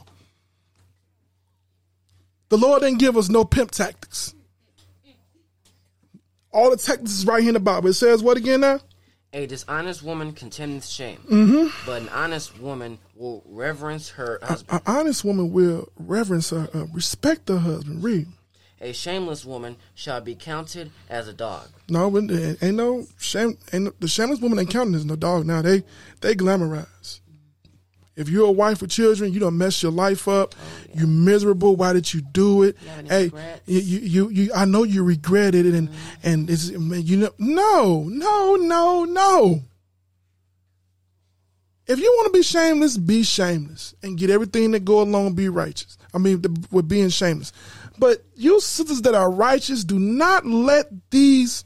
the 2.48 2.56
Lord 2.56 2.82
didn't 2.82 2.98
give 2.98 3.16
us 3.16 3.28
no 3.28 3.44
pimp 3.44 3.72
tactics. 3.72 4.34
All 6.50 6.70
the 6.70 6.76
tactics 6.76 7.12
is 7.12 7.26
right 7.26 7.40
here 7.40 7.50
in 7.50 7.54
the 7.54 7.60
Bible. 7.60 7.88
It 7.88 7.94
says 7.94 8.22
what 8.22 8.36
again 8.36 8.60
now? 8.60 8.80
A 9.34 9.46
dishonest 9.46 10.02
woman 10.02 10.32
contendeth 10.32 10.84
shame, 10.86 11.18
Mhm. 11.30 11.72
but 11.86 12.02
an 12.02 12.08
honest 12.10 12.58
woman 12.60 12.98
will 13.16 13.42
reverence 13.48 14.10
her 14.10 14.38
husband. 14.42 14.80
An 14.86 14.94
honest 14.94 15.24
woman 15.24 15.50
will 15.52 15.88
reverence 15.98 16.50
her, 16.50 16.68
uh, 16.74 16.84
respect 16.92 17.48
her 17.48 17.58
husband. 17.58 18.04
Read. 18.04 18.26
A 18.82 18.92
shameless 18.92 19.44
woman 19.46 19.76
shall 19.94 20.20
be 20.20 20.34
counted 20.34 20.90
as 21.08 21.28
a 21.28 21.32
dog. 21.32 21.68
No, 21.88 22.10
but 22.10 22.24
ain't 22.60 22.76
no 22.76 23.06
shame. 23.18 23.56
Ain't 23.72 23.84
no, 23.84 23.92
the 24.00 24.08
shameless 24.08 24.40
woman 24.40 24.58
ain't 24.58 24.68
counting 24.70 24.94
as 24.96 25.04
no 25.06 25.16
dog 25.16 25.46
now. 25.46 25.62
They 25.62 25.82
they 26.20 26.34
glamorize. 26.34 27.20
If 28.14 28.28
you're 28.28 28.46
a 28.46 28.52
wife 28.52 28.82
with 28.82 28.90
children, 28.90 29.32
you 29.32 29.40
don't 29.40 29.56
mess 29.56 29.82
your 29.82 29.92
life 29.92 30.28
up. 30.28 30.54
Oh, 30.54 30.92
you're 30.94 31.06
miserable. 31.06 31.76
Why 31.76 31.94
did 31.94 32.12
you 32.12 32.20
do 32.20 32.62
it? 32.62 32.76
any 32.98 33.08
hey, 33.08 33.24
regrets? 33.24 33.62
you, 33.66 33.80
you, 33.80 34.00
you, 34.00 34.28
you, 34.28 34.52
I 34.54 34.66
know 34.66 34.82
you 34.82 35.02
regretted 35.02 35.64
it, 35.64 35.74
and 35.74 35.88
mm-hmm. 35.88 36.28
and 36.28 36.50
it's 36.50 36.70
you 36.70 37.16
know, 37.16 37.30
no, 37.38 38.04
no, 38.04 38.56
no, 38.56 39.04
no. 39.04 39.62
If 41.86 41.98
you 41.98 42.12
want 42.16 42.32
to 42.32 42.38
be 42.38 42.42
shameless, 42.42 42.96
be 42.96 43.22
shameless 43.22 43.94
and 44.02 44.16
get 44.16 44.30
everything 44.30 44.70
that 44.72 44.84
go 44.84 45.00
along. 45.00 45.34
Be 45.34 45.48
righteous. 45.48 45.96
I 46.14 46.18
mean, 46.18 46.42
the, 46.42 46.66
with 46.70 46.88
being 46.88 47.08
shameless. 47.08 47.52
But 47.98 48.22
you 48.34 48.60
sisters 48.60 49.02
that 49.02 49.14
are 49.14 49.30
righteous, 49.30 49.84
do 49.84 49.98
not 49.98 50.46
let 50.46 50.86
these. 51.10 51.64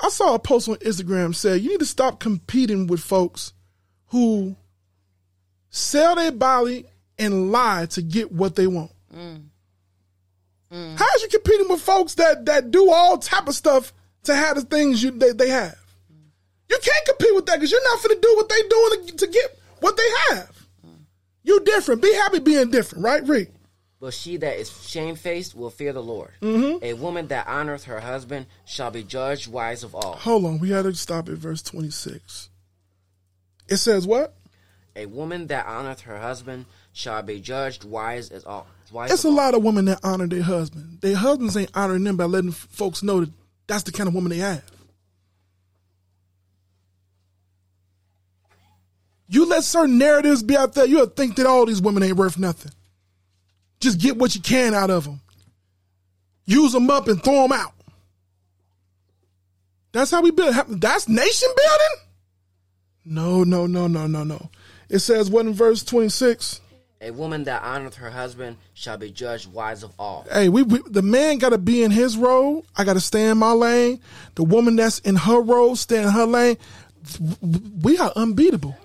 I 0.00 0.08
saw 0.08 0.34
a 0.34 0.38
post 0.38 0.68
on 0.68 0.76
Instagram 0.76 1.34
say 1.34 1.56
you 1.58 1.70
need 1.70 1.80
to 1.80 1.86
stop 1.86 2.20
competing 2.20 2.86
with 2.86 3.00
folks 3.00 3.52
who 4.06 4.56
sell 5.70 6.14
their 6.16 6.32
body 6.32 6.84
and 7.18 7.50
lie 7.52 7.86
to 7.86 8.02
get 8.02 8.30
what 8.32 8.54
they 8.56 8.66
want. 8.66 8.90
How 10.70 11.06
is 11.16 11.22
you 11.22 11.28
competing 11.30 11.68
with 11.68 11.80
folks 11.80 12.14
that 12.14 12.44
that 12.46 12.70
do 12.70 12.90
all 12.90 13.18
type 13.18 13.48
of 13.48 13.54
stuff 13.54 13.92
to 14.24 14.34
have 14.34 14.56
the 14.56 14.62
things 14.62 15.02
you 15.02 15.10
they, 15.10 15.32
they 15.32 15.48
have? 15.48 15.78
You 16.68 16.78
can't 16.82 17.06
compete 17.06 17.34
with 17.34 17.46
that 17.46 17.56
because 17.56 17.70
you're 17.72 17.82
not 17.84 18.02
going 18.02 18.14
to 18.16 18.20
do 18.20 18.36
what 18.36 18.48
they 18.50 18.62
doing 18.68 19.06
to, 19.06 19.16
to 19.16 19.26
get 19.32 19.58
what 19.80 19.96
they 19.96 20.34
have. 20.36 20.50
You 21.42 21.60
different. 21.60 22.02
Be 22.02 22.12
happy 22.12 22.40
being 22.40 22.70
different, 22.70 23.04
right, 23.04 23.26
Rick? 23.26 23.52
But 24.00 24.12
she 24.12 24.36
that 24.36 24.58
is 24.58 24.70
shamefaced 24.86 25.54
will 25.54 25.70
fear 25.70 25.94
the 25.94 26.02
Lord. 26.02 26.30
Mhm. 26.42 26.82
A 26.82 26.92
woman 26.92 27.28
that 27.28 27.46
honoreth 27.46 27.84
her 27.84 28.00
husband 28.00 28.46
shall 28.66 28.90
be 28.90 29.02
judged 29.02 29.48
wise 29.48 29.82
of 29.82 29.94
all. 29.94 30.12
Hold 30.16 30.44
on, 30.44 30.58
we 30.58 30.68
got 30.68 30.82
to 30.82 30.94
stop 30.94 31.28
at 31.30 31.34
verse 31.34 31.62
26. 31.62 32.50
It 33.68 33.78
says 33.78 34.06
what? 34.06 34.34
A 34.98 35.06
woman 35.06 35.46
that 35.46 35.64
honoreth 35.64 36.00
her 36.00 36.18
husband 36.18 36.66
shall 36.92 37.22
be 37.22 37.38
judged 37.38 37.84
wise 37.84 38.30
as 38.30 38.44
all. 38.44 38.66
Wise 38.90 39.12
It's 39.12 39.22
a 39.22 39.30
lot 39.30 39.54
of 39.54 39.62
women 39.62 39.84
that 39.84 40.00
honor 40.02 40.26
their 40.26 40.42
husband. 40.42 40.98
Their 41.02 41.14
husbands 41.14 41.56
ain't 41.56 41.70
honoring 41.72 42.02
them 42.02 42.16
by 42.16 42.24
letting 42.24 42.50
folks 42.50 43.02
know 43.04 43.20
that 43.20 43.30
that's 43.68 43.84
the 43.84 43.92
kind 43.92 44.08
of 44.08 44.14
woman 44.14 44.30
they 44.30 44.38
have. 44.38 44.64
You 49.28 49.46
let 49.46 49.62
certain 49.62 49.98
narratives 49.98 50.42
be 50.42 50.56
out 50.56 50.72
there, 50.74 50.86
you'll 50.86 51.06
think 51.06 51.36
that 51.36 51.46
all 51.46 51.64
these 51.64 51.82
women 51.82 52.02
ain't 52.02 52.16
worth 52.16 52.38
nothing. 52.38 52.72
Just 53.78 54.00
get 54.00 54.16
what 54.16 54.34
you 54.34 54.40
can 54.40 54.74
out 54.74 54.90
of 54.90 55.04
them. 55.04 55.20
Use 56.44 56.72
them 56.72 56.90
up 56.90 57.06
and 57.06 57.22
throw 57.22 57.42
them 57.42 57.52
out. 57.52 57.74
That's 59.92 60.10
how 60.10 60.22
we 60.22 60.32
build. 60.32 60.56
That's 60.80 61.08
nation 61.08 61.48
building? 61.54 62.08
No, 63.04 63.44
no, 63.44 63.66
no, 63.66 63.86
no, 63.86 64.06
no, 64.06 64.24
no. 64.24 64.50
It 64.88 65.00
says 65.00 65.30
what 65.30 65.46
in 65.46 65.52
verse 65.52 65.82
26? 65.82 66.60
A 67.00 67.12
woman 67.12 67.44
that 67.44 67.62
honoreth 67.62 67.94
her 67.96 68.10
husband 68.10 68.56
shall 68.74 68.96
be 68.96 69.10
judged 69.10 69.52
wise 69.52 69.84
of 69.84 69.92
all. 69.98 70.26
Hey, 70.32 70.48
we, 70.48 70.62
we 70.62 70.80
the 70.86 71.02
man 71.02 71.38
got 71.38 71.50
to 71.50 71.58
be 71.58 71.84
in 71.84 71.92
his 71.92 72.16
role. 72.16 72.64
I 72.76 72.84
got 72.84 72.94
to 72.94 73.00
stay 73.00 73.28
in 73.28 73.38
my 73.38 73.52
lane. 73.52 74.00
The 74.34 74.42
woman 74.42 74.74
that's 74.74 74.98
in 75.00 75.14
her 75.14 75.40
role, 75.40 75.76
stay 75.76 76.02
in 76.02 76.08
her 76.08 76.26
lane. 76.26 76.56
We 77.82 77.98
are 77.98 78.12
unbeatable. 78.16 78.76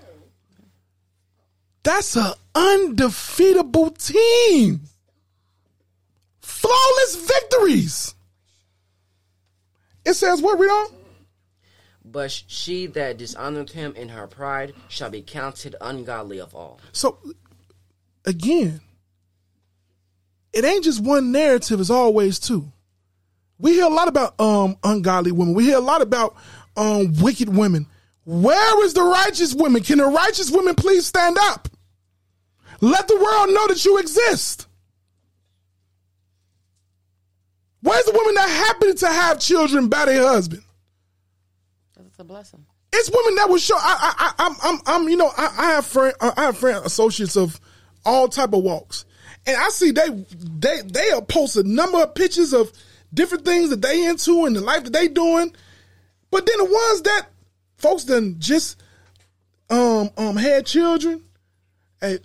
That's 1.82 2.16
an 2.16 2.34
undefeatable 2.54 3.92
team. 3.92 4.82
Flawless 6.42 7.16
victories. 7.16 8.16
It 10.06 10.14
says 10.14 10.42
what, 10.42 10.60
read 10.60 10.70
on? 10.70 10.88
But 12.14 12.44
she 12.46 12.86
that 12.86 13.18
dishonoreth 13.18 13.72
him 13.72 13.96
in 13.96 14.10
her 14.10 14.28
pride 14.28 14.76
shall 14.88 15.10
be 15.10 15.24
counted 15.24 15.76
ungodly 15.82 16.40
of 16.40 16.54
all. 16.54 16.80
So, 16.92 17.18
again, 18.24 18.82
it 20.54 20.64
ain't 20.64 20.84
just 20.84 21.04
one 21.04 21.32
narrative, 21.32 21.80
it's 21.80 21.90
always 21.90 22.38
two. 22.38 22.72
We 23.58 23.74
hear 23.74 23.86
a 23.86 23.90
lot 23.90 24.08
about 24.08 24.40
um 24.40 24.78
ungodly 24.84 25.32
women. 25.32 25.56
We 25.56 25.66
hear 25.66 25.78
a 25.78 25.82
lot 25.82 26.04
about 26.04 26.36
um 26.78 27.16
wicked 27.20 27.50
women. 27.50 27.88
Where 28.26 28.86
is 28.86 28.94
the 28.94 29.02
righteous 29.02 29.56
women? 29.56 29.82
Can 29.82 29.98
the 29.98 30.06
righteous 30.06 30.52
women 30.52 30.76
please 30.76 31.08
stand 31.08 31.38
up? 31.42 31.68
Let 32.80 33.08
the 33.08 33.16
world 33.16 33.50
know 33.50 33.68
that 33.68 33.84
you 33.84 33.98
exist. 33.98 34.68
Where's 37.82 38.06
the 38.06 38.12
woman 38.12 38.36
that 38.36 38.50
happened 38.50 39.00
to 39.00 39.08
have 39.08 39.40
children 39.40 39.88
by 39.88 40.06
their 40.06 40.22
husband? 40.22 40.63
A 42.24 42.26
blessing. 42.26 42.66
It's 42.94 43.10
women 43.10 43.36
that 43.36 43.50
will 43.50 43.58
show. 43.58 43.76
I, 43.76 44.14
I, 44.18 44.34
I, 44.38 44.56
I'm, 44.64 44.80
I'm, 44.86 45.10
you 45.10 45.18
know, 45.18 45.30
I, 45.36 45.54
I 45.58 45.66
have 45.72 45.86
friend, 45.86 46.16
I 46.22 46.44
have 46.44 46.58
friend 46.58 46.86
associates 46.86 47.36
of 47.36 47.60
all 48.06 48.30
type 48.30 48.54
of 48.54 48.64
walks, 48.64 49.04
and 49.46 49.58
I 49.58 49.68
see 49.70 49.92
they, 49.92 50.08
they, 50.32 50.82
they 50.86 51.10
post 51.28 51.58
a 51.58 51.64
number 51.64 51.98
of 51.98 52.16
pictures 52.16 52.54
of 52.54 52.72
different 53.14 53.44
things 53.44 53.72
that 53.72 53.82
they 53.82 54.06
into 54.06 54.46
and 54.46 54.56
the 54.56 54.62
life 54.62 54.86
that 54.86 54.94
they 54.94 55.10
doing, 55.10 55.54
but 56.32 56.46
then 56.46 56.58
the 56.60 56.64
ones 56.64 57.02
that 57.02 57.28
folks 57.76 58.06
done 58.06 58.38
just, 58.40 58.82
um, 59.70 60.10
um, 60.16 60.38
had 60.38 60.66
children, 60.66 61.22
hey, 62.00 62.20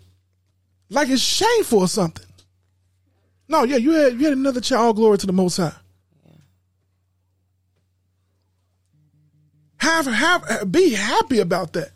like 0.91 1.09
it's 1.09 1.21
shameful 1.21 1.81
or 1.81 1.89
something. 1.89 2.27
No, 3.49 3.65
yeah, 3.65 3.79
you 3.79 3.93
had 3.93 4.13
you 4.13 4.25
had 4.29 4.35
another 4.35 4.61
child. 4.61 4.95
Glory 4.95 5.19
to 5.19 5.27
the 5.27 5.33
Most 5.33 5.57
High. 5.57 5.75
Have 9.79 10.07
have 10.07 10.71
be 10.71 10.91
happy 10.91 11.39
about 11.39 11.73
that. 11.75 11.91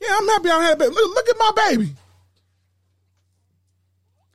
Yeah, 0.00 0.16
I'm 0.18 0.28
happy 0.28 0.50
I 0.50 0.62
had 0.62 0.74
a 0.74 0.76
baby. 0.76 0.94
Look, 0.94 1.14
look 1.14 1.28
at 1.28 1.36
my 1.38 1.52
baby. 1.68 1.94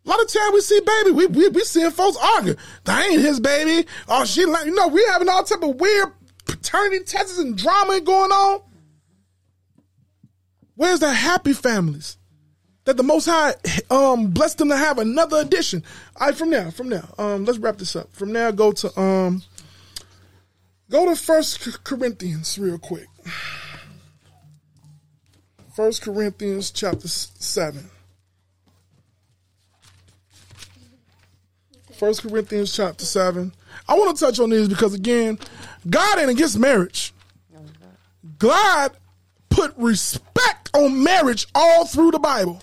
A 0.05 0.09
lot 0.09 0.21
of 0.21 0.27
time 0.27 0.53
we 0.53 0.61
see 0.61 0.81
baby, 0.81 1.11
we 1.11 1.27
we, 1.27 1.47
we 1.49 1.63
seeing 1.63 1.91
folks 1.91 2.17
argue. 2.21 2.55
That 2.83 3.05
ain't 3.05 3.21
his 3.21 3.39
baby. 3.39 3.87
Oh, 4.07 4.25
she 4.25 4.45
like 4.45 4.65
you 4.65 4.75
know 4.75 4.87
we 4.87 5.05
having 5.05 5.29
all 5.29 5.43
type 5.43 5.63
of 5.63 5.75
weird 5.75 6.11
paternity 6.45 7.03
tests 7.05 7.37
and 7.37 7.57
drama 7.57 8.01
going 8.01 8.31
on. 8.31 8.61
Where's 10.75 10.99
the 10.99 11.13
happy 11.13 11.53
families? 11.53 12.17
that 12.85 12.97
the 12.97 13.03
Most 13.03 13.25
High 13.25 13.53
um 13.89 14.27
blessed 14.27 14.57
them 14.57 14.69
to 14.69 14.77
have 14.77 14.99
another 14.99 15.37
edition. 15.37 15.83
All 16.17 16.27
right, 16.27 16.35
from 16.35 16.49
now, 16.49 16.69
from 16.69 16.89
now, 16.89 17.07
um, 17.17 17.45
let's 17.45 17.57
wrap 17.59 17.77
this 17.77 17.95
up. 17.95 18.13
From 18.13 18.31
now, 18.31 18.51
go 18.51 18.71
to 18.71 18.99
um, 18.99 19.41
go 20.93 21.07
to 21.07 21.15
First 21.15 21.83
Corinthians 21.83 22.59
real 22.59 22.77
quick. 22.77 23.07
First 25.75 26.03
Corinthians 26.03 26.69
chapter 26.69 27.07
seven. 27.07 27.89
First 31.93 32.21
Corinthians 32.21 32.75
chapter 32.75 33.05
seven. 33.05 33.53
I 33.89 33.95
want 33.95 34.15
to 34.15 34.23
touch 34.23 34.39
on 34.39 34.51
these 34.51 34.69
because 34.69 34.93
again, 34.93 35.39
God 35.89 36.19
ain't 36.19 36.29
against 36.29 36.59
marriage. 36.59 37.11
God 38.37 38.91
put 39.49 39.73
respect 39.77 40.69
on 40.75 41.03
marriage 41.03 41.47
all 41.55 41.87
through 41.87 42.11
the 42.11 42.19
Bible. 42.19 42.61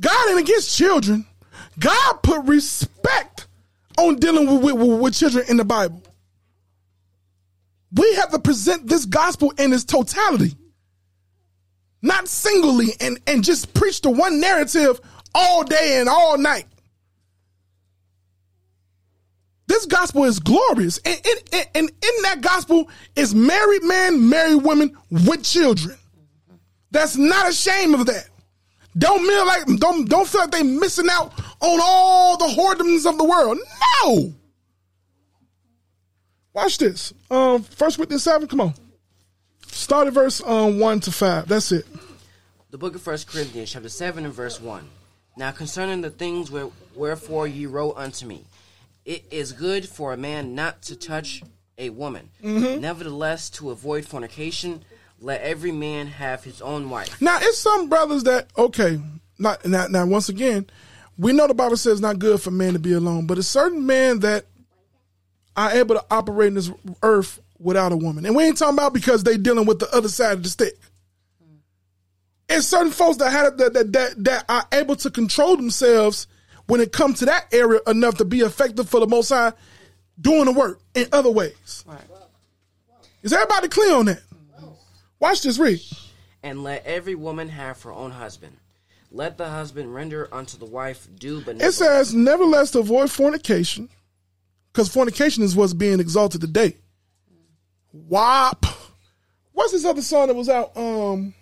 God 0.00 0.30
ain't 0.30 0.40
against 0.40 0.76
children. 0.76 1.24
God 1.78 2.14
put 2.24 2.44
respect 2.46 3.43
on 3.98 4.16
dealing 4.16 4.46
with, 4.46 4.74
with, 4.74 5.00
with 5.00 5.14
children 5.14 5.44
in 5.48 5.56
the 5.56 5.64
Bible. 5.64 6.02
We 7.92 8.14
have 8.14 8.30
to 8.32 8.38
present 8.38 8.88
this 8.88 9.04
gospel 9.04 9.52
in 9.58 9.72
its 9.72 9.84
totality, 9.84 10.54
not 12.02 12.28
singly 12.28 12.88
and, 13.00 13.20
and 13.26 13.44
just 13.44 13.72
preach 13.72 14.00
the 14.00 14.10
one 14.10 14.40
narrative 14.40 15.00
all 15.34 15.62
day 15.62 15.98
and 16.00 16.08
all 16.08 16.36
night. 16.36 16.66
This 19.66 19.86
gospel 19.86 20.24
is 20.24 20.40
glorious. 20.40 20.98
And, 20.98 21.20
and, 21.52 21.68
and, 21.74 21.88
in 21.88 22.22
that 22.24 22.40
gospel 22.42 22.90
is 23.16 23.34
married 23.34 23.82
men, 23.82 24.28
married 24.28 24.62
women 24.62 24.96
with 25.10 25.42
children. 25.42 25.96
That's 26.90 27.16
not 27.16 27.48
ashamed 27.48 27.94
of 27.94 28.06
that. 28.06 28.28
Don't 28.96 29.26
feel 29.26 29.46
like 29.46 29.66
don't 29.80 30.08
don't 30.08 30.28
feel 30.28 30.42
like 30.42 30.50
they 30.52 30.62
missing 30.62 31.08
out 31.10 31.32
on 31.60 31.80
all 31.82 32.36
the 32.36 32.44
whoredoms 32.54 33.06
of 33.08 33.18
the 33.18 33.24
world. 33.24 33.58
No. 34.04 34.32
Watch 36.52 36.78
this. 36.78 37.12
Um, 37.30 37.62
First 37.62 37.96
Corinthians 37.96 38.22
seven. 38.22 38.46
Come 38.48 38.60
on. 38.60 38.74
Start 39.66 40.06
at 40.06 40.12
verse 40.12 40.40
um 40.44 40.78
one 40.78 41.00
to 41.00 41.10
five. 41.12 41.48
That's 41.48 41.72
it. 41.72 41.86
The 42.70 42.78
book 42.78 42.94
of 42.96 43.02
First 43.02 43.28
Corinthians, 43.28 43.70
chapter 43.70 43.88
7, 43.88 44.24
and 44.24 44.34
verse 44.34 44.60
1. 44.60 44.84
Now 45.36 45.52
concerning 45.52 46.00
the 46.00 46.10
things 46.10 46.50
where, 46.50 46.70
wherefore 46.96 47.46
ye 47.46 47.66
wrote 47.66 47.94
unto 47.96 48.26
me, 48.26 48.46
it 49.04 49.24
is 49.30 49.52
good 49.52 49.88
for 49.88 50.12
a 50.12 50.16
man 50.16 50.56
not 50.56 50.82
to 50.82 50.96
touch 50.96 51.44
a 51.78 51.90
woman. 51.90 52.30
Mhm. 52.42 52.80
Nevertheless, 52.80 53.48
to 53.50 53.70
avoid 53.70 54.04
fornication, 54.06 54.84
let 55.24 55.40
every 55.40 55.72
man 55.72 56.06
have 56.06 56.44
his 56.44 56.60
own 56.60 56.90
wife. 56.90 57.20
Now 57.20 57.38
it's 57.40 57.58
some 57.58 57.88
brothers 57.88 58.24
that 58.24 58.48
okay. 58.56 59.00
Not 59.38 59.64
now. 59.66 59.86
Now 59.88 60.06
once 60.06 60.28
again, 60.28 60.66
we 61.18 61.32
know 61.32 61.48
the 61.48 61.54
Bible 61.54 61.76
says 61.76 61.94
it's 61.94 62.00
not 62.00 62.18
good 62.18 62.40
for 62.40 62.50
man 62.50 62.74
to 62.74 62.78
be 62.78 62.92
alone, 62.92 63.26
but 63.26 63.38
it's 63.38 63.48
certain 63.48 63.86
men 63.86 64.20
that 64.20 64.44
are 65.56 65.70
able 65.72 65.94
to 65.94 66.04
operate 66.10 66.48
in 66.48 66.54
this 66.54 66.70
earth 67.02 67.40
without 67.58 67.92
a 67.92 67.96
woman, 67.96 68.26
and 68.26 68.36
we 68.36 68.44
ain't 68.44 68.58
talking 68.58 68.74
about 68.74 68.92
because 68.92 69.24
they 69.24 69.36
dealing 69.36 69.66
with 69.66 69.78
the 69.78 69.92
other 69.94 70.08
side 70.08 70.32
of 70.34 70.42
the 70.42 70.48
stick. 70.48 70.74
And 72.48 72.62
certain 72.62 72.92
folks 72.92 73.16
that 73.16 73.30
had 73.30 73.56
that 73.58 73.72
that 73.72 73.92
that, 73.92 74.24
that 74.24 74.44
are 74.48 74.66
able 74.72 74.96
to 74.96 75.10
control 75.10 75.56
themselves 75.56 76.26
when 76.66 76.80
it 76.80 76.92
comes 76.92 77.20
to 77.20 77.24
that 77.24 77.46
area 77.52 77.80
enough 77.86 78.18
to 78.18 78.24
be 78.24 78.40
effective 78.40 78.88
for 78.88 79.00
the 79.00 79.06
Most 79.06 79.30
High, 79.30 79.52
doing 80.20 80.44
the 80.44 80.52
work 80.52 80.80
in 80.94 81.06
other 81.12 81.30
ways. 81.30 81.84
Right. 81.86 82.00
Is 83.24 83.32
everybody 83.32 83.68
clear 83.68 83.96
on 83.96 84.04
that? 84.04 84.20
Watch 85.20 85.42
this. 85.42 85.58
Read. 85.58 85.80
And 86.42 86.62
let 86.62 86.84
every 86.84 87.14
woman 87.14 87.48
have 87.48 87.80
her 87.82 87.92
own 87.92 88.10
husband. 88.10 88.56
Let 89.10 89.38
the 89.38 89.48
husband 89.48 89.94
render 89.94 90.28
unto 90.32 90.58
the 90.58 90.66
wife 90.66 91.08
due 91.18 91.40
benefit. 91.40 91.50
It 91.50 91.58
benevolence. 91.58 91.76
says, 91.76 92.14
nevertheless, 92.14 92.70
to 92.72 92.80
avoid 92.80 93.10
fornication, 93.10 93.88
because 94.72 94.88
fornication 94.88 95.42
is 95.44 95.54
what's 95.54 95.72
being 95.72 96.00
exalted 96.00 96.40
today. 96.40 96.76
WAP. 97.92 98.66
What's 99.52 99.72
this 99.72 99.84
other 99.84 100.02
song 100.02 100.26
that 100.26 100.34
was 100.34 100.48
out? 100.48 100.76
Um, 100.76 101.32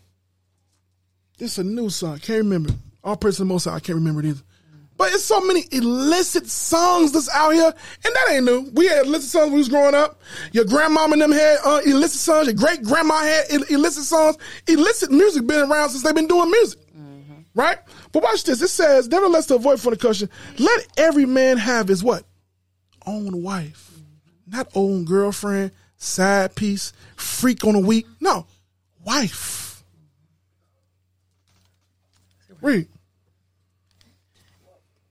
This 1.38 1.56
a 1.58 1.64
new 1.64 1.88
song. 1.88 2.18
Can't 2.18 2.38
remember. 2.44 2.74
All 3.02 3.16
praise 3.16 3.36
to 3.36 3.42
the 3.42 3.46
Most 3.46 3.64
High. 3.64 3.76
I 3.76 3.80
can't 3.80 3.96
remember 3.96 4.20
it 4.20 4.26
either. 4.26 4.42
But 5.02 5.14
it's 5.14 5.24
so 5.24 5.40
many 5.40 5.64
illicit 5.72 6.46
songs 6.46 7.10
that's 7.10 7.28
out 7.30 7.50
here, 7.54 7.74
and 8.04 8.14
that 8.14 8.26
ain't 8.30 8.44
new. 8.44 8.70
We 8.72 8.86
had 8.86 9.04
illicit 9.04 9.30
songs 9.30 9.46
when 9.46 9.54
we 9.54 9.58
was 9.58 9.68
growing 9.68 9.96
up. 9.96 10.20
Your 10.52 10.64
grandmama 10.64 11.14
and 11.14 11.22
them 11.22 11.32
had 11.32 11.58
uh, 11.64 11.80
illicit 11.84 12.20
songs. 12.20 12.46
Your 12.46 12.54
great 12.54 12.84
grandma 12.84 13.18
had 13.18 13.46
Ill- 13.50 13.64
illicit 13.64 14.04
songs. 14.04 14.38
Illicit 14.68 15.10
music 15.10 15.44
been 15.44 15.68
around 15.68 15.88
since 15.88 16.04
they've 16.04 16.14
been 16.14 16.28
doing 16.28 16.48
music, 16.52 16.78
right? 17.56 17.78
But 18.12 18.22
watch 18.22 18.44
this. 18.44 18.62
It 18.62 18.68
says, 18.68 19.08
"Nevertheless, 19.08 19.46
to 19.46 19.56
avoid 19.56 19.80
fornication, 19.80 20.30
let 20.60 20.86
every 20.96 21.26
man 21.26 21.56
have 21.56 21.88
his 21.88 22.04
what 22.04 22.22
own 23.04 23.42
wife, 23.42 23.90
not 24.46 24.68
own 24.76 25.04
girlfriend, 25.04 25.72
side 25.96 26.54
piece, 26.54 26.92
freak 27.16 27.64
on 27.64 27.74
a 27.74 27.80
week. 27.80 28.06
No, 28.20 28.46
wife. 29.04 29.82
Read. 32.60 32.86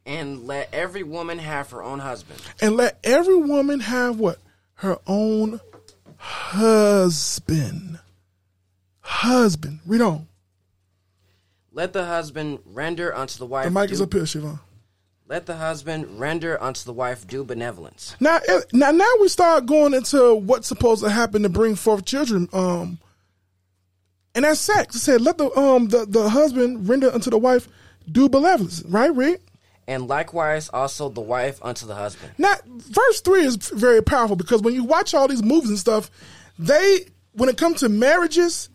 And 0.05 0.47
let 0.47 0.73
every 0.73 1.03
woman 1.03 1.37
have 1.39 1.69
her 1.71 1.83
own 1.83 1.99
husband. 1.99 2.41
And 2.61 2.75
let 2.75 2.97
every 3.03 3.35
woman 3.35 3.81
have 3.81 4.19
what? 4.19 4.39
Her 4.75 4.97
own 5.05 5.61
husband. 6.17 7.99
Husband. 9.01 9.79
Read 9.85 10.01
on. 10.01 10.27
Let 11.71 11.93
the 11.93 12.05
husband 12.05 12.59
render 12.65 13.15
unto 13.15 13.37
the 13.37 13.45
wife. 13.45 13.65
The 13.65 13.71
mic 13.71 13.91
is 13.91 14.01
up 14.01 14.11
here, 14.11 14.23
Shavon. 14.23 14.59
Let 15.27 15.45
the 15.45 15.55
husband 15.55 16.19
render 16.19 16.61
unto 16.61 16.83
the 16.83 16.91
wife 16.91 17.25
due 17.25 17.45
benevolence. 17.45 18.17
Now, 18.19 18.39
eh, 18.45 18.61
now, 18.73 18.91
now 18.91 19.09
we 19.21 19.29
start 19.29 19.65
going 19.65 19.93
into 19.93 20.35
what's 20.35 20.67
supposed 20.67 21.01
to 21.03 21.09
happen 21.09 21.43
to 21.43 21.49
bring 21.49 21.75
forth 21.75 22.03
children. 22.03 22.49
Um, 22.51 22.99
and 24.35 24.43
that's 24.43 24.59
sex. 24.59 24.95
It 24.95 24.99
said, 24.99 25.21
"Let 25.21 25.37
the 25.37 25.49
um 25.57 25.87
the, 25.87 26.05
the 26.05 26.29
husband 26.29 26.89
render 26.89 27.09
unto 27.13 27.29
the 27.29 27.37
wife 27.37 27.69
due 28.11 28.27
benevolence." 28.27 28.83
Right, 28.83 29.13
read. 29.15 29.39
And 29.91 30.07
likewise 30.07 30.69
also 30.69 31.09
the 31.09 31.19
wife 31.19 31.59
unto 31.61 31.85
the 31.85 31.95
husband. 31.95 32.31
Now, 32.37 32.55
verse 32.65 33.19
three 33.19 33.43
is 33.43 33.57
very 33.57 34.01
powerful 34.01 34.37
because 34.37 34.61
when 34.61 34.73
you 34.73 34.85
watch 34.85 35.13
all 35.13 35.27
these 35.27 35.43
movies 35.43 35.69
and 35.69 35.77
stuff, 35.77 36.09
they 36.57 37.07
when 37.33 37.49
it 37.49 37.57
comes 37.57 37.81
to 37.81 37.89
marriages, 37.89 38.69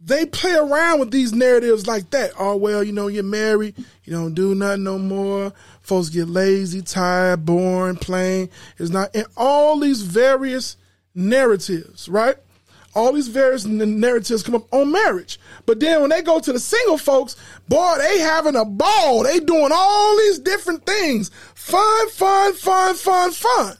they 0.00 0.24
play 0.24 0.54
around 0.54 1.00
with 1.00 1.10
these 1.10 1.34
narratives 1.34 1.86
like 1.86 2.08
that. 2.10 2.32
Oh 2.38 2.56
well, 2.56 2.82
you 2.82 2.92
know, 2.92 3.08
you're 3.08 3.22
married, 3.24 3.76
you 4.04 4.12
don't 4.14 4.32
do 4.32 4.54
nothing 4.54 4.84
no 4.84 4.98
more. 4.98 5.52
Folks 5.82 6.08
get 6.08 6.28
lazy, 6.28 6.80
tired, 6.80 7.44
boring, 7.44 7.96
plain. 7.96 8.48
It's 8.78 8.90
not 8.90 9.14
in 9.14 9.26
all 9.36 9.78
these 9.78 10.00
various 10.00 10.78
narratives, 11.14 12.08
right? 12.08 12.36
All 12.98 13.12
these 13.12 13.28
various 13.28 13.64
narratives 13.64 14.42
come 14.42 14.56
up 14.56 14.66
on 14.74 14.90
marriage. 14.90 15.38
But 15.66 15.78
then 15.78 16.00
when 16.00 16.10
they 16.10 16.20
go 16.20 16.40
to 16.40 16.52
the 16.52 16.58
single 16.58 16.98
folks, 16.98 17.36
boy, 17.68 17.94
they 17.98 18.18
having 18.18 18.56
a 18.56 18.64
ball. 18.64 19.22
They 19.22 19.38
doing 19.38 19.70
all 19.72 20.16
these 20.16 20.40
different 20.40 20.84
things. 20.84 21.30
Fun, 21.54 22.08
fun, 22.10 22.54
fun, 22.54 22.96
fun, 22.96 23.30
fun. 23.30 23.76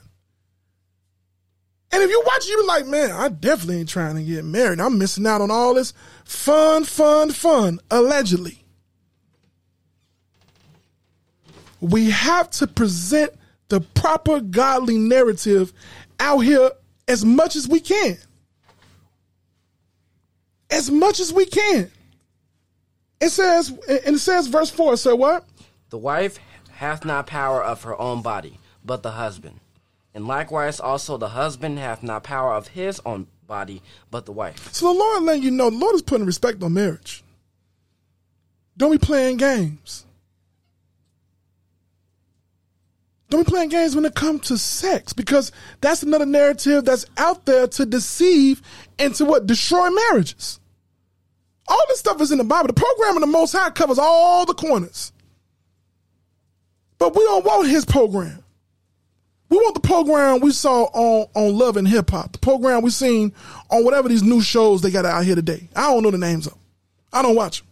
And 1.91 2.01
if 2.01 2.09
you 2.09 2.23
watch, 2.25 2.47
you 2.47 2.61
be 2.61 2.67
like, 2.67 2.85
man, 2.85 3.11
I 3.11 3.27
definitely 3.27 3.79
ain't 3.79 3.89
trying 3.89 4.15
to 4.15 4.23
get 4.23 4.45
married. 4.45 4.79
I'm 4.79 4.97
missing 4.97 5.27
out 5.27 5.41
on 5.41 5.51
all 5.51 5.73
this 5.73 5.93
fun, 6.23 6.85
fun, 6.85 7.31
fun, 7.31 7.81
allegedly. 7.91 8.63
We 11.81 12.11
have 12.11 12.49
to 12.51 12.67
present 12.67 13.33
the 13.67 13.81
proper 13.81 14.39
godly 14.39 14.97
narrative 14.97 15.73
out 16.21 16.39
here 16.39 16.71
as 17.09 17.25
much 17.25 17.57
as 17.57 17.67
we 17.67 17.81
can. 17.81 18.17
As 20.69 20.91
much 20.91 21.19
as 21.19 21.33
we 21.33 21.45
can. 21.45 21.91
It 23.19 23.29
says, 23.29 23.69
and 23.69 24.15
it 24.15 24.19
says, 24.19 24.47
verse 24.47 24.69
4, 24.69 24.97
so 24.97 25.15
what? 25.15 25.45
The 25.89 25.97
wife 25.97 26.39
hath 26.71 27.03
not 27.03 27.27
power 27.27 27.61
of 27.61 27.83
her 27.83 27.99
own 27.99 28.21
body, 28.21 28.59
but 28.85 29.03
the 29.03 29.11
husband. 29.11 29.59
And 30.13 30.27
likewise 30.27 30.79
also 30.79 31.17
the 31.17 31.29
husband 31.29 31.79
hath 31.79 32.01
not 32.01 32.23
power 32.23 32.53
of 32.53 32.69
his 32.69 33.01
own 33.05 33.27
body, 33.45 33.81
but 34.09 34.25
the 34.25 34.31
wife. 34.31 34.73
So 34.73 34.93
the 34.93 34.99
Lord 34.99 35.23
letting 35.23 35.43
you 35.43 35.51
know, 35.51 35.69
the 35.69 35.77
Lord 35.77 35.95
is 35.95 36.01
putting 36.01 36.25
respect 36.25 36.63
on 36.63 36.73
marriage. 36.73 37.23
Don't 38.77 38.91
be 38.91 38.97
playing 38.97 39.37
games. 39.37 40.05
Don't 43.29 43.45
be 43.45 43.49
playing 43.49 43.69
games 43.69 43.95
when 43.95 44.05
it 44.05 44.15
comes 44.15 44.47
to 44.47 44.57
sex 44.57 45.13
because 45.13 45.51
that's 45.81 46.01
another 46.01 46.25
narrative 46.25 46.85
that's 46.85 47.05
out 47.17 47.45
there 47.45 47.67
to 47.67 47.85
deceive 47.85 48.61
and 48.97 49.13
to 49.15 49.25
what? 49.25 49.45
Destroy 49.45 49.89
marriages. 49.89 50.59
All 51.67 51.83
this 51.87 51.99
stuff 51.99 52.19
is 52.21 52.31
in 52.31 52.39
the 52.39 52.43
Bible. 52.43 52.67
The 52.67 52.73
program 52.73 53.17
of 53.17 53.21
the 53.21 53.27
Most 53.27 53.51
High 53.53 53.69
covers 53.69 53.99
all 53.99 54.45
the 54.45 54.55
corners. 54.55 55.11
But 56.97 57.15
we 57.15 57.23
don't 57.23 57.45
want 57.45 57.69
his 57.69 57.85
program. 57.85 58.43
We 59.49 59.57
want 59.57 59.75
the 59.75 59.87
program 59.87 60.41
we 60.41 60.51
saw 60.51 60.83
on, 60.85 61.27
on 61.35 61.57
Love 61.57 61.77
and 61.77 61.87
Hip 61.87 62.09
Hop, 62.09 62.33
the 62.33 62.39
program 62.39 62.81
we 62.81 62.89
seen 62.89 63.33
on 63.69 63.83
whatever 63.83 64.09
these 64.09 64.23
new 64.23 64.41
shows 64.41 64.81
they 64.81 64.91
got 64.91 65.05
out 65.05 65.23
here 65.23 65.35
today. 65.35 65.69
I 65.75 65.91
don't 65.91 66.03
know 66.03 66.11
the 66.11 66.17
names 66.17 66.47
of. 66.47 66.55
I 67.13 67.21
don't 67.21 67.35
watch 67.35 67.59
them. 67.59 67.68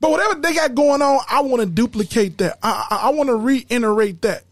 But 0.00 0.10
whatever 0.10 0.40
they 0.40 0.54
got 0.54 0.74
going 0.74 1.02
on, 1.02 1.20
I 1.28 1.42
want 1.42 1.60
to 1.60 1.66
duplicate 1.66 2.38
that. 2.38 2.58
I, 2.62 2.86
I, 2.90 2.96
I 2.96 3.10
want 3.10 3.28
to 3.28 3.36
reiterate 3.36 4.22
that. 4.22 4.44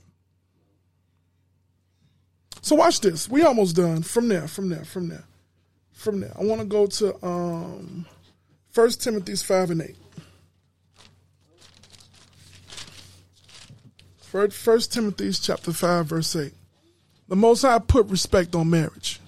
So 2.60 2.77
watch 2.77 3.01
this. 3.01 3.28
We 3.31 3.43
almost 3.43 3.75
done. 3.75 4.02
From 4.02 4.28
there, 4.28 4.47
from 4.47 4.68
there, 4.68 4.85
from 4.85 5.09
there, 5.09 5.25
from 5.93 6.20
there. 6.20 6.33
I 6.39 6.44
want 6.44 6.60
to 6.60 6.67
go 6.67 6.86
to 6.86 7.27
um, 7.27 8.05
1 8.75 8.91
Timothy's 8.91 9.43
5 9.43 9.70
and 9.70 9.83
8. 9.83 9.97
First, 14.52 14.93
Timothy's 14.93 15.41
chapter 15.41 15.73
5, 15.73 16.07
verse 16.07 16.36
8. 16.36 16.52
The 17.28 17.36
Most 17.36 17.62
High 17.62 17.78
put 17.78 18.07
respect 18.09 18.55
on 18.55 18.68
marriage. 18.68 19.20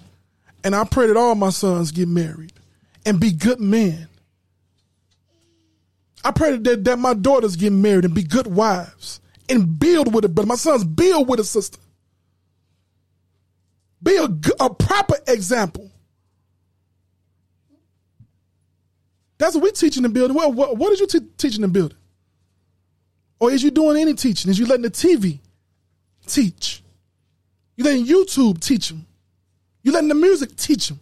And 0.63 0.77
I 0.77 0.85
pray 0.85 1.07
that 1.07 1.17
all 1.17 1.35
my 1.35 1.49
sons 1.49 1.91
get 1.91 2.09
married 2.09 2.53
and 3.07 3.19
be 3.19 3.33
good 3.33 3.61
men. 3.61 4.10
I 6.25 6.31
pray 6.33 6.57
that, 6.57 6.85
that 6.85 6.99
my 6.99 7.15
daughters 7.15 7.57
get 7.57 7.73
married 7.73 8.05
and 8.05 8.15
be 8.15 8.23
good 8.23 8.47
wives 8.47 9.21
and 9.49 9.79
build 9.79 10.15
with 10.15 10.25
a 10.25 10.29
brother. 10.29 10.49
My 10.49 10.55
sons 10.55 10.85
build 10.85 11.29
with 11.29 11.41
a 11.41 11.45
sister. 11.45 11.79
Be 14.03 14.17
a 14.17 14.71
proper 14.71 15.17
example. 15.27 15.91
That's 19.39 19.55
what 19.55 19.65
we 19.65 19.73
teaching 19.73 20.05
in 20.05 20.13
the 20.13 20.15
building. 20.15 20.37
What, 20.37 20.55
what, 20.55 20.77
what 20.77 20.93
is 20.93 21.01
you 21.01 21.07
te- 21.07 21.27
teaching 21.39 21.65
in 21.65 21.73
the 21.73 21.79
building? 21.79 21.97
Or 23.39 23.51
is 23.51 23.63
you 23.63 23.71
doing 23.71 23.97
any 23.97 24.13
teaching? 24.15 24.51
Is 24.51 24.59
you 24.59 24.67
letting 24.67 24.83
the 24.83 24.91
TV 24.91 25.41
teach? 26.27 26.83
You 27.77 27.85
letting 27.85 28.07
YouTube 28.07 28.61
teach 28.61 28.91
them? 28.91 29.07
You 29.83 29.93
letting 29.93 30.11
the 30.11 30.15
music 30.15 30.57
teach 30.57 30.89
them? 30.89 31.01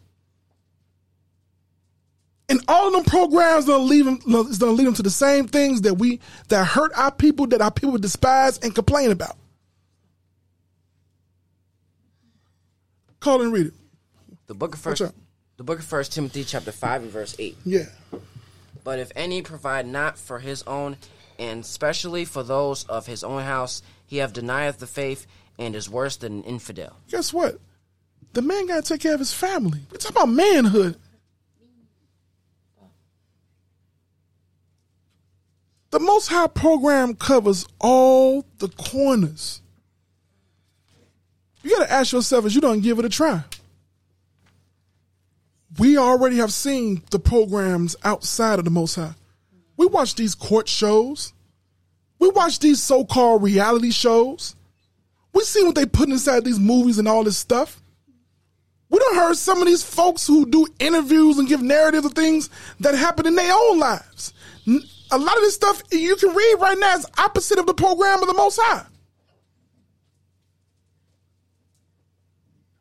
And 2.51 2.61
all 2.67 2.87
of 2.89 2.95
them 2.95 3.05
programs 3.05 3.67
gonna 3.67 3.83
leave 3.83 4.07
them 4.07 4.21
is 4.49 4.59
gonna 4.59 4.73
lead 4.73 4.87
them 4.87 4.95
to 4.95 5.03
the 5.03 5.11
same 5.11 5.47
things 5.47 5.83
that 5.83 5.95
we 5.95 6.21
that 6.49 6.67
hurt 6.67 6.93
our 6.97 7.11
people, 7.11 7.47
that 7.49 7.61
our 7.61 7.71
people 7.71 7.99
despise 7.99 8.59
and 8.59 8.75
complain 8.75 9.11
about. 9.11 9.37
Call 13.21 13.43
and 13.43 13.53
read 13.53 13.67
it. 13.67 13.75
The 14.47 14.55
book 14.55 14.75
of 14.75 14.81
first 14.81 15.03
the 15.59 15.65
book 15.65 15.81
of 15.81 15.85
first 15.85 16.13
Timothy 16.13 16.45
chapter 16.45 16.73
five 16.73 17.03
and 17.03 17.11
verse 17.11 17.37
eight. 17.39 17.59
Yeah. 17.67 17.87
But 18.83 18.99
if 18.99 19.13
any 19.15 19.43
provide 19.43 19.87
not 19.87 20.17
for 20.17 20.39
his 20.39 20.63
own, 20.63 20.97
and 21.39 21.67
specially 21.67 22.25
for 22.25 22.43
those 22.43 22.85
of 22.85 23.07
his 23.07 23.23
own 23.23 23.43
house, 23.43 23.83
he 24.07 24.19
have 24.19 24.33
denieth 24.33 24.79
the 24.79 24.87
faith 24.87 25.27
and 25.59 25.77
is 25.77 25.91
worse 25.91 26.17
than 26.17 26.39
an 26.39 26.45
infidel. 26.45 26.97
Guess 27.11 27.35
what? 27.35 27.59
The 28.33 28.41
man 28.41 28.67
gotta 28.69 28.81
take 28.81 29.03
care 29.03 29.13
of 29.13 29.21
his 29.21 29.35
family. 29.35 29.81
We 29.91 29.99
talk 29.99 30.13
about 30.13 30.31
manhood. 30.31 30.97
The 35.91 36.01
Most 36.01 36.29
High 36.29 36.49
program 36.49 37.15
covers 37.15 37.67
all 37.81 38.45
the 38.59 38.69
corners. 38.69 39.63
You 41.63 41.71
gotta 41.71 41.91
ask 41.91 42.13
yourself 42.13 42.45
if 42.47 42.55
you 42.55 42.61
don't 42.61 42.81
give 42.83 42.99
it 42.99 43.05
a 43.05 43.09
try. 43.09 43.45
we 45.79 45.97
already 45.97 46.37
have 46.37 46.53
seen 46.53 47.03
the 47.11 47.19
programs 47.19 47.95
outside 48.03 48.59
of 48.59 48.65
the 48.65 48.71
Most 48.71 48.97
High. 48.97 49.15
We 49.77 49.87
watch 49.87 50.15
these 50.15 50.35
court 50.35 50.69
shows. 50.69 51.33
We 52.19 52.31
watch 52.31 52.59
these 52.59 52.83
so-called 52.83 53.43
reality 53.43 53.93
shows. 53.93 54.57
We 55.33 55.43
see 55.45 55.63
what 55.63 55.77
they 55.77 55.87
put 55.87 56.09
inside 56.09 56.45
these 56.45 56.59
movies 56.59 56.99
and 56.99 57.07
all 57.07 57.23
this 57.23 57.39
stuff. 57.39 57.81
We 58.91 58.99
don't 58.99 59.17
heard 59.17 59.37
some 59.37 59.61
of 59.61 59.67
these 59.69 59.85
folks 59.85 60.27
who 60.27 60.47
do 60.47 60.67
interviews 60.81 61.39
and 61.39 61.47
give 61.47 61.63
narratives 61.63 62.07
of 62.07 62.15
things 62.15 62.51
that 62.81 62.95
happen 62.95 63.27
in 63.27 63.37
their 63.37 63.53
own 63.55 63.79
lives. 63.79 64.33
A 65.11 65.19
lot 65.19 65.37
of 65.37 65.43
this 65.43 65.55
stuff 65.55 65.83
you 65.91 66.17
can 66.17 66.35
read 66.35 66.55
right 66.61 66.79
now 66.79 66.95
is 66.95 67.07
opposite 67.17 67.59
of 67.59 67.67
the 67.67 67.75
program 67.75 68.21
of 68.21 68.29
the 68.29 68.35
Most 68.35 68.59
High. 68.61 68.85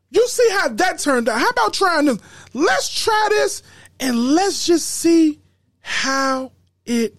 You 0.10 0.28
see 0.28 0.50
how 0.52 0.70
that 0.70 1.00
turned 1.00 1.30
out. 1.30 1.40
How 1.40 1.50
about 1.50 1.74
trying 1.74 2.06
this? 2.06 2.20
Let's 2.54 3.04
try 3.04 3.28
this 3.30 3.64
and 4.00 4.34
let's 4.34 4.66
just 4.66 4.88
see 4.88 5.40
how 5.82 6.52
it 6.86 7.16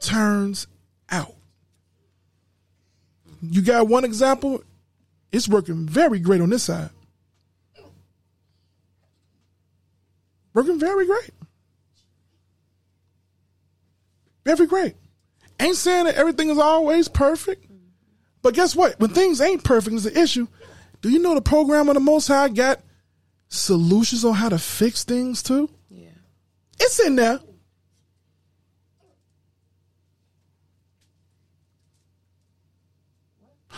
turns 0.00 0.66
out. 1.10 1.34
You 3.42 3.62
got 3.62 3.88
one 3.88 4.04
example? 4.04 4.62
It's 5.30 5.48
working 5.48 5.86
very 5.86 6.18
great 6.18 6.40
on 6.40 6.50
this 6.50 6.64
side. 6.64 6.90
Working 10.54 10.80
very 10.80 11.06
great. 11.06 11.30
Very 14.56 14.66
great. 14.66 14.94
Ain't 15.60 15.76
saying 15.76 16.06
that 16.06 16.14
everything 16.14 16.48
is 16.48 16.56
always 16.56 17.06
perfect. 17.06 17.66
But 18.40 18.54
guess 18.54 18.74
what? 18.74 18.98
When 18.98 19.10
things 19.10 19.42
ain't 19.42 19.62
perfect 19.62 19.94
is 19.94 20.06
an 20.06 20.16
issue. 20.16 20.46
Do 21.02 21.10
you 21.10 21.18
know 21.18 21.34
the 21.34 21.42
program 21.42 21.88
of 21.88 21.94
the 21.94 22.00
Most 22.00 22.28
High 22.28 22.48
got 22.48 22.80
solutions 23.48 24.24
on 24.24 24.32
how 24.32 24.48
to 24.48 24.58
fix 24.58 25.04
things 25.04 25.42
too? 25.42 25.68
Yeah. 25.90 26.08
It's 26.80 26.98
in 26.98 27.16
there. 27.16 27.40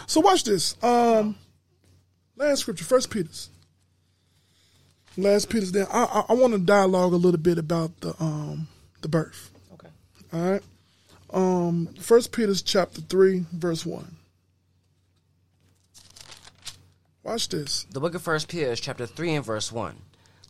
So 0.06 0.20
watch 0.20 0.44
this. 0.44 0.76
Um, 0.84 1.34
last 2.36 2.60
scripture, 2.60 2.84
First 2.84 3.10
Peter's. 3.10 3.50
Last 5.16 5.50
Peter's. 5.50 5.72
Then 5.72 5.88
I, 5.90 6.04
I, 6.04 6.24
I 6.28 6.32
want 6.34 6.52
to 6.52 6.60
dialogue 6.60 7.12
a 7.12 7.16
little 7.16 7.40
bit 7.40 7.58
about 7.58 8.00
the 8.00 8.14
um 8.22 8.68
the 9.00 9.08
birth. 9.08 9.49
All 10.32 10.40
right. 10.40 10.62
Um, 11.32 11.86
First 11.98 12.32
Peter's 12.32 12.62
chapter 12.62 13.00
three, 13.00 13.44
verse 13.52 13.86
one. 13.86 14.16
Watch 17.22 17.48
this. 17.48 17.84
The 17.90 18.00
book 18.00 18.14
of 18.14 18.22
First 18.22 18.48
Peter, 18.48 18.74
chapter 18.76 19.06
three 19.06 19.34
and 19.34 19.44
verse 19.44 19.70
one. 19.70 19.96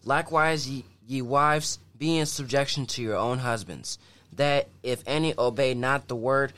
Likewise, 0.04 0.68
ye, 0.68 0.84
ye 1.06 1.20
wives, 1.20 1.78
be 1.98 2.16
in 2.16 2.26
subjection 2.26 2.86
to 2.86 3.02
your 3.02 3.16
own 3.16 3.38
husbands, 3.38 3.98
that 4.36 4.68
if 4.82 5.02
any 5.06 5.34
obey 5.36 5.74
not 5.74 6.08
the 6.08 6.16
word, 6.16 6.52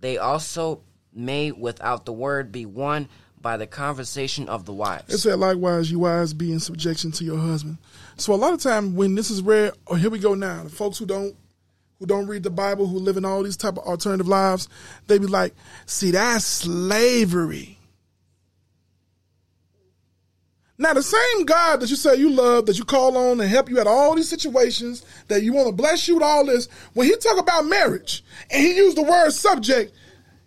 they 0.00 0.18
also 0.18 0.82
may 1.14 1.52
without 1.52 2.04
the 2.04 2.12
word 2.12 2.52
be 2.52 2.66
won 2.66 3.08
by 3.40 3.56
the 3.56 3.66
conversation 3.66 4.48
of 4.48 4.66
the 4.66 4.72
wives. 4.72 5.14
It 5.14 5.18
said, 5.18 5.38
likewise, 5.38 5.90
you 5.90 6.00
wives 6.00 6.34
be 6.34 6.52
in 6.52 6.60
subjection 6.60 7.12
to 7.12 7.24
your 7.24 7.38
husband. 7.38 7.78
So 8.16 8.34
a 8.34 8.36
lot 8.36 8.52
of 8.52 8.60
time 8.60 8.96
when 8.96 9.14
this 9.14 9.30
is 9.30 9.40
read, 9.40 9.72
oh, 9.86 9.94
here 9.94 10.10
we 10.10 10.18
go 10.18 10.34
now. 10.34 10.64
The 10.64 10.68
folks 10.68 10.98
who 10.98 11.06
don't 11.06 11.34
who 11.98 12.06
don't 12.06 12.26
read 12.26 12.42
the 12.42 12.50
Bible, 12.50 12.86
who 12.86 12.98
live 12.98 13.16
in 13.16 13.24
all 13.24 13.42
these 13.42 13.56
type 13.56 13.78
of 13.78 13.84
alternative 13.84 14.28
lives, 14.28 14.68
they 15.06 15.18
be 15.18 15.26
like, 15.26 15.54
see, 15.86 16.10
that's 16.10 16.44
slavery. 16.44 17.78
Now 20.78 20.92
the 20.92 21.02
same 21.02 21.46
God 21.46 21.80
that 21.80 21.88
you 21.88 21.96
say 21.96 22.16
you 22.16 22.28
love, 22.28 22.66
that 22.66 22.78
you 22.78 22.84
call 22.84 23.16
on 23.16 23.40
and 23.40 23.48
help 23.48 23.70
you 23.70 23.80
at 23.80 23.86
all 23.86 24.14
these 24.14 24.28
situations, 24.28 25.04
that 25.28 25.42
you 25.42 25.54
want 25.54 25.68
to 25.68 25.72
bless 25.72 26.06
you 26.06 26.14
with 26.16 26.22
all 26.22 26.44
this, 26.44 26.68
when 26.92 27.06
he 27.06 27.16
talk 27.16 27.38
about 27.38 27.64
marriage 27.64 28.22
and 28.50 28.62
he 28.62 28.76
used 28.76 28.96
the 28.96 29.02
word 29.02 29.30
subject, 29.30 29.94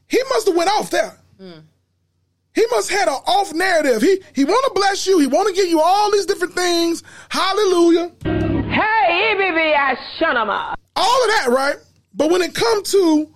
he 0.08 0.22
must 0.30 0.48
have 0.48 0.56
went 0.56 0.70
off 0.70 0.92
there. 0.92 1.18
Hmm. 1.40 1.60
He 2.54 2.66
must 2.72 2.90
have 2.90 3.00
had 3.00 3.08
an 3.08 3.22
off 3.26 3.54
narrative. 3.54 4.02
He 4.02 4.22
he 4.36 4.44
want 4.44 4.66
to 4.66 4.72
bless 4.74 5.08
you. 5.08 5.20
He 5.20 5.28
want 5.28 5.48
to 5.48 5.54
give 5.54 5.70
you 5.70 5.80
all 5.82 6.12
these 6.12 6.26
different 6.26 6.54
things. 6.54 7.04
Hallelujah. 7.30 8.12
Hey, 8.24 9.34
baby, 9.38 9.74
I 9.74 9.96
shut 10.18 10.36
him 10.36 10.50
up. 10.50 10.78
All 11.00 11.24
of 11.24 11.30
that, 11.30 11.48
right? 11.50 11.78
But 12.14 12.30
when 12.30 12.42
it 12.42 12.54
come 12.54 12.84
to 12.84 13.34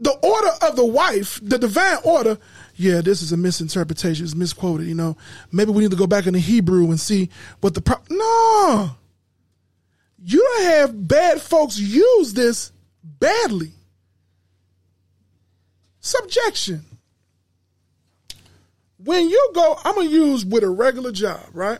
the 0.00 0.10
order 0.10 0.50
of 0.60 0.76
the 0.76 0.84
wife, 0.84 1.40
the 1.42 1.56
divine 1.56 1.96
order, 2.04 2.36
yeah, 2.74 3.00
this 3.00 3.22
is 3.22 3.32
a 3.32 3.38
misinterpretation. 3.38 4.26
It's 4.26 4.34
misquoted. 4.34 4.86
You 4.86 4.94
know, 4.94 5.16
maybe 5.50 5.70
we 5.70 5.82
need 5.82 5.92
to 5.92 5.96
go 5.96 6.06
back 6.06 6.26
into 6.26 6.40
Hebrew 6.40 6.90
and 6.90 7.00
see 7.00 7.30
what 7.62 7.72
the 7.72 7.80
pro- 7.80 8.02
no. 8.10 8.90
You 10.22 10.38
don't 10.38 10.64
have 10.64 11.08
bad 11.08 11.40
folks 11.40 11.78
use 11.78 12.34
this 12.34 12.70
badly. 13.02 13.72
Subjection. 16.00 16.84
When 18.98 19.26
you 19.26 19.50
go, 19.54 19.78
I'm 19.84 19.94
gonna 19.94 20.08
use 20.10 20.44
with 20.44 20.64
a 20.64 20.68
regular 20.68 21.12
job, 21.12 21.40
right? 21.54 21.78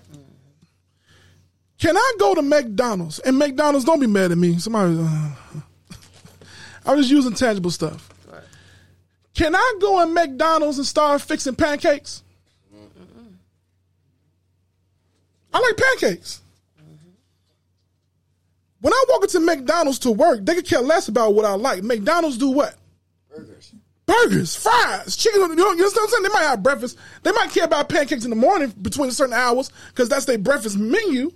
Can 1.83 1.97
I 1.97 2.13
go 2.17 2.33
to 2.37 2.43
McDonald's 2.43 3.19
and 3.19 3.37
McDonald's? 3.37 3.85
Don't 3.85 3.99
be 3.99 4.07
mad 4.07 4.31
at 4.31 4.39
me. 4.39 4.57
Somebody, 4.57 4.97
uh, 5.01 5.31
I 6.87 6.95
was 6.95 7.09
just 7.09 7.11
using 7.11 7.35
tangible 7.35 7.73
stuff. 7.73 8.09
Can 9.35 9.57
I 9.57 9.75
go 9.81 10.01
in 10.01 10.15
McDonald's 10.15 10.79
and 10.79 10.87
start 10.87 11.21
fixing 11.23 11.57
pancakes? 11.57 12.23
I 15.53 15.59
like 15.59 15.77
pancakes. 15.77 16.41
When 18.81 18.93
I 18.93 19.05
walk 19.09 19.25
into 19.25 19.41
McDonald's 19.41 19.99
to 20.01 20.13
work, 20.13 20.39
they 20.45 20.55
could 20.55 20.69
care 20.69 20.83
less 20.83 21.09
about 21.09 21.35
what 21.35 21.45
I 21.45 21.55
like. 21.55 21.83
McDonald's 21.83 22.39
do 22.39 22.51
what? 22.51 22.77
Burgers. 23.29 23.75
Burgers, 24.07 24.55
fries, 24.55 25.17
chicken. 25.17 25.41
You 25.41 25.57
know, 25.57 25.73
you 25.73 25.83
understand 25.83 25.95
what 25.95 26.03
I'm 26.03 26.09
saying? 26.11 26.23
They 26.23 26.29
might 26.29 26.49
have 26.49 26.63
breakfast. 26.63 26.97
They 27.25 27.33
might 27.33 27.51
care 27.51 27.65
about 27.65 27.89
pancakes 27.89 28.23
in 28.23 28.31
the 28.31 28.37
morning 28.37 28.73
between 28.81 29.11
certain 29.11 29.35
hours 29.35 29.73
because 29.89 30.09
that's 30.09 30.27
their 30.27 30.39
breakfast 30.39 30.79
menu. 30.79 31.33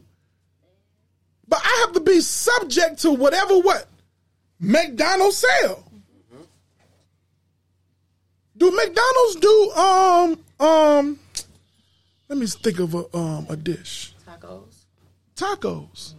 But 1.48 1.60
I 1.64 1.84
have 1.86 1.92
to 1.94 2.00
be 2.00 2.20
subject 2.20 3.00
to 3.02 3.12
whatever 3.12 3.58
what 3.58 3.86
McDonald's 4.58 5.36
sell. 5.36 5.84
Do 8.56 8.70
McDonald's 8.70 9.36
do 9.36 9.70
um 9.72 10.38
um? 10.60 11.18
Let 12.28 12.38
me 12.38 12.46
think 12.46 12.78
of 12.80 12.94
a 12.94 13.16
um 13.16 13.46
a 13.48 13.56
dish. 13.56 14.14
Tacos. 14.26 14.84
Tacos. 15.36 16.14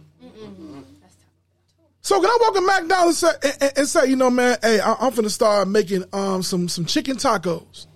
So 2.00 2.18
can 2.20 2.30
I 2.30 2.38
walk 2.40 2.56
in 2.56 2.64
McDonald's 2.64 3.22
and 3.22 3.42
say, 3.42 3.56
and, 3.60 3.72
and 3.76 3.88
say, 3.88 4.06
you 4.06 4.16
know, 4.16 4.30
man, 4.30 4.56
hey, 4.62 4.80
I, 4.80 4.94
I'm 4.94 5.12
finna 5.12 5.30
start 5.30 5.68
making 5.68 6.04
um 6.12 6.42
some 6.42 6.68
some 6.68 6.86
chicken 6.86 7.16
tacos. 7.16 7.86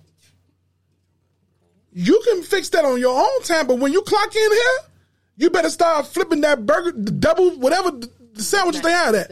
You 1.93 2.21
can 2.25 2.43
fix 2.43 2.69
that 2.69 2.85
on 2.85 2.99
your 2.99 3.17
own 3.17 3.43
time, 3.43 3.67
but 3.67 3.79
when 3.79 3.93
you 3.93 4.01
clock 4.01 4.35
in 4.35 4.51
here, 4.51 4.79
you 5.37 5.49
better 5.49 5.69
start 5.69 6.07
flipping 6.07 6.41
that 6.41 6.65
burger, 6.65 6.91
the 6.91 7.11
double, 7.11 7.51
whatever 7.57 7.91
the 7.91 8.41
sandwiches 8.41 8.81
they 8.81 8.91
have 8.91 9.15
at. 9.15 9.31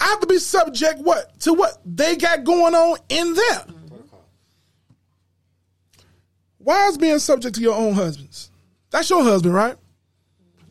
I 0.00 0.04
have 0.04 0.20
to 0.20 0.26
be 0.26 0.38
subject 0.38 1.00
what 1.00 1.38
to 1.40 1.54
what 1.54 1.78
they 1.84 2.16
got 2.16 2.44
going 2.44 2.74
on 2.74 2.98
in 3.08 3.34
there. 3.34 3.64
Why 6.58 6.88
is 6.88 6.98
being 6.98 7.18
subject 7.18 7.54
to 7.56 7.60
your 7.60 7.74
own 7.74 7.94
husbands? 7.94 8.50
That's 8.90 9.08
your 9.08 9.22
husband, 9.22 9.54
right? 9.54 9.76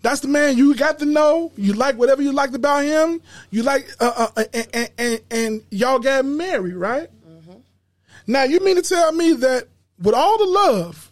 That's 0.01 0.21
the 0.21 0.27
man 0.27 0.55
you 0.55 0.75
got 0.75 0.99
to 0.99 1.05
know. 1.05 1.51
You 1.57 1.73
like 1.73 1.95
whatever 1.95 2.21
you 2.21 2.31
liked 2.31 2.55
about 2.55 2.85
him. 2.85 3.21
You 3.49 3.63
like, 3.63 3.89
uh, 3.99 4.29
uh, 4.35 4.43
and, 4.53 4.67
and, 4.73 4.89
and, 4.97 5.21
and 5.31 5.63
y'all 5.71 5.99
got 5.99 6.25
married, 6.25 6.75
right? 6.75 7.09
Now 8.27 8.43
you 8.43 8.59
mean 8.59 8.75
to 8.75 8.81
tell 8.81 9.11
me 9.11 9.33
that 9.33 9.67
with 9.97 10.13
all 10.13 10.37
the 10.37 10.45
love 10.45 11.11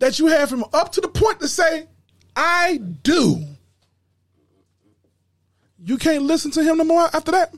that 0.00 0.18
you 0.18 0.26
have 0.26 0.50
from 0.50 0.64
up 0.72 0.92
to 0.92 1.00
the 1.00 1.08
point 1.08 1.40
to 1.40 1.48
say, 1.48 1.86
I 2.36 2.78
do, 3.02 3.44
you 5.84 5.98
can't 5.98 6.22
listen 6.24 6.50
to 6.52 6.62
him 6.62 6.78
no 6.78 6.84
more 6.84 7.08
after 7.12 7.32
that? 7.32 7.54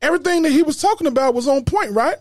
Everything 0.00 0.42
that 0.42 0.52
he 0.52 0.62
was 0.62 0.80
talking 0.80 1.06
about 1.06 1.34
was 1.34 1.46
on 1.46 1.64
point, 1.64 1.92
right? 1.92 2.16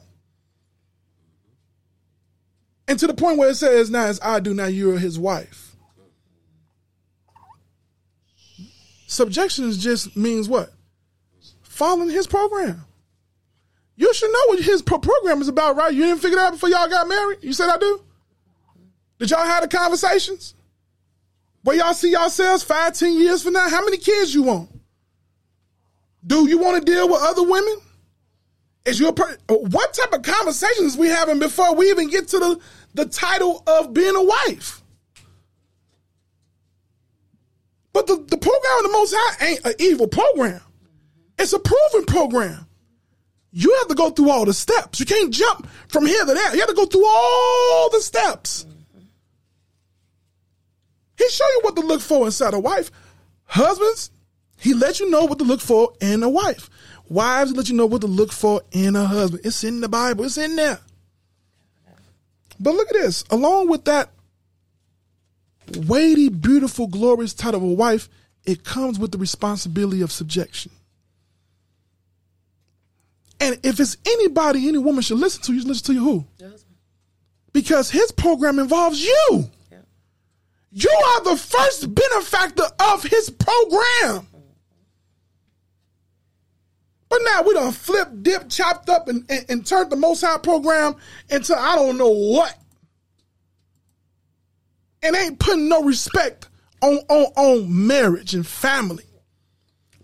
And 2.88 3.00
to 3.00 3.08
the 3.08 3.14
point 3.14 3.38
where 3.38 3.50
it 3.50 3.56
says, 3.56 3.90
now 3.90 4.06
as 4.06 4.20
I 4.22 4.40
do, 4.40 4.54
now 4.54 4.66
you're 4.66 4.98
his 4.98 5.18
wife. 5.18 5.76
Subjection 9.08 9.72
just 9.72 10.16
means 10.16 10.48
what? 10.48 10.72
Following 11.64 12.10
his 12.10 12.28
program. 12.28 12.86
You 13.96 14.14
should 14.14 14.32
know 14.32 14.46
what 14.48 14.60
his 14.60 14.82
pro- 14.82 15.00
program 15.00 15.42
is 15.42 15.48
about, 15.48 15.76
right? 15.76 15.94
You 15.94 16.04
didn't 16.04 16.22
figure 16.22 16.38
that 16.38 16.48
out 16.48 16.54
before 16.54 16.70
y'all 16.70 16.90
got 16.90 17.08
married? 17.08 17.40
You 17.42 17.54
said 17.54 17.70
I 17.70 17.78
do? 17.78 18.02
Did 19.22 19.30
y'all 19.30 19.46
have 19.46 19.62
the 19.62 19.68
conversations? 19.68 20.56
Where 21.62 21.78
y'all 21.78 21.94
see 21.94 22.10
yourselves 22.10 22.64
five, 22.64 22.94
ten 22.94 23.14
years 23.14 23.44
from 23.44 23.54
now? 23.54 23.70
How 23.70 23.86
many 23.86 23.98
kids 23.98 24.34
you 24.34 24.42
want? 24.42 24.72
Do 26.26 26.50
you 26.50 26.58
want 26.58 26.84
to 26.84 26.92
deal 26.92 27.08
with 27.08 27.22
other 27.22 27.44
women? 27.44 27.76
Is 28.84 29.00
your 29.00 29.14
per- 29.14 29.38
what 29.48 29.94
type 29.94 30.12
of 30.14 30.24
conversations 30.24 30.98
we 30.98 31.08
having 31.08 31.38
before 31.38 31.76
we 31.76 31.92
even 31.92 32.10
get 32.10 32.30
to 32.30 32.40
the 32.40 32.60
the 32.96 33.06
title 33.06 33.62
of 33.68 33.94
being 33.94 34.16
a 34.16 34.24
wife? 34.24 34.82
But 37.94 38.08
the, 38.08 38.16
the 38.16 38.38
program 38.38 38.78
of 38.78 38.84
the 38.84 38.92
Most 38.92 39.14
High 39.16 39.50
ain't 39.50 39.66
an 39.66 39.74
evil 39.78 40.08
program. 40.08 40.62
It's 41.38 41.54
a 41.54 41.60
proven 41.60 42.06
program. 42.08 42.66
You 43.52 43.76
have 43.78 43.88
to 43.90 43.96
go 43.96 44.10
through 44.10 44.32
all 44.32 44.46
the 44.46 44.54
steps. 44.54 45.00
You 45.00 45.06
can't 45.06 45.32
jump 45.32 45.68
from 45.90 46.08
here 46.08 46.26
to 46.26 46.34
there. 46.34 46.54
You 46.56 46.62
have 46.62 46.70
to 46.70 46.76
go 46.76 46.88
through 46.88 47.06
all 47.06 47.90
the 47.92 48.02
steps. 48.02 48.66
He 51.22 51.30
show 51.30 51.46
you 51.46 51.60
what 51.62 51.76
to 51.76 51.84
look 51.84 52.02
for 52.02 52.26
inside 52.26 52.56
a 52.56 52.60
wife. 52.60 52.90
Husbands, 53.46 54.10
he 54.58 54.74
let 54.74 55.00
you 55.00 55.08
know 55.12 55.26
what 55.26 55.38
to 55.38 55.44
look 55.44 55.62
for 55.62 55.94
in 56.02 56.24
a 56.24 56.30
wife. 56.30 56.68
Wives, 57.10 57.52
he 57.52 57.58
let 57.58 57.70
you 57.70 57.76
know 57.76 57.86
what 57.86 58.02
to 58.02 58.08
look 58.08 58.32
for 58.32 58.64
in 58.72 58.96
a 58.96 59.06
husband. 59.06 59.46
It's 59.46 59.64
in 59.64 59.82
the 59.82 59.88
Bible. 59.88 60.26
It's 60.26 60.40
in 60.40 60.56
there. 60.56 60.80
But 62.60 62.74
look 62.74 62.88
at 62.88 62.94
this. 62.94 63.24
Along 63.30 63.70
with 63.70 63.86
that 63.86 64.10
weighty, 65.78 66.30
beautiful, 66.30 66.88
glorious 66.88 67.36
title 67.36 67.64
of 67.64 67.70
a 67.70 67.74
wife, 67.74 68.10
it 68.44 68.64
comes 68.64 68.98
with 68.98 69.12
the 69.12 69.20
responsibility 69.20 70.02
of 70.02 70.12
subjection. 70.12 70.72
And 73.40 73.60
if 73.62 73.80
it's 73.80 73.96
anybody 74.08 74.68
any 74.68 74.80
woman 74.80 75.04
should 75.04 75.20
listen 75.20 75.44
to, 75.44 75.54
you 75.54 75.64
listen 75.66 75.86
to 75.86 75.94
you 75.94 76.04
who? 76.04 76.26
Because 77.54 77.92
his 77.92 78.12
program 78.12 78.58
involves 78.58 79.04
you. 79.04 79.52
You 80.72 80.90
are 80.90 81.24
the 81.24 81.38
first 81.38 81.94
benefactor 81.94 82.64
of 82.80 83.04
his 83.04 83.30
program. 83.30 84.28
But 87.10 87.20
now 87.26 87.44
we 87.44 87.54
done 87.54 87.74
flip, 87.74 88.08
dip, 88.22 88.50
chopped 88.50 88.90
up, 88.90 89.10
and, 89.10 89.26
and, 89.30 89.46
and 89.50 89.66
turned 89.66 89.92
the 89.92 89.98
Most 89.98 90.22
High 90.22 90.38
program 90.38 90.96
into 91.30 91.58
I 91.58 91.76
don't 91.76 91.98
know 91.98 92.10
what. 92.10 92.58
And 95.04 95.16
ain't 95.16 95.40
putting 95.40 95.68
no 95.68 95.84
respect 95.84 96.48
on, 96.82 97.00
on, 97.10 97.26
on 97.36 97.88
marriage 97.88 98.34
and 98.34 98.48
family. 98.48 99.04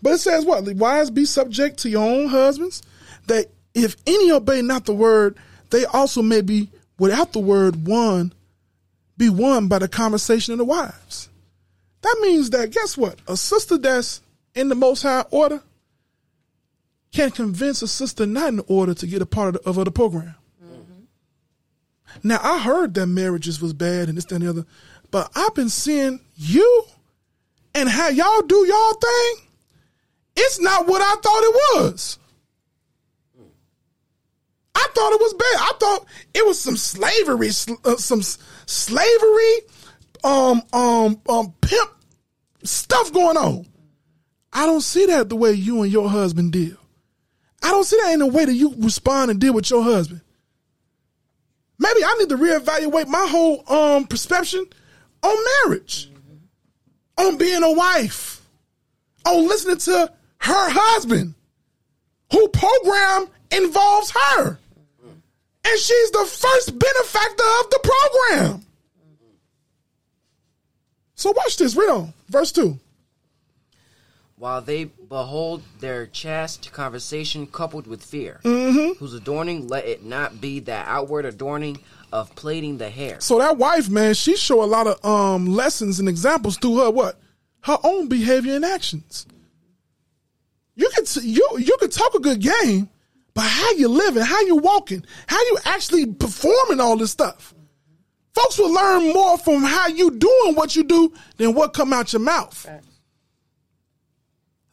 But 0.02 0.14
it 0.14 0.18
says 0.18 0.44
what? 0.44 0.66
The 0.66 0.76
Wives 0.76 1.10
be 1.10 1.24
subject 1.24 1.80
to 1.80 1.90
your 1.90 2.04
own 2.04 2.28
husbands, 2.28 2.84
that 3.28 3.48
if 3.74 3.96
any 4.06 4.32
obey 4.32 4.62
not 4.62 4.86
the 4.86 4.94
word, 4.94 5.38
they 5.70 5.86
also 5.86 6.22
may 6.22 6.42
be 6.42 6.70
without 7.00 7.32
the 7.32 7.40
word 7.40 7.88
won, 7.88 8.34
be 9.18 9.30
won 9.30 9.68
by 9.68 9.80
the 9.80 9.88
conversation 9.88 10.54
of 10.54 10.58
the 10.58 10.66
wives. 10.66 11.30
That 12.02 12.18
means 12.22 12.52
that 12.52 12.72
guess 12.72 12.98
what? 12.98 13.20
A 13.28 13.36
sister 13.36 13.78
that's 13.78 14.22
in 14.56 14.70
the 14.70 14.76
most 14.76 15.02
high 15.02 15.26
order 15.32 15.62
can 17.12 17.32
convince 17.32 17.82
a 17.82 17.88
sister 17.88 18.26
not 18.26 18.50
in 18.50 18.64
order 18.68 18.94
to 18.94 19.08
get 19.08 19.22
a 19.22 19.26
part 19.26 19.56
of 19.56 19.64
the, 19.64 19.70
of 19.70 19.86
the 19.86 19.92
program. 19.92 20.36
Now 22.24 22.40
I 22.42 22.60
heard 22.60 22.94
that 22.96 23.08
marriages 23.08 23.62
was 23.62 23.74
bad 23.74 24.10
and 24.10 24.18
this, 24.18 24.26
that, 24.26 24.36
and 24.36 24.44
the 24.44 24.50
other, 24.50 24.66
but 25.12 25.32
I've 25.36 25.56
been 25.56 25.70
seeing 25.70 26.20
you 26.36 26.84
and 27.74 27.90
how 27.90 28.10
y'all 28.10 28.42
do 28.42 28.66
y'all 28.66 28.94
thing. 28.94 29.48
It's 30.36 30.60
not 30.60 30.88
what 30.88 31.02
I 31.02 31.16
thought 31.22 31.44
it 31.44 31.56
was. 31.76 32.20
I 34.76 34.88
thought 34.94 35.14
it 35.14 35.22
was 35.22 35.34
bad. 35.34 35.60
I 35.60 35.72
thought 35.80 36.06
it 36.36 36.46
was 36.46 36.60
some 36.60 36.78
slavery, 36.78 37.50
uh, 37.84 37.98
some 37.98 38.22
slavery, 38.68 39.54
um, 40.24 40.62
um, 40.74 41.20
um, 41.28 41.54
pimp 41.62 41.90
stuff 42.64 43.12
going 43.12 43.38
on. 43.38 43.66
I 44.54 44.66
don't 44.66 44.82
see 44.82 45.08
that 45.08 45.30
the 45.30 45.36
way 45.36 45.54
you 45.54 45.82
and 45.82 45.92
your 45.92 46.10
husband 46.10 46.52
deal. 46.52 46.78
I 47.64 47.72
don't 47.72 47.84
see 47.86 47.98
that 48.04 48.14
in 48.14 48.20
the 48.20 48.28
way 48.28 48.46
that 48.46 48.54
you 48.54 48.76
respond 48.78 49.32
and 49.32 49.40
deal 49.42 49.54
with 49.54 49.70
your 49.70 49.84
husband. 49.84 50.22
Maybe 51.80 52.04
I 52.04 52.16
need 52.20 52.30
to 52.30 52.38
reevaluate 52.38 53.08
my 53.08 53.26
whole 53.30 53.64
um 53.72 54.06
perception 54.06 54.66
on 55.24 55.46
marriage, 55.66 56.10
on 57.18 57.38
being 57.38 57.64
a 57.64 57.72
wife, 57.72 58.42
on 59.26 59.48
listening 59.48 59.78
to 59.78 60.12
her 60.40 60.70
husband, 60.70 61.36
who 62.32 62.48
program 62.50 63.28
involves 63.52 64.12
her. 64.12 64.60
And 65.70 65.80
she's 65.80 66.12
the 66.12 66.26
first 66.26 66.80
benefactor 66.80 67.44
of 67.62 67.70
the 67.70 67.80
program. 67.84 68.64
So 71.16 71.32
watch 71.36 71.58
this. 71.58 71.76
Read 71.76 71.90
on. 71.90 72.14
Verse 72.30 72.52
2. 72.52 72.80
While 74.38 74.62
they 74.62 74.84
behold 74.86 75.64
their 75.80 76.06
chaste 76.06 76.72
conversation 76.72 77.48
coupled 77.48 77.88
with 77.88 78.04
fear, 78.04 78.40
Mhm. 78.44 78.96
whose 78.98 79.14
adorning 79.14 79.68
let 79.68 79.86
it 79.86 80.06
not 80.06 80.40
be 80.40 80.60
that 80.62 80.88
outward 80.88 81.26
adorning 81.26 81.80
of 82.14 82.34
plaiting 82.36 82.78
the 82.78 82.90
hair. 82.92 83.20
So 83.20 83.40
that 83.40 83.58
wife, 83.58 83.90
man, 83.90 84.14
she 84.14 84.38
show 84.38 84.64
a 84.64 84.66
lot 84.66 84.86
of 84.88 85.04
um 85.04 85.48
lessons 85.48 86.00
and 86.00 86.08
examples 86.08 86.58
through 86.58 86.78
her 86.78 86.92
what? 86.92 87.20
Her 87.62 87.80
own 87.84 88.08
behavior 88.08 88.56
and 88.56 88.64
actions. 88.64 89.26
You 90.76 90.90
could 90.96 91.14
you 91.24 91.50
you 91.60 91.76
could 91.80 91.92
talk 91.92 92.14
a 92.14 92.20
good 92.20 92.40
game, 92.40 92.90
but 93.38 93.44
how 93.46 93.72
you 93.74 93.88
living, 93.88 94.24
how 94.24 94.42
you 94.42 94.56
walking, 94.56 95.06
how 95.28 95.38
you 95.40 95.60
actually 95.66 96.08
performing 96.08 96.80
all 96.80 96.98
this 96.98 97.12
stuff. 97.12 97.54
Folks 98.34 98.58
will 98.58 98.74
learn 98.74 99.14
more 99.14 99.38
from 99.38 99.62
how 99.62 99.86
you 99.88 100.10
doing 100.10 100.56
what 100.56 100.76
you 100.76 100.84
do 100.84 101.14
than 101.38 101.54
what 101.54 101.72
come 101.76 101.94
out 101.94 102.12
your 102.14 102.20
mouth. 102.20 102.68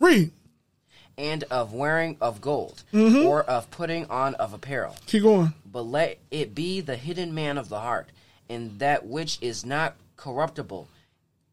Read. 0.01 0.33
and 1.17 1.45
of 1.45 1.73
wearing 1.73 2.17
of 2.21 2.41
gold, 2.41 2.83
Mhm. 2.93 3.25
or 3.27 3.43
of 3.45 3.71
putting 3.71 4.05
on 4.11 4.35
of 4.35 4.53
apparel. 4.53 4.97
Keep 5.07 5.23
going. 5.23 5.55
But 5.65 5.83
let 5.83 6.19
it 6.33 6.57
be 6.57 6.81
the 6.81 6.97
hidden 6.97 7.33
man 7.35 7.57
of 7.57 7.69
the 7.69 7.79
heart, 7.79 8.09
and 8.49 8.81
that 8.81 9.07
which 9.07 9.39
is 9.41 9.65
not 9.65 9.95
corruptible, 10.17 10.89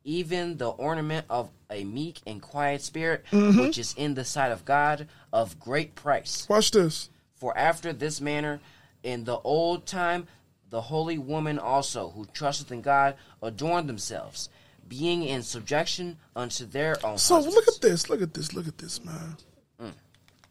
even 0.03 0.57
the 0.57 0.69
ornament 0.69 1.25
of 1.29 1.49
a 1.69 1.83
meek 1.83 2.19
and 2.25 2.41
quiet 2.41 2.81
spirit, 2.81 3.23
Mhm. 3.31 3.61
which 3.61 3.77
is 3.77 3.93
in 3.97 4.13
the 4.15 4.25
sight 4.25 4.51
of 4.51 4.65
God 4.65 5.07
of 5.31 5.59
great 5.59 5.95
price. 5.95 6.47
Watch 6.49 6.71
this. 6.71 7.09
For 7.35 7.57
after 7.57 7.93
this 7.93 8.19
manner, 8.21 8.59
in 9.03 9.23
the 9.23 9.37
old 9.39 9.85
time, 9.85 10.27
the 10.69 10.81
holy 10.81 11.17
women 11.17 11.59
also, 11.59 12.09
who 12.11 12.25
trusted 12.25 12.71
in 12.71 12.81
God, 12.81 13.15
adorned 13.41 13.89
themselves, 13.89 14.49
being 14.87 15.23
in 15.23 15.43
subjection 15.43 16.17
unto 16.35 16.65
their 16.65 16.95
own 17.05 17.17
So 17.17 17.35
husbands. 17.35 17.55
look 17.55 17.67
at 17.67 17.81
this, 17.81 18.09
look 18.09 18.21
at 18.21 18.33
this, 18.33 18.53
look 18.53 18.67
at 18.67 18.77
this, 18.77 19.03
man. 19.03 19.37
Mm. 19.79 19.93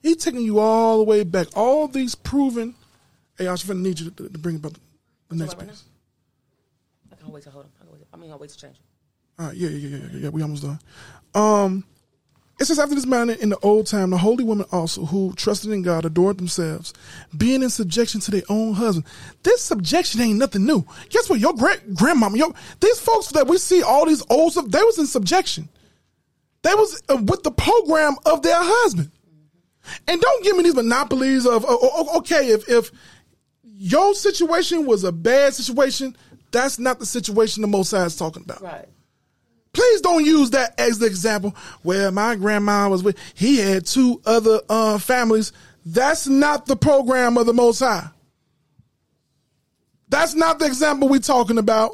He's 0.02 0.16
taking 0.16 0.40
you 0.42 0.58
all 0.58 0.98
the 0.98 1.04
way 1.04 1.24
back. 1.24 1.48
All 1.56 1.88
these 1.88 2.14
proven. 2.14 2.74
Hey, 3.36 3.46
I 3.46 3.52
was 3.52 3.64
going 3.64 3.78
to 3.78 3.82
need 3.88 4.00
you 4.00 4.10
to, 4.10 4.28
to 4.28 4.38
bring 4.38 4.56
about 4.56 4.74
the, 4.74 4.80
the 5.30 5.36
next 5.36 5.56
Right. 5.58 5.70
I 7.12 7.16
can 7.16 7.30
wait 7.32 7.42
to 7.44 7.50
hold 7.50 7.64
him. 7.66 7.72
I, 7.80 7.84
can 7.84 7.92
wait, 7.92 8.02
I 8.12 8.16
mean, 8.16 8.30
I'll 8.30 8.38
wait 8.38 8.50
to 8.50 8.56
change 8.58 8.76
it. 8.76 8.82
All 9.40 9.46
right, 9.46 9.56
yeah, 9.56 9.70
yeah, 9.70 9.96
yeah, 9.96 10.18
yeah. 10.18 10.28
We 10.28 10.42
almost 10.42 10.62
done. 10.62 10.78
Um, 11.34 11.84
it 12.60 12.66
says 12.66 12.78
after 12.78 12.94
this 12.94 13.06
manner 13.06 13.32
in 13.32 13.48
the 13.48 13.58
old 13.60 13.86
time, 13.86 14.10
the 14.10 14.18
holy 14.18 14.44
women 14.44 14.66
also 14.70 15.06
who 15.06 15.32
trusted 15.32 15.70
in 15.70 15.80
God 15.80 16.04
adored 16.04 16.36
themselves, 16.36 16.92
being 17.34 17.62
in 17.62 17.70
subjection 17.70 18.20
to 18.20 18.30
their 18.30 18.42
own 18.50 18.74
husband. 18.74 19.06
This 19.42 19.62
subjection 19.62 20.20
ain't 20.20 20.38
nothing 20.38 20.66
new. 20.66 20.84
Guess 21.08 21.30
what? 21.30 21.40
Your 21.40 21.54
great 21.54 21.94
grandmama, 21.94 22.36
your 22.36 22.52
these 22.80 23.00
folks 23.00 23.28
that 23.28 23.46
we 23.46 23.56
see 23.56 23.82
all 23.82 24.04
these 24.04 24.22
old 24.28 24.52
stuff, 24.52 24.68
they 24.68 24.82
was 24.82 24.98
in 24.98 25.06
subjection. 25.06 25.70
They 26.60 26.74
was 26.74 27.02
uh, 27.08 27.16
with 27.16 27.42
the 27.42 27.50
program 27.50 28.16
of 28.26 28.42
their 28.42 28.58
husband. 28.58 29.10
And 30.06 30.20
don't 30.20 30.44
give 30.44 30.54
me 30.54 30.64
these 30.64 30.74
monopolies 30.74 31.46
of 31.46 31.64
oh, 31.66 31.78
oh, 31.80 32.18
okay 32.18 32.48
if 32.48 32.68
if 32.68 32.92
your 33.64 34.12
situation 34.12 34.84
was 34.84 35.02
a 35.02 35.12
bad 35.12 35.54
situation, 35.54 36.14
that's 36.50 36.78
not 36.78 36.98
the 36.98 37.06
situation 37.06 37.62
the 37.62 37.68
Most 37.68 37.92
High 37.92 38.04
is 38.04 38.16
talking 38.16 38.42
about. 38.42 38.60
Right. 38.60 38.86
Please 39.72 40.00
don't 40.00 40.24
use 40.24 40.50
that 40.50 40.78
as 40.78 40.98
the 40.98 41.06
example. 41.06 41.54
Where 41.82 42.10
my 42.10 42.34
grandma 42.34 42.88
was 42.88 43.02
with, 43.02 43.16
he 43.34 43.58
had 43.58 43.86
two 43.86 44.20
other 44.26 44.60
uh, 44.68 44.98
families. 44.98 45.52
That's 45.86 46.26
not 46.26 46.66
the 46.66 46.76
program 46.76 47.38
of 47.38 47.46
the 47.46 47.54
Most 47.54 47.78
High. 47.78 48.10
That's 50.08 50.34
not 50.34 50.58
the 50.58 50.66
example 50.66 51.08
we're 51.08 51.20
talking 51.20 51.58
about. 51.58 51.92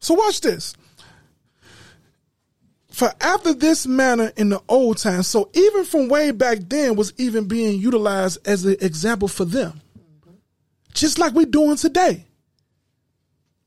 So 0.00 0.14
watch 0.14 0.40
this. 0.40 0.74
For 2.90 3.12
after 3.20 3.52
this 3.52 3.86
manner 3.86 4.32
in 4.36 4.48
the 4.48 4.60
old 4.68 4.98
time, 4.98 5.22
so 5.22 5.50
even 5.52 5.84
from 5.84 6.08
way 6.08 6.30
back 6.32 6.58
then 6.68 6.96
was 6.96 7.12
even 7.18 7.46
being 7.46 7.78
utilized 7.78 8.38
as 8.46 8.64
an 8.64 8.76
example 8.80 9.28
for 9.28 9.44
them. 9.44 9.80
Just 10.92 11.18
like 11.18 11.34
we're 11.34 11.46
doing 11.46 11.76
today 11.76 12.25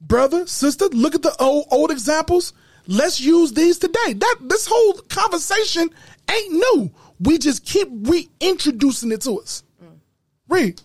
brother, 0.01 0.47
sister, 0.47 0.87
look 0.89 1.15
at 1.15 1.21
the 1.21 1.35
old 1.39 1.67
old 1.71 1.91
examples. 1.91 2.53
Let's 2.87 3.21
use 3.21 3.53
these 3.53 3.77
today. 3.77 4.13
That 4.13 4.35
this 4.41 4.67
whole 4.69 4.93
conversation 5.09 5.89
ain't 6.31 6.51
new. 6.51 6.91
We 7.19 7.37
just 7.37 7.65
keep 7.65 7.87
reintroducing 7.91 9.11
it 9.11 9.21
to 9.21 9.39
us. 9.39 9.63
Read. 10.47 10.81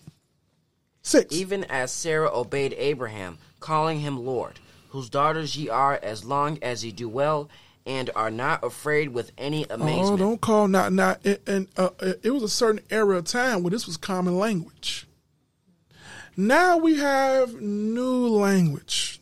Six. 1.02 1.34
Even 1.34 1.65
as 1.65 1.93
Sarah 1.93 2.31
obeyed 2.33 2.75
Abraham, 2.76 3.39
calling 3.60 4.01
him 4.01 4.25
Lord, 4.25 4.59
whose 4.91 5.09
daughters 5.09 5.57
ye 5.57 5.68
are 5.68 5.99
as 6.02 6.25
long 6.25 6.59
as 6.62 6.84
ye 6.84 6.93
do 6.93 7.09
well, 7.09 7.49
and 7.86 8.10
are 8.17 8.31
not 8.31 8.65
afraid 8.65 9.10
with 9.10 9.33
any 9.36 9.65
amazement. 9.65 9.81
Oh, 9.83 9.94
amazement. 9.94 10.20
don't 10.20 10.41
call 10.41 10.68
not 10.68 10.93
not. 10.93 11.25
And, 11.25 11.39
and 11.47 11.68
uh, 11.76 11.91
it 12.23 12.31
was 12.33 12.43
a 12.43 12.49
certain 12.49 12.81
era 12.91 13.18
of 13.18 13.25
time 13.25 13.62
where 13.62 13.70
this 13.70 13.86
was 13.86 13.97
common 13.97 14.39
language. 14.39 15.07
Now 16.36 16.78
we 16.78 16.96
have 16.96 17.60
new 17.60 18.28
language. 18.28 19.20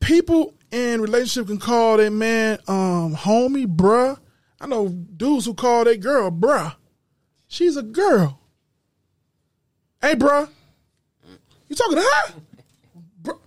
people 0.00 0.54
in 0.70 1.00
relationship 1.00 1.46
can 1.48 1.58
call 1.58 1.96
their 1.96 2.10
man 2.10 2.58
um 2.68 3.14
homie, 3.14 3.66
bruh. 3.66 4.18
I 4.60 4.66
know 4.66 4.88
dudes 4.88 5.46
who 5.46 5.54
call 5.54 5.84
their 5.84 5.96
girl 5.96 6.30
bruh. 6.30 6.74
She's 7.48 7.76
a 7.76 7.82
girl. 7.82 8.40
Hey, 10.00 10.14
bruh. 10.14 10.48
You 11.68 11.76
talking 11.76 11.96
to 11.96 12.02
her? 12.02 12.34
Bruh. 13.22 13.38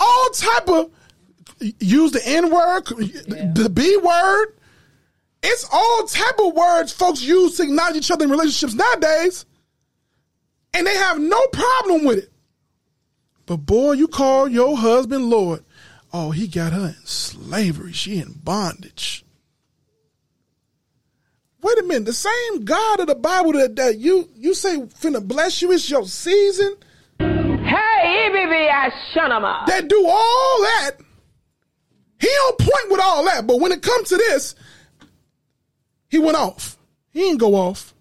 All 0.00 0.30
type 0.30 0.68
of 0.68 0.90
use 1.80 2.12
the 2.12 2.26
N 2.26 2.50
word, 2.50 2.84
the 2.86 3.70
B 3.72 3.96
word. 3.96 4.54
It's 5.42 5.66
all 5.72 6.04
type 6.06 6.38
of 6.40 6.54
words 6.54 6.92
folks 6.92 7.22
use 7.22 7.56
to 7.56 7.62
acknowledge 7.62 7.96
each 7.96 8.10
other 8.10 8.24
in 8.24 8.30
relationships 8.30 8.74
nowadays. 8.74 9.46
And 10.78 10.86
they 10.86 10.96
have 10.96 11.18
no 11.18 11.44
problem 11.48 12.04
with 12.04 12.18
it. 12.18 12.30
But 13.46 13.56
boy, 13.58 13.92
you 13.92 14.06
call 14.06 14.46
your 14.46 14.76
husband 14.76 15.28
Lord. 15.28 15.64
Oh, 16.12 16.30
he 16.30 16.46
got 16.46 16.72
her 16.72 16.94
in 16.96 17.04
slavery. 17.04 17.92
She 17.92 18.18
in 18.18 18.34
bondage. 18.44 19.24
Wait 21.60 21.78
a 21.78 21.82
minute. 21.82 22.04
The 22.04 22.12
same 22.12 22.64
God 22.64 23.00
of 23.00 23.08
the 23.08 23.16
Bible 23.16 23.54
that, 23.54 23.74
that 23.74 23.98
you 23.98 24.28
you 24.36 24.54
say 24.54 24.78
finna 24.78 25.26
bless 25.26 25.60
you, 25.60 25.72
it's 25.72 25.90
your 25.90 26.06
season. 26.06 26.76
Hey, 27.18 28.30
EBB, 28.30 28.92
shunama. 29.12 29.66
That 29.66 29.88
do 29.88 30.06
all 30.06 30.60
that. 30.60 30.92
He 32.20 32.28
on 32.28 32.56
point 32.56 32.90
with 32.90 33.00
all 33.00 33.24
that. 33.24 33.48
But 33.48 33.58
when 33.58 33.72
it 33.72 33.82
comes 33.82 34.10
to 34.10 34.16
this, 34.16 34.54
he 36.08 36.20
went 36.20 36.36
off. 36.36 36.78
He 37.10 37.18
didn't 37.20 37.38
go 37.38 37.56
off. 37.56 37.94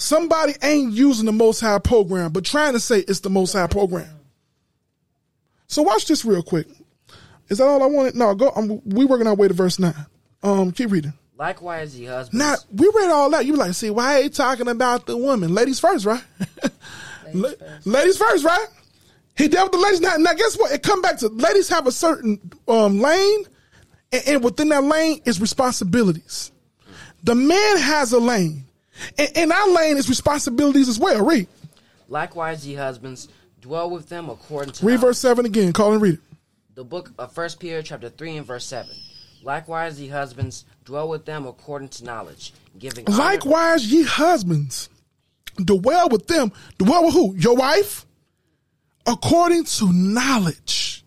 Somebody 0.00 0.54
ain't 0.62 0.92
using 0.92 1.26
the 1.26 1.32
Most 1.32 1.60
High 1.60 1.78
program, 1.78 2.32
but 2.32 2.46
trying 2.46 2.72
to 2.72 2.80
say 2.80 3.00
it's 3.00 3.20
the 3.20 3.28
Most 3.28 3.52
High 3.52 3.66
program. 3.66 4.08
So 5.66 5.82
watch 5.82 6.06
this 6.06 6.24
real 6.24 6.42
quick. 6.42 6.66
Is 7.50 7.58
that 7.58 7.64
all 7.64 7.82
I 7.82 7.86
wanted? 7.86 8.14
No, 8.14 8.34
go. 8.34 8.50
Um, 8.56 8.80
we 8.86 9.04
working 9.04 9.26
our 9.26 9.34
way 9.34 9.46
to 9.46 9.52
verse 9.52 9.78
nine. 9.78 9.94
Um, 10.42 10.72
keep 10.72 10.90
reading. 10.90 11.12
Likewise, 11.36 11.98
ye 11.98 12.06
husbands. 12.06 12.32
Now 12.34 12.56
we 12.72 12.90
read 12.94 13.10
all 13.10 13.28
that. 13.30 13.44
You 13.44 13.56
like, 13.56 13.74
see, 13.74 13.90
why 13.90 14.14
are 14.14 14.22
you 14.22 14.30
talking 14.30 14.68
about 14.68 15.04
the 15.04 15.18
woman? 15.18 15.52
Ladies 15.52 15.78
first, 15.78 16.06
right? 16.06 16.24
ladies, 17.34 17.56
first. 17.58 17.86
ladies 17.86 18.16
first, 18.16 18.44
right? 18.44 18.66
He 19.36 19.48
dealt 19.48 19.70
with 19.70 19.80
the 19.80 19.84
ladies. 19.84 20.00
Now, 20.00 20.16
now 20.16 20.32
guess 20.32 20.56
what? 20.56 20.72
It 20.72 20.82
come 20.82 21.02
back 21.02 21.18
to 21.18 21.28
ladies 21.28 21.68
have 21.68 21.86
a 21.86 21.92
certain 21.92 22.40
um, 22.66 23.00
lane, 23.00 23.44
and, 24.12 24.22
and 24.26 24.44
within 24.44 24.70
that 24.70 24.82
lane 24.82 25.20
is 25.26 25.42
responsibilities. 25.42 26.52
The 27.22 27.34
man 27.34 27.76
has 27.76 28.14
a 28.14 28.18
lane, 28.18 28.64
and, 29.18 29.30
and 29.36 29.52
our 29.52 29.68
lane 29.70 29.96
is 29.96 30.08
responsibilities 30.08 30.88
as 30.88 30.98
well. 30.98 31.24
Read. 31.24 31.46
Likewise, 32.08 32.66
ye 32.66 32.74
husbands, 32.74 33.28
dwell 33.60 33.90
with 33.90 34.08
them 34.08 34.28
according 34.30 34.72
to. 34.74 34.86
Read 34.86 34.94
knowledge. 34.94 35.00
verse 35.02 35.18
seven 35.18 35.46
again. 35.46 35.72
Call 35.72 35.92
and 35.92 36.02
read 36.02 36.14
it. 36.14 36.20
The 36.74 36.84
book 36.84 37.10
of 37.18 37.32
First 37.32 37.60
Peter, 37.60 37.82
chapter 37.82 38.08
three, 38.08 38.36
and 38.36 38.46
verse 38.46 38.64
seven. 38.64 38.96
Likewise, 39.42 40.00
ye 40.00 40.08
husbands, 40.08 40.64
dwell 40.84 41.08
with 41.08 41.24
them 41.24 41.46
according 41.46 41.88
to 41.88 42.04
knowledge, 42.04 42.52
giving. 42.78 43.04
Likewise, 43.06 43.84
honor- 43.84 43.94
ye 43.94 44.02
husbands, 44.02 44.88
dwell 45.56 46.08
with 46.08 46.26
them. 46.26 46.52
Dwell 46.78 47.04
with 47.04 47.14
who? 47.14 47.34
Your 47.36 47.56
wife, 47.56 48.06
according 49.06 49.64
to 49.64 49.92
knowledge. 49.92 51.04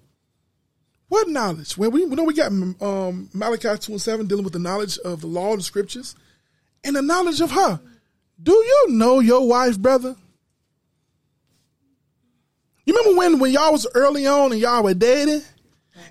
What 1.10 1.30
knowledge? 1.30 1.78
When 1.78 1.92
we, 1.92 2.06
we 2.06 2.16
know 2.16 2.24
we 2.24 2.34
got 2.34 2.48
um, 2.48 3.30
Malachi 3.34 3.78
two 3.78 3.92
and 3.92 4.02
seven 4.02 4.26
dealing 4.26 4.44
with 4.44 4.54
the 4.54 4.60
knowledge 4.60 4.98
of 5.00 5.22
the 5.22 5.28
law 5.28 5.52
and 5.52 5.60
the 5.60 5.64
scriptures, 5.64 6.16
and 6.84 6.96
the 6.96 7.02
knowledge 7.02 7.42
of 7.42 7.52
her. 7.52 7.80
Do 8.42 8.52
you 8.52 8.88
know 8.90 9.20
your 9.20 9.48
wife, 9.48 9.80
brother? 9.80 10.16
You 12.86 12.94
remember 12.96 13.18
when 13.18 13.40
when 13.40 13.52
y'all 13.52 13.72
was 13.72 13.88
early 13.96 14.28
on 14.28 14.52
and 14.52 14.60
y'all 14.60 14.84
were 14.84 14.94
dating, 14.94 15.42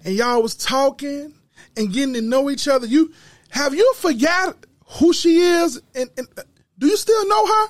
and 0.05 0.15
y'all 0.15 0.43
was 0.43 0.55
talking 0.55 1.35
and 1.77 1.93
getting 1.93 2.15
to 2.15 2.23
know 2.23 2.49
each 2.51 2.69
other? 2.69 2.87
You 2.87 3.13
have 3.51 3.75
you 3.75 3.93
forgot 3.97 4.57
who 4.87 5.13
she 5.13 5.41
is, 5.41 5.81
and, 5.95 6.11
and 6.17 6.27
uh, 6.39 6.43
do 6.79 6.87
you 6.87 6.97
still 6.97 7.29
know 7.29 7.47
her? 7.47 7.69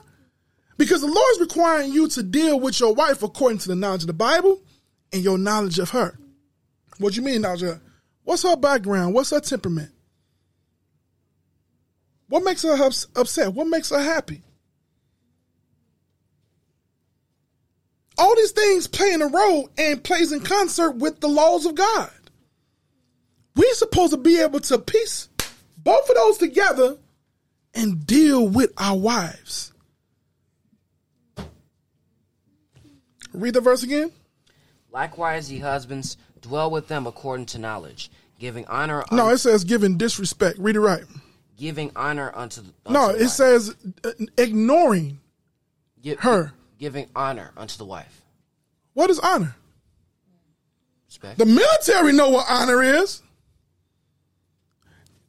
Because 0.77 1.01
the 1.01 1.07
Lord 1.07 1.33
is 1.33 1.41
requiring 1.41 1.93
you 1.93 2.09
to 2.09 2.23
deal 2.23 2.59
with 2.59 2.81
your 2.81 2.95
wife 2.95 3.23
according 3.23 3.59
to 3.59 3.69
the 3.69 3.77
knowledge 3.77 4.03
of 4.03 4.07
the 4.09 4.13
Bible 4.13 4.61
and 5.13 5.23
your 5.23 5.39
knowledge 5.39 5.79
of 5.79 5.91
her. 5.91 6.19
What 6.99 7.17
you 7.17 7.23
mean 7.23 7.43
knowledge 7.43 7.63
of 7.63 7.69
her? 7.75 7.81
What's 8.25 8.43
her 8.43 8.57
background? 8.57 9.15
What's 9.15 9.31
her 9.31 9.41
temperament? 9.41 9.92
What 12.33 12.44
makes 12.44 12.62
her 12.62 12.91
upset? 13.15 13.52
What 13.52 13.67
makes 13.67 13.91
her 13.91 14.02
happy? 14.02 14.41
All 18.17 18.35
these 18.36 18.52
things 18.52 18.86
play 18.86 19.12
in 19.12 19.20
a 19.20 19.27
role 19.27 19.69
and 19.77 20.02
plays 20.02 20.33
in 20.33 20.41
concert 20.41 20.93
with 20.93 21.20
the 21.20 21.28
laws 21.28 21.67
of 21.67 21.75
God. 21.75 22.11
We're 23.55 23.75
supposed 23.75 24.15
to 24.15 24.17
be 24.17 24.41
able 24.41 24.61
to 24.61 24.78
piece 24.78 25.28
both 25.77 26.09
of 26.09 26.17
those 26.17 26.39
together 26.39 26.97
and 27.75 28.07
deal 28.07 28.49
with 28.49 28.73
our 28.78 28.97
wives. 28.97 29.75
Read 33.35 33.52
the 33.52 33.61
verse 33.61 33.83
again. 33.83 34.11
Likewise, 34.91 35.52
ye 35.52 35.59
husbands, 35.59 36.17
dwell 36.41 36.70
with 36.70 36.89
them 36.89 37.07
according 37.07 37.44
to 37.44 37.59
knowledge, 37.59 38.11
giving 38.39 38.65
honor. 38.69 39.05
no, 39.12 39.28
it 39.28 39.36
says 39.36 39.65
giving 39.65 39.99
disrespect. 39.99 40.59
Read 40.59 40.77
it 40.77 40.81
right. 40.81 41.05
Giving 41.62 41.92
honor 41.94 42.32
unto. 42.34 42.60
unto 42.60 42.73
no, 42.91 43.10
it 43.10 43.20
wife. 43.20 43.31
says 43.31 43.76
uh, 44.02 44.10
ignoring 44.36 45.20
Give, 46.02 46.18
her. 46.18 46.52
Giving 46.76 47.08
honor 47.15 47.52
unto 47.57 47.78
the 47.78 47.84
wife. 47.84 48.20
What 48.94 49.10
is 49.10 49.20
honor? 49.20 49.55
Respect. 51.07 51.39
The 51.39 51.47
military 51.47 52.15
know 52.15 52.31
what 52.31 52.47
honor 52.50 52.82
is. 52.82 53.23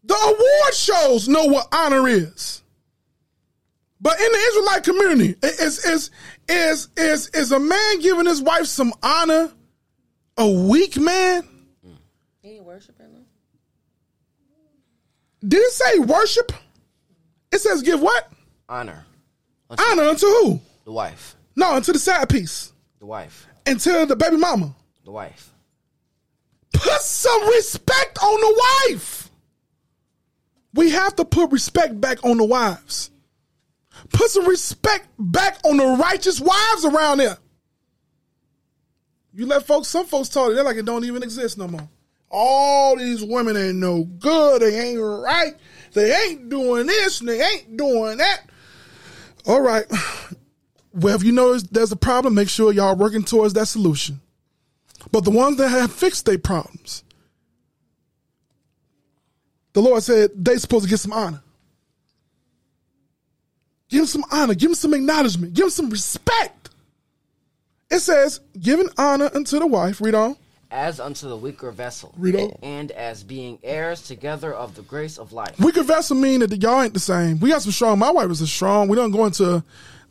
The 0.05 0.15
award 0.15 0.73
shows 0.73 1.29
know 1.29 1.45
what 1.45 1.67
honor 1.71 2.07
is. 2.07 2.63
But 4.01 4.19
in 4.19 4.31
the 4.31 4.37
Israelite 4.37 4.83
community, 4.83 5.35
is 5.43 5.85
is 5.85 6.09
is 6.49 6.89
is 6.97 7.27
is 7.27 7.51
a 7.51 7.59
man 7.59 7.99
giving 7.99 8.25
his 8.25 8.41
wife 8.41 8.65
some 8.65 8.91
honor 9.03 9.51
a 10.37 10.49
weak 10.49 10.97
man? 10.97 11.47
He 12.41 12.55
ain't 12.55 12.65
worshiping 12.65 13.13
them. 13.13 13.25
Did 15.45 15.59
it 15.59 15.71
say 15.71 15.99
worship? 15.99 16.51
It 17.51 17.59
says 17.59 17.81
give 17.81 18.01
what? 18.01 18.31
Honor. 18.69 19.05
Unto 19.69 19.83
honor 19.83 20.03
unto 20.03 20.25
who? 20.25 20.61
The 20.85 20.91
wife. 20.91 21.35
No, 21.55 21.75
unto 21.75 21.93
the 21.93 21.99
side 21.99 22.29
piece. 22.29 22.71
The 22.99 23.05
wife. 23.05 23.47
Until 23.65 24.05
the 24.05 24.15
baby 24.15 24.37
mama. 24.37 24.75
The 25.03 25.11
wife. 25.11 25.51
Put 26.73 27.01
some 27.01 27.47
respect 27.49 28.17
on 28.21 28.41
the 28.41 28.63
wife. 28.89 29.29
We 30.73 30.89
have 30.89 31.15
to 31.17 31.25
put 31.25 31.51
respect 31.51 31.99
back 31.99 32.23
on 32.25 32.37
the 32.37 32.45
wives. 32.45 33.11
Put 34.11 34.31
some 34.31 34.47
respect 34.47 35.07
back 35.19 35.59
on 35.63 35.77
the 35.77 35.85
righteous 35.85 36.41
wives 36.41 36.85
around 36.85 37.19
there. 37.19 37.37
You 39.33 39.45
let 39.45 39.65
folks, 39.65 39.87
some 39.87 40.05
folks 40.05 40.29
talk, 40.29 40.53
they're 40.53 40.63
like 40.63 40.77
it 40.77 40.85
don't 40.85 41.05
even 41.05 41.23
exist 41.23 41.57
no 41.57 41.67
more. 41.67 41.87
All 42.35 42.97
these 42.97 43.23
women 43.23 43.55
ain't 43.55 43.75
no 43.75 44.05
good. 44.05 44.63
They 44.63 44.89
ain't 44.89 44.99
right. 44.99 45.53
They 45.93 46.15
ain't 46.15 46.49
doing 46.49 46.87
this 46.87 47.19
and 47.19 47.29
they 47.29 47.39
ain't 47.39 47.77
doing 47.77 48.17
that. 48.17 48.49
All 49.45 49.61
right. 49.61 49.85
Well, 50.93 51.15
if 51.15 51.23
you 51.23 51.31
know 51.31 51.57
there's 51.57 51.91
a 51.91 51.95
problem, 51.95 52.33
make 52.33 52.49
sure 52.49 52.73
y'all 52.73 52.95
working 52.95 53.23
towards 53.23 53.53
that 53.53 53.67
solution. 53.67 54.19
But 55.11 55.25
the 55.25 55.31
ones 55.31 55.57
that 55.57 55.69
have 55.69 55.91
fixed 55.91 56.25
their 56.25 56.39
problems, 56.39 57.03
the 59.73 59.81
Lord 59.81 60.01
said 60.01 60.31
they 60.35 60.57
supposed 60.57 60.85
to 60.85 60.89
get 60.89 60.99
some 60.99 61.13
honor. 61.13 61.43
Give 63.89 64.01
them 64.01 64.07
some 64.07 64.25
honor. 64.31 64.55
Give 64.55 64.69
them 64.69 64.75
some 64.75 64.93
acknowledgement. 64.95 65.53
Give 65.53 65.65
them 65.65 65.71
some 65.71 65.89
respect. 65.91 66.69
It 67.91 67.99
says, 67.99 68.39
giving 68.59 68.89
honor 68.97 69.29
unto 69.35 69.59
the 69.59 69.67
wife. 69.67 70.01
Read 70.01 70.15
on. 70.15 70.35
As 70.73 70.99
unto 70.99 71.29
the 71.29 71.37
weaker 71.37 71.69
vessel. 71.69 72.15
And 72.63 72.89
as 72.91 73.23
being 73.23 73.59
heirs 73.63 74.01
together 74.01 74.51
of 74.51 74.73
the 74.75 74.81
grace 74.81 75.19
of 75.19 75.31
life. 75.31 75.59
Weaker 75.59 75.83
vessel 75.83 76.17
mean 76.17 76.39
that 76.39 76.61
y'all 76.61 76.81
ain't 76.81 76.95
the 76.95 76.99
same. 76.99 77.39
We 77.39 77.51
got 77.51 77.61
some 77.61 77.71
strong. 77.71 77.99
My 77.99 78.09
wife 78.09 78.31
is 78.31 78.41
a 78.41 78.47
strong. 78.47 78.87
We 78.87 78.97
don't 78.97 79.11
go 79.11 79.25
into 79.25 79.63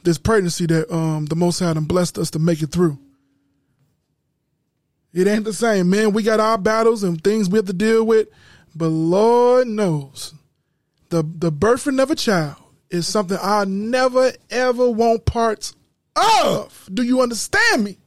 this 0.04 0.18
pregnancy 0.18 0.66
that 0.66 0.88
um, 0.94 1.26
the 1.26 1.34
Most 1.34 1.58
High 1.58 1.72
and 1.72 1.88
blessed 1.88 2.16
us 2.16 2.30
to 2.30 2.38
make 2.38 2.62
it 2.62 2.68
through. 2.68 2.96
It 5.12 5.26
ain't 5.26 5.44
the 5.44 5.52
same, 5.52 5.90
man. 5.90 6.12
We 6.12 6.22
got 6.22 6.38
our 6.38 6.56
battles 6.56 7.02
and 7.02 7.22
things 7.22 7.48
we 7.48 7.58
have 7.58 7.66
to 7.66 7.72
deal 7.72 8.04
with, 8.04 8.28
but 8.74 8.88
Lord 8.88 9.66
knows 9.66 10.32
the 11.10 11.22
the 11.22 11.50
birthing 11.52 12.00
of 12.00 12.10
a 12.10 12.14
child 12.14 12.56
is 12.88 13.06
something 13.06 13.36
I 13.42 13.64
never 13.64 14.32
ever 14.48 14.88
want 14.88 15.26
parts 15.26 15.74
of. 16.16 16.88
Do 16.92 17.02
you 17.02 17.20
understand 17.20 17.84
me? 17.84 17.98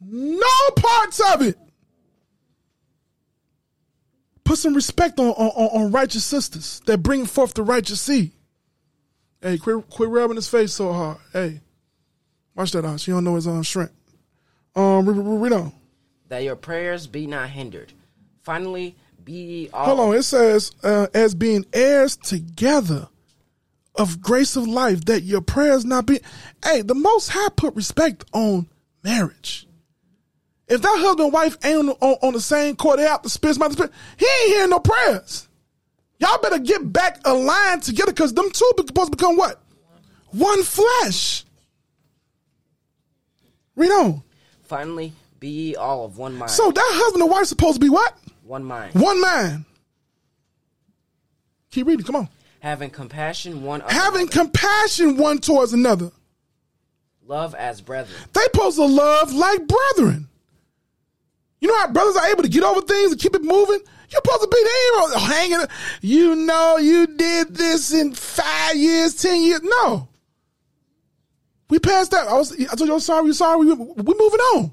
No 0.00 0.70
parts 0.76 1.20
of 1.32 1.42
it. 1.42 1.58
Put 4.44 4.58
some 4.58 4.74
respect 4.74 5.18
on, 5.20 5.28
on, 5.28 5.82
on 5.82 5.92
righteous 5.92 6.24
sisters 6.24 6.80
that 6.86 6.98
bring 6.98 7.26
forth 7.26 7.54
the 7.54 7.62
righteous 7.62 8.00
seed. 8.00 8.32
Hey, 9.40 9.58
quit, 9.58 9.88
quit 9.88 10.08
rubbing 10.08 10.36
his 10.36 10.48
face 10.48 10.72
so 10.72 10.92
hard. 10.92 11.18
Hey, 11.32 11.60
watch 12.54 12.72
that 12.72 12.84
out. 12.84 13.00
She 13.00 13.10
don't 13.10 13.24
know 13.24 13.36
his 13.36 13.46
own 13.46 13.62
strength. 13.62 13.94
Um, 14.74 15.06
read, 15.08 15.16
read 15.16 15.52
on. 15.52 15.72
that 16.28 16.42
your 16.42 16.56
prayers 16.56 17.06
be 17.06 17.26
not 17.26 17.50
hindered. 17.50 17.92
Finally, 18.42 18.96
be 19.24 19.68
all. 19.72 19.96
Hold 19.96 20.00
on. 20.00 20.16
It 20.16 20.22
says, 20.22 20.72
uh, 20.82 21.06
as 21.14 21.34
being 21.34 21.64
heirs 21.72 22.16
together 22.16 23.08
of 23.94 24.20
grace 24.20 24.56
of 24.56 24.66
life, 24.66 25.04
that 25.06 25.22
your 25.22 25.40
prayers 25.42 25.84
not 25.84 26.06
be. 26.06 26.20
Hey, 26.64 26.82
the 26.82 26.94
Most 26.94 27.28
High 27.28 27.50
put 27.54 27.74
respect 27.74 28.24
on 28.32 28.68
marriage. 29.02 29.66
If 30.70 30.82
that 30.82 30.98
husband 31.00 31.24
and 31.26 31.32
wife 31.32 31.58
ain't 31.64 31.78
on, 31.78 31.88
on, 32.00 32.16
on 32.22 32.32
the 32.32 32.40
same 32.40 32.76
court, 32.76 32.98
they 32.98 33.06
out 33.06 33.24
the 33.24 33.28
spirits, 33.28 33.58
my 33.58 33.68
spirit, 33.70 33.90
he 34.16 34.24
ain't 34.24 34.48
hearing 34.54 34.70
no 34.70 34.78
prayers. 34.78 35.48
Y'all 36.20 36.38
better 36.40 36.58
get 36.60 36.92
back 36.92 37.18
aligned 37.24 37.82
together 37.82 38.12
because 38.12 38.32
them 38.34 38.48
two 38.52 38.70
be- 38.76 38.86
supposed 38.86 39.10
to 39.10 39.16
become 39.16 39.36
what? 39.36 39.60
One 40.30 40.62
flesh. 40.62 41.44
Read 43.74 43.90
on. 43.90 44.22
Finally, 44.62 45.12
be 45.40 45.48
ye 45.48 45.76
all 45.76 46.04
of 46.04 46.18
one 46.18 46.34
mind. 46.36 46.50
So 46.50 46.70
that 46.70 46.90
husband 46.94 47.22
and 47.22 47.30
wife 47.32 47.46
supposed 47.46 47.74
to 47.74 47.80
be 47.80 47.88
what? 47.90 48.16
one 48.44 48.62
mind. 48.64 48.94
One 48.94 49.20
mind. 49.20 49.64
Keep 51.70 51.86
reading. 51.86 52.04
Come 52.04 52.16
on. 52.16 52.28
Having 52.60 52.90
compassion 52.90 53.62
one 53.62 53.80
Having 53.80 54.22
another. 54.22 54.32
compassion 54.32 55.16
one 55.16 55.38
towards 55.38 55.72
another. 55.72 56.10
love 57.26 57.54
as 57.54 57.80
brethren. 57.80 58.16
They 58.32 58.40
supposed 58.42 58.76
to 58.76 58.84
love 58.84 59.32
like 59.32 59.66
brethren. 59.66 60.28
You 61.60 61.68
know 61.68 61.78
how 61.78 61.88
brothers 61.92 62.16
are 62.16 62.26
able 62.28 62.42
to 62.42 62.48
get 62.48 62.62
over 62.62 62.80
things 62.80 63.12
and 63.12 63.20
keep 63.20 63.34
it 63.34 63.42
moving? 63.42 63.80
You're 64.10 64.20
supposed 64.24 64.42
to 64.42 64.48
be 64.48 64.62
there 64.64 65.18
hanging. 65.20 65.66
You 66.00 66.34
know 66.34 66.78
you 66.78 67.06
did 67.06 67.54
this 67.54 67.92
in 67.92 68.12
five 68.14 68.76
years, 68.76 69.14
ten 69.14 69.40
years. 69.42 69.60
No. 69.62 70.08
We 71.68 71.78
passed 71.78 72.10
that. 72.10 72.26
I 72.26 72.32
was. 72.34 72.52
I 72.52 72.74
told 72.74 72.88
you 72.88 72.94
I'm 72.94 73.00
sorry. 73.00 73.26
You're 73.26 73.34
sorry. 73.34 73.58
We 73.58 73.72
we 73.72 74.14
moving 74.18 74.40
on. 74.56 74.72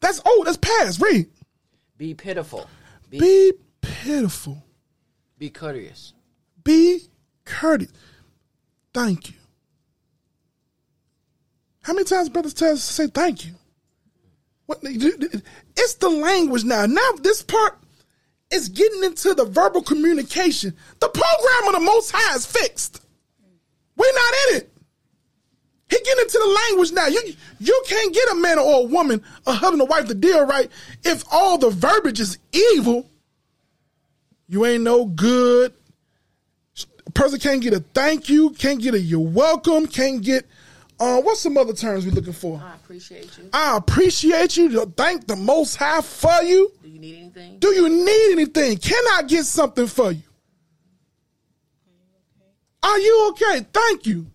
That's 0.00 0.20
old. 0.26 0.46
That's 0.46 0.56
past. 0.56 1.00
Read. 1.00 1.28
Be 1.96 2.14
pitiful. 2.14 2.68
Be, 3.10 3.18
Be 3.20 3.52
pitiful. 3.80 4.64
be 5.38 5.50
courteous. 5.50 6.12
Be 6.64 7.02
courteous. 7.44 7.92
Thank 8.92 9.30
you. 9.30 9.36
How 11.82 11.92
many 11.92 12.04
times 12.04 12.28
brothers 12.30 12.54
tell 12.54 12.72
us 12.72 12.84
to 12.86 12.92
say 12.92 13.06
thank 13.06 13.44
you? 13.46 13.52
What 14.66 14.78
it's 14.82 15.94
the 15.94 16.08
language 16.08 16.64
now. 16.64 16.86
Now 16.86 17.10
this 17.22 17.42
part 17.42 17.78
is 18.50 18.68
getting 18.68 19.04
into 19.04 19.34
the 19.34 19.44
verbal 19.44 19.82
communication. 19.82 20.74
The 21.00 21.08
program 21.08 21.74
of 21.74 21.80
the 21.80 21.84
Most 21.84 22.12
High 22.14 22.36
is 22.36 22.46
fixed. 22.46 23.02
We're 23.96 24.14
not 24.14 24.34
in 24.48 24.56
it. 24.56 24.70
He 25.90 25.98
getting 25.98 26.22
into 26.22 26.38
the 26.38 26.60
language 26.68 26.92
now. 26.92 27.06
You 27.06 27.34
you 27.60 27.82
can't 27.86 28.14
get 28.14 28.32
a 28.32 28.34
man 28.36 28.58
or 28.58 28.80
a 28.80 28.84
woman, 28.84 29.22
a 29.46 29.52
husband 29.52 29.82
or 29.82 29.86
wife 29.86 30.06
to 30.08 30.14
deal 30.14 30.46
right 30.46 30.70
if 31.04 31.24
all 31.30 31.58
the 31.58 31.70
verbiage 31.70 32.20
is 32.20 32.38
evil. 32.52 33.08
You 34.48 34.64
ain't 34.66 34.82
no 34.82 35.04
good. 35.04 35.72
A 37.06 37.10
person 37.10 37.38
can't 37.38 37.62
get 37.62 37.74
a 37.74 37.80
thank 37.80 38.28
you, 38.28 38.50
can't 38.50 38.80
get 38.80 38.94
a 38.94 39.00
you're 39.00 39.20
welcome, 39.20 39.86
can't 39.86 40.22
get 40.22 40.46
uh 41.00 41.20
what's 41.20 41.40
some 41.40 41.56
other 41.56 41.72
terms 41.72 42.04
we 42.04 42.10
looking 42.12 42.32
for? 42.32 42.60
I 42.64 42.74
appreciate 42.74 43.36
you. 43.38 43.48
I 43.52 43.76
appreciate 43.76 44.56
you 44.56 44.68
to 44.70 44.86
thank 44.86 45.26
the 45.26 45.36
most 45.36 45.76
high 45.76 46.00
for 46.00 46.42
you. 46.42 46.72
Do 46.82 46.88
you 46.88 46.98
need 47.00 47.16
anything? 47.18 47.58
Do 47.58 47.68
you 47.68 47.88
need 47.88 48.32
anything? 48.32 48.78
Can 48.78 49.02
I 49.14 49.22
get 49.22 49.44
something 49.44 49.86
for 49.86 50.12
you? 50.12 50.22
Are 52.82 52.98
you 52.98 53.28
okay? 53.30 53.66
Thank 53.72 54.06
you. 54.06 54.26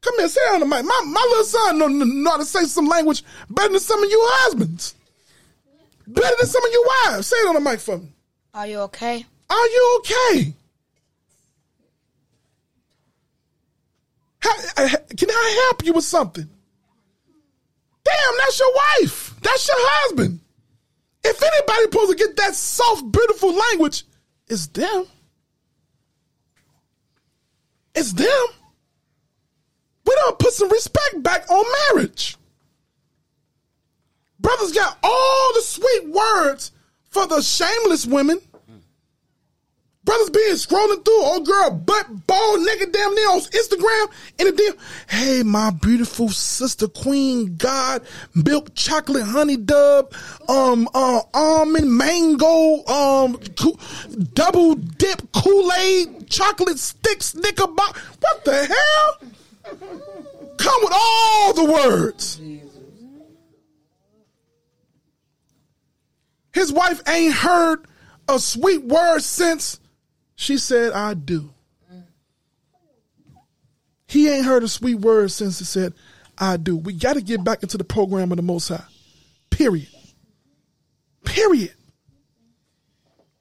Come 0.00 0.18
here, 0.18 0.28
say 0.28 0.40
it 0.40 0.54
on 0.54 0.60
the 0.60 0.66
mic. 0.66 0.84
My, 0.84 1.02
my 1.06 1.26
little 1.30 1.44
son 1.44 1.78
know, 1.78 1.88
know 1.88 2.30
how 2.30 2.36
to 2.36 2.44
say 2.44 2.64
some 2.64 2.86
language 2.86 3.24
better 3.50 3.70
than 3.70 3.80
some 3.80 4.02
of 4.02 4.10
you 4.10 4.18
husbands. 4.22 4.94
Better 6.06 6.36
than 6.38 6.46
some 6.48 6.64
of 6.64 6.70
you 6.72 6.88
wives. 7.06 7.26
Say 7.26 7.36
it 7.36 7.48
on 7.48 7.54
the 7.54 7.60
mic 7.60 7.80
for 7.80 7.98
me. 7.98 8.08
Are 8.54 8.66
you 8.66 8.78
okay? 8.80 9.24
Are 9.50 9.66
you 9.66 10.00
okay? 10.00 10.54
Ha- 14.35 14.35
ha- 14.35 14.35
Eh, 14.76 14.88
can 15.16 15.30
I 15.30 15.66
help 15.66 15.84
you 15.84 15.92
with 15.92 16.04
something? 16.04 16.48
Damn, 18.04 18.34
that's 18.38 18.60
your 18.60 18.72
wife. 18.74 19.34
That's 19.42 19.66
your 19.66 19.76
husband. 19.78 20.40
If 21.24 21.42
anybody 21.42 21.82
supposed 21.82 22.10
to 22.10 22.16
get 22.16 22.36
that 22.36 22.54
soft, 22.54 23.10
beautiful 23.10 23.52
language, 23.52 24.04
it's 24.48 24.66
them. 24.68 25.06
It's 27.94 28.12
them. 28.12 28.46
We 30.04 30.14
don't 30.14 30.38
put 30.38 30.52
some 30.52 30.68
respect 30.68 31.22
back 31.22 31.50
on 31.50 31.64
marriage. 31.94 32.36
Brothers 34.38 34.72
got 34.72 34.98
all 35.02 35.52
the 35.54 35.62
sweet 35.62 36.08
words 36.08 36.70
for 37.08 37.26
the 37.26 37.40
shameless 37.40 38.06
women. 38.06 38.40
Brothers 40.06 40.30
being 40.30 40.54
scrolling 40.54 41.04
through, 41.04 41.20
old 41.20 41.46
girl, 41.46 41.70
butt, 41.72 42.26
bald, 42.28 42.60
naked, 42.60 42.92
damn 42.92 43.10
on 43.10 43.40
Instagram, 43.40 44.06
and 44.38 44.48
a 44.48 44.52
damn, 44.52 44.74
hey, 45.08 45.42
my 45.42 45.70
beautiful 45.70 46.28
sister, 46.28 46.86
queen, 46.86 47.56
God, 47.56 48.02
milk, 48.32 48.72
chocolate, 48.76 49.24
honey 49.24 49.56
dub, 49.56 50.14
um, 50.48 50.88
uh, 50.94 51.22
almond, 51.34 51.92
mango, 51.92 52.86
um, 52.86 53.36
coo- 53.58 53.76
double 54.32 54.76
dip, 54.76 55.22
Kool 55.32 55.72
Aid, 55.72 56.30
chocolate 56.30 56.78
stick, 56.78 57.18
snickerbox. 57.18 57.98
What 58.20 58.44
the 58.44 58.64
hell? 58.64 59.30
Come 60.56 60.82
with 60.82 60.92
all 60.94 61.52
the 61.52 61.64
words. 61.64 62.40
His 66.52 66.72
wife 66.72 67.02
ain't 67.08 67.34
heard 67.34 67.84
a 68.28 68.38
sweet 68.38 68.84
word 68.84 69.20
since 69.20 69.80
she 70.36 70.58
said, 70.58 70.92
I 70.92 71.14
do. 71.14 71.50
He 74.08 74.28
ain't 74.28 74.46
heard 74.46 74.62
a 74.62 74.68
sweet 74.68 74.96
word 75.00 75.30
since 75.32 75.58
he 75.58 75.64
said, 75.64 75.92
I 76.38 76.56
do. 76.58 76.76
We 76.76 76.92
got 76.92 77.14
to 77.14 77.20
get 77.22 77.42
back 77.42 77.62
into 77.62 77.76
the 77.76 77.84
program 77.84 78.30
of 78.30 78.36
the 78.36 78.42
Most 78.42 78.68
High. 78.68 78.84
Period. 79.50 79.88
Period. 81.24 81.72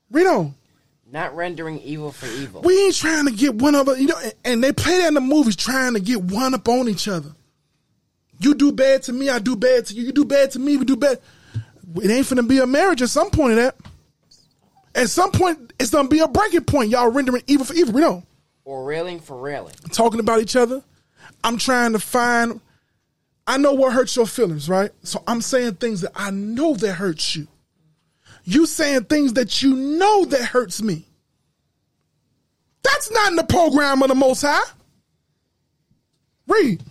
Read 0.10 0.26
on. 0.28 0.56
Not 1.12 1.36
rendering 1.36 1.80
evil 1.82 2.12
for 2.12 2.26
evil. 2.26 2.62
We 2.62 2.86
ain't 2.86 2.96
trying 2.96 3.26
to 3.26 3.32
get 3.32 3.56
one 3.56 3.76
of 3.76 3.88
up, 3.88 3.98
you 4.00 4.08
know, 4.08 4.18
and- 4.18 4.34
and 4.44 4.64
they 4.64 4.72
play 4.74 4.98
that 4.98 5.10
in 5.10 5.14
the 5.14 5.22
movies, 5.22 5.56
trying 5.56 5.94
to 5.94 6.00
get 6.00 6.22
one 6.24 6.54
up 6.54 6.68
on 6.68 6.90
each 6.90 7.08
other. 7.08 7.36
You 8.40 8.54
do 8.56 8.72
bad 8.72 9.04
to 9.04 9.14
me, 9.14 9.30
I 9.30 9.40
do 9.40 9.56
bad 9.56 9.86
to 9.88 9.94
you. 9.94 10.04
You 10.04 10.12
do 10.12 10.26
bad 10.26 10.52
to 10.52 10.60
me, 10.60 10.78
we 10.78 10.86
do 10.86 10.96
bad. 10.96 11.20
It 12.02 12.10
ain't 12.12 12.26
finna 12.26 12.46
be 12.48 12.60
a 12.60 12.66
marriage 12.66 13.02
at 13.02 13.10
some 13.10 13.30
point 13.30 13.52
of 13.52 13.58
that. 13.58 13.76
At 14.96 15.10
some 15.10 15.32
point, 15.32 15.74
it's 15.78 15.90
gonna 15.92 16.08
be 16.08 16.20
a 16.20 16.28
breaking 16.28 16.64
point. 16.64 16.90
Y'all 16.90 17.12
rendering 17.12 17.44
evil 17.48 17.66
for 17.66 17.74
evil. 17.74 17.94
We 17.94 18.02
don't 18.02 18.26
or 18.64 18.84
railing 18.84 19.20
for 19.20 19.38
railing. 19.38 19.74
talking 19.92 20.20
about 20.20 20.42
each 20.42 20.56
other. 20.56 20.82
I'm 21.44 21.58
trying 21.58 21.94
to 21.94 22.00
find. 22.00 22.62
I 23.48 23.58
know 23.58 23.74
what 23.74 23.94
hurts 23.94 24.16
your 24.16 24.26
feelings, 24.26 24.68
right? 24.68 24.90
So 25.04 25.22
I'm 25.28 25.42
saying 25.42 25.76
things 25.76 26.02
that 26.02 26.12
I 26.16 26.32
know 26.32 26.74
that 26.76 26.94
hurts 26.94 27.36
you. 27.36 27.48
You 28.44 28.66
saying 28.66 29.04
things 29.06 29.34
that 29.34 29.62
you 29.62 29.76
know 29.76 30.26
that 30.26 30.42
hurts 30.42 30.82
me. 30.82 31.06
That's 32.84 33.12
not 33.12 33.30
in 33.30 33.36
the 33.36 33.44
program 33.44 34.02
of 34.02 34.10
the 34.10 34.16
Most 34.16 34.42
High. 34.42 34.64
Read. 36.48 36.84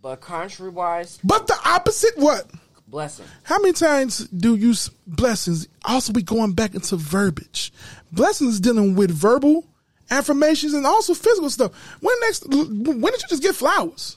But 0.00 0.20
contrariwise, 0.20 1.18
But 1.24 1.46
the 1.46 1.56
opposite, 1.64 2.16
what? 2.16 2.46
Blessing. 2.94 3.26
How 3.42 3.58
many 3.58 3.72
times 3.72 4.18
do 4.28 4.54
you 4.54 4.72
blessings? 5.04 5.66
Also, 5.84 6.12
we 6.12 6.22
going 6.22 6.52
back 6.52 6.76
into 6.76 6.94
verbiage. 6.94 7.72
Blessings 8.12 8.60
dealing 8.60 8.94
with 8.94 9.10
verbal 9.10 9.64
affirmations 10.12 10.74
and 10.74 10.86
also 10.86 11.12
physical 11.12 11.50
stuff. 11.50 11.72
When 12.00 12.14
next? 12.20 12.46
When 12.48 13.00
did 13.00 13.22
you 13.22 13.28
just 13.28 13.42
get 13.42 13.56
flowers? 13.56 14.16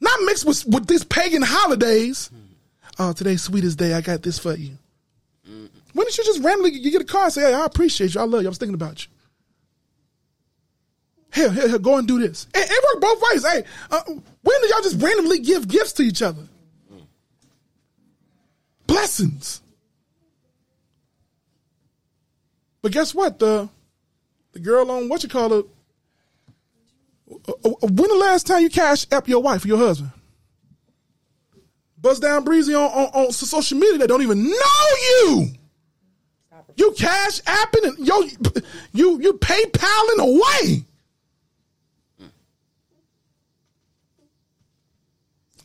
Not 0.00 0.18
mixed 0.22 0.46
with 0.46 0.64
with 0.64 0.86
these 0.86 1.04
pagan 1.04 1.42
holidays. 1.42 2.30
Oh, 2.98 3.12
today's 3.12 3.42
sweetest 3.42 3.78
day. 3.78 3.92
I 3.92 4.00
got 4.00 4.22
this 4.22 4.38
for 4.38 4.54
you. 4.54 4.78
When 5.44 6.06
did 6.06 6.16
you 6.16 6.24
just 6.24 6.42
randomly 6.42 6.72
you 6.72 6.90
get 6.90 7.02
a 7.02 7.04
card 7.04 7.24
and 7.24 7.32
say, 7.34 7.42
"Hey, 7.42 7.52
I 7.54 7.66
appreciate 7.66 8.14
you. 8.14 8.20
I 8.22 8.24
love 8.24 8.40
you. 8.40 8.48
I 8.48 8.50
was 8.50 8.56
thinking 8.56 8.74
about 8.74 9.04
you." 9.04 9.10
Here, 11.34 11.50
here, 11.50 11.68
here. 11.68 11.78
Go 11.78 11.98
and 11.98 12.08
do 12.08 12.18
this. 12.18 12.46
It, 12.54 12.66
it 12.70 12.84
worked 12.84 13.02
both 13.02 13.22
ways. 13.30 13.46
Hey, 13.46 13.64
uh, 13.90 14.02
when 14.06 14.60
did 14.62 14.70
y'all 14.70 14.82
just 14.82 15.02
randomly 15.02 15.40
give 15.40 15.68
gifts 15.68 15.92
to 15.94 16.02
each 16.02 16.22
other? 16.22 16.48
Blessings. 18.94 19.60
But 22.82 22.92
guess 22.92 23.14
what? 23.14 23.38
The 23.38 23.68
the 24.52 24.60
girl 24.60 24.90
on 24.90 25.08
what 25.08 25.22
you 25.22 25.28
call 25.28 25.52
it. 25.54 25.66
uh, 27.48 27.52
uh, 27.64 27.70
When 27.82 28.08
the 28.08 28.16
last 28.20 28.46
time 28.46 28.62
you 28.62 28.70
cash 28.70 29.06
app 29.10 29.28
your 29.28 29.42
wife 29.42 29.64
or 29.64 29.68
your 29.68 29.78
husband? 29.78 30.10
Buzz 32.00 32.20
down 32.20 32.44
breezy 32.44 32.74
on, 32.74 32.90
on, 32.90 33.06
on 33.26 33.32
social 33.32 33.78
media 33.78 33.98
that 33.98 34.08
don't 34.08 34.22
even 34.22 34.44
know 34.44 34.86
you. 35.08 35.46
You 36.76 36.92
cash 36.92 37.40
apping 37.42 37.84
and 37.84 37.98
yo, 38.06 38.20
you 38.92 39.20
you 39.22 39.32
PayPaling 39.34 40.18
away. 40.18 40.84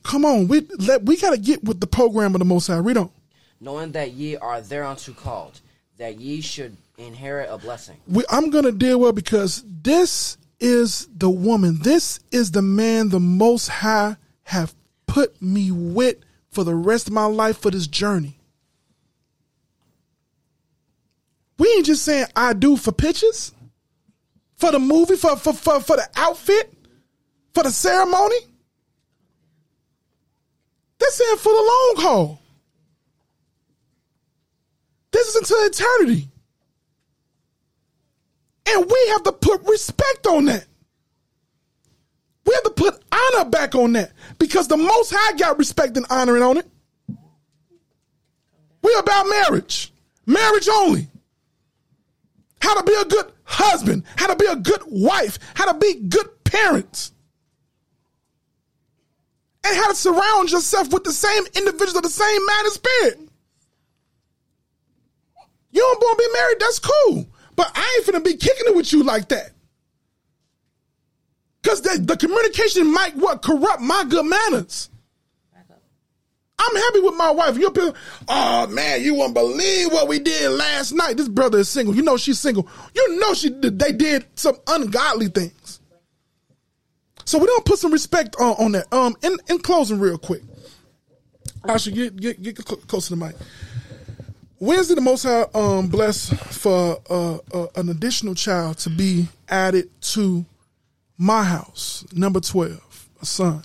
Come 0.03 0.23
on, 0.25 0.47
we 0.47 0.61
let 0.79 1.03
we 1.03 1.17
gotta 1.17 1.37
get 1.37 1.63
with 1.63 1.79
the 1.79 1.87
program 1.87 2.33
of 2.35 2.39
the 2.39 2.45
Most 2.45 2.67
High. 2.67 2.79
We 2.79 2.93
don't. 2.93 3.11
Knowing 3.59 3.91
that 3.93 4.11
ye 4.11 4.35
are 4.37 4.61
thereunto 4.61 5.13
called, 5.13 5.59
that 5.97 6.19
ye 6.19 6.41
should 6.41 6.75
inherit 6.97 7.49
a 7.51 7.57
blessing. 7.57 7.97
We, 8.07 8.23
I'm 8.29 8.49
gonna 8.49 8.71
deal 8.71 8.99
well 8.99 9.11
because 9.13 9.63
this 9.81 10.37
is 10.59 11.07
the 11.15 11.29
woman. 11.29 11.79
This 11.81 12.19
is 12.31 12.51
the 12.51 12.61
man 12.61 13.09
the 13.09 13.19
Most 13.19 13.67
High 13.67 14.17
have 14.43 14.73
put 15.07 15.41
me 15.41 15.71
with 15.71 16.17
for 16.51 16.63
the 16.63 16.75
rest 16.75 17.07
of 17.07 17.13
my 17.13 17.25
life 17.25 17.57
for 17.59 17.71
this 17.71 17.87
journey. 17.87 18.39
We 21.57 21.67
ain't 21.73 21.85
just 21.85 22.03
saying 22.03 22.27
I 22.35 22.53
do 22.53 22.77
for 22.77 22.91
pictures, 22.91 23.53
for 24.55 24.71
the 24.71 24.79
movie, 24.79 25.15
for 25.15 25.35
for 25.35 25.53
for, 25.53 25.81
for 25.81 25.97
the 25.97 26.07
outfit, 26.15 26.73
for 27.53 27.63
the 27.63 27.71
ceremony. 27.71 28.37
This 30.99 31.15
saying 31.15 31.37
for 31.37 31.53
the 31.53 31.59
long 31.59 31.93
haul. 31.97 32.38
This 35.19 35.35
is 35.35 35.35
until 35.35 35.65
eternity. 35.65 36.29
And 38.69 38.89
we 38.89 39.07
have 39.09 39.23
to 39.23 39.33
put 39.33 39.67
respect 39.67 40.25
on 40.27 40.45
that. 40.45 40.65
We 42.45 42.53
have 42.53 42.63
to 42.63 42.69
put 42.69 43.03
honor 43.11 43.49
back 43.49 43.75
on 43.75 43.91
that 43.93 44.13
because 44.37 44.69
the 44.69 44.77
Most 44.77 45.13
High 45.13 45.37
got 45.37 45.57
respect 45.57 45.97
and 45.97 46.05
honoring 46.09 46.41
on 46.41 46.55
it. 46.55 46.67
We 48.81 48.95
about 48.97 49.27
marriage, 49.27 49.91
marriage 50.25 50.69
only. 50.69 51.09
How 52.61 52.79
to 52.79 52.83
be 52.85 52.93
a 52.93 53.03
good 53.03 53.33
husband, 53.43 54.05
how 54.15 54.27
to 54.27 54.37
be 54.37 54.45
a 54.45 54.55
good 54.55 54.83
wife, 54.85 55.37
how 55.53 55.69
to 55.69 55.77
be 55.77 55.95
good 55.95 56.29
parents, 56.45 57.11
and 59.65 59.75
how 59.75 59.89
to 59.89 59.95
surround 59.95 60.49
yourself 60.49 60.93
with 60.93 61.03
the 61.03 61.11
same 61.11 61.43
individuals 61.57 61.97
of 61.97 62.03
the 62.03 62.09
same 62.09 62.45
man 62.45 62.63
and 62.63 62.71
spirit. 62.71 63.28
You 65.71 65.81
don't 65.81 65.99
want 65.99 66.19
to 66.19 66.27
be 66.27 66.39
married, 66.39 66.59
that's 66.59 66.79
cool. 66.79 67.27
But 67.55 67.71
I 67.75 67.97
ain't 67.97 68.07
finna 68.07 68.23
be 68.23 68.37
kicking 68.37 68.65
it 68.67 68.75
with 68.75 68.91
you 68.93 69.03
like 69.03 69.29
that. 69.29 69.51
Cause 71.63 71.81
the, 71.81 71.99
the 71.99 72.15
communication 72.15 72.91
might 72.91 73.15
what 73.15 73.41
corrupt 73.41 73.81
my 73.81 74.05
good 74.07 74.25
manners. 74.25 74.89
I'm 76.61 76.75
happy 76.75 76.99
with 76.99 77.15
my 77.15 77.31
wife. 77.31 77.57
You're 77.57 77.71
oh 78.27 78.67
man, 78.67 79.01
you 79.01 79.15
won't 79.15 79.33
believe 79.33 79.91
what 79.91 80.07
we 80.07 80.19
did 80.19 80.51
last 80.51 80.91
night. 80.91 81.15
This 81.15 81.29
brother 81.29 81.59
is 81.59 81.69
single. 81.69 81.95
You 81.95 82.01
know 82.01 82.17
she's 82.17 82.39
single. 82.39 82.67
You 82.93 83.19
know 83.19 83.33
she 83.33 83.49
they 83.49 83.93
did 83.93 84.25
some 84.35 84.57
ungodly 84.67 85.27
things. 85.27 85.79
So 87.23 87.37
we 87.37 87.45
don't 87.45 87.63
put 87.63 87.79
some 87.79 87.93
respect 87.93 88.35
on, 88.39 88.55
on 88.57 88.71
that. 88.73 88.91
Um, 88.91 89.15
in, 89.21 89.37
in 89.49 89.59
closing, 89.59 89.99
real 89.99 90.17
quick, 90.17 90.41
I 91.63 91.77
should 91.77 91.93
get 91.93 92.17
get 92.17 92.41
get 92.41 92.55
to 92.55 92.65
the 92.65 93.15
mic. 93.15 93.35
Wednesday, 94.59 94.95
the 94.95 95.01
Most 95.01 95.23
High 95.23 95.45
um, 95.53 95.87
blessed 95.87 96.35
for 96.35 97.01
uh, 97.09 97.37
uh, 97.53 97.67
an 97.75 97.87
additional 97.89 98.35
child 98.35 98.77
to 98.79 98.89
be 98.89 99.27
added 99.47 99.89
to 100.01 100.45
my 101.17 101.43
house, 101.43 102.05
number 102.13 102.41
twelve, 102.41 103.09
a 103.21 103.25
son, 103.25 103.63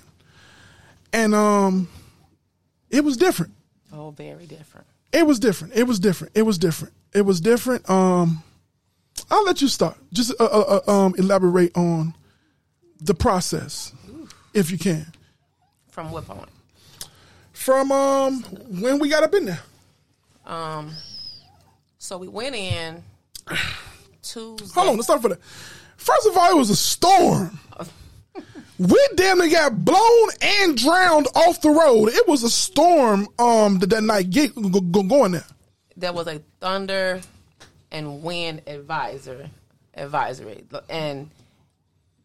and 1.13 1.35
um, 1.35 1.89
it 2.91 3.05
was 3.05 3.17
different. 3.17 3.53
Oh, 3.93 4.11
very 4.11 4.47
different. 4.47 4.87
It 5.13 5.27
was 5.27 5.41
different. 5.41 5.75
It 5.75 5.85
was 5.85 5.99
different. 5.99 6.37
It 6.37 6.43
was 6.43 6.59
different. 6.59 6.95
It 7.13 7.23
was 7.23 7.41
different. 7.41 7.89
Um, 7.91 8.45
I'll 9.31 9.45
let 9.45 9.63
you 9.63 9.69
start. 9.69 9.97
Just 10.13 10.33
uh, 10.41 10.45
uh, 10.45 10.81
uh, 10.87 10.91
um, 10.93 11.15
elaborate 11.19 11.77
on 11.77 12.15
the 13.01 13.15
process, 13.15 13.93
if 14.53 14.71
you 14.71 14.79
can. 14.79 15.13
From 15.89 16.13
what 16.13 16.27
point? 16.27 16.49
From 17.53 17.91
um, 17.91 18.43
when 18.81 18.99
we 19.01 19.09
got 19.09 19.25
up 19.25 19.35
in 19.35 19.47
there. 19.47 19.61
Um, 20.47 20.93
so 21.99 22.19
we 22.19 22.29
went 22.29 22.55
in 22.55 23.03
Tuesday. 24.23 24.75
Hold 24.75 24.89
on, 24.91 24.97
let's 24.97 25.07
start 25.07 25.23
for 25.23 25.29
that. 25.31 25.43
First 25.97 26.27
of 26.27 26.37
all, 26.37 26.51
it 26.51 26.57
was 26.57 26.71
a 26.71 26.77
storm. 26.77 27.59
We 28.79 28.99
damn 29.15 29.39
near 29.39 29.51
got 29.51 29.85
blown 29.85 30.29
and 30.43 30.77
drowned 30.77 31.29
off 31.35 31.61
the 31.61 31.71
road. 31.71 32.09
It 32.09 32.27
was 32.27 32.43
a 32.43 32.51
storm 32.51 33.29
um 33.39 33.79
that, 33.79 33.91
that 33.91 34.03
night 34.03 34.31
get, 34.31 34.55
go, 34.55 34.81
go, 34.81 35.03
going 35.03 35.33
there. 35.33 35.45
There 35.97 36.13
was 36.13 36.27
a 36.27 36.43
thunder 36.61 37.21
and 37.93 38.23
wind 38.23 38.63
advisor 38.67 39.49
advisory, 39.95 40.65
and 40.91 41.31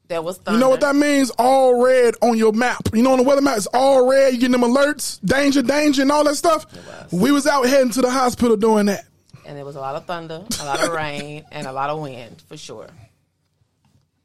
there 0.09 0.21
was 0.21 0.37
thunder. 0.39 0.57
You 0.57 0.63
know 0.63 0.69
what 0.69 0.81
that 0.81 0.95
means? 0.95 1.29
All 1.37 1.81
red 1.81 2.15
on 2.21 2.37
your 2.37 2.51
map. 2.51 2.89
You 2.93 3.01
know 3.03 3.11
on 3.13 3.17
the 3.19 3.23
weather 3.23 3.41
map, 3.41 3.57
it's 3.57 3.67
all 3.67 4.09
red. 4.09 4.33
You 4.33 4.39
getting 4.39 4.59
them 4.59 4.69
alerts, 4.69 5.19
danger, 5.23 5.61
danger, 5.61 6.01
and 6.01 6.11
all 6.11 6.23
that 6.25 6.35
stuff. 6.35 6.65
We 7.11 7.31
was 7.31 7.47
out 7.47 7.67
heading 7.67 7.91
to 7.91 8.01
the 8.01 8.09
hospital 8.11 8.57
doing 8.57 8.87
that. 8.87 9.05
and 9.45 9.55
there 9.57 9.65
was 9.65 9.75
a 9.75 9.79
lot 9.79 9.95
of 9.95 10.05
thunder, 10.05 10.43
a 10.59 10.65
lot 10.65 10.83
of 10.83 10.91
rain, 10.93 11.45
and 11.51 11.65
a 11.65 11.71
lot 11.71 11.89
of 11.89 11.99
wind 11.99 12.43
for 12.47 12.57
sure. 12.57 12.89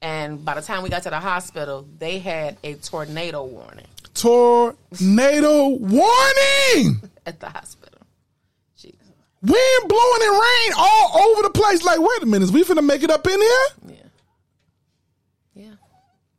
And 0.03 0.45
by 0.45 0.55
the 0.55 0.63
time 0.63 0.83
we 0.83 0.89
got 0.91 1.03
to 1.05 1.11
the 1.11 1.21
hospital, 1.21 1.87
they 1.99 2.19
had 2.19 2.59
a 2.65 2.75
tornado 2.75 3.45
warning 3.45 3.87
Tornado 4.15 5.69
warning. 5.69 7.01
at 7.27 7.41
the 7.41 7.49
hospital. 7.49 7.91
Wind 9.43 9.89
blowing 9.89 10.23
and 10.23 10.33
rain 10.33 10.73
all 10.79 11.19
over 11.19 11.43
the 11.43 11.51
place. 11.51 11.85
Like, 11.85 12.01
wait 12.01 12.23
a 12.23 12.27
minute, 12.27 12.45
is 12.45 12.53
we 12.53 12.65
finna 12.65 12.83
make 12.83 13.03
it 13.03 13.11
up 13.11 13.27
in 13.27 13.39
here? 13.39 13.67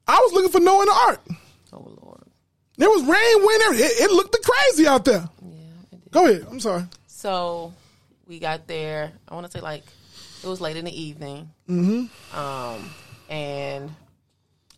I 0.07 0.19
was 0.19 0.33
looking 0.33 0.51
for 0.51 0.59
Noah 0.59 0.81
in 0.81 0.85
the 0.87 0.93
Ark. 1.07 1.21
Oh 1.73 1.97
Lord. 2.03 2.21
There 2.77 2.89
was 2.89 3.01
rain, 3.03 3.09
wind. 3.45 3.79
It, 3.81 4.01
it 4.01 4.11
looked 4.11 4.35
crazy 4.43 4.87
out 4.87 5.05
there. 5.05 5.27
Yeah. 5.41 5.49
It 5.91 6.03
did. 6.03 6.11
Go 6.11 6.25
ahead. 6.27 6.45
I'm 6.49 6.59
sorry. 6.59 6.83
So 7.07 7.73
we 8.27 8.39
got 8.39 8.67
there. 8.67 9.11
I 9.27 9.33
want 9.33 9.45
to 9.45 9.51
say 9.51 9.61
like 9.61 9.83
it 10.43 10.47
was 10.47 10.61
late 10.61 10.77
in 10.77 10.85
the 10.85 11.01
evening, 11.01 11.49
Mm-hmm. 11.69 12.37
um, 12.37 12.89
and 13.29 13.89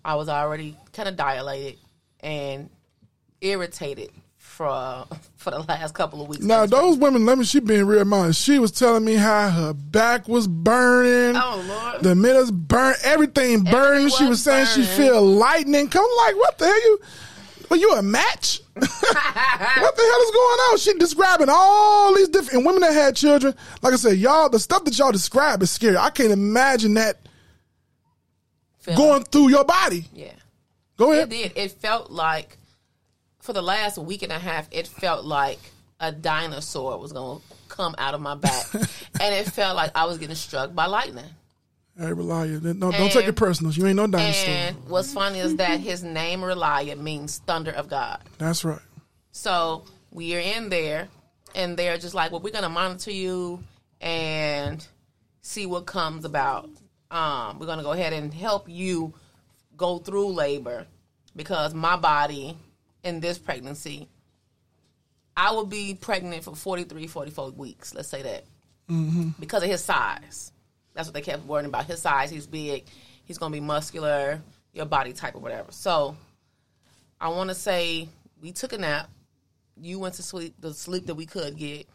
I 0.06 0.16
was 0.16 0.30
already 0.30 0.78
kind 0.94 1.10
of 1.10 1.16
dilated 1.18 1.78
and 2.22 2.70
irritated 3.42 4.12
for 4.58 4.68
uh, 4.68 5.06
for 5.38 5.52
the 5.52 5.60
last 5.60 5.94
couple 5.94 6.22
of 6.22 6.28
weeks. 6.28 6.44
Now 6.44 6.66
those 6.66 6.98
women, 6.98 7.26
let 7.26 7.38
me. 7.38 7.46
She 7.46 7.60
being 7.60 7.86
real 7.86 8.12
honest. 8.14 8.44
She 8.44 8.60
was 8.60 8.72
telling 8.72 9.06
me 9.06 9.14
how 9.14 9.50
her 9.50 9.74
back 9.74 10.28
was 10.28 10.48
burning. 10.48 11.40
Oh 11.42 11.64
Lord. 11.68 12.04
The 12.04 12.16
middles 12.16 12.52
burnt. 12.52 12.98
Everything 13.04 13.64
burned. 13.64 14.12
She 14.12 14.26
was 14.26 14.44
saying 14.44 14.66
she 14.66 14.84
feel 14.84 15.22
lightning. 15.22 15.88
Come 15.88 16.08
like 16.18 16.36
what 16.36 16.58
the 16.58 16.66
hell 16.66 16.82
you? 16.82 17.00
Well, 17.70 17.80
you 17.80 17.94
a 17.94 18.02
match? 18.02 18.62
what 18.74 18.82
the 18.82 18.98
hell 18.98 20.22
is 20.22 20.32
going 20.32 20.60
on? 20.60 20.78
She 20.78 20.94
describing 20.94 21.48
all 21.50 22.16
these 22.16 22.30
different 22.30 22.66
women 22.66 22.82
that 22.82 22.94
had 22.94 23.16
children. 23.16 23.54
Like 23.82 23.94
I 23.94 23.98
said, 23.98 24.18
y'all, 24.18 24.50
the 24.50 24.60
stuff 24.60 24.86
that 24.86 24.98
y'all 24.98 25.12
describe 25.12 25.62
is 25.62 25.70
scary. 25.70 25.98
I 25.98 26.10
can't 26.10 26.32
imagine 26.32 26.94
that 26.94 27.18
going 28.96 29.24
through 29.24 29.50
your 29.50 29.66
body. 29.66 30.06
Yeah. 30.14 30.32
Go 30.96 31.12
ahead. 31.12 31.32
It 31.32 31.54
did. 31.54 31.58
It 31.58 31.72
felt 31.74 32.10
like 32.10 32.57
for 33.48 33.54
the 33.54 33.62
last 33.62 33.98
week 33.98 34.24
and 34.24 34.32
a 34.32 34.38
half, 34.38 34.68
it 34.72 34.88
felt 34.88 35.24
like 35.24 35.58
a 36.02 36.12
dinosaur 36.12 37.00
was 37.00 37.14
gonna 37.14 37.40
come 37.70 37.96
out 37.98 38.14
of 38.14 38.20
my 38.20 38.36
back, 38.36 38.66
and 38.74 39.34
it 39.34 39.46
felt 39.46 39.78
like 39.78 39.90
I 39.96 40.06
was 40.06 40.18
getting 40.18 40.36
struck 40.36 40.76
by 40.76 40.86
lightning. 40.86 41.24
Hey, 41.98 42.08
Relia, 42.08 42.62
no, 42.76 42.92
don't 42.92 43.10
take 43.10 43.26
it 43.26 43.38
personal. 43.38 43.72
You 43.72 43.88
ain't 43.88 43.96
no 43.96 44.06
dinosaur. 44.06 44.54
And 44.54 44.90
what's 44.90 45.14
funny 45.14 45.40
is 45.40 45.56
that 45.56 45.80
his 45.80 46.04
name 46.04 46.42
Relia 46.42 47.00
means 47.00 47.38
thunder 47.48 47.72
of 47.72 47.90
God. 47.90 48.20
That's 48.38 48.66
right. 48.66 48.82
So 49.32 49.86
we 50.12 50.36
are 50.36 50.40
in 50.40 50.68
there, 50.68 51.08
and 51.56 51.78
they're 51.78 51.98
just 51.98 52.14
like, 52.14 52.34
"Well, 52.34 52.42
we're 52.42 52.54
gonna 52.54 52.68
monitor 52.68 53.12
you 53.12 53.64
and 54.02 54.86
see 55.42 55.66
what 55.66 55.86
comes 55.86 56.26
about. 56.26 56.70
Um, 57.10 57.60
we're 57.60 57.66
gonna 57.66 57.84
go 57.84 57.94
ahead 57.94 58.12
and 58.12 58.34
help 58.34 58.68
you 58.68 59.14
go 59.78 60.00
through 60.00 60.34
labor 60.34 60.86
because 61.34 61.74
my 61.74 61.96
body 61.96 62.58
in 63.08 63.20
this 63.22 63.38
pregnancy, 63.38 64.08
I 65.36 65.52
will 65.52 65.66
be 65.66 65.94
pregnant 66.00 66.44
for 66.44 66.56
43, 66.56 67.08
44 67.08 67.52
weeks. 67.52 67.94
Let's 67.94 68.10
say 68.10 68.22
that 68.24 68.44
Mm-hmm. 68.90 69.32
because 69.38 69.64
of 69.64 69.70
his 69.70 69.84
size. 69.84 70.54
That's 70.94 71.08
what 71.10 71.14
they 71.14 71.20
kept 71.22 71.46
worrying 71.46 71.66
about. 71.66 71.86
His 71.88 72.02
size, 72.02 72.30
he's 72.32 72.48
big, 72.48 72.86
he's 73.26 73.38
gonna 73.38 73.52
be 73.52 73.60
muscular, 73.60 74.42
your 74.72 74.86
body 74.86 75.12
type 75.12 75.36
or 75.36 75.40
whatever. 75.40 75.72
So 75.74 76.16
I 77.20 77.28
want 77.28 77.50
to 77.50 77.54
say 77.56 78.08
we 78.42 78.54
took 78.54 78.72
a 78.72 78.78
nap. 78.78 79.10
You 79.76 80.00
went 80.00 80.16
to 80.16 80.24
sleep, 80.24 80.56
the 80.62 80.74
sleep 80.74 81.06
that 81.08 81.16
we 81.16 81.26
could 81.26 81.58
get, 81.58 81.86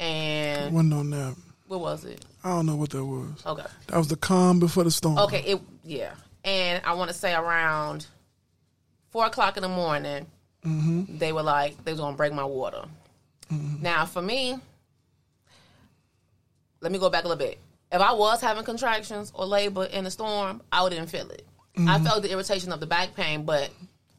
and 0.00 0.74
Wasn't 0.74 0.90
no 0.90 1.02
nap. 1.04 1.36
what 1.68 1.78
was 1.80 2.04
it? 2.04 2.24
I 2.42 2.48
don't 2.50 2.66
know 2.66 2.74
what 2.76 2.90
that 2.90 3.04
was. 3.04 3.42
Okay. 3.46 3.62
That 3.86 3.96
was 3.96 4.08
the 4.08 4.16
calm 4.16 4.58
before 4.58 4.82
the 4.82 4.90
storm. 4.90 5.18
Okay, 5.18 5.42
it 5.42 5.60
yeah, 5.84 6.10
and 6.44 6.82
I 6.84 6.94
want 6.94 7.08
to 7.10 7.16
say 7.16 7.34
around 7.34 8.06
four 9.10 9.26
o'clock 9.26 9.56
in 9.56 9.62
the 9.62 9.68
morning, 9.68 10.26
Mm-hmm. 10.66 11.18
they 11.18 11.32
were 11.32 11.42
like 11.44 11.82
they 11.84 11.92
was 11.92 12.00
gonna 12.00 12.16
break 12.16 12.32
my 12.32 12.44
water. 12.44 12.84
Now 13.80 14.04
for 14.04 14.20
me, 14.20 14.58
let 16.80 16.90
me 16.92 16.98
go 16.98 17.08
back 17.10 17.24
a 17.24 17.28
little 17.28 17.44
bit. 17.44 17.58
If 17.92 18.00
I 18.00 18.12
was 18.12 18.40
having 18.40 18.64
contractions 18.64 19.30
or 19.34 19.46
labor 19.46 19.84
in 19.84 20.04
the 20.04 20.10
storm, 20.10 20.60
I 20.72 20.82
wouldn't 20.82 21.08
feel 21.08 21.30
it. 21.30 21.46
I 21.78 21.98
Mhm. 21.98 22.04
felt 22.04 22.22
the 22.22 22.30
irritation 22.32 22.72
of 22.72 22.80
the 22.80 22.86
back 22.86 23.14
pain, 23.14 23.44
but 23.44 23.70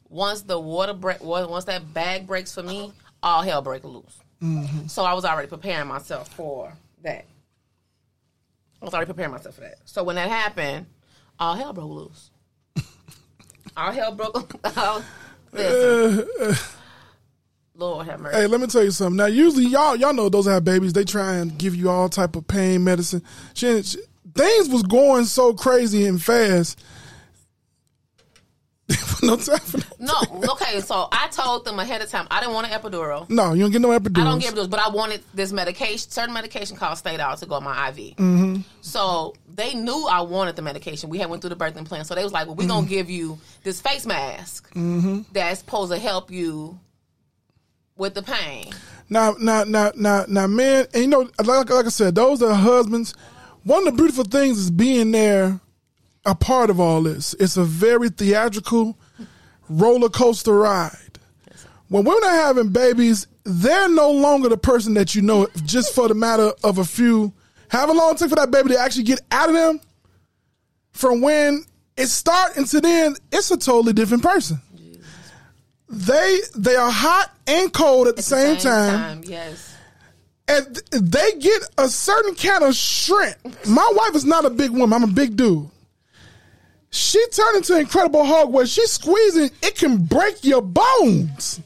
once 0.10 0.42
the 0.44 0.58
water 0.60 0.94
break, 0.94 1.22
once 1.22 1.66
that 1.66 1.94
bag 1.94 2.26
breaks 2.28 2.54
for 2.54 2.64
me, 2.64 2.94
all 3.22 3.42
hell 3.42 3.62
break 3.62 3.84
loose. 3.84 4.20
Mhm. 4.42 4.90
So 4.90 5.04
I 5.04 5.14
was 5.14 5.26
already 5.26 5.50
preparing 5.50 5.88
myself 5.88 6.30
for 6.30 6.72
that. 7.04 7.26
I 8.82 8.86
was 8.86 8.94
already 8.94 9.08
preparing 9.10 9.32
myself 9.32 9.56
for 9.56 9.62
that. 9.62 9.80
So 9.86 10.04
when 10.04 10.16
that 10.16 10.30
happened, 10.30 10.86
all 11.40 11.56
hell 11.56 11.74
broke 11.74 11.90
loose. 11.90 12.30
all 13.78 13.92
hell 13.92 14.14
broke. 14.14 14.54
listen, 15.54 16.28
Uh, 16.42 16.56
Lord 17.76 18.08
have 18.08 18.20
mercy. 18.20 18.38
Hey, 18.38 18.48
let 18.48 18.60
me 18.60 18.68
tell 18.68 18.84
you 18.84 18.92
something. 18.92 19.18
Now, 19.18 19.26
usually 19.28 19.66
y'all 19.68 19.96
y'all 19.96 20.14
know 20.14 20.30
those 20.30 20.46
that 20.46 20.52
have 20.54 20.64
babies. 20.66 20.94
They 20.94 21.04
try 21.04 21.36
and 21.36 21.58
give 21.58 21.76
you 21.76 21.90
all 21.90 22.10
type 22.10 22.36
of 22.36 22.48
pain 22.48 22.84
medicine. 22.84 23.22
She, 23.54 23.84
she- 23.84 24.00
things 24.34 24.70
was 24.70 24.84
going 24.84 25.26
so 25.26 25.54
crazy 25.54 26.06
and 26.06 26.22
fast. 26.22 26.80
No 29.28 29.36
time 29.38 29.60
for 29.60 29.80
No, 30.00 30.14
okay. 30.54 30.80
So 30.82 31.08
I 31.12 31.28
told 31.30 31.66
them 31.66 31.80
ahead 31.80 32.02
of 32.02 32.10
time 32.10 32.28
I 32.32 32.40
didn't 32.40 32.54
want 32.56 32.68
an 32.72 32.80
epidural. 32.80 33.30
no. 33.30 33.54
You 33.54 33.64
don't 33.64 33.72
get 33.72 33.82
no 33.82 33.90
epidural. 33.90 34.22
I 34.22 34.24
don't 34.26 34.40
get 34.40 34.54
epidurals, 34.54 34.70
but 34.70 34.80
I 34.80 34.90
wanted 34.90 35.22
this 35.34 35.52
medication, 35.52 36.10
certain 36.10 36.34
medication 36.34 36.76
called 36.78 36.98
Stadol 36.98 37.38
to 37.40 37.46
go 37.46 37.56
on 37.56 37.64
my 37.64 37.90
IV. 37.90 37.96
Mm-hmm. 38.16 38.62
So 38.82 39.34
they 39.54 39.74
knew 39.74 40.08
I 40.10 40.22
wanted 40.22 40.56
the 40.56 40.62
medication. 40.62 41.10
We 41.10 41.18
had 41.20 41.30
went 41.30 41.42
through 41.42 41.50
the 41.50 41.56
birthing 41.56 41.86
plan, 41.86 42.06
so 42.06 42.16
they 42.16 42.24
was 42.24 42.32
like, 42.34 42.48
"Well, 42.48 42.56
we're 42.56 42.68
gonna 42.68 42.86
Mhm. 42.86 42.90
give 42.90 43.10
you 43.10 43.38
this 43.64 43.82
face 43.82 44.06
mask 44.06 44.72
Mm-hmm. 44.74 45.22
that's 45.34 45.60
supposed 45.60 45.92
to 45.92 45.98
help 46.00 46.32
you 46.32 46.80
with 47.96 48.14
the 48.14 48.22
pain." 48.24 48.72
Now, 49.10 49.36
now, 49.40 49.64
now, 49.64 49.92
now, 49.96 50.26
now, 50.28 50.48
man, 50.48 50.86
and 50.94 51.02
you 51.04 51.08
know, 51.08 51.30
like, 51.44 51.70
like 51.70 51.86
I 51.86 51.90
said, 51.90 52.16
those 52.16 52.42
are 52.42 52.54
husbands. 52.54 53.14
One 53.64 53.88
of 53.88 53.96
the 53.96 54.02
beautiful 54.02 54.24
things 54.26 54.58
is 54.60 54.70
being 54.72 55.12
there, 55.12 55.60
a 56.26 56.36
part 56.36 56.70
of 56.70 56.80
all 56.80 57.02
this. 57.04 57.34
It's 57.40 57.58
a 57.58 57.64
very 57.64 58.10
theatrical 58.10 58.98
roller 59.70 60.10
coaster 60.10 60.54
ride. 60.54 60.92
When 61.90 62.04
women 62.04 62.24
are 62.24 62.36
having 62.36 62.70
babies, 62.70 63.28
they're 63.44 63.90
no 63.90 64.12
longer 64.12 64.50
the 64.50 64.58
person 64.58 64.94
that 64.96 65.16
you 65.16 65.22
know 65.22 65.48
just 65.66 65.96
for 65.96 66.08
the 66.08 66.14
matter 66.14 66.52
of 66.64 66.78
a 66.78 66.84
few. 66.84 67.34
However 67.70 67.94
long 67.94 68.14
it 68.14 68.18
takes 68.18 68.30
for 68.30 68.36
that 68.36 68.52
baby 68.52 68.70
to 68.70 68.80
actually 68.80 69.04
get 69.04 69.22
out 69.32 69.50
of 69.50 69.56
them, 69.56 69.80
from 70.92 71.22
when 71.22 71.64
it 71.96 72.08
start 72.08 72.58
until 72.58 72.82
then, 72.82 73.16
it's 73.32 73.52
a 73.52 73.58
totally 73.58 73.94
different 73.94 74.24
person. 74.24 74.62
They 75.90 76.40
they 76.56 76.76
are 76.76 76.92
hot 76.92 77.32
and 77.48 77.72
cold 77.72 78.08
at 78.08 78.18
the 78.18 78.22
same, 78.22 78.58
time, 78.58 79.22
yes. 79.26 79.74
and 80.50 80.76
they 80.92 81.32
get 81.40 81.62
a 81.78 81.88
certain 81.88 82.36
kind 82.36 82.66
of 82.66 82.76
strength. 82.76 83.66
My 83.66 83.90
wife 83.96 84.14
is 84.14 84.26
not 84.26 84.44
a 84.44 84.50
big 84.50 84.72
woman; 84.72 84.92
I'm 84.92 85.10
a 85.10 85.14
big 85.14 85.38
dude. 85.38 85.70
She 86.98 87.24
turned 87.28 87.58
into 87.58 87.78
Incredible 87.80 88.26
Hulk, 88.26 88.50
where 88.52 88.66
she's 88.66 88.92
squeezing, 88.92 89.52
it 89.62 89.76
can 89.76 90.04
break 90.04 90.44
your 90.44 90.64
bones. 90.64 91.62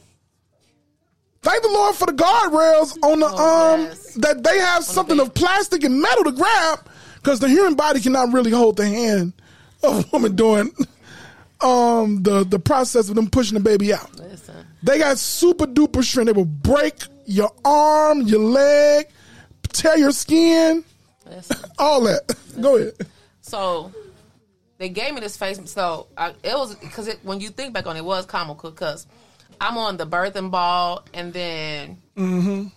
Thank 1.42 1.64
the 1.64 1.70
Lord 1.70 1.96
for 1.96 2.06
the 2.06 2.12
guardrails 2.12 2.98
on 3.02 3.22
the 3.22 3.26
um 3.28 3.90
that 4.22 4.44
they 4.44 4.60
have 4.60 4.84
something 4.84 5.20
of 5.20 5.34
plastic 5.34 5.84
and 5.86 6.00
metal 6.02 6.26
to 6.26 6.34
grab, 6.34 6.80
because 7.16 7.40
the 7.40 7.48
human 7.48 7.76
body 7.76 8.02
cannot 8.02 8.34
really 8.34 8.52
hold 8.52 8.76
the 8.78 8.86
hand 8.86 9.32
of 9.82 10.04
a 10.06 10.08
woman 10.12 10.36
doing 10.36 10.70
um 11.62 12.22
the 12.24 12.44
the 12.44 12.60
process 12.60 13.08
of 13.10 13.16
them 13.16 13.30
pushing 13.30 13.56
the 13.56 13.64
baby 13.64 13.94
out. 13.94 14.14
Listen, 14.20 14.54
They 14.84 15.00
got 15.00 15.18
super 15.18 15.66
duper 15.66 16.04
strength. 16.04 16.28
They 16.28 16.34
will 16.34 16.46
break 16.46 16.96
your 17.26 17.52
arm, 17.64 18.22
your 18.24 18.42
leg, 18.42 19.08
tear 19.70 19.98
your 19.98 20.12
skin, 20.12 20.84
listen. 21.26 21.58
all 21.80 22.02
that. 22.02 22.36
Go 22.62 22.76
ahead. 22.78 22.94
So 23.42 23.92
they 24.82 24.90
gave 24.90 25.14
me 25.14 25.22
this 25.22 25.38
face. 25.38 25.60
So 25.72 26.08
I, 26.18 26.30
it 26.44 26.54
was 26.56 26.76
because 26.76 27.08
it, 27.08 27.20
when 27.24 27.40
you 27.40 27.50
think 27.50 27.74
back 27.74 27.86
on 27.88 27.96
it, 27.96 28.00
it 28.00 28.06
was 28.06 28.26
comical 28.26 28.72
because 28.72 29.06
I'm 29.60 29.78
on 29.78 29.98
the 29.98 30.06
birthing 30.08 30.50
ball 30.52 31.06
and 31.14 31.32
then 31.32 31.98
Mm-hmm. 32.18 32.68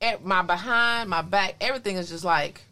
at 0.00 0.24
my 0.24 0.42
behind, 0.42 1.08
my 1.08 1.22
back, 1.22 1.54
everything 1.60 1.96
is 1.96 2.08
just 2.08 2.24
like. 2.24 2.62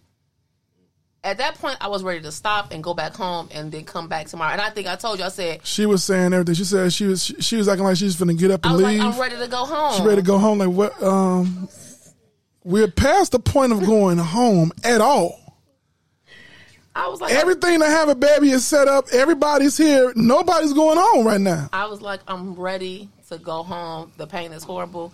At 1.22 1.38
that 1.38 1.54
point, 1.54 1.78
I 1.80 1.88
was 1.88 2.02
ready 2.02 2.20
to 2.20 2.30
stop 2.30 2.70
and 2.70 2.84
go 2.84 2.92
back 2.92 3.14
home 3.14 3.48
and 3.50 3.72
then 3.72 3.84
come 3.84 4.08
back 4.08 4.26
tomorrow. 4.26 4.52
And 4.52 4.60
I 4.60 4.68
think 4.68 4.86
I 4.86 4.96
told 4.96 5.18
you, 5.18 5.24
I 5.24 5.28
said, 5.28 5.66
She 5.66 5.86
was 5.86 6.04
saying 6.04 6.34
everything. 6.34 6.54
She 6.54 6.64
said 6.64 6.92
she 6.92 7.06
was 7.06 7.24
she, 7.24 7.40
she 7.40 7.56
was 7.56 7.66
acting 7.66 7.84
like 7.86 7.96
she 7.96 8.04
was 8.04 8.16
finna 8.16 8.38
get 8.38 8.50
up 8.50 8.60
I 8.66 8.68
and 8.68 8.76
was 8.76 8.86
leave. 8.86 8.98
like, 9.00 9.14
I'm 9.14 9.20
ready 9.20 9.36
to 9.38 9.48
go 9.48 9.64
home. 9.64 9.94
She 9.96 10.02
ready 10.06 10.20
to 10.20 10.26
go 10.26 10.36
home. 10.36 10.58
Like 10.58 10.68
what? 10.68 11.02
Um, 11.02 11.66
we're 12.62 12.88
past 12.90 13.32
the 13.32 13.38
point 13.38 13.72
of 13.72 13.80
going 13.86 14.18
home 14.18 14.70
at 14.84 15.00
all. 15.00 15.40
I 16.94 17.08
was 17.08 17.20
like, 17.20 17.32
Everything 17.32 17.80
to 17.80 17.86
have 17.86 18.08
a 18.08 18.14
baby 18.14 18.50
is 18.50 18.64
set 18.64 18.86
up. 18.86 19.06
Everybody's 19.12 19.76
here. 19.76 20.12
Nobody's 20.14 20.72
going 20.72 20.98
home 20.98 21.26
right 21.26 21.40
now. 21.40 21.68
I 21.72 21.86
was 21.86 22.00
like, 22.00 22.20
I'm 22.28 22.54
ready 22.54 23.08
to 23.28 23.38
go 23.38 23.62
home. 23.62 24.12
The 24.16 24.26
pain 24.26 24.52
is 24.52 24.62
horrible. 24.62 25.12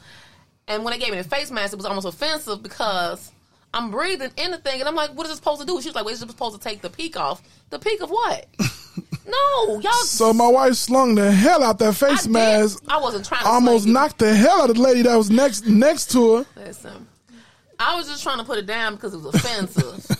And 0.68 0.84
when 0.84 0.92
they 0.92 0.98
gave 0.98 1.10
me 1.10 1.18
the 1.18 1.28
face 1.28 1.50
mask, 1.50 1.72
it 1.72 1.76
was 1.76 1.86
almost 1.86 2.06
offensive 2.06 2.62
because 2.62 3.32
I'm 3.72 3.90
breathing 3.90 4.30
in 4.36 4.50
the 4.50 4.58
thing, 4.58 4.80
and 4.80 4.88
I'm 4.88 4.94
like, 4.94 5.10
what 5.10 5.26
is 5.26 5.32
it 5.32 5.36
supposed 5.36 5.60
to 5.60 5.66
do? 5.66 5.80
She 5.80 5.88
was 5.88 5.94
like, 5.94 6.04
well, 6.04 6.12
it's 6.12 6.20
supposed 6.20 6.60
to 6.60 6.68
take 6.68 6.80
the 6.80 6.90
peak 6.90 7.16
off. 7.16 7.42
The 7.70 7.78
peak 7.78 8.00
of 8.02 8.10
what? 8.10 8.46
no, 9.26 9.80
y'all. 9.80 9.92
So 9.92 10.32
my 10.32 10.48
wife 10.48 10.74
slung 10.74 11.14
the 11.14 11.30
hell 11.30 11.62
out 11.62 11.78
that 11.78 11.94
face 11.94 12.26
mask. 12.26 12.82
I 12.88 12.98
wasn't 13.00 13.24
trying 13.24 13.42
to 13.42 13.48
Almost 13.48 13.86
knocked 13.86 14.18
the 14.18 14.34
hell 14.34 14.62
out 14.62 14.70
of 14.70 14.76
the 14.76 14.82
lady 14.82 15.02
that 15.02 15.14
was 15.16 15.30
next 15.30 15.66
next 15.66 16.10
to 16.12 16.36
her. 16.36 16.46
Listen, 16.56 17.06
I 17.78 17.96
was 17.96 18.08
just 18.08 18.22
trying 18.22 18.38
to 18.38 18.44
put 18.44 18.58
it 18.58 18.66
down 18.66 18.96
because 18.96 19.14
it 19.14 19.20
was 19.20 19.34
offensive. 19.34 20.18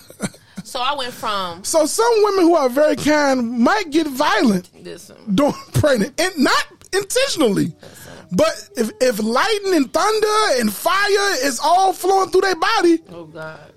so 0.71 0.79
I 0.79 0.95
went 0.95 1.13
from 1.13 1.63
So 1.65 1.85
some 1.85 2.13
women 2.23 2.45
who 2.45 2.55
are 2.55 2.69
very 2.69 2.95
kind 2.95 3.59
might 3.59 3.89
get 3.91 4.07
violent 4.07 4.69
listen. 4.83 5.17
during 5.35 5.53
pregnant, 5.73 6.19
and 6.19 6.37
not 6.37 6.65
intentionally. 6.93 7.73
But 8.31 8.69
if 8.77 8.89
if 9.01 9.19
lightning 9.21 9.75
and 9.75 9.91
thunder 9.91 10.59
and 10.61 10.71
fire 10.73 11.35
is 11.43 11.59
all 11.61 11.91
flowing 11.91 12.29
through 12.29 12.41
their 12.41 12.55
body, 12.55 12.99
Oh 13.09 13.25
God. 13.25 13.73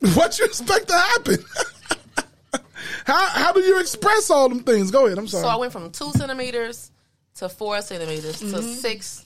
what 0.14 0.38
you 0.38 0.44
expect 0.46 0.88
to 0.88 0.94
happen? 0.94 1.36
how 3.06 3.26
how 3.28 3.52
do 3.52 3.60
you 3.60 3.78
express 3.80 4.30
all 4.30 4.48
them 4.48 4.60
things? 4.60 4.90
Go 4.90 5.06
ahead. 5.06 5.18
I'm 5.18 5.28
sorry. 5.28 5.42
So 5.42 5.48
I 5.48 5.56
went 5.56 5.72
from 5.72 5.90
two 5.90 6.10
centimeters 6.12 6.90
to 7.36 7.48
four 7.48 7.80
centimeters 7.82 8.38
to 8.38 8.44
Mhm. 8.46 8.76
six, 8.76 9.22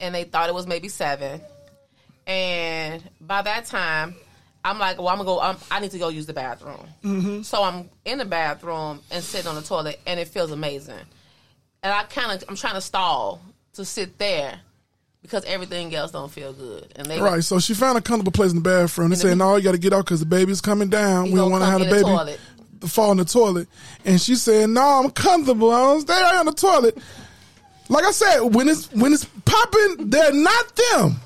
and 0.00 0.14
they 0.14 0.24
thought 0.24 0.48
it 0.50 0.54
was 0.54 0.66
maybe 0.66 0.88
seven. 0.88 1.40
And 2.26 3.02
by 3.20 3.42
that 3.42 3.66
time, 3.66 4.16
I'm 4.64 4.78
like, 4.78 4.98
well, 4.98 5.08
I'm 5.08 5.16
gonna 5.18 5.26
go. 5.26 5.40
I'm, 5.40 5.56
I 5.70 5.80
need 5.80 5.90
to 5.90 5.98
go 5.98 6.08
use 6.08 6.26
the 6.26 6.32
bathroom. 6.32 6.86
Mhm. 7.04 7.44
So 7.44 7.62
I'm 7.62 7.90
in 8.04 8.18
the 8.18 8.24
bathroom 8.24 9.00
and 9.10 9.22
sitting 9.22 9.46
on 9.46 9.56
the 9.56 9.62
toilet, 9.62 10.00
and 10.06 10.18
it 10.18 10.28
feels 10.28 10.50
amazing. 10.50 10.98
And 11.82 11.92
I 11.92 12.04
kind 12.04 12.32
of, 12.32 12.48
I'm 12.48 12.56
trying 12.56 12.74
to 12.74 12.80
stall 12.80 13.42
to 13.74 13.84
sit 13.84 14.16
there 14.18 14.58
because 15.20 15.44
everything 15.44 15.94
else 15.94 16.12
don't 16.12 16.30
feel 16.32 16.54
good. 16.54 16.90
And 16.96 17.06
they 17.06 17.20
Right, 17.20 17.44
so 17.44 17.58
she 17.58 17.74
found 17.74 17.98
a 17.98 18.00
comfortable 18.00 18.32
place 18.32 18.50
in 18.52 18.56
the 18.56 18.62
bathroom. 18.62 19.10
They 19.10 19.16
said, 19.16 19.36
"No, 19.36 19.56
you 19.56 19.62
got 19.64 19.72
to 19.72 19.78
get 19.78 19.92
out 19.92 20.04
because 20.06 20.20
the 20.20 20.26
baby's 20.26 20.62
coming 20.62 20.88
down. 20.88 21.30
We 21.30 21.36
don't 21.36 21.50
want 21.50 21.62
to 21.62 21.70
have 21.70 21.80
the 21.80 21.84
the 21.86 21.90
baby 21.90 22.04
toilet." 22.04 22.40
fall 22.86 23.12
in 23.12 23.18
the 23.18 23.24
toilet." 23.26 23.68
And 24.06 24.18
she 24.18 24.34
said, 24.34 24.70
"No, 24.70 24.80
I'm 24.82 25.10
comfortable. 25.10 25.70
I'll 25.70 26.00
stay 26.00 26.14
right 26.14 26.36
on 26.36 26.46
the 26.46 26.52
toilet." 26.52 26.96
Like 27.90 28.04
I 28.04 28.12
said, 28.12 28.40
when 28.40 28.68
it's 28.70 28.90
when 28.92 29.12
it's 29.12 29.26
popping, 29.44 30.08
they're 30.08 30.32
not 30.32 30.72
them. 30.92 31.16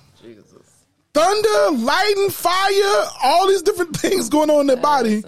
Thunder, 1.19 1.85
lightning, 1.85 2.31
fire, 2.31 3.05
all 3.25 3.49
these 3.49 3.63
different 3.63 3.97
things 3.97 4.29
going 4.29 4.51
on 4.51 4.61
in 4.63 4.67
their 4.69 4.77
body. 4.77 5.25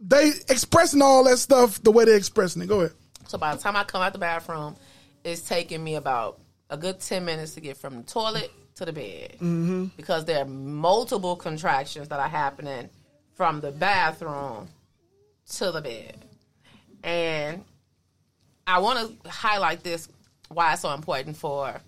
They 0.00 0.28
expressing 0.48 1.00
all 1.00 1.24
that 1.24 1.38
stuff 1.38 1.82
the 1.82 1.90
way 1.90 2.04
they're 2.04 2.16
expressing 2.16 2.60
it. 2.62 2.66
Go 2.68 2.80
ahead. 2.80 2.92
So 3.26 3.38
by 3.38 3.54
the 3.54 3.62
time 3.62 3.76
I 3.76 3.84
come 3.84 4.02
out 4.02 4.12
the 4.12 4.18
bathroom, 4.18 4.76
it's 5.24 5.40
taking 5.40 5.82
me 5.82 5.94
about 5.94 6.38
a 6.68 6.76
good 6.76 7.00
ten 7.00 7.24
minutes 7.24 7.54
to 7.54 7.60
get 7.60 7.76
from 7.78 7.96
the 7.96 8.02
toilet 8.02 8.50
to 8.76 8.84
the 8.84 8.92
bed 8.92 9.32
Mm-hmm. 9.34 9.84
because 9.96 10.24
there 10.24 10.40
are 10.42 10.44
multiple 10.46 11.36
contractions 11.36 12.08
that 12.08 12.18
are 12.20 12.28
happening 12.28 12.90
from 13.34 13.60
the 13.60 13.70
bathroom 13.70 14.68
to 15.56 15.70
the 15.72 15.80
bed. 15.80 16.16
And 17.02 17.64
I 18.66 18.78
want 18.80 19.22
to 19.22 19.30
highlight 19.30 19.82
this 19.82 20.08
why 20.48 20.72
it's 20.72 20.82
so 20.82 20.92
important 20.92 21.36
for 21.36 21.80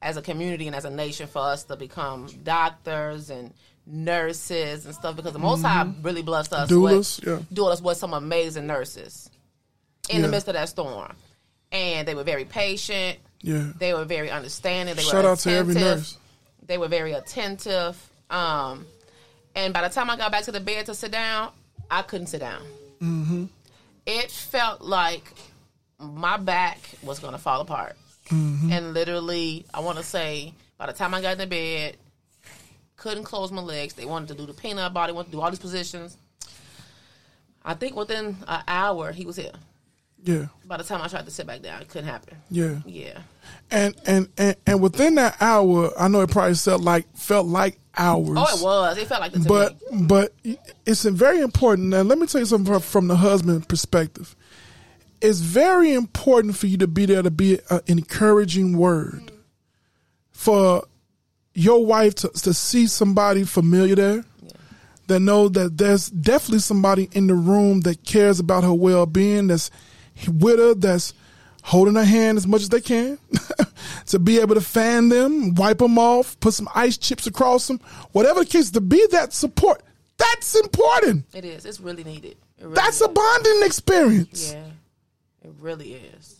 as 0.00 0.16
a 0.16 0.22
community 0.22 0.66
and 0.66 0.76
as 0.76 0.84
a 0.84 0.90
nation 0.90 1.26
for 1.26 1.40
us 1.42 1.64
to 1.64 1.76
become 1.76 2.26
doctors 2.44 3.30
and 3.30 3.52
nurses 3.86 4.86
and 4.86 4.94
stuff 4.94 5.16
because 5.16 5.32
the 5.32 5.38
Most 5.38 5.62
High 5.62 5.84
Mhm. 5.84 6.04
really 6.04 6.22
blessed 6.22 6.52
us 6.52 6.70
Doulas, 6.70 7.18
with 7.20 7.26
yeah. 7.28 7.38
doulas 7.54 7.80
with 7.82 7.96
some 7.96 8.12
amazing 8.14 8.66
nurses 8.66 9.30
in 10.10 10.22
the 10.22 10.28
midst 10.28 10.46
of 10.48 10.54
that 10.54 10.68
storm, 10.68 11.14
and 11.72 12.06
they 12.06 12.14
were 12.14 12.24
very 12.24 12.44
patient. 12.44 13.18
Yeah. 13.40 13.72
They 13.78 13.94
were 13.94 14.04
very 14.04 14.30
understanding. 14.30 14.94
They 14.94 15.02
Shout 15.02 15.24
were 15.24 15.30
out 15.30 15.38
to 15.40 15.50
every 15.52 15.74
nurse. 15.74 16.16
They 16.66 16.76
were 16.78 16.88
very 16.88 17.12
attentive. 17.12 17.96
Um, 18.30 18.86
and 19.54 19.72
by 19.72 19.82
the 19.86 19.94
time 19.94 20.10
I 20.10 20.16
got 20.16 20.30
back 20.32 20.44
to 20.44 20.52
the 20.52 20.60
bed 20.60 20.86
to 20.86 20.94
sit 20.94 21.10
down, 21.10 21.50
I 21.90 22.02
couldn't 22.02 22.26
sit 22.28 22.40
down. 22.40 22.62
Mm-hmm. 23.00 23.44
It 24.06 24.30
felt 24.30 24.82
like 24.82 25.24
my 25.98 26.36
back 26.36 26.78
was 27.02 27.18
going 27.20 27.32
to 27.32 27.38
fall 27.38 27.60
apart. 27.60 27.96
Mhm. 28.28 28.70
And 28.72 28.94
literally, 28.94 29.64
I 29.72 29.80
want 29.80 29.98
to 29.98 30.04
say, 30.04 30.54
by 30.76 30.86
the 30.86 30.92
time 30.92 31.14
I 31.14 31.20
got 31.20 31.32
in 31.32 31.38
the 31.38 31.46
bed, 31.46 31.96
couldn't 32.96 33.24
close 33.24 33.50
my 33.52 33.62
legs. 33.62 33.94
They 33.94 34.04
wanted 34.04 34.28
to 34.28 34.34
do 34.34 34.46
the 34.46 34.54
peanut 34.54 34.92
ball, 34.92 35.12
wanted 35.14 35.26
to 35.30 35.32
do 35.32 35.40
all 35.40 35.50
these 35.50 35.58
positions. 35.58 36.16
I 37.64 37.74
think 37.74 37.96
within 37.96 38.36
an 38.46 38.62
hour, 38.66 39.12
he 39.12 39.24
was 39.26 39.36
here. 39.36 39.52
Yeah. 40.22 40.46
By 40.64 40.78
the 40.78 40.84
time 40.84 41.00
I 41.00 41.08
tried 41.08 41.26
to 41.26 41.30
sit 41.30 41.46
back 41.46 41.62
down, 41.62 41.80
it 41.80 41.88
couldn't 41.88 42.08
happen. 42.08 42.36
Yeah. 42.50 42.78
Yeah. 42.84 43.18
And 43.70 43.94
and 44.04 44.28
and, 44.36 44.56
and 44.66 44.82
within 44.82 45.14
that 45.14 45.36
hour, 45.40 45.92
I 45.98 46.08
know 46.08 46.20
it 46.22 46.30
probably 46.30 46.54
felt 46.54 46.82
like 46.82 47.06
felt 47.16 47.46
like 47.46 47.78
hours. 47.96 48.36
Oh, 48.36 48.56
it 48.56 48.62
was. 48.62 48.98
It 48.98 49.06
felt 49.06 49.20
like 49.20 49.32
to 49.32 49.40
but 49.40 49.76
me. 49.92 50.06
but 50.06 50.34
it's 50.84 51.04
very 51.04 51.40
important. 51.40 51.88
Now, 51.88 52.02
let 52.02 52.18
me 52.18 52.26
tell 52.26 52.40
you 52.40 52.46
something 52.46 52.72
from, 52.72 52.82
from 52.82 53.08
the 53.08 53.16
husband 53.16 53.68
perspective. 53.68 54.34
It's 55.20 55.40
very 55.40 55.92
important 55.92 56.56
for 56.56 56.66
you 56.66 56.76
to 56.78 56.86
be 56.86 57.06
there 57.06 57.22
to 57.22 57.30
be 57.30 57.58
an 57.70 57.80
encouraging 57.86 58.76
word 58.76 59.32
for 60.30 60.84
your 61.54 61.84
wife 61.84 62.14
to, 62.16 62.28
to 62.28 62.54
see 62.54 62.86
somebody 62.86 63.44
familiar 63.44 63.94
there. 63.94 64.24
That 65.08 65.20
know 65.20 65.48
that 65.48 65.78
there's 65.78 66.10
definitely 66.10 66.58
somebody 66.58 67.08
in 67.12 67.28
the 67.28 67.34
room 67.34 67.80
that 67.80 68.04
cares 68.04 68.40
about 68.40 68.62
her 68.62 68.74
well 68.74 69.06
being, 69.06 69.46
that's 69.46 69.70
with 70.30 70.58
her, 70.58 70.74
that's 70.74 71.14
holding 71.62 71.94
her 71.94 72.04
hand 72.04 72.36
as 72.36 72.46
much 72.46 72.60
as 72.60 72.68
they 72.68 72.80
can, 72.82 73.18
to 74.06 74.18
be 74.18 74.38
able 74.38 74.54
to 74.54 74.60
fan 74.60 75.08
them, 75.08 75.54
wipe 75.54 75.78
them 75.78 75.98
off, 75.98 76.38
put 76.40 76.52
some 76.52 76.68
ice 76.74 76.98
chips 76.98 77.26
across 77.26 77.68
them, 77.68 77.80
whatever 78.12 78.40
the 78.40 78.46
case, 78.46 78.70
to 78.70 78.82
be 78.82 79.06
that 79.10 79.32
support. 79.32 79.82
That's 80.18 80.54
important. 80.56 81.24
It 81.32 81.44
is. 81.44 81.64
It's 81.64 81.80
really 81.80 82.04
needed. 82.04 82.36
It 82.58 82.64
really 82.64 82.74
That's 82.74 83.00
a 83.00 83.08
bonding 83.08 83.62
experience. 83.62 84.52
Yeah. 84.52 84.64
It 85.42 85.52
really 85.58 85.94
is. 85.94 86.36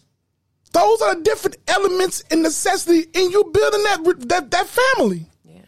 Those 0.72 1.00
are 1.02 1.14
different 1.16 1.56
elements 1.66 2.22
and 2.30 2.42
necessity 2.42 3.08
in 3.14 3.30
you 3.30 3.44
building 3.52 3.82
that 3.84 4.28
that 4.28 4.50
that 4.50 4.66
family. 4.66 5.26
Yeah. 5.44 5.60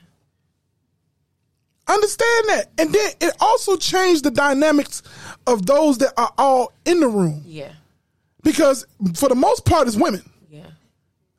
Understand 1.89 2.49
that. 2.49 2.67
And 2.79 2.93
then 2.93 3.11
it 3.21 3.35
also 3.41 3.77
changed 3.77 4.25
the 4.25 4.31
dynamics 4.31 5.03
of 5.47 5.65
those 5.67 5.99
that 5.99 6.13
are 6.17 6.33
all 6.37 6.73
in 6.85 7.01
the 7.01 7.09
room. 7.09 7.43
Yeah. 7.47 7.73
Because 8.43 8.87
for 9.15 9.29
the 9.29 9.35
most 9.35 9.65
part 9.65 9.87
it's 9.87 9.97
women. 9.97 10.23
Yeah. 10.51 10.67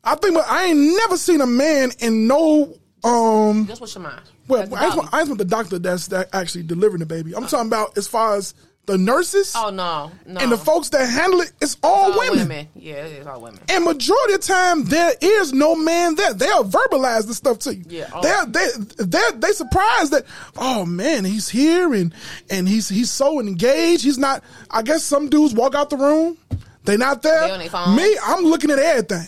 I 0.03 0.16
think 0.16 0.38
I 0.38 0.66
ain't 0.66 0.80
never 0.80 1.18
seen 1.18 1.42
a 1.42 1.48
man 1.48 1.92
in 2.00 2.28
no 2.28 2.78
um 3.03 3.68
Just 3.68 3.82
what's 3.82 3.95
your 3.95 4.03
mind? 4.03 4.22
well 4.48 4.61
I 4.76 4.86
just, 4.86 4.98
want, 4.98 5.14
I 5.14 5.20
just 5.20 5.30
want 5.30 5.40
the 5.40 5.45
doctor 5.45 5.80
that's 5.80 6.08
that 6.08 6.30
actually 6.34 6.64
delivering 6.64 7.00
the 7.00 7.06
baby. 7.06 7.36
I'm 7.36 7.45
talking 7.45 7.68
about 7.68 7.98
as 7.98 8.08
far 8.08 8.36
as 8.36 8.53
the 8.88 8.98
nurses 8.98 9.53
Oh 9.56 9.69
no, 9.69 10.11
no. 10.26 10.40
and 10.42 10.51
the 10.51 10.58
folks 10.58 10.90
that 10.90 11.08
handle 11.08 11.42
it, 11.42 11.51
it's 11.61 11.77
all, 11.84 12.08
It's 12.10 12.16
all 12.18 12.19
women. 12.24 12.40
women. 12.40 12.68
Yeah, 12.76 13.06
it 13.06 13.19
is 13.22 13.27
all 13.27 13.40
women. 13.42 13.60
And 13.69 13.85
majority 13.85 14.34
of 14.34 14.42
the 14.42 14.48
time, 14.48 14.85
there 14.85 15.14
is 15.22 15.53
no 15.53 15.76
man 15.76 16.16
there. 16.16 16.34
They'll 16.34 16.66
verbalize 16.66 17.27
the 17.27 17.34
stuff 17.35 17.60
to 17.60 17.76
you. 17.76 17.84
Yeah, 17.88 18.10
oh. 18.14 18.22
They're 18.22 18.45
they 18.48 19.03
they 19.06 19.22
they 19.38 19.51
surprised 19.51 20.11
that 20.14 20.26
oh 20.58 20.85
man 20.85 21.26
he's 21.26 21.48
here 21.48 21.93
and 21.93 22.14
and 22.50 22.68
he's 22.68 22.90
he's 22.90 23.11
so 23.11 23.40
engaged. 23.40 24.03
He's 24.03 24.18
not. 24.18 24.43
I 24.72 24.82
guess 24.82 25.03
some 25.03 25.30
dudes 25.30 25.53
walk 25.53 25.76
out 25.76 25.90
the 25.90 25.98
room. 25.98 26.38
They 26.84 26.98
not 26.98 27.22
there. 27.22 27.58
They. 27.60 27.69
Me, 27.95 28.18
I'm 28.24 28.43
looking 28.43 28.72
at 28.72 28.80
everything. 28.80 29.27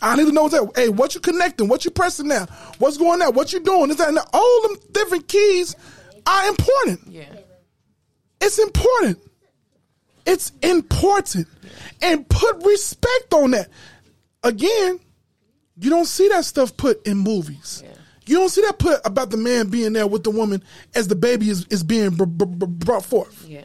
I 0.00 0.16
need 0.16 0.26
to 0.26 0.32
know 0.32 0.48
that. 0.48 0.70
Hey, 0.76 0.88
what 0.88 1.14
you 1.14 1.20
connecting? 1.20 1.68
What 1.68 1.84
you 1.84 1.90
pressing 1.90 2.28
now? 2.28 2.46
What's 2.78 2.96
going 2.96 3.20
on? 3.20 3.34
What 3.34 3.52
you 3.52 3.60
doing? 3.60 3.90
Is 3.90 3.96
that 3.96 4.08
and 4.08 4.18
all 4.32 4.62
them 4.62 4.78
different 4.92 5.28
keys 5.28 5.76
are 6.26 6.48
important. 6.48 7.00
Yeah. 7.08 7.24
It's 8.40 8.58
important. 8.58 9.18
It's 10.26 10.52
important. 10.62 11.46
And 12.02 12.28
put 12.28 12.64
respect 12.64 13.32
on 13.32 13.52
that. 13.52 13.68
Again, 14.42 15.00
you 15.80 15.90
don't 15.90 16.06
see 16.06 16.28
that 16.28 16.44
stuff 16.44 16.76
put 16.76 17.06
in 17.06 17.18
movies. 17.18 17.82
You 18.26 18.36
don't 18.36 18.50
see 18.50 18.60
that 18.62 18.78
put 18.78 19.00
about 19.06 19.30
the 19.30 19.36
man 19.38 19.68
being 19.68 19.94
there 19.94 20.06
with 20.06 20.22
the 20.22 20.30
woman 20.30 20.62
as 20.94 21.08
the 21.08 21.14
baby 21.14 21.48
is, 21.48 21.64
is 21.70 21.82
being 21.82 22.10
br- 22.10 22.26
br- 22.26 22.44
br- 22.44 22.66
brought 22.66 23.04
forth. 23.04 23.44
Yeah. 23.48 23.62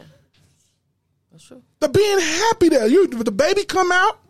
That's 1.30 1.44
true. 1.44 1.62
The 1.80 1.88
being 1.90 2.18
happy 2.18 2.70
there. 2.70 2.86
You 2.86 3.06
the 3.08 3.30
baby 3.30 3.64
come 3.64 3.92
out 3.92 4.20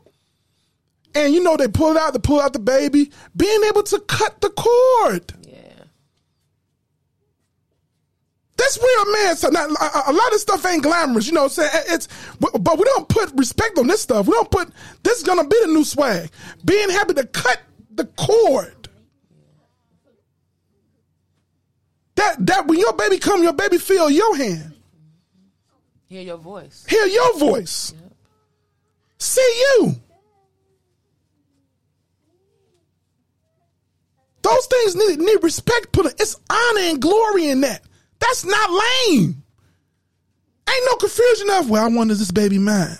and 1.14 1.32
you 1.32 1.40
know 1.42 1.56
they 1.56 1.68
pull 1.68 1.92
it 1.92 1.96
out, 1.96 2.14
they 2.14 2.18
pull 2.18 2.40
out 2.40 2.52
the 2.52 2.58
baby, 2.58 3.12
being 3.36 3.62
able 3.68 3.84
to 3.84 4.00
cut 4.00 4.40
the 4.40 4.50
cord. 4.50 5.32
Yeah. 5.46 5.84
That's 8.64 8.78
real 8.78 9.12
man. 9.12 9.36
So 9.36 9.50
now, 9.50 9.66
a, 9.66 10.02
a 10.10 10.12
lot 10.12 10.32
of 10.32 10.40
stuff 10.40 10.64
ain't 10.64 10.82
glamorous, 10.82 11.26
you 11.26 11.34
know 11.34 11.42
what 11.42 11.58
I'm 11.58 11.70
saying? 11.70 11.84
It's 11.88 12.08
but 12.40 12.52
but 12.64 12.78
we 12.78 12.84
don't 12.84 13.06
put 13.06 13.30
respect 13.34 13.76
on 13.76 13.88
this 13.88 14.00
stuff. 14.00 14.26
We 14.26 14.32
don't 14.32 14.50
put 14.50 14.70
this 15.02 15.18
is 15.18 15.22
gonna 15.22 15.46
be 15.46 15.56
the 15.60 15.66
new 15.66 15.84
swag. 15.84 16.30
Being 16.64 16.88
happy 16.88 17.12
to 17.12 17.26
cut 17.26 17.60
the 17.90 18.06
cord. 18.06 18.88
That 22.14 22.46
that 22.46 22.66
when 22.66 22.78
your 22.78 22.94
baby 22.94 23.18
come, 23.18 23.42
your 23.42 23.52
baby 23.52 23.76
feel 23.76 24.08
your 24.08 24.34
hand. 24.34 24.72
Hear 26.08 26.22
your 26.22 26.38
voice. 26.38 26.86
Hear 26.88 27.04
your 27.04 27.38
voice. 27.38 27.92
See 29.18 29.64
you. 29.78 29.94
Those 34.40 34.66
things 34.66 34.96
need, 34.96 35.18
need 35.18 35.42
respect 35.42 35.92
put. 35.92 36.06
in. 36.06 36.12
It's 36.12 36.36
honor 36.48 36.80
and 36.80 37.02
glory 37.02 37.48
in 37.48 37.60
that. 37.62 37.82
That's 38.24 38.44
not 38.44 38.70
lame. 38.70 39.42
Ain't 40.70 40.86
no 40.86 40.96
confusion 40.96 41.50
of 41.50 41.68
well, 41.68 41.84
I 41.84 41.88
want 41.88 42.10
is 42.10 42.18
this 42.18 42.30
baby 42.30 42.58
mine. 42.58 42.96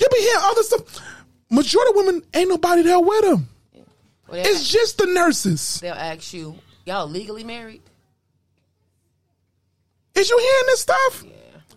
You 0.00 0.06
be 0.10 0.20
hearing 0.20 0.40
other 0.42 0.62
stuff. 0.62 1.00
Majority 1.50 1.90
of 1.90 1.96
women 2.06 2.22
ain't 2.34 2.48
nobody 2.48 2.82
there 2.82 2.98
with 2.98 3.22
them. 3.24 3.48
Well, 4.28 4.44
It's 4.44 4.68
just 4.68 4.98
the 4.98 5.06
nurses. 5.06 5.80
they'll 5.80 5.94
ask 5.94 6.32
you, 6.32 6.56
y'all 6.86 7.06
legally 7.06 7.44
married? 7.44 7.82
Is 10.14 10.30
you 10.30 10.38
hearing 10.38 10.66
this 10.66 10.80
stuff? 10.80 11.24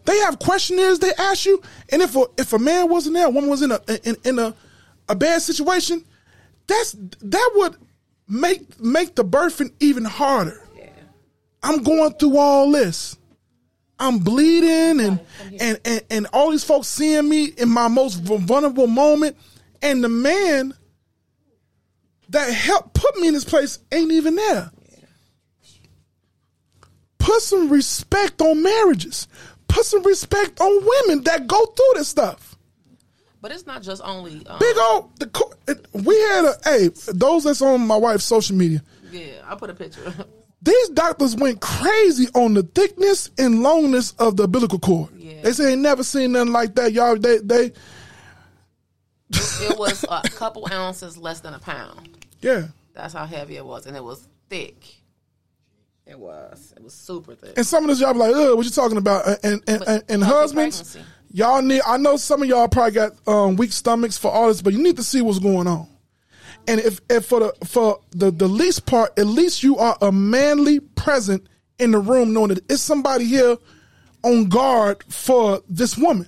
They 0.06 0.18
have 0.20 0.40
questionnaires 0.40 1.00
they 1.00 1.12
ask 1.20 1.46
you, 1.46 1.62
and 1.90 2.02
if 2.02 2.16
a, 2.16 2.24
if 2.38 2.54
a 2.54 2.60
man 2.60 2.90
wasn't 2.90 3.16
there, 3.16 3.28
a 3.28 3.30
woman 3.30 3.50
was 3.50 3.62
in 3.62 3.72
a 3.72 3.80
in, 4.04 4.16
in 4.24 4.40
a 4.40 4.56
a 5.10 5.16
bad 5.16 5.42
situation, 5.42 6.06
that's 6.68 6.96
that 7.22 7.52
would 7.56 7.76
make 8.30 8.80
make 8.80 9.16
the 9.16 9.26
birthing 9.26 9.72
even 9.82 10.06
harder. 10.06 10.64
I'm 11.62 11.84
going 11.84 12.14
through 12.14 12.38
all 12.38 12.72
this. 12.72 13.18
I'm 14.00 14.20
bleeding 14.20 15.06
and, 15.06 15.20
and 15.60 15.80
and 15.84 16.02
and 16.10 16.28
all 16.32 16.52
these 16.52 16.64
folks 16.64 16.88
seeing 16.88 17.28
me 17.28 17.46
in 17.46 17.68
my 17.68 17.90
most 17.90 18.16
vulnerable 18.22 18.88
moment, 18.88 19.36
and 19.82 20.02
the 20.02 20.10
man 20.10 20.74
that 22.30 22.50
helped 22.50 22.94
put 22.94 23.18
me 23.18 23.28
in 23.28 23.34
this 23.34 23.44
place 23.44 23.80
ain't 23.92 24.12
even 24.12 24.36
there. 24.36 24.72
Put 27.18 27.42
some 27.42 27.70
respect 27.70 28.42
on 28.42 28.64
marriages. 28.64 29.28
Put 29.68 29.86
some 29.86 30.04
respect 30.04 30.62
on 30.62 30.86
women 30.86 31.24
that 31.26 31.48
go 31.48 31.66
through 31.66 31.94
this 31.96 32.08
stuff. 32.08 32.56
But 33.42 33.52
it's 33.52 33.66
not 33.66 33.84
just 33.84 34.02
only. 34.04 34.46
Um, 34.48 34.60
Big 34.60 34.78
old, 34.78 35.20
the, 35.20 35.80
we 35.94 36.20
had 36.20 36.46
a, 36.46 36.56
hey, 36.64 36.90
those 37.14 37.44
that's 37.44 37.62
on 37.62 37.86
my 37.86 37.96
wife's 37.96 38.26
social 38.26 38.56
media, 38.56 38.82
Yeah, 39.12 39.42
I 39.46 39.56
put 39.56 39.70
a 39.70 39.74
picture. 39.74 40.14
These 40.62 40.90
doctors 40.90 41.36
went 41.36 41.62
crazy 41.62 42.28
on 42.36 42.54
the 42.54 42.64
thickness 42.64 43.30
and 43.38 43.56
longness 43.56 44.14
of 44.20 44.38
the 44.38 44.44
umbilical 44.44 44.80
cord. 44.80 45.10
They 45.42 45.54
say 45.54 45.66
they 45.66 45.76
never 45.76 46.04
seen 46.04 46.34
nothing 46.34 46.52
like 46.52 46.76
that. 46.76 46.92
Y'all, 46.92 47.18
they, 47.18 47.38
they, 47.38 47.72
it 49.32 49.78
was 49.78 50.04
a 50.10 50.22
couple 50.30 50.68
ounces 50.72 51.18
less 51.18 51.40
than 51.40 51.54
a 51.54 51.60
pound. 51.60 52.10
yeah. 52.42 52.68
That's 52.94 53.14
how 53.14 53.26
heavy 53.26 53.56
it 53.56 53.66
was, 53.66 53.86
and 53.86 53.96
it 53.96 54.04
was 54.04 54.28
thick. 54.50 54.84
It 56.06 56.20
was. 56.20 56.74
It 56.76 56.84
was 56.84 56.94
super 56.94 57.34
thick. 57.36 57.54
And 57.56 57.66
some 57.66 57.84
of 57.84 57.90
this 57.90 58.02
y'all 58.02 58.12
be 58.12 58.20
like, 58.20 58.36
ugh, 58.36 58.58
what 58.58 58.66
you 58.66 58.72
talking 58.72 58.98
about? 58.98 59.26
And 59.42 59.64
and, 59.68 59.82
and, 59.88 60.04
and 60.10 60.24
husbands, 60.24 60.82
pregnancy. 60.82 61.12
y'all 61.32 61.62
need. 61.62 61.82
I 61.88 61.96
know 61.96 62.18
some 62.18 62.42
of 62.42 62.50
y'all 62.50 62.68
probably 62.68 62.92
got 62.92 63.12
um, 63.26 63.56
weak 63.56 63.72
stomachs 63.72 64.18
for 64.18 64.30
all 64.30 64.50
this, 64.50 64.62
but 64.62 64.74
you 64.74 64.84
need 64.84 64.98
to 64.98 65.04
see 65.04 65.22
what's 65.22 65.40
going 65.40 65.68
on. 65.68 65.88
And 66.68 66.80
if, 66.80 67.02
if 67.10 67.26
for 67.26 67.40
the 67.40 67.66
for 67.66 68.00
the 68.12 68.32
the 68.32 68.48
least 68.48 68.86
part, 68.86 69.18
at 69.18 69.26
least 69.26 69.64
you 69.64 69.78
are 69.78 69.98
a 70.02 70.12
manly 70.12 70.80
present 70.80 71.48
in 71.80 71.92
the 71.92 72.00
room, 72.00 72.34
knowing 72.34 72.50
that 72.50 72.64
it's 72.70 72.82
somebody 72.82 73.26
here 73.26 73.58
on 74.24 74.46
guard 74.46 75.04
for 75.10 75.62
this 75.68 75.98
woman. 75.98 76.28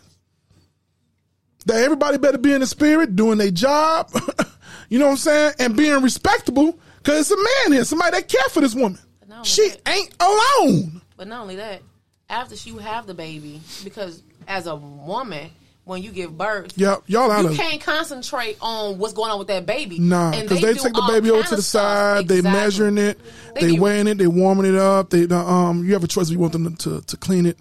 That 1.66 1.84
everybody 1.84 2.18
better 2.18 2.40
be 2.40 2.54
in 2.54 2.62
the 2.62 2.68
spirit, 2.68 3.16
doing 3.16 3.38
their 3.38 3.52
job. 3.52 4.12
you 4.90 4.98
know 4.98 5.06
what 5.06 5.12
I'm 5.12 5.18
saying, 5.18 5.54
and 5.60 5.78
being 5.78 6.02
respectable, 6.02 6.80
because 6.98 7.20
it's 7.20 7.32
a 7.32 7.68
man 7.68 7.74
here, 7.74 7.86
somebody 7.86 8.18
that 8.18 8.28
care 8.28 8.50
for 8.50 8.62
this 8.62 8.74
woman. 8.74 9.00
She 9.44 9.72
ain't 9.88 10.14
alone. 10.20 11.02
But 11.18 11.28
not 11.28 11.42
only 11.42 11.56
that, 11.58 11.82
after 12.30 12.56
you 12.56 12.78
have 12.80 13.08
the 13.08 13.14
baby, 13.14 13.62
because 13.84 14.24
as 14.48 14.68
a 14.68 14.76
woman, 14.76 15.52
when 15.92 16.02
you 16.02 16.12
give 16.12 16.36
birth, 16.38 16.74
Yep, 16.76 17.04
y'all 17.08 17.30
out 17.30 17.44
you 17.44 17.50
of 17.50 17.56
can't 17.56 17.80
concentrate 17.82 18.58
on 18.62 18.98
what's 18.98 19.14
going 19.14 19.30
on 19.32 19.38
with 19.38 19.50
that 19.50 19.66
baby. 19.66 20.00
Nah, 20.00 20.32
And 20.32 20.42
because 20.50 20.62
they, 20.62 20.74
do 20.74 20.80
take 20.80 20.94
the 20.94 21.02
all 21.02 21.12
baby 21.12 21.30
over 21.30 21.42
kind 21.42 21.50
to 21.50 21.56
the 21.56 21.60
of 21.60 21.66
stuff. 21.66 21.84
side. 22.18 22.28
They 22.28 22.38
Exactly. 22.38 22.60
measuring 22.60 22.98
it. 22.98 23.20
They 23.56 23.72
They, 23.74 23.80
weighing 23.80 24.08
it. 24.08 24.18
They 24.18 24.28
warming 24.28 24.66
it 24.74 24.76
up. 24.80 25.10
They 25.12 25.26
um. 25.28 25.86
You 25.86 25.94
have 25.94 26.04
a 26.04 26.08
choice 26.08 26.28
if 26.28 26.32
you 26.34 26.40
want 26.40 26.54
them 26.54 26.76
to 26.78 27.02
to 27.02 27.18
clean 27.18 27.46
it 27.46 27.58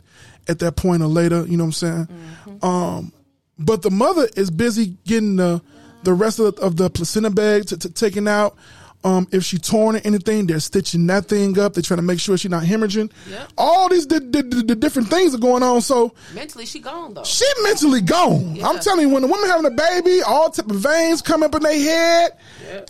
at 0.49 0.59
that 0.60 0.76
point 0.76 1.02
or 1.02 1.07
later. 1.09 1.44
You 1.47 1.57
know 1.57 1.65
what 1.65 1.68
I'm 1.68 1.73
saying? 1.73 2.09
Mm-hmm. 2.47 2.65
Um, 2.65 3.12
but 3.59 3.83
the 3.83 3.91
mother 3.91 4.26
is 4.36 4.50
busy 4.50 4.97
getting 5.05 5.36
the 5.36 5.60
the 6.02 6.15
rest 6.15 6.39
of 6.39 6.57
the, 6.57 6.62
of 6.62 6.76
the 6.76 6.89
placenta 6.89 7.28
bag 7.31 7.67
to, 7.67 7.76
to 7.76 7.91
taken 7.91 8.26
out. 8.26 8.57
Um, 9.02 9.26
if 9.32 9.44
she 9.44 9.56
torn 9.56 9.96
or 9.96 10.00
anything, 10.04 10.46
they're 10.46 10.60
stitching 10.60 11.06
that 11.06 11.24
thing 11.24 11.58
up. 11.58 11.72
They're 11.72 11.82
trying 11.82 11.98
to 11.98 12.02
make 12.02 12.20
sure 12.20 12.36
she's 12.36 12.50
not 12.50 12.64
hemorrhaging. 12.64 13.10
Yep. 13.30 13.52
All 13.56 13.88
these 13.88 14.06
the, 14.06 14.20
the, 14.20 14.42
the, 14.42 14.76
different 14.76 15.08
things 15.08 15.34
are 15.34 15.38
going 15.38 15.62
on. 15.62 15.80
So 15.80 16.12
Mentally, 16.34 16.66
she 16.66 16.80
gone 16.80 17.14
though. 17.14 17.24
she 17.24 17.46
mentally 17.62 18.02
gone. 18.02 18.62
I'm 18.62 18.78
telling 18.78 19.08
you, 19.08 19.14
when 19.14 19.22
the 19.22 19.28
woman 19.28 19.48
having 19.48 19.64
a 19.64 19.70
baby, 19.70 20.20
all 20.20 20.50
type 20.50 20.70
of 20.70 20.76
veins 20.76 21.22
come 21.22 21.42
up 21.42 21.54
in 21.54 21.62
their 21.62 21.80
head. 21.80 22.32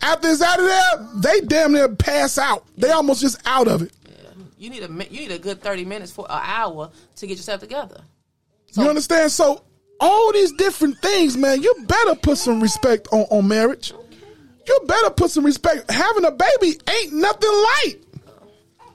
After 0.03 0.29
it's 0.29 0.43
out 0.43 0.59
of 0.59 0.67
there, 0.67 1.09
they 1.23 1.47
damn 1.47 1.73
near 1.73 1.89
pass 1.89 2.39
out. 2.39 2.67
They 2.77 2.91
almost 2.91 3.21
just 3.21 3.41
out 3.47 3.69
of 3.69 3.83
it. 3.83 3.93
Yeah. 4.09 4.31
You 4.59 4.71
need 4.71 4.83
a 4.83 4.89
you 4.89 5.21
need 5.21 5.31
a 5.31 5.39
good 5.39 5.63
thirty 5.63 5.85
minutes 5.85 6.11
for 6.11 6.27
an 6.29 6.41
hour 6.43 6.91
to 7.17 7.27
get 7.29 7.37
yourself 7.37 7.61
together. 7.61 8.01
you 8.75 8.89
understand? 8.89 9.31
So 9.31 9.63
all 10.01 10.33
these 10.33 10.51
different 10.53 10.99
things, 10.99 11.37
man, 11.37 11.63
you 11.63 11.73
better 11.87 12.17
put 12.17 12.39
some 12.39 12.61
respect 12.61 13.07
on, 13.13 13.21
on 13.31 13.47
marriage. 13.47 13.93
You 14.71 14.81
better 14.87 15.11
put 15.11 15.33
some 15.33 15.45
respect. 15.45 15.91
Having 15.91 16.27
a 16.27 16.31
baby 16.31 16.79
ain't 16.89 17.13
nothing 17.13 17.51
light. 17.51 17.97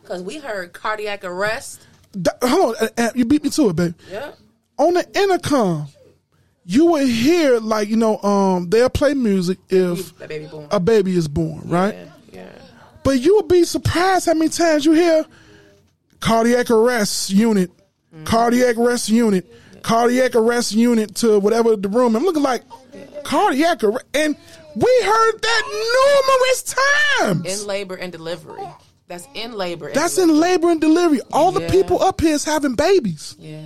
Because 0.01 0.23
we 0.23 0.37
heard 0.37 0.71
cardiac 0.71 1.25
arrest. 1.25 1.81
Da- 2.21 2.31
hold 2.41 2.77
on, 2.77 2.87
uh, 2.87 2.89
uh, 2.97 3.09
you 3.13 3.25
beat 3.25 3.43
me 3.43 3.49
to 3.49 3.69
it, 3.69 3.75
baby. 3.75 3.93
Yeah. 4.09 4.31
On 4.77 4.93
the 4.93 5.05
intercom, 5.19 5.87
you 6.63 6.85
would 6.91 7.09
hear 7.09 7.59
like 7.59 7.89
you 7.89 7.97
know, 7.97 8.19
um, 8.21 8.69
they'll 8.69 8.89
play 8.89 9.13
music 9.13 9.57
if 9.67 10.17
That 10.17 10.29
baby 10.29 10.49
a 10.71 10.79
baby 10.79 11.17
is 11.17 11.27
born, 11.27 11.63
right? 11.65 12.07
Yeah. 12.31 12.47
But 13.03 13.19
you 13.19 13.35
would 13.35 13.49
be 13.49 13.65
surprised 13.65 14.27
how 14.27 14.33
many 14.33 14.47
times 14.47 14.85
you 14.85 14.93
hear 14.93 15.25
cardiac 16.21 16.71
arrest 16.71 17.31
unit, 17.31 17.69
cardiac 18.23 18.77
arrest 18.77 19.09
unit, 19.09 19.45
cardiac 19.81 20.35
arrest 20.35 20.71
unit 20.71 21.15
to 21.15 21.37
whatever 21.37 21.75
the 21.75 21.89
room. 21.89 22.15
I'm 22.15 22.23
looking 22.23 22.43
like 22.43 22.63
cardiac 23.25 23.83
arrest, 23.83 24.05
and 24.13 24.37
we 24.75 25.01
heard 25.03 25.41
that 25.41 26.23
numerous 26.27 26.75
times. 27.19 27.61
In 27.61 27.67
labor 27.67 27.95
and 27.95 28.11
delivery. 28.11 28.63
That's 29.07 29.27
in 29.33 29.53
labor. 29.53 29.87
And 29.87 29.95
That's 29.95 30.15
delivery. 30.15 30.35
in 30.35 30.41
labor 30.41 30.69
and 30.71 30.81
delivery. 30.81 31.21
All 31.31 31.51
the 31.51 31.67
people 31.69 32.01
up 32.01 32.21
here 32.21 32.33
is 32.33 32.43
having 32.43 32.75
babies. 32.75 33.35
Yeah. 33.39 33.61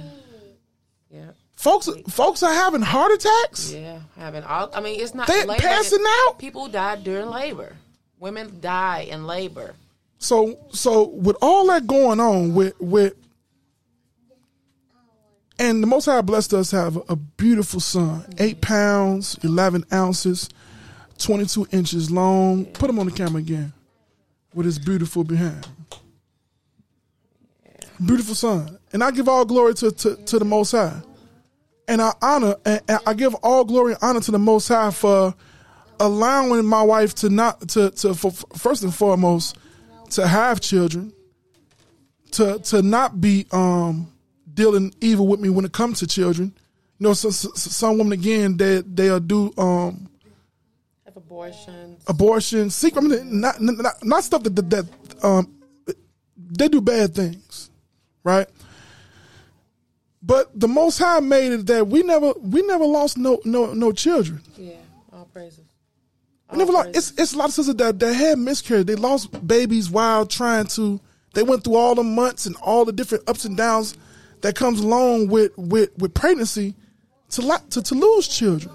Yeah. 1.09 1.31
Folks, 1.55 1.89
folks 2.09 2.43
are 2.43 2.53
having 2.53 2.81
heart 2.81 3.11
attacks. 3.11 3.71
Yeah. 3.71 3.99
Having 4.17 4.43
all. 4.43 4.69
I 4.73 4.81
mean, 4.81 4.99
it's 4.99 5.13
not. 5.13 5.27
They 5.27 5.45
passing 5.45 6.03
out. 6.25 6.37
People 6.39 6.67
die 6.67 6.97
during 6.97 7.29
labor. 7.29 7.75
Women 8.19 8.59
die 8.59 9.07
in 9.09 9.25
labor. 9.25 9.75
So 10.19 10.59
so 10.71 11.07
with 11.07 11.37
all 11.41 11.67
that 11.67 11.87
going 11.87 12.19
on 12.19 12.53
with 12.53 12.79
with 12.79 13.15
and 15.57 15.81
the 15.81 15.87
Most 15.87 16.05
High 16.05 16.21
blessed 16.21 16.53
us 16.53 16.71
have 16.71 16.97
a 17.09 17.15
beautiful 17.15 17.79
son, 17.79 18.25
eight 18.37 18.61
pounds, 18.61 19.37
eleven 19.43 19.85
ounces, 19.91 20.49
twenty 21.19 21.45
two 21.45 21.67
inches 21.71 22.09
long. 22.09 22.65
Put 22.65 22.89
him 22.89 22.97
on 22.99 23.05
the 23.05 23.11
camera 23.11 23.39
again, 23.39 23.71
with 24.53 24.65
his 24.65 24.79
beautiful 24.79 25.23
behind. 25.23 25.67
Beautiful 28.05 28.33
son, 28.33 28.79
and 28.93 29.03
I 29.03 29.11
give 29.11 29.27
all 29.27 29.43
glory 29.45 29.73
to 29.75 29.91
to, 29.91 30.15
to 30.15 30.39
the 30.39 30.45
Most 30.45 30.71
High, 30.71 31.01
and 31.87 32.01
I 32.01 32.13
honor 32.21 32.55
and 32.65 32.81
and 32.87 32.99
I 33.05 33.13
give 33.13 33.35
all 33.35 33.65
glory 33.65 33.91
and 33.93 34.01
honor 34.01 34.21
to 34.21 34.31
the 34.31 34.39
Most 34.39 34.69
High 34.69 34.91
for 34.91 35.35
allowing 35.99 36.65
my 36.65 36.81
wife 36.81 37.13
to 37.15 37.29
not 37.29 37.67
to 37.69 37.91
to 37.91 38.13
for, 38.13 38.31
first 38.57 38.83
and 38.83 38.95
foremost 38.95 39.57
to 40.11 40.25
have 40.25 40.61
children, 40.61 41.11
to 42.31 42.59
to 42.59 42.81
not 42.81 43.19
be 43.19 43.45
um 43.51 44.09
dealing 44.53 44.93
evil 45.01 45.27
with 45.27 45.41
me 45.41 45.49
when 45.49 45.65
it 45.65 45.73
comes 45.73 45.99
to 45.99 46.07
children. 46.07 46.53
You 46.99 47.07
know, 47.07 47.13
so, 47.13 47.29
so- 47.31 47.51
some 47.53 47.97
women 47.97 48.13
again 48.13 48.55
they 48.55 48.81
they'll 48.81 49.19
do 49.19 49.53
um 49.57 50.08
Abortions. 51.29 52.03
abortion, 52.07 52.69
secret, 52.71 53.03
I 53.03 53.07
mean, 53.07 53.39
not, 53.39 53.61
not 53.61 54.03
not 54.03 54.23
stuff 54.23 54.41
that 54.43 54.55
that, 54.55 54.69
that 54.71 54.85
um 55.23 55.53
they 56.35 56.67
do 56.67 56.81
bad 56.81 57.13
things, 57.13 57.69
right? 58.23 58.47
But 60.23 60.59
the 60.59 60.67
Most 60.67 60.97
High 60.97 61.19
made 61.19 61.51
it 61.53 61.67
that 61.67 61.87
we 61.87 62.01
never 62.01 62.33
we 62.41 62.63
never 62.63 62.83
lost 62.85 63.17
no 63.17 63.39
no 63.45 63.73
no 63.73 63.91
children. 63.91 64.41
Yeah. 64.57 64.73
All 65.13 65.25
praises. 65.25 65.65
We 66.51 66.57
never 66.57 66.71
lost. 66.71 66.89
It's 66.89 67.11
it's 67.11 67.33
a 67.33 67.37
lot 67.37 67.49
of 67.49 67.53
sisters 67.53 67.75
that 67.75 67.99
that 67.99 68.13
had 68.13 68.39
miscarriage. 68.39 68.87
They 68.87 68.95
lost 68.95 69.45
babies 69.45 69.89
while 69.89 70.25
trying 70.25 70.65
to. 70.67 70.99
They 71.35 71.43
went 71.43 71.63
through 71.63 71.75
all 71.75 71.93
the 71.93 72.03
months 72.03 72.47
and 72.47 72.55
all 72.55 72.85
the 72.85 72.91
different 72.91 73.29
ups 73.29 73.45
and 73.45 73.55
downs 73.55 73.95
that 74.41 74.55
comes 74.55 74.79
along 74.79 75.27
with 75.27 75.55
with 75.57 75.95
with 75.99 76.15
pregnancy 76.15 76.73
to 77.29 77.61
to 77.69 77.81
to 77.83 77.95
lose 77.95 78.27
children. 78.27 78.73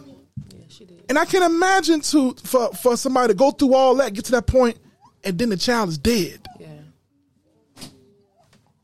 And 1.08 1.18
I 1.18 1.24
can't 1.24 1.44
imagine 1.44 2.00
to 2.00 2.34
for 2.42 2.72
for 2.74 2.96
somebody 2.96 3.28
to 3.28 3.34
go 3.34 3.50
through 3.50 3.74
all 3.74 3.94
that, 3.96 4.14
get 4.14 4.24
to 4.26 4.32
that 4.32 4.46
point, 4.46 4.78
and 5.22 5.38
then 5.38 5.50
the 5.50 5.56
child 5.56 5.88
is 5.90 5.98
dead. 5.98 6.46
Yeah. 6.58 6.68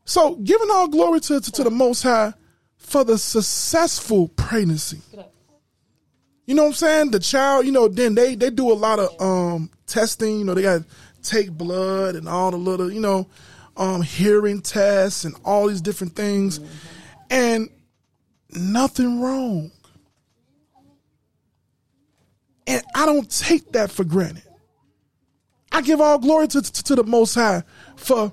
So 0.05 0.37
giving 0.37 0.69
all 0.71 0.89
glory 0.89 1.21
to, 1.21 1.41
to 1.41 1.53
to 1.53 1.65
the 1.65 1.71
Most 1.71 2.03
High 2.03 2.35
for 2.77 3.05
the 3.05 3.17
successful 3.17 4.29
pregnancy. 4.29 5.01
You 6.47 6.57
know 6.57 6.63
what 6.63 6.69
I'm 6.71 6.75
saying? 6.75 7.11
The 7.13 7.21
child, 7.21 7.65
you 7.65 7.73
know, 7.73 7.87
then 7.87 8.17
they 8.17 8.35
they 8.35 8.51
do 8.51 8.73
a 8.73 8.75
lot 8.75 8.99
of 8.99 9.21
um 9.21 9.71
testing. 9.87 10.41
You 10.41 10.45
know, 10.45 10.55
they 10.55 10.63
got 10.63 10.83
to 10.83 10.87
take 11.23 11.53
blood 11.53 12.17
and 12.17 12.29
all 12.29 12.51
the 12.51 12.57
little, 12.57 12.93
you 12.93 13.01
know, 13.01 13.29
um 13.77 14.03
hearing 14.03 14.61
tests 14.61 15.25
and 15.25 15.37
all 15.45 15.69
these 15.69 15.81
different 15.81 16.17
things, 16.17 16.59
and 17.31 17.71
nothing 18.53 19.21
wrong. 19.23 19.71
And 22.71 22.85
I 22.95 23.05
don't 23.05 23.29
take 23.29 23.73
that 23.73 23.91
for 23.91 24.05
granted. 24.05 24.45
I 25.73 25.83
give 25.83 26.01
all 26.01 26.19
glory 26.19 26.47
to, 26.49 26.63
to, 26.63 26.83
to 26.85 26.95
the 26.95 27.03
Most 27.05 27.35
High 27.35 27.65
for 27.97 28.33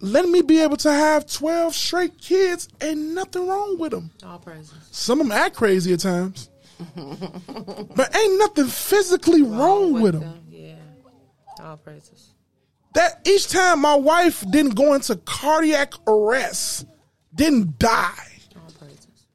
letting 0.00 0.32
me 0.32 0.42
be 0.42 0.60
able 0.60 0.76
to 0.78 0.92
have 0.92 1.26
12 1.30 1.74
straight 1.74 2.18
kids 2.18 2.68
and 2.80 3.14
nothing 3.14 3.46
wrong 3.46 3.78
with 3.78 3.92
them. 3.92 4.10
All 4.24 4.38
praises. 4.40 4.74
Some 4.90 5.20
of 5.20 5.28
them 5.28 5.36
act 5.36 5.54
crazy 5.54 5.92
at 5.92 6.00
times, 6.00 6.50
but 6.96 8.16
ain't 8.16 8.38
nothing 8.38 8.66
physically 8.66 9.42
wrong, 9.42 10.00
with 10.00 10.18
them. 10.20 10.42
Yeah. 10.48 10.74
All 11.62 11.76
praises. 11.76 12.34
That 12.94 13.20
each 13.24 13.48
time 13.48 13.80
my 13.80 13.94
wife 13.94 14.44
didn't 14.50 14.74
go 14.74 14.94
into 14.94 15.14
cardiac 15.14 15.92
arrest, 16.08 16.86
didn't 17.32 17.78
die. 17.78 18.28
All 18.56 18.70
praises. 18.78 19.26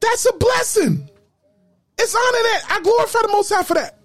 That's 0.00 0.26
a 0.26 0.32
blessing. 0.34 1.10
It's 1.98 2.14
honor 2.14 2.22
that. 2.24 2.62
I 2.70 2.80
glorify 2.82 3.20
the 3.22 3.28
Most 3.28 3.52
High 3.52 3.62
for 3.62 3.74
that. 3.74 3.98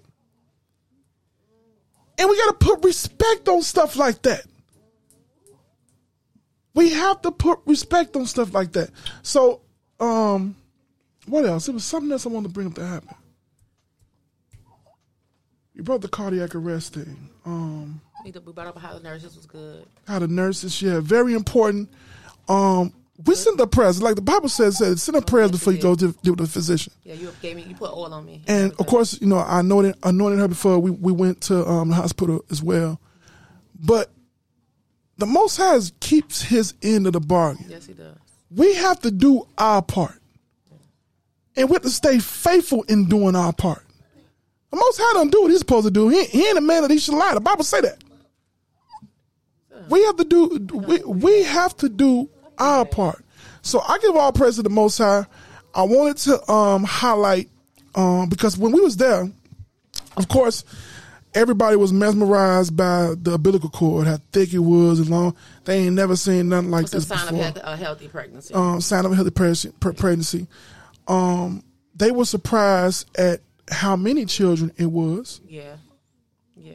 And 2.18 2.28
we 2.28 2.36
got 2.38 2.58
to 2.58 2.66
put 2.66 2.84
respect 2.84 3.48
on 3.48 3.62
stuff 3.62 3.96
like 3.96 4.22
that. 4.22 4.44
We 6.74 6.90
have 6.90 7.22
to 7.22 7.30
put 7.30 7.60
respect 7.66 8.16
on 8.16 8.26
stuff 8.26 8.52
like 8.52 8.72
that. 8.72 8.90
So, 9.22 9.60
um, 10.00 10.56
what 11.26 11.44
else? 11.44 11.68
It 11.68 11.72
was 11.74 11.84
something 11.84 12.10
else 12.10 12.26
I 12.26 12.30
wanted 12.30 12.48
to 12.48 12.54
bring 12.54 12.66
up 12.66 12.74
that 12.74 12.86
happened. 12.86 13.16
You 15.74 15.82
brought 15.82 16.02
the 16.02 16.08
cardiac 16.08 16.54
arrest 16.54 16.94
thing. 16.94 17.28
Um, 17.44 18.00
We 18.24 18.30
we 18.32 18.52
brought 18.52 18.68
up 18.68 18.78
how 18.78 18.94
the 18.94 19.00
nurses 19.02 19.36
was 19.36 19.46
good. 19.46 19.86
how 20.06 20.18
the 20.20 20.28
nurses, 20.28 20.80
yeah, 20.80 21.00
very 21.00 21.34
important. 21.34 21.90
Um, 22.48 22.92
we 23.26 23.34
send 23.36 23.58
the 23.58 23.66
prayers, 23.66 24.02
like 24.02 24.16
the 24.16 24.22
Bible 24.22 24.48
says, 24.48 24.78
send 24.78 25.16
the 25.16 25.22
prayers 25.22 25.50
before 25.52 25.72
you 25.72 25.80
go 25.80 25.94
to 25.94 26.12
deal 26.22 26.32
with 26.32 26.40
the 26.40 26.46
physician. 26.46 26.92
Yeah, 27.04 27.14
you 27.14 27.32
gave 27.40 27.56
me. 27.56 27.62
You 27.62 27.76
put 27.76 27.92
oil 27.92 28.12
on 28.12 28.26
me. 28.26 28.42
And 28.48 28.72
of 28.72 28.86
course, 28.86 29.20
you 29.20 29.28
know, 29.28 29.38
I 29.38 29.60
anointed, 29.60 29.94
anointed 30.02 30.40
her 30.40 30.48
before 30.48 30.78
we, 30.80 30.90
we 30.90 31.12
went 31.12 31.40
to 31.42 31.64
um, 31.66 31.90
the 31.90 31.94
hospital 31.94 32.44
as 32.50 32.62
well. 32.62 33.00
But 33.78 34.10
the 35.18 35.26
Most 35.26 35.56
High 35.56 35.78
keeps 36.00 36.42
his 36.42 36.74
end 36.82 37.06
of 37.06 37.12
the 37.12 37.20
bargain. 37.20 37.66
Yes, 37.68 37.86
he 37.86 37.92
does. 37.92 38.16
We 38.50 38.74
have 38.74 39.00
to 39.00 39.10
do 39.10 39.46
our 39.58 39.80
part. 39.80 40.18
And 41.56 41.68
we 41.68 41.74
have 41.74 41.82
to 41.82 41.90
stay 41.90 42.18
faithful 42.18 42.82
in 42.84 43.08
doing 43.08 43.36
our 43.36 43.52
part. 43.52 43.84
The 44.72 44.76
Most 44.76 44.98
High 45.00 45.12
don't 45.14 45.30
do 45.30 45.42
what 45.42 45.52
he's 45.52 45.60
supposed 45.60 45.86
to 45.86 45.92
do. 45.92 46.08
He, 46.08 46.24
he 46.24 46.48
ain't 46.48 46.58
a 46.58 46.60
man 46.60 46.82
that 46.82 46.90
he 46.90 46.98
should 46.98 47.14
lie. 47.14 47.34
The 47.34 47.40
Bible 47.40 47.62
say 47.62 47.80
that. 47.80 48.02
We 49.88 50.02
have 50.04 50.16
to 50.16 50.24
do 50.24 50.66
we, 50.72 50.98
we 51.04 51.42
have 51.44 51.76
to 51.76 51.88
do 51.88 52.28
our 52.58 52.84
part. 52.84 53.24
So 53.62 53.80
I 53.80 53.98
give 53.98 54.14
all 54.16 54.32
praise 54.32 54.56
to 54.56 54.62
the 54.62 54.70
Most 54.70 54.98
High. 54.98 55.24
I 55.74 55.82
wanted 55.82 56.16
to 56.18 56.50
um, 56.52 56.84
highlight 56.84 57.48
um, 57.94 58.28
because 58.28 58.56
when 58.58 58.72
we 58.72 58.80
was 58.80 58.96
there, 58.96 59.28
of 60.16 60.28
course, 60.28 60.64
everybody 61.34 61.76
was 61.76 61.92
mesmerized 61.92 62.76
by 62.76 63.14
the 63.20 63.34
umbilical 63.34 63.70
cord, 63.70 64.06
how 64.06 64.18
thick 64.32 64.52
it 64.52 64.58
was 64.60 65.00
and 65.00 65.08
long. 65.08 65.34
They 65.64 65.78
ain't 65.86 65.94
never 65.94 66.14
seen 66.16 66.48
nothing 66.50 66.70
like 66.70 66.86
a 66.86 66.90
this 66.90 67.08
sign 67.08 67.26
before 67.28 67.46
of 67.48 67.56
a 67.62 67.76
healthy 67.76 68.08
pregnancy. 68.08 68.54
um, 68.54 68.80
sign 68.80 69.04
of 69.04 69.12
a 69.12 69.14
healthy 69.16 69.30
pregnancy. 69.30 69.72
pregnancy. 69.80 70.46
Um, 71.08 71.64
they 71.96 72.10
were 72.10 72.24
surprised 72.24 73.08
at 73.18 73.40
how 73.70 73.96
many 73.96 74.26
children 74.26 74.72
it 74.76 74.86
was. 74.86 75.40
yeah. 75.48 75.76
Yeah. 76.56 76.74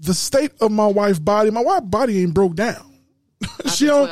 The 0.00 0.14
state 0.14 0.52
of 0.60 0.70
my 0.70 0.86
wife's 0.86 1.18
body. 1.18 1.50
My 1.50 1.62
wife's 1.62 1.86
body 1.86 2.22
ain't 2.22 2.34
broke 2.34 2.54
down. 2.54 2.89
She 3.74 3.86
don't. 3.86 4.10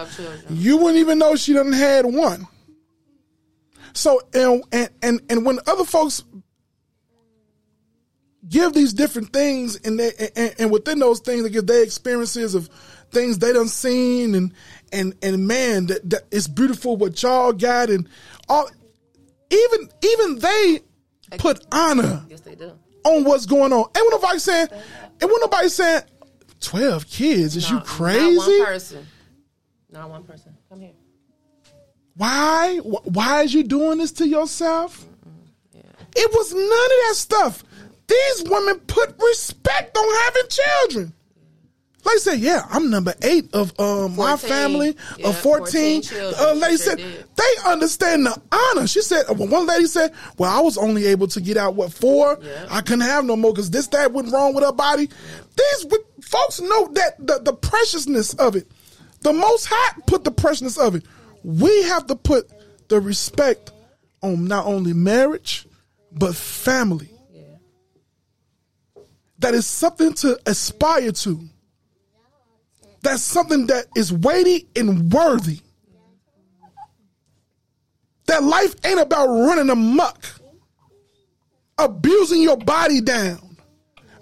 You 0.50 0.76
wouldn't 0.78 0.98
even 0.98 1.18
know 1.18 1.36
she 1.36 1.52
done 1.52 1.72
had 1.72 2.06
one. 2.06 2.46
So 3.94 4.20
and 4.34 4.62
and 4.72 4.88
and 5.02 5.20
and 5.30 5.44
when 5.46 5.58
other 5.66 5.84
folks 5.84 6.22
give 8.48 8.72
these 8.72 8.92
different 8.92 9.32
things, 9.32 9.76
and 9.84 9.98
they 9.98 10.12
and, 10.36 10.54
and 10.58 10.70
within 10.70 10.98
those 10.98 11.20
things, 11.20 11.42
they 11.42 11.50
give 11.50 11.66
their 11.66 11.82
experiences 11.82 12.54
of 12.54 12.68
things 13.10 13.38
they 13.38 13.52
done 13.52 13.68
seen, 13.68 14.34
and 14.34 14.52
and 14.92 15.14
and 15.22 15.46
man, 15.46 15.86
that, 15.86 16.08
that 16.10 16.22
it's 16.30 16.48
beautiful 16.48 16.96
what 16.96 17.22
y'all 17.22 17.52
got, 17.52 17.90
and 17.90 18.08
all. 18.48 18.68
Even 19.50 19.88
even 20.04 20.38
they 20.40 20.80
put 21.38 21.64
honor 21.72 22.22
Yes, 22.28 22.40
they 22.42 22.54
do. 22.54 22.70
on 23.04 23.24
what's 23.24 23.46
going 23.46 23.72
on. 23.72 23.86
And 23.94 24.02
when 24.02 24.10
nobody 24.10 24.38
saying, 24.38 24.68
and 24.70 25.30
when 25.30 25.40
nobody 25.40 25.70
saying, 25.70 26.02
twelve 26.60 27.06
kids, 27.08 27.56
is 27.56 27.70
you 27.70 27.76
Not- 27.76 27.86
crazy? 27.86 28.62
Not 29.90 30.10
one 30.10 30.10
person. 30.10 30.10
Not 30.10 30.10
one 30.10 30.24
person. 30.24 30.56
Come 30.70 30.80
here. 30.80 30.92
Why? 32.14 32.76
Why 32.78 33.42
is 33.42 33.54
you 33.54 33.62
doing 33.64 33.98
this 33.98 34.12
to 34.12 34.26
yourself? 34.28 35.04
It 36.16 36.30
was 36.32 36.52
none 36.52 36.62
of 36.64 37.08
that 37.08 37.14
stuff. 37.14 37.64
These 38.08 38.48
women 38.48 38.80
put 38.80 39.14
respect 39.22 39.96
on 39.96 40.14
having 40.24 40.42
children. 40.48 41.12
Like 42.04 42.14
I 42.14 42.18
said, 42.18 42.38
yeah, 42.40 42.62
I'm 42.70 42.90
number 42.90 43.12
eight 43.22 43.52
of 43.54 43.78
um, 43.78 44.16
my 44.16 44.36
family 44.36 44.96
Yeah, 45.18 45.28
of 45.28 45.38
14. 45.40 46.00
14 46.00 46.02
children. 46.02 46.34
Uh, 46.40 46.54
lady 46.54 46.76
Sure 46.78 46.86
said 46.86 46.96
did. 46.98 47.24
they 47.36 47.70
understand 47.70 48.24
the 48.24 48.40
honor. 48.50 48.86
She 48.86 49.02
said, 49.02 49.24
uh, 49.28 49.34
one 49.34 49.66
lady 49.66 49.86
said, 49.86 50.14
well, 50.38 50.50
I 50.56 50.60
was 50.62 50.78
only 50.78 51.06
able 51.06 51.26
to 51.28 51.40
get 51.40 51.56
out, 51.58 51.74
what, 51.74 51.92
four? 51.92 52.38
I 52.70 52.80
couldn't 52.80 53.00
have 53.02 53.26
no 53.26 53.36
more 53.36 53.52
because 53.52 53.70
this, 53.70 53.88
that 53.88 54.12
went 54.12 54.32
wrong 54.32 54.54
with 54.54 54.64
her 54.64 54.72
body. 54.72 55.06
These 55.56 55.86
folks 56.22 56.60
know 56.60 56.88
that 56.94 57.14
the, 57.18 57.40
the 57.40 57.52
preciousness 57.52 58.32
of 58.34 58.56
it. 58.56 58.66
The 59.28 59.34
Most 59.34 59.66
High 59.66 60.00
put 60.06 60.24
the 60.24 60.30
preciousness 60.30 60.78
of 60.78 60.94
it. 60.94 61.04
We 61.44 61.82
have 61.82 62.06
to 62.06 62.16
put 62.16 62.50
the 62.88 62.98
respect 62.98 63.72
on 64.22 64.46
not 64.46 64.64
only 64.64 64.94
marriage, 64.94 65.66
but 66.10 66.34
family. 66.34 67.10
That 69.40 69.52
is 69.52 69.66
something 69.66 70.14
to 70.14 70.40
aspire 70.46 71.12
to. 71.12 71.46
That's 73.02 73.22
something 73.22 73.66
that 73.66 73.88
is 73.94 74.10
weighty 74.10 74.66
and 74.74 75.12
worthy. 75.12 75.60
That 78.28 78.42
life 78.42 78.76
ain't 78.82 78.98
about 78.98 79.26
running 79.26 79.68
amok, 79.68 80.24
abusing 81.76 82.40
your 82.40 82.56
body 82.56 83.02
down, 83.02 83.58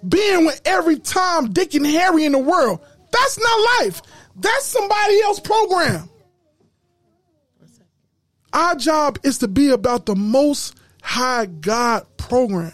being 0.09 0.47
with 0.47 0.60
every 0.65 0.99
Tom, 0.99 1.52
Dick, 1.52 1.75
and 1.75 1.86
Harry 1.86 2.25
in 2.25 2.33
the 2.33 2.39
world. 2.39 2.81
That's 3.12 3.39
not 3.39 3.85
life. 3.85 4.02
That's 4.36 4.66
somebody 4.66 5.20
else's 5.23 5.40
program. 5.40 6.08
Our 8.52 8.74
job 8.74 9.18
is 9.23 9.39
to 9.39 9.48
be 9.48 9.70
about 9.70 10.06
the 10.06 10.15
most 10.15 10.76
high 11.02 11.47
God 11.47 12.06
program. 12.16 12.73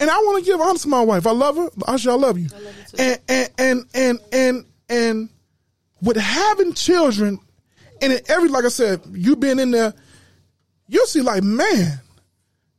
And 0.00 0.10
I 0.10 0.18
want 0.18 0.44
to 0.44 0.50
give 0.50 0.60
honor 0.60 0.78
to 0.78 0.88
my 0.88 1.00
wife. 1.02 1.26
I 1.26 1.30
love 1.30 1.56
her. 1.56 1.70
Asha, 1.70 2.10
I 2.10 2.14
love 2.14 2.38
you. 2.38 2.48
And 2.98 3.20
and 3.28 3.50
and 3.58 3.84
and 3.94 4.20
and 4.32 4.64
and 4.88 5.28
with 6.02 6.16
having 6.16 6.72
children, 6.74 7.38
and 8.00 8.12
in 8.12 8.20
every 8.28 8.48
like 8.48 8.64
I 8.64 8.68
said, 8.68 9.00
you 9.12 9.36
being 9.36 9.60
in 9.60 9.70
there, 9.70 9.94
you'll 10.88 11.06
see 11.06 11.20
like 11.20 11.44
man, 11.44 12.00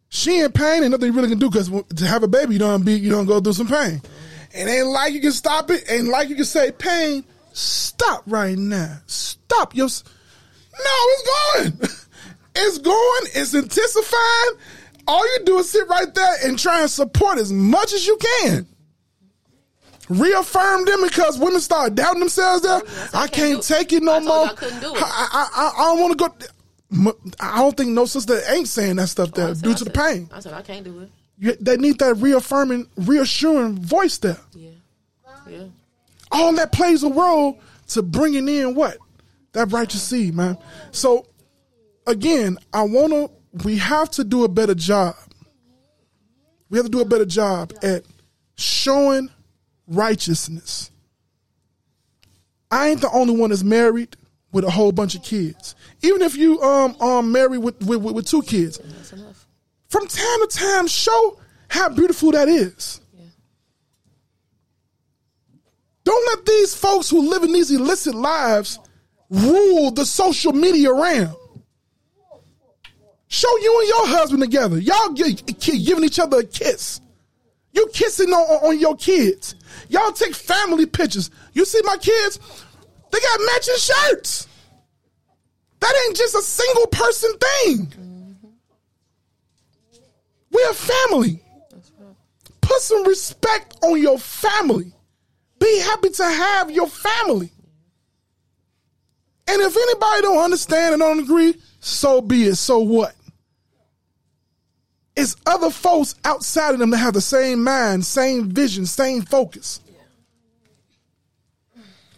she 0.10 0.42
in 0.42 0.52
pain 0.52 0.84
and 0.84 0.92
nothing 0.92 1.08
you 1.08 1.14
really 1.14 1.30
can 1.30 1.40
do 1.40 1.50
because 1.50 1.70
to 1.70 2.06
have 2.06 2.24
a 2.24 2.28
baby, 2.28 2.54
you 2.54 2.60
don't 2.60 2.84
be 2.84 2.96
you 2.96 3.10
don't 3.10 3.26
go 3.26 3.40
through 3.40 3.54
some 3.54 3.68
pain. 3.68 4.02
And 4.54 4.70
ain't 4.70 4.88
like 4.88 5.14
you 5.14 5.22
can 5.22 5.32
stop 5.32 5.72
it, 5.72 5.84
ain't 5.90 6.08
like 6.08 6.30
you 6.30 6.36
can 6.36 6.46
say 6.46 6.72
pain. 6.72 7.24
Stop 7.54 8.24
right 8.28 8.58
now. 8.58 8.98
Stop 9.08 9.76
your. 9.76 9.86
s- 9.88 10.04
No, 10.74 10.80
it's 11.10 11.80
going. 11.80 11.90
It's 12.56 12.78
going. 12.78 13.24
It's 13.34 13.56
intensifying. 13.56 14.52
All 15.08 15.26
you 15.26 15.44
do 15.44 15.58
is 15.58 15.72
sit 15.72 15.88
right 15.88 16.14
there 16.14 16.36
and 16.46 16.58
try 16.60 16.82
and 16.82 16.90
support 16.90 17.40
as 17.40 17.52
much 17.52 17.94
as 17.94 18.06
you 18.06 18.16
can. 18.18 18.68
Reaffirm 20.10 20.86
them 20.86 21.02
because 21.02 21.40
women 21.40 21.62
start 21.62 21.96
doubting 21.96 22.20
themselves. 22.20 22.62
There, 22.62 22.80
oh, 22.86 23.10
I 23.14 23.28
can't 23.28 23.64
take 23.64 23.92
it 23.92 24.04
no 24.04 24.20
more. 24.20 24.46
I 24.48 24.54
couldn't 24.54 24.82
do 24.82 24.94
it. 24.94 25.02
I, 25.02 25.28
I, 25.34 25.50
I, 25.56 25.72
I 25.82 25.96
don't 25.96 26.02
want 26.02 26.20
to 26.20 26.30
go. 27.10 27.16
I 27.40 27.58
don't 27.62 27.76
think 27.76 27.90
no 27.90 28.06
sister 28.06 28.40
ain't 28.50 28.68
saying 28.68 28.98
that 28.98 29.08
stuff 29.10 29.32
there 29.32 29.48
oh, 29.50 29.54
due 29.56 29.74
to 29.74 29.84
the 29.86 29.90
pain. 29.90 30.30
I 30.32 30.42
said 30.42 30.54
I 30.54 30.62
can't 30.62 30.84
do 30.86 31.00
it. 31.00 31.10
You, 31.44 31.58
they 31.60 31.76
need 31.76 32.00
that 32.00 32.14
reaffirming, 32.16 32.88
reassuring 32.96 33.78
voice 33.78 34.18
there. 34.18 34.38
Yeah. 34.54 34.70
Yeah. 35.46 35.66
All 36.32 36.54
that 36.54 36.72
plays 36.72 37.04
a 37.04 37.10
role 37.10 37.60
to 37.90 38.02
bringing 38.02 38.48
in 38.48 38.76
what 38.76 38.98
that 39.52 39.70
righteous 39.74 40.02
seed, 40.04 40.36
man. 40.36 40.58
So 40.94 41.28
again, 42.08 42.58
I 42.72 42.84
wanna. 42.84 43.28
We 43.66 43.78
have 43.80 44.10
to 44.12 44.24
do 44.24 44.46
a 44.46 44.48
better 44.48 44.74
job. 44.74 45.16
We 46.70 46.78
have 46.78 46.86
to 46.86 46.92
do 46.92 47.02
a 47.02 47.06
better 47.06 47.26
job 47.26 47.74
at 47.84 48.04
showing 48.56 49.30
righteousness. 49.86 50.92
I 52.72 52.88
ain't 52.88 53.02
the 53.02 53.12
only 53.12 53.36
one 53.36 53.50
that's 53.50 53.64
married 53.64 54.16
with 54.54 54.64
a 54.64 54.72
whole 54.72 54.94
bunch 54.94 55.14
of 55.14 55.24
kids. 55.24 55.76
Even 56.04 56.22
if 56.22 56.38
you 56.38 56.62
um 56.62 56.96
um 57.02 57.34
married 57.34 57.58
with, 57.58 57.84
with, 57.84 58.02
with 58.02 58.26
two 58.26 58.44
kids, 58.44 58.80
from 59.94 60.08
time 60.08 60.40
to 60.42 60.48
time, 60.48 60.88
show 60.88 61.40
how 61.68 61.88
beautiful 61.88 62.32
that 62.32 62.50
is. 62.50 63.00
Don't 66.04 66.28
let 66.36 66.48
these 66.48 66.74
folks 66.74 67.12
who 67.12 67.30
live 67.30 67.44
in 67.44 67.54
these 67.54 67.70
illicit 67.70 68.16
lives 68.16 68.80
rule 69.30 69.92
the 69.92 70.04
social 70.04 70.52
media 70.52 70.92
realm. 70.92 71.36
Show 73.28 73.56
you 73.60 73.80
and 73.82 73.88
your 73.88 74.08
husband 74.18 74.42
together. 74.42 74.80
Y'all 74.80 75.14
gi- 75.14 75.36
gi- 75.36 75.84
giving 75.84 76.04
each 76.04 76.18
other 76.18 76.40
a 76.40 76.44
kiss. 76.44 77.00
You 77.72 77.88
kissing 77.94 78.34
on 78.34 78.66
on 78.68 78.80
your 78.80 78.96
kids. 78.96 79.54
Y'all 79.90 80.12
take 80.12 80.34
family 80.34 80.88
pictures. 80.88 81.30
You 81.54 81.66
see 81.66 81.82
my 81.84 81.98
kids? 81.98 82.40
They 83.12 83.20
got 83.20 83.40
matching 83.46 83.78
shirts. 83.78 84.48
That 85.82 85.94
ain't 86.08 86.18
just 86.18 86.34
a 86.34 86.42
single 86.42 86.88
person 86.88 87.32
thing. 87.38 88.13
We're 90.54 90.70
a 90.70 90.74
family. 90.74 91.40
Put 92.62 92.82
some 92.82 93.06
respect 93.06 93.76
on 93.84 94.02
your 94.02 94.18
family. 94.20 94.94
Be 95.60 95.80
happy 95.80 96.10
to 96.12 96.24
have 96.24 96.72
your 96.72 96.88
family. 96.88 97.52
And 99.48 99.62
if 99.62 99.76
anybody 99.76 100.22
don't 100.22 100.44
understand 100.44 100.94
and 100.94 101.02
don't 101.02 101.20
agree, 101.20 101.56
so 101.80 102.22
be 102.22 102.46
it. 102.46 102.56
So 102.56 102.80
what? 102.80 103.16
It's 105.16 105.36
other 105.46 105.70
folks 105.70 106.16
outside 106.24 106.74
of 106.74 106.80
them 106.80 106.92
that 106.92 106.98
have 106.98 107.14
the 107.14 107.22
same 107.22 107.64
mind, 107.64 108.06
same 108.06 108.50
vision, 108.50 108.86
same 108.86 109.22
focus. 109.22 109.82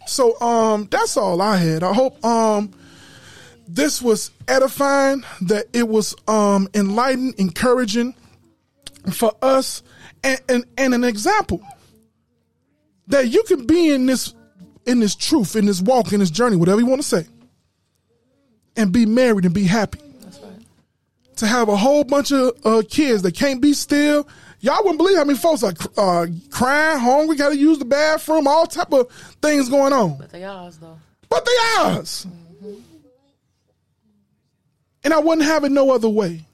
So 0.06 0.40
um 0.40 0.86
that's 0.90 1.16
all 1.16 1.42
I 1.42 1.56
had. 1.56 1.82
I 1.82 1.92
hope 1.92 2.24
um 2.24 2.72
this 3.68 4.00
was 4.00 4.30
edifying, 4.46 5.24
that 5.42 5.66
it 5.72 5.88
was 5.88 6.14
um 6.28 6.68
enlightening, 6.74 7.34
encouraging 7.38 8.14
for 9.12 9.32
us 9.42 9.82
and, 10.22 10.40
and, 10.48 10.64
and 10.76 10.94
an 10.94 11.04
example 11.04 11.60
that 13.08 13.28
you 13.28 13.42
can 13.44 13.66
be 13.66 13.92
in 13.92 14.06
this 14.06 14.34
in 14.84 15.00
this 15.00 15.16
truth, 15.16 15.56
in 15.56 15.66
this 15.66 15.82
walk, 15.82 16.12
in 16.12 16.20
this 16.20 16.30
journey, 16.30 16.56
whatever 16.56 16.80
you 16.80 16.86
want 16.86 17.02
to 17.02 17.06
say, 17.06 17.26
and 18.76 18.92
be 18.92 19.04
married 19.04 19.44
and 19.44 19.54
be 19.54 19.64
happy. 19.64 20.00
To 21.36 21.46
have 21.46 21.68
a 21.68 21.76
whole 21.76 22.02
bunch 22.02 22.32
of 22.32 22.52
uh, 22.64 22.82
kids 22.88 23.20
that 23.22 23.34
can't 23.34 23.60
be 23.60 23.74
still. 23.74 24.26
Y'all 24.60 24.78
wouldn't 24.78 24.96
believe 24.96 25.18
how 25.18 25.24
many 25.24 25.38
folks 25.38 25.62
are 25.62 25.74
uh, 25.98 26.26
crying, 26.50 26.98
hungry, 26.98 27.36
got 27.36 27.50
to 27.50 27.58
use 27.58 27.78
the 27.78 27.84
bathroom, 27.84 28.46
all 28.46 28.66
type 28.66 28.90
of 28.92 29.10
things 29.42 29.68
going 29.68 29.92
on. 29.92 30.16
But 30.16 30.30
they 30.30 30.44
ours 30.44 30.78
though. 30.78 30.98
But 31.28 31.44
they 31.44 31.82
ours. 31.82 32.26
And 35.04 35.12
I 35.12 35.18
wouldn't 35.18 35.46
have 35.46 35.64
it 35.64 35.72
no 35.72 35.90
other 35.90 36.08
way. 36.08 36.46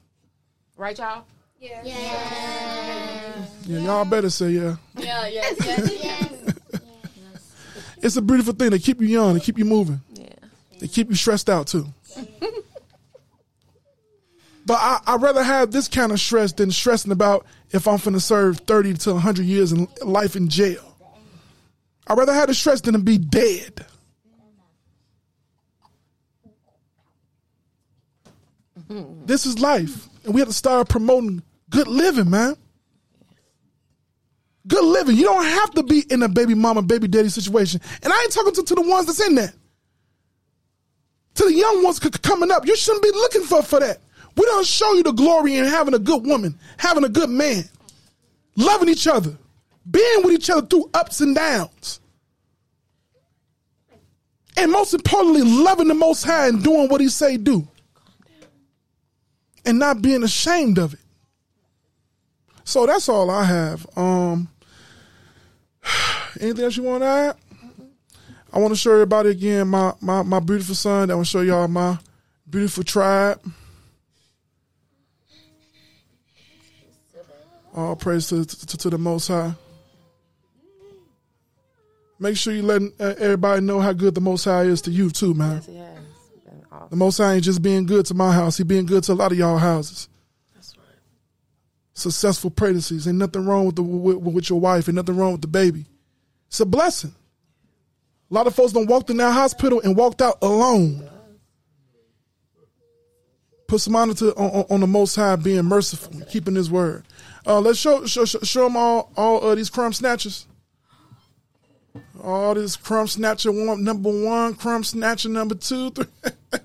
Right, 0.75 0.97
y'all? 0.97 1.23
Yeah. 1.63 3.45
Yeah, 3.65 3.79
y'all 3.79 4.03
better 4.03 4.29
say 4.29 4.49
yeah. 4.49 4.75
Yeah, 4.97 5.27
yes, 5.27 5.55
yes, 5.65 6.03
yes. 6.03 6.81
It's 8.01 8.17
a 8.17 8.21
beautiful 8.21 8.53
thing. 8.53 8.71
They 8.71 8.79
keep 8.79 8.99
you 8.99 9.07
young. 9.07 9.35
They 9.35 9.39
keep 9.39 9.57
you 9.57 9.63
moving. 9.63 10.01
Yeah. 10.13 10.27
They 10.79 10.87
keep 10.87 11.09
you 11.09 11.15
stressed 11.15 11.49
out 11.49 11.67
too. 11.67 11.87
but 14.65 14.73
I, 14.73 14.99
I'd 15.07 15.21
rather 15.21 15.41
have 15.41 15.71
this 15.71 15.87
kind 15.87 16.11
of 16.11 16.19
stress 16.19 16.51
than 16.51 16.69
stressing 16.69 17.13
about 17.13 17.45
if 17.71 17.87
I'm 17.87 17.97
finna 17.97 18.21
serve 18.21 18.57
30 18.59 18.95
to 18.95 19.13
100 19.13 19.45
years 19.45 19.71
in 19.71 19.87
life 20.01 20.35
in 20.35 20.49
jail. 20.49 20.97
I'd 22.07 22.17
rather 22.17 22.33
have 22.33 22.47
the 22.47 22.53
stress 22.53 22.81
than 22.81 22.91
to 22.93 22.99
be 22.99 23.17
dead. 23.17 23.85
Mm-hmm. 28.89 29.25
This 29.25 29.45
is 29.45 29.59
life. 29.59 30.09
And 30.25 30.33
we 30.33 30.41
have 30.41 30.49
to 30.49 30.53
start 30.53 30.89
promoting 30.89 31.41
good 31.73 31.87
living, 31.87 32.29
man. 32.29 32.55
Good 34.65 34.85
living. 34.85 35.17
You 35.17 35.23
don't 35.23 35.43
have 35.43 35.71
to 35.71 35.83
be 35.83 36.05
in 36.09 36.23
a 36.23 36.29
baby 36.29 36.53
mama, 36.53 36.81
baby 36.81 37.07
daddy 37.07 37.29
situation. 37.29 37.81
And 38.01 38.13
I 38.13 38.21
ain't 38.21 38.31
talking 38.31 38.53
to, 38.53 38.63
to 38.63 38.75
the 38.75 38.81
ones 38.81 39.07
that's 39.07 39.25
in 39.27 39.35
that. 39.35 39.53
To 41.35 41.43
the 41.45 41.53
young 41.53 41.83
ones 41.83 42.01
c- 42.01 42.09
coming 42.09 42.51
up. 42.51 42.65
You 42.65 42.75
shouldn't 42.75 43.03
be 43.03 43.11
looking 43.11 43.41
for, 43.41 43.61
for 43.63 43.79
that. 43.79 43.99
We 44.37 44.45
don't 44.45 44.65
show 44.65 44.93
you 44.93 45.03
the 45.03 45.11
glory 45.11 45.55
in 45.55 45.65
having 45.65 45.93
a 45.93 45.99
good 45.99 46.25
woman, 46.25 46.57
having 46.77 47.03
a 47.03 47.09
good 47.09 47.29
man, 47.29 47.65
loving 48.55 48.87
each 48.87 49.07
other, 49.07 49.35
being 49.89 50.23
with 50.23 50.33
each 50.33 50.49
other 50.49 50.65
through 50.65 50.89
ups 50.93 51.21
and 51.21 51.35
downs. 51.35 51.99
And 54.55 54.71
most 54.71 54.93
importantly, 54.93 55.41
loving 55.41 55.87
the 55.87 55.93
Most 55.95 56.23
High 56.23 56.47
and 56.47 56.63
doing 56.63 56.87
what 56.87 57.01
He 57.01 57.09
say 57.09 57.37
do, 57.37 57.67
and 59.65 59.79
not 59.79 60.01
being 60.01 60.23
ashamed 60.23 60.77
of 60.77 60.93
it. 60.93 60.99
So 62.63 62.85
that's 62.85 63.09
all 63.09 63.29
I 63.29 63.43
have. 63.43 63.85
Um, 63.97 64.47
anything 66.39 66.65
else 66.65 66.77
you 66.77 66.83
want 66.83 67.03
to 67.03 67.07
add? 67.07 67.35
I 68.51 68.59
want 68.59 68.71
to 68.71 68.79
show 68.79 68.93
everybody 68.93 69.29
again 69.29 69.67
my 69.67 69.93
my 69.99 70.21
my 70.21 70.39
beautiful 70.39 70.75
son. 70.75 71.09
I 71.09 71.15
want 71.15 71.25
to 71.25 71.31
show 71.31 71.41
y'all 71.41 71.67
my 71.67 71.97
beautiful 72.49 72.83
tribe. 72.83 73.41
All 77.75 77.95
praise 77.95 78.27
to, 78.27 78.45
to, 78.45 78.77
to 78.77 78.89
the 78.91 78.99
Most 78.99 79.27
High. 79.29 79.53
Make 82.19 82.37
sure 82.37 82.53
you 82.53 82.61
let 82.61 82.83
uh, 82.99 83.15
everybody 83.17 83.61
know 83.61 83.79
how 83.79 83.91
good 83.91 84.13
the 84.13 84.21
Most 84.21 84.45
High 84.45 84.63
is 84.63 84.83
to 84.83 84.91
you 84.91 85.09
too, 85.09 85.33
man. 85.33 85.63
Yes. 85.67 85.97
Awesome. 86.71 86.87
The 86.91 86.95
Most 86.95 87.17
High 87.17 87.33
ain't 87.33 87.43
just 87.43 87.63
being 87.63 87.87
good 87.87 88.05
to 88.05 88.13
my 88.13 88.31
house; 88.31 88.57
He 88.57 88.63
being 88.63 88.85
good 88.85 89.03
to 89.05 89.13
a 89.13 89.15
lot 89.15 89.31
of 89.31 89.37
y'all 89.39 89.57
houses. 89.57 90.07
Successful 91.93 92.49
pregnancies, 92.49 93.07
ain't 93.07 93.17
nothing 93.17 93.45
wrong 93.45 93.67
with 93.67 93.75
the 93.75 93.83
with, 93.83 94.17
with 94.17 94.49
your 94.49 94.59
wife, 94.59 94.89
ain't 94.89 94.95
nothing 94.95 95.15
wrong 95.15 95.33
with 95.33 95.41
the 95.41 95.47
baby. 95.47 95.85
It's 96.47 96.59
a 96.59 96.65
blessing. 96.65 97.13
A 98.29 98.33
lot 98.33 98.47
of 98.47 98.55
folks 98.55 98.73
don't 98.73 98.87
walk 98.87 99.09
in 99.11 99.17
that 99.17 99.31
hospital 99.31 99.79
and 99.83 99.95
walked 99.95 100.21
out 100.21 100.37
alone. 100.41 101.07
Put 103.67 103.81
some 103.81 103.95
honor 103.95 104.15
to 104.15 104.33
on, 104.35 104.65
on- 104.69 104.79
the 104.79 104.87
Most 104.87 105.15
High 105.15 105.35
being 105.35 105.65
merciful, 105.65 106.19
keeping 106.31 106.55
His 106.55 106.69
word. 106.69 107.03
Uh, 107.45 107.59
let's 107.59 107.77
show 107.77 108.05
show, 108.07 108.25
show 108.25 108.39
show 108.39 108.63
them 108.63 108.75
all 108.77 109.11
all 109.15 109.43
uh, 109.45 109.55
these 109.55 109.69
crumb 109.69 109.93
snatchers. 109.93 110.47
All 112.23 112.55
this 112.55 112.75
crumb 112.75 113.07
snatcher 113.07 113.51
one, 113.51 113.83
number 113.83 114.09
one, 114.09 114.55
crumb 114.55 114.83
snatcher 114.83 115.29
number 115.29 115.53
two, 115.55 115.91
three. 115.91 116.05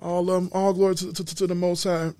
all 0.00 0.28
of 0.30 0.42
them, 0.42 0.50
all 0.52 0.72
glory 0.72 0.96
to, 0.96 1.12
to, 1.12 1.24
to 1.24 1.46
the 1.46 1.54
Most 1.54 1.84
High. 1.84 2.12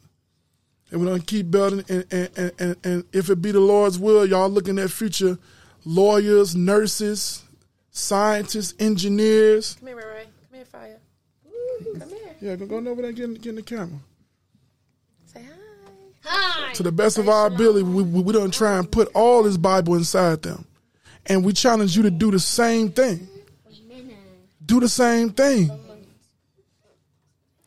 And 0.93 1.01
we're 1.01 1.07
gonna 1.07 1.23
keep 1.23 1.51
building, 1.51 1.85
and, 1.89 2.05
and, 2.13 2.31
and, 2.37 2.53
and, 2.59 2.77
and 2.85 3.05
if 3.15 3.31
it 3.31 3.41
be 3.41 3.51
the 3.51 3.61
Lord's 3.61 3.99
will, 3.99 4.27
y'all 4.27 4.51
looking 4.51 4.79
at 4.79 4.91
future 4.91 5.39
lawyers, 5.87 6.55
nurses, 6.55 7.43
scientists, 7.91 8.75
engineers. 8.79 9.77
Come 9.81 9.89
here, 9.89 9.97
Ray 9.97 10.05
Ray. 10.05 10.25
Come 10.51 10.57
here, 10.59 10.65
Fire. 10.67 10.99
Come 11.99 12.09
here. 12.11 12.37
Yeah, 12.43 12.57
go, 12.57 12.67
go 12.67 12.77
over 12.77 13.01
there 13.01 13.07
and 13.07 13.17
get, 13.17 13.25
in- 13.25 13.35
get 13.35 13.47
in 13.47 13.55
the 13.57 13.63
camera. 13.63 13.99
Say 15.25 15.45
hi. 15.45 15.51
Hi. 16.25 16.73
To 16.75 16.83
the 16.83 16.93
best 16.93 17.17
of 17.17 17.27
our 17.27 17.47
ability, 17.47 17.85
we, 17.85 18.03
we, 18.03 18.21
we 18.21 18.33
don't 18.35 18.53
try 18.53 18.79
and 18.79 18.91
put 18.91 19.09
all 19.15 19.43
this 19.45 19.57
Bible 19.57 19.95
inside 19.95 20.43
them. 20.43 20.67
And 21.25 21.43
we 21.43 21.55
challenge 21.55 21.97
you 21.97 22.03
to 22.03 22.11
do 22.11 22.31
the 22.31 22.39
same 22.39 22.91
thing. 22.91 23.29
Do 24.67 24.79
the 24.79 24.91
same 24.91 25.31
thing. 25.31 25.71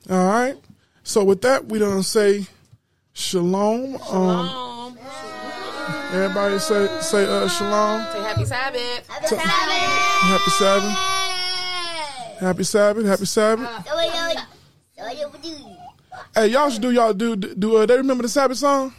All 0.09 0.27
right? 0.27 0.55
So 1.03 1.23
with 1.23 1.41
that, 1.41 1.65
we 1.65 1.79
don't 1.79 2.03
say 2.03 2.45
shalom. 3.15 3.95
Um, 3.95 3.99
Shalom. 4.03 4.97
everybody 6.13 6.59
say 6.59 6.87
say 7.01 7.25
uh, 7.25 7.47
shalom. 7.47 8.05
Say 8.11 8.21
happy 8.21 8.45
Sabbath. 8.45 9.07
Happy 9.07 9.35
Happy 9.35 10.51
Sabbath. 10.51 10.97
Happy 12.39 12.63
Sabbath. 12.63 13.05
Happy 13.05 13.25
Sabbath. 13.25 13.87
Hey, 16.35 16.47
y'all 16.47 16.69
should 16.69 16.81
do 16.81 16.91
y'all 16.91 17.13
do 17.13 17.35
do. 17.35 17.77
Uh, 17.77 17.85
they 17.85 17.97
remember 17.97 18.23
the 18.23 18.29
Sabbath 18.29 18.57
song? 18.57 18.93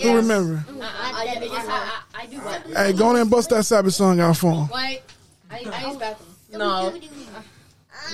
Who 0.00 0.14
remember? 0.14 0.64
I 0.80 2.26
do. 2.30 2.38
Hey, 2.74 2.92
go 2.92 3.08
on 3.08 3.16
and 3.16 3.28
bust 3.30 3.50
that 3.50 3.64
Sabbath 3.64 3.94
song 3.94 4.20
out 4.20 4.36
for 4.36 4.52
for 4.52 4.60
'em. 4.62 4.68
Wait. 4.72 5.02
I, 5.50 5.64
I 5.72 5.88
use 5.88 5.96
bathroom. 5.96 6.28
No. 6.52 6.92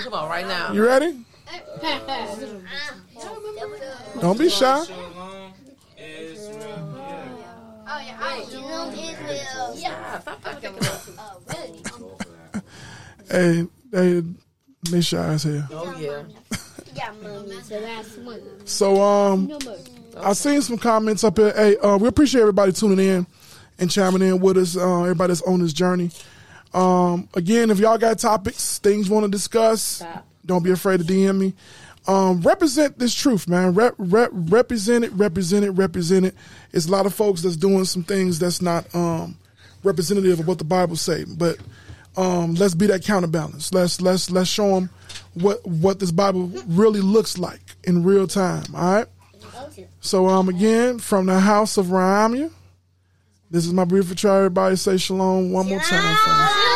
Come 0.03 0.15
on, 0.15 0.29
right 0.29 0.47
now. 0.47 0.73
You 0.73 0.85
ready? 0.85 1.25
Don't 4.21 4.39
be 4.39 4.49
shy. 4.49 4.85
Shalom, 4.85 5.53
Israel. 5.97 6.95
Yeah. 6.97 7.29
Oh 7.87 8.01
yeah, 8.01 8.19
I 8.21 8.45
you 8.51 8.59
Israel. 9.03 9.75
Yeah, 9.77 10.21
stop 10.21 10.43
fucking? 10.43 10.75
Hey, 13.31 13.67
they 13.91 14.23
they 14.91 15.01
shy 15.01 15.27
as 15.35 15.43
hell. 15.43 15.69
Oh, 15.73 15.97
yeah. 15.99 16.23
Yeah, 16.95 17.13
mommy. 17.23 17.61
So 17.63 17.81
that's 17.81 18.17
one. 18.19 18.41
So 18.67 19.03
um, 19.03 19.47
No 19.47 19.59
more. 19.65 19.77
I 20.17 20.33
seen 20.33 20.63
some 20.63 20.79
comments 20.79 21.25
up 21.25 21.37
here. 21.37 21.53
Hey, 21.53 21.77
uh, 21.79 21.97
we 21.97 22.09
appreciate 22.09 22.41
everybody 22.43 22.73
tuning 22.73 23.05
in 23.05 23.27
and 23.79 23.91
chiming 23.91 24.23
in 24.23 24.39
with 24.41 24.57
us. 24.57 24.77
Uh, 24.77 25.03
everybody 25.03 25.31
that's 25.33 25.43
on 25.43 25.61
this 25.61 25.73
journey. 25.73 26.11
Um, 26.73 27.29
again, 27.35 27.71
if 27.71 27.79
y'all 27.79 27.99
got 27.99 28.19
topics, 28.19 28.79
things 28.79 29.09
want 29.09 29.25
to 29.25 29.31
discuss, 29.31 30.03
don't 30.45 30.63
be 30.63 30.71
afraid 30.71 31.01
to 31.01 31.05
DM 31.05 31.39
me. 31.39 31.55
Um, 32.07 32.43
represent 32.43 32.99
this 32.99 33.15
truth, 33.15 33.49
man. 33.49 33.73
Rep, 33.73 33.95
rep, 33.97 34.31
represent 34.33 35.05
it, 35.05 35.13
represent 35.13 35.65
it, 35.65 35.71
represent 35.71 36.27
it. 36.27 36.35
It's 36.73 36.87
a 36.87 36.91
lot 36.91 37.07
of 37.07 37.15
folks 37.15 37.43
that's 37.43 37.57
doing 37.57 37.85
some 37.87 38.03
things 38.03 38.39
that's 38.39 38.61
not 38.61 38.93
um, 38.95 39.37
representative 39.83 40.41
of 40.41 40.47
what 40.47 40.59
the 40.59 40.65
Bible 40.65 40.97
say. 40.97 41.25
But 41.25 41.59
um, 42.17 42.55
let's 42.55 42.75
be 42.75 42.87
that 42.89 43.05
counterbalance. 43.05 43.73
Let's 43.73 44.01
let's 44.01 44.31
let's 44.31 44.51
show 44.51 44.75
them 44.75 44.91
what 45.35 45.67
what 45.67 45.99
this 45.99 46.11
Bible 46.11 46.53
really 46.67 47.01
looks 47.01 47.39
like 47.39 47.61
in 47.85 48.05
real 48.05 48.27
time. 48.27 48.65
All 48.75 48.95
right. 48.95 49.07
So 50.01 50.29
um 50.29 50.49
again 50.49 50.99
from 50.99 51.27
the 51.27 51.41
house 51.41 51.77
of 51.77 51.87
RaimYah, 51.87 52.53
this 53.51 53.67
is 53.67 53.73
my 53.73 53.85
beautiful 53.85 54.15
tribe. 54.15 54.37
Everybody 54.37 54.77
say 54.77 54.97
shalom 54.99 55.51
one 55.53 55.69
more 55.69 55.81
time. 55.81 56.17
For 56.17 56.31
me. 56.31 56.75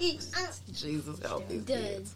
Uh, 0.00 0.46
Jesus 0.72 1.18
help 1.20 1.48
these 1.48 1.64
kids. 1.64 2.14